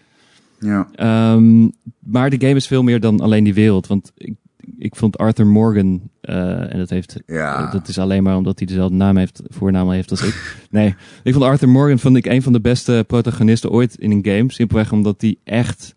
Ja. 0.58 0.89
Um, 1.34 1.73
maar 1.99 2.31
de 2.31 2.40
game 2.40 2.57
is 2.57 2.66
veel 2.66 2.82
meer 2.82 3.00
dan 3.00 3.20
alleen 3.20 3.44
die 3.44 3.55
wereld. 3.55 3.86
Want 3.86 4.12
ik, 4.16 4.34
ik 4.78 4.97
vond 4.97 5.18
Arthur 5.18 5.47
Morgan, 5.47 6.00
uh, 6.23 6.73
en 6.73 6.78
dat, 6.78 6.90
heeft, 6.90 7.16
ja. 7.26 7.70
dat 7.70 7.89
is 7.89 7.99
alleen 7.99 8.23
maar 8.23 8.36
omdat 8.36 8.58
hij 8.58 8.66
dezelfde 8.68 8.97
naam 8.97 9.16
heeft, 9.16 9.42
voornaam 9.49 9.90
heeft 9.90 10.10
als 10.10 10.23
ik. 10.23 10.34
Nee, 10.70 10.94
ik 11.23 11.32
vond 11.32 11.44
Arthur 11.44 11.68
Morgan 11.68 11.99
vond 11.99 12.16
ik 12.16 12.26
een 12.26 12.42
van 12.42 12.52
de 12.52 12.60
beste 12.60 13.05
protagonisten 13.07 13.70
ooit 13.70 13.94
in 13.94 14.10
een 14.10 14.24
game. 14.24 14.52
Simpelweg 14.52 14.92
omdat 14.92 15.20
hij 15.20 15.36
echt 15.44 15.94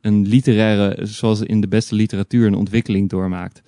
een 0.00 0.26
literaire, 0.26 1.06
zoals 1.06 1.40
in 1.40 1.60
de 1.60 1.68
beste 1.68 1.94
literatuur, 1.94 2.46
een 2.46 2.54
ontwikkeling 2.54 3.08
doormaakt. 3.08 3.62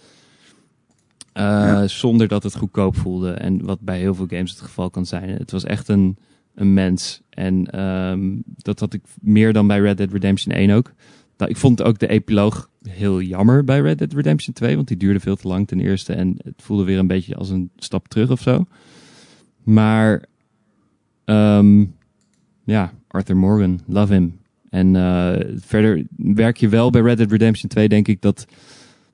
Uh, 1.34 1.42
ja. 1.42 1.86
Zonder 1.86 2.28
dat 2.28 2.42
het 2.42 2.56
goedkoop 2.56 2.96
voelde. 2.96 3.30
En 3.30 3.64
wat 3.64 3.80
bij 3.80 3.98
heel 3.98 4.14
veel 4.14 4.26
games 4.28 4.50
het 4.50 4.60
geval 4.60 4.90
kan 4.90 5.06
zijn. 5.06 5.28
Het 5.28 5.50
was 5.50 5.64
echt 5.64 5.88
een, 5.88 6.16
een 6.54 6.74
mens. 6.74 7.22
En 7.30 7.70
ehm, 7.70 8.20
dat 8.56 8.80
had 8.80 8.92
ik 8.92 9.02
meer 9.20 9.52
dan 9.52 9.66
bij 9.66 9.80
Red 9.80 9.96
Dead 9.96 10.12
Redemption 10.12 10.54
1 10.54 10.70
ook. 10.70 10.92
Nou, 11.42 11.54
ik 11.54 11.60
vond 11.60 11.82
ook 11.82 11.98
de 11.98 12.08
epiloog 12.08 12.70
heel 12.82 13.20
jammer 13.20 13.64
bij 13.64 13.80
Red 13.80 13.98
Dead 13.98 14.12
Redemption 14.12 14.54
2, 14.54 14.76
want 14.76 14.88
die 14.88 14.96
duurde 14.96 15.20
veel 15.20 15.36
te 15.36 15.48
lang 15.48 15.68
ten 15.68 15.80
eerste. 15.80 16.12
En 16.12 16.34
het 16.44 16.62
voelde 16.62 16.84
weer 16.84 16.98
een 16.98 17.06
beetje 17.06 17.34
als 17.34 17.50
een 17.50 17.70
stap 17.76 18.08
terug 18.08 18.30
of 18.30 18.40
zo. 18.40 18.64
Maar 19.62 20.24
ehm, 21.24 21.84
ja, 22.64 22.92
Arthur 23.08 23.36
Morgan, 23.36 23.80
love 23.86 24.12
him. 24.12 24.38
En 24.70 24.94
uh, 24.94 25.32
verder 25.56 26.06
werk 26.16 26.56
je 26.56 26.68
wel 26.68 26.90
bij 26.90 27.00
Red 27.00 27.16
Dead 27.16 27.30
Redemption 27.30 27.68
2, 27.68 27.88
denk 27.88 28.08
ik 28.08 28.20
dat 28.20 28.46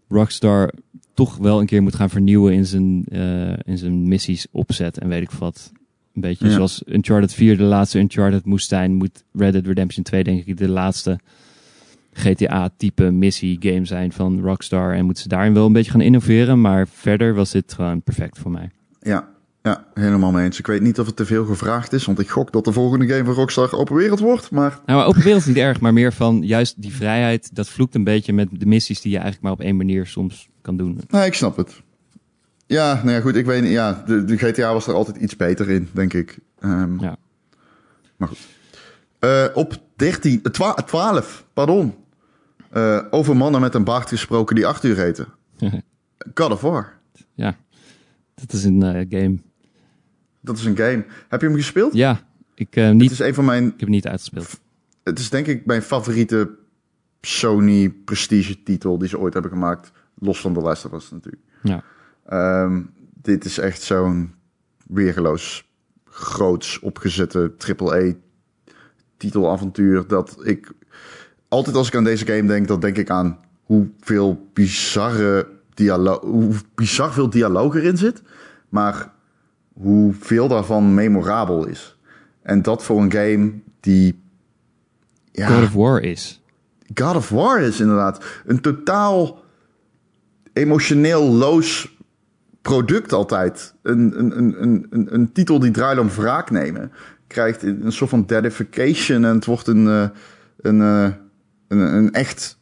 Rockstar 0.08 0.72
toch 1.14 1.36
wel 1.36 1.60
een 1.60 1.66
keer 1.66 1.82
moet 1.82 1.94
gaan 1.94 2.10
vernieuwen 2.10 2.52
in 2.52 2.66
zijn, 2.66 3.04
uh, 3.08 3.52
in 3.64 3.78
zijn 3.78 4.08
missies 4.08 4.46
opzet 4.50 4.98
en 4.98 5.08
weet 5.08 5.22
ik 5.22 5.30
wat. 5.30 5.72
Een 6.14 6.20
beetje 6.20 6.46
ja. 6.46 6.52
zoals 6.52 6.82
Uncharted 6.86 7.34
4 7.34 7.56
de 7.56 7.62
laatste 7.62 7.98
Uncharted 7.98 8.44
moest 8.44 8.68
zijn, 8.68 8.94
moet 8.94 9.24
Red 9.32 9.52
Dead 9.52 9.66
Redemption 9.66 10.04
2 10.04 10.24
denk 10.24 10.44
ik 10.44 10.56
de 10.56 10.68
laatste 10.68 11.18
GTA-type 12.18 13.10
missie-game 13.10 13.84
zijn 13.84 14.12
van 14.12 14.40
Rockstar. 14.40 14.94
En 14.94 15.04
moeten 15.04 15.22
ze 15.22 15.28
daarin 15.28 15.54
wel 15.54 15.66
een 15.66 15.72
beetje 15.72 15.90
gaan 15.90 16.00
innoveren. 16.00 16.60
Maar 16.60 16.88
verder 16.88 17.34
was 17.34 17.50
dit 17.50 17.72
gewoon 17.72 18.02
perfect 18.02 18.38
voor 18.38 18.50
mij. 18.50 18.70
Ja, 19.00 19.28
ja, 19.62 19.84
helemaal 19.94 20.30
mee 20.30 20.44
eens. 20.44 20.58
Ik 20.58 20.66
weet 20.66 20.82
niet 20.82 20.98
of 20.98 21.06
het 21.06 21.16
te 21.16 21.26
veel 21.26 21.44
gevraagd 21.44 21.92
is, 21.92 22.04
want 22.04 22.18
ik 22.18 22.28
gok 22.28 22.52
dat 22.52 22.64
de 22.64 22.72
volgende 22.72 23.06
game 23.06 23.24
van 23.24 23.34
Rockstar 23.34 23.72
open 23.72 23.94
wereld 23.94 24.18
wordt. 24.18 24.50
Maar... 24.50 24.78
Nou, 24.86 25.04
open 25.04 25.22
wereld 25.22 25.40
is 25.40 25.46
niet 25.46 25.56
erg, 25.68 25.80
maar 25.80 25.92
meer 25.92 26.12
van 26.12 26.42
juist 26.42 26.82
die 26.82 26.92
vrijheid, 26.94 27.54
dat 27.54 27.68
vloekt 27.68 27.94
een 27.94 28.04
beetje 28.04 28.32
met 28.32 28.48
de 28.52 28.66
missies 28.66 29.00
die 29.00 29.10
je 29.10 29.18
eigenlijk 29.18 29.44
maar 29.44 29.52
op 29.52 29.60
één 29.66 29.76
manier 29.76 30.06
soms 30.06 30.48
kan 30.62 30.76
doen. 30.76 31.00
Nee, 31.08 31.26
ik 31.26 31.34
snap 31.34 31.56
het. 31.56 31.82
Ja, 32.66 32.94
nou 32.94 33.10
ja, 33.10 33.20
goed, 33.20 33.36
ik 33.36 33.46
weet 33.46 33.62
niet. 33.62 33.70
Ja, 33.70 34.02
de, 34.06 34.24
de 34.24 34.36
GTA 34.36 34.72
was 34.72 34.86
er 34.86 34.94
altijd 34.94 35.16
iets 35.16 35.36
beter 35.36 35.70
in, 35.70 35.88
denk 35.92 36.12
ik. 36.12 36.38
Um, 36.60 37.00
ja. 37.00 37.16
Maar 38.16 38.28
goed. 38.28 38.38
Uh, 39.20 39.44
op 39.54 39.76
13, 39.96 40.42
12, 40.52 41.44
pardon. 41.52 41.94
Uh, 42.72 43.04
over 43.10 43.36
mannen 43.36 43.60
met 43.60 43.74
een 43.74 43.84
baard 43.84 44.08
gesproken 44.08 44.54
die 44.54 44.66
acht 44.66 44.84
uur 44.84 44.96
heten. 44.96 45.26
God 46.34 46.50
of 46.50 46.60
War. 46.60 46.92
Ja, 47.34 47.56
dat 48.34 48.52
is 48.52 48.64
een 48.64 48.84
uh, 48.84 49.20
game. 49.20 49.38
Dat 50.40 50.56
is 50.56 50.64
een 50.64 50.76
game. 50.76 51.04
Heb 51.28 51.40
je 51.40 51.46
hem 51.46 51.56
gespeeld? 51.56 51.94
Ja, 51.94 52.20
ik 52.54 52.76
uh, 52.76 52.90
niet. 52.90 53.10
Het 53.10 53.20
is 53.20 53.26
een 53.26 53.34
van 53.34 53.44
mijn. 53.44 53.64
Ik 53.64 53.70
heb 53.70 53.80
hem 53.80 53.90
niet 53.90 54.06
uitgespeeld. 54.06 54.60
Het 55.02 55.18
is 55.18 55.30
denk 55.30 55.46
ik 55.46 55.66
mijn 55.66 55.82
favoriete 55.82 56.50
Sony 57.20 57.90
prestige 57.90 58.62
titel 58.62 58.98
die 58.98 59.08
ze 59.08 59.18
ooit 59.18 59.32
hebben 59.32 59.50
gemaakt. 59.50 59.92
Los 60.14 60.40
van 60.40 60.52
de 60.52 60.60
Last 60.60 60.84
of 60.84 60.92
Us 60.92 61.10
natuurlijk. 61.10 61.42
Ja. 61.62 61.82
Um, 62.62 62.90
dit 63.22 63.44
is 63.44 63.58
echt 63.58 63.82
zo'n 63.82 64.34
weergeloos, 64.86 65.68
groots 66.04 66.78
opgezette 66.78 67.54
AAA 67.76 68.12
titelavontuur 69.16 70.06
dat 70.06 70.38
ik 70.42 70.72
altijd 71.48 71.76
als 71.76 71.88
ik 71.88 71.94
aan 71.94 72.04
deze 72.04 72.26
game 72.26 72.46
denk, 72.46 72.68
dan 72.68 72.80
denk 72.80 72.96
ik 72.96 73.10
aan 73.10 73.38
hoeveel 73.62 74.48
bizarre 74.52 75.46
dialoog, 75.74 76.20
hoe 76.20 76.54
bizar 76.74 77.12
veel 77.12 77.30
dialoog 77.30 77.74
erin 77.74 77.96
zit, 77.96 78.22
maar 78.68 79.12
hoeveel 79.72 80.48
daarvan 80.48 80.94
memorabel 80.94 81.66
is. 81.66 81.98
En 82.42 82.62
dat 82.62 82.84
voor 82.84 83.02
een 83.02 83.12
game 83.12 83.52
die. 83.80 84.22
Ja, 85.32 85.46
God 85.46 85.64
of 85.64 85.72
War 85.72 86.02
is. 86.02 86.42
God 86.94 87.16
of 87.16 87.28
War 87.28 87.60
is 87.60 87.80
inderdaad 87.80 88.24
een 88.46 88.60
totaal 88.60 89.44
emotioneel 90.52 91.22
loos 91.22 91.96
product 92.62 93.12
altijd. 93.12 93.74
Een, 93.82 94.18
een, 94.18 94.38
een, 94.38 94.86
een, 94.90 95.14
een 95.14 95.32
titel 95.32 95.58
die 95.58 95.70
draait 95.70 95.98
om 95.98 96.08
wraak 96.08 96.50
nemen. 96.50 96.92
Krijgt 97.26 97.62
een 97.62 97.92
soort 97.92 98.10
van 98.10 98.26
deadification 98.26 99.24
en 99.24 99.34
het 99.34 99.44
wordt 99.44 99.66
een, 99.66 99.84
uh, 99.84 100.08
een, 100.60 100.80
uh, 100.80 101.08
een, 101.68 101.78
een 101.78 102.12
echt. 102.12 102.58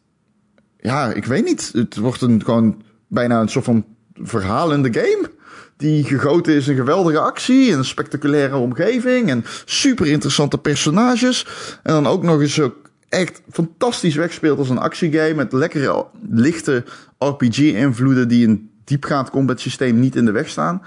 Ja, 0.79 1.13
ik 1.13 1.25
weet 1.25 1.45
niet. 1.45 1.71
Het 1.73 1.97
wordt 1.97 2.21
een 2.21 2.45
gewoon 2.45 2.83
bijna 3.07 3.41
een 3.41 3.49
soort 3.49 3.65
van 3.65 3.85
verhalende 4.15 4.93
game. 4.93 5.31
Die 5.77 6.05
gegoten 6.05 6.55
is 6.55 6.69
in 6.69 6.77
geweldige 6.77 7.19
actie, 7.19 7.73
een 7.73 7.85
spectaculaire 7.85 8.57
omgeving 8.57 9.29
en 9.29 9.45
super 9.65 10.07
interessante 10.07 10.59
personages. 10.59 11.47
En 11.83 11.93
dan 11.93 12.07
ook 12.07 12.23
nog 12.23 12.41
eens 12.41 12.61
ook 12.61 12.91
echt 13.09 13.43
fantastisch 13.51 14.15
wegspeelt 14.15 14.59
als 14.59 14.71
een 14.71 14.79
actiegame 14.79 15.35
met 15.35 15.53
lekkere, 15.53 16.07
lichte 16.29 16.85
RPG-invloeden 17.19 18.29
die 18.29 18.47
een 18.47 18.71
diepgaand 18.85 19.31
combat 19.31 19.61
systeem 19.61 19.99
niet 19.99 20.17
in 20.17 20.25
de 20.25 20.31
weg 20.31 20.49
staan. 20.49 20.83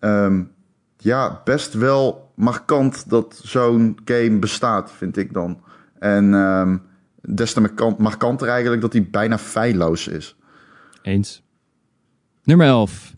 Um, 0.00 0.50
ja, 0.96 1.40
best 1.44 1.74
wel 1.74 2.32
markant 2.34 3.10
dat 3.10 3.40
zo'n 3.42 3.98
game 4.04 4.38
bestaat, 4.38 4.92
vind 4.96 5.16
ik 5.16 5.32
dan. 5.32 5.60
En 5.98 6.32
um, 6.34 6.82
des 7.34 7.52
te 7.52 7.60
markant, 7.60 7.98
markanter 7.98 8.48
eigenlijk 8.48 8.82
dat 8.82 8.92
hij 8.92 9.08
bijna 9.10 9.38
feilloos 9.38 10.08
is. 10.08 10.36
Eens. 11.02 11.42
Nummer 12.44 12.66
11. 12.66 13.14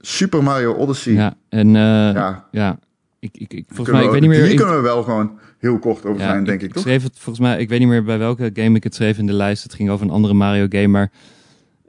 Super 0.00 0.42
Mario 0.42 0.72
Odyssey. 0.72 1.12
Ja, 1.12 1.36
en 1.48 1.66
uh, 1.66 1.74
ja. 1.74 2.48
ja. 2.50 2.78
Ik, 3.18 3.36
ik, 3.36 3.52
ik, 3.52 3.64
volgens 3.68 3.88
mij, 3.88 3.98
we, 3.98 4.04
ik 4.06 4.12
weet 4.12 4.20
niet 4.20 4.30
meer... 4.30 4.46
Hier 4.46 4.56
kunnen 4.56 4.76
we 4.76 4.82
wel 4.82 5.02
gewoon 5.02 5.38
heel 5.58 5.78
kort 5.78 6.04
over 6.04 6.20
ja, 6.20 6.28
zijn, 6.28 6.44
denk 6.44 6.60
ik. 6.60 6.66
ik, 6.66 6.72
toch? 6.72 6.82
schreef 6.82 7.02
het 7.02 7.18
volgens 7.18 7.46
mij, 7.46 7.58
ik 7.58 7.68
weet 7.68 7.78
niet 7.78 7.88
meer 7.88 8.04
bij 8.04 8.18
welke 8.18 8.50
game 8.54 8.76
ik 8.76 8.84
het 8.84 8.94
schreef 8.94 9.18
in 9.18 9.26
de 9.26 9.32
lijst. 9.32 9.62
Het 9.62 9.74
ging 9.74 9.90
over 9.90 10.06
een 10.06 10.12
andere 10.12 10.34
Mario 10.34 10.66
game, 10.68 10.86
maar 10.86 11.10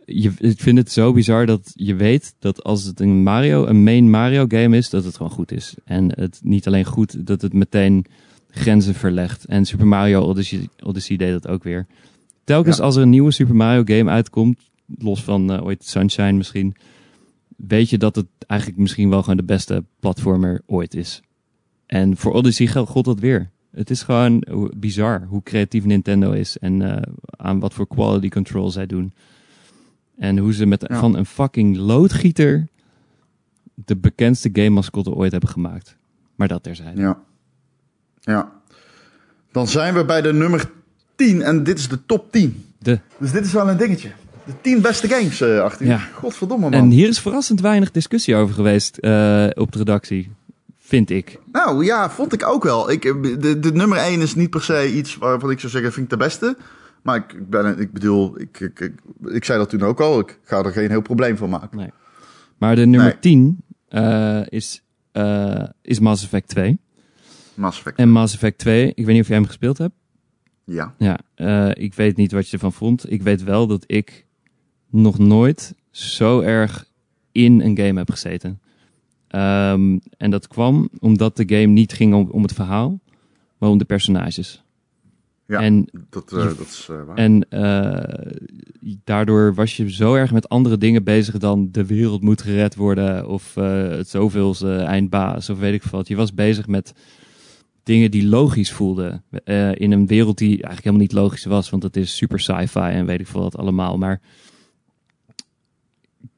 je, 0.06 0.32
ik 0.38 0.60
vind 0.60 0.77
het 0.77 0.92
zo 0.92 1.14
bizar 1.14 1.45
dat 1.45 1.72
je 1.74 1.95
weet 1.95 2.35
dat 2.40 2.64
als 2.64 2.84
het 2.84 3.00
een 3.00 3.24
Mario, 3.24 3.66
een 3.66 3.84
main 3.84 4.10
Mario 4.10 4.45
game 4.48 4.77
is, 4.77 4.90
dat 4.90 5.03
het 5.03 5.16
gewoon 5.16 5.32
goed 5.32 5.52
is. 5.52 5.76
En 5.85 6.19
het 6.19 6.40
niet 6.44 6.68
alleen 6.68 6.85
goed, 6.85 7.27
dat 7.27 7.42
het 7.42 7.53
meteen 7.53 8.06
grenzen 8.56 8.93
verlegt. 8.93 9.45
En 9.45 9.66
Super 9.66 9.88
Mario 9.88 10.22
Odyssey, 10.22 10.67
Odyssey 10.84 11.17
deed 11.17 11.32
dat 11.32 11.48
ook 11.48 11.64
weer. 11.64 11.85
Telkens 12.43 12.77
Ja. 12.77 12.84
als 12.84 12.95
er 12.95 13.01
een 13.01 13.09
nieuwe 13.09 13.32
Super 13.32 13.56
Mario 13.56 13.82
game 13.85 14.11
uitkomt, 14.11 14.59
los 14.98 15.24
van 15.24 15.51
eh, 15.53 15.66
ooit 15.66 15.85
Sunshine 15.85 16.32
misschien, 16.32 16.75
weet 17.58 17.90
je 17.90 17.98
dat 17.98 18.16
het 18.16 18.25
eigenlijk 18.48 18.80
misschien 18.82 19.09
wel 19.09 19.22
gewoon 19.22 19.38
de 19.38 19.43
beste 19.43 19.84
platformer 20.00 20.61
ooit 20.66 20.93
is. 20.95 21.22
En 21.85 22.17
voor 22.17 22.34
Odyssey 22.34 22.67
geldt 22.67 22.90
God 22.90 23.06
dat 23.06 23.19
weer. 23.19 23.50
Het 23.72 23.90
is 23.90 24.03
gewoon 24.03 24.45
hoe- 24.51 24.72
bizar 24.77 25.25
hoe 25.30 25.43
creatief 25.43 25.85
Nintendo 25.85 26.32
is 26.32 26.58
en 26.58 26.82
eh, 26.82 27.01
aan 27.25 27.59
wat 27.59 27.74
voor 27.74 27.88
quality 27.88 28.30
control 28.30 28.69
zij 28.72 28.85
doen. 28.85 29.14
En 30.17 30.38
hoe 30.38 30.53
ze 30.53 30.66
met 30.66 30.85
Ja. 30.88 31.00
van 31.00 31.16
een 31.17 31.25
fucking 31.25 31.77
loodgieter 31.77 32.67
de 33.85 33.95
bekendste 33.98 34.50
game 34.53 34.69
mascotte 34.69 35.14
ooit 35.14 35.32
hebben 35.32 35.50
gemaakt. 35.50 35.98
Maar 36.35 36.48
dat 36.48 36.64
terzijde. 36.64 37.01
Ja. 37.01 37.19
Ja. 38.26 38.52
Dan 39.52 39.68
zijn 39.68 39.94
we 39.94 40.06
bij 40.06 40.22
de 40.22 40.34
nummer 40.34 40.72
10 41.16 41.42
en 41.42 41.64
dit 41.64 41.78
is 41.78 41.88
de 41.88 42.06
top 42.06 42.32
10. 42.32 42.66
De. 42.80 43.00
Dus 43.18 43.32
dit 43.32 43.45
is 43.45 43.54
wel 43.54 43.70
een 43.70 43.78
dingetje. 43.78 44.12
De 44.45 44.54
10 44.62 44.82
beste 44.82 45.08
games, 45.08 45.42
eh 45.42 45.60
Arthur. 45.62 45.88
Ja. 45.88 45.98
Godverdomme, 46.14 46.70
man. 46.70 46.80
En 46.80 46.90
hier 46.90 47.08
is 47.08 47.20
verrassend 47.20 47.62
weinig 47.62 47.92
discussie 47.92 48.36
over 48.36 48.56
geweest 48.56 48.98
eh, 48.98 49.48
op 49.54 49.72
de 49.72 49.78
redactie. 49.78 50.32
Vind 50.80 51.10
ik. 51.10 51.40
Nou 51.52 51.86
ja, 51.86 52.10
vond 52.10 52.34
ik 52.34 52.48
ook 52.48 52.64
wel. 52.64 52.92
Ik, 52.92 53.06
eh, 53.06 53.14
de, 53.40 53.60
de 53.60 53.72
nummer 53.72 53.98
1 53.98 54.22
is 54.22 54.36
niet 54.36 54.50
per 54.50 54.62
se 54.62 54.94
iets 54.94 55.18
waarvan 55.18 55.52
ik 55.52 55.60
zou 55.60 55.72
zeggen, 55.72 55.92
vind 55.92 56.06
ik 56.06 56.12
de 56.12 56.26
beste. 56.26 56.58
Maar 57.02 57.16
ik, 57.16 57.34
ik, 57.34 57.50
ben, 57.50 57.80
ik 57.80 57.92
bedoel, 57.92 58.40
ik, 58.40 58.60
ik, 58.60 58.80
ik, 58.80 58.94
ik 59.26 59.45
zei 59.45 59.60
dat 59.60 59.70
toen 59.70 59.82
ook 59.82 60.00
al. 60.00 60.20
Ik 60.20 60.40
ga 60.44 60.64
er 60.64 60.72
geen 60.72 60.90
heel 60.90 61.02
probleem 61.02 61.38
van 61.38 61.50
maken. 61.50 61.78
Nee. 61.78 61.90
Maar 62.58 62.76
de 62.76 62.86
nummer 62.86 63.10
Nee. 63.10 63.20
10 63.20 63.64
eh, 63.88 64.42
is, 64.45 64.84
is 65.82 66.00
Mass 66.00 66.24
Effect 66.24 66.48
2. 66.48 66.80
Mass 67.56 67.77
Effect. 67.77 67.98
En 67.98 68.09
Mass 68.09 68.34
Effect 68.34 68.58
2, 68.58 68.88
ik 68.95 69.06
weet 69.06 69.14
niet 69.14 69.22
of 69.22 69.27
jij 69.27 69.38
hem 69.38 69.45
gespeeld 69.45 69.77
hebt. 69.77 69.93
Ja. 70.64 70.93
Ja, 70.98 71.19
eh, 71.35 71.69
ik 71.84 71.93
weet 71.93 72.17
niet 72.17 72.32
wat 72.32 72.48
je 72.48 72.53
ervan 72.53 72.74
vond. 72.74 73.11
Ik 73.11 73.22
weet 73.22 73.43
wel 73.43 73.67
dat 73.67 73.84
ik 73.88 74.25
nog 74.90 75.17
nooit 75.19 75.75
zo 75.92 76.40
erg 76.40 76.85
in 77.32 77.61
een 77.61 77.77
game 77.77 77.98
heb 78.00 78.09
gezeten. 78.11 78.59
Ehm, 79.27 79.98
en 80.17 80.32
dat 80.32 80.48
kwam 80.48 80.90
omdat 81.00 81.38
de 81.38 81.43
game 81.48 81.66
niet 81.74 81.93
ging 81.93 82.14
om, 82.14 82.30
om 82.32 82.42
het 82.42 82.53
verhaal, 82.53 83.00
maar 83.58 83.69
om 83.69 83.77
de 83.77 83.85
personages. 83.85 84.64
Ja, 85.48 85.59
En, 85.61 85.90
dat, 86.09 86.34
eh, 86.34 86.40
je- 86.43 86.56
dat 86.58 86.67
is 86.67 86.88
eh, 86.92 87.03
waar. 87.03 87.16
en 87.17 87.48
daardoor 89.03 89.53
was 89.53 89.77
je 89.77 89.92
zo 89.92 90.14
erg 90.16 90.32
met 90.32 90.50
andere 90.50 90.77
dingen 90.77 91.03
bezig 91.03 91.38
dan 91.38 91.69
de 91.72 91.85
wereld 91.85 92.22
moet 92.22 92.42
gered 92.42 92.75
worden 92.75 93.27
of 93.27 93.56
het 93.56 94.08
zoveelste 94.09 94.75
eindbaas 94.75 95.50
of 95.50 95.59
weet 95.59 95.74
ik 95.74 95.82
veel 95.82 95.98
wat. 96.00 96.08
Je 96.08 96.16
was 96.16 96.34
bezig 96.34 96.67
met 96.67 96.93
dingen 97.86 98.12
die 98.12 98.28
logisch 98.28 98.72
voelden 98.72 99.24
eh, 99.44 99.76
in 99.76 99.92
een 99.92 100.08
wereld 100.08 100.38
die 100.38 100.50
eigenlijk 100.50 100.84
helemaal 100.84 101.02
niet 101.02 101.12
logisch 101.12 101.46
was, 101.46 101.70
want 101.70 101.84
het 101.84 101.98
is 101.98 102.16
super 102.16 102.40
sci-fi 102.40 102.80
en 102.80 103.06
weet 103.06 103.20
ik 103.20 103.28
veel 103.28 103.42
wat 103.42 103.58
allemaal. 103.58 103.98
Maar 103.98 104.22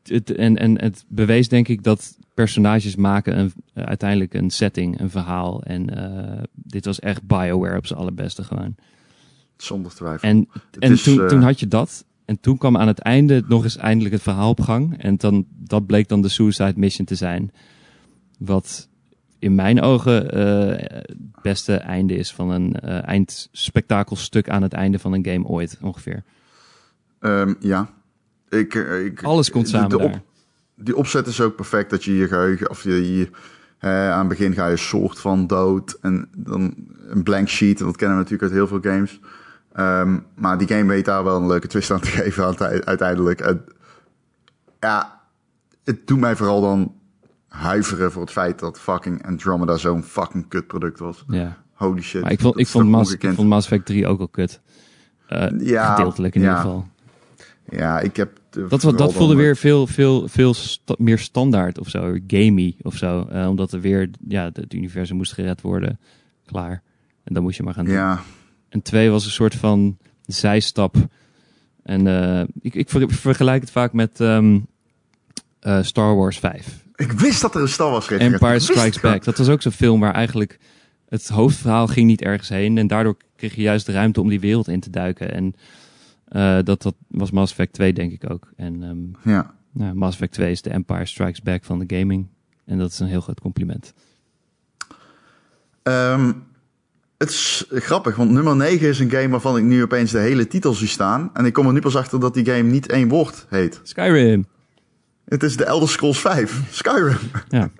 het, 0.03 0.35
en, 0.35 0.57
en 0.57 0.81
het 0.81 1.05
bewees 1.07 1.47
denk 1.47 1.67
ik 1.67 1.83
dat 1.83 2.17
personages 2.33 2.95
maken 2.95 3.39
een, 3.39 3.51
uiteindelijk 3.73 4.33
een 4.33 4.49
setting, 4.49 4.99
een 4.99 5.09
verhaal. 5.09 5.63
En 5.63 5.89
eh, 5.95 6.43
dit 6.53 6.85
was 6.85 6.99
echt 6.99 7.27
Bioware 7.27 7.77
op 7.77 7.87
zijn 7.87 7.99
allerbeste 7.99 8.43
gewoon. 8.43 8.75
Zonder 9.57 9.91
twijfel. 9.91 10.29
En, 10.29 10.47
en 10.79 10.91
is, 10.91 11.03
toen, 11.03 11.21
eh, 11.21 11.27
toen 11.27 11.41
had 11.41 11.59
je 11.59 11.67
dat. 11.67 12.05
En 12.25 12.39
toen 12.39 12.57
kwam 12.57 12.77
aan 12.77 12.87
het 12.87 12.99
einde 12.99 13.43
nog 13.47 13.63
eens 13.63 13.77
eindelijk 13.77 14.13
het 14.13 14.23
verhaal 14.23 14.49
op 14.49 14.61
gang. 14.61 15.01
En 15.01 15.17
dan, 15.17 15.45
dat 15.49 15.85
bleek 15.85 16.07
dan 16.07 16.21
de 16.21 16.29
Suicide 16.29 16.73
Mission 16.75 17.05
te 17.05 17.15
zijn. 17.15 17.51
Wat 18.39 18.89
in 19.39 19.55
mijn 19.55 19.81
ogen 19.81 20.31
eh, 20.31 20.87
het 21.07 21.41
beste 21.41 21.75
einde 21.75 22.15
is 22.15 22.33
van 22.33 22.49
een 22.49 22.73
eh 22.79 23.07
eindspektakelstuk 23.07 24.49
aan 24.49 24.61
het 24.61 24.73
einde 24.73 24.99
van 24.99 25.13
een 25.13 25.25
game 25.25 25.45
ooit 25.45 25.77
ongeveer. 25.81 26.23
Ehm, 27.19 27.53
ja. 27.59 27.89
Ik, 28.49 28.75
eh, 28.75 29.05
ik, 29.05 29.23
Alles 29.23 29.51
komt 29.51 29.69
samen 29.69 29.89
de 29.89 29.99
op- 29.99 30.11
daar. 30.11 30.21
die 30.75 30.95
opzet 30.95 31.27
is 31.27 31.41
ook 31.41 31.55
perfect 31.55 31.89
dat 31.89 32.03
je 32.03 32.15
je 32.15 32.27
geheugen, 32.27 32.69
of 32.69 32.83
je, 32.83 33.17
je 33.17 33.29
hè, 33.77 34.11
aan 34.11 34.19
het 34.19 34.27
begin 34.27 34.53
ga 34.53 34.67
je 34.67 34.77
soort 34.77 35.19
van 35.19 35.47
dood 35.47 35.97
en 36.01 36.29
dan 36.37 36.73
een 37.07 37.23
blank 37.23 37.47
sheet. 37.47 37.79
En 37.79 37.85
dat 37.85 37.95
kennen 37.97 38.17
we 38.17 38.23
natuurlijk 38.23 38.51
uit 38.51 38.59
heel 38.69 38.79
veel 38.79 38.91
games. 38.93 39.19
Ehm, 39.73 40.19
maar 40.35 40.57
die 40.57 40.67
game 40.67 40.85
weet 40.87 41.05
daar 41.05 41.23
wel 41.23 41.37
een 41.41 41.47
leuke 41.47 41.67
twist 41.67 41.91
aan 41.91 41.99
te 41.99 42.07
geven 42.21 42.47
het- 42.47 42.85
uiteindelijk. 42.85 43.41
En, 43.41 43.63
ja, 44.79 45.19
het 45.83 46.07
doet 46.07 46.19
mij 46.19 46.35
vooral 46.35 46.61
dan 46.61 46.95
huiveren 47.47 48.11
voor 48.11 48.21
het 48.21 48.31
feit 48.31 48.59
dat 48.59 48.79
fucking 48.79 49.25
Andromeda 49.25 49.77
zo'n 49.77 50.03
fucking 50.03 50.47
kut 50.47 50.67
product 50.67 50.99
was. 50.99 51.23
Ja. 51.27 51.57
Holy 51.73 52.01
shit. 52.01 52.21
Maar 52.21 52.31
ik 52.31 52.39
vond, 52.39 52.59
ik, 52.59 52.67
vond 52.67 52.89
Mass, 52.89 53.09
ik 53.09 53.15
ongekend. 53.15 53.35
vond 53.35 53.49
Mass 53.49 53.65
Effect 53.67 53.85
3 53.85 54.07
ook 54.07 54.19
al 54.19 54.27
kut. 54.27 54.61
Eh, 55.27 55.47
Ja, 55.59 55.95
gedeeltelijk 55.95 56.35
in 56.35 56.41
ja. 56.41 56.47
ieder 56.47 56.61
geval. 56.63 56.87
Ja, 57.69 57.99
ik 57.99 58.15
heb... 58.15 58.39
Dat, 58.49 58.69
wa- 58.69 58.77
vooral 58.77 58.97
dat 58.99 59.13
voelde 59.13 59.35
weer 59.35 59.55
veel, 59.55 59.87
veel, 59.87 60.27
veel 60.27 60.53
sta- 60.53 60.95
meer 60.97 61.17
standaard 61.19 61.79
of 61.79 61.89
zo. 61.89 62.15
Gamey 62.27 62.75
of 62.81 62.95
zo. 62.95 63.27
Eh, 63.31 63.47
omdat 63.49 63.71
er 63.71 63.81
weer 63.81 64.09
ja, 64.27 64.49
het 64.53 64.73
universum 64.73 65.17
moest 65.17 65.33
gered 65.33 65.61
worden. 65.61 65.99
Klaar. 66.45 66.81
En 67.23 67.33
dan 67.33 67.43
moest 67.43 67.57
je 67.57 67.63
maar 67.63 67.73
gaan 67.73 67.85
doen. 67.85 67.93
Ja, 67.93 68.21
En 68.69 68.81
twee 68.81 69.09
was 69.09 69.25
een 69.25 69.31
soort 69.31 69.55
van 69.55 69.97
zijstap. 70.25 70.95
En 71.83 72.07
eh, 72.07 72.43
ik, 72.61 72.75
ik 72.75 72.89
ver- 72.89 73.11
vergelijk 73.13 73.61
het 73.61 73.71
vaak 73.71 73.93
met 73.93 74.19
ehm, 74.21 74.59
eh, 75.59 75.81
Star 75.81 76.15
Wars 76.15 76.39
5. 76.39 76.85
Ik 76.97 77.11
wist 77.11 77.41
dat 77.41 77.55
er 77.55 77.61
een 77.61 77.67
Wars 77.77 78.07
referentie- 78.07 78.33
Empire 78.33 78.59
Strikes. 78.59 78.99
Back. 78.99 79.23
Dat 79.23 79.37
was 79.37 79.49
ook 79.49 79.61
zo'n 79.61 79.71
film 79.71 79.99
waar 79.99 80.13
eigenlijk 80.13 80.59
het 81.09 81.27
hoofdverhaal 81.27 81.87
ging 81.87 82.07
niet 82.07 82.21
ergens 82.21 82.49
heen. 82.49 82.77
En 82.77 82.87
daardoor 82.87 83.17
kreeg 83.35 83.55
je 83.55 83.61
juist 83.61 83.85
de 83.85 83.91
ruimte 83.91 84.21
om 84.21 84.29
die 84.29 84.39
wereld 84.39 84.67
in 84.67 84.79
te 84.79 84.89
duiken. 84.89 85.33
En 85.33 85.55
eh, 86.27 86.57
dat, 86.63 86.81
dat 86.81 86.95
was 87.07 87.31
Mass 87.31 87.51
Effect 87.51 87.73
2 87.73 87.93
denk 87.93 88.11
ik 88.11 88.31
ook. 88.31 88.49
En 88.55 88.83
ehm, 88.83 89.29
Ja. 89.31 89.53
nou, 89.71 89.93
Mass 89.95 90.13
Effect 90.13 90.33
2 90.33 90.51
is 90.51 90.61
de 90.61 90.69
Empire 90.69 91.05
Strikes 91.05 91.41
Back 91.41 91.63
van 91.63 91.79
de 91.85 91.97
gaming. 91.97 92.27
En 92.65 92.77
dat 92.77 92.91
is 92.91 92.99
een 92.99 93.07
heel 93.07 93.21
groot 93.21 93.39
compliment. 93.39 93.93
Ehm, 95.83 96.31
het 97.17 97.29
is 97.29 97.65
grappig, 97.69 98.15
want 98.15 98.31
nummer 98.31 98.55
9 98.55 98.87
is 98.87 98.99
een 98.99 99.09
game 99.09 99.29
waarvan 99.29 99.57
ik 99.57 99.63
nu 99.63 99.83
opeens 99.83 100.11
de 100.11 100.17
hele 100.19 100.47
titel 100.47 100.73
zie 100.73 100.87
staan. 100.87 101.29
En 101.33 101.45
ik 101.45 101.53
kom 101.53 101.67
er 101.67 101.73
nu 101.73 101.79
pas 101.79 101.95
achter 101.95 102.19
dat 102.19 102.33
die 102.33 102.45
game 102.45 102.63
niet 102.69 102.89
één 102.91 103.07
woord 103.07 103.45
heet. 103.49 103.79
Skyrim. 103.83 104.45
Het 105.27 105.43
is 105.43 105.57
de 105.57 105.63
Elder 105.63 105.89
Scrolls 105.89 106.19
5, 106.19 106.61
Skyrim. 106.71 107.17
Ja. 107.49 107.69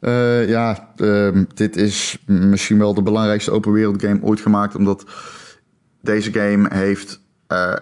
Eh, 0.00 0.48
ja, 0.48 0.92
ehm, 0.96 1.44
dit 1.54 1.76
is 1.76 2.18
misschien 2.26 2.78
wel 2.78 2.94
de 2.94 3.02
belangrijkste 3.02 3.50
open 3.50 3.72
wereld 3.72 4.02
game 4.02 4.22
ooit 4.22 4.40
gemaakt. 4.40 4.74
Omdat 4.74 5.04
deze 6.02 6.32
game 6.32 6.74
heeft 6.74 7.20
eh, 7.46 7.74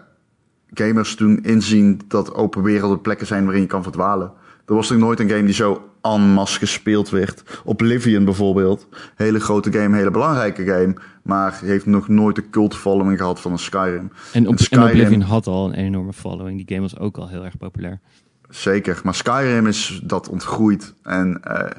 gamers 0.73 1.15
toen 1.15 1.43
inzien 1.43 2.01
dat 2.09 2.35
open 2.35 2.63
werelden 2.63 3.01
plekken 3.01 3.27
zijn 3.27 3.45
waarin 3.45 3.63
je 3.63 3.69
kan 3.69 3.83
verdwalen. 3.83 4.33
Er 4.67 4.75
was 4.75 4.91
nog 4.91 4.99
nooit 4.99 5.21
een 5.21 5.29
game 5.29 5.45
die 5.45 5.55
zo 5.55 5.91
en 6.03 6.21
masse 6.21 6.59
gespeeld 6.59 7.11
werd. 7.11 7.61
Oblivion 7.65 8.25
bijvoorbeeld. 8.25 8.89
Hele 9.15 9.41
grote 9.41 9.73
game, 9.73 9.97
hele 9.97 10.11
belangrijke 10.11 10.65
game. 10.65 10.95
Maar 11.23 11.59
heeft 11.65 11.87
nog 11.87 12.09
nooit 12.09 12.37
de 12.37 12.51
cult 12.51 12.77
following 12.77 13.19
gehad 13.19 13.41
van 13.41 13.53
een 13.53 13.59
Skyrim. 13.59 14.11
En, 14.33 14.47
op, 14.47 14.53
en 14.53 14.65
Skyrim- 14.65 14.85
Oblivion 14.89 15.21
had 15.21 15.47
al 15.47 15.67
een 15.67 15.75
enorme 15.75 16.13
following. 16.13 16.57
Die 16.57 16.67
game 16.69 16.81
was 16.81 16.99
ook 16.99 17.17
al 17.17 17.29
heel 17.29 17.45
erg 17.45 17.57
populair. 17.57 18.01
Zeker, 18.49 19.01
maar 19.05 19.15
Skyrim 19.15 19.67
is 19.67 20.01
dat 20.05 20.29
ontgroeid. 20.29 20.95
En 21.03 21.43
eh, 21.43 21.71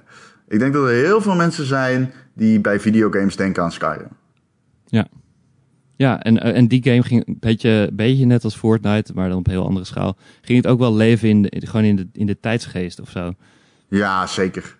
ik 0.47 0.59
denk 0.59 0.73
dat 0.73 0.83
er 0.83 0.93
heel 0.93 1.21
veel 1.21 1.35
mensen 1.35 1.65
zijn 1.65 2.13
die 2.33 2.59
bij 2.59 2.79
videogames 2.79 3.35
denken 3.35 3.63
aan 3.63 3.71
Skyrim. 3.71 4.17
Ja, 5.97 6.23
en, 6.23 6.39
eh, 6.39 6.55
en 6.55 6.67
die 6.67 6.83
game 6.83 7.03
ging 7.03 7.27
een 7.27 7.37
beetje, 7.39 7.89
beetje 7.93 8.25
net 8.25 8.43
als 8.43 8.55
Fortnite, 8.55 9.13
maar 9.13 9.29
dan 9.29 9.37
op 9.37 9.45
een 9.47 9.51
heel 9.51 9.65
andere 9.65 9.85
schaal. 9.85 10.17
Ging 10.41 10.57
het 10.57 10.71
ook 10.71 10.79
wel 10.79 10.95
leven 10.95 11.29
in 11.29 11.41
de, 11.41 11.61
gewoon 11.65 11.85
in 11.85 11.95
de, 11.95 12.07
in 12.11 12.25
de 12.25 12.39
tijdsgeest 12.39 12.99
of 12.99 13.09
zo. 13.09 13.33
Ja, 13.87 14.27
zeker. 14.27 14.77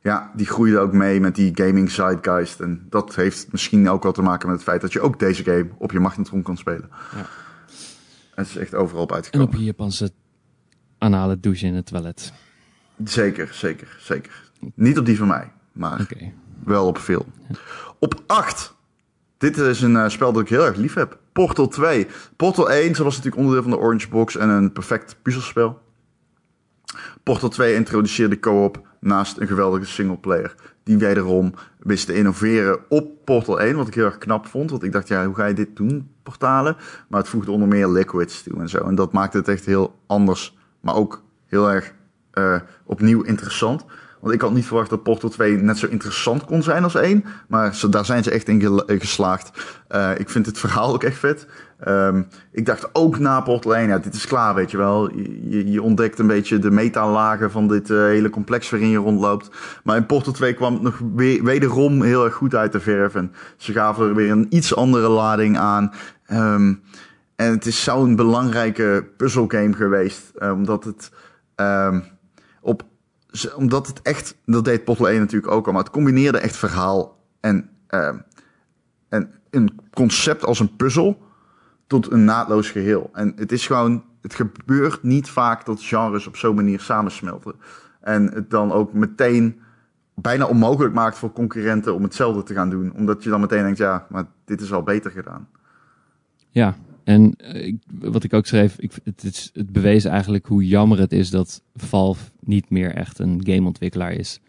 Ja, 0.00 0.30
die 0.34 0.46
groeide 0.46 0.78
ook 0.78 0.92
mee 0.92 1.20
met 1.20 1.34
die 1.34 1.50
gaming 1.54 1.90
zeitgeist. 1.90 2.60
En 2.60 2.86
dat 2.90 3.14
heeft 3.14 3.52
misschien 3.52 3.88
ook 3.88 4.02
wel 4.02 4.12
te 4.12 4.22
maken 4.22 4.48
met 4.48 4.56
het 4.56 4.64
feit 4.64 4.80
dat 4.80 4.92
je 4.92 5.00
ook 5.00 5.18
deze 5.18 5.44
game 5.44 5.68
op 5.78 5.92
je 5.92 6.00
magnetron 6.00 6.42
kan 6.42 6.56
spelen. 6.56 6.90
Ja. 6.90 7.26
Het 8.34 8.46
is 8.46 8.56
echt 8.56 8.74
overal 8.74 9.02
op 9.02 9.10
En 9.10 9.14
uitgekomen. 9.14 9.48
op 9.48 9.54
je 9.54 9.64
Japanse 9.64 10.10
anale 11.04 11.40
douche 11.40 11.66
in 11.66 11.74
het 11.74 11.86
toilet. 11.86 12.32
Zeker, 13.04 13.48
zeker, 13.52 13.96
zeker. 14.00 14.50
Niet 14.74 14.98
op 14.98 15.06
die 15.06 15.18
van 15.18 15.28
mij, 15.28 15.52
maar 15.72 16.06
wel 16.64 16.86
op 16.86 16.98
veel. 16.98 17.26
Op 17.98 18.22
8. 18.26 18.74
Dit 19.38 19.58
is 19.58 19.82
een 19.82 19.96
eh, 19.96 20.08
spel 20.08 20.32
dat 20.32 20.42
ik 20.42 20.48
heel 20.48 20.64
erg 20.64 20.76
lief 20.76 20.94
heb. 20.94 21.18
Portal 21.32 21.68
2. 21.68 22.06
Portal 22.36 22.70
1 22.70 22.86
dat 22.86 22.96
was 22.96 23.16
natuurlijk 23.16 23.36
onderdeel 23.36 23.62
van 23.62 23.70
de 23.70 23.78
Orange 23.78 24.08
Box 24.08 24.36
en 24.36 24.48
een 24.48 24.72
perfect 24.72 25.16
puzzelspel. 25.22 25.82
Portal 27.22 27.48
2 27.48 27.74
introduceerde 27.74 28.38
co-op 28.38 28.86
naast 29.00 29.38
een 29.38 29.46
geweldige 29.46 29.86
singleplayer. 29.86 30.54
Die 30.82 30.98
wederom 30.98 31.54
wist 31.78 32.06
te 32.06 32.14
innoveren 32.14 32.78
op 32.88 33.24
Portal 33.24 33.60
1, 33.60 33.76
wat 33.76 33.88
ik 33.88 33.94
heel 33.94 34.04
erg 34.04 34.18
knap 34.18 34.46
vond. 34.46 34.70
Want 34.70 34.82
ik 34.82 34.92
dacht, 34.92 35.08
ja, 35.08 35.26
hoe 35.26 35.34
ga 35.34 35.46
je 35.46 35.54
dit 35.54 35.76
doen, 35.76 36.10
portalen? 36.22 36.76
Maar 37.08 37.20
het 37.20 37.28
voegde 37.28 37.50
onder 37.50 37.68
meer 37.68 37.88
liquids 37.88 38.42
toe 38.42 38.60
en 38.60 38.68
zo. 38.68 38.78
En 38.78 38.94
dat 38.94 39.12
maakte 39.12 39.36
het 39.36 39.48
echt 39.48 39.66
heel 39.66 39.98
anders, 40.06 40.56
maar 40.84 40.94
ook 40.94 41.22
heel 41.46 41.70
erg 41.70 41.92
eh, 42.30 42.56
opnieuw 42.84 43.22
interessant. 43.22 43.84
Want 44.20 44.36
ik 44.36 44.42
had 44.42 44.52
niet 44.52 44.66
verwacht 44.66 44.90
dat 44.90 45.02
Portal 45.02 45.28
2 45.28 45.56
net 45.56 45.78
zo 45.78 45.86
interessant 45.86 46.44
kon 46.44 46.62
zijn 46.62 46.84
als 46.84 46.94
1. 46.94 47.24
Maar 47.48 47.80
daar 47.90 48.04
zijn 48.04 48.22
ze 48.22 48.30
echt 48.30 48.48
in 48.48 48.82
geslaagd. 48.86 49.50
Eh, 49.88 50.10
ik 50.18 50.30
vind 50.30 50.46
het 50.46 50.58
verhaal 50.58 50.92
ook 50.94 51.02
echt 51.02 51.18
vet. 51.18 51.46
Ehm, 51.78 52.22
ik 52.52 52.66
dacht 52.66 52.88
ook 52.92 53.18
na 53.18 53.40
Portal 53.40 53.76
1, 53.76 53.88
ja, 53.88 53.98
dit 53.98 54.14
is 54.14 54.26
klaar, 54.26 54.54
weet 54.54 54.70
je 54.70 54.76
wel. 54.76 55.10
Je, 55.48 55.70
je, 55.70 55.82
ontdekt 55.82 56.18
een 56.18 56.26
beetje 56.26 56.58
de 56.58 56.70
metalagen 56.70 57.50
van 57.50 57.68
dit 57.68 57.90
eh, 57.90 57.96
hele 57.96 58.30
complex 58.30 58.70
waarin 58.70 58.88
je 58.88 58.98
rondloopt. 58.98 59.50
Maar 59.82 59.96
in 59.96 60.06
Portal 60.06 60.32
2 60.32 60.54
kwam 60.54 60.72
het 60.72 60.82
nog 60.82 61.00
we- 61.14 61.40
wederom 61.42 62.02
heel 62.02 62.24
erg 62.24 62.34
goed 62.34 62.54
uit 62.54 62.72
de 62.72 62.80
verf. 62.80 63.14
En 63.14 63.32
ze 63.56 63.72
gaven 63.72 64.08
er 64.08 64.14
weer 64.14 64.30
een 64.30 64.46
iets 64.50 64.76
andere 64.76 65.08
lading 65.08 65.58
aan. 65.58 65.92
Ehm, 66.26 66.74
en 67.44 67.50
het 67.50 67.66
is 67.66 67.82
zo'n 67.82 68.16
belangrijke 68.16 69.06
puzzelgame 69.16 69.72
geweest. 69.72 70.30
eh, 70.34 70.52
omdat 70.52 70.84
het 70.84 71.10
ehm, 71.54 72.00
op 72.60 72.84
omdat 73.56 73.86
het 73.86 74.02
echt, 74.02 74.36
dat 74.44 74.64
deed 74.64 74.84
Portal 74.84 75.08
1 75.08 75.20
natuurlijk 75.20 75.52
ook 75.52 75.66
al, 75.66 75.72
maar 75.72 75.82
het 75.82 75.92
combineerde 75.92 76.38
echt 76.38 76.56
verhaal 76.56 77.24
en, 77.40 77.70
ehm, 77.86 78.16
en 79.08 79.30
een 79.50 79.80
concept 79.92 80.44
als 80.44 80.60
een 80.60 80.76
puzzel 80.76 81.22
tot 81.86 82.12
een 82.12 82.24
naadloos 82.24 82.70
geheel. 82.70 83.10
En 83.12 83.32
het 83.36 83.52
is 83.52 83.66
gewoon, 83.66 84.04
het 84.20 84.34
gebeurt 84.34 85.02
niet 85.02 85.28
vaak 85.28 85.64
dat 85.64 85.82
genres 85.82 86.26
op 86.26 86.36
zo'n 86.36 86.54
manier 86.54 86.80
samensmelten. 86.80 87.54
En 88.00 88.32
het 88.32 88.50
dan 88.50 88.72
ook 88.72 88.92
meteen 88.92 89.60
bijna 90.14 90.46
onmogelijk 90.46 90.94
maakt 90.94 91.18
voor 91.18 91.32
concurrenten 91.32 91.94
om 91.94 92.02
hetzelfde 92.02 92.42
te 92.42 92.54
gaan 92.54 92.70
doen. 92.70 92.92
Omdat 92.92 93.22
je 93.22 93.30
dan 93.30 93.40
meteen 93.40 93.62
denkt, 93.62 93.78
ja, 93.78 94.06
maar 94.08 94.24
dit 94.44 94.60
is 94.60 94.72
al 94.72 94.82
beter 94.82 95.10
gedaan. 95.10 95.48
Ja, 96.50 96.74
en 97.04 97.34
eh, 97.36 97.74
wat 97.98 98.24
ik 98.24 98.32
ook 98.32 98.46
schreef, 98.46 98.78
ik, 98.78 98.92
het, 99.04 99.24
is, 99.24 99.50
het 99.52 99.72
bewees 99.72 100.04
eigenlijk 100.04 100.46
hoe 100.46 100.66
jammer 100.66 100.98
het 100.98 101.12
is 101.12 101.30
dat 101.30 101.62
Valve 101.74 102.30
niet 102.40 102.70
meer 102.70 102.94
echt 102.94 103.18
een 103.18 103.40
gameontwikkelaar 103.46 104.12
is. 104.12 104.40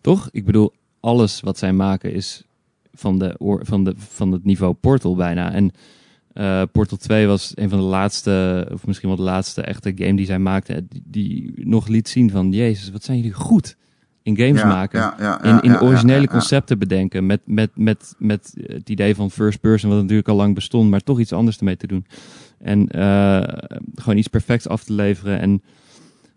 Toch? 0.00 0.28
Ik 0.32 0.44
bedoel, 0.44 0.72
alles 1.00 1.40
wat 1.40 1.58
zij 1.58 1.72
maken 1.72 2.12
is 2.12 2.44
van, 2.92 3.18
de, 3.18 3.34
van, 3.62 3.84
de, 3.84 3.94
van 3.96 4.32
het 4.32 4.44
niveau 4.44 4.74
Portal 4.74 5.14
bijna. 5.14 5.52
En 5.52 5.70
eh, 6.32 6.62
Portal 6.72 6.96
2 6.96 7.26
was 7.26 7.52
een 7.54 7.68
van 7.68 7.78
de 7.78 7.84
laatste, 7.84 8.68
of 8.72 8.86
misschien 8.86 9.08
wel 9.08 9.18
de 9.18 9.22
laatste 9.22 9.62
echte 9.62 9.92
game 9.94 10.16
die 10.16 10.26
zij 10.26 10.38
maakten, 10.38 10.86
die, 10.88 11.02
die 11.04 11.66
nog 11.66 11.88
liet 11.88 12.08
zien 12.08 12.30
van, 12.30 12.52
jezus, 12.52 12.90
wat 12.90 13.04
zijn 13.04 13.16
jullie 13.16 13.32
goed 13.32 13.76
in 14.26 14.36
games 14.36 14.60
Ja, 14.60 14.66
maken 14.66 15.00
ja, 15.00 15.16
ja, 15.18 15.42
in, 15.42 15.60
in 15.60 15.80
originele 15.80 16.28
concepten 16.28 16.78
bedenken. 16.78 17.26
Met, 17.26 17.40
met, 17.44 17.70
met, 17.74 18.14
met 18.18 18.54
het 18.62 18.90
idee 18.90 19.14
van 19.14 19.30
first 19.30 19.60
person, 19.60 19.90
wat 19.90 20.00
natuurlijk 20.00 20.28
al 20.28 20.36
lang 20.36 20.54
bestond, 20.54 20.90
maar 20.90 21.00
toch 21.00 21.20
iets 21.20 21.32
anders 21.32 21.58
ermee 21.58 21.76
te 21.76 21.86
doen. 21.86 22.06
En 22.58 22.88
eh, 22.88 23.42
gewoon 23.94 24.18
iets 24.18 24.28
perfects 24.28 24.68
af 24.68 24.84
te 24.84 24.92
leveren. 24.92 25.40
En 25.40 25.62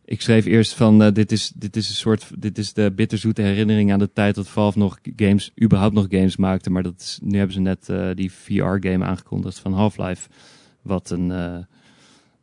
ik 0.06 0.22
schreef 0.22 0.46
eerst 0.46 0.74
van, 0.74 1.04
eh, 1.04 1.14
dit, 1.14 1.32
is, 1.32 1.52
dit 1.56 1.76
is 1.76 1.90
een 1.90 1.96
soort, 1.96 2.42
dit 2.42 2.58
is 2.58 2.74
de 2.74 2.92
bitterzoete 2.92 3.42
herinnering 3.42 3.92
aan 3.92 4.00
de 4.00 4.14
tijd 4.14 4.36
dat 4.36 4.48
Valve 4.48 4.78
nog 4.78 5.00
games, 5.16 5.52
überhaupt 5.64 5.96
nog 5.96 6.06
games 6.10 6.38
maakte. 6.38 6.70
Maar 6.70 6.84
dat 6.84 7.00
is, 7.00 7.20
nu 7.24 7.38
hebben 7.38 7.56
ze 7.56 7.62
net 7.62 7.90
eh, 7.90 8.10
die 8.14 8.32
VR-game 8.32 9.06
aangekondigd 9.06 9.60
van 9.60 9.74
Half-Life. 9.74 10.30
Wat 10.82 11.10
een, 11.10 11.28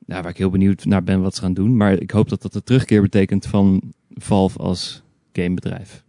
ja, 0.06 0.22
waar 0.22 0.28
ik 0.28 0.36
heel 0.36 0.50
benieuwd 0.50 0.84
naar 0.84 1.02
ben 1.02 1.20
wat 1.20 1.34
ze 1.34 1.40
gaan 1.40 1.54
doen. 1.54 1.76
Maar 1.76 1.92
ik 1.92 2.10
hoop 2.10 2.28
dat 2.28 2.42
dat 2.42 2.52
de 2.52 2.62
terugkeer 2.62 3.02
betekent 3.02 3.46
van 3.46 3.82
Valve 4.14 4.58
als 4.58 5.04
gamebedrijf. 5.36 6.04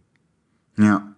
Ja, 0.74 1.16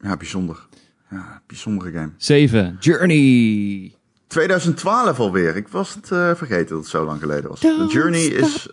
ja 0.00 0.16
bijzonder. 0.16 0.66
Ja, 1.10 1.42
bijzondere 1.46 1.92
game. 1.92 2.10
7. 2.16 2.76
Journey. 2.80 3.94
2012 4.26 5.18
alweer. 5.18 5.56
Ik 5.56 5.68
was 5.68 5.94
het 5.94 6.10
eh, 6.10 6.34
vergeten 6.34 6.68
dat 6.68 6.78
het 6.78 6.88
zo 6.88 7.04
lang 7.04 7.20
geleden 7.20 7.50
was. 7.50 7.60
The 7.60 7.86
Journey 7.88 8.24
is... 8.24 8.68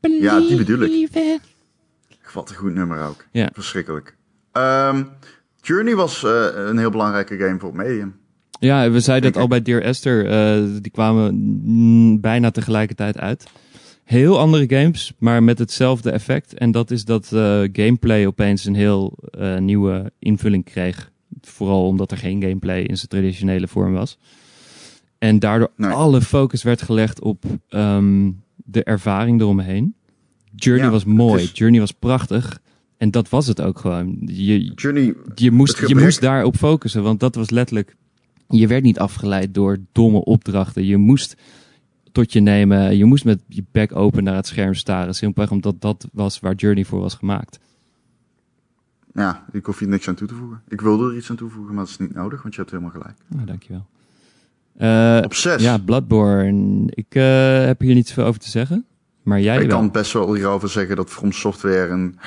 Ja, 0.00 0.38
die 0.38 0.56
bedoel 0.56 0.80
ik. 0.80 1.10
wat 2.32 2.50
een 2.50 2.56
goed 2.56 2.74
nummer 2.74 3.02
ook. 3.06 3.24
Ja. 3.30 3.50
Verschrikkelijk. 3.52 4.16
Ehm, 4.52 5.04
Journey 5.60 5.94
was 5.94 6.24
eh, 6.24 6.46
een 6.54 6.78
heel 6.78 6.90
belangrijke 6.90 7.36
game 7.36 7.58
voor 7.58 7.76
Medium. 7.76 8.16
Ja, 8.58 8.90
we 8.90 9.00
zeiden 9.00 9.30
het 9.30 9.34
Zeker. 9.34 9.40
al 9.40 9.48
bij 9.48 9.62
Dear 9.62 9.82
Esther. 9.82 10.26
eh, 10.26 10.82
die 10.82 10.90
kwamen 10.90 11.34
mm, 11.64 12.20
bijna 12.20 12.50
tegelijkertijd 12.50 13.18
uit. 13.18 13.44
Heel 14.04 14.38
andere 14.38 14.80
games, 14.80 15.12
maar 15.18 15.42
met 15.42 15.58
hetzelfde 15.58 16.10
effect. 16.10 16.54
En 16.54 16.70
dat 16.70 16.90
is 16.90 17.04
dat 17.04 17.32
eh, 17.32 17.62
gameplay 17.72 18.26
opeens 18.26 18.64
een 18.64 18.74
heel 18.74 19.18
eh, 19.30 19.58
nieuwe 19.58 20.12
invulling 20.18 20.64
kreeg. 20.64 21.12
Vooral 21.40 21.86
omdat 21.86 22.10
er 22.10 22.16
geen 22.18 22.42
gameplay 22.42 22.80
in 22.82 22.96
zijn 22.96 23.08
traditionele 23.08 23.68
vorm 23.68 23.92
was. 23.92 24.18
En 25.18 25.38
daardoor 25.38 25.70
Nee. 25.76 25.90
alle 25.90 26.20
focus 26.20 26.62
werd 26.62 26.82
gelegd 26.82 27.20
op 27.22 27.44
ehm, 27.68 28.30
de 28.56 28.82
ervaring 28.84 29.40
eromheen. 29.40 29.94
Journey 30.56 30.84
Ja, 30.84 30.90
was 30.90 31.04
mooi, 31.04 31.42
is- 31.42 31.50
Journey 31.54 31.80
was 31.80 31.92
prachtig. 31.92 32.58
En 32.96 33.10
dat 33.10 33.28
was 33.28 33.46
het 33.46 33.60
ook 33.60 33.78
gewoon. 33.78 34.16
Je, 34.26 34.72
Journey, 34.74 35.14
je 35.34 35.50
moest, 35.50 35.86
je 35.88 35.94
moest 35.96 36.20
daarop 36.20 36.56
focussen, 36.56 37.02
want 37.02 37.20
dat 37.20 37.34
was 37.34 37.50
letterlijk. 37.50 37.96
Je 38.48 38.66
werd 38.66 38.82
niet 38.82 38.98
afgeleid 38.98 39.54
door 39.54 39.78
domme 39.92 40.24
opdrachten. 40.24 40.84
Je 40.84 40.96
moest 40.96 41.34
tot 42.14 42.32
je 42.32 42.40
nemen. 42.40 42.96
Je 42.96 43.04
moest 43.04 43.24
met 43.24 43.40
je 43.48 43.64
bek 43.72 43.96
open 43.96 44.24
naar 44.24 44.34
het 44.36 44.46
scherm 44.46 44.74
staren. 44.74 45.14
Simpelweg 45.14 45.50
omdat 45.52 45.80
dat 45.80 46.06
was 46.12 46.40
waar 46.40 46.54
Journey 46.54 46.84
voor 46.84 47.00
was 47.00 47.14
gemaakt. 47.14 47.58
ja, 49.14 49.44
ik 49.52 49.66
hoef 49.66 49.78
hier 49.78 49.88
niks 49.88 50.08
aan 50.08 50.14
toe 50.14 50.28
te 50.28 50.34
voegen. 50.34 50.62
Ik 50.68 50.80
wilde 50.80 51.10
er 51.10 51.16
iets 51.16 51.30
aan 51.30 51.36
toevoegen, 51.36 51.74
maar 51.74 51.84
dat 51.84 51.92
is 51.92 51.98
niet 51.98 52.14
nodig, 52.14 52.42
want 52.42 52.54
je 52.54 52.60
hebt 52.60 52.72
helemaal 52.72 52.92
gelijk. 52.92 53.16
Nou, 53.26 53.46
dankjewel. 53.46 53.86
Eh 54.76 55.20
Op 55.24 55.34
zes. 55.34 55.62
ja, 55.62 55.78
Bloodborne. 55.78 56.86
Ik 56.94 57.14
eh, 57.14 57.64
heb 57.64 57.80
hier 57.80 57.94
niet 57.94 58.08
zoveel 58.08 58.24
over 58.24 58.40
te 58.40 58.50
zeggen. 58.50 58.84
Maar 59.22 59.40
jij 59.40 59.60
ik 59.60 59.68
wel. 59.68 59.78
kan 59.78 59.90
best 59.90 60.12
wel 60.12 60.34
hierover 60.34 60.68
zeggen 60.68 60.96
dat 60.96 61.10
From 61.10 61.32
Software 61.32 61.88
een... 61.88 62.18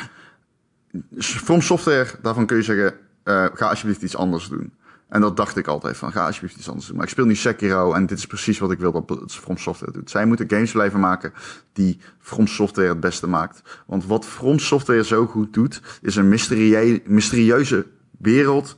From 1.20 1.62
Software, 1.62 2.08
daarvan 2.22 2.46
kun 2.46 2.58
je 2.58 2.64
zeggen, 2.64 2.94
eh, 3.24 3.46
ga 3.54 3.70
alsjeblieft 3.70 4.02
iets 4.02 4.16
anders 4.16 4.48
doen. 4.48 4.72
En 5.10 5.22
dat 5.22 5.38
dacht 5.38 5.58
ik 5.58 5.68
altijd 5.68 5.98
van, 5.98 6.12
ga 6.12 6.26
alsjeblieft 6.26 6.58
iets 6.58 6.68
anders 6.68 6.88
doen. 6.88 6.96
Maar 6.96 7.06
ik 7.06 7.12
speel 7.12 7.26
nu 7.26 7.36
Sekiro 7.36 7.94
en 7.94 8.06
dit 8.06 8.18
is 8.18 8.28
precies 8.28 8.60
wat 8.60 8.72
ik 8.72 8.80
wil 8.80 9.06
dat 9.06 9.36
From 9.36 9.58
Software 9.58 9.92
doet. 9.92 10.10
Zij 10.10 10.26
moeten 10.26 10.50
games 10.50 10.72
blijven 10.72 11.00
maken 11.00 11.34
die 11.74 12.00
From 12.20 12.48
Software 12.48 12.90
het 12.90 13.00
beste 13.00 13.28
maakt. 13.28 13.84
Want 13.86 14.06
wat 14.06 14.26
From 14.26 14.60
Software 14.60 15.04
zo 15.04 15.26
goed 15.26 15.54
doet, 15.54 15.82
is 16.02 16.16
een 16.16 16.30
mysterie 16.30 17.04
mysterieuze 17.06 17.86
wereld 18.18 18.76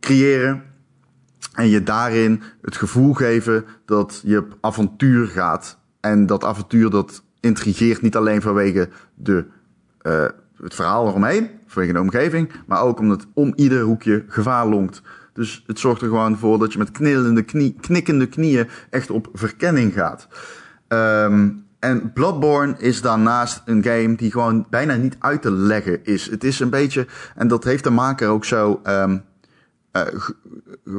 creëren. 0.00 0.62
En 1.54 1.68
je 1.68 1.82
daarin 1.82 2.42
het 2.62 2.76
gevoel 2.76 3.14
geven 3.14 3.64
dat 3.84 4.20
je 4.24 4.38
op 4.38 4.56
avontuur 4.60 5.26
gaat. 5.26 5.78
En 6.00 6.26
dat 6.26 6.44
avontuur 6.44 6.90
dat 6.90 7.22
intrigeert 7.40 8.02
niet 8.02 8.16
alleen 8.16 8.42
vanwege 8.42 8.88
de, 9.14 9.46
eh, 9.98 10.24
het 10.56 10.74
verhaal 10.74 11.08
eromheen, 11.08 11.50
vanwege 11.66 11.92
de 11.92 12.00
omgeving, 12.00 12.50
maar 12.66 12.82
ook 12.82 12.98
omdat 12.98 13.26
om 13.34 13.52
ieder 13.56 13.80
hoekje 13.80 14.24
gevaar 14.28 14.66
lonkt. 14.66 15.02
Dus 15.38 15.64
het 15.66 15.78
zorgt 15.78 16.02
er 16.02 16.08
gewoon 16.08 16.38
voor 16.38 16.58
dat 16.58 16.72
je 16.72 16.78
met 16.78 16.90
knillende 16.90 17.42
knikkende 17.80 18.26
knieën 18.26 18.68
echt 18.90 19.10
op 19.10 19.28
verkenning 19.32 19.92
gaat. 19.92 20.28
Ehm, 20.88 21.48
en 21.78 22.12
Bloodborne 22.12 22.74
is 22.78 23.02
daarnaast 23.02 23.62
een 23.64 23.84
game 23.84 24.14
die 24.14 24.30
gewoon 24.30 24.66
bijna 24.70 24.94
niet 24.94 25.16
uit 25.18 25.42
te 25.42 25.50
leggen 25.50 26.04
is. 26.04 26.30
Het 26.30 26.44
is 26.44 26.60
een 26.60 26.70
beetje, 26.70 27.06
en 27.34 27.48
dat 27.48 27.64
heeft 27.64 27.84
de 27.84 27.90
maker 27.90 28.28
ook 28.28 28.44
zo 28.44 28.80
ehm, 28.82 29.18
eh, 29.90 30.02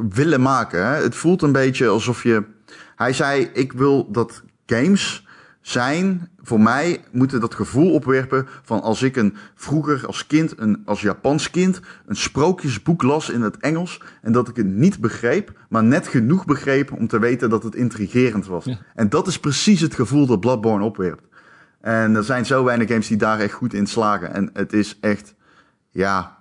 willen 0.08 0.40
maken. 0.40 0.86
Het 0.86 1.14
voelt 1.14 1.42
een 1.42 1.52
beetje 1.52 1.88
alsof 1.88 2.22
je. 2.22 2.44
Hij 2.96 3.12
zei: 3.12 3.50
Ik 3.52 3.72
wil 3.72 4.10
dat 4.10 4.42
games 4.66 5.26
zijn. 5.60 6.28
Voor 6.42 6.60
mij 6.60 7.04
moeten 7.12 7.40
dat 7.40 7.54
gevoel 7.54 7.92
opwerpen 7.92 8.46
van 8.62 8.82
als 8.82 9.02
ik 9.02 9.16
een 9.16 9.36
vroeger 9.54 10.06
als 10.06 10.26
kind, 10.26 10.54
een, 10.56 10.82
als 10.84 11.00
Japans 11.00 11.50
kind, 11.50 11.80
een 12.06 12.16
sprookjesboek 12.16 13.02
las 13.02 13.30
in 13.30 13.42
het 13.42 13.56
Engels 13.56 14.02
en 14.22 14.32
dat 14.32 14.48
ik 14.48 14.56
het 14.56 14.66
niet 14.66 15.00
begreep, 15.00 15.52
maar 15.68 15.84
net 15.84 16.08
genoeg 16.08 16.44
begreep 16.44 16.92
om 16.92 17.06
te 17.06 17.18
weten 17.18 17.50
dat 17.50 17.62
het 17.62 17.74
intrigerend 17.74 18.46
was. 18.46 18.64
Ja. 18.64 18.78
En 18.94 19.08
dat 19.08 19.26
is 19.26 19.38
precies 19.38 19.80
het 19.80 19.94
gevoel 19.94 20.26
dat 20.26 20.40
Bloodborne 20.40 20.84
opwerpt. 20.84 21.28
En 21.80 22.14
er 22.14 22.24
zijn 22.24 22.46
zo 22.46 22.64
weinig 22.64 22.88
games 22.88 23.06
die 23.06 23.16
daar 23.16 23.38
echt 23.38 23.52
goed 23.52 23.74
in 23.74 23.86
slagen. 23.86 24.34
En 24.34 24.50
het 24.52 24.72
is 24.72 24.98
echt, 25.00 25.34
ja, 25.90 26.38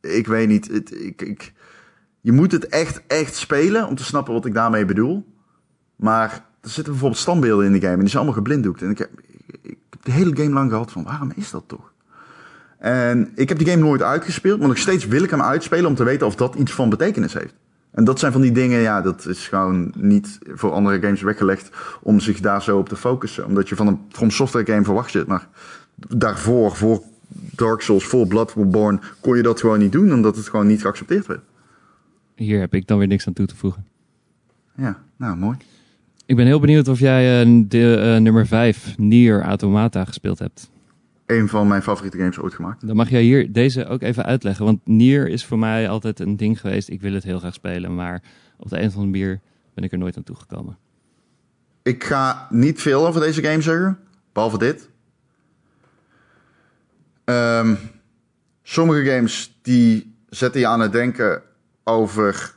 ik 0.00 0.26
weet 0.26 0.48
niet. 0.48 0.68
Het, 0.68 1.00
ik, 1.00 1.22
ik, 1.22 1.52
je 2.20 2.32
moet 2.32 2.52
het 2.52 2.66
echt, 2.66 3.02
echt 3.06 3.34
spelen 3.34 3.86
om 3.86 3.94
te 3.94 4.04
snappen 4.04 4.34
wat 4.34 4.46
ik 4.46 4.54
daarmee 4.54 4.84
bedoel. 4.84 5.34
Maar 5.96 6.44
er 6.62 6.70
zitten 6.70 6.92
bijvoorbeeld 6.92 7.20
standbeelden 7.20 7.66
in 7.66 7.72
de 7.72 7.80
game 7.80 7.92
en 7.92 7.98
die 7.98 8.08
zijn 8.08 8.22
allemaal 8.22 8.42
geblinddoekt. 8.42 8.82
En 8.82 8.90
ik 8.90 8.98
heb, 8.98 9.10
ik, 9.46 9.58
ik 9.62 9.78
heb 9.90 10.04
de 10.04 10.10
hele 10.12 10.36
game 10.36 10.52
lang 10.52 10.70
gehad 10.70 10.92
van, 10.92 11.04
waarom 11.04 11.32
is 11.34 11.50
dat 11.50 11.64
toch? 11.66 11.92
En 12.78 13.32
ik 13.34 13.48
heb 13.48 13.58
die 13.58 13.66
game 13.66 13.82
nooit 13.82 14.02
uitgespeeld, 14.02 14.58
maar 14.58 14.68
nog 14.68 14.78
steeds 14.78 15.06
wil 15.06 15.22
ik 15.22 15.30
hem 15.30 15.42
uitspelen 15.42 15.86
om 15.86 15.94
te 15.94 16.04
weten 16.04 16.26
of 16.26 16.34
dat 16.34 16.54
iets 16.54 16.72
van 16.72 16.88
betekenis 16.88 17.32
heeft. 17.32 17.54
En 17.90 18.04
dat 18.04 18.18
zijn 18.18 18.32
van 18.32 18.40
die 18.40 18.52
dingen, 18.52 18.80
ja, 18.80 19.00
dat 19.00 19.26
is 19.26 19.48
gewoon 19.48 19.92
niet 19.96 20.38
voor 20.54 20.72
andere 20.72 21.00
games 21.00 21.22
weggelegd 21.22 21.70
om 22.02 22.20
zich 22.20 22.40
daar 22.40 22.62
zo 22.62 22.78
op 22.78 22.88
te 22.88 22.96
focussen. 22.96 23.46
Omdat 23.46 23.68
je 23.68 23.76
van 23.76 23.86
een 23.86 24.00
From 24.08 24.30
Software 24.30 24.72
game 24.72 24.84
verwacht 24.84 25.12
je 25.12 25.18
het, 25.18 25.26
maar 25.26 25.48
daarvoor, 25.94 26.76
voor 26.76 27.02
Dark 27.34 27.80
Souls, 27.80 28.04
voor 28.04 28.26
Bloodborne, 28.26 29.00
kon 29.20 29.36
je 29.36 29.42
dat 29.42 29.60
gewoon 29.60 29.78
niet 29.78 29.92
doen, 29.92 30.12
omdat 30.12 30.36
het 30.36 30.48
gewoon 30.48 30.66
niet 30.66 30.80
geaccepteerd 30.80 31.26
werd. 31.26 31.40
Hier 32.34 32.60
heb 32.60 32.74
ik 32.74 32.86
dan 32.86 32.98
weer 32.98 33.06
niks 33.06 33.26
aan 33.26 33.32
toe 33.32 33.46
te 33.46 33.56
voegen. 33.56 33.86
Ja, 34.76 35.02
nou 35.16 35.36
mooi. 35.36 35.56
Ik 36.32 36.38
ben 36.38 36.46
heel 36.46 36.60
benieuwd 36.60 36.88
of 36.88 36.98
jij 36.98 37.40
eh, 37.40 37.62
de, 37.66 37.96
eh, 37.96 38.20
nummer 38.20 38.46
5, 38.46 38.98
Nier 38.98 39.42
Automata, 39.42 40.04
gespeeld 40.04 40.38
hebt. 40.38 40.70
Een 41.26 41.48
van 41.48 41.68
mijn 41.68 41.82
favoriete 41.82 42.16
games 42.16 42.38
ooit 42.38 42.54
gemaakt. 42.54 42.86
Dan 42.86 42.96
mag 42.96 43.10
jij 43.10 43.22
hier 43.22 43.52
deze 43.52 43.86
ook 43.86 44.02
even 44.02 44.24
uitleggen. 44.24 44.64
Want 44.64 44.80
Nier 44.84 45.28
is 45.28 45.44
voor 45.44 45.58
mij 45.58 45.88
altijd 45.88 46.20
een 46.20 46.36
ding 46.36 46.60
geweest. 46.60 46.88
Ik 46.88 47.00
wil 47.00 47.12
het 47.12 47.22
heel 47.22 47.38
graag 47.38 47.54
spelen, 47.54 47.94
maar 47.94 48.22
op 48.58 48.68
de 48.68 48.80
een 48.80 48.86
of 48.86 48.94
andere 48.94 49.10
manier 49.10 49.40
ben 49.74 49.84
ik 49.84 49.92
er 49.92 49.98
nooit 49.98 50.16
aan 50.16 50.22
toegekomen. 50.22 50.78
Ik 51.82 52.04
ga 52.04 52.46
niet 52.50 52.80
veel 52.80 53.06
over 53.06 53.20
deze 53.20 53.42
game 53.42 53.62
zeggen, 53.62 53.98
behalve 54.32 54.58
dit. 54.58 54.88
Ehm, 57.24 57.74
sommige 58.62 59.04
games 59.04 59.58
die 59.62 60.14
zetten 60.28 60.60
je 60.60 60.66
aan 60.66 60.80
het 60.80 60.92
denken 60.92 61.42
over... 61.84 62.54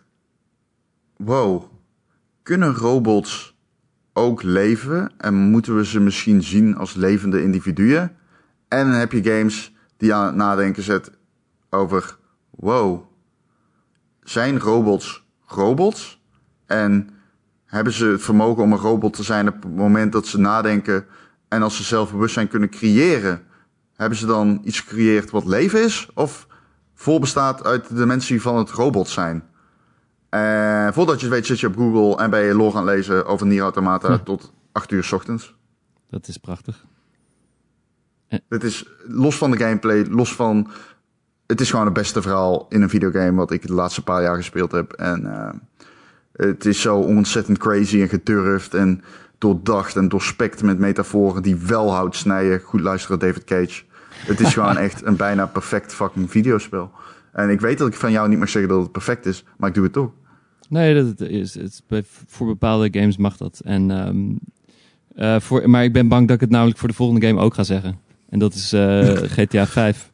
Wow, 1.17 1.63
kunnen 2.43 2.73
robots 2.73 3.54
ook 4.17 4.43
leven? 4.43 5.11
En 5.17 5.33
moeten 5.33 5.75
we 5.75 5.85
ze 5.85 5.99
misschien 5.99 6.43
zien 6.43 6.75
als 6.75 6.93
levende 6.93 7.41
individuen? 7.41 8.15
En 8.67 8.87
heb 8.87 9.11
je 9.11 9.23
games 9.23 9.75
die 9.97 10.13
aan 10.13 10.25
het 10.25 10.35
nadenken 10.35 10.83
zet 10.83 11.11
over... 11.69 12.17
Wow, 12.49 13.03
zijn 14.23 14.59
robots 14.59 15.25
robots? 15.45 16.21
En 16.65 17.09
hebben 17.65 17.93
ze 17.93 18.05
het 18.05 18.21
vermogen 18.21 18.63
om 18.63 18.71
een 18.71 18.77
robot 18.77 19.13
te 19.13 19.23
zijn 19.23 19.47
op 19.47 19.63
het 19.63 19.75
moment 19.75 20.11
dat 20.11 20.27
ze 20.27 20.39
nadenken 20.39 21.05
en 21.47 21.61
als 21.61 21.75
ze 21.75 21.83
zelfbewustzijn 21.83 22.47
kunnen 22.47 22.69
creëren? 22.69 23.43
Hebben 23.95 24.17
ze 24.17 24.25
dan 24.25 24.61
iets 24.63 24.79
gecreëerd 24.79 25.31
wat 25.31 25.45
leven 25.45 25.83
is? 25.83 26.09
Of 26.13 26.47
vol 26.93 27.19
bestaat 27.19 27.63
uit 27.63 27.87
de 27.87 27.95
dimensie 27.95 28.41
van 28.41 28.57
het 28.57 28.69
robot 28.69 29.07
zijn? 29.09 29.43
En 30.35 30.93
voordat 30.93 31.19
je 31.19 31.25
het 31.25 31.35
weet 31.35 31.45
zit 31.45 31.59
je 31.59 31.67
op 31.67 31.75
Google 31.75 32.23
en 32.23 32.29
ben 32.29 32.43
je 32.43 32.53
log 32.53 32.75
aan 32.75 32.87
het 32.87 32.95
lezen 32.95 33.25
over 33.25 33.47
Nier 33.47 33.61
Automata 33.61 34.17
Hm. 34.17 34.23
tot 34.23 34.53
8 34.71 34.91
uur 34.91 35.03
's 35.03 35.11
ochtends. 35.11 35.55
Dat 36.09 36.27
is 36.27 36.37
prachtig. 36.37 36.85
Het 38.27 38.63
is 38.63 38.85
los 39.07 39.37
van 39.37 39.51
de 39.51 39.57
gameplay, 39.57 40.05
los 40.09 40.35
van... 40.35 40.69
Het 41.45 41.61
is 41.61 41.69
gewoon 41.69 41.85
het 41.85 41.93
beste 41.93 42.21
verhaal 42.21 42.65
in 42.69 42.81
een 42.81 42.89
videogame 42.89 43.35
wat 43.35 43.51
ik 43.51 43.67
de 43.67 43.73
laatste 43.73 44.03
paar 44.03 44.21
jaar 44.21 44.35
gespeeld 44.35 44.71
heb. 44.71 44.91
En 44.91 45.25
eh, 45.25 45.53
het 46.31 46.65
is 46.65 46.81
zo 46.81 46.97
ontzettend 46.97 47.57
crazy 47.57 48.01
en 48.01 48.09
gedurfd 48.09 48.73
en 48.73 49.03
doordacht 49.37 49.95
en 49.95 50.09
doorspekt 50.09 50.63
met 50.63 50.79
metaforen 50.79 51.43
die 51.43 51.55
wel 51.55 51.93
hout 51.93 52.15
snijden. 52.15 52.61
Goed 52.61 52.81
luisteren, 52.81 53.19
David 53.19 53.43
Cage. 53.43 53.83
Het 54.09 54.39
is 54.39 54.53
gewoon 54.53 54.77
echt 54.87 55.05
een 55.05 55.15
bijna 55.15 55.45
perfect 55.45 55.93
fucking 55.93 56.31
videospel. 56.31 56.91
En 57.31 57.49
ik 57.49 57.61
weet 57.61 57.77
dat 57.77 57.87
ik 57.87 57.95
van 57.95 58.11
jou 58.11 58.29
niet 58.29 58.39
mag 58.39 58.49
zeggen 58.49 58.71
dat 58.71 58.81
het 58.81 58.91
perfect 58.91 59.25
is, 59.25 59.45
maar 59.57 59.69
ik 59.69 59.75
doe 59.75 59.83
het 59.83 59.93
toch. 59.93 60.11
Nee, 60.69 60.93
dat 60.93 61.29
is, 61.29 61.53
het 61.53 61.81
is 61.89 62.03
voor 62.27 62.47
bepaalde 62.47 62.99
games 62.99 63.17
mag 63.17 63.37
dat. 63.37 63.61
En, 63.63 63.91
ehm, 63.91 64.35
eh, 65.15 65.39
voor, 65.39 65.69
maar 65.69 65.83
ik 65.83 65.93
ben 65.93 66.07
bang 66.07 66.27
dat 66.27 66.35
ik 66.35 66.41
het 66.41 66.49
namelijk 66.49 66.77
voor 66.77 66.87
de 66.87 66.95
volgende 66.95 67.27
game 67.27 67.41
ook 67.41 67.53
ga 67.53 67.63
zeggen. 67.63 67.99
En 68.29 68.39
dat 68.39 68.53
is 68.53 68.73
eh, 68.73 69.15
GTA 69.37 69.67
5. 69.67 70.11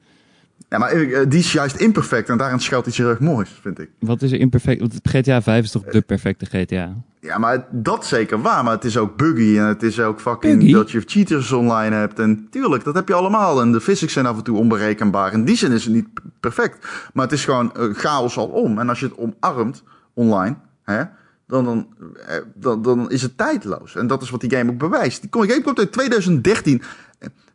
Ja, 0.69 0.77
maar 0.77 0.89
eh, 0.89 1.29
die 1.29 1.39
is 1.39 1.51
juist 1.51 1.75
imperfect 1.75 2.29
en 2.29 2.37
daarin 2.37 2.59
schuilt 2.59 2.87
iets 2.87 2.97
heel 2.97 3.09
erg 3.09 3.19
moois, 3.19 3.49
vind 3.61 3.79
ik. 3.79 3.89
Wat 3.99 4.21
is 4.21 4.31
er 4.31 4.39
imperfect? 4.39 4.79
Want 4.79 4.99
GTA 5.03 5.41
5 5.41 5.63
is 5.63 5.71
toch 5.71 5.83
de 5.83 6.01
perfecte 6.01 6.45
GTA? 6.45 6.95
Ja, 7.19 7.37
maar 7.37 7.67
dat 7.71 8.05
zeker 8.05 8.41
waar. 8.41 8.63
Maar 8.63 8.73
het 8.73 8.85
is 8.85 8.97
ook 8.97 9.17
buggy 9.17 9.57
en 9.57 9.65
het 9.65 9.83
is 9.83 9.99
ook 9.99 10.21
fucking 10.21 10.57
Buggy? 10.57 10.73
dat 10.73 10.91
je 10.91 11.01
cheaters 11.05 11.51
online 11.51 11.95
hebt. 11.95 12.19
En 12.19 12.47
tuurlijk, 12.49 12.83
dat 12.83 12.95
heb 12.95 13.07
je 13.07 13.13
allemaal. 13.13 13.61
En 13.61 13.71
de 13.71 13.81
physics 13.81 14.13
zijn 14.13 14.25
af 14.25 14.37
en 14.37 14.43
toe 14.43 14.57
onberekenbaar. 14.57 15.33
In 15.33 15.45
die 15.45 15.57
zin 15.57 15.71
is 15.71 15.83
het 15.83 15.93
niet 15.93 16.07
perfect. 16.39 16.87
Maar 17.13 17.23
het 17.23 17.33
is 17.33 17.45
gewoon 17.45 17.71
chaos 17.75 18.37
al 18.37 18.47
om. 18.47 18.79
En 18.79 18.89
als 18.89 18.99
je 18.99 19.05
het 19.05 19.17
omarmt 19.17 19.83
online, 20.13 20.55
hè, 20.83 21.03
dan, 21.47 21.65
dan, 21.65 21.87
eh, 22.27 22.37
dan, 22.55 22.81
dan 22.81 23.11
is 23.11 23.21
het 23.21 23.37
tijdloos. 23.37 23.95
En 23.95 24.07
dat 24.07 24.21
is 24.21 24.29
wat 24.29 24.41
die 24.41 24.51
game 24.51 24.71
ook 24.71 24.77
bewijst. 24.77 25.21
Die 25.21 25.49
game 25.49 25.61
komt 25.61 25.79
uit 25.79 25.91
2013. 25.91 26.81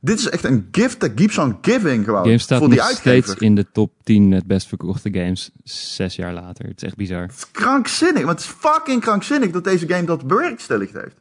Dit 0.00 0.18
is 0.18 0.28
echt 0.28 0.44
een 0.44 0.68
gift 0.72 0.98
that 0.98 1.14
keeps 1.14 1.38
on 1.38 1.58
giving 1.62 2.04
gewoon. 2.04 2.22
Game 2.22 2.38
staat 2.38 2.58
voor 2.58 2.68
die 2.68 2.78
nog 2.78 2.86
uitgever. 2.86 3.22
steeds 3.22 3.40
in 3.40 3.54
de 3.54 3.66
top 3.72 3.92
10 4.02 4.30
het 4.30 4.46
best 4.46 4.66
verkochte 4.66 5.08
games 5.12 5.50
zes 5.64 6.16
jaar 6.16 6.32
later. 6.32 6.66
Het 6.66 6.76
is 6.76 6.88
echt 6.88 6.96
bizar. 6.96 7.22
Het 7.22 7.32
is 7.32 7.50
krankzinnig, 7.50 8.22
maar 8.22 8.34
het 8.34 8.40
is 8.40 8.46
fucking 8.58 9.00
krankzinnig 9.00 9.50
dat 9.50 9.64
deze 9.64 9.88
game 9.88 10.04
dat 10.04 10.26
bewerkstelligd 10.26 10.92
heeft. 10.92 11.20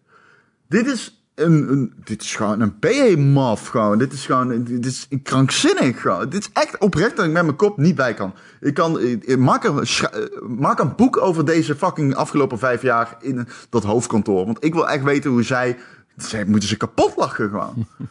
Dit 0.67 0.87
is 0.87 1.14
een, 1.35 1.71
een 1.71 1.93
dit 2.03 2.21
is 2.21 2.35
gewoon 2.35 2.61
een 2.61 2.79
PE-maf 2.79 3.67
gewoon. 3.67 3.97
Dit 3.97 4.13
is 4.13 4.25
gewoon, 4.25 4.63
dit 4.63 4.85
is 4.85 5.07
krankzinnig 5.23 6.01
gewoon. 6.01 6.29
Dit 6.29 6.41
is 6.41 6.49
echt 6.53 6.77
oprecht 6.79 7.15
dat 7.15 7.25
ik 7.25 7.31
met 7.31 7.43
mijn 7.43 7.55
kop 7.55 7.77
niet 7.77 7.95
bij 7.95 8.13
kan. 8.13 8.33
Ik 8.61 8.73
kan, 8.73 8.99
ik, 9.01 9.37
maak, 9.37 9.63
een, 9.63 9.79
eh, 9.79 10.21
maak 10.47 10.79
een 10.79 10.95
boek 10.95 11.17
over 11.21 11.45
deze 11.45 11.75
fucking 11.75 12.15
afgelopen 12.15 12.59
vijf 12.59 12.81
jaar 12.81 13.17
in 13.21 13.47
dat 13.69 13.83
hoofdkantoor. 13.83 14.45
Want 14.45 14.63
ik 14.63 14.73
wil 14.73 14.89
echt 14.89 15.03
weten 15.03 15.31
hoe 15.31 15.43
zij, 15.43 15.77
zij 16.17 16.45
moeten 16.45 16.69
ze 16.69 16.77
kapot 16.77 17.13
lachen 17.15 17.49
gewoon. 17.49 17.85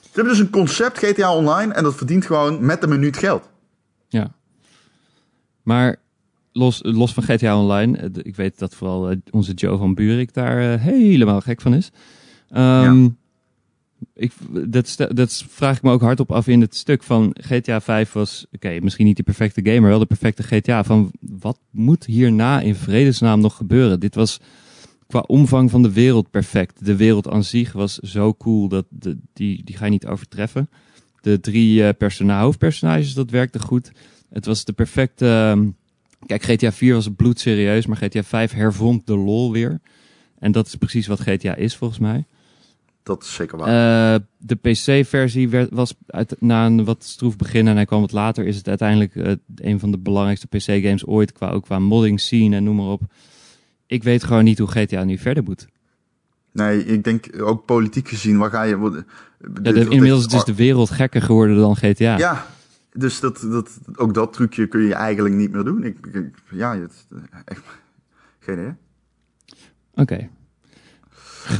Ze 0.00 0.24
hebben 0.24 0.32
dus 0.32 0.42
een 0.42 0.50
concept 0.50 0.98
GTA 0.98 1.34
Online 1.34 1.72
en 1.72 1.82
dat 1.82 1.94
verdient 1.94 2.26
gewoon 2.26 2.66
met 2.66 2.82
een 2.82 2.88
minuut 2.88 3.16
geld. 3.16 3.50
Ja. 4.08 4.34
Maar 5.62 5.96
los, 6.52 6.80
los 6.82 7.14
van 7.14 7.22
GTA 7.22 7.58
Online, 7.58 7.98
eh, 7.98 8.08
de- 8.12 8.22
ik 8.22 8.36
weet 8.36 8.58
dat 8.58 8.74
vooral 8.74 9.10
eh, 9.10 9.16
onze 9.30 9.52
Joe 9.52 9.78
van 9.78 9.94
Buurik 9.94 10.34
daar 10.34 10.78
helemaal 10.78 11.40
gek 11.40 11.60
van 11.60 11.74
is. 11.74 11.90
Ehm, 12.50 13.08
ik, 14.14 14.32
dat, 14.68 14.96
dat 15.08 15.44
vraag 15.48 15.76
ik 15.76 15.82
me 15.82 15.90
ook 15.90 16.00
hardop 16.00 16.32
af 16.32 16.46
in 16.46 16.60
het 16.60 16.76
stuk 16.76 17.02
van 17.02 17.36
GTA 17.40 17.80
5 17.80 18.12
was, 18.12 18.46
oké, 18.52 18.78
misschien 18.80 19.06
niet 19.06 19.16
die 19.16 19.24
perfecte 19.24 19.60
game, 19.64 19.80
maar 19.80 19.90
wel 19.90 19.98
de 19.98 20.06
perfecte 20.06 20.42
GTA. 20.42 20.84
Van 20.84 21.10
wat 21.20 21.58
moet 21.70 22.04
hierna 22.04 22.60
in 22.60 22.74
vredesnaam 22.74 23.40
nog 23.40 23.56
gebeuren? 23.56 24.00
Dit 24.00 24.14
was 24.14 24.40
qua 25.06 25.20
omvang 25.20 25.70
van 25.70 25.82
de 25.82 25.92
wereld 25.92 26.30
perfect. 26.30 26.84
De 26.84 26.96
wereld 26.96 27.28
aan 27.28 27.44
zich 27.44 27.72
was 27.72 27.94
zo 27.98 28.34
cool 28.34 28.68
dat 28.68 28.86
de, 28.88 29.18
die, 29.32 29.64
die 29.64 29.76
ga 29.76 29.84
je 29.84 29.90
niet 29.90 30.06
overtreffen. 30.06 30.70
De 31.20 31.40
drie 31.40 31.84
eh, 31.84 31.94
persona 31.98 32.40
hoofdpersonages, 32.40 33.14
dat 33.14 33.30
werkte 33.30 33.60
goed. 33.60 33.92
Het 34.30 34.46
was 34.46 34.64
de 34.64 34.72
perfecte. 34.72 35.26
ehm, 35.26 35.68
kijk, 36.26 36.42
GTA 36.42 36.72
4 36.72 36.94
was 36.94 37.08
bloedserieus, 37.16 37.86
maar 37.86 37.96
GTA 37.96 38.22
5 38.22 38.52
hervond 38.52 39.06
de 39.06 39.16
lol 39.16 39.52
weer. 39.52 39.80
En 40.38 40.52
dat 40.52 40.66
is 40.66 40.74
precies 40.74 41.06
wat 41.06 41.20
GTA 41.20 41.54
is 41.54 41.76
volgens 41.76 42.00
mij. 42.00 42.26
Dat 43.08 43.22
is 43.22 43.34
zeker 43.34 43.58
waar. 43.58 44.14
Eh, 44.14 44.20
de 44.36 44.54
PC-versie 44.54 45.48
werd, 45.48 45.70
was 45.72 45.94
uit, 46.06 46.36
na 46.40 46.66
een 46.66 46.84
wat 46.84 47.04
stroef 47.04 47.36
begin 47.36 47.68
en 47.68 47.74
hij 47.76 47.84
kwam 47.84 48.00
wat 48.00 48.12
later, 48.12 48.46
is 48.46 48.56
het 48.56 48.68
uiteindelijk 48.68 49.14
eh, 49.16 49.32
een 49.56 49.78
van 49.80 49.90
de 49.90 49.98
belangrijkste 49.98 50.46
PC-games 50.46 51.06
ooit, 51.06 51.32
qua, 51.32 51.50
ook 51.50 51.64
qua 51.64 51.78
modding 51.78 52.20
scene 52.20 52.56
en 52.56 52.64
noem 52.64 52.76
maar 52.76 52.86
op. 52.86 53.00
Ik 53.86 54.02
weet 54.02 54.24
gewoon 54.24 54.44
niet 54.44 54.58
hoe 54.58 54.68
GTA 54.68 55.04
nu 55.04 55.18
verder 55.18 55.42
moet. 55.42 55.66
Nee, 56.52 56.84
ik 56.84 57.04
denk 57.04 57.28
ook 57.42 57.64
politiek 57.64 58.08
gezien, 58.08 58.38
waar 58.38 58.50
ga 58.50 58.62
je... 58.62 58.76
Wat, 58.78 58.94
Ja, 58.94 59.72
de, 59.72 59.88
inmiddels 59.88 60.20
is 60.20 60.26
dus 60.32 60.44
de 60.44 60.54
wereld 60.54 60.90
gekker 60.90 61.22
geworden 61.22 61.56
dan 61.56 61.76
GTA. 61.76 62.18
Ja, 62.18 62.46
dus 62.92 63.20
dat, 63.20 63.40
dat, 63.50 63.78
ook 63.96 64.14
dat 64.14 64.32
trucje 64.32 64.66
kun 64.66 64.80
je 64.80 64.94
eigenlijk 64.94 65.34
niet 65.34 65.52
meer 65.52 65.64
doen. 65.64 65.84
Ik, 65.84 66.06
ik- 66.06 66.42
ja, 66.50 66.78
het, 66.78 67.06
echt, 67.44 67.62
geen 68.38 68.58
idee. 68.58 68.72
Oké. 69.94 70.28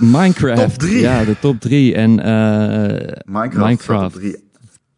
Minecraft. 0.01 0.81
Top. 0.81 0.89
Ja, 0.89 1.25
de 1.25 1.39
top 1.41 1.61
3. 1.61 1.95
En 1.95 2.21
eh, 2.21 2.27
Minecraft, 3.25 3.57
Minecraft. 3.57 3.83
staat 3.83 4.05
op 4.05 4.13
drie. 4.13 4.37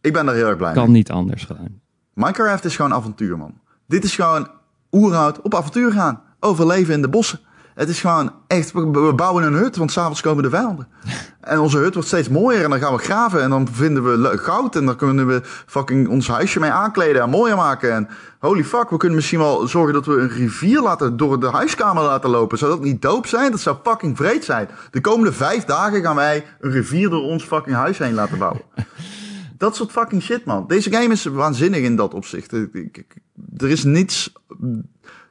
Ik 0.01 0.13
ben 0.13 0.25
daar 0.25 0.35
heel 0.35 0.47
erg 0.47 0.57
blij 0.57 0.73
kan 0.73 0.83
mee. 0.83 0.93
niet 0.93 1.11
anders 1.11 1.43
gewoon. 1.43 1.79
Minecraft 2.13 2.65
is 2.65 2.75
gewoon 2.75 2.93
avontuur, 2.93 3.37
man. 3.37 3.53
Dit 3.87 4.03
is 4.03 4.15
gewoon 4.15 4.47
oerhoud 4.91 5.41
op 5.41 5.55
avontuur 5.55 5.91
gaan. 5.91 6.21
Overleven 6.39 6.93
in 6.93 7.01
de 7.01 7.09
bossen. 7.09 7.39
Het 7.75 7.89
is 7.89 7.99
gewoon 7.99 8.33
echt, 8.47 8.71
we 8.71 8.91
we 8.91 9.13
bouwen 9.13 9.43
een 9.43 9.53
hut, 9.53 9.75
want 9.75 9.91
s'avonds 9.91 10.21
komen 10.21 10.43
de 10.43 10.49
vijanden. 10.49 10.87
En 11.41 11.59
onze 11.59 11.77
hut 11.77 11.93
wordt 11.93 12.07
steeds 12.07 12.29
mooier 12.29 12.63
en 12.63 12.69
dan 12.69 12.79
gaan 12.79 12.93
we 12.93 12.99
graven 12.99 13.41
en 13.41 13.49
dan 13.49 13.67
vinden 13.71 14.03
we 14.03 14.37
goud 14.37 14.75
en 14.75 14.85
dan 14.85 14.95
kunnen 14.95 15.27
we 15.27 15.41
fucking 15.65 16.07
ons 16.07 16.27
huisje 16.27 16.59
mee 16.59 16.69
aankleden 16.69 17.21
en 17.21 17.29
mooier 17.29 17.55
maken. 17.55 17.93
En 17.93 18.07
holy 18.39 18.63
fuck, 18.63 18.89
we 18.89 18.97
kunnen 18.97 19.17
misschien 19.17 19.39
wel 19.39 19.67
zorgen 19.67 19.93
dat 19.93 20.05
we 20.05 20.13
een 20.13 20.29
rivier 20.29 20.81
laten, 20.81 21.17
door 21.17 21.39
de 21.39 21.47
huiskamer 21.47 22.03
laten 22.03 22.29
lopen. 22.29 22.57
Zou 22.57 22.71
dat 22.71 22.83
niet 22.83 23.01
dope 23.01 23.27
zijn? 23.27 23.51
Dat 23.51 23.59
zou 23.59 23.77
fucking 23.83 24.17
vreed 24.17 24.45
zijn. 24.45 24.69
De 24.91 25.01
komende 25.01 25.33
vijf 25.33 25.65
dagen 25.65 26.01
gaan 26.01 26.15
wij 26.15 26.45
een 26.59 26.71
rivier 26.71 27.09
door 27.09 27.23
ons 27.23 27.43
fucking 27.43 27.75
huis 27.75 27.97
heen 27.97 28.13
laten 28.13 28.37
bouwen. 28.37 28.61
Dat 29.57 29.75
soort 29.75 29.91
fucking 29.91 30.21
shit, 30.21 30.45
man. 30.45 30.67
Deze 30.67 30.91
game 30.91 31.13
is 31.13 31.25
waanzinnig 31.25 31.81
in 31.81 31.95
dat 31.95 32.13
opzicht. 32.13 32.51
Er 32.51 33.69
is 33.69 33.83
niets... 33.83 34.33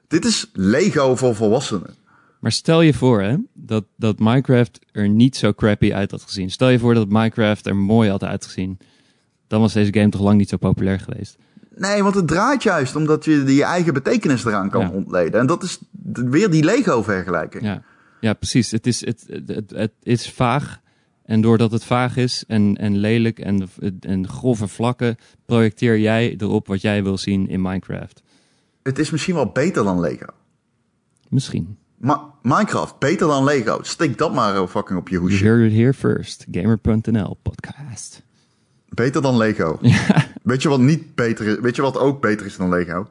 Dit 0.08 0.24
is 0.24 0.50
Lego 0.52 1.16
voor 1.16 1.34
volwassenen. 1.34 1.94
Maar 2.40 2.52
stel 2.52 2.80
je 2.80 2.94
voor 2.94 3.22
hè, 3.22 3.36
dat, 3.54 3.84
dat 3.96 4.18
Minecraft 4.18 4.78
er 4.92 5.08
niet 5.08 5.36
zo 5.36 5.52
crappy 5.52 5.92
uit 5.92 6.10
had 6.10 6.22
gezien. 6.22 6.50
Stel 6.50 6.68
je 6.68 6.78
voor 6.78 6.94
dat 6.94 7.08
Minecraft 7.08 7.66
er 7.66 7.76
mooi 7.76 8.10
had 8.10 8.24
uitgezien. 8.24 8.78
Dan 9.46 9.60
was 9.60 9.72
deze 9.72 9.92
game 9.92 10.08
toch 10.08 10.20
lang 10.20 10.38
niet 10.38 10.48
zo 10.48 10.56
populair 10.56 11.00
geweest. 11.00 11.36
Nee, 11.76 12.02
want 12.02 12.14
het 12.14 12.28
draait 12.28 12.62
juist 12.62 12.96
omdat 12.96 13.24
je 13.24 13.54
je 13.54 13.64
eigen 13.64 13.94
betekenis 13.94 14.44
eraan 14.44 14.70
kan 14.70 14.80
Ja. 14.80 14.90
ontleden. 14.90 15.40
En 15.40 15.46
dat 15.46 15.62
is 15.62 15.78
weer 16.12 16.50
die 16.50 16.64
Lego-vergelijking. 16.64 17.62
Ja, 17.62 17.82
ja 18.20 18.32
precies. 18.32 18.70
Het 18.70 18.86
is, 18.86 19.04
het, 19.04 19.24
het, 19.28 19.48
het, 19.48 19.70
het 19.70 19.92
is 20.02 20.30
vaag. 20.30 20.80
En 21.24 21.40
doordat 21.40 21.72
het 21.72 21.84
vaag 21.84 22.16
is 22.16 22.44
en, 22.46 22.76
en 22.76 22.96
lelijk 22.96 23.38
en, 23.38 23.68
en 24.00 24.28
grove 24.28 24.68
vlakken, 24.68 25.16
projecteer 25.46 25.98
jij 25.98 26.34
erop 26.38 26.66
wat 26.66 26.80
jij 26.80 27.02
wil 27.02 27.18
zien 27.18 27.48
in 27.48 27.62
Minecraft. 27.62 28.22
Het 28.82 28.98
is 28.98 29.10
misschien 29.10 29.34
wel 29.34 29.50
beter 29.52 29.84
dan 29.84 30.00
Lego. 30.00 30.26
Misschien. 31.28 31.76
Ma- 32.00 32.34
Minecraft, 32.42 32.98
beter 32.98 33.26
dan 33.26 33.44
Lego. 33.44 33.78
Steek 33.82 34.18
dat 34.18 34.34
maar 34.34 34.54
eh, 34.56 34.66
fucking 34.66 34.98
op 34.98 35.08
je 35.08 35.14
You 35.14 35.26
hoesje. 35.28 35.44
heard 35.44 35.70
it 35.70 35.76
here 35.78 35.92
first. 35.94 36.46
Gamer.nl 36.50 37.38
podcast. 37.42 38.22
Beter 38.88 39.22
dan 39.22 39.36
Lego. 39.36 39.78
Weet 40.42 40.62
je 40.62 40.68
wat 40.68 40.80
niet 40.80 41.14
beter 41.14 41.46
is? 41.46 41.58
Weet 41.58 41.76
je 41.76 41.82
wat 41.82 41.98
ook 41.98 42.20
beter 42.20 42.46
is 42.46 42.56
dan 42.56 42.68
Lego? 42.68 43.08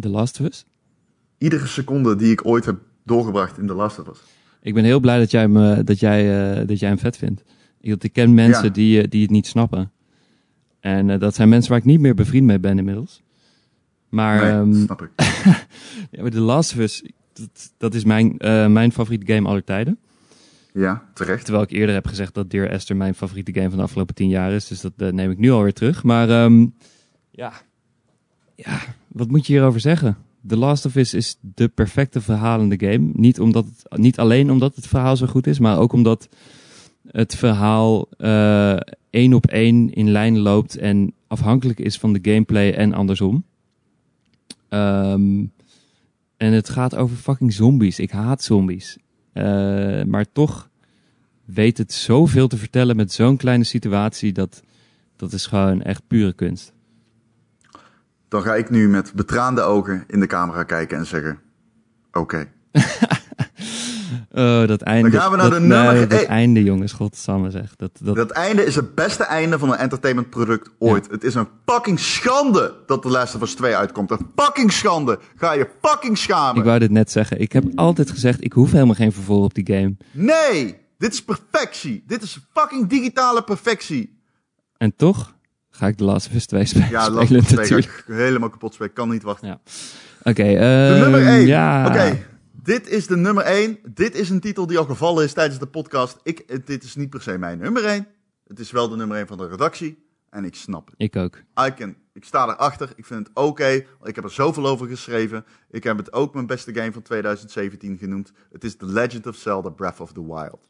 The 0.00 0.08
Last 0.08 0.40
of 0.40 0.46
Us? 0.46 0.64
Iedere 1.38 1.66
seconde 1.66 2.16
die 2.16 2.32
ik 2.32 2.46
ooit 2.46 2.64
heb 2.64 2.76
doorgebracht 3.04 3.58
in 3.58 3.66
The 3.66 3.74
Last 3.74 3.98
of 3.98 4.08
Us. 4.08 4.18
Ik 4.62 4.74
ben 4.74 4.84
heel 4.84 5.00
blij 5.00 5.18
dat 5.18 5.30
jij, 5.30 5.48
me, 5.48 5.84
dat 5.84 6.00
jij, 6.00 6.50
eh, 6.60 6.66
dat 6.66 6.78
jij 6.78 6.88
hem 6.88 6.98
vet 6.98 7.16
vindt. 7.16 7.42
Ik, 7.80 8.12
ken 8.12 8.34
mensen 8.34 8.64
Ja. 8.64 8.70
die, 8.70 9.00
eh, 9.02 9.08
die 9.08 9.22
het 9.22 9.30
niet 9.30 9.46
snappen. 9.46 9.90
En 10.80 11.18
dat 11.18 11.34
zijn 11.34 11.48
mensen 11.48 11.70
waar 11.70 11.78
ik 11.78 11.84
niet 11.84 12.00
meer 12.00 12.14
bevriend 12.14 12.46
mee 12.46 12.58
ben 12.60 12.78
inmiddels. 12.78 13.22
Maar, 14.08 14.40
Nee, 14.42 14.50
ehm, 14.50 14.84
snap 14.84 15.02
ik. 15.02 15.10
ja, 16.10 16.22
maar 16.22 16.30
The 16.30 16.40
Last 16.40 16.72
of 16.72 16.78
Us, 16.78 17.02
dat, 17.32 17.72
dat 17.78 17.94
is 17.94 18.04
mijn, 18.04 18.38
eh, 18.38 18.66
mijn 18.66 18.92
favoriete 18.92 19.32
game 19.32 19.48
aller 19.48 19.64
tijden. 19.64 19.98
Ja, 20.72 21.08
terecht. 21.14 21.44
Terwijl 21.44 21.64
ik 21.64 21.70
eerder 21.70 21.94
heb 21.94 22.06
gezegd 22.06 22.34
dat 22.34 22.50
Dear 22.50 22.68
Esther 22.68 22.96
mijn 22.96 23.14
favoriete 23.14 23.52
game 23.52 23.68
van 23.68 23.78
de 23.78 23.84
afgelopen 23.84 24.14
tien 24.14 24.28
jaar 24.28 24.52
is. 24.52 24.66
Dus 24.68 24.80
dat 24.80 24.92
eh, 24.96 25.08
neem 25.08 25.30
ik 25.30 25.38
nu 25.38 25.50
alweer 25.50 25.72
terug. 25.72 26.02
Maar 26.02 26.30
ehm, 26.30 26.66
ja. 27.30 27.52
ja, 28.54 28.80
wat 29.08 29.28
moet 29.28 29.46
je 29.46 29.52
hierover 29.52 29.80
zeggen? 29.80 30.16
The 30.46 30.56
Last 30.56 30.86
of 30.86 30.94
Us 30.94 31.14
is 31.14 31.38
de 31.40 31.68
perfecte 31.68 32.20
verhalende 32.20 32.78
game. 32.78 33.10
Niet, 33.12 33.40
omdat 33.40 33.64
het, 33.64 34.00
niet 34.00 34.18
alleen 34.18 34.50
omdat 34.50 34.76
het 34.76 34.86
verhaal 34.86 35.16
zo 35.16 35.26
goed 35.26 35.46
is, 35.46 35.58
maar 35.58 35.78
ook 35.78 35.92
omdat 35.92 36.28
het 37.10 37.34
verhaal 37.34 38.08
eh, 38.18 38.76
één 39.10 39.34
op 39.34 39.46
één 39.46 39.92
in 39.92 40.10
lijn 40.10 40.38
loopt 40.38 40.76
en 40.76 41.14
afhankelijk 41.26 41.78
is 41.78 41.98
van 41.98 42.12
de 42.12 42.18
gameplay 42.22 42.72
en 42.72 42.94
andersom. 42.94 43.44
Ehm, 44.68 45.44
en 46.42 46.52
het 46.52 46.68
gaat 46.68 46.94
over 46.94 47.16
fucking 47.16 47.52
zombies. 47.52 47.98
Ik 47.98 48.10
haat 48.10 48.42
zombies. 48.42 48.98
Eh, 49.32 50.02
maar 50.02 50.32
toch 50.32 50.68
weet 51.44 51.78
het 51.78 51.92
zoveel 51.92 52.48
te 52.48 52.56
vertellen 52.56 52.96
met 52.96 53.12
zo'n 53.12 53.36
kleine 53.36 53.64
situatie. 53.64 54.32
Dat, 54.32 54.62
dat 55.16 55.32
is 55.32 55.46
gewoon 55.46 55.82
echt 55.82 56.02
pure 56.06 56.32
kunst. 56.32 56.72
Dan 58.28 58.42
ga 58.42 58.54
ik 58.54 58.70
nu 58.70 58.88
met 58.88 59.12
betraande 59.14 59.60
ogen 59.60 60.04
in 60.06 60.20
de 60.20 60.26
camera 60.26 60.62
kijken 60.62 60.98
en 60.98 61.06
zeggen... 61.06 61.38
Oké. 62.12 62.48
Oh, 64.34 64.66
dat 64.66 64.80
einde. 64.82 65.10
Dan 65.10 65.20
gaan 65.20 65.30
we 65.30 65.36
naar 65.36 65.50
dat, 65.50 65.60
de 65.60 65.66
nummer 65.66 65.94
nee, 65.94 66.06
dat 66.06 66.24
einde, 66.24 66.62
jongens. 66.62 66.92
Godsamme 66.92 67.50
zeg. 67.50 67.76
Dat, 67.76 67.90
dat, 68.02 68.16
Dat 68.16 68.30
einde 68.30 68.64
is 68.64 68.74
het 68.74 68.94
beste 68.94 69.24
einde 69.24 69.58
van 69.58 69.72
een 69.72 69.78
entertainmentproduct 69.78 70.70
ooit. 70.78 71.10
Het 71.10 71.24
is 71.24 71.34
een 71.34 71.48
fucking 71.66 72.00
schande 72.00 72.74
dat 72.86 73.02
The 73.02 73.08
Last 73.08 73.34
of 73.34 73.42
Us 73.42 73.54
2 73.54 73.76
uitkomt. 73.76 74.10
Een 74.10 74.30
fucking 74.36 74.72
schande. 74.72 75.18
Ga 75.36 75.52
je 75.52 75.68
fucking 75.82 76.18
schamen. 76.18 76.56
ik 76.56 76.64
wou 76.64 76.78
dit 76.78 76.90
net 76.90 77.10
zeggen. 77.10 77.40
Ik 77.40 77.52
heb 77.52 77.64
altijd 77.74 78.10
gezegd, 78.10 78.44
ik 78.44 78.52
hoef 78.52 78.72
helemaal 78.72 78.94
geen 78.94 79.12
vervolg 79.12 79.44
op 79.44 79.54
die 79.54 79.66
game. 79.66 79.96
Nee, 80.10 80.76
dit 80.98 81.12
is 81.12 81.24
perfectie. 81.24 82.04
Dit 82.06 82.22
is 82.22 82.38
fucking 82.52 82.88
digitale 82.88 83.42
perfectie. 83.42 84.20
En 84.76 84.96
toch 84.96 85.34
ga 85.70 85.86
ik 85.86 85.96
The 85.96 86.04
Last 86.04 86.26
of 86.26 86.34
Us 86.34 86.46
2 86.46 86.64
spelen, 86.64 86.90
Ja, 86.90 87.10
Last 87.10 87.30
of 87.30 87.36
Us 87.36 87.44
2 87.44 87.56
ga 87.56 87.62
natuurlijk. 87.62 88.04
ik 88.06 88.14
helemaal 88.14 88.50
kapot 88.50 88.74
spelen. 88.74 88.92
Kan 88.92 89.08
niet 89.08 89.22
wachten. 89.22 89.48
Ja. 89.48 89.60
Oké, 90.22 90.42
De 90.42 90.56
ehm, 90.56 91.00
nummer 91.00 91.26
1. 91.26 91.46
Ja. 91.46 91.86
Oké, 91.86 92.18
dit 92.62 92.88
is 92.88 93.06
de 93.06 93.16
nummer 93.16 93.44
1. 93.44 93.78
Dit 93.94 94.14
is 94.14 94.30
een 94.30 94.40
titel 94.40 94.66
die 94.66 94.78
al 94.78 94.84
gevallen 94.84 95.24
is 95.24 95.32
tijdens 95.32 95.58
de 95.58 95.66
podcast. 95.66 96.18
Ik, 96.22 96.66
dit 96.66 96.82
is 96.82 96.94
niet 96.94 97.10
per 97.10 97.22
se 97.22 97.38
mijn 97.38 97.58
nummer 97.58 97.84
1. 97.84 98.06
Het 98.46 98.58
is 98.58 98.70
wel 98.70 98.88
de 98.88 98.96
nummer 98.96 99.16
1 99.16 99.26
van 99.26 99.38
de 99.38 99.48
redactie. 99.48 100.06
En 100.30 100.44
ik 100.44 100.54
snap 100.54 100.86
het. 100.86 100.94
Ik 100.98 101.16
ook. 101.16 101.36
I 101.36 101.74
can, 101.74 101.96
ik 102.12 102.24
sta 102.24 102.48
erachter. 102.48 102.92
Ik 102.96 103.06
vind 103.06 103.26
het 103.26 103.36
oké. 103.36 103.84
ik 104.02 104.14
heb 104.14 104.24
er 104.24 104.30
zoveel 104.30 104.66
over 104.66 104.86
geschreven. 104.86 105.44
Ik 105.70 105.84
heb 105.84 105.96
het 105.96 106.12
ook 106.12 106.34
mijn 106.34 106.46
beste 106.46 106.74
game 106.74 106.92
van 106.92 107.02
2017 107.02 107.98
genoemd. 107.98 108.32
Het 108.52 108.64
is 108.64 108.76
The 108.76 108.86
Legend 108.86 109.26
of 109.26 109.36
Zelda 109.36 109.68
Breath 109.68 110.00
of 110.00 110.12
the 110.12 110.26
Wild. 110.26 110.66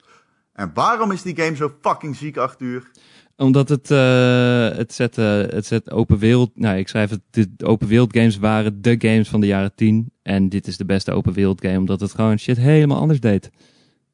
En 0.53 0.71
waarom 0.75 1.11
is 1.11 1.23
die 1.23 1.37
game 1.37 1.57
zo 1.57 1.77
fucking 1.81 2.17
ziek, 2.17 2.37
Arthur? 2.37 2.91
Omdat 3.37 3.69
het, 3.69 3.91
eh, 3.91 4.77
het, 4.77 4.93
zet, 4.93 5.19
eh, 5.19 5.41
het 5.41 5.67
zet 5.67 5.91
open 5.91 6.19
wereld. 6.19 6.51
Nou, 6.55 6.79
ik 6.79 6.89
schrijf 6.89 7.11
het. 7.11 7.21
De 7.31 7.67
open 7.67 7.89
wereld 7.89 8.17
games 8.17 8.39
waren 8.39 8.83
de 8.83 8.95
games 8.99 9.29
van 9.29 9.41
de 9.41 9.47
jaren 9.47 9.75
10. 9.75 10.13
En 10.23 10.49
dit 10.49 10.67
is 10.67 10.77
de 10.77 10.85
beste 10.85 11.13
open 11.13 11.33
wereld 11.33 11.61
game. 11.61 11.79
Omdat 11.79 12.01
het 12.01 12.15
gewoon 12.15 12.39
shit 12.39 12.57
helemaal 12.57 13.01
anders 13.01 13.21
deed. 13.21 13.51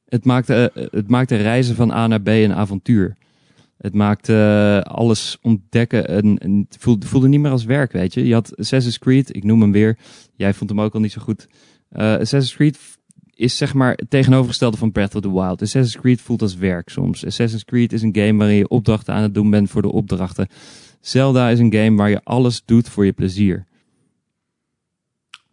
Het 0.08 0.24
maakte, 0.24 0.70
eh, 0.74 0.86
het 0.90 1.08
maakte 1.08 1.36
reizen 1.36 1.74
van 1.74 1.90
A 1.90 2.06
naar 2.06 2.22
B 2.22 2.28
een 2.28 2.54
avontuur. 2.54 3.16
Het 3.76 3.94
maakte 3.94 4.84
alles 4.88 5.38
ontdekken. 5.42 6.10
Het 6.10 6.76
voelde, 6.78 7.06
voelde 7.06 7.28
niet 7.28 7.40
meer 7.40 7.50
als 7.50 7.64
werk, 7.64 7.92
weet 7.92 8.14
je. 8.14 8.26
Je 8.26 8.34
had 8.34 8.56
Assassin's 8.56 8.98
Creed, 8.98 9.36
ik 9.36 9.44
noem 9.44 9.60
hem 9.60 9.72
weer. 9.72 9.98
Jij 10.36 10.54
vond 10.54 10.70
hem 10.70 10.80
ook 10.80 10.94
al 10.94 11.00
niet 11.00 11.12
zo 11.12 11.20
goed. 11.20 11.46
Assassin's 11.92 12.54
Creed 12.54 12.97
is 13.38 13.56
zeg 13.56 13.74
maar 13.74 13.92
het 13.94 14.10
tegenovergestelde 14.10 14.76
van 14.76 14.92
Breath 14.92 15.14
of 15.14 15.20
the 15.20 15.32
Wild. 15.32 15.62
Assassin's 15.62 15.96
Creed 15.96 16.20
voelt 16.20 16.42
als 16.42 16.56
werk 16.56 16.88
soms. 16.88 17.26
Assassin's 17.26 17.64
Creed 17.64 17.92
is 17.92 18.02
een 18.02 18.16
game 18.16 18.38
waarin 18.38 18.56
je 18.56 18.68
opdrachten 18.68 19.14
aan 19.14 19.22
het 19.22 19.34
doen 19.34 19.50
bent 19.50 19.70
voor 19.70 19.82
de 19.82 19.92
opdrachten. 19.92 20.48
Zelda 21.00 21.48
is 21.48 21.58
een 21.58 21.72
game 21.72 21.96
waar 21.96 22.10
je 22.10 22.24
alles 22.24 22.64
doet 22.64 22.88
voor 22.88 23.04
je 23.04 23.12
plezier. 23.12 23.66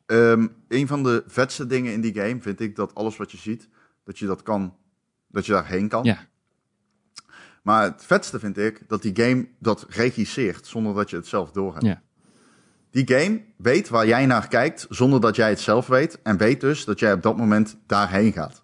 Ehm, 0.06 0.48
een 0.68 0.88
van 0.88 1.04
de 1.04 1.24
vetste 1.28 1.68
dingen 1.68 1.94
in 1.94 2.02
die 2.02 2.14
game 2.14 2.42
vind 2.42 2.60
ik 2.60 2.76
dat 2.76 2.96
alles 2.96 3.18
wat 3.18 3.32
je 3.32 3.38
ziet, 3.38 3.70
dat 4.04 4.20
je 4.20 4.26
dat 4.26 4.44
kan, 4.44 4.76
dat 5.28 5.46
je 5.46 5.52
daarheen 5.52 5.88
kan. 5.88 6.04
Ja. 6.04 6.28
Maar 7.64 7.84
het 7.84 8.06
vetste 8.06 8.40
vind 8.40 8.58
ik 8.58 8.84
dat 8.88 9.02
die 9.02 9.16
game 9.16 9.48
dat 9.60 9.86
regisseert 9.90 10.68
zonder 10.68 10.94
dat 10.94 11.10
je 11.10 11.16
het 11.16 11.28
zelf 11.28 11.52
doorhebt. 11.52 11.86
Ja. 11.86 12.02
Die 12.96 13.16
game 13.16 13.42
weet 13.58 13.90
waar 13.90 14.08
jij 14.08 14.26
naar 14.26 14.48
kijkt 14.48 14.86
zonder 14.90 15.22
dat 15.22 15.36
jij 15.36 15.50
het 15.50 15.60
zelf 15.60 15.88
weet. 15.88 16.20
En 16.24 16.38
weet 16.38 16.62
dus 16.62 16.86
dat 16.86 17.00
jij 17.00 17.14
op 17.14 17.22
dat 17.22 17.38
moment 17.38 17.78
daarheen 17.88 18.32
gaat. 18.32 18.64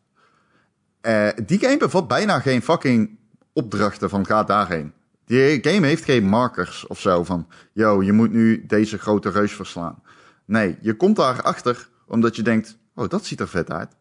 Eh, 1.01 1.27
die 1.45 1.59
game 1.59 1.77
bevat 1.77 2.07
bijna 2.07 2.39
geen 2.39 2.61
fucking 2.61 3.17
opdrachten 3.53 4.09
van 4.09 4.25
ga 4.25 4.43
daarheen. 4.43 4.93
Die 5.25 5.63
game 5.63 5.87
heeft 5.87 6.03
geen 6.03 6.23
markers 6.23 6.87
of 6.87 6.99
zo 6.99 7.23
van... 7.23 7.47
Yo, 7.73 8.03
je 8.03 8.11
moet 8.11 8.31
nu 8.31 8.65
deze 8.65 8.97
grote 8.97 9.29
reus 9.29 9.53
verslaan. 9.53 10.03
Nee, 10.45 10.77
je 10.81 10.95
komt 10.95 11.15
daarachter 11.15 11.89
omdat 12.07 12.35
je 12.35 12.41
denkt... 12.41 12.77
Oh, 12.95 13.09
dat 13.09 13.25
ziet 13.25 13.39
er 13.39 13.47
vet 13.47 13.71
uit. 13.71 13.95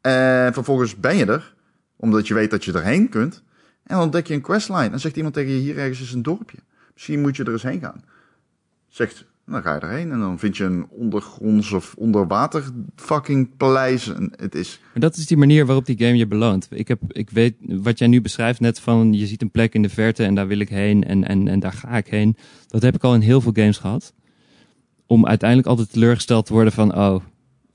En 0.00 0.52
vervolgens 0.52 0.96
ben 0.96 1.16
je 1.16 1.26
er, 1.26 1.54
omdat 1.96 2.28
je 2.28 2.34
weet 2.34 2.50
dat 2.50 2.64
je 2.64 2.72
erheen 2.72 3.08
kunt. 3.08 3.42
En 3.82 3.94
dan 3.94 4.04
ontdek 4.04 4.26
je 4.26 4.34
een 4.34 4.40
questline. 4.40 4.90
En 4.90 5.00
zegt 5.00 5.16
iemand 5.16 5.34
tegen 5.34 5.52
je, 5.52 5.58
hier 5.58 5.78
ergens 5.78 6.00
is 6.00 6.12
een 6.12 6.22
dorpje. 6.22 6.58
Misschien 6.92 7.20
moet 7.20 7.36
je 7.36 7.44
er 7.44 7.52
eens 7.52 7.62
heen 7.62 7.80
gaan. 7.80 8.04
Zegt, 8.94 9.24
dan 9.46 9.62
ga 9.62 9.74
je 9.74 9.80
erheen 9.80 10.12
en 10.12 10.18
dan 10.18 10.38
vind 10.38 10.56
je 10.56 10.64
een 10.64 10.86
ondergronds 10.88 11.72
of 11.72 11.94
onderwater 11.98 12.64
fucking 12.96 13.56
paleis. 13.56 14.08
En 14.08 14.32
het 14.36 14.54
is... 14.54 14.80
Maar 14.92 15.00
dat 15.00 15.16
is 15.16 15.26
die 15.26 15.36
manier 15.36 15.66
waarop 15.66 15.86
die 15.86 15.98
game 15.98 16.16
je 16.16 16.26
beloont. 16.26 16.68
Ik, 16.70 16.88
heb, 16.88 17.00
ik 17.08 17.30
weet 17.30 17.54
wat 17.60 17.98
jij 17.98 18.08
nu 18.08 18.20
beschrijft 18.20 18.60
net 18.60 18.80
van 18.80 19.12
je 19.12 19.26
ziet 19.26 19.42
een 19.42 19.50
plek 19.50 19.74
in 19.74 19.82
de 19.82 19.88
verte 19.88 20.24
en 20.24 20.34
daar 20.34 20.46
wil 20.46 20.58
ik 20.58 20.68
heen 20.68 21.04
en, 21.04 21.28
en, 21.28 21.48
en 21.48 21.60
daar 21.60 21.72
ga 21.72 21.96
ik 21.96 22.06
heen. 22.06 22.36
Dat 22.66 22.82
heb 22.82 22.94
ik 22.94 23.04
al 23.04 23.14
in 23.14 23.20
heel 23.20 23.40
veel 23.40 23.52
games 23.54 23.78
gehad. 23.78 24.12
Om 25.06 25.26
uiteindelijk 25.26 25.68
altijd 25.68 25.92
teleurgesteld 25.92 26.46
te 26.46 26.52
worden 26.52 26.72
van 26.72 26.96
oh, 26.96 27.20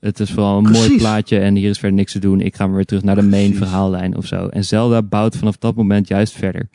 het 0.00 0.20
is 0.20 0.30
vooral 0.30 0.58
een 0.58 0.70
mooi 0.70 0.96
plaatje 0.96 1.38
en 1.38 1.54
hier 1.54 1.70
is 1.70 1.78
verder 1.78 1.98
niks 1.98 2.12
te 2.12 2.18
doen. 2.18 2.40
Ik 2.40 2.56
ga 2.56 2.66
maar 2.66 2.76
weer 2.76 2.84
terug 2.84 3.02
naar 3.02 3.16
de 3.16 3.22
main 3.22 3.54
verhaallijn 3.54 4.16
of 4.16 4.26
zo. 4.26 4.46
En 4.46 4.64
Zelda 4.64 5.02
bouwt 5.02 5.36
vanaf 5.36 5.56
dat 5.56 5.74
moment 5.74 6.08
juist 6.08 6.32
verder. 6.32 6.68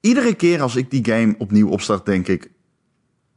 Iedere 0.00 0.34
keer 0.34 0.62
als 0.62 0.76
ik 0.76 0.90
die 0.90 1.04
game 1.04 1.34
opnieuw 1.38 1.68
opstart, 1.68 2.06
denk 2.06 2.28
ik... 2.28 2.50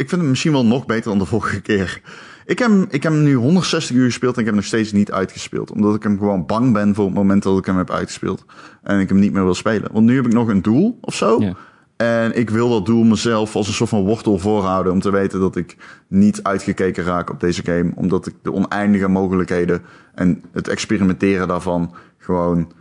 Ik 0.04 0.10
vind 0.10 0.22
hem 0.22 0.30
misschien 0.30 0.52
wel 0.52 0.66
nog 0.66 0.86
beter 0.86 1.10
dan 1.10 1.20
de 1.20 1.26
vorige 1.26 1.62
keer. 1.62 2.02
Ik 2.46 2.60
heb, 2.60 2.70
hem- 2.70 2.86
ik 2.90 3.04
heb 3.04 3.12
hem 3.12 3.24
nu 3.24 3.34
160 3.34 3.96
uur 3.96 4.06
gespeeld 4.06 4.34
en 4.34 4.40
ik 4.40 4.46
heb 4.46 4.56
hem 4.56 4.64
nog 4.64 4.66
steeds 4.66 4.92
niet 4.92 5.12
uitgespeeld. 5.12 5.72
Omdat 5.72 5.96
ik 5.96 6.04
hem 6.04 6.18
gewoon 6.18 6.46
bang 6.46 6.74
ben 6.74 6.96
voor 6.96 7.06
het 7.06 7.14
moment 7.14 7.44
dat 7.44 7.58
ik 7.58 7.66
hem 7.66 7.78
heb 7.78 7.92
uitgespeeld. 7.92 8.46
En 8.84 9.00
ik 9.00 9.10
hem 9.10 9.20
niet 9.20 9.34
meer 9.34 9.44
wil 9.44 9.54
spelen. 9.54 9.90
Want 9.92 10.06
nu 10.06 10.16
heb 10.16 10.26
ik 10.26 10.34
nog 10.34 10.48
een 10.48 10.62
doel 10.62 10.98
of 11.02 11.16
zo. 11.16 11.42
Ja. 11.42 11.54
En 11.98 12.38
ik 12.38 12.50
wil 12.50 12.70
dat 12.70 12.86
doel 12.86 13.04
mezelf 13.04 13.56
als 13.56 13.68
een 13.68 13.74
soort 13.74 13.90
van 13.90 14.04
wortel 14.06 14.40
voorhouden. 14.40 14.92
Om 14.94 15.00
te 15.00 15.12
weten 15.12 15.40
dat 15.40 15.56
ik 15.56 15.78
niet 16.08 16.44
uitgekeken 16.44 17.04
raak 17.04 17.30
op 17.30 17.40
deze 17.40 17.62
game. 17.66 17.92
Omdat 17.96 18.28
ik 18.28 18.34
de 18.42 18.54
oneindige 18.54 19.08
mogelijkheden 19.08 19.82
en 20.16 20.44
het 20.52 20.68
experimenteren 20.68 21.48
daarvan 21.48 21.94
gewoon. 22.18 22.72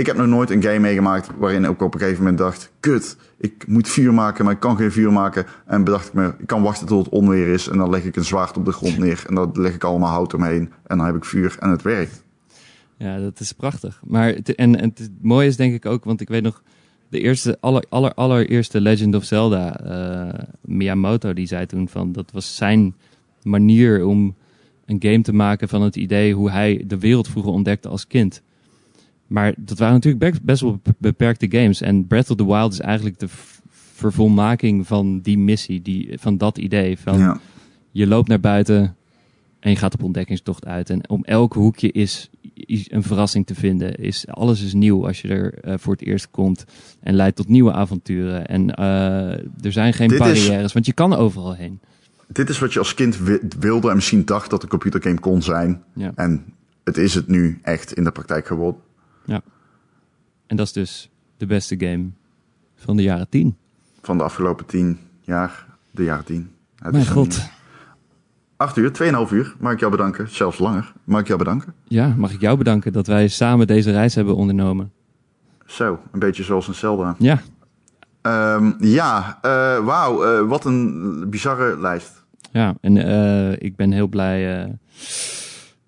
Ik 0.00 0.06
heb 0.06 0.16
nog 0.16 0.26
nooit 0.26 0.50
een 0.50 0.62
game 0.62 0.78
meegemaakt 0.78 1.30
waarin 1.38 1.64
ik 1.64 1.82
op 1.82 1.94
een 1.94 2.00
gegeven 2.00 2.22
moment 2.22 2.38
dacht: 2.38 2.72
kut, 2.80 3.16
ik 3.38 3.64
moet 3.66 3.88
vuur 3.88 4.14
maken, 4.14 4.44
maar 4.44 4.54
ik 4.54 4.60
kan 4.60 4.76
geen 4.76 4.92
vuur 4.92 5.12
maken. 5.12 5.46
En 5.66 5.84
bedacht 5.84 6.06
ik 6.06 6.12
me: 6.12 6.32
ik 6.38 6.46
kan 6.46 6.62
wachten 6.62 6.86
tot 6.86 7.04
het 7.04 7.14
onweer 7.14 7.48
is. 7.48 7.68
En 7.68 7.78
dan 7.78 7.90
leg 7.90 8.04
ik 8.04 8.16
een 8.16 8.24
zwaard 8.24 8.56
op 8.56 8.64
de 8.64 8.72
grond 8.72 8.98
neer. 8.98 9.24
En 9.28 9.34
dan 9.34 9.50
leg 9.52 9.74
ik 9.74 9.84
allemaal 9.84 10.10
hout 10.10 10.34
omheen. 10.34 10.72
En 10.86 10.96
dan 10.96 11.06
heb 11.06 11.16
ik 11.16 11.24
vuur 11.24 11.56
en 11.58 11.70
het 11.70 11.82
werkt. 11.82 12.22
Ja, 12.96 13.18
dat 13.18 13.40
is 13.40 13.52
prachtig. 13.52 14.00
Maar 14.04 14.28
het, 14.28 14.54
en, 14.54 14.80
het 14.80 15.10
mooie 15.20 15.46
is 15.46 15.56
denk 15.56 15.74
ik 15.74 15.86
ook, 15.86 16.04
want 16.04 16.20
ik 16.20 16.28
weet 16.28 16.42
nog, 16.42 16.62
de 17.08 17.20
eerste, 17.20 17.56
aller, 17.60 17.84
aller, 17.88 18.14
allereerste 18.14 18.80
Legend 18.80 19.14
of 19.14 19.24
Zelda, 19.24 19.80
eh, 19.80 20.44
Miyamoto, 20.60 21.32
die 21.32 21.46
zei 21.46 21.66
toen 21.66 21.88
van, 21.88 22.12
dat 22.12 22.30
was 22.32 22.56
zijn 22.56 22.94
manier 23.42 24.04
om 24.06 24.34
een 24.86 25.02
game 25.02 25.22
te 25.22 25.32
maken 25.32 25.68
van 25.68 25.82
het 25.82 25.96
idee 25.96 26.34
hoe 26.34 26.50
hij 26.50 26.84
de 26.86 26.98
wereld 26.98 27.28
vroeger 27.28 27.52
ontdekte 27.52 27.88
als 27.88 28.06
kind. 28.06 28.42
Maar 29.30 29.54
dat 29.58 29.78
waren 29.78 29.94
natuurlijk 29.94 30.32
be- 30.32 30.40
best 30.42 30.60
wel 30.60 30.80
beperkte 30.98 31.46
games. 31.50 31.80
En 31.80 32.06
Breath 32.06 32.30
of 32.30 32.36
the 32.36 32.46
Wild 32.46 32.72
is 32.72 32.80
eigenlijk 32.80 33.18
de 33.18 33.28
vervolmaking 33.94 34.86
van 34.86 35.20
die 35.20 35.38
missie, 35.38 35.82
die, 35.82 36.12
van 36.18 36.36
dat 36.38 36.58
idee. 36.58 36.98
Van, 36.98 37.18
Ja. 37.18 37.40
je 37.90 38.06
loopt 38.06 38.28
naar 38.28 38.40
buiten 38.40 38.96
en 39.60 39.70
je 39.70 39.76
gaat 39.76 39.94
op 39.94 40.02
ontdekkingstocht 40.02 40.66
uit. 40.66 40.90
En 40.90 41.08
om 41.08 41.24
elk 41.24 41.52
hoekje 41.52 41.92
is, 41.92 42.30
een 42.88 43.02
verrassing 43.02 43.46
te 43.46 43.54
vinden. 43.54 43.94
Is, 43.94 44.26
alles 44.26 44.62
is 44.62 44.72
nieuw 44.74 45.06
als 45.06 45.20
je 45.20 45.28
er 45.28 45.54
eh, 45.54 45.74
voor 45.78 45.92
het 45.92 46.02
eerst 46.02 46.30
komt. 46.30 46.64
En 47.00 47.14
leidt 47.14 47.36
tot 47.36 47.48
nieuwe 47.48 47.72
avonturen. 47.72 48.46
En 48.46 48.74
eh, 48.74 48.84
er 49.64 49.72
zijn 49.72 49.92
geen 49.92 50.08
Dit 50.08 50.20
is- 50.20 50.26
barrières, 50.46 50.72
want 50.72 50.86
je 50.86 50.92
kan 50.92 51.14
overal 51.14 51.54
heen. 51.54 51.80
Dit 52.32 52.48
is 52.48 52.58
wat 52.58 52.72
je 52.72 52.78
als 52.78 52.94
kind 52.94 53.18
wi- 53.18 53.40
wilde 53.60 53.88
en 53.88 53.94
misschien 53.94 54.24
dacht 54.24 54.50
dat 54.50 54.62
een 54.62 54.68
computergame 54.68 55.18
kon 55.20 55.42
zijn. 55.42 55.82
Ja. 55.94 56.12
En 56.14 56.44
het 56.84 56.96
is 56.96 57.14
het 57.14 57.28
nu 57.28 57.58
echt 57.62 57.92
in 57.92 58.04
de 58.04 58.10
praktijk 58.10 58.46
geworden. 58.46 58.80
En 60.46 60.56
dat 60.56 60.66
is 60.66 60.72
dus 60.72 61.10
de 61.36 61.46
beste 61.46 61.74
game 61.78 62.08
van 62.76 62.96
de 62.96 63.02
jaren 63.02 63.28
tien. 63.28 63.56
van 64.02 64.18
de 64.18 64.24
afgelopen 64.24 64.66
tien 64.66 64.98
jaar, 65.20 65.66
de 65.90 66.04
jaren 66.04 66.24
tien. 66.24 66.50
Het 66.76 66.92
Mijn 66.92 67.06
god. 67.06 67.48
Acht 68.56 68.76
uur, 68.76 68.92
tweeënhalf 68.92 69.32
uur. 69.32 69.54
Mag 69.58 69.72
ik 69.72 69.78
jou 69.78 69.90
bedanken? 69.90 70.28
Zelfs 70.28 70.58
langer. 70.58 70.92
Mag 71.04 71.20
ik 71.20 71.26
jou 71.26 71.38
bedanken? 71.38 71.74
Ja, 71.84 72.14
mag 72.16 72.32
ik 72.32 72.40
jou 72.40 72.56
bedanken 72.58 72.92
dat 72.92 73.06
wij 73.06 73.28
samen 73.28 73.66
deze 73.66 73.90
reis 73.90 74.14
hebben 74.14 74.36
ondernomen. 74.36 74.92
Zo, 75.66 76.00
een 76.12 76.18
beetje 76.18 76.42
zoals 76.42 76.68
een 76.68 76.74
Zelda. 76.74 77.14
Ja, 77.18 77.40
Ehm, 78.20 78.72
ja, 78.78 79.38
eh, 79.42 79.84
wauw, 79.84 80.24
eh, 80.24 80.48
wat 80.48 80.64
een 80.64 81.30
bizarre 81.30 81.78
lijst. 81.80 82.24
ja. 82.52 82.74
En 82.80 82.96
eh, 82.96 83.52
ik 83.52 83.76
ben 83.76 83.92
heel 83.92 84.06
blij. 84.08 84.68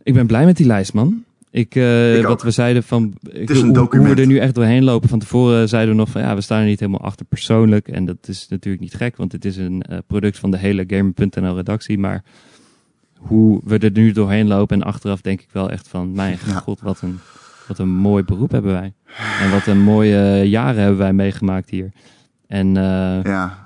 ik 0.02 0.14
ben 0.14 0.26
blij 0.26 0.44
met 0.44 0.56
die 0.56 0.66
lijst, 0.66 0.94
man. 0.94 1.24
Ik, 1.52 1.74
eh, 1.74 2.18
Ik 2.18 2.26
wat 2.26 2.42
we 2.42 2.50
zeiden 2.50 2.82
van 2.82 3.14
ik, 3.30 3.50
is 3.50 3.60
een 3.60 3.76
hoe, 3.76 3.96
hoe 3.96 4.14
we 4.14 4.20
er 4.20 4.26
nu 4.26 4.38
echt 4.38 4.54
doorheen 4.54 4.84
lopen. 4.84 5.08
Van 5.08 5.18
tevoren 5.18 5.68
zeiden 5.68 5.90
we 5.94 6.00
nog 6.00 6.08
van 6.10 6.20
ja, 6.22 6.34
we 6.34 6.40
staan 6.40 6.60
er 6.60 6.66
niet 6.66 6.80
helemaal 6.80 7.00
achter 7.00 7.26
persoonlijk. 7.26 7.88
En 7.88 8.04
dat 8.04 8.16
is 8.28 8.46
natuurlijk 8.48 8.82
niet 8.82 8.94
gek, 8.94 9.16
want 9.16 9.32
het 9.32 9.44
is 9.44 9.56
een 9.56 9.82
eh, 9.82 9.98
product 10.06 10.38
van 10.38 10.50
de 10.50 10.58
hele 10.58 10.84
Gamer.nl 10.86 11.54
redactie. 11.56 11.98
Maar 11.98 12.22
hoe 13.18 13.60
we 13.64 13.78
er 13.78 13.90
nu 13.90 14.12
doorheen 14.12 14.46
lopen 14.46 14.80
en 14.80 14.86
achteraf 14.86 15.20
denk 15.20 15.40
ik 15.40 15.48
wel 15.52 15.70
echt 15.70 15.88
van 15.88 16.12
mijn 16.12 16.38
Ja. 16.46 16.52
god, 16.58 16.80
wat 16.80 17.00
een, 17.00 17.18
wat 17.68 17.78
een 17.78 17.90
mooi 17.94 18.24
beroep 18.24 18.50
hebben 18.50 18.72
wij. 18.72 18.92
En 19.40 19.50
wat 19.50 19.66
een 19.66 19.80
mooie 19.82 20.48
jaren 20.48 20.80
hebben 20.80 20.98
wij 20.98 21.12
meegemaakt 21.12 21.70
hier. 21.70 21.90
En 22.46 22.76
eh, 22.76 23.22
Ja, 23.22 23.61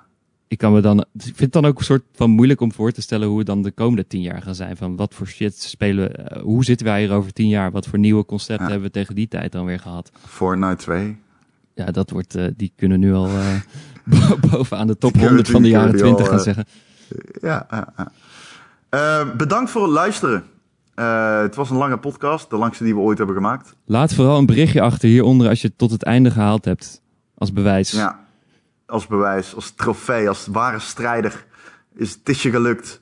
ik 0.49 0.59
kan 0.59 0.73
me 0.73 0.81
dan. 0.81 0.99
Ik 1.01 1.07
vind 1.23 1.39
het 1.41 1.53
dan 1.53 1.65
ook 1.65 1.79
een 1.79 1.85
soort 1.85 2.03
van 2.13 2.31
moeilijk 2.31 2.61
om 2.61 2.73
voor 2.73 2.93
te 2.93 3.03
stellen 3.03 3.29
hoe 3.29 3.39
het 3.39 3.47
dan 3.47 3.63
de 3.63 3.71
komende 3.71 4.07
tien 4.07 4.21
jaar 4.21 4.43
gaan 4.43 4.55
zijn. 4.55 4.77
Van 4.77 4.97
wat 4.97 5.15
voor 5.15 5.27
shit 5.27 5.63
spelen 5.63 6.09
we. 6.09 6.15
eh, 6.17 6.43
hoe 6.43 6.65
zitten 6.65 6.87
wij 6.87 7.01
hier 7.01 7.13
over 7.13 7.33
tien 7.33 7.49
jaar? 7.49 7.71
Wat 7.71 7.87
voor 7.87 7.99
nieuwe 7.99 8.25
concepten 8.25 8.65
Ja. 8.67 8.71
hebben 8.71 8.89
we 8.89 8.95
tegen 8.99 9.15
die 9.15 9.29
tijd 9.29 9.53
dan 9.53 9.65
weer 9.65 9.81
gehad? 9.81 10.11
Fortnite 10.27 10.77
2. 10.77 11.17
Ja, 11.75 11.85
dat 11.91 12.11
wordt. 12.11 12.35
eh, 12.35 12.45
die 12.57 12.73
kunnen 12.77 13.01
nu 13.01 13.15
al 13.15 13.27
eh, 13.27 13.61
bo- 14.29 14.49
bovenaan 14.51 14.87
de 14.87 14.99
top 14.99 15.13
Die 15.13 15.21
kunnen 15.23 15.29
100 15.29 15.49
van 15.49 15.63
de 15.63 15.69
jaren 15.69 15.93
natuurlijk 15.93 16.17
20 16.17 16.27
al, 16.27 16.33
gaan 16.33 16.45
zeggen. 16.45 16.65
Ja, 17.41 17.67
bedankt 19.37 19.71
voor 19.71 19.83
het 19.83 19.91
luisteren. 19.91 20.45
Het 21.45 21.55
was 21.55 21.71
een 21.71 21.77
lange 21.77 21.99
podcast, 21.99 22.51
de 22.51 22.57
langste 22.57 22.85
die 22.85 22.95
we 22.95 23.01
ooit 23.01 23.19
hebben 23.19 23.37
gemaakt. 23.37 23.75
Laat 23.85 24.15
vooral 24.15 24.39
een 24.39 24.47
berichtje 24.47 24.81
achter 24.81 25.09
hieronder 25.09 25.49
als 25.49 25.61
je 25.61 25.67
het 25.69 25.79
tot 25.79 25.91
het 25.91 26.03
einde 26.03 26.31
gehaald 26.31 26.65
hebt. 26.65 27.03
Als 27.35 27.53
bewijs. 27.53 27.91
Ja, 27.91 28.26
als 28.87 29.07
bewijs, 29.07 29.55
als 29.55 29.71
trofee, 29.71 30.29
als 30.29 30.47
ware 30.47 30.79
strijder 30.79 31.45
is 31.97 32.13
het 32.13 32.29
is 32.29 32.43
je 32.43 32.51
gelukt. 32.51 33.01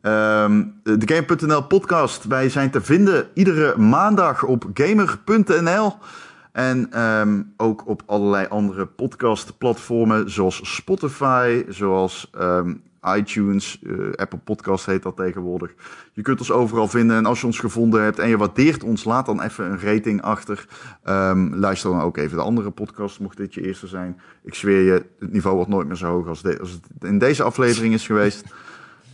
Ehm, 0.00 0.64
de 0.82 1.14
Game.nl 1.14 1.62
podcast. 1.62 2.24
Wij 2.24 2.48
zijn 2.48 2.70
te 2.70 2.80
vinden 2.80 3.28
iedere 3.34 3.78
maandag 3.78 4.42
op 4.42 4.64
gamer.nl. 4.74 5.94
En 6.52 6.92
ehm, 6.92 7.42
ook 7.56 7.88
op 7.88 8.02
allerlei 8.06 8.46
andere 8.48 8.86
podcastplatformen 8.86 10.30
zoals 10.30 10.74
Spotify, 10.74 11.64
zoals 11.68 12.30
ehm, 12.34 12.74
iTunes, 13.16 13.82
eh, 13.82 14.12
Apple 14.14 14.38
Podcast 14.38 14.86
heet 14.86 15.02
dat 15.02 15.16
tegenwoordig. 15.16 15.74
Je 16.12 16.22
kunt 16.22 16.38
ons 16.38 16.50
overal 16.50 16.88
vinden. 16.88 17.16
En 17.16 17.26
als 17.26 17.40
je 17.40 17.46
ons 17.46 17.58
gevonden 17.58 18.02
hebt 18.02 18.18
en 18.18 18.28
je 18.28 18.36
waardeert 18.36 18.82
ons, 18.82 19.04
laat 19.04 19.26
dan 19.26 19.42
even 19.42 19.70
een 19.70 19.80
rating 19.80 20.22
achter. 20.22 20.66
Ehm, 21.02 21.54
luister 21.54 21.90
dan 21.90 22.00
ook 22.00 22.16
even 22.16 22.36
de 22.36 22.42
andere 22.42 22.70
podcast, 22.70 23.20
mocht 23.20 23.36
dit 23.36 23.54
je 23.54 23.66
eerste 23.66 23.86
zijn. 23.86 24.20
Ik 24.42 24.54
zweer 24.54 24.82
je, 24.82 25.04
het 25.18 25.32
niveau 25.32 25.56
wordt 25.56 25.70
nooit 25.70 25.86
meer 25.86 25.96
zo 25.96 26.06
hoog 26.06 26.28
als, 26.28 26.58
als 26.60 26.70
het 26.70 27.04
in 27.04 27.18
deze 27.18 27.42
aflevering 27.42 27.94
is 27.94 28.06
geweest. 28.06 28.44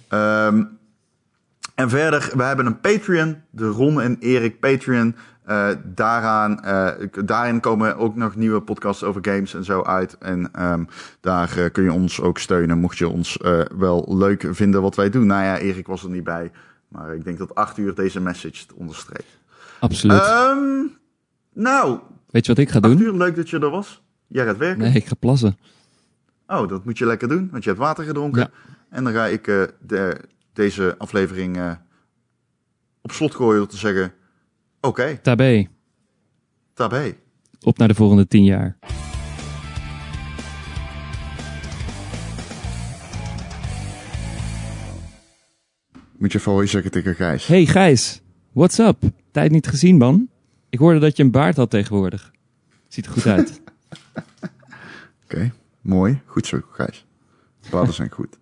Ehm, 0.09 0.65
en 1.75 1.91
verder, 1.91 2.31
we 2.37 2.43
hebben 2.43 2.67
een 2.67 2.81
Patreon, 2.81 3.37
de 3.51 3.67
Ron 3.67 4.01
en 4.01 4.17
Erik 4.21 4.61
Patreon. 4.61 5.15
Eh, 5.47 5.69
daaraan, 5.85 6.63
eh, 6.63 7.09
daarin 7.25 7.61
komen 7.61 7.97
ook 7.97 8.17
nog 8.17 8.37
nieuwe 8.37 8.61
podcasts 8.61 9.03
over 9.03 9.25
games 9.25 9.55
en 9.55 9.65
zo 9.65 9.83
uit. 9.83 10.19
En 10.19 10.53
ehm, 10.53 10.85
daar 11.21 11.59
eh, 11.59 11.73
kun 11.73 11.85
je 11.85 11.93
ons 11.93 12.21
ook 12.21 12.39
steunen, 12.39 12.79
mocht 12.79 12.99
je 12.99 13.09
ons 13.09 13.39
wel 13.79 14.17
leuk 14.17 14.49
vinden 14.51 14.83
wat 14.83 14.95
wij 14.95 15.11
doen. 15.11 15.27
Nou 15.27 15.43
ja, 15.43 15.59
Erik 15.59 15.87
was 15.87 16.03
er 16.03 16.11
niet 16.11 16.25
bij, 16.25 16.51
maar 16.89 17.15
ik 17.15 17.25
denk 17.25 17.39
dat 17.39 17.55
acht 17.55 17.79
uur 17.79 17.95
deze 17.95 18.21
message 18.21 18.63
het 18.63 18.73
onderstreept. 18.73 19.39
Absoluut. 19.81 20.21
Ehm, 20.21 20.85
nou, 21.53 21.99
Weet 22.31 22.47
je 22.47 22.55
wat 22.55 22.65
ik 22.65 22.71
ga 22.71 22.81
doen? 22.81 23.01
uur, 23.01 23.13
leuk 23.13 23.37
dat 23.37 23.51
je 23.51 23.59
er 23.59 23.71
was. 23.71 24.03
Jij 24.27 24.45
gaat 24.45 24.57
werken. 24.57 24.83
Nee, 24.83 24.95
ik 24.95 25.07
ga 25.07 25.15
plassen. 25.15 25.59
Oh, 26.47 26.69
dat 26.69 26.85
moet 26.85 26.99
je 26.99 27.07
lekker 27.07 27.29
doen, 27.29 27.49
want 27.51 27.65
je 27.65 27.71
hebt 27.71 27.83
water 27.83 28.05
gedronken. 28.05 28.41
Ja. 28.41 28.51
En 28.91 29.05
dan 29.05 29.13
ga 29.13 29.27
ik 29.27 29.45
de, 29.81 30.21
deze 30.53 30.95
aflevering 30.99 31.79
op 33.01 33.13
slot 33.13 33.35
gooien 33.35 33.59
door 33.59 33.69
te 33.69 33.77
zeggen... 33.77 34.13
Oké, 34.87 35.19
Tabé. 35.23 35.67
tabé. 36.75 37.15
Op 37.61 37.79
naar 37.79 37.89
de 37.89 37.95
volgende 37.95 38.27
tien 38.27 38.45
jaar. 38.45 38.79
Moet 46.19 46.33
je 46.33 46.41
voor 46.41 46.53
hoi 46.53 46.67
zeggen 46.67 46.91
tegen 46.91 47.15
Gijs. 47.15 47.47
Hey 47.47 47.67
Gijs, 47.67 48.21
what's 48.53 48.79
up? 48.79 48.97
Tijd 49.31 49.51
niet 49.51 49.67
gezien, 49.67 49.97
man. 49.97 50.29
Ik 50.69 50.79
hoorde 50.79 50.99
dat 50.99 51.17
je 51.17 51.23
een 51.23 51.31
baard 51.31 51.57
had 51.57 51.71
tegenwoordig. 51.71 52.33
Ziet 52.89 53.07
er 53.07 53.13
goed 53.13 53.27
uit. 53.27 53.61
Oké, 55.25 55.53
mooi. 55.81 56.21
Goed 56.27 56.47
zo, 56.47 56.61
Gijs. 56.71 57.07
Baden 57.71 57.95
zijn 57.95 58.11
goed. 58.11 58.39